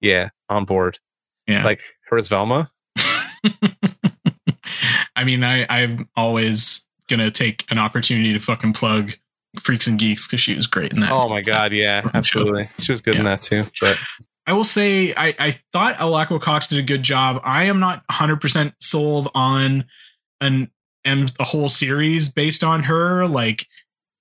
yeah, 0.00 0.28
on 0.48 0.64
board. 0.64 0.98
yeah. 1.46 1.64
Like 1.64 1.80
her 2.10 2.18
as 2.18 2.28
Velma. 2.28 2.70
I 5.16 5.24
mean, 5.24 5.44
I 5.44 5.66
I'm 5.68 6.08
always 6.16 6.86
gonna 7.08 7.30
take 7.30 7.70
an 7.70 7.78
opportunity 7.78 8.32
to 8.32 8.38
fucking 8.38 8.72
plug 8.72 9.12
Freaks 9.60 9.86
and 9.86 9.98
Geeks 9.98 10.26
because 10.26 10.40
she 10.40 10.54
was 10.54 10.66
great 10.66 10.92
in 10.92 11.00
that. 11.00 11.12
Oh 11.12 11.28
my 11.28 11.40
god, 11.40 11.72
yeah, 11.72 12.08
absolutely. 12.14 12.68
She 12.78 12.92
was 12.92 13.00
good 13.00 13.16
in 13.16 13.24
that 13.24 13.42
too. 13.42 13.64
But 13.80 13.98
I 14.46 14.52
will 14.52 14.64
say 14.64 15.14
I, 15.16 15.34
I 15.38 15.50
thought 15.72 15.94
Alaqua 15.94 16.40
Cox 16.40 16.66
did 16.66 16.78
a 16.78 16.82
good 16.82 17.02
job. 17.02 17.40
I 17.44 17.64
am 17.64 17.80
not 17.80 18.06
100% 18.08 18.72
sold 18.80 19.30
on 19.34 19.84
an 20.40 20.70
and 21.04 21.32
a 21.38 21.44
whole 21.44 21.68
series 21.68 22.28
based 22.28 22.64
on 22.64 22.84
her. 22.84 23.26
Like, 23.26 23.66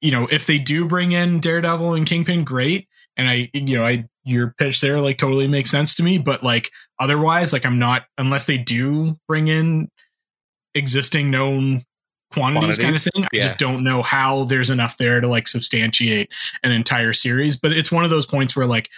you 0.02 0.12
know, 0.12 0.28
if 0.32 0.46
they 0.46 0.60
do 0.60 0.86
bring 0.86 1.14
in 1.14 1.40
Daredevil 1.40 1.94
and 1.94 2.06
Kingpin, 2.06 2.44
great. 2.44 2.88
And 3.16 3.30
I, 3.30 3.50
you 3.54 3.78
know, 3.78 3.86
I 3.86 4.06
your 4.26 4.54
pitch 4.58 4.82
there 4.82 5.00
like 5.00 5.18
totally 5.18 5.48
makes 5.48 5.72
sense 5.72 5.96
to 5.96 6.04
me. 6.04 6.18
But 6.18 6.44
like 6.44 6.72
otherwise, 7.00 7.54
like 7.54 7.66
I'm 7.66 7.80
not 7.80 8.06
unless 8.18 8.46
they 8.46 8.58
do 8.58 9.20
bring 9.28 9.48
in 9.48 9.90
existing 10.76 11.30
known 11.30 11.86
quantities, 12.32 12.80
kind 12.80 12.96
of 12.96 13.02
Quantities, 13.02 13.12
thing. 13.14 13.40
I 13.40 13.44
just 13.44 13.60
don't 13.60 13.84
know 13.84 14.02
how 14.02 14.46
there's 14.46 14.70
enough 14.70 14.98
there 14.98 15.22
to 15.22 15.28
like 15.28 15.48
substantiate 15.48 16.34
an 16.64 16.72
entire 16.72 17.14
series. 17.14 17.56
But 17.56 17.74
it's 17.74 17.92
one 17.92 18.04
of 18.04 18.10
those 18.10 18.26
points 18.26 18.56
where 18.56 18.66
like 18.66 18.90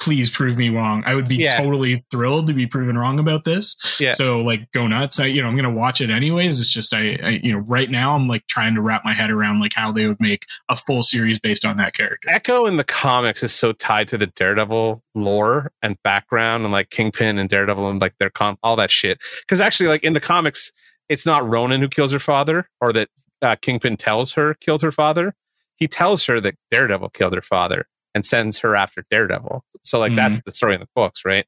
please 0.00 0.30
prove 0.30 0.56
me 0.56 0.68
wrong. 0.70 1.02
I 1.06 1.14
would 1.14 1.28
be 1.28 1.36
Yeah. 1.36 1.56
totally 1.58 2.04
thrilled 2.10 2.46
to 2.46 2.52
be 2.54 2.66
proven 2.66 2.96
wrong 2.96 3.18
about 3.18 3.44
this. 3.44 3.76
Yeah. 4.00 4.12
So 4.12 4.40
like 4.40 4.70
go 4.72 4.86
nuts. 4.86 5.18
I 5.18 5.26
you 5.26 5.42
know 5.42 5.48
I'm 5.48 5.56
gonna 5.56 5.70
watch 5.70 6.00
it 6.00 6.10
anyways. 6.10 6.60
It's 6.60 6.72
just 6.72 6.94
I, 6.94 7.18
I 7.22 7.28
you 7.42 7.52
know 7.52 7.58
right 7.58 7.90
now 7.90 8.14
I'm 8.14 8.28
like 8.28 8.46
trying 8.46 8.74
to 8.76 8.80
wrap 8.80 9.04
my 9.04 9.12
head 9.14 9.30
around 9.30 9.60
like 9.60 9.72
how 9.72 9.90
they 9.92 10.06
would 10.06 10.20
make 10.20 10.46
a 10.68 10.76
full 10.76 11.02
series 11.02 11.38
based 11.38 11.64
on 11.64 11.76
that 11.78 11.94
character. 11.94 12.28
Echo 12.30 12.66
in 12.66 12.76
the 12.76 12.84
comics 12.84 13.42
is 13.42 13.52
so 13.52 13.72
tied 13.72 14.08
to 14.08 14.18
the 14.18 14.26
Daredevil 14.28 15.02
lore 15.14 15.72
and 15.82 15.96
background 16.04 16.64
and 16.64 16.72
like 16.72 16.90
Kingpin 16.90 17.38
and 17.38 17.48
Daredevil 17.50 17.88
and 17.90 18.00
like 18.00 18.14
their 18.18 18.30
com 18.30 18.56
all 18.62 18.76
that 18.76 18.90
shit. 18.90 19.18
Because 19.40 19.60
actually, 19.60 19.88
like 19.88 20.04
in 20.04 20.12
the 20.12 20.20
comics, 20.20 20.70
it's 21.08 21.26
not 21.26 21.46
Ronin 21.48 21.80
who 21.80 21.88
kills 21.88 22.12
her 22.12 22.18
father 22.18 22.68
or 22.80 22.92
that 22.92 23.08
uh, 23.42 23.56
Kingpin 23.60 23.96
tells 23.96 24.32
her 24.34 24.54
killed 24.54 24.82
her 24.82 24.92
father. 24.92 25.34
He 25.76 25.86
tells 25.88 26.24
her 26.26 26.40
that 26.40 26.54
Daredevil 26.70 27.10
killed 27.10 27.34
her 27.34 27.42
father 27.42 27.86
and 28.18 28.26
sends 28.26 28.58
her 28.58 28.74
after 28.74 29.04
Daredevil. 29.10 29.64
So 29.84 29.98
like 29.98 30.12
that's 30.12 30.38
mm-hmm. 30.38 30.42
the 30.44 30.50
story 30.50 30.74
in 30.74 30.80
the 30.80 30.88
books, 30.94 31.24
right? 31.24 31.46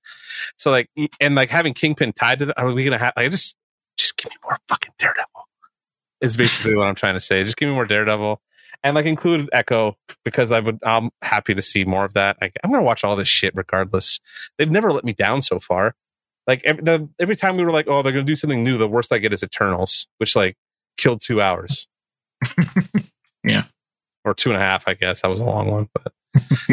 So 0.56 0.70
like 0.70 0.88
and 1.20 1.34
like 1.34 1.51
having 1.51 1.74
Kingpin 1.74 2.12
tied 2.12 2.38
to 2.38 2.47
the, 2.47 2.60
are 2.60 2.72
we 2.72 2.84
gonna 2.84 2.98
have 2.98 3.12
like 3.16 3.30
just 3.30 3.56
just 3.98 4.16
give 4.16 4.30
me 4.30 4.36
more 4.44 4.56
fucking 4.68 4.92
Daredevil 4.98 5.26
is 6.20 6.36
basically 6.36 6.76
what 6.76 6.86
I'm 6.86 6.94
trying 6.94 7.14
to 7.14 7.20
say. 7.20 7.42
Just 7.42 7.56
give 7.56 7.68
me 7.68 7.74
more 7.74 7.84
Daredevil. 7.84 8.40
and 8.84 8.94
like 8.94 9.06
included 9.06 9.48
Echo 9.52 9.97
because 10.24 10.52
I 10.52 10.60
would 10.60 10.78
I'm 10.84 11.10
happy 11.22 11.55
to 11.55 11.62
see 11.62 11.84
more 11.84 12.05
of 12.05 12.14
that. 12.14 12.36
Like, 12.40 12.56
I'm 12.62 12.70
gonna 12.70 12.84
watch 12.84 13.02
all 13.02 13.16
this 13.16 13.28
shit 13.28 13.52
regardless. 13.56 14.20
They've 14.56 14.70
never 14.70 14.92
let 14.92 15.05
me 15.05 15.12
down 15.12 15.42
so 15.42 15.59
far. 15.59 15.94
Like 16.47 16.62
every, 16.64 16.82
the, 16.82 17.09
every 17.18 17.36
time 17.36 17.56
we 17.56 17.64
were 17.64 17.72
like, 17.72 17.88
oh, 17.88 18.02
they're 18.02 18.12
gonna 18.12 18.24
do 18.24 18.36
something 18.36 18.64
new. 18.64 18.78
The 18.78 18.88
worst 18.88 19.12
I 19.12 19.18
get 19.18 19.32
is 19.32 19.42
Eternals, 19.42 20.06
which 20.18 20.36
like 20.36 20.56
killed 20.97 21.20
two 21.20 21.40
hours. 21.40 21.88
Yeah. 23.42 23.64
or 24.24 24.34
two 24.34 24.51
and 24.51 24.56
a 24.56 24.60
half. 24.60 24.86
I 24.86 24.94
guess 24.94 25.22
that 25.22 25.28
was 25.28 25.40
a 25.40 25.44
long 25.44 25.70
one, 25.70 25.88
but 25.94 26.12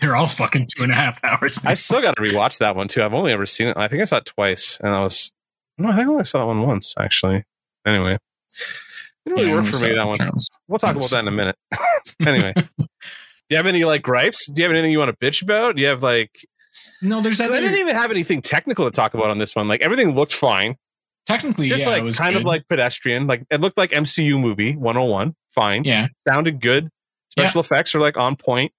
They're 0.00 0.16
all 0.16 0.26
fucking 0.26 0.68
two 0.74 0.82
and 0.82 0.92
a 0.92 0.94
half 0.94 1.22
hours. 1.22 1.58
I 1.64 1.74
still 1.74 2.00
got 2.00 2.16
to 2.16 2.22
rewatch 2.22 2.58
that 2.58 2.74
one 2.76 2.88
too. 2.88 3.02
I've 3.02 3.14
only 3.14 3.32
ever 3.32 3.46
seen 3.46 3.68
it. 3.68 3.76
I 3.76 3.88
think 3.88 4.02
I 4.02 4.04
saw 4.04 4.18
it 4.18 4.26
twice, 4.26 4.78
and 4.82 4.94
I 4.94 5.02
was 5.02 5.32
no, 5.78 5.88
I 5.88 5.96
think 5.96 6.08
I 6.08 6.10
only 6.10 6.24
saw 6.24 6.40
that 6.40 6.46
one 6.46 6.62
once 6.62 6.94
actually. 6.98 7.44
Anyway, 7.86 8.14
it 8.14 8.20
didn't 9.24 9.38
really 9.38 9.48
Yeah, 9.50 9.56
work 9.56 9.66
for 9.66 9.84
me 9.84 9.94
that 9.94 10.06
one. 10.06 10.16
Eternals. 10.16 10.48
We'll 10.68 10.78
talk 10.78 10.96
about 10.96 11.10
that 11.10 11.20
in 11.20 11.28
a 11.28 11.32
minute. 11.32 11.56
anyway, 12.26 12.52
do 12.78 12.86
you 13.50 13.56
have 13.56 13.66
any 13.66 13.84
like 13.84 14.02
gripes? 14.02 14.46
Do 14.46 14.60
you 14.60 14.64
have 14.64 14.72
anything 14.72 14.92
you 14.92 14.98
want 14.98 15.10
to 15.10 15.26
bitch 15.26 15.42
about? 15.42 15.76
Do 15.76 15.82
you 15.82 15.88
have 15.88 16.02
like? 16.02 16.30
No, 17.02 17.20
There's. 17.20 17.40
I 17.40 17.46
didn't 17.46 17.78
even 17.78 17.94
have 17.94 18.10
anything 18.10 18.42
technical 18.42 18.84
to 18.84 18.90
talk 18.90 19.14
about 19.14 19.30
on 19.30 19.38
this 19.38 19.56
one. 19.56 19.68
Like 19.68 19.80
everything 19.80 20.14
looked 20.14 20.34
fine, 20.34 20.76
technically, 21.26 21.68
just 21.68 21.84
yeah, 21.84 21.90
it 21.90 21.92
like 21.92 22.02
was 22.02 22.18
kind 22.18 22.36
of 22.36 22.44
like 22.44 22.68
pedestrian. 22.68 23.26
Like 23.26 23.44
it 23.50 23.60
looked 23.60 23.78
like 23.78 23.90
MCU 23.90 24.40
movie 24.40 24.76
101. 24.76 25.34
Fine, 25.54 25.84
yeah. 25.84 26.08
sounded 26.28 26.60
good. 26.60 26.90
Special 27.30 27.60
effects 27.60 27.94
are 27.94 28.00
like 28.00 28.16
on 28.16 28.36
point. 28.36 28.72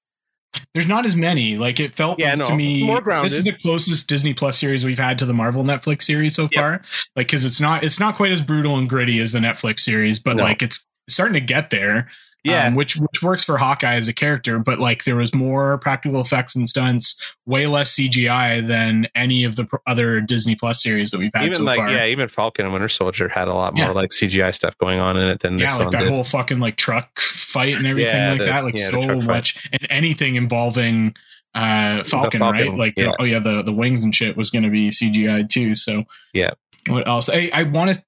There's 0.74 0.88
not 0.88 1.06
as 1.06 1.16
many. 1.16 1.56
Like 1.58 1.80
it 1.80 1.96
felt 1.96 2.20
Yeah, 2.20 2.30
like 2.32 2.40
no, 2.40 2.44
to 2.46 2.56
me. 2.56 2.84
more 2.86 3.00
grounded. 3.02 3.32
This 3.32 3.40
is 3.40 3.46
the 3.46 3.54
closest 3.54 4.08
Disney 4.10 4.34
Plus 4.34 4.60
series 4.60 4.84
we've 4.84 5.00
had 5.00 5.18
to 5.20 5.26
the 5.26 5.34
Marvel 5.34 5.64
Netflix 5.64 6.04
series 6.04 6.36
so 6.36 6.44
Yep. 6.44 6.52
far. 6.54 6.72
Like 7.16 7.28
because 7.28 7.46
it's 7.46 7.62
not 7.62 7.84
it's 7.84 8.00
not 8.00 8.16
quite 8.16 8.32
as 8.34 8.42
brutal 8.42 8.78
and 8.78 8.90
gritty 8.90 9.20
as 9.20 9.32
the 9.32 9.40
Netflix 9.40 9.80
series, 9.82 10.20
but 10.20 10.36
No. 10.38 10.44
like 10.44 10.62
it's 10.62 10.86
starting 11.10 11.34
to 11.36 11.40
get 11.42 11.70
there. 11.70 12.10
Yeah, 12.44 12.66
um, 12.68 12.76
which 12.76 12.96
which 12.98 13.22
works 13.22 13.44
for 13.46 13.58
Hawkeye 13.58 13.94
as 13.96 14.08
a 14.08 14.14
character, 14.14 14.58
but 14.58 14.80
like 14.80 15.04
there 15.04 15.16
was 15.16 15.34
more 15.36 15.78
practical 15.78 16.20
effects 16.22 16.56
and 16.56 16.68
stunts, 16.68 17.36
way 17.46 17.68
less 17.68 17.94
CGI 17.96 18.66
than 18.66 19.08
any 19.14 19.44
of 19.44 19.56
the 19.58 19.66
pr- 19.66 19.76
other 19.86 20.22
Disney 20.22 20.56
Plus 20.56 20.82
series 20.82 21.12
that 21.12 21.20
we've 21.20 21.30
had 21.36 21.44
even 21.44 21.54
so 21.54 21.64
like 21.64 21.78
far. 21.78 21.92
yeah, 21.92 22.06
even 22.08 22.28
Falcon 22.28 22.66
and 22.66 22.74
Winter 22.74 22.90
Soldier 22.90 23.28
had 23.28 23.48
a 23.48 23.54
lot 23.54 23.76
more 23.76 23.86
Yeah. 23.86 23.92
like 23.92 24.10
CGI 24.10 24.54
stuff 24.56 24.76
going 24.80 25.00
on 25.00 25.18
in 25.18 25.28
it 25.28 25.42
than 25.42 25.60
yeah, 25.60 25.68
this 25.68 25.76
like 25.78 25.86
one 25.88 25.92
that 25.92 26.04
did. 26.06 26.14
whole 26.14 26.24
fucking 26.24 26.60
like 26.60 26.78
truck 26.78 27.20
fight 27.20 27.76
and 27.76 27.86
everything 27.86 28.16
Yeah, 28.16 28.30
like 28.30 28.38
the- 28.40 28.46
that, 28.46 28.64
like 28.64 28.78
yeah, 28.78 28.86
so 28.86 29.04
truck 29.04 29.18
fight. 29.20 29.28
much, 29.28 29.70
and 29.72 29.86
anything 29.92 30.36
involving 30.36 31.16
uh 31.54 32.04
Falcon, 32.06 32.40
Falcon, 32.40 32.70
right? 32.70 32.76
Like, 32.76 32.94
oh 33.20 33.24
yeah, 33.24 33.40
the 33.40 33.62
the 33.62 33.74
wings 33.74 34.04
and 34.04 34.16
shit 34.16 34.36
was 34.36 34.50
going 34.50 34.64
to 34.64 34.70
be 34.70 34.90
CGI 34.90 35.48
too. 35.48 35.76
So 35.76 36.06
Yeah. 36.34 36.52
what 36.88 37.08
else? 37.08 37.30
I 37.30 37.52
I 37.54 37.64
want 37.64 37.92
to 37.94 38.04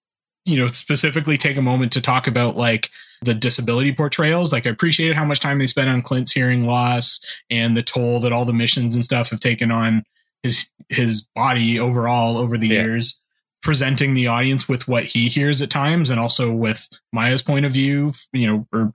you 0.46 0.60
know 0.60 0.68
specifically 0.68 1.38
take 1.38 1.58
a 1.58 1.62
moment 1.62 1.92
to 1.94 2.02
talk 2.02 2.28
about 2.28 2.56
like 2.56 2.90
the 3.22 3.34
disability 3.34 3.94
portrayals. 3.94 4.52
Like 4.52 4.68
I 4.68 4.72
appreciated 4.72 5.16
how 5.16 5.26
much 5.26 5.40
time 5.40 5.60
they 5.60 5.68
spent 5.68 5.90
on 5.90 6.02
Clint's 6.02 6.32
hearing 6.34 6.66
loss 6.66 7.20
and 7.50 7.78
the 7.78 7.84
toll 7.84 8.20
that 8.22 8.34
all 8.34 8.46
the 8.46 8.54
missions 8.54 8.96
and 8.96 9.06
stuff 9.06 9.30
have 9.30 9.40
taken 9.40 9.72
on 9.72 10.04
his 10.42 10.70
his 10.90 11.22
body 11.36 11.80
overall 11.80 12.38
over 12.38 12.58
the 12.58 12.68
Yeah. 12.68 12.84
years 12.84 13.22
presenting 13.62 14.14
the 14.14 14.28
audience 14.28 14.68
with 14.68 14.90
what 14.90 15.06
he 15.06 15.30
hears 15.30 15.62
at 15.62 15.70
times 15.70 16.10
and 16.10 16.20
also 16.20 16.52
with 16.52 16.90
Maya's 17.14 17.42
point 17.42 17.66
of 17.66 17.72
view, 17.72 18.12
you 18.34 18.46
know, 18.46 18.68
or 18.74 18.94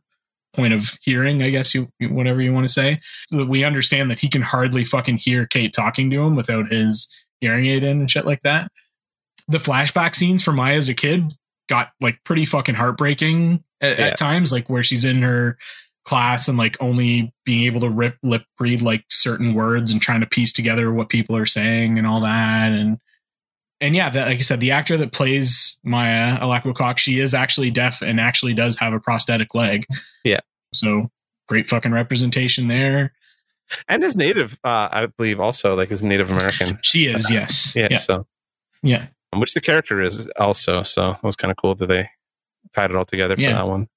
point 0.53 0.75
of 0.75 0.99
hearing, 1.01 1.43
I 1.43 1.49
guess 1.49 1.75
you 1.75 1.89
whatever 2.01 2.43
you 2.43 2.53
want 2.53 2.67
to 2.67 2.73
say, 2.73 2.99
so 3.29 3.39
that 3.39 3.49
we 3.49 3.65
understand 3.65 4.11
that 4.11 4.19
he 4.19 4.29
can 4.29 4.43
hardly 4.43 4.85
fucking 4.85 5.17
hear 5.19 5.47
Kate 5.47 5.73
talking 5.73 6.11
to 6.11 6.21
him 6.23 6.37
without 6.37 6.69
his 6.69 7.09
hearing 7.41 7.67
aid 7.67 7.83
in 7.83 8.01
and 8.01 8.11
shit 8.11 8.27
like 8.27 8.41
that. 8.43 8.71
The 9.49 9.59
flashback 9.59 10.15
scenes 10.15 10.45
for 10.45 10.53
Maya 10.53 10.77
as 10.77 10.89
a 10.89 10.95
kid 10.95 11.33
got 11.69 11.91
like 12.01 12.19
pretty 12.25 12.45
fucking 12.45 12.75
heartbreaking 12.75 13.65
at, 13.81 13.99
Yeah. 13.99 14.05
at 14.07 14.19
times, 14.19 14.53
like 14.53 14.69
where 14.69 14.83
she's 14.83 15.05
in 15.05 15.23
her 15.23 15.57
class 16.05 16.49
and 16.49 16.57
like 16.57 16.77
only 16.81 17.33
being 17.45 17.65
able 17.65 17.81
to 17.81 17.91
rip 17.91 18.17
lip 18.23 18.43
read 18.59 18.81
like 18.81 19.05
certain 19.11 19.53
words 19.55 19.93
and 19.93 20.01
trying 20.01 20.21
to 20.21 20.27
piece 20.27 20.53
together 20.55 20.91
what 20.93 21.11
people 21.11 21.37
are 21.37 21.47
saying 21.47 21.99
and 21.99 22.07
all 22.07 22.21
that. 22.21 22.73
And 22.73 22.99
and 23.81 23.95
yeah 23.95 24.09
that, 24.11 24.27
like 24.27 24.39
i 24.39 24.41
said 24.41 24.59
the 24.59 24.71
actor 24.73 24.97
that 24.97 25.13
plays 25.13 25.77
maya 25.85 26.37
Alaqua 26.39 26.75
Cox 26.75 27.03
she 27.03 27.21
is 27.21 27.33
actually 27.35 27.71
deaf 27.71 28.01
and 28.03 28.19
actually 28.19 28.55
does 28.55 28.79
have 28.79 28.93
a 28.95 29.01
prosthetic 29.01 29.55
leg. 29.55 29.87
Yeah. 30.25 30.41
so 30.73 31.11
great 31.47 31.67
fucking 31.67 31.93
representation 31.93 32.69
there. 32.69 33.13
And 33.87 34.03
his 34.03 34.17
native, 34.17 34.59
uh, 34.65 34.89
I 34.91 35.07
believe, 35.07 35.41
also 35.41 35.75
like 35.77 35.91
his 35.91 36.03
Native 36.03 36.31
American. 36.31 36.79
she 36.83 37.05
is 37.07 37.31
yes. 37.31 37.77
Yeah, 37.77 37.89
yeah. 37.91 37.97
so. 37.99 38.27
Yeah 38.83 39.07
Um, 39.33 39.41
which 39.41 39.53
the 39.55 39.61
character 39.61 40.01
is 40.01 40.29
also. 40.39 40.83
So 40.83 41.11
it 41.13 41.23
was 41.23 41.37
kind 41.37 41.51
of 41.51 41.57
cool 41.57 41.75
that 41.75 41.87
they 41.87 42.09
tied 42.75 42.91
it 42.91 42.97
all 42.97 43.05
together 43.05 43.35
for 43.37 43.43
Yeah. 43.43 43.55
that 43.55 43.67
one. 43.69 43.89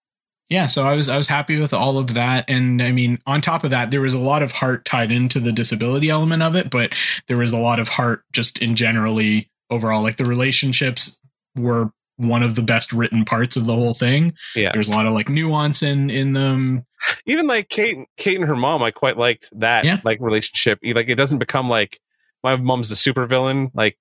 yeah 0.50 0.68
so 0.68 0.84
i 0.84 0.94
was 0.96 1.08
i 1.10 1.18
was 1.18 1.28
happy 1.28 1.60
with 1.60 1.74
all 1.74 1.98
of 1.98 2.14
that 2.14 2.46
and 2.50 2.82
i 2.82 2.92
mean 2.92 3.18
on 3.26 3.42
top 3.42 3.64
of 3.64 3.70
that 3.72 3.90
there 3.92 4.02
was 4.02 4.14
a 4.14 4.20
lot 4.20 4.42
of 4.44 4.52
heart 4.52 4.84
tied 4.86 5.12
into 5.12 5.40
the 5.40 5.52
disability 5.52 6.10
element 6.10 6.42
of 6.44 6.56
it 6.56 6.70
but 6.70 6.94
there 7.28 7.38
was 7.38 7.52
a 7.54 7.58
lot 7.58 7.80
of 7.80 7.88
heart 7.90 8.24
just 8.34 8.60
in 8.60 8.76
generally 8.76 9.50
overall 9.70 10.02
like 10.02 10.18
the 10.18 10.26
relationships 10.26 11.20
were 11.58 11.92
one 12.18 12.44
of 12.44 12.56
the 12.56 12.62
best 12.62 12.92
written 12.94 13.26
parts 13.26 13.56
of 13.58 13.66
the 13.66 13.74
whole 13.76 13.94
thing 13.94 14.34
Yeah, 14.56 14.72
there's 14.74 14.88
a 14.88 14.92
lot 14.92 15.06
of 15.06 15.14
like 15.14 15.28
nuance 15.30 15.82
in 15.84 16.10
in 16.10 16.34
them 16.34 16.86
even 17.26 17.48
like 17.48 17.68
Kate, 17.70 17.98
Kate 18.18 18.36
and 18.38 18.46
her 18.46 18.56
mom, 18.56 18.84
I 18.84 18.92
quite 18.92 19.18
liked 19.18 19.50
that 19.60 19.84
Yeah. 19.86 20.00
like 20.04 20.20
relationship. 20.22 20.80
Like 20.84 21.10
it 21.10 21.16
doesn't 21.16 21.40
become 21.40 21.68
like 21.68 22.00
my 22.44 22.56
mom's 22.58 22.90
the 22.90 22.96
super 22.96 23.26
villain, 23.26 23.72
like 23.74 23.98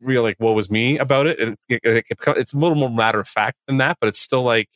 real 0.00 0.22
like 0.22 0.36
what 0.38 0.54
was 0.54 0.70
me 0.70 0.98
about 0.98 1.26
it. 1.26 1.38
It, 1.40 1.58
it, 1.68 1.80
it. 1.84 2.06
It's 2.36 2.52
a 2.52 2.56
little 2.58 2.76
more 2.76 2.90
matter 2.90 3.20
of 3.20 3.28
fact 3.28 3.56
than 3.66 3.78
that, 3.78 3.98
but 4.00 4.08
it's 4.08 4.20
still 4.20 4.42
like 4.42 4.68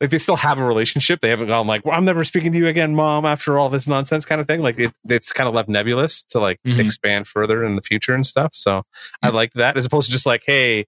like 0.00 0.10
they 0.10 0.18
still 0.18 0.36
have 0.36 0.58
a 0.58 0.64
relationship. 0.64 1.20
They 1.22 1.30
haven't 1.30 1.46
gone 1.46 1.66
like, 1.66 1.84
well, 1.86 1.96
I'm 1.96 2.04
never 2.04 2.22
speaking 2.22 2.52
to 2.52 2.58
you 2.58 2.66
again, 2.66 2.94
mom, 2.94 3.24
after 3.24 3.58
all 3.58 3.70
this 3.70 3.88
nonsense 3.88 4.26
kind 4.26 4.42
of 4.42 4.46
thing. 4.46 4.60
Like 4.60 4.78
it, 4.78 4.92
it's 5.08 5.32
kind 5.32 5.48
of 5.48 5.54
left 5.54 5.70
nebulous 5.70 6.22
to 6.24 6.38
like 6.40 6.60
Mhm. 6.66 6.80
expand 6.80 7.26
further 7.26 7.64
in 7.64 7.76
the 7.76 7.82
future 7.82 8.14
and 8.14 8.26
stuff. 8.26 8.50
So 8.54 8.82
I 9.22 9.30
like 9.30 9.54
that 9.54 9.78
as 9.78 9.86
opposed 9.86 10.06
to 10.08 10.12
just 10.12 10.26
like, 10.26 10.42
hey, 10.46 10.84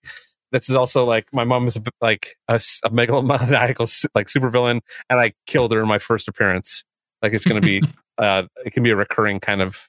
this 0.52 0.68
is 0.68 0.74
also 0.74 1.06
like 1.06 1.26
my 1.32 1.44
mom 1.44 1.66
is 1.66 1.76
a, 1.76 1.82
like 2.02 2.36
a, 2.48 2.56
a 2.84 2.90
megalomaniacal 2.90 4.06
like 4.14 4.26
supervillain, 4.26 4.80
and 5.08 5.20
I 5.20 5.32
killed 5.46 5.72
her 5.72 5.80
in 5.80 5.88
my 5.88 5.98
first 5.98 6.28
appearance. 6.28 6.84
Like 7.22 7.32
it's 7.32 7.46
going 7.46 7.60
to 7.62 7.66
be, 7.66 7.82
uh, 8.18 8.42
it 8.64 8.72
can 8.72 8.82
be 8.82 8.90
a 8.90 8.96
recurring 8.96 9.40
kind 9.40 9.62
of 9.62 9.88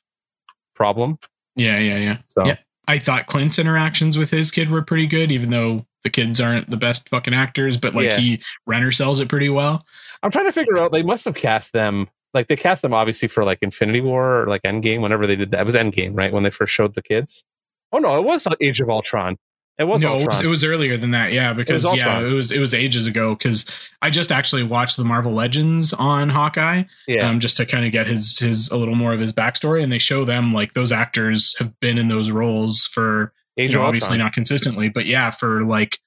problem. 0.75 1.17
yeah 1.55 1.77
yeah 1.77 1.97
yeah 1.97 2.17
So 2.25 2.45
Yeah. 2.45 2.55
I 2.89 2.97
thought 2.97 3.27
Clint's 3.27 3.59
interactions 3.59 4.17
with 4.17 4.31
his 4.31 4.49
kid 4.49 4.71
were 4.71 4.81
pretty 4.81 5.05
good, 5.05 5.31
even 5.31 5.51
though 5.51 5.85
the 6.03 6.09
kids 6.09 6.41
aren't 6.41 6.69
the 6.71 6.77
best 6.77 7.07
fucking 7.09 7.35
actors, 7.35 7.77
but 7.77 7.93
like 7.93 8.05
Yeah. 8.07 8.17
he 8.17 8.41
Renner 8.65 8.91
sells 8.91 9.19
it 9.19 9.29
pretty 9.29 9.49
well. 9.49 9.85
I'm 10.23 10.31
trying 10.31 10.45
to 10.45 10.51
figure 10.51 10.77
out. 10.79 10.91
They 10.91 11.03
must 11.03 11.25
have 11.25 11.35
cast 11.35 11.71
them. 11.71 12.07
Like 12.33 12.47
they 12.47 12.55
cast 12.55 12.81
them 12.81 12.93
obviously 12.93 13.27
for 13.27 13.43
like 13.43 13.59
Infinity 13.61 14.01
War 14.01 14.41
or 14.41 14.47
like 14.47 14.63
Endgame. 14.63 15.01
Whenever 15.01 15.27
they 15.27 15.35
did 15.35 15.51
that, 15.51 15.61
it 15.61 15.65
was 15.67 15.75
Endgame, 15.75 16.17
right? 16.17 16.33
When 16.33 16.41
they 16.43 16.49
first 16.49 16.73
showed 16.73 16.95
the 16.95 17.03
kids. 17.03 17.45
Oh 17.91 17.99
no, 17.99 18.15
it 18.17 18.23
was 18.23 18.47
Age 18.59 18.81
of 18.81 18.89
Ultron. 18.89 19.37
It 19.79 19.87
was 19.87 20.01
no, 20.01 20.17
it 20.17 20.25
was, 20.27 20.41
it 20.43 20.47
was 20.47 20.63
earlier 20.65 20.97
than 20.97 21.11
that, 21.11 21.31
yeah, 21.31 21.53
because 21.53 21.85
yeah, 21.95 22.19
it 22.19 22.33
was 22.33 22.51
it 22.51 22.59
was 22.59 22.73
ages 22.73 23.07
ago. 23.07 23.33
Because 23.33 23.65
I 24.01 24.09
just 24.09 24.29
actually 24.31 24.63
watched 24.63 24.97
the 24.97 25.05
Marvel 25.05 25.31
Legends 25.33 25.93
on 25.93 26.27
Hawkeye, 26.29 26.83
yeah, 27.07 27.27
um, 27.29 27.39
just 27.39 27.55
to 27.57 27.65
kind 27.65 27.85
of 27.85 27.91
get 27.93 28.05
his 28.05 28.37
his 28.37 28.69
a 28.69 28.77
little 28.77 28.95
more 28.95 29.13
of 29.13 29.21
his 29.21 29.31
backstory, 29.31 29.81
and 29.81 29.89
they 29.91 29.97
show 29.97 30.25
them 30.25 30.53
like 30.53 30.73
those 30.73 30.91
actors 30.91 31.55
have 31.59 31.79
been 31.79 31.97
in 31.97 32.09
those 32.09 32.29
roles 32.29 32.81
for 32.85 33.31
Age 33.57 33.71
you 33.73 33.79
know, 33.79 33.85
obviously 33.85 34.17
not 34.17 34.33
consistently, 34.33 34.89
but 34.89 35.05
yeah, 35.05 35.29
for 35.31 35.63
like 35.63 35.97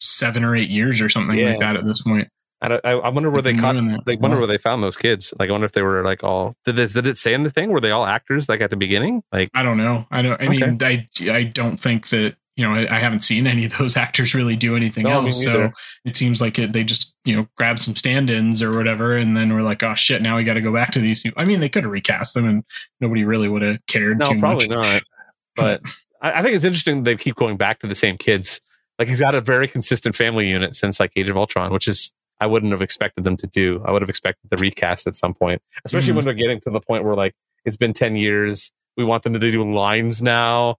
seven 0.00 0.44
or 0.44 0.54
eight 0.54 0.68
years 0.70 1.00
or 1.00 1.08
something 1.08 1.38
Yeah. 1.38 1.50
like 1.50 1.58
that 1.60 1.76
at 1.76 1.84
this 1.86 2.02
point. 2.02 2.28
I, 2.60 2.68
don't- 2.68 2.80
I, 2.84 2.90
I 2.92 3.08
wonder 3.10 3.30
where 3.30 3.42
they 3.42 3.54
caught. 3.54 3.76
Like, 4.06 4.20
wonder 4.20 4.38
where 4.38 4.46
they 4.46 4.56
found 4.58 4.82
those 4.82 4.96
kids. 4.96 5.34
Like, 5.38 5.48
I 5.50 5.52
wonder 5.52 5.66
if 5.66 5.72
they 5.72 5.82
were 5.82 6.02
like 6.02 6.24
all. 6.24 6.56
Did 6.64 6.76
this? 6.76 6.94
Did 6.94 7.06
it 7.06 7.18
say 7.18 7.34
in 7.34 7.42
the 7.42 7.50
thing? 7.50 7.70
Were 7.70 7.80
they 7.80 7.90
all 7.90 8.06
actors? 8.06 8.48
Like 8.48 8.60
at 8.62 8.70
the 8.70 8.76
beginning? 8.76 9.22
Like, 9.32 9.50
I 9.54 9.62
don't 9.62 9.76
know. 9.76 10.06
I 10.10 10.22
don't. 10.22 10.40
I 10.40 10.46
Okay. 10.46 10.48
mean, 10.48 10.78
I 10.82 11.08
I 11.30 11.42
don't 11.44 11.78
think 11.78 12.08
that 12.08 12.36
you 12.56 12.64
know. 12.66 12.74
I, 12.74 12.96
I 12.96 12.98
haven't 13.00 13.20
seen 13.24 13.46
any 13.46 13.64
of 13.64 13.76
those 13.78 13.96
actors 14.04 14.34
really 14.34 14.56
do 14.56 14.76
anything 14.76 15.04
No, 15.04 15.24
else. 15.26 15.42
So 15.42 15.70
it 16.04 16.16
seems 16.16 16.40
like 16.40 16.58
it, 16.58 16.72
they 16.72 16.84
just 16.84 17.14
you 17.24 17.36
know 17.36 17.46
grab 17.56 17.78
some 17.78 17.96
stand-ins 17.96 18.62
or 18.62 18.76
whatever, 18.76 19.16
and 19.16 19.36
then 19.36 19.52
we're 19.52 19.62
like, 19.62 19.82
oh 19.82 19.94
shit, 19.94 20.22
now 20.22 20.36
we 20.36 20.44
got 20.44 20.54
to 20.54 20.60
go 20.60 20.72
back 20.72 20.90
to 20.92 20.98
these. 21.00 21.22
People. 21.22 21.40
I 21.40 21.44
mean, 21.44 21.60
they 21.60 21.68
could 21.68 21.84
have 21.84 21.92
recast 21.92 22.34
them, 22.34 22.46
and 22.48 22.64
nobody 23.00 23.24
really 23.24 23.48
would 23.48 23.62
have 23.62 23.78
cared 23.86 24.18
no, 24.18 24.26
probably 24.38 24.68
much. 24.68 24.76
not. 24.92 25.02
But 25.56 25.82
I, 26.20 26.32
I 26.40 26.42
think 26.42 26.56
it's 26.56 26.64
interesting 26.64 27.04
they 27.04 27.16
keep 27.16 27.36
going 27.36 27.56
back 27.56 27.78
to 27.80 27.86
the 27.86 27.94
same 27.94 28.18
kids. 28.18 28.60
Like 28.98 29.06
he's 29.08 29.20
got 29.20 29.34
a 29.34 29.40
very 29.40 29.68
consistent 29.68 30.14
family 30.16 30.48
unit 30.48 30.74
since 30.76 30.98
like 31.00 31.12
Age 31.16 31.28
of 31.28 31.36
Ultron, 31.36 31.72
which 31.72 31.86
is 31.88 32.12
I 32.40 32.46
wouldn't 32.46 32.72
have 32.72 32.82
expected 32.82 33.22
them 33.24 33.36
to 33.36 33.46
do. 33.46 33.80
I 33.84 33.92
would 33.92 34.02
have 34.02 34.08
expected 34.08 34.50
the 34.50 34.56
recast 34.56 35.06
at 35.06 35.14
some 35.14 35.32
point, 35.34 35.62
especially 35.84 36.12
Mhm. 36.12 36.16
when 36.16 36.24
they're 36.24 36.34
getting 36.34 36.60
to 36.62 36.70
the 36.70 36.80
point 36.80 37.04
where 37.04 37.14
like 37.14 37.34
it's 37.64 37.76
been 37.76 37.92
ten 37.92 38.16
years. 38.16 38.72
We 38.96 39.04
want 39.04 39.22
them 39.22 39.32
to 39.32 39.38
do 39.38 39.72
lines 39.72 40.20
now, 40.22 40.76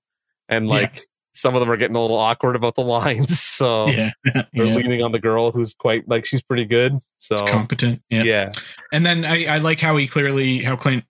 and 0.50 0.68
Yeah. 0.68 0.74
Some 1.36 1.54
of 1.56 1.60
them 1.60 1.70
are 1.70 1.78
getting 1.78 1.96
a 1.96 2.02
little 2.02 2.18
awkward 2.18 2.56
about 2.56 2.76
the 2.76 2.82
lines. 2.84 3.40
So 3.56 3.88
Yeah, 3.88 4.12
they're 4.54 4.66
yeah. 4.66 4.74
leaning 4.76 5.02
on 5.04 5.12
the 5.14 5.20
girl 5.20 5.52
who's 5.52 5.74
quite 5.74 6.08
like 6.10 6.26
she's 6.26 6.42
pretty 6.42 6.66
good. 6.66 6.94
So 7.18 7.36
It's 7.36 7.50
competent. 7.50 8.02
Yeah. 8.10 8.24
yeah, 8.24 8.52
and 8.92 9.06
then 9.06 9.24
I, 9.24 9.46
I 9.46 9.58
like 9.60 9.80
how 9.80 9.96
he 9.98 10.08
clearly 10.08 10.60
how 10.64 10.76
Clint 10.76 11.06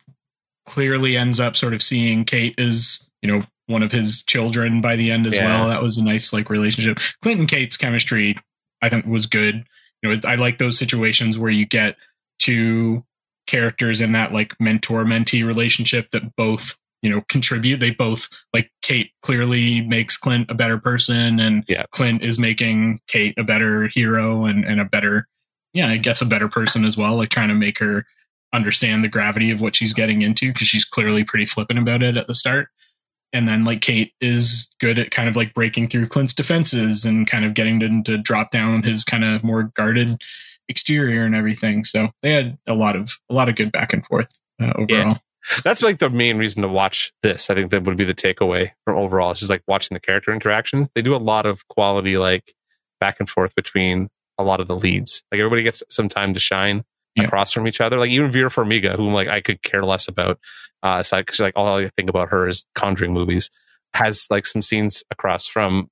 clearly 0.66 1.16
ends 1.18 1.40
up 1.40 1.56
sort 1.56 1.74
of 1.74 1.82
seeing 1.84 2.26
Kate 2.26 2.60
as 2.60 3.10
you 3.22 3.32
know 3.32 3.44
one 3.68 3.82
of 3.84 3.92
his 3.92 4.22
children 4.24 4.80
by 4.82 4.96
the 4.96 5.10
end 5.12 5.26
as 5.26 5.36
Yeah. 5.36 5.46
well. 5.46 5.68
That 5.70 5.82
was 5.82 5.98
a 5.98 6.04
nice 6.04 6.32
like 6.34 6.50
relationship. 6.52 7.00
Clint 7.24 7.40
and 7.40 7.50
Kate's 7.50 7.78
chemistry, 7.78 8.36
I 8.82 8.90
think, 8.90 9.06
was 9.08 9.26
good. 9.26 9.66
you 10.04 10.10
know, 10.16 10.20
I 10.28 10.36
like 10.36 10.60
those 10.60 10.78
situations 10.78 11.40
where 11.40 11.50
you 11.50 11.66
get 11.66 11.98
two 12.38 13.04
characters 13.48 14.02
in 14.02 14.12
that 14.12 14.32
like 14.34 14.54
mentor 14.60 15.04
mentee 15.04 15.46
relationship 15.46 16.10
that 16.12 16.36
both 16.36 16.78
you 17.02 17.10
know 17.10 17.22
contribute. 17.30 17.80
They 17.80 17.92
both 17.92 18.30
like 18.54 18.72
kate 18.82 19.12
clearly 19.22 19.82
makes 19.82 20.18
clint 20.18 20.50
a 20.50 20.56
better 20.56 20.78
person 20.80 21.40
and 21.40 21.64
Yeah. 21.68 21.86
clint 21.92 22.22
is 22.24 22.40
making 22.40 23.00
kate 23.08 23.34
a 23.38 23.44
better 23.44 23.88
hero 23.88 24.46
and, 24.46 24.66
and 24.66 24.80
a 24.82 24.86
better 24.86 25.28
yeah 25.74 25.88
i 25.90 25.98
guess 25.98 26.22
a 26.22 26.26
better 26.26 26.48
person 26.48 26.86
as 26.86 26.96
well 26.96 27.16
like 27.18 27.30
trying 27.30 27.50
to 27.50 27.54
make 27.56 27.80
her 27.80 28.06
understand 28.54 29.04
the 29.04 29.08
gravity 29.10 29.52
of 29.52 29.62
what 29.62 29.76
she's 29.76 29.94
getting 29.94 30.22
into 30.22 30.52
because 30.52 30.68
she's 30.68 30.86
clearly 30.86 31.24
pretty 31.24 31.46
flippant 31.46 31.78
about 31.78 32.02
it 32.02 32.18
at 32.18 32.28
the 32.28 32.34
start. 32.36 32.70
And 33.34 33.48
then 33.48 33.66
like 33.66 33.82
kate 33.82 34.14
is 34.22 34.70
good 34.80 34.98
at 34.98 35.12
kind 35.12 35.28
of 35.28 35.36
like 35.36 35.54
breaking 35.54 35.90
through 35.90 36.08
clint's 36.08 36.34
defenses 36.34 37.04
and 37.04 37.28
kind 37.28 37.44
of 37.44 37.54
getting 37.54 37.82
to, 37.82 38.02
to 38.04 38.18
drop 38.18 38.52
down 38.52 38.84
his 38.84 39.04
kind 39.04 39.26
of 39.26 39.44
more 39.44 39.64
guarded 39.76 40.22
exterior 40.70 41.26
and 41.26 41.36
everything. 41.36 41.84
So 41.84 42.12
they 42.24 42.32
had 42.32 42.58
a 42.66 42.74
lot 42.74 42.96
of 42.96 43.12
a 43.30 43.34
lot 43.34 43.50
of 43.50 43.56
good 43.56 43.72
back 43.74 43.92
and 43.92 44.06
forth 44.06 44.40
uh, 44.62 44.72
overall 44.78 45.18
That's 45.64 45.84
like 45.84 46.00
the 46.00 46.10
main 46.10 46.38
reason 46.38 46.62
to 46.64 46.68
watch 46.68 47.14
this. 47.22 47.50
I 47.50 47.56
think 47.56 47.72
that 47.72 47.84
would 47.84 47.98
be 47.98 48.04
the 48.04 48.14
takeaway 48.16 48.72
from 48.84 48.98
overall. 48.98 49.32
It's 49.32 49.42
just 49.42 49.50
like 49.50 49.64
watching 49.68 49.96
the 49.96 50.00
character 50.00 50.34
interactions. 50.34 50.90
They 50.96 51.02
do 51.02 51.16
a 51.16 51.18
lot 51.18 51.46
of 51.46 51.68
quality, 51.68 52.18
like 52.18 52.54
back 53.00 53.18
and 53.20 53.30
forth 53.30 53.54
between 53.56 54.10
a 54.38 54.44
lot 54.44 54.60
of 54.60 54.68
the 54.68 54.76
leads. 54.76 55.24
Like 55.32 55.40
everybody 55.40 55.64
gets 55.64 55.84
some 55.90 56.08
time 56.10 56.34
to 56.34 56.40
shine 56.40 56.84
Yeah. 57.16 57.24
across 57.26 57.52
from 57.52 57.68
each 57.68 57.80
other. 57.82 57.98
Like 57.98 58.10
even 58.10 58.32
Vera 58.32 58.50
Farmiga, 58.50 58.96
whom 58.96 59.14
like 59.14 59.28
I 59.28 59.40
could 59.42 59.62
care 59.62 59.84
less 59.84 60.08
about. 60.08 60.40
Uh, 60.84 61.04
so 61.04 61.18
because 61.18 61.40
like 61.40 61.54
all 61.56 61.78
I 61.78 61.90
think 61.98 62.10
about 62.10 62.30
her 62.30 62.48
is 62.48 62.66
Conjuring 62.76 63.14
movies, 63.14 63.50
has 63.94 64.28
like 64.30 64.46
some 64.46 64.62
scenes 64.62 65.04
across 65.12 65.48
from 65.48 65.90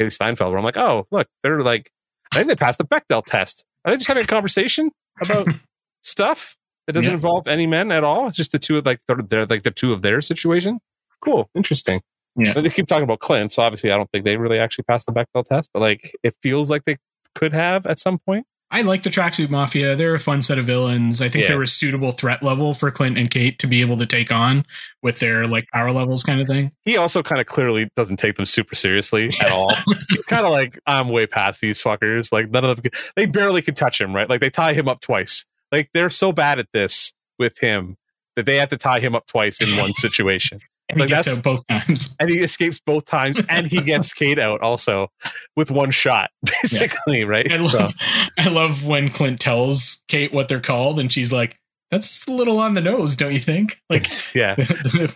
Hailee 0.00 0.12
Steinfeld 0.12 0.50
where 0.50 0.58
I'm 0.58 0.64
like, 0.64 0.76
oh 0.76 1.06
look, 1.10 1.28
they're 1.42 1.60
like, 1.62 1.90
I 2.32 2.36
think 2.38 2.48
they 2.48 2.56
passed 2.56 2.78
the 2.78 2.84
Bechdel 2.84 3.24
test. 3.24 3.64
Are 3.84 3.92
they 3.92 3.96
just 3.98 4.08
having 4.08 4.24
a 4.24 4.26
conversation 4.26 4.90
about 5.22 5.46
stuff 6.02 6.56
that 6.86 6.92
doesn't 6.92 7.10
Yeah. 7.10 7.14
involve 7.14 7.46
any 7.46 7.66
men 7.66 7.90
at 7.92 8.04
all? 8.04 8.28
It's 8.28 8.36
just 8.36 8.52
the 8.52 8.58
two 8.58 8.78
of 8.78 8.86
like 8.86 9.00
they're, 9.06 9.16
they're 9.16 9.46
like 9.46 9.62
the 9.62 9.70
two 9.70 9.92
of 9.92 10.02
their 10.02 10.20
situation. 10.20 10.78
Cool, 11.22 11.48
interesting. 11.54 12.00
Yeah. 12.36 12.52
And 12.56 12.66
they 12.66 12.70
keep 12.70 12.86
talking 12.86 13.04
about 13.04 13.20
Clint, 13.20 13.52
so 13.52 13.62
obviously 13.62 13.92
I 13.92 13.96
don't 13.96 14.10
think 14.10 14.24
they 14.24 14.36
really 14.36 14.58
actually 14.58 14.84
passed 14.84 15.06
the 15.06 15.12
Bechdel 15.12 15.44
test, 15.44 15.70
but 15.72 15.80
like 15.80 16.14
it 16.22 16.34
feels 16.42 16.70
like 16.70 16.84
they 16.84 16.96
could 17.34 17.52
have 17.52 17.86
at 17.86 17.98
some 17.98 18.18
point. 18.18 18.46
I 18.70 18.82
like 18.82 19.04
the 19.04 19.10
Tracksuit 19.10 19.50
Mafia. 19.50 19.94
They're 19.94 20.16
a 20.16 20.18
fun 20.18 20.42
set 20.42 20.58
of 20.58 20.64
villains. 20.64 21.20
I 21.22 21.28
think 21.28 21.42
Yeah. 21.42 21.48
they're 21.50 21.62
a 21.62 21.68
suitable 21.68 22.10
threat 22.10 22.42
level 22.42 22.74
for 22.74 22.90
Clint 22.90 23.16
and 23.16 23.30
Kate 23.30 23.56
to 23.60 23.68
be 23.68 23.82
able 23.82 23.96
to 23.98 24.06
take 24.06 24.32
on 24.32 24.64
with 25.00 25.20
their 25.20 25.46
like 25.46 25.68
power 25.72 25.92
levels 25.92 26.24
kind 26.24 26.40
of 26.40 26.48
thing. 26.48 26.72
He 26.84 26.96
also 26.96 27.22
kind 27.22 27.40
of 27.40 27.46
clearly 27.46 27.88
doesn't 27.94 28.16
take 28.16 28.34
them 28.34 28.46
super 28.46 28.74
seriously 28.74 29.30
at 29.40 29.52
all. 29.52 29.72
He's 30.08 30.24
kind 30.26 30.44
of 30.44 30.50
like 30.50 30.76
I'm 30.86 31.10
way 31.10 31.26
past 31.26 31.60
these 31.60 31.80
fuckers. 31.80 32.32
Like 32.32 32.50
none 32.50 32.64
of 32.64 32.82
them, 32.82 32.90
they 33.14 33.26
barely 33.26 33.62
can 33.62 33.76
touch 33.76 34.00
him. 34.00 34.12
Right? 34.12 34.28
Like 34.28 34.40
they 34.40 34.50
tie 34.50 34.72
him 34.72 34.88
up 34.88 35.00
twice. 35.00 35.44
Like 35.74 35.90
they're 35.92 36.10
so 36.10 36.30
bad 36.30 36.58
at 36.60 36.68
this 36.72 37.12
with 37.38 37.58
him 37.58 37.96
that 38.36 38.46
they 38.46 38.56
have 38.56 38.68
to 38.68 38.76
tie 38.76 39.00
him 39.00 39.14
up 39.16 39.26
twice 39.26 39.60
in 39.60 39.76
one 39.76 39.92
situation. 39.96 40.60
And 40.88 41.00
he 41.00 41.06
gets 41.06 41.26
out 41.26 41.42
both 41.42 41.66
times. 41.66 42.14
and 42.20 42.28
he 42.30 42.40
escapes 42.40 42.78
both 42.84 43.06
times 43.06 43.40
and 43.48 43.66
he 43.66 43.80
gets 43.80 44.12
Kate 44.14 44.38
out 44.38 44.60
also 44.60 45.08
with 45.56 45.70
one 45.70 45.90
shot 45.90 46.30
basically 46.44 47.24
right 47.24 47.50
I 47.50 47.64
So- 47.66 47.78
love, 47.78 47.94
I 48.38 48.48
love 48.50 48.84
when 48.86 49.08
Clint 49.08 49.40
tells 49.40 50.04
Kate 50.08 50.32
what 50.32 50.46
they're 50.48 50.60
called, 50.60 50.98
and 51.00 51.12
she's 51.12 51.32
like, 51.32 51.56
"That's 51.90 52.26
a 52.28 52.32
little 52.32 52.58
on 52.58 52.74
the 52.74 52.80
nose, 52.82 53.16
don't 53.16 53.32
you 53.32 53.40
think?" 53.40 53.80
Like 53.90 54.06
yeah 54.34 54.54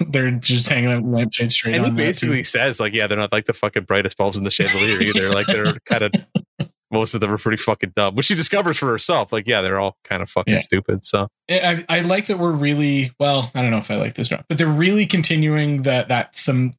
they're 0.09 0.31
just 0.33 0.69
hanging 0.71 0.91
out 0.91 1.05
lampshade 1.05 1.53
straight 1.53 1.77
and 1.77 1.85
he 1.87 1.91
basically 1.93 2.43
says 2.45 2.81
like 2.81 2.93
yeah 2.95 3.07
they're 3.07 3.19
not 3.19 3.31
like 3.33 3.45
the 3.45 3.53
fucking 3.53 3.85
brightest 3.85 4.17
bulbs 4.17 4.39
in 4.39 4.45
the 4.45 4.51
chandelier 4.51 5.01
either 5.03 5.29
like 5.31 5.47
they're 5.47 5.79
kind 5.85 6.03
of 6.05 6.13
most 6.91 7.15
of 7.15 7.21
them 7.21 7.31
are 7.33 7.39
pretty 7.39 7.57
fucking 7.57 7.93
dumb 7.95 8.15
which 8.15 8.27
she 8.27 8.35
discovers 8.35 8.77
for 8.77 8.87
herself 8.87 9.33
like 9.33 9.47
yeah 9.47 9.61
they're 9.61 9.79
all 9.79 9.97
kind 10.05 10.23
of 10.23 10.29
fucking 10.31 10.55
Yeah. 10.55 10.61
stupid 10.61 11.05
so 11.05 11.29
I, 11.51 11.85
I 11.89 12.01
like 12.01 12.27
that 12.27 12.39
we're 12.39 12.53
really 12.53 13.11
well. 13.19 13.51
I 13.55 13.63
don't 13.63 13.71
know 13.71 13.79
if 13.79 13.91
I 13.91 13.97
like 13.97 14.13
this, 14.15 14.31
or 14.31 14.45
but 14.51 14.59
they're 14.59 14.67
really 14.67 15.07
continuing 15.07 15.83
that 15.83 16.09
that 16.09 16.37
some 16.37 16.75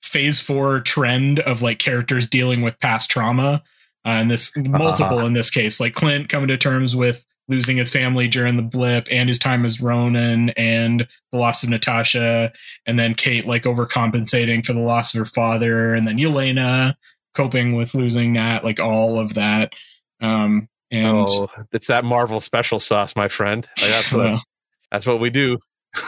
phase 0.00 0.40
four 0.40 0.80
trend 0.80 1.40
of 1.40 1.60
like 1.60 1.78
characters 1.78 2.26
dealing 2.26 2.62
with 2.62 2.80
past 2.80 3.10
trauma. 3.10 3.62
Uh, 4.06 4.08
and 4.08 4.30
this 4.30 4.50
multiple 4.56 5.20
in 5.26 5.34
this 5.34 5.50
case, 5.50 5.78
like 5.78 5.92
Clint 5.94 6.30
coming 6.30 6.48
to 6.48 6.56
terms 6.56 6.96
with 6.96 7.26
losing 7.48 7.76
his 7.76 7.90
family 7.90 8.26
during 8.26 8.56
the 8.56 8.62
blip 8.62 9.06
and 9.10 9.28
his 9.28 9.38
time 9.38 9.66
as 9.66 9.82
Ronin 9.82 10.48
and 10.56 11.06
the 11.30 11.36
loss 11.38 11.62
of 11.62 11.68
Natasha, 11.68 12.50
and 12.86 12.98
then 12.98 13.14
Kate 13.14 13.44
like 13.46 13.64
overcompensating 13.64 14.64
for 14.64 14.72
the 14.72 14.80
loss 14.80 15.12
of 15.14 15.18
her 15.18 15.24
father, 15.26 15.92
and 15.92 16.08
then 16.08 16.16
Yelena 16.16 16.94
coping 17.34 17.74
with 17.74 17.94
losing 17.94 18.32
Nat, 18.32 18.64
like 18.64 18.80
all 18.80 19.18
of 19.18 19.34
that. 19.34 19.74
Um, 20.20 20.68
and 20.90 21.06
oh 21.28 21.50
it's 21.72 21.88
that 21.88 22.04
marvel 22.04 22.40
special 22.40 22.78
sauce 22.78 23.16
my 23.16 23.26
friend 23.26 23.66
like 23.80 23.90
that's 23.90 24.12
what 24.12 24.24
well, 24.24 24.42
that's 24.92 25.06
what 25.06 25.18
we 25.18 25.28
do 25.30 25.58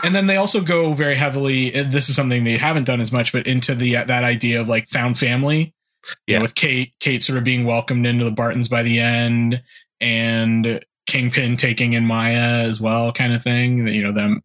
and 0.04 0.14
then 0.14 0.26
they 0.26 0.36
also 0.36 0.60
go 0.60 0.92
very 0.92 1.16
heavily 1.16 1.70
this 1.70 2.08
is 2.08 2.14
something 2.14 2.44
they 2.44 2.56
haven't 2.58 2.84
done 2.84 3.00
as 3.00 3.10
much 3.10 3.32
but 3.32 3.46
into 3.46 3.74
the 3.74 3.94
that 3.94 4.22
idea 4.22 4.60
of 4.60 4.68
like 4.68 4.86
found 4.88 5.18
family 5.18 5.74
You 6.04 6.14
Yeah. 6.34 6.38
know, 6.38 6.42
with 6.42 6.54
kate 6.54 6.92
kate 7.00 7.22
sort 7.22 7.38
of 7.38 7.42
being 7.44 7.64
welcomed 7.64 8.06
into 8.06 8.24
the 8.24 8.30
bartons 8.30 8.68
by 8.68 8.82
the 8.82 9.00
end 9.00 9.62
and 10.00 10.80
kingpin 11.06 11.56
taking 11.56 11.94
in 11.94 12.04
maya 12.06 12.62
as 12.68 12.80
well 12.80 13.12
kind 13.12 13.32
of 13.32 13.42
thing 13.42 13.88
you 13.88 14.02
know 14.02 14.12
them 14.12 14.42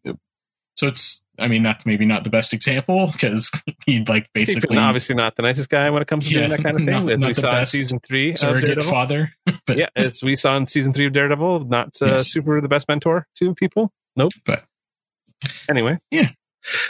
so 0.76 0.88
it's 0.88 1.24
i 1.41 1.47
mean 1.47 1.63
that's 1.63 1.85
maybe 1.85 2.05
not 2.05 2.23
the 2.23 2.30
best 2.30 2.53
example 2.53 3.07
because 3.11 3.51
he 3.85 4.03
like 4.05 4.30
basically 4.34 4.77
obviously 4.77 5.15
not 5.15 5.35
the 5.35 5.41
nicest 5.41 5.69
guy 5.69 5.89
when 5.89 6.01
it 6.01 6.07
comes 6.07 6.27
to 6.27 6.34
doing 6.34 6.49
that 6.49 6.63
kind 6.63 6.76
of 6.80 6.85
thing 6.85 7.05
not- 7.05 7.11
as 7.11 7.22
not 7.22 7.27
we 7.27 7.34
saw 7.34 7.59
in 7.59 7.65
season 7.65 7.99
three 8.07 8.31
of 8.31 8.38
surrogate 8.38 8.68
Daredevil. 8.69 8.91
father 8.91 9.31
but 9.65 9.77
yeah 9.77 9.88
as 9.95 10.22
we 10.23 10.35
saw 10.35 10.55
in 10.57 10.68
season 10.68 10.93
three 10.93 11.07
of 11.07 11.13
daredevil 11.13 11.65
not 11.65 11.89
uh, 12.01 12.05
Yes. 12.07 12.27
super 12.27 12.61
the 12.61 12.68
best 12.69 12.88
mentor 12.88 13.27
to 13.35 13.53
people. 13.55 13.91
Nope. 14.15 14.31
But- 14.45 14.63
anyway. 15.69 15.97
Yeah. 16.11 16.30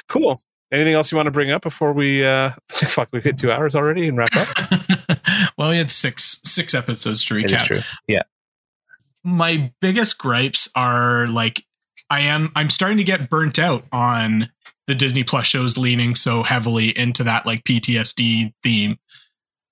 cool. 0.10 0.42
Anything 0.72 0.94
else 0.94 1.12
you 1.12 1.16
want 1.18 1.28
to 1.28 1.32
bring 1.32 1.52
up 1.52 1.62
before 1.62 1.94
we 1.94 2.26
uh 2.26 2.52
fuck 2.70 3.10
we 3.12 3.22
hit 3.22 3.38
two 3.38 3.52
hours 3.52 3.76
already 3.76 4.08
and 4.08 4.18
wrap 4.18 4.30
up? 4.36 5.20
Well 5.58 5.70
we 5.70 5.78
had 5.78 5.92
six 5.92 6.40
six 6.46 6.74
episodes 6.74 7.24
to 7.26 7.34
recap. 7.36 7.64
true. 7.66 7.80
Yeah. 8.08 8.24
My 9.24 9.72
biggest 9.82 10.18
gripes 10.18 10.70
are 10.76 11.28
like 11.28 11.64
I 12.12 12.20
am 12.22 12.52
I'm 12.56 12.70
starting 12.70 12.98
to 12.98 13.04
get 13.06 13.30
burnt 13.30 13.58
out 13.58 13.86
on 13.92 14.50
the 14.86 14.94
Disney 14.94 15.24
Plus 15.24 15.48
shows 15.48 15.78
leaning 15.78 16.14
so 16.14 16.44
heavily 16.44 16.96
into 16.98 17.24
that 17.24 17.46
like 17.46 17.64
PTSD 17.64 18.54
theme. 18.62 18.98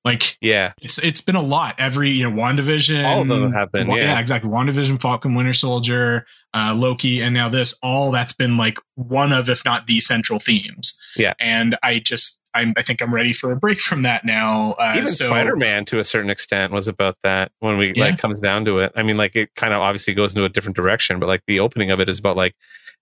Like 0.05 0.37
yeah 0.39 0.71
it's 0.81 0.97
it's 0.99 1.19
been 1.19 1.35
a 1.35 1.41
lot. 1.41 1.75
Every 1.77 2.09
you 2.11 2.27
know, 2.27 2.35
WandaVision. 2.35 3.03
All 3.03 3.21
of 3.21 3.27
them 3.27 3.51
have 3.51 3.73
been, 3.73 3.87
Wa- 3.87 3.97
yeah. 3.97 4.17
exactly. 4.17 4.49
WandaVision, 4.49 5.01
Falcon, 5.01 5.35
Winter 5.35 5.53
Soldier, 5.53 6.25
uh, 6.53 6.73
Loki, 6.73 7.21
and 7.21 7.33
now 7.33 7.49
this. 7.49 7.73
All 7.83 8.09
that's 8.09 8.31
been 8.31 8.55
like 8.55 8.79
one 8.95 9.33
of, 9.33 9.49
if 9.49 9.65
not 9.65 9.87
the 9.87 9.99
central 9.99 10.39
themes. 10.39 10.97
Yeah. 11.17 11.33
And 11.41 11.77
I 11.83 11.99
just 11.99 12.38
I'm 12.53 12.73
I 12.77 12.81
think 12.81 13.01
I'm 13.01 13.13
ready 13.13 13.31
for 13.33 13.51
a 13.51 13.55
break 13.55 13.79
from 13.79 14.01
that 14.03 14.25
now. 14.25 14.73
Uh, 14.79 14.93
even 14.97 15.07
so- 15.07 15.27
spider-man 15.27 15.85
to 15.85 15.99
a 15.99 16.03
certain 16.03 16.29
extent 16.29 16.73
was 16.73 16.87
about 16.87 17.15
that 17.23 17.51
when 17.59 17.77
we 17.77 17.93
Yeah. 17.95 18.05
like 18.05 18.17
comes 18.17 18.39
down 18.39 18.65
to 18.65 18.79
it 18.79 18.91
i 18.95 19.03
mean 19.03 19.17
like 19.17 19.35
it 19.35 19.49
kind 19.55 19.73
of 19.73 19.81
obviously 19.81 20.13
goes 20.13 20.33
into 20.33 20.45
a 20.45 20.49
different 20.49 20.75
direction 20.75 21.19
but 21.19 21.27
like 21.27 21.41
the 21.47 21.59
opening 21.59 21.91
of 21.91 21.99
it 21.99 22.09
is 22.09 22.17
about 22.19 22.35
like 22.37 22.55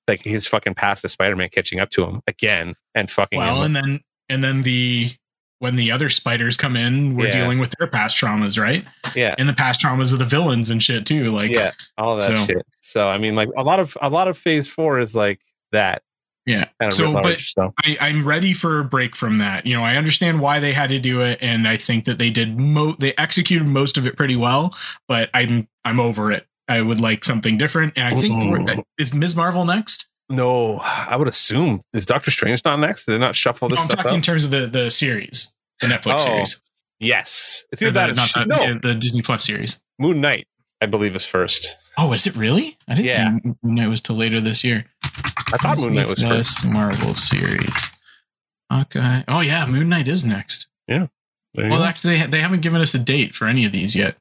like 0.08 0.22
his 0.22 0.48
fucking 0.48 0.74
past 0.76 1.04
as 1.06 1.12
spider-man 1.14 1.50
catching 1.50 1.80
up 1.80 1.90
to 1.92 2.04
him 2.06 2.22
again 2.28 2.76
and 2.96 3.10
fucking 3.10 3.38
Well, 3.40 3.64
him. 3.64 3.76
and 3.76 3.76
then 3.76 4.00
and 4.30 4.44
then 4.44 4.62
the 4.64 5.12
when 5.60 5.76
the 5.76 5.92
other 5.92 6.08
spiders 6.10 6.56
come 6.56 6.76
in, 6.76 7.16
we're 7.16 7.26
Yeah. 7.26 7.32
dealing 7.32 7.58
with 7.58 7.74
their 7.80 7.88
past 7.88 8.16
traumas, 8.16 8.62
right? 8.62 8.86
yeah 9.16 9.34
And 9.40 9.50
the 9.50 9.54
past 9.54 9.82
traumas 9.82 10.14
of 10.14 10.20
the 10.20 10.26
villains 10.26 10.70
and 10.70 10.84
shit 10.84 11.06
too. 11.06 11.32
Like, 11.32 11.52
yeah 11.52 11.72
all 11.98 12.16
that 12.16 12.22
so- 12.24 12.46
shit 12.46 12.66
so 12.82 13.08
i 13.10 13.18
mean 13.18 13.36
like 13.36 13.50
a 13.58 13.64
lot 13.64 13.80
of 13.80 13.98
a 14.02 14.10
lot 14.10 14.28
of 14.28 14.38
phase 14.38 14.68
four 14.68 15.00
is 15.00 15.16
like 15.16 15.40
that 15.72 16.02
yeah. 16.48 16.66
kind 16.82 16.92
of 16.92 16.94
So, 16.94 17.14
writ 17.14 17.22
but 17.24 17.40
so 17.40 17.74
I, 17.86 17.98
I'm 18.02 18.26
ready 18.28 18.54
for 18.54 18.80
a 18.80 18.84
break 18.84 19.16
from 19.16 19.38
that. 19.38 19.68
You 19.68 19.76
know, 19.76 19.84
I 19.84 19.96
understand 19.98 20.40
why 20.42 20.60
they 20.60 20.74
had 20.74 20.90
to 20.90 20.98
do 21.00 21.22
it, 21.22 21.38
and 21.42 21.68
I 21.68 21.78
think 21.78 22.06
that 22.06 22.18
they 22.18 22.32
did. 22.32 22.58
Mo- 22.60 22.96
they 22.98 23.14
executed 23.18 23.68
most 23.68 23.98
of 24.00 24.08
it 24.08 24.18
pretty 24.18 24.36
well, 24.36 24.76
but 25.08 25.30
I'm 25.36 25.68
I'm 25.86 26.00
over 26.00 26.32
it. 26.32 26.48
I 26.68 26.82
would 26.82 27.00
like 27.00 27.24
something 27.24 27.58
different, 27.60 27.94
and 27.96 28.08
I 28.08 28.20
think 28.20 28.82
is 28.98 29.14
Ms. 29.14 29.36
Marvel 29.36 29.64
next. 29.66 30.08
no 30.30 30.80
i 30.84 31.16
would 31.16 31.28
assume 31.30 31.80
is 31.94 32.06
doctor 32.06 32.30
strange 32.32 32.62
not 32.66 32.78
next 32.82 33.06
did 33.06 33.14
they 33.14 33.18
not 33.18 33.34
shuffle 33.34 33.70
No, 33.70 33.76
this 33.76 33.84
I'm 33.86 33.92
stuff 33.92 34.04
talking 34.04 34.16
in 34.16 34.22
terms 34.22 34.44
of 34.44 34.52
the 34.52 34.66
the 34.68 34.92
series, 34.92 35.54
the 35.80 35.88
Netflix 35.88 36.16
Oh, 36.16 36.26
series, 36.26 36.62
yes 37.00 37.64
it's 37.72 37.82
either 37.82 37.92
that 37.92 38.10
or 38.10 38.14
not 38.16 38.30
the, 38.34 38.46
no 38.46 38.80
the 38.82 38.94
Disney 38.96 39.22
Plus 39.22 39.46
series. 39.46 39.82
moon 39.98 40.20
knight 40.20 40.46
i 40.82 40.86
believe 40.86 41.16
is 41.16 41.26
first 41.26 41.78
Oh, 41.98 42.14
is 42.14 42.28
it 42.28 42.36
really? 42.36 42.78
I 42.88 42.94
didn't 42.94 43.06
Yeah. 43.08 43.32
think 43.32 43.58
Moon 43.64 43.76
Knight 43.76 43.90
was 43.90 44.02
till 44.02 44.16
later 44.16 44.40
this 44.40 44.64
year. 44.64 44.86
i 45.04 45.58
thought 45.58 45.80
moon 45.80 45.96
knight 45.96 46.08
was 46.08 46.22
first 46.22 46.66
Marvel 46.66 47.16
series. 47.16 47.90
Okay. 48.72 49.24
Oh 49.28 49.40
yeah, 49.40 49.66
Moon 49.66 49.90
Knight 49.90 50.08
is 50.08 50.26
next. 50.26 50.68
Yeah. 50.88 51.08
Well, 51.56 51.84
actually, 51.84 52.18
they, 52.20 52.28
they 52.28 52.42
haven't 52.42 52.62
given 52.62 52.82
us 52.82 52.94
a 52.94 53.00
date 53.00 53.34
for 53.34 53.48
any 53.48 53.66
of 53.66 53.72
these 53.72 53.96
yet. 53.96 54.18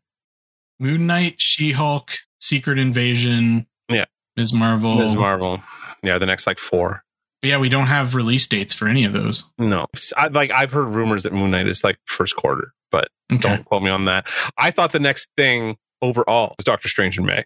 Moon 0.80 1.06
Knight, 1.06 1.34
She 1.38 1.72
Hulk, 1.72 2.12
Secret 2.40 2.78
Invasion. 2.78 3.66
Yeah. 3.90 4.04
Ms. 4.36 4.52
Marvel. 4.52 4.96
Ms. 4.96 5.14
Marvel. 5.14 5.60
Yeah, 6.02 6.18
the 6.18 6.26
next 6.26 6.46
like 6.46 6.58
four. 6.58 7.02
But 7.42 7.48
yeah, 7.48 7.58
we 7.58 7.68
don't 7.68 7.86
have 7.86 8.14
release 8.14 8.46
dates 8.46 8.72
for 8.72 8.88
any 8.88 9.04
of 9.04 9.12
those. 9.12 9.44
No, 9.58 9.86
I, 10.16 10.28
like 10.28 10.50
I've 10.50 10.72
heard 10.72 10.88
rumors 10.88 11.24
that 11.24 11.32
Moon 11.34 11.50
Knight 11.50 11.66
is 11.66 11.84
like 11.84 11.98
first 12.06 12.36
quarter, 12.36 12.72
but 12.90 13.08
Okay. 13.32 13.40
don't 13.42 13.64
quote 13.64 13.82
me 13.82 13.90
on 13.90 14.04
that. 14.06 14.28
I 14.56 14.70
thought 14.70 14.92
the 14.92 15.00
next 15.00 15.28
thing 15.36 15.76
overall 16.00 16.54
was 16.56 16.64
Doctor 16.64 16.88
Strange 16.88 17.18
and 17.18 17.26
May. 17.26 17.44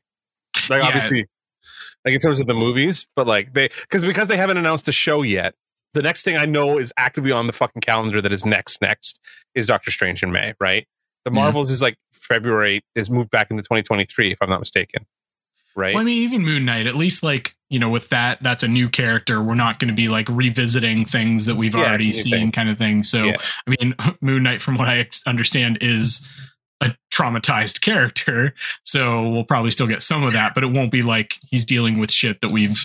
Like 0.69 0.81
Yeah. 0.81 0.87
obviously, 0.89 1.27
like 2.05 2.15
in 2.15 2.21
terms 2.21 2.41
of 2.41 2.47
the 2.47 2.55
movies, 2.55 3.07
but 3.17 3.27
like 3.27 3.53
they 3.55 3.69
because 3.69 4.05
because 4.05 4.29
they 4.29 4.37
haven't 4.37 4.57
announced 4.57 4.87
the 4.87 4.93
show 4.93 5.23
yet. 5.23 5.55
The 5.93 6.03
next 6.03 6.23
thing 6.23 6.37
I 6.37 6.47
know 6.47 6.79
is 6.79 6.93
actively 6.97 7.33
on 7.33 7.49
the 7.49 7.53
fucking 7.53 7.81
calendar 7.83 8.23
that 8.23 8.33
is 8.33 8.47
next 8.47 8.81
next 8.81 9.21
is 9.57 9.67
Doctor 9.67 9.91
Strange 9.91 10.23
in 10.23 10.31
May, 10.31 10.55
right? 10.61 10.87
The 11.25 11.31
Yeah. 11.33 11.41
Marvels 11.41 11.71
is 11.71 11.83
like 11.83 11.97
February 12.13 12.83
is 12.95 13.11
moved 13.11 13.31
back 13.31 13.51
into 13.51 13.63
2023 13.65 14.31
if 14.31 14.39
I'm 14.41 14.49
not 14.51 14.61
mistaken. 14.61 15.07
Right? 15.77 15.95
Well, 15.95 16.03
I 16.03 16.05
mean, 16.05 16.19
even 16.19 16.43
Moon 16.43 16.65
Knight, 16.65 16.87
at 16.87 16.95
least 16.97 17.23
like, 17.23 17.55
you 17.69 17.79
know, 17.79 17.89
with 17.89 18.09
that, 18.11 18.43
that's 18.43 18.63
a 18.65 18.69
new 18.69 18.89
character. 18.89 19.41
We're 19.43 19.55
not 19.55 19.79
going 19.79 19.89
to 19.89 19.95
be 19.95 20.09
like 20.09 20.29
revisiting 20.29 21.05
things 21.05 21.47
that 21.47 21.55
we've 21.57 21.75
Yeah, 21.75 21.83
already 21.89 22.09
it's 22.09 22.23
a 22.23 22.25
new 22.25 22.31
seen, 22.31 22.41
thing. 22.47 22.53
kind 22.53 22.69
of 22.69 22.77
thing. 22.79 23.05
So, 23.05 23.25
Yeah. 23.27 23.37
I 23.67 23.75
mean, 23.81 23.95
Moon 24.21 24.43
Knight, 24.43 24.61
from 24.63 24.77
what 24.77 24.89
I 24.89 25.07
understand, 25.27 25.79
is 25.81 26.27
a 26.81 26.95
traumatized 27.13 27.81
character. 27.81 28.55
So 28.85 29.29
we'll 29.29 29.45
probably 29.45 29.71
still 29.71 29.87
get 29.87 30.03
some 30.03 30.23
of 30.23 30.33
that, 30.33 30.55
but 30.55 30.63
it 30.65 30.69
won't 30.69 30.91
be 30.91 31.03
like 31.03 31.37
he's 31.51 31.65
dealing 31.65 31.99
with 31.99 32.11
shit 32.11 32.41
that 32.41 32.51
we've, 32.51 32.85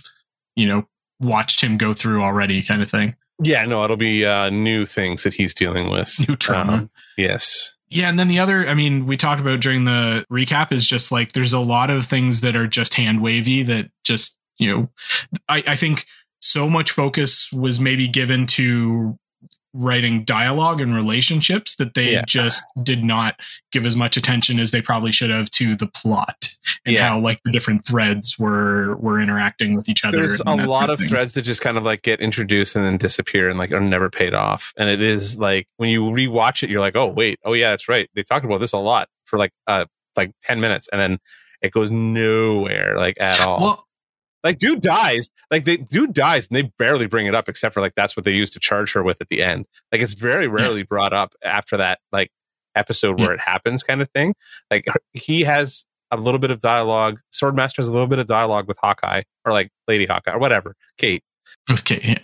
you 0.55 0.67
know, 0.67 0.87
watched 1.19 1.61
him 1.61 1.77
go 1.77 1.93
through 1.93 2.21
already, 2.21 2.61
kind 2.61 2.81
of 2.81 2.89
thing. 2.89 3.15
yeah, 3.41 3.65
no, 3.65 3.83
it'll 3.83 3.97
be 3.97 4.25
uh, 4.25 4.49
new 4.49 4.85
things 4.85 5.23
that 5.23 5.33
he's 5.33 5.53
dealing 5.53 5.89
with. 5.89 6.13
New 6.27 6.35
trauma. 6.35 6.73
Um, 6.73 6.89
yes. 7.17 7.75
Yeah, 7.89 8.09
and 8.09 8.17
then 8.17 8.27
the 8.27 8.39
other, 8.39 8.67
I 8.67 8.73
mean, 8.73 9.05
we 9.05 9.15
talked 9.15 9.39
about 9.39 9.61
during 9.61 9.85
the 9.85 10.25
recap 10.31 10.71
is 10.71 10.87
just 10.87 11.11
like 11.11 11.33
there's 11.33 11.53
a 11.53 11.59
lot 11.59 11.89
of 11.89 12.05
things 12.05 12.41
that 12.41 12.55
are 12.55 12.67
just 12.67 12.95
hand 12.95 13.21
wavy 13.21 13.63
that 13.63 13.91
just, 14.03 14.37
you 14.57 14.75
know, 14.75 14.89
I, 15.47 15.63
I 15.67 15.75
think 15.75 16.05
so 16.39 16.69
much 16.69 16.91
focus 16.91 17.51
was 17.51 17.79
maybe 17.79 18.07
given 18.07 18.47
to 18.47 19.17
writing 19.77 20.23
dialogue 20.23 20.79
and 20.79 20.95
relationships 20.95 21.75
that 21.75 21.93
they 21.95 22.13
Yeah. 22.13 22.23
just 22.25 22.63
did 22.81 23.03
not 23.03 23.39
give 23.71 23.85
as 23.85 23.95
much 23.95 24.15
attention 24.15 24.59
as 24.59 24.71
they 24.71 24.81
probably 24.81 25.11
should 25.11 25.29
have 25.29 25.49
to 25.51 25.75
the 25.75 25.87
plot 25.87 26.53
and 26.85 26.95
Yeah. 26.95 27.09
how 27.09 27.19
like 27.19 27.41
the 27.43 27.51
different 27.51 27.85
threads 27.85 28.39
were 28.39 28.95
were 28.95 29.19
interacting 29.19 29.75
with 29.75 29.89
each 29.89 30.05
other. 30.05 30.19
There's 30.19 30.39
a 30.45 30.55
lot 30.55 30.89
of 30.89 30.99
thing. 30.99 31.09
threads 31.09 31.33
that 31.33 31.41
just 31.41 31.59
kind 31.61 31.77
of 31.77 31.83
like 31.83 32.01
get 32.03 32.21
introduced 32.21 32.75
and 32.75 32.85
then 32.85 32.97
disappear 32.97 33.49
and 33.49 33.59
like 33.59 33.71
are 33.73 33.79
never 33.81 34.09
paid 34.09 34.33
off. 34.33 34.71
And 34.77 34.89
it 34.89 35.01
is 35.01 35.37
like 35.37 35.67
when 35.77 35.89
you 35.89 36.01
rewatch 36.03 36.63
it, 36.63 36.69
you're 36.69 36.79
like, 36.79 36.95
oh 36.95 37.07
wait, 37.07 37.39
oh 37.43 37.53
yeah, 37.53 37.71
that's 37.71 37.89
right. 37.89 38.09
They 38.15 38.23
talked 38.23 38.45
about 38.45 38.59
this 38.61 38.71
a 38.73 38.77
lot 38.77 39.09
for 39.25 39.37
like 39.37 39.51
uh 39.67 39.85
like 40.15 40.31
ten 40.41 40.61
minutes, 40.61 40.87
and 40.93 41.01
then 41.01 41.19
it 41.61 41.71
goes 41.71 41.91
nowhere 41.91 42.95
like 42.97 43.19
at 43.19 43.41
all. 43.41 43.59
Well, 43.59 43.84
like 44.45 44.57
dude 44.59 44.79
dies, 44.81 45.29
like 45.51 45.65
they 45.65 45.75
dude 45.77 46.13
dies, 46.13 46.47
and 46.47 46.55
they 46.55 46.71
barely 46.79 47.07
bring 47.07 47.25
it 47.25 47.35
up 47.35 47.49
except 47.49 47.73
for 47.73 47.81
like 47.81 47.95
that's 47.95 48.15
what 48.15 48.23
they 48.23 48.31
used 48.31 48.53
to 48.53 48.59
charge 48.59 48.93
her 48.93 49.03
with 49.03 49.19
at 49.19 49.27
the 49.27 49.41
end. 49.43 49.65
Like 49.91 50.01
it's 50.01 50.13
very 50.13 50.47
rarely 50.47 50.83
brought 50.83 51.11
up 51.11 51.33
after 51.43 51.75
that 51.77 51.99
like 52.13 52.29
episode 52.75 53.19
where 53.19 53.33
it 53.33 53.41
happens, 53.41 53.83
kind 53.83 54.01
of 54.01 54.09
thing. 54.11 54.33
Like 54.71 54.85
he 55.13 55.41
has 55.41 55.83
a 56.11 56.17
little 56.17 56.39
bit 56.39 56.51
of 56.51 56.59
dialogue. 56.59 57.19
Swordmaster 57.33 57.77
has 57.77 57.87
a 57.87 57.91
little 57.91 58.07
bit 58.07 58.19
of 58.19 58.27
dialogue 58.27 58.67
with 58.69 58.77
Hawkeye 58.81 59.23
or 59.43 59.51
like 59.51 59.69
Lady 59.87 60.05
Hawkeye 60.05 60.31
or 60.33 60.39
whatever, 60.39 60.75
Kate 60.97 61.23
okay, 61.69 61.99
yeah. 62.03 62.19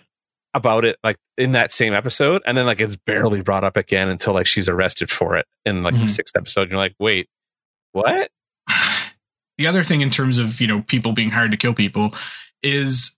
about 0.53 0.85
it 0.85 0.97
like 1.03 1.17
in 1.37 1.53
that 1.53 1.73
same 1.73 1.93
episode 1.93 2.41
and 2.45 2.57
then 2.57 2.65
like 2.65 2.79
it's 2.79 2.95
barely 2.95 3.41
brought 3.41 3.63
up 3.63 3.75
again 3.77 4.09
until 4.09 4.33
like 4.33 4.45
she's 4.45 4.67
arrested 4.69 5.09
for 5.09 5.35
it 5.35 5.45
in 5.65 5.81
like 5.83 5.93
Mhm. 5.95 6.01
the 6.01 6.07
sixth 6.07 6.35
episode 6.35 6.69
you're 6.69 6.77
like 6.77 6.93
wait 6.99 7.27
what 7.93 8.29
the 9.57 9.67
other 9.67 9.83
thing 9.83 10.01
in 10.01 10.09
terms 10.09 10.39
of 10.39 10.59
you 10.61 10.67
know 10.67 10.81
people 10.83 11.11
being 11.13 11.29
hired 11.31 11.51
to 11.51 11.57
kill 11.57 11.73
people 11.73 12.13
is 12.63 13.17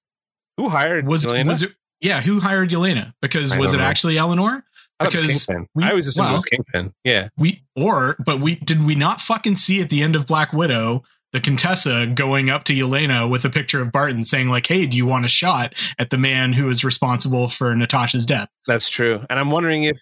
who 0.58 0.70
hired 0.70 1.08
was 1.08 1.26
Yelena? 1.26 1.48
was 1.48 1.64
it 1.64 1.74
yeah 2.02 2.22
who 2.22 2.40
hired 2.40 2.70
Yelena? 2.70 3.14
Because 3.22 3.52
I 3.52 3.58
was 3.60 3.74
it 3.74 3.78
know. 3.78 3.84
actually 3.84 4.18
Eleanor? 4.18 4.64
I 5.00 5.06
was 5.06 5.16
because 5.16 5.46
Kingpin. 5.46 5.68
we- 5.76 5.84
I 5.84 5.92
assumed 5.92 6.16
it 6.18 6.20
well- 6.20 6.34
was 6.34 6.46
Kingpin. 6.46 6.94
Yeah. 7.04 7.30
we 7.38 7.64
or 7.76 8.16
but 8.26 8.40
we 8.40 8.56
did 8.56 8.84
we 8.86 8.96
not 8.96 9.20
fucking 9.22 9.58
see 9.58 9.82
at 9.82 9.90
the 9.90 10.02
end 10.04 10.16
of 10.16 10.26
Black 10.28 10.54
Widow 10.54 11.04
the 11.34 11.42
Contessa 11.42 12.06
going 12.06 12.52
up 12.52 12.64
to 12.66 12.74
Yelena 12.74 13.28
with 13.28 13.44
a 13.44 13.50
picture 13.50 13.82
of 13.82 13.92
Barton 13.92 14.24
saying 14.24 14.50
like 14.50 14.68
hey 14.68 14.86
do 14.86 14.98
you 14.98 15.06
want 15.06 15.26
a 15.26 15.30
shot 15.30 15.74
at 15.98 16.10
the 16.12 16.18
man 16.18 16.54
who 16.54 16.70
is 16.70 16.84
responsible 16.86 17.48
for 17.48 17.76
Natasha's 17.76 18.26
death? 18.26 18.50
That's 18.68 18.88
true. 18.90 19.26
And 19.30 19.40
I'm 19.40 19.50
wondering 19.50 19.84
if 19.84 20.02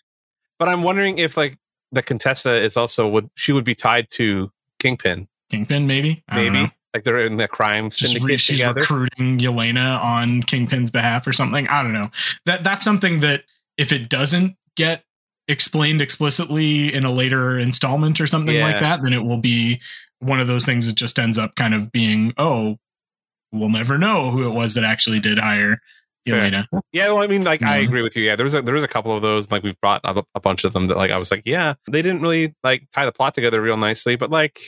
but 0.60 0.68
I'm 0.70 0.84
wondering 0.84 1.18
if 1.18 1.38
like 1.38 1.58
the 1.94 2.02
Contessa 2.04 2.56
is 2.56 2.76
also 2.78 3.08
would 3.08 3.30
she 3.36 3.52
would 3.54 3.64
be 3.66 3.76
tied 3.76 4.08
to 4.12 4.52
Kingpin 4.80 5.28
Kingpin 5.52 5.86
maybe 5.86 6.24
I 6.30 6.50
maybe 6.50 6.72
like 6.94 7.04
they're 7.04 7.20
in 7.26 7.38
the 7.38 7.48
crime 7.48 7.90
Just 7.90 8.14
syndicate 8.14 8.24
re- 8.30 8.38
she's 8.38 8.58
together 8.60 8.82
recruiting 8.82 9.38
Yelena 9.40 10.04
on 10.04 10.42
Kingpin's 10.44 10.90
behalf 10.92 11.28
or 11.28 11.34
something. 11.34 11.68
I 11.68 11.84
don't 11.84 11.94
know. 11.94 12.10
That 12.46 12.64
that's 12.64 12.84
something 12.84 13.20
that 13.22 13.44
if 13.78 13.92
it 13.92 14.10
doesn't 14.10 14.56
get 14.76 15.04
explained 15.48 16.02
explicitly 16.02 16.94
in 16.94 17.04
a 17.04 17.12
later 17.12 17.58
installment 17.60 18.20
or 18.22 18.28
something 18.28 18.56
Yeah. 18.56 18.66
like 18.68 18.80
that, 18.80 19.02
then 19.04 19.14
it 19.14 19.24
will 19.24 19.38
be 19.38 19.82
one 20.20 20.40
of 20.40 20.48
those 20.48 20.66
things 20.66 20.88
that 20.88 20.96
just 20.96 21.18
ends 21.20 21.38
up 21.38 21.56
kind 21.56 21.74
of 21.74 21.92
being, 21.92 22.34
oh, 22.38 22.78
we'll 23.52 23.70
never 23.70 23.98
know 23.98 24.30
who 24.32 24.46
it 24.46 24.52
was 24.54 24.76
that 24.76 24.84
actually 24.84 25.20
did 25.20 25.40
hire 25.40 25.78
Fair. 26.28 26.50
Yelena. 26.52 26.68
Yeah, 26.94 27.08
well, 27.08 27.24
I 27.24 27.28
mean, 27.28 27.44
like, 27.44 27.64
I 27.64 27.80
Mhm. 27.82 27.86
agree 27.88 28.02
with 28.04 28.16
you. 28.16 28.24
Yeah, 28.24 28.36
there 28.36 28.44
was 28.44 28.54
a, 28.54 28.62
there 28.62 28.76
was 28.76 28.84
a 28.84 28.88
couple 28.88 29.16
of 29.16 29.22
those. 29.24 29.50
Like, 29.50 29.64
we've 29.64 29.80
brought 29.82 30.02
up 30.04 30.28
a 30.36 30.40
bunch 30.40 30.64
of 30.64 30.74
them 30.74 30.86
that, 30.86 30.96
like, 30.98 31.10
I 31.12 31.18
was 31.18 31.32
like, 31.32 31.42
yeah, 31.46 31.74
they 31.90 32.02
didn't 32.04 32.22
really 32.22 32.54
like 32.64 32.84
tie 32.94 33.06
the 33.06 33.12
plot 33.12 33.34
together 33.34 33.60
real 33.62 33.78
nicely, 33.78 34.16
but 34.16 34.30
like, 34.30 34.60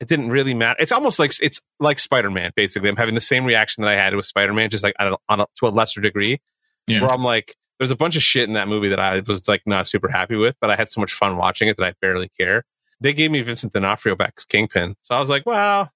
it 0.00 0.08
didn't 0.08 0.30
really 0.30 0.54
matter. 0.54 0.76
It's 0.80 0.92
almost 0.92 1.18
like 1.18 1.32
it's 1.42 1.60
like 1.78 1.98
Spider 1.98 2.30
Man. 2.30 2.52
Basically, 2.56 2.88
I'm 2.88 2.96
having 2.96 3.14
the 3.14 3.20
same 3.20 3.44
reaction 3.44 3.82
that 3.82 3.90
I 3.90 3.96
had 3.96 4.14
with 4.14 4.26
Spider 4.26 4.52
Man, 4.52 4.70
just 4.70 4.82
like 4.82 4.94
on 4.98 5.12
a, 5.12 5.16
on 5.28 5.40
a, 5.40 5.46
to 5.56 5.66
a 5.66 5.70
lesser 5.70 6.00
degree. 6.00 6.40
Yeah. 6.86 7.02
Where 7.02 7.12
I'm 7.12 7.22
like, 7.22 7.54
there's 7.78 7.90
a 7.90 7.96
bunch 7.96 8.16
of 8.16 8.22
shit 8.22 8.48
in 8.48 8.54
that 8.54 8.66
movie 8.68 8.88
that 8.88 8.98
I 9.00 9.20
was 9.20 9.46
like 9.46 9.62
not 9.66 9.86
super 9.86 10.08
happy 10.08 10.36
with, 10.36 10.56
but 10.60 10.70
I 10.70 10.76
had 10.76 10.88
so 10.88 11.00
much 11.00 11.12
fun 11.12 11.36
watching 11.36 11.68
it 11.68 11.76
that 11.76 11.84
I 11.84 11.94
barely 12.00 12.30
care. 12.38 12.64
They 13.00 13.12
gave 13.12 13.30
me 13.30 13.40
Vincent 13.42 13.72
D'Onofrio 13.72 14.16
back 14.16 14.34
as 14.36 14.44
Kingpin, 14.44 14.96
so 15.02 15.14
I 15.14 15.20
was 15.20 15.30
like, 15.30 15.46
well, 15.46 15.90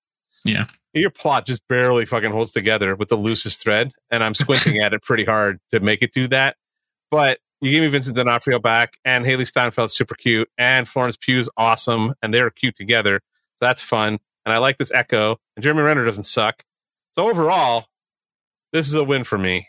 Yeah. 0.44 0.66
your 0.94 1.10
plot 1.10 1.46
just 1.46 1.60
barely 1.68 2.06
fucking 2.06 2.30
holds 2.30 2.52
together 2.52 2.94
with 2.96 3.08
the 3.08 3.16
loosest 3.16 3.62
thread, 3.62 3.92
and 4.10 4.22
I'm 4.24 4.34
squinting 4.34 4.78
at 4.82 4.94
it 4.94 5.02
pretty 5.02 5.24
hard 5.24 5.58
to 5.70 5.80
make 5.80 6.00
it 6.02 6.12
do 6.14 6.28
that. 6.28 6.56
But 7.10 7.38
you 7.60 7.70
gave 7.70 7.82
me 7.82 7.88
Vincent 7.88 8.16
D'Onofrio 8.16 8.58
back, 8.58 8.96
and 9.04 9.24
Hailee 9.26 9.50
Steinfeld's 9.50 9.94
super 9.96 10.14
cute, 10.14 10.48
and 10.56 10.86
Florence 10.88 11.16
Pugh's 11.16 11.48
awesome, 11.56 12.14
and 12.22 12.32
they're 12.32 12.50
cute 12.50 12.74
together, 12.76 13.20
that's 13.64 13.82
fun. 13.82 14.18
And 14.46 14.52
I 14.54 14.58
like 14.58 14.76
this 14.76 14.92
Echo, 14.92 15.38
and 15.56 15.62
Jeremy 15.62 15.82
Renner 15.82 16.04
doesn't 16.04 16.24
suck. 16.24 16.64
So 17.14 17.28
overall, 17.30 17.86
this 18.72 18.86
is 18.88 18.94
a 18.94 19.04
win 19.04 19.24
for 19.24 19.38
me. 19.38 19.68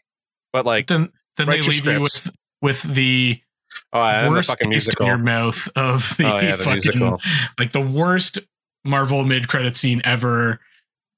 But 0.51 0.65
like, 0.65 0.88
Then 0.88 1.11
then 1.38 1.47
they 1.47 1.61
leave 1.61 1.85
you 1.85 2.01
with 2.01 2.31
with 2.61 2.81
the 2.84 3.39
oh, 3.93 4.23
the 4.23 4.30
worst 4.30 4.49
taste 4.49 4.69
musical. 4.69 5.05
in 5.05 5.07
your 5.09 5.17
mouth 5.17 5.67
of 5.76 6.15
the, 6.17 6.26
oh 6.34 6.39
yeah, 6.39 6.55
the 6.55 6.63
fucking 6.63 6.72
musical. 6.99 7.22
like 7.59 7.72
the 7.72 7.81
worst 7.81 8.39
Marvel 8.84 9.23
mid 9.23 9.47
credit 9.47 9.77
scene 9.77 10.01
ever. 10.03 10.59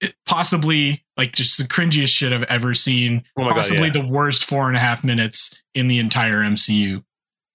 It- 0.02 0.14
possibly 0.28 1.04
like 1.18 1.32
just 1.34 1.58
the 1.58 1.64
cringiest 1.64 2.10
shit 2.10 2.32
I've 2.32 2.44
ever 2.44 2.74
seen. 2.76 3.24
Oh 3.38 3.42
my 3.44 3.50
God, 3.50 3.56
possibly 3.56 3.88
yeah. 3.88 3.94
the 3.94 4.08
worst 4.08 4.46
four 4.46 4.68
and 4.68 4.76
a 4.76 4.80
half 4.80 5.04
minutes 5.04 5.60
in 5.74 5.88
the 5.88 5.98
entire 5.98 6.38
MCU. 6.42 7.04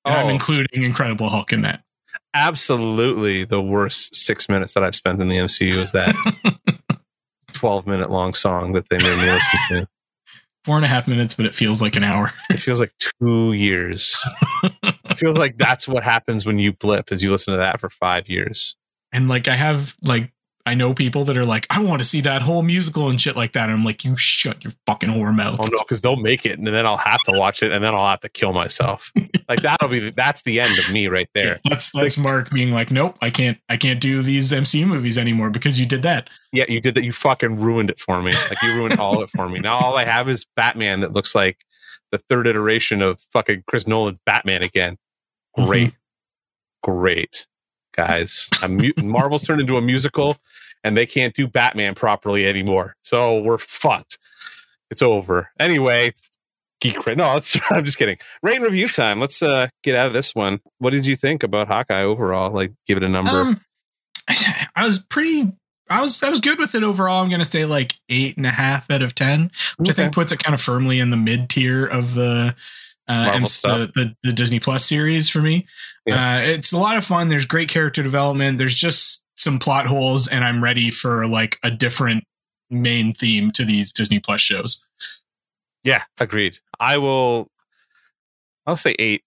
And 0.04 0.14
I'm 0.14 0.26
Oh. 0.26 0.30
including 0.30 0.82
Incredible 0.82 1.28
Hulk 1.28 1.52
in 1.52 1.62
that. 1.62 1.84
Absolutely 2.34 3.44
the 3.44 3.60
worst 3.60 4.14
six 4.14 4.48
minutes 4.48 4.74
that 4.74 4.84
I've 4.84 4.94
spent 4.94 5.20
in 5.20 5.28
the 5.28 5.36
MCU 5.36 5.76
is 5.76 5.92
that 5.92 6.14
12 7.52 7.86
minute 7.86 8.10
long 8.10 8.34
song 8.34 8.72
that 8.72 8.88
they 8.88 8.98
made 8.98 9.18
me 9.18 9.30
listen 9.30 9.58
to. 9.68 9.88
Four 10.64 10.76
and 10.76 10.84
a 10.84 10.88
half 10.88 11.08
minutes, 11.08 11.34
but 11.34 11.44
it 11.44 11.54
feels 11.54 11.82
like 11.82 11.96
an 11.96 12.04
hour. 12.04 12.32
It 12.48 12.58
feels 12.58 12.78
like 12.78 12.92
two 13.18 13.52
years. 13.52 14.16
it 14.84 15.18
feels 15.18 15.36
like 15.36 15.58
that's 15.58 15.88
what 15.88 16.04
happens 16.04 16.46
when 16.46 16.58
you 16.58 16.72
blip 16.72 17.10
as 17.10 17.22
you 17.22 17.32
listen 17.32 17.52
to 17.52 17.58
that 17.58 17.80
for 17.80 17.90
five 17.90 18.28
years. 18.28 18.76
And 19.12 19.28
like 19.28 19.48
I 19.48 19.56
have 19.56 19.96
like 20.04 20.32
I 20.64 20.74
know 20.74 20.94
people 20.94 21.24
that 21.24 21.36
are 21.36 21.44
like, 21.44 21.66
I 21.70 21.82
want 21.82 22.00
to 22.02 22.08
see 22.08 22.20
that 22.20 22.42
whole 22.42 22.62
musical 22.62 23.08
and 23.08 23.20
shit 23.20 23.36
like 23.36 23.52
that. 23.52 23.68
And 23.68 23.72
I'm 23.72 23.84
like, 23.84 24.04
you 24.04 24.16
shut 24.16 24.62
your 24.62 24.72
fucking 24.86 25.10
whore 25.10 25.34
mouth. 25.34 25.58
Oh 25.60 25.64
no, 25.64 25.78
because 25.78 26.02
they'll 26.02 26.16
make 26.16 26.46
it 26.46 26.56
and 26.56 26.68
then 26.68 26.86
I'll 26.86 26.96
have 26.96 27.20
to 27.22 27.36
watch 27.36 27.64
it 27.64 27.72
and 27.72 27.82
then 27.82 27.94
I'll 27.94 28.08
have 28.08 28.20
to 28.20 28.28
kill 28.28 28.52
myself. 28.52 29.10
like 29.48 29.62
that'll 29.62 29.88
be 29.88 30.10
that's 30.10 30.42
the 30.42 30.60
end 30.60 30.78
of 30.78 30.90
me 30.92 31.08
right 31.08 31.28
there. 31.34 31.58
That's 31.68 31.90
that's 31.90 32.16
Mark 32.16 32.50
being 32.50 32.70
like, 32.70 32.92
nope, 32.92 33.16
I 33.20 33.30
can't 33.30 33.58
I 33.68 33.76
can't 33.76 34.00
do 34.00 34.22
these 34.22 34.52
MCU 34.52 34.86
movies 34.86 35.18
anymore 35.18 35.50
because 35.50 35.80
you 35.80 35.86
did 35.86 36.02
that. 36.02 36.30
Yeah, 36.52 36.64
you 36.68 36.80
did 36.80 36.94
that. 36.94 37.02
You 37.02 37.12
fucking 37.12 37.60
ruined 37.60 37.90
it 37.90 37.98
for 37.98 38.22
me. 38.22 38.32
Like 38.32 38.62
you 38.62 38.72
ruined 38.74 39.00
all 39.00 39.16
of 39.16 39.22
it 39.22 39.30
for 39.30 39.48
me. 39.48 39.58
Now 39.58 39.78
all 39.78 39.96
I 39.96 40.04
have 40.04 40.28
is 40.28 40.46
Batman 40.54 41.00
that 41.00 41.12
looks 41.12 41.34
like 41.34 41.58
the 42.12 42.18
third 42.18 42.46
iteration 42.46 43.02
of 43.02 43.20
fucking 43.32 43.64
Chris 43.66 43.88
Nolan's 43.88 44.20
Batman 44.24 44.62
again. 44.62 44.96
Mm-hmm. 45.58 45.68
Great, 45.68 45.94
great, 46.84 47.46
guys. 47.92 48.48
Mu- 48.68 48.92
Marvel's 49.02 49.42
turned 49.42 49.60
into 49.60 49.76
a 49.76 49.82
musical, 49.82 50.36
and 50.84 50.96
they 50.96 51.06
can't 51.06 51.34
do 51.34 51.46
Batman 51.46 51.94
properly 51.94 52.46
anymore. 52.46 52.96
So 53.02 53.40
we're 53.40 53.58
fucked. 53.58 54.18
It's 54.90 55.02
over. 55.02 55.50
Anyway, 55.58 56.12
geek. 56.80 57.06
No, 57.16 57.24
I'm 57.70 57.84
just 57.84 57.98
kidding. 57.98 58.18
Rate 58.42 58.56
and 58.56 58.64
review 58.64 58.88
time. 58.88 59.20
Let's 59.20 59.42
uh 59.42 59.68
get 59.82 59.94
out 59.94 60.08
of 60.08 60.12
this 60.12 60.34
one. 60.34 60.60
What 60.78 60.90
did 60.90 61.06
you 61.06 61.16
think 61.16 61.42
about 61.42 61.68
Hawkeye 61.68 62.02
overall? 62.02 62.50
Like, 62.50 62.72
give 62.86 62.98
it 62.98 63.04
a 63.04 63.08
number. 63.08 63.30
Um, 63.30 63.60
I 64.28 64.86
was 64.86 64.98
pretty. 64.98 65.52
I 65.88 66.00
was 66.00 66.22
I 66.22 66.30
was 66.30 66.40
good 66.40 66.58
with 66.58 66.74
it 66.74 66.82
overall. 66.82 67.22
I'm 67.22 67.30
gonna 67.30 67.44
say 67.44 67.64
like 67.66 67.94
eight 68.08 68.36
and 68.36 68.46
a 68.46 68.50
half 68.50 68.90
out 68.90 69.02
of 69.02 69.14
ten, 69.14 69.50
which 69.76 69.90
I 69.90 69.92
think 69.92 70.14
puts 70.14 70.32
it 70.32 70.42
kind 70.42 70.54
of 70.54 70.60
firmly 70.60 70.98
in 70.98 71.10
the 71.10 71.16
mid 71.16 71.50
tier 71.50 71.84
of 71.84 72.14
the 72.14 72.54
uh, 73.12 73.38
the, 73.38 73.90
the 73.94 74.16
the 74.22 74.32
Disney 74.32 74.60
Plus 74.60 74.86
series 74.86 75.28
for 75.28 75.40
me. 75.40 75.66
Yeah. 76.06 76.36
Uh, 76.36 76.40
it's 76.42 76.72
a 76.72 76.78
lot 76.78 76.96
of 76.96 77.04
fun. 77.04 77.28
There's 77.28 77.46
great 77.46 77.68
character 77.68 78.02
development. 78.02 78.58
There's 78.58 78.74
just 78.74 79.24
some 79.36 79.58
plot 79.58 79.86
holes 79.86 80.28
and 80.28 80.44
I'm 80.44 80.62
ready 80.62 80.90
for 80.90 81.26
like 81.26 81.58
a 81.62 81.70
different 81.70 82.24
main 82.70 83.12
theme 83.12 83.50
to 83.52 83.64
these 83.64 83.92
Disney 83.92 84.20
Plus 84.20 84.40
shows. 84.40 84.86
Yeah, 85.84 86.02
agreed. 86.18 86.58
I 86.78 86.98
will. 86.98 87.48
I'll 88.66 88.76
say 88.76 88.94
eight. 88.98 89.22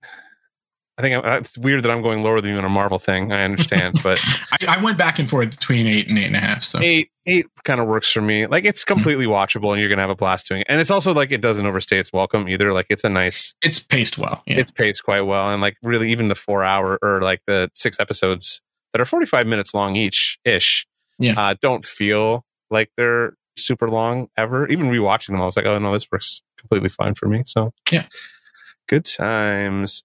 I 0.97 1.01
think 1.01 1.25
I'm, 1.25 1.39
it's 1.39 1.57
weird 1.57 1.83
that 1.83 1.91
I'm 1.91 2.01
going 2.01 2.23
lower 2.23 2.39
than 2.39 2.51
you 2.51 2.57
on 2.57 2.63
a 2.63 2.69
Marvel 2.69 2.99
thing. 2.99 3.31
I 3.31 3.43
understand, 3.43 3.99
but 4.03 4.19
I, 4.51 4.77
I, 4.77 4.81
went 4.81 4.97
back 4.97 5.19
and 5.19 5.29
forth 5.29 5.51
between 5.51 5.87
eight 5.87 6.09
and 6.09 6.17
eight 6.17 6.27
and 6.27 6.35
a 6.35 6.39
half. 6.39 6.63
So 6.63 6.79
eight, 6.79 7.09
eight 7.25 7.47
kind 7.65 7.81
of 7.81 7.87
works 7.87 8.09
for 8.11 8.21
me. 8.21 8.47
Like 8.47 8.63
it's 8.63 8.83
mm-hmm. 8.83 8.93
completely 8.93 9.25
mm-hmm. 9.25 9.33
watchable, 9.33 9.71
and 9.71 9.79
you're 9.79 9.89
gonna 9.89 10.01
have 10.01 10.09
a 10.09 10.15
blast 10.15 10.47
doing 10.47 10.61
it. 10.61 10.67
And 10.69 10.79
it's 10.79 10.91
also 10.91 11.13
like 11.13 11.31
it 11.31 11.41
doesn't 11.41 11.65
overstay 11.65 11.99
its 11.99 12.13
welcome 12.13 12.47
either. 12.47 12.71
Like 12.71 12.87
it's 12.89 13.03
a 13.03 13.09
nice. 13.09 13.55
It's 13.61 13.79
paced 13.79 14.17
well. 14.17 14.41
Yeah. 14.45 14.57
It's 14.57 14.71
paced 14.71 15.03
quite 15.03 15.21
well, 15.21 15.49
and 15.49 15.61
like 15.61 15.75
really, 15.83 16.11
even 16.11 16.29
the 16.29 16.35
four 16.35 16.63
hour 16.63 16.97
or 17.01 17.21
like 17.21 17.41
the 17.45 17.69
six 17.73 17.99
episodes 17.99 18.61
that 18.93 19.01
are 19.01 19.05
45 19.05 19.47
minutes 19.47 19.73
long 19.73 19.97
each 19.97 20.39
ish. 20.45 20.87
Yeah, 21.19 21.39
uh, 21.39 21.55
don't 21.61 21.83
feel 21.83 22.45
like 22.69 22.89
they're 22.95 23.33
super 23.57 23.89
long 23.89 24.29
ever. 24.37 24.65
Even 24.67 24.87
rewatching 24.87 25.27
them, 25.27 25.41
I 25.41 25.45
was 25.45 25.57
like, 25.57 25.65
oh 25.65 25.77
no, 25.77 25.91
this 25.91 26.07
works 26.09 26.41
completely 26.57 26.89
fine 26.89 27.15
for 27.15 27.27
me. 27.27 27.43
So 27.45 27.73
yeah, 27.91 28.05
good 28.87 29.03
times 29.03 30.03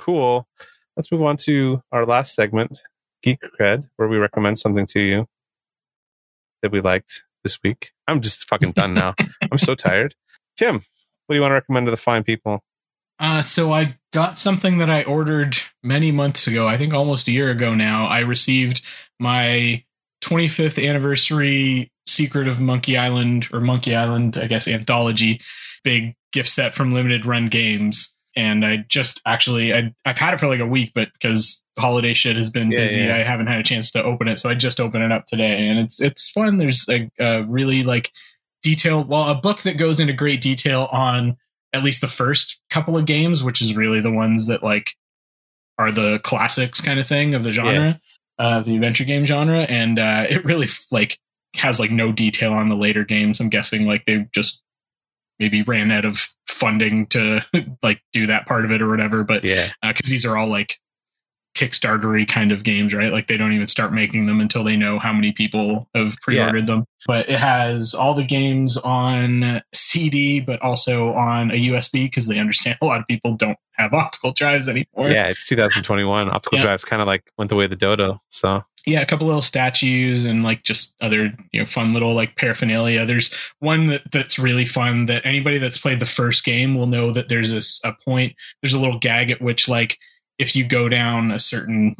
cool. 0.00 0.48
Let's 0.96 1.12
move 1.12 1.22
on 1.22 1.36
to 1.38 1.82
our 1.92 2.04
last 2.04 2.34
segment, 2.34 2.80
Geek 3.22 3.38
Cred, 3.58 3.88
where 3.96 4.08
we 4.08 4.16
recommend 4.16 4.58
something 4.58 4.86
to 4.86 5.00
you 5.00 5.26
that 6.62 6.72
we 6.72 6.80
liked 6.80 7.22
this 7.44 7.58
week. 7.62 7.92
I'm 8.08 8.20
just 8.20 8.48
fucking 8.48 8.72
done 8.72 8.94
now. 8.94 9.14
I'm 9.52 9.58
so 9.58 9.74
tired. 9.74 10.14
Tim, 10.56 10.76
what 10.76 10.84
do 11.30 11.34
you 11.34 11.40
want 11.40 11.52
to 11.52 11.54
recommend 11.54 11.86
to 11.86 11.90
the 11.90 11.96
fine 11.96 12.24
people? 12.24 12.62
Uh, 13.18 13.42
so 13.42 13.72
I 13.72 13.96
got 14.12 14.38
something 14.38 14.78
that 14.78 14.90
I 14.90 15.04
ordered 15.04 15.56
many 15.82 16.10
months 16.10 16.46
ago. 16.46 16.66
I 16.66 16.76
think 16.76 16.94
almost 16.94 17.28
a 17.28 17.32
year 17.32 17.50
ago 17.50 17.74
now. 17.74 18.06
I 18.06 18.20
received 18.20 18.82
my 19.18 19.84
25th 20.22 20.86
anniversary 20.86 21.92
Secret 22.06 22.48
of 22.48 22.60
Monkey 22.60 22.96
Island 22.96 23.48
or 23.52 23.60
Monkey 23.60 23.94
Island, 23.94 24.38
I 24.38 24.46
guess, 24.46 24.66
anthology 24.66 25.40
big 25.82 26.14
gift 26.32 26.48
set 26.50 26.72
from 26.72 26.90
Limited 26.90 27.24
Run 27.24 27.48
Games 27.48 28.14
and 28.40 28.64
I 28.64 28.78
just 28.88 29.20
actually 29.26 29.74
I 29.74 29.94
I've 30.06 30.16
had 30.16 30.32
it 30.32 30.40
for 30.40 30.48
like 30.48 30.60
a 30.60 30.66
week, 30.66 30.92
but 30.94 31.12
because 31.12 31.62
holiday 31.78 32.14
shit 32.14 32.36
has 32.36 32.48
been 32.48 32.70
yeah, 32.70 32.78
busy, 32.78 33.02
yeah. 33.02 33.16
I 33.16 33.18
haven't 33.18 33.48
had 33.48 33.60
a 33.60 33.62
chance 33.62 33.90
to 33.92 34.02
open 34.02 34.28
it. 34.28 34.38
So 34.38 34.48
I 34.48 34.54
just 34.54 34.80
opened 34.80 35.04
it 35.04 35.12
up 35.12 35.26
today, 35.26 35.68
and 35.68 35.78
it's 35.78 36.00
it's 36.00 36.30
fun. 36.30 36.56
There's 36.56 36.88
a, 36.88 37.10
a 37.18 37.42
really 37.42 37.82
like 37.82 38.10
detailed, 38.62 39.08
well, 39.08 39.28
a 39.28 39.34
book 39.34 39.60
that 39.60 39.76
goes 39.76 40.00
into 40.00 40.14
great 40.14 40.40
detail 40.40 40.88
on 40.90 41.36
at 41.72 41.82
least 41.82 42.00
the 42.00 42.08
first 42.08 42.62
couple 42.70 42.96
of 42.96 43.04
games, 43.04 43.44
which 43.44 43.60
is 43.60 43.76
really 43.76 44.00
the 44.00 44.10
ones 44.10 44.46
that 44.46 44.62
like 44.62 44.96
are 45.78 45.92
the 45.92 46.18
classics 46.20 46.80
kind 46.80 46.98
of 46.98 47.06
thing 47.06 47.34
of 47.34 47.44
the 47.44 47.52
genre, 47.52 48.00
yeah. 48.38 48.46
uh, 48.46 48.60
the 48.60 48.74
adventure 48.74 49.04
game 49.04 49.26
genre, 49.26 49.60
and 49.60 49.98
uh, 49.98 50.24
it 50.28 50.44
really 50.46 50.68
like 50.90 51.18
has 51.56 51.78
like 51.78 51.90
no 51.90 52.10
detail 52.10 52.54
on 52.54 52.70
the 52.70 52.76
later 52.76 53.04
games. 53.04 53.38
I'm 53.38 53.50
guessing 53.50 53.84
like 53.84 54.06
they 54.06 54.26
just 54.34 54.62
maybe 55.38 55.62
ran 55.62 55.90
out 55.90 56.06
of 56.06 56.28
funding 56.60 57.06
to 57.06 57.40
like 57.82 58.00
do 58.12 58.26
that 58.26 58.46
part 58.46 58.64
of 58.64 58.70
it 58.70 58.82
or 58.82 58.88
whatever. 58.88 59.24
But 59.24 59.42
yeah, 59.44 59.68
because 59.82 60.08
uh, 60.08 60.10
these 60.10 60.26
are 60.26 60.36
all 60.36 60.48
like 60.48 60.78
Kickstartery 61.54 62.26
kind 62.28 62.52
of 62.52 62.64
games, 62.64 62.94
right? 62.94 63.12
Like 63.12 63.26
they 63.26 63.36
don't 63.36 63.52
even 63.52 63.66
start 63.66 63.92
making 63.92 64.26
them 64.26 64.40
until 64.40 64.64
they 64.64 64.76
know 64.76 64.98
how 64.98 65.12
many 65.12 65.32
people 65.32 65.88
have 65.94 66.16
pre-ordered 66.22 66.60
yeah. 66.68 66.76
them. 66.76 66.84
But 67.06 67.28
it 67.28 67.38
has 67.38 67.94
all 67.94 68.14
the 68.14 68.24
games 68.24 68.76
on 68.78 69.62
CD, 69.74 70.40
but 70.40 70.62
also 70.62 71.12
on 71.14 71.50
a 71.50 71.54
USB 71.54 72.04
because 72.04 72.28
they 72.28 72.38
understand 72.38 72.78
a 72.80 72.86
lot 72.86 73.00
of 73.00 73.06
people 73.06 73.36
don't 73.36 73.58
have 73.72 73.92
optical 73.92 74.32
drives 74.32 74.68
anymore. 74.68 75.10
Yeah, 75.10 75.28
it's 75.28 75.46
2021. 75.46 76.30
Optical 76.30 76.58
yeah. 76.58 76.64
drives 76.64 76.84
kind 76.84 77.02
of 77.02 77.08
like 77.08 77.30
went 77.38 77.48
the 77.48 77.56
way 77.56 77.64
of 77.64 77.70
the 77.70 77.76
dodo. 77.76 78.20
So 78.28 78.62
yeah, 78.86 79.00
a 79.00 79.06
couple 79.06 79.26
little 79.26 79.42
statues 79.42 80.26
and 80.26 80.42
like 80.42 80.62
just 80.62 80.94
other 81.00 81.32
you 81.52 81.60
know 81.60 81.66
fun 81.66 81.92
little 81.92 82.14
like 82.14 82.36
paraphernalia. 82.36 83.04
There's 83.04 83.32
one 83.58 83.86
that, 83.86 84.02
that's 84.10 84.38
really 84.38 84.64
fun 84.64 85.06
that 85.06 85.24
anybody 85.26 85.58
that's 85.58 85.78
played 85.78 86.00
the 86.00 86.06
first 86.06 86.44
game 86.44 86.74
will 86.74 86.86
know 86.86 87.10
that 87.10 87.28
there's 87.28 87.50
this 87.50 87.80
a 87.84 87.92
point. 88.04 88.34
There's 88.62 88.74
a 88.74 88.80
little 88.80 88.98
gag 88.98 89.30
at 89.30 89.42
which 89.42 89.68
like 89.68 89.98
if 90.40 90.56
you 90.56 90.66
go 90.66 90.88
down 90.88 91.30
a 91.30 91.38
certain 91.38 91.94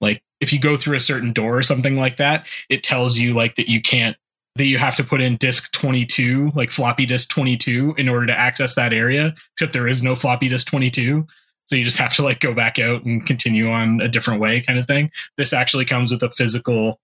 like 0.00 0.22
if 0.40 0.52
you 0.52 0.60
go 0.60 0.76
through 0.76 0.96
a 0.96 1.00
certain 1.00 1.32
door 1.32 1.58
or 1.58 1.62
something 1.62 1.96
like 1.96 2.16
that, 2.16 2.46
it 2.70 2.82
tells 2.82 3.18
you 3.18 3.34
like 3.34 3.56
that 3.56 3.68
you 3.68 3.82
can't 3.82 4.16
that 4.56 4.64
you 4.64 4.78
have 4.78 4.96
to 4.96 5.04
put 5.04 5.20
in 5.20 5.36
disk 5.36 5.70
22, 5.72 6.52
like 6.54 6.70
floppy 6.70 7.04
disk 7.04 7.28
22 7.28 7.94
in 7.98 8.08
order 8.08 8.26
to 8.26 8.38
access 8.38 8.74
that 8.74 8.92
area, 8.92 9.34
except 9.54 9.72
there 9.72 9.86
is 9.86 10.02
no 10.02 10.14
floppy 10.14 10.48
disk 10.48 10.68
22. 10.68 11.26
So 11.66 11.76
you 11.76 11.84
just 11.84 11.98
have 11.98 12.14
to 12.14 12.22
like 12.22 12.40
go 12.40 12.54
back 12.54 12.78
out 12.78 13.04
and 13.04 13.24
continue 13.24 13.68
on 13.68 14.00
a 14.00 14.08
different 14.08 14.40
way 14.40 14.60
kind 14.60 14.78
of 14.78 14.86
thing. 14.86 15.10
This 15.36 15.52
actually 15.52 15.84
comes 15.84 16.10
with 16.10 16.22
a 16.22 16.30
physical 16.30 17.00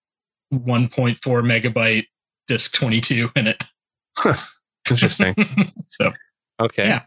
1.4 0.53 1.17
megabyte 1.19 2.05
disk 2.47 2.73
22 2.73 3.29
in 3.35 3.47
it. 3.47 3.63
Interesting. 4.89 5.35
so 5.89 6.13
okay. 6.61 6.85
Yeah 6.85 7.03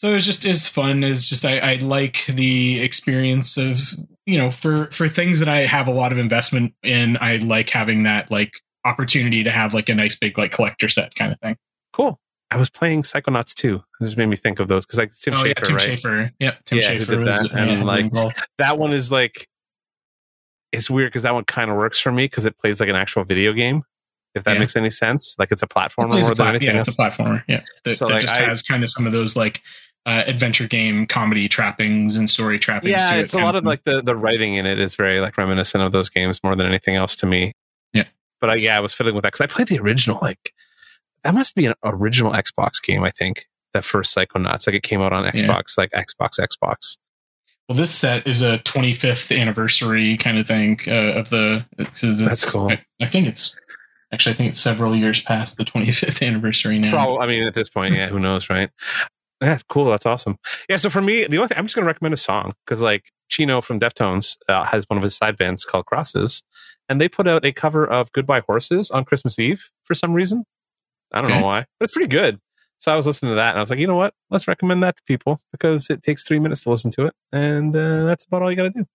so 0.00 0.14
it's 0.14 0.24
just 0.24 0.46
as 0.46 0.66
fun 0.66 1.04
as 1.04 1.26
just 1.26 1.44
I, 1.44 1.58
I 1.58 1.74
like 1.74 2.24
the 2.24 2.80
experience 2.80 3.58
of 3.58 3.76
you 4.24 4.38
know 4.38 4.50
for 4.50 4.86
for 4.86 5.08
things 5.08 5.40
that 5.40 5.48
I 5.48 5.58
have 5.66 5.88
a 5.88 5.90
lot 5.90 6.10
of 6.10 6.16
investment 6.16 6.72
in. 6.82 7.18
I 7.20 7.36
like 7.36 7.68
having 7.68 8.04
that 8.04 8.30
like 8.30 8.62
opportunity 8.86 9.44
to 9.44 9.50
have 9.50 9.74
like 9.74 9.90
a 9.90 9.94
nice 9.94 10.16
big 10.16 10.38
like 10.38 10.52
collector 10.52 10.88
set 10.88 11.14
kind 11.16 11.32
of 11.32 11.38
thing. 11.40 11.58
Cool. 11.92 12.18
I 12.50 12.56
was 12.56 12.70
playing 12.70 13.02
Psychonauts 13.02 13.52
too. 13.52 13.82
It 14.00 14.04
just 14.04 14.16
made 14.16 14.30
me 14.30 14.36
think 14.36 14.58
of 14.58 14.68
those 14.68 14.86
because 14.86 14.98
like 14.98 15.10
Tim 15.20 15.34
oh, 15.34 15.36
Schafer, 15.36 15.46
yeah, 15.46 15.52
Tim 15.52 15.76
right? 15.76 15.86
Schafer. 15.86 16.30
Yep, 16.40 16.64
Tim 16.64 16.78
yeah, 16.78 16.84
Schafer 16.84 17.06
did 17.06 17.26
that. 17.26 17.42
Was, 17.42 17.52
and 17.52 17.70
yeah, 17.70 17.84
like 17.84 18.12
that 18.56 18.78
one 18.78 18.94
is 18.94 19.12
like 19.12 19.48
it's 20.72 20.88
weird 20.88 21.10
because 21.10 21.24
that 21.24 21.34
one 21.34 21.44
kind 21.44 21.70
of 21.70 21.76
works 21.76 22.00
for 22.00 22.10
me 22.10 22.24
because 22.24 22.46
it 22.46 22.56
plays 22.56 22.80
like 22.80 22.88
an 22.88 22.96
actual 22.96 23.24
video 23.24 23.52
game 23.52 23.82
if 24.34 24.44
that 24.44 24.54
yeah. 24.54 24.60
makes 24.60 24.76
any 24.76 24.90
sense. 24.90 25.36
Like 25.38 25.50
it's 25.50 25.62
a 25.62 25.66
platformer 25.66 26.16
it 26.16 26.22
more 26.22 26.34
than 26.34 26.46
anything 26.46 26.68
yeah, 26.68 26.78
else. 26.78 26.88
It's 26.88 26.98
a 26.98 27.02
platformer. 27.02 27.42
Yeah, 27.48 27.62
that, 27.84 27.94
so 27.94 28.06
that 28.06 28.14
like 28.14 28.22
just 28.22 28.36
I, 28.36 28.44
has 28.44 28.62
kind 28.62 28.82
of 28.82 28.90
some 28.90 29.06
of 29.06 29.12
those 29.12 29.36
like 29.36 29.60
uh, 30.06 30.24
adventure 30.26 30.66
game 30.66 31.06
comedy 31.06 31.48
trappings 31.48 32.16
and 32.16 32.30
story 32.30 32.58
trappings. 32.58 32.92
Yeah, 32.92 33.16
it's 33.16 33.34
it. 33.34 33.40
a 33.40 33.44
lot 33.44 33.56
of 33.56 33.64
like 33.64 33.84
the 33.84 34.02
the 34.02 34.16
writing 34.16 34.54
in 34.54 34.66
it 34.66 34.78
is 34.78 34.94
very 34.94 35.20
like 35.20 35.36
reminiscent 35.36 35.82
of 35.82 35.92
those 35.92 36.08
games 36.08 36.42
more 36.42 36.56
than 36.56 36.66
anything 36.66 36.96
else 36.96 37.16
to 37.16 37.26
me. 37.26 37.52
Yeah, 37.92 38.04
but 38.40 38.50
I, 38.50 38.54
yeah, 38.54 38.76
I 38.76 38.80
was 38.80 38.92
fiddling 38.92 39.14
with 39.14 39.22
that 39.22 39.32
because 39.32 39.42
I 39.42 39.46
played 39.46 39.68
the 39.68 39.78
original. 39.78 40.18
Like 40.22 40.52
that 41.24 41.34
must 41.34 41.54
be 41.54 41.66
an 41.66 41.74
original 41.84 42.32
Xbox 42.32 42.82
game. 42.82 43.04
I 43.04 43.10
think 43.10 43.46
that 43.74 43.84
first 43.84 44.16
Psychonauts, 44.16 44.66
like 44.66 44.76
it 44.76 44.82
came 44.82 45.02
out 45.02 45.12
on 45.12 45.24
Xbox, 45.24 45.76
yeah. 45.76 45.84
like 45.84 45.90
Xbox, 45.90 46.40
Xbox. 46.40 46.96
Well, 47.68 47.76
this 47.76 47.94
set 47.94 48.26
is 48.26 48.42
a 48.42 48.58
25th 48.58 49.38
anniversary 49.38 50.16
kind 50.16 50.38
of 50.38 50.46
thing 50.46 50.80
uh, 50.88 51.18
of 51.18 51.30
the. 51.30 51.64
It's, 51.78 52.02
it's, 52.02 52.20
That's 52.20 52.52
cool. 52.52 52.70
I, 52.70 52.82
I, 53.00 53.06
think 53.06 53.28
it's 53.28 53.56
actually 54.12 54.32
I 54.32 54.34
think 54.34 54.52
it's 54.52 54.60
several 54.60 54.96
years 54.96 55.22
past 55.22 55.56
the 55.56 55.64
25th 55.64 56.26
anniversary 56.26 56.80
now. 56.80 56.90
Probably, 56.90 57.18
I 57.18 57.26
mean, 57.28 57.44
at 57.44 57.54
this 57.54 57.68
point, 57.68 57.94
yeah, 57.94 58.08
who 58.08 58.18
knows, 58.18 58.50
right? 58.50 58.70
That's 59.40 59.62
cool. 59.62 59.86
That's 59.86 60.06
awesome. 60.06 60.36
Yeah. 60.68 60.76
So 60.76 60.90
for 60.90 61.00
me, 61.00 61.26
the 61.26 61.38
only 61.38 61.48
thing 61.48 61.58
I'm 61.58 61.64
just 61.64 61.74
going 61.74 61.84
to 61.84 61.86
recommend 61.86 62.12
a 62.12 62.18
song 62.18 62.52
because 62.64 62.82
like 62.82 63.04
Chino 63.28 63.60
from 63.60 63.80
Deftones 63.80 64.36
uh, 64.48 64.64
has 64.64 64.84
one 64.88 64.98
of 64.98 65.02
his 65.02 65.16
side 65.16 65.38
bands 65.38 65.64
called 65.64 65.86
Crosses, 65.86 66.42
and 66.88 67.00
they 67.00 67.08
put 67.08 67.26
out 67.26 67.44
a 67.44 67.52
cover 67.52 67.86
of 67.86 68.12
Goodbye 68.12 68.42
Horses 68.46 68.90
on 68.90 69.04
Christmas 69.04 69.38
Eve 69.38 69.68
for 69.84 69.94
some 69.94 70.12
reason. 70.12 70.44
I 71.12 71.22
don't 71.22 71.30
okay. 71.30 71.40
know 71.40 71.46
why, 71.46 71.64
but 71.78 71.84
it's 71.84 71.92
pretty 71.92 72.08
good. 72.08 72.38
So 72.78 72.92
I 72.92 72.96
was 72.96 73.06
listening 73.06 73.32
to 73.32 73.36
that 73.36 73.50
and 73.50 73.58
I 73.58 73.60
was 73.60 73.70
like, 73.70 73.78
you 73.78 73.86
know 73.86 73.96
what? 73.96 74.14
Let's 74.30 74.48
recommend 74.48 74.82
that 74.82 74.96
to 74.96 75.02
people 75.06 75.40
because 75.52 75.90
it 75.90 76.02
takes 76.02 76.24
three 76.24 76.38
minutes 76.38 76.62
to 76.62 76.70
listen 76.70 76.90
to 76.92 77.06
it, 77.06 77.14
and 77.32 77.74
uh, 77.74 78.04
that's 78.04 78.26
about 78.26 78.42
all 78.42 78.50
you 78.50 78.56
got 78.56 78.64
to 78.64 78.70
do. 78.70 78.86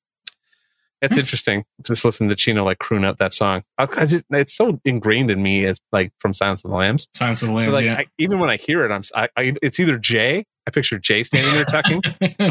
It's 1.01 1.17
interesting 1.17 1.65
just 1.83 2.05
listen 2.05 2.29
to 2.29 2.35
Chino 2.35 2.63
like 2.63 2.79
croon 2.79 3.05
out 3.05 3.19
that 3.19 3.33
song. 3.33 3.63
I, 3.77 3.87
I, 3.97 4.05
just 4.05 4.25
it's 4.31 4.53
so 4.53 4.79
ingrained 4.85 5.29
in 5.29 5.41
me 5.41 5.65
as 5.65 5.79
like 5.91 6.11
from 6.19 6.33
Silence 6.33 6.63
of 6.63 6.71
the 6.71 6.77
Lambs. 6.77 7.07
Silence 7.13 7.41
of 7.41 7.49
the 7.49 7.53
Lambs. 7.53 7.73
Like, 7.73 7.85
yeah. 7.85 7.95
I, 7.95 8.05
even 8.17 8.39
when 8.39 8.49
I 8.49 8.57
hear 8.57 8.85
it, 8.85 8.91
I'm 8.91 9.03
I, 9.15 9.29
it's 9.61 9.79
either 9.79 9.97
Jay. 9.97 10.45
I 10.67 10.71
picture 10.71 10.97
Jay 10.97 11.23
standing 11.23 11.53
there 11.53 11.65
tucking 11.65 12.01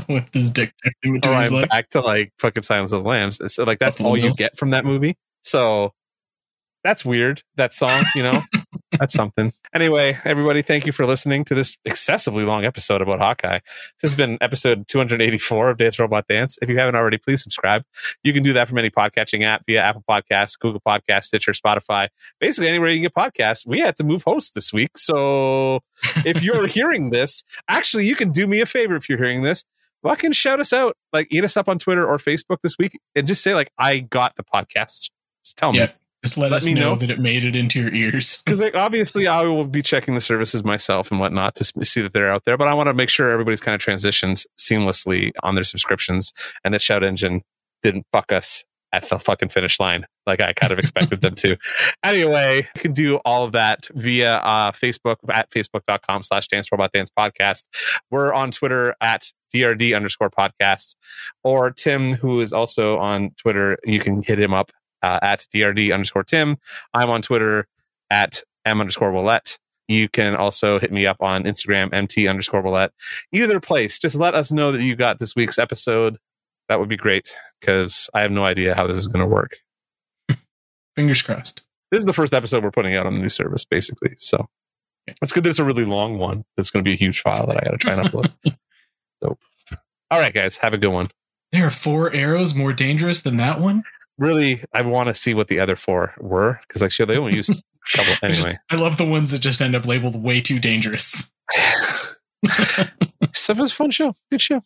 with 0.14 0.32
his 0.32 0.50
dick 0.52 0.72
between 0.82 1.16
or 1.16 1.36
oh, 1.36 1.40
his 1.40 1.50
I'm 1.50 1.56
legs. 1.56 1.68
back 1.68 1.88
to 1.90 2.00
like 2.00 2.32
fucking 2.38 2.62
Silence 2.62 2.92
of 2.92 3.02
the 3.02 3.08
Lambs. 3.08 3.40
So 3.52 3.64
like 3.64 3.78
that's 3.78 3.96
Buffalo 3.96 4.10
all 4.10 4.16
you 4.16 4.34
get 4.34 4.56
from 4.56 4.70
that 4.70 4.84
movie. 4.84 5.16
So 5.42 5.92
that's 6.84 7.04
weird. 7.04 7.42
That 7.56 7.74
song, 7.74 8.04
you 8.14 8.22
know. 8.22 8.42
That's 8.98 9.12
something. 9.12 9.52
Anyway, 9.74 10.18
everybody, 10.24 10.62
thank 10.62 10.86
you 10.86 10.92
for 10.92 11.06
listening 11.06 11.44
to 11.46 11.54
this 11.54 11.76
excessively 11.84 12.44
long 12.44 12.64
episode 12.64 13.02
about 13.02 13.20
Hawkeye. 13.20 13.58
This 14.00 14.10
has 14.10 14.14
been 14.14 14.38
episode 14.40 14.86
284 14.88 15.70
of 15.70 15.78
Dance 15.78 15.98
Robot 15.98 16.26
Dance. 16.28 16.58
If 16.62 16.68
you 16.68 16.78
haven't 16.78 16.94
already, 16.94 17.18
please 17.18 17.42
subscribe. 17.42 17.84
You 18.22 18.32
can 18.32 18.42
do 18.42 18.52
that 18.52 18.68
from 18.68 18.78
any 18.78 18.90
podcatching 18.90 19.44
app 19.44 19.64
via 19.66 19.82
Apple 19.82 20.04
Podcasts, 20.08 20.58
Google 20.58 20.80
Podcasts, 20.86 21.24
Stitcher, 21.24 21.52
Spotify, 21.52 22.08
basically 22.40 22.68
anywhere 22.68 22.88
you 22.88 22.96
can 22.96 23.02
get 23.02 23.14
podcasts. 23.14 23.66
We 23.66 23.80
had 23.80 23.96
to 23.96 24.04
move 24.04 24.22
hosts 24.22 24.50
this 24.50 24.72
week. 24.72 24.96
So 24.96 25.80
if 26.24 26.42
you're 26.42 26.66
hearing 26.66 27.10
this, 27.10 27.42
actually, 27.68 28.06
you 28.06 28.16
can 28.16 28.30
do 28.30 28.46
me 28.46 28.60
a 28.60 28.66
favor 28.66 28.96
if 28.96 29.08
you're 29.08 29.18
hearing 29.18 29.42
this. 29.42 29.64
Fucking 30.02 30.32
shout 30.32 30.60
us 30.60 30.72
out. 30.72 30.96
Like, 31.12 31.28
eat 31.30 31.44
us 31.44 31.56
up 31.56 31.68
on 31.68 31.78
Twitter 31.78 32.06
or 32.06 32.18
Facebook 32.18 32.60
this 32.62 32.76
week 32.78 33.00
and 33.14 33.26
just 33.26 33.42
say, 33.42 33.54
like, 33.54 33.70
I 33.78 34.00
got 34.00 34.36
the 34.36 34.44
podcast. 34.44 35.10
Just 35.42 35.56
tell 35.56 35.72
me. 35.72 35.88
Just 36.24 36.38
let, 36.38 36.51
let 36.51 36.56
us 36.56 36.66
know, 36.66 36.72
know, 36.72 36.94
that 36.96 37.10
it 37.10 37.20
made 37.20 37.44
it 37.44 37.55
into 37.55 37.80
your 37.80 37.92
ears. 37.92 38.42
Because 38.44 38.60
like, 38.60 38.74
obviously, 38.74 39.26
I 39.26 39.42
will 39.42 39.66
be 39.66 39.82
checking 39.82 40.14
the 40.14 40.20
services 40.20 40.64
myself 40.64 41.10
and 41.10 41.20
whatnot 41.20 41.55
to 41.56 41.84
see 41.84 42.01
that 42.01 42.12
they're 42.12 42.30
out 42.30 42.44
there. 42.44 42.56
But 42.56 42.68
I 42.68 42.74
want 42.74 42.88
to 42.88 42.94
make 42.94 43.10
sure 43.10 43.30
everybody's 43.30 43.60
kind 43.60 43.74
of 43.74 43.80
transitions 43.80 44.46
seamlessly 44.59 45.32
on 45.42 45.55
their 45.55 45.64
subscriptions, 45.64 46.32
and 46.64 46.72
that 46.72 46.82
Shout 46.82 47.05
Engine 47.05 47.42
didn't 47.82 48.06
fuck 48.12 48.32
us 48.32 48.64
at 48.92 49.09
the 49.09 49.18
fucking 49.18 49.48
finish 49.48 49.78
line 49.80 50.06
like 50.26 50.40
I 50.40 50.52
kind 50.52 50.72
of 50.72 50.78
expected 50.78 51.20
them 51.20 51.34
to. 51.36 51.56
Anyway, 52.05 52.68
you 52.76 52.80
can 52.80 52.92
do 52.92 53.16
all 53.24 53.44
of 53.44 53.52
that 53.52 53.86
via 53.94 54.36
uh, 54.36 54.70
Facebook 54.72 55.16
at 55.32 55.51
facebook.com 55.51 56.22
slash 56.22 56.48
dance 56.48 56.70
robot 56.70 56.92
dance 56.92 57.10
podcast. 57.18 57.64
We're 58.10 58.32
on 58.32 58.51
Twitter 58.51 58.94
at 59.01 59.30
DRD 59.55 59.96
underscore 59.96 60.28
podcast. 60.28 60.96
Or 61.42 61.70
Tim, 61.70 62.12
who 62.12 62.40
is 62.40 62.52
also 62.52 62.98
on 62.98 63.30
Twitter, 63.38 63.78
you 63.84 64.01
can 64.01 64.22
hit 64.22 64.38
him 64.38 64.52
up 64.52 64.70
uh, 65.05 65.18
at 65.20 65.47
DRD 65.55 65.93
underscore 65.93 66.24
Tim. 66.24 66.56
I'm 66.94 67.10
on 67.10 67.20
Twitter 67.20 67.68
at 68.10 68.43
M 68.64 68.81
underscore 68.81 69.12
Willette. 69.12 69.59
You 69.86 70.09
can 70.09 70.35
also 70.35 70.78
hit 70.78 70.90
me 70.90 71.06
up 71.06 71.18
on 71.20 71.44
Instagram, 71.44 71.93
MT 71.93 72.26
underscore 72.26 72.62
Willette. 72.62 72.89
Either 73.31 73.60
place, 73.60 73.98
just 73.98 74.16
let 74.16 74.35
us 74.35 74.51
know 74.51 74.72
that 74.72 74.82
you 74.82 74.97
got 74.97 75.18
this 75.18 75.36
week's 75.36 75.59
episode. 75.59 76.16
That 76.70 76.81
would 76.81 76.89
be 76.89 76.97
great 76.97 77.36
because 77.60 78.09
I 78.14 78.22
have 78.22 78.31
no 78.31 78.47
idea 78.47 78.74
how 78.74 78.86
this 78.86 78.97
is 78.97 79.06
going 79.06 79.20
to 79.20 79.26
work. 79.26 79.59
Fingers 80.97 81.20
crossed. 81.20 81.60
This 81.90 82.01
is 82.01 82.06
the 82.06 82.14
first 82.14 82.32
episode 82.32 82.64
we're 82.64 82.70
putting 82.70 82.97
out 82.97 83.06
on 83.06 83.12
the 83.12 83.20
new 83.20 83.28
service, 83.28 83.66
basically. 83.66 84.14
So 84.16 84.48
it's 85.20 85.32
good 85.32 85.44
that 85.44 85.51
it's 85.51 85.59
a 85.59 85.64
really 85.64 85.85
long 85.85 86.16
one. 86.16 86.47
It's 86.56 86.70
going 86.70 86.82
to 86.82 86.89
be 86.89 86.94
a 86.94 86.98
huge 86.98 87.20
file 87.20 87.47
that 87.47 87.59
I 87.59 87.64
got 87.64 87.72
to 87.72 87.76
try 87.76 87.93
and 87.93 88.09
upload. 88.09 88.32
so, 89.22 89.36
all 90.10 90.18
right, 90.18 90.32
guys, 90.32 90.56
have 90.59 90.72
a 90.72 90.78
good 90.78 90.89
one. 90.89 91.09
There 91.52 91.66
are 91.66 91.70
four 91.70 92.10
arrows 92.14 92.55
more 92.55 92.72
dangerous 92.72 93.20
than 93.20 93.36
that 93.36 93.60
one. 93.60 93.85
Really, 94.18 94.62
I 94.72 94.82
want 94.82 95.08
to 95.08 95.14
see 95.14 95.34
what 95.34 95.48
the 95.48 95.58
other 95.60 95.76
four 95.76 96.14
were 96.18 96.60
because, 96.66 96.80
like, 96.82 96.92
sure, 96.92 97.06
they 97.06 97.16
only 97.18 97.34
used 97.34 97.50
a 97.50 97.54
couple 97.96 98.14
I 98.22 98.28
just- 98.28 98.46
anyway. 98.46 98.58
I 98.70 98.76
love 98.76 98.96
the 98.96 99.04
ones 99.04 99.30
that 99.32 99.40
just 99.40 99.60
end 99.60 99.74
up 99.74 99.86
labeled 99.86 100.22
way 100.22 100.40
too 100.40 100.58
dangerous. 100.58 101.30
Stuff 103.32 103.58
was 103.58 103.72
a 103.72 103.74
fun 103.74 103.90
show. 103.90 104.14
Good 104.30 104.40
show. 104.40 104.62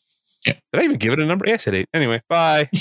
Yeah. 0.46 0.54
Did 0.72 0.80
I 0.82 0.84
even 0.84 0.98
give 0.98 1.12
it 1.12 1.18
a 1.18 1.26
number? 1.26 1.46
Yes, 1.48 1.66
I 1.66 1.70
did. 1.72 1.86
Anyway, 1.94 2.22
bye. 2.28 2.68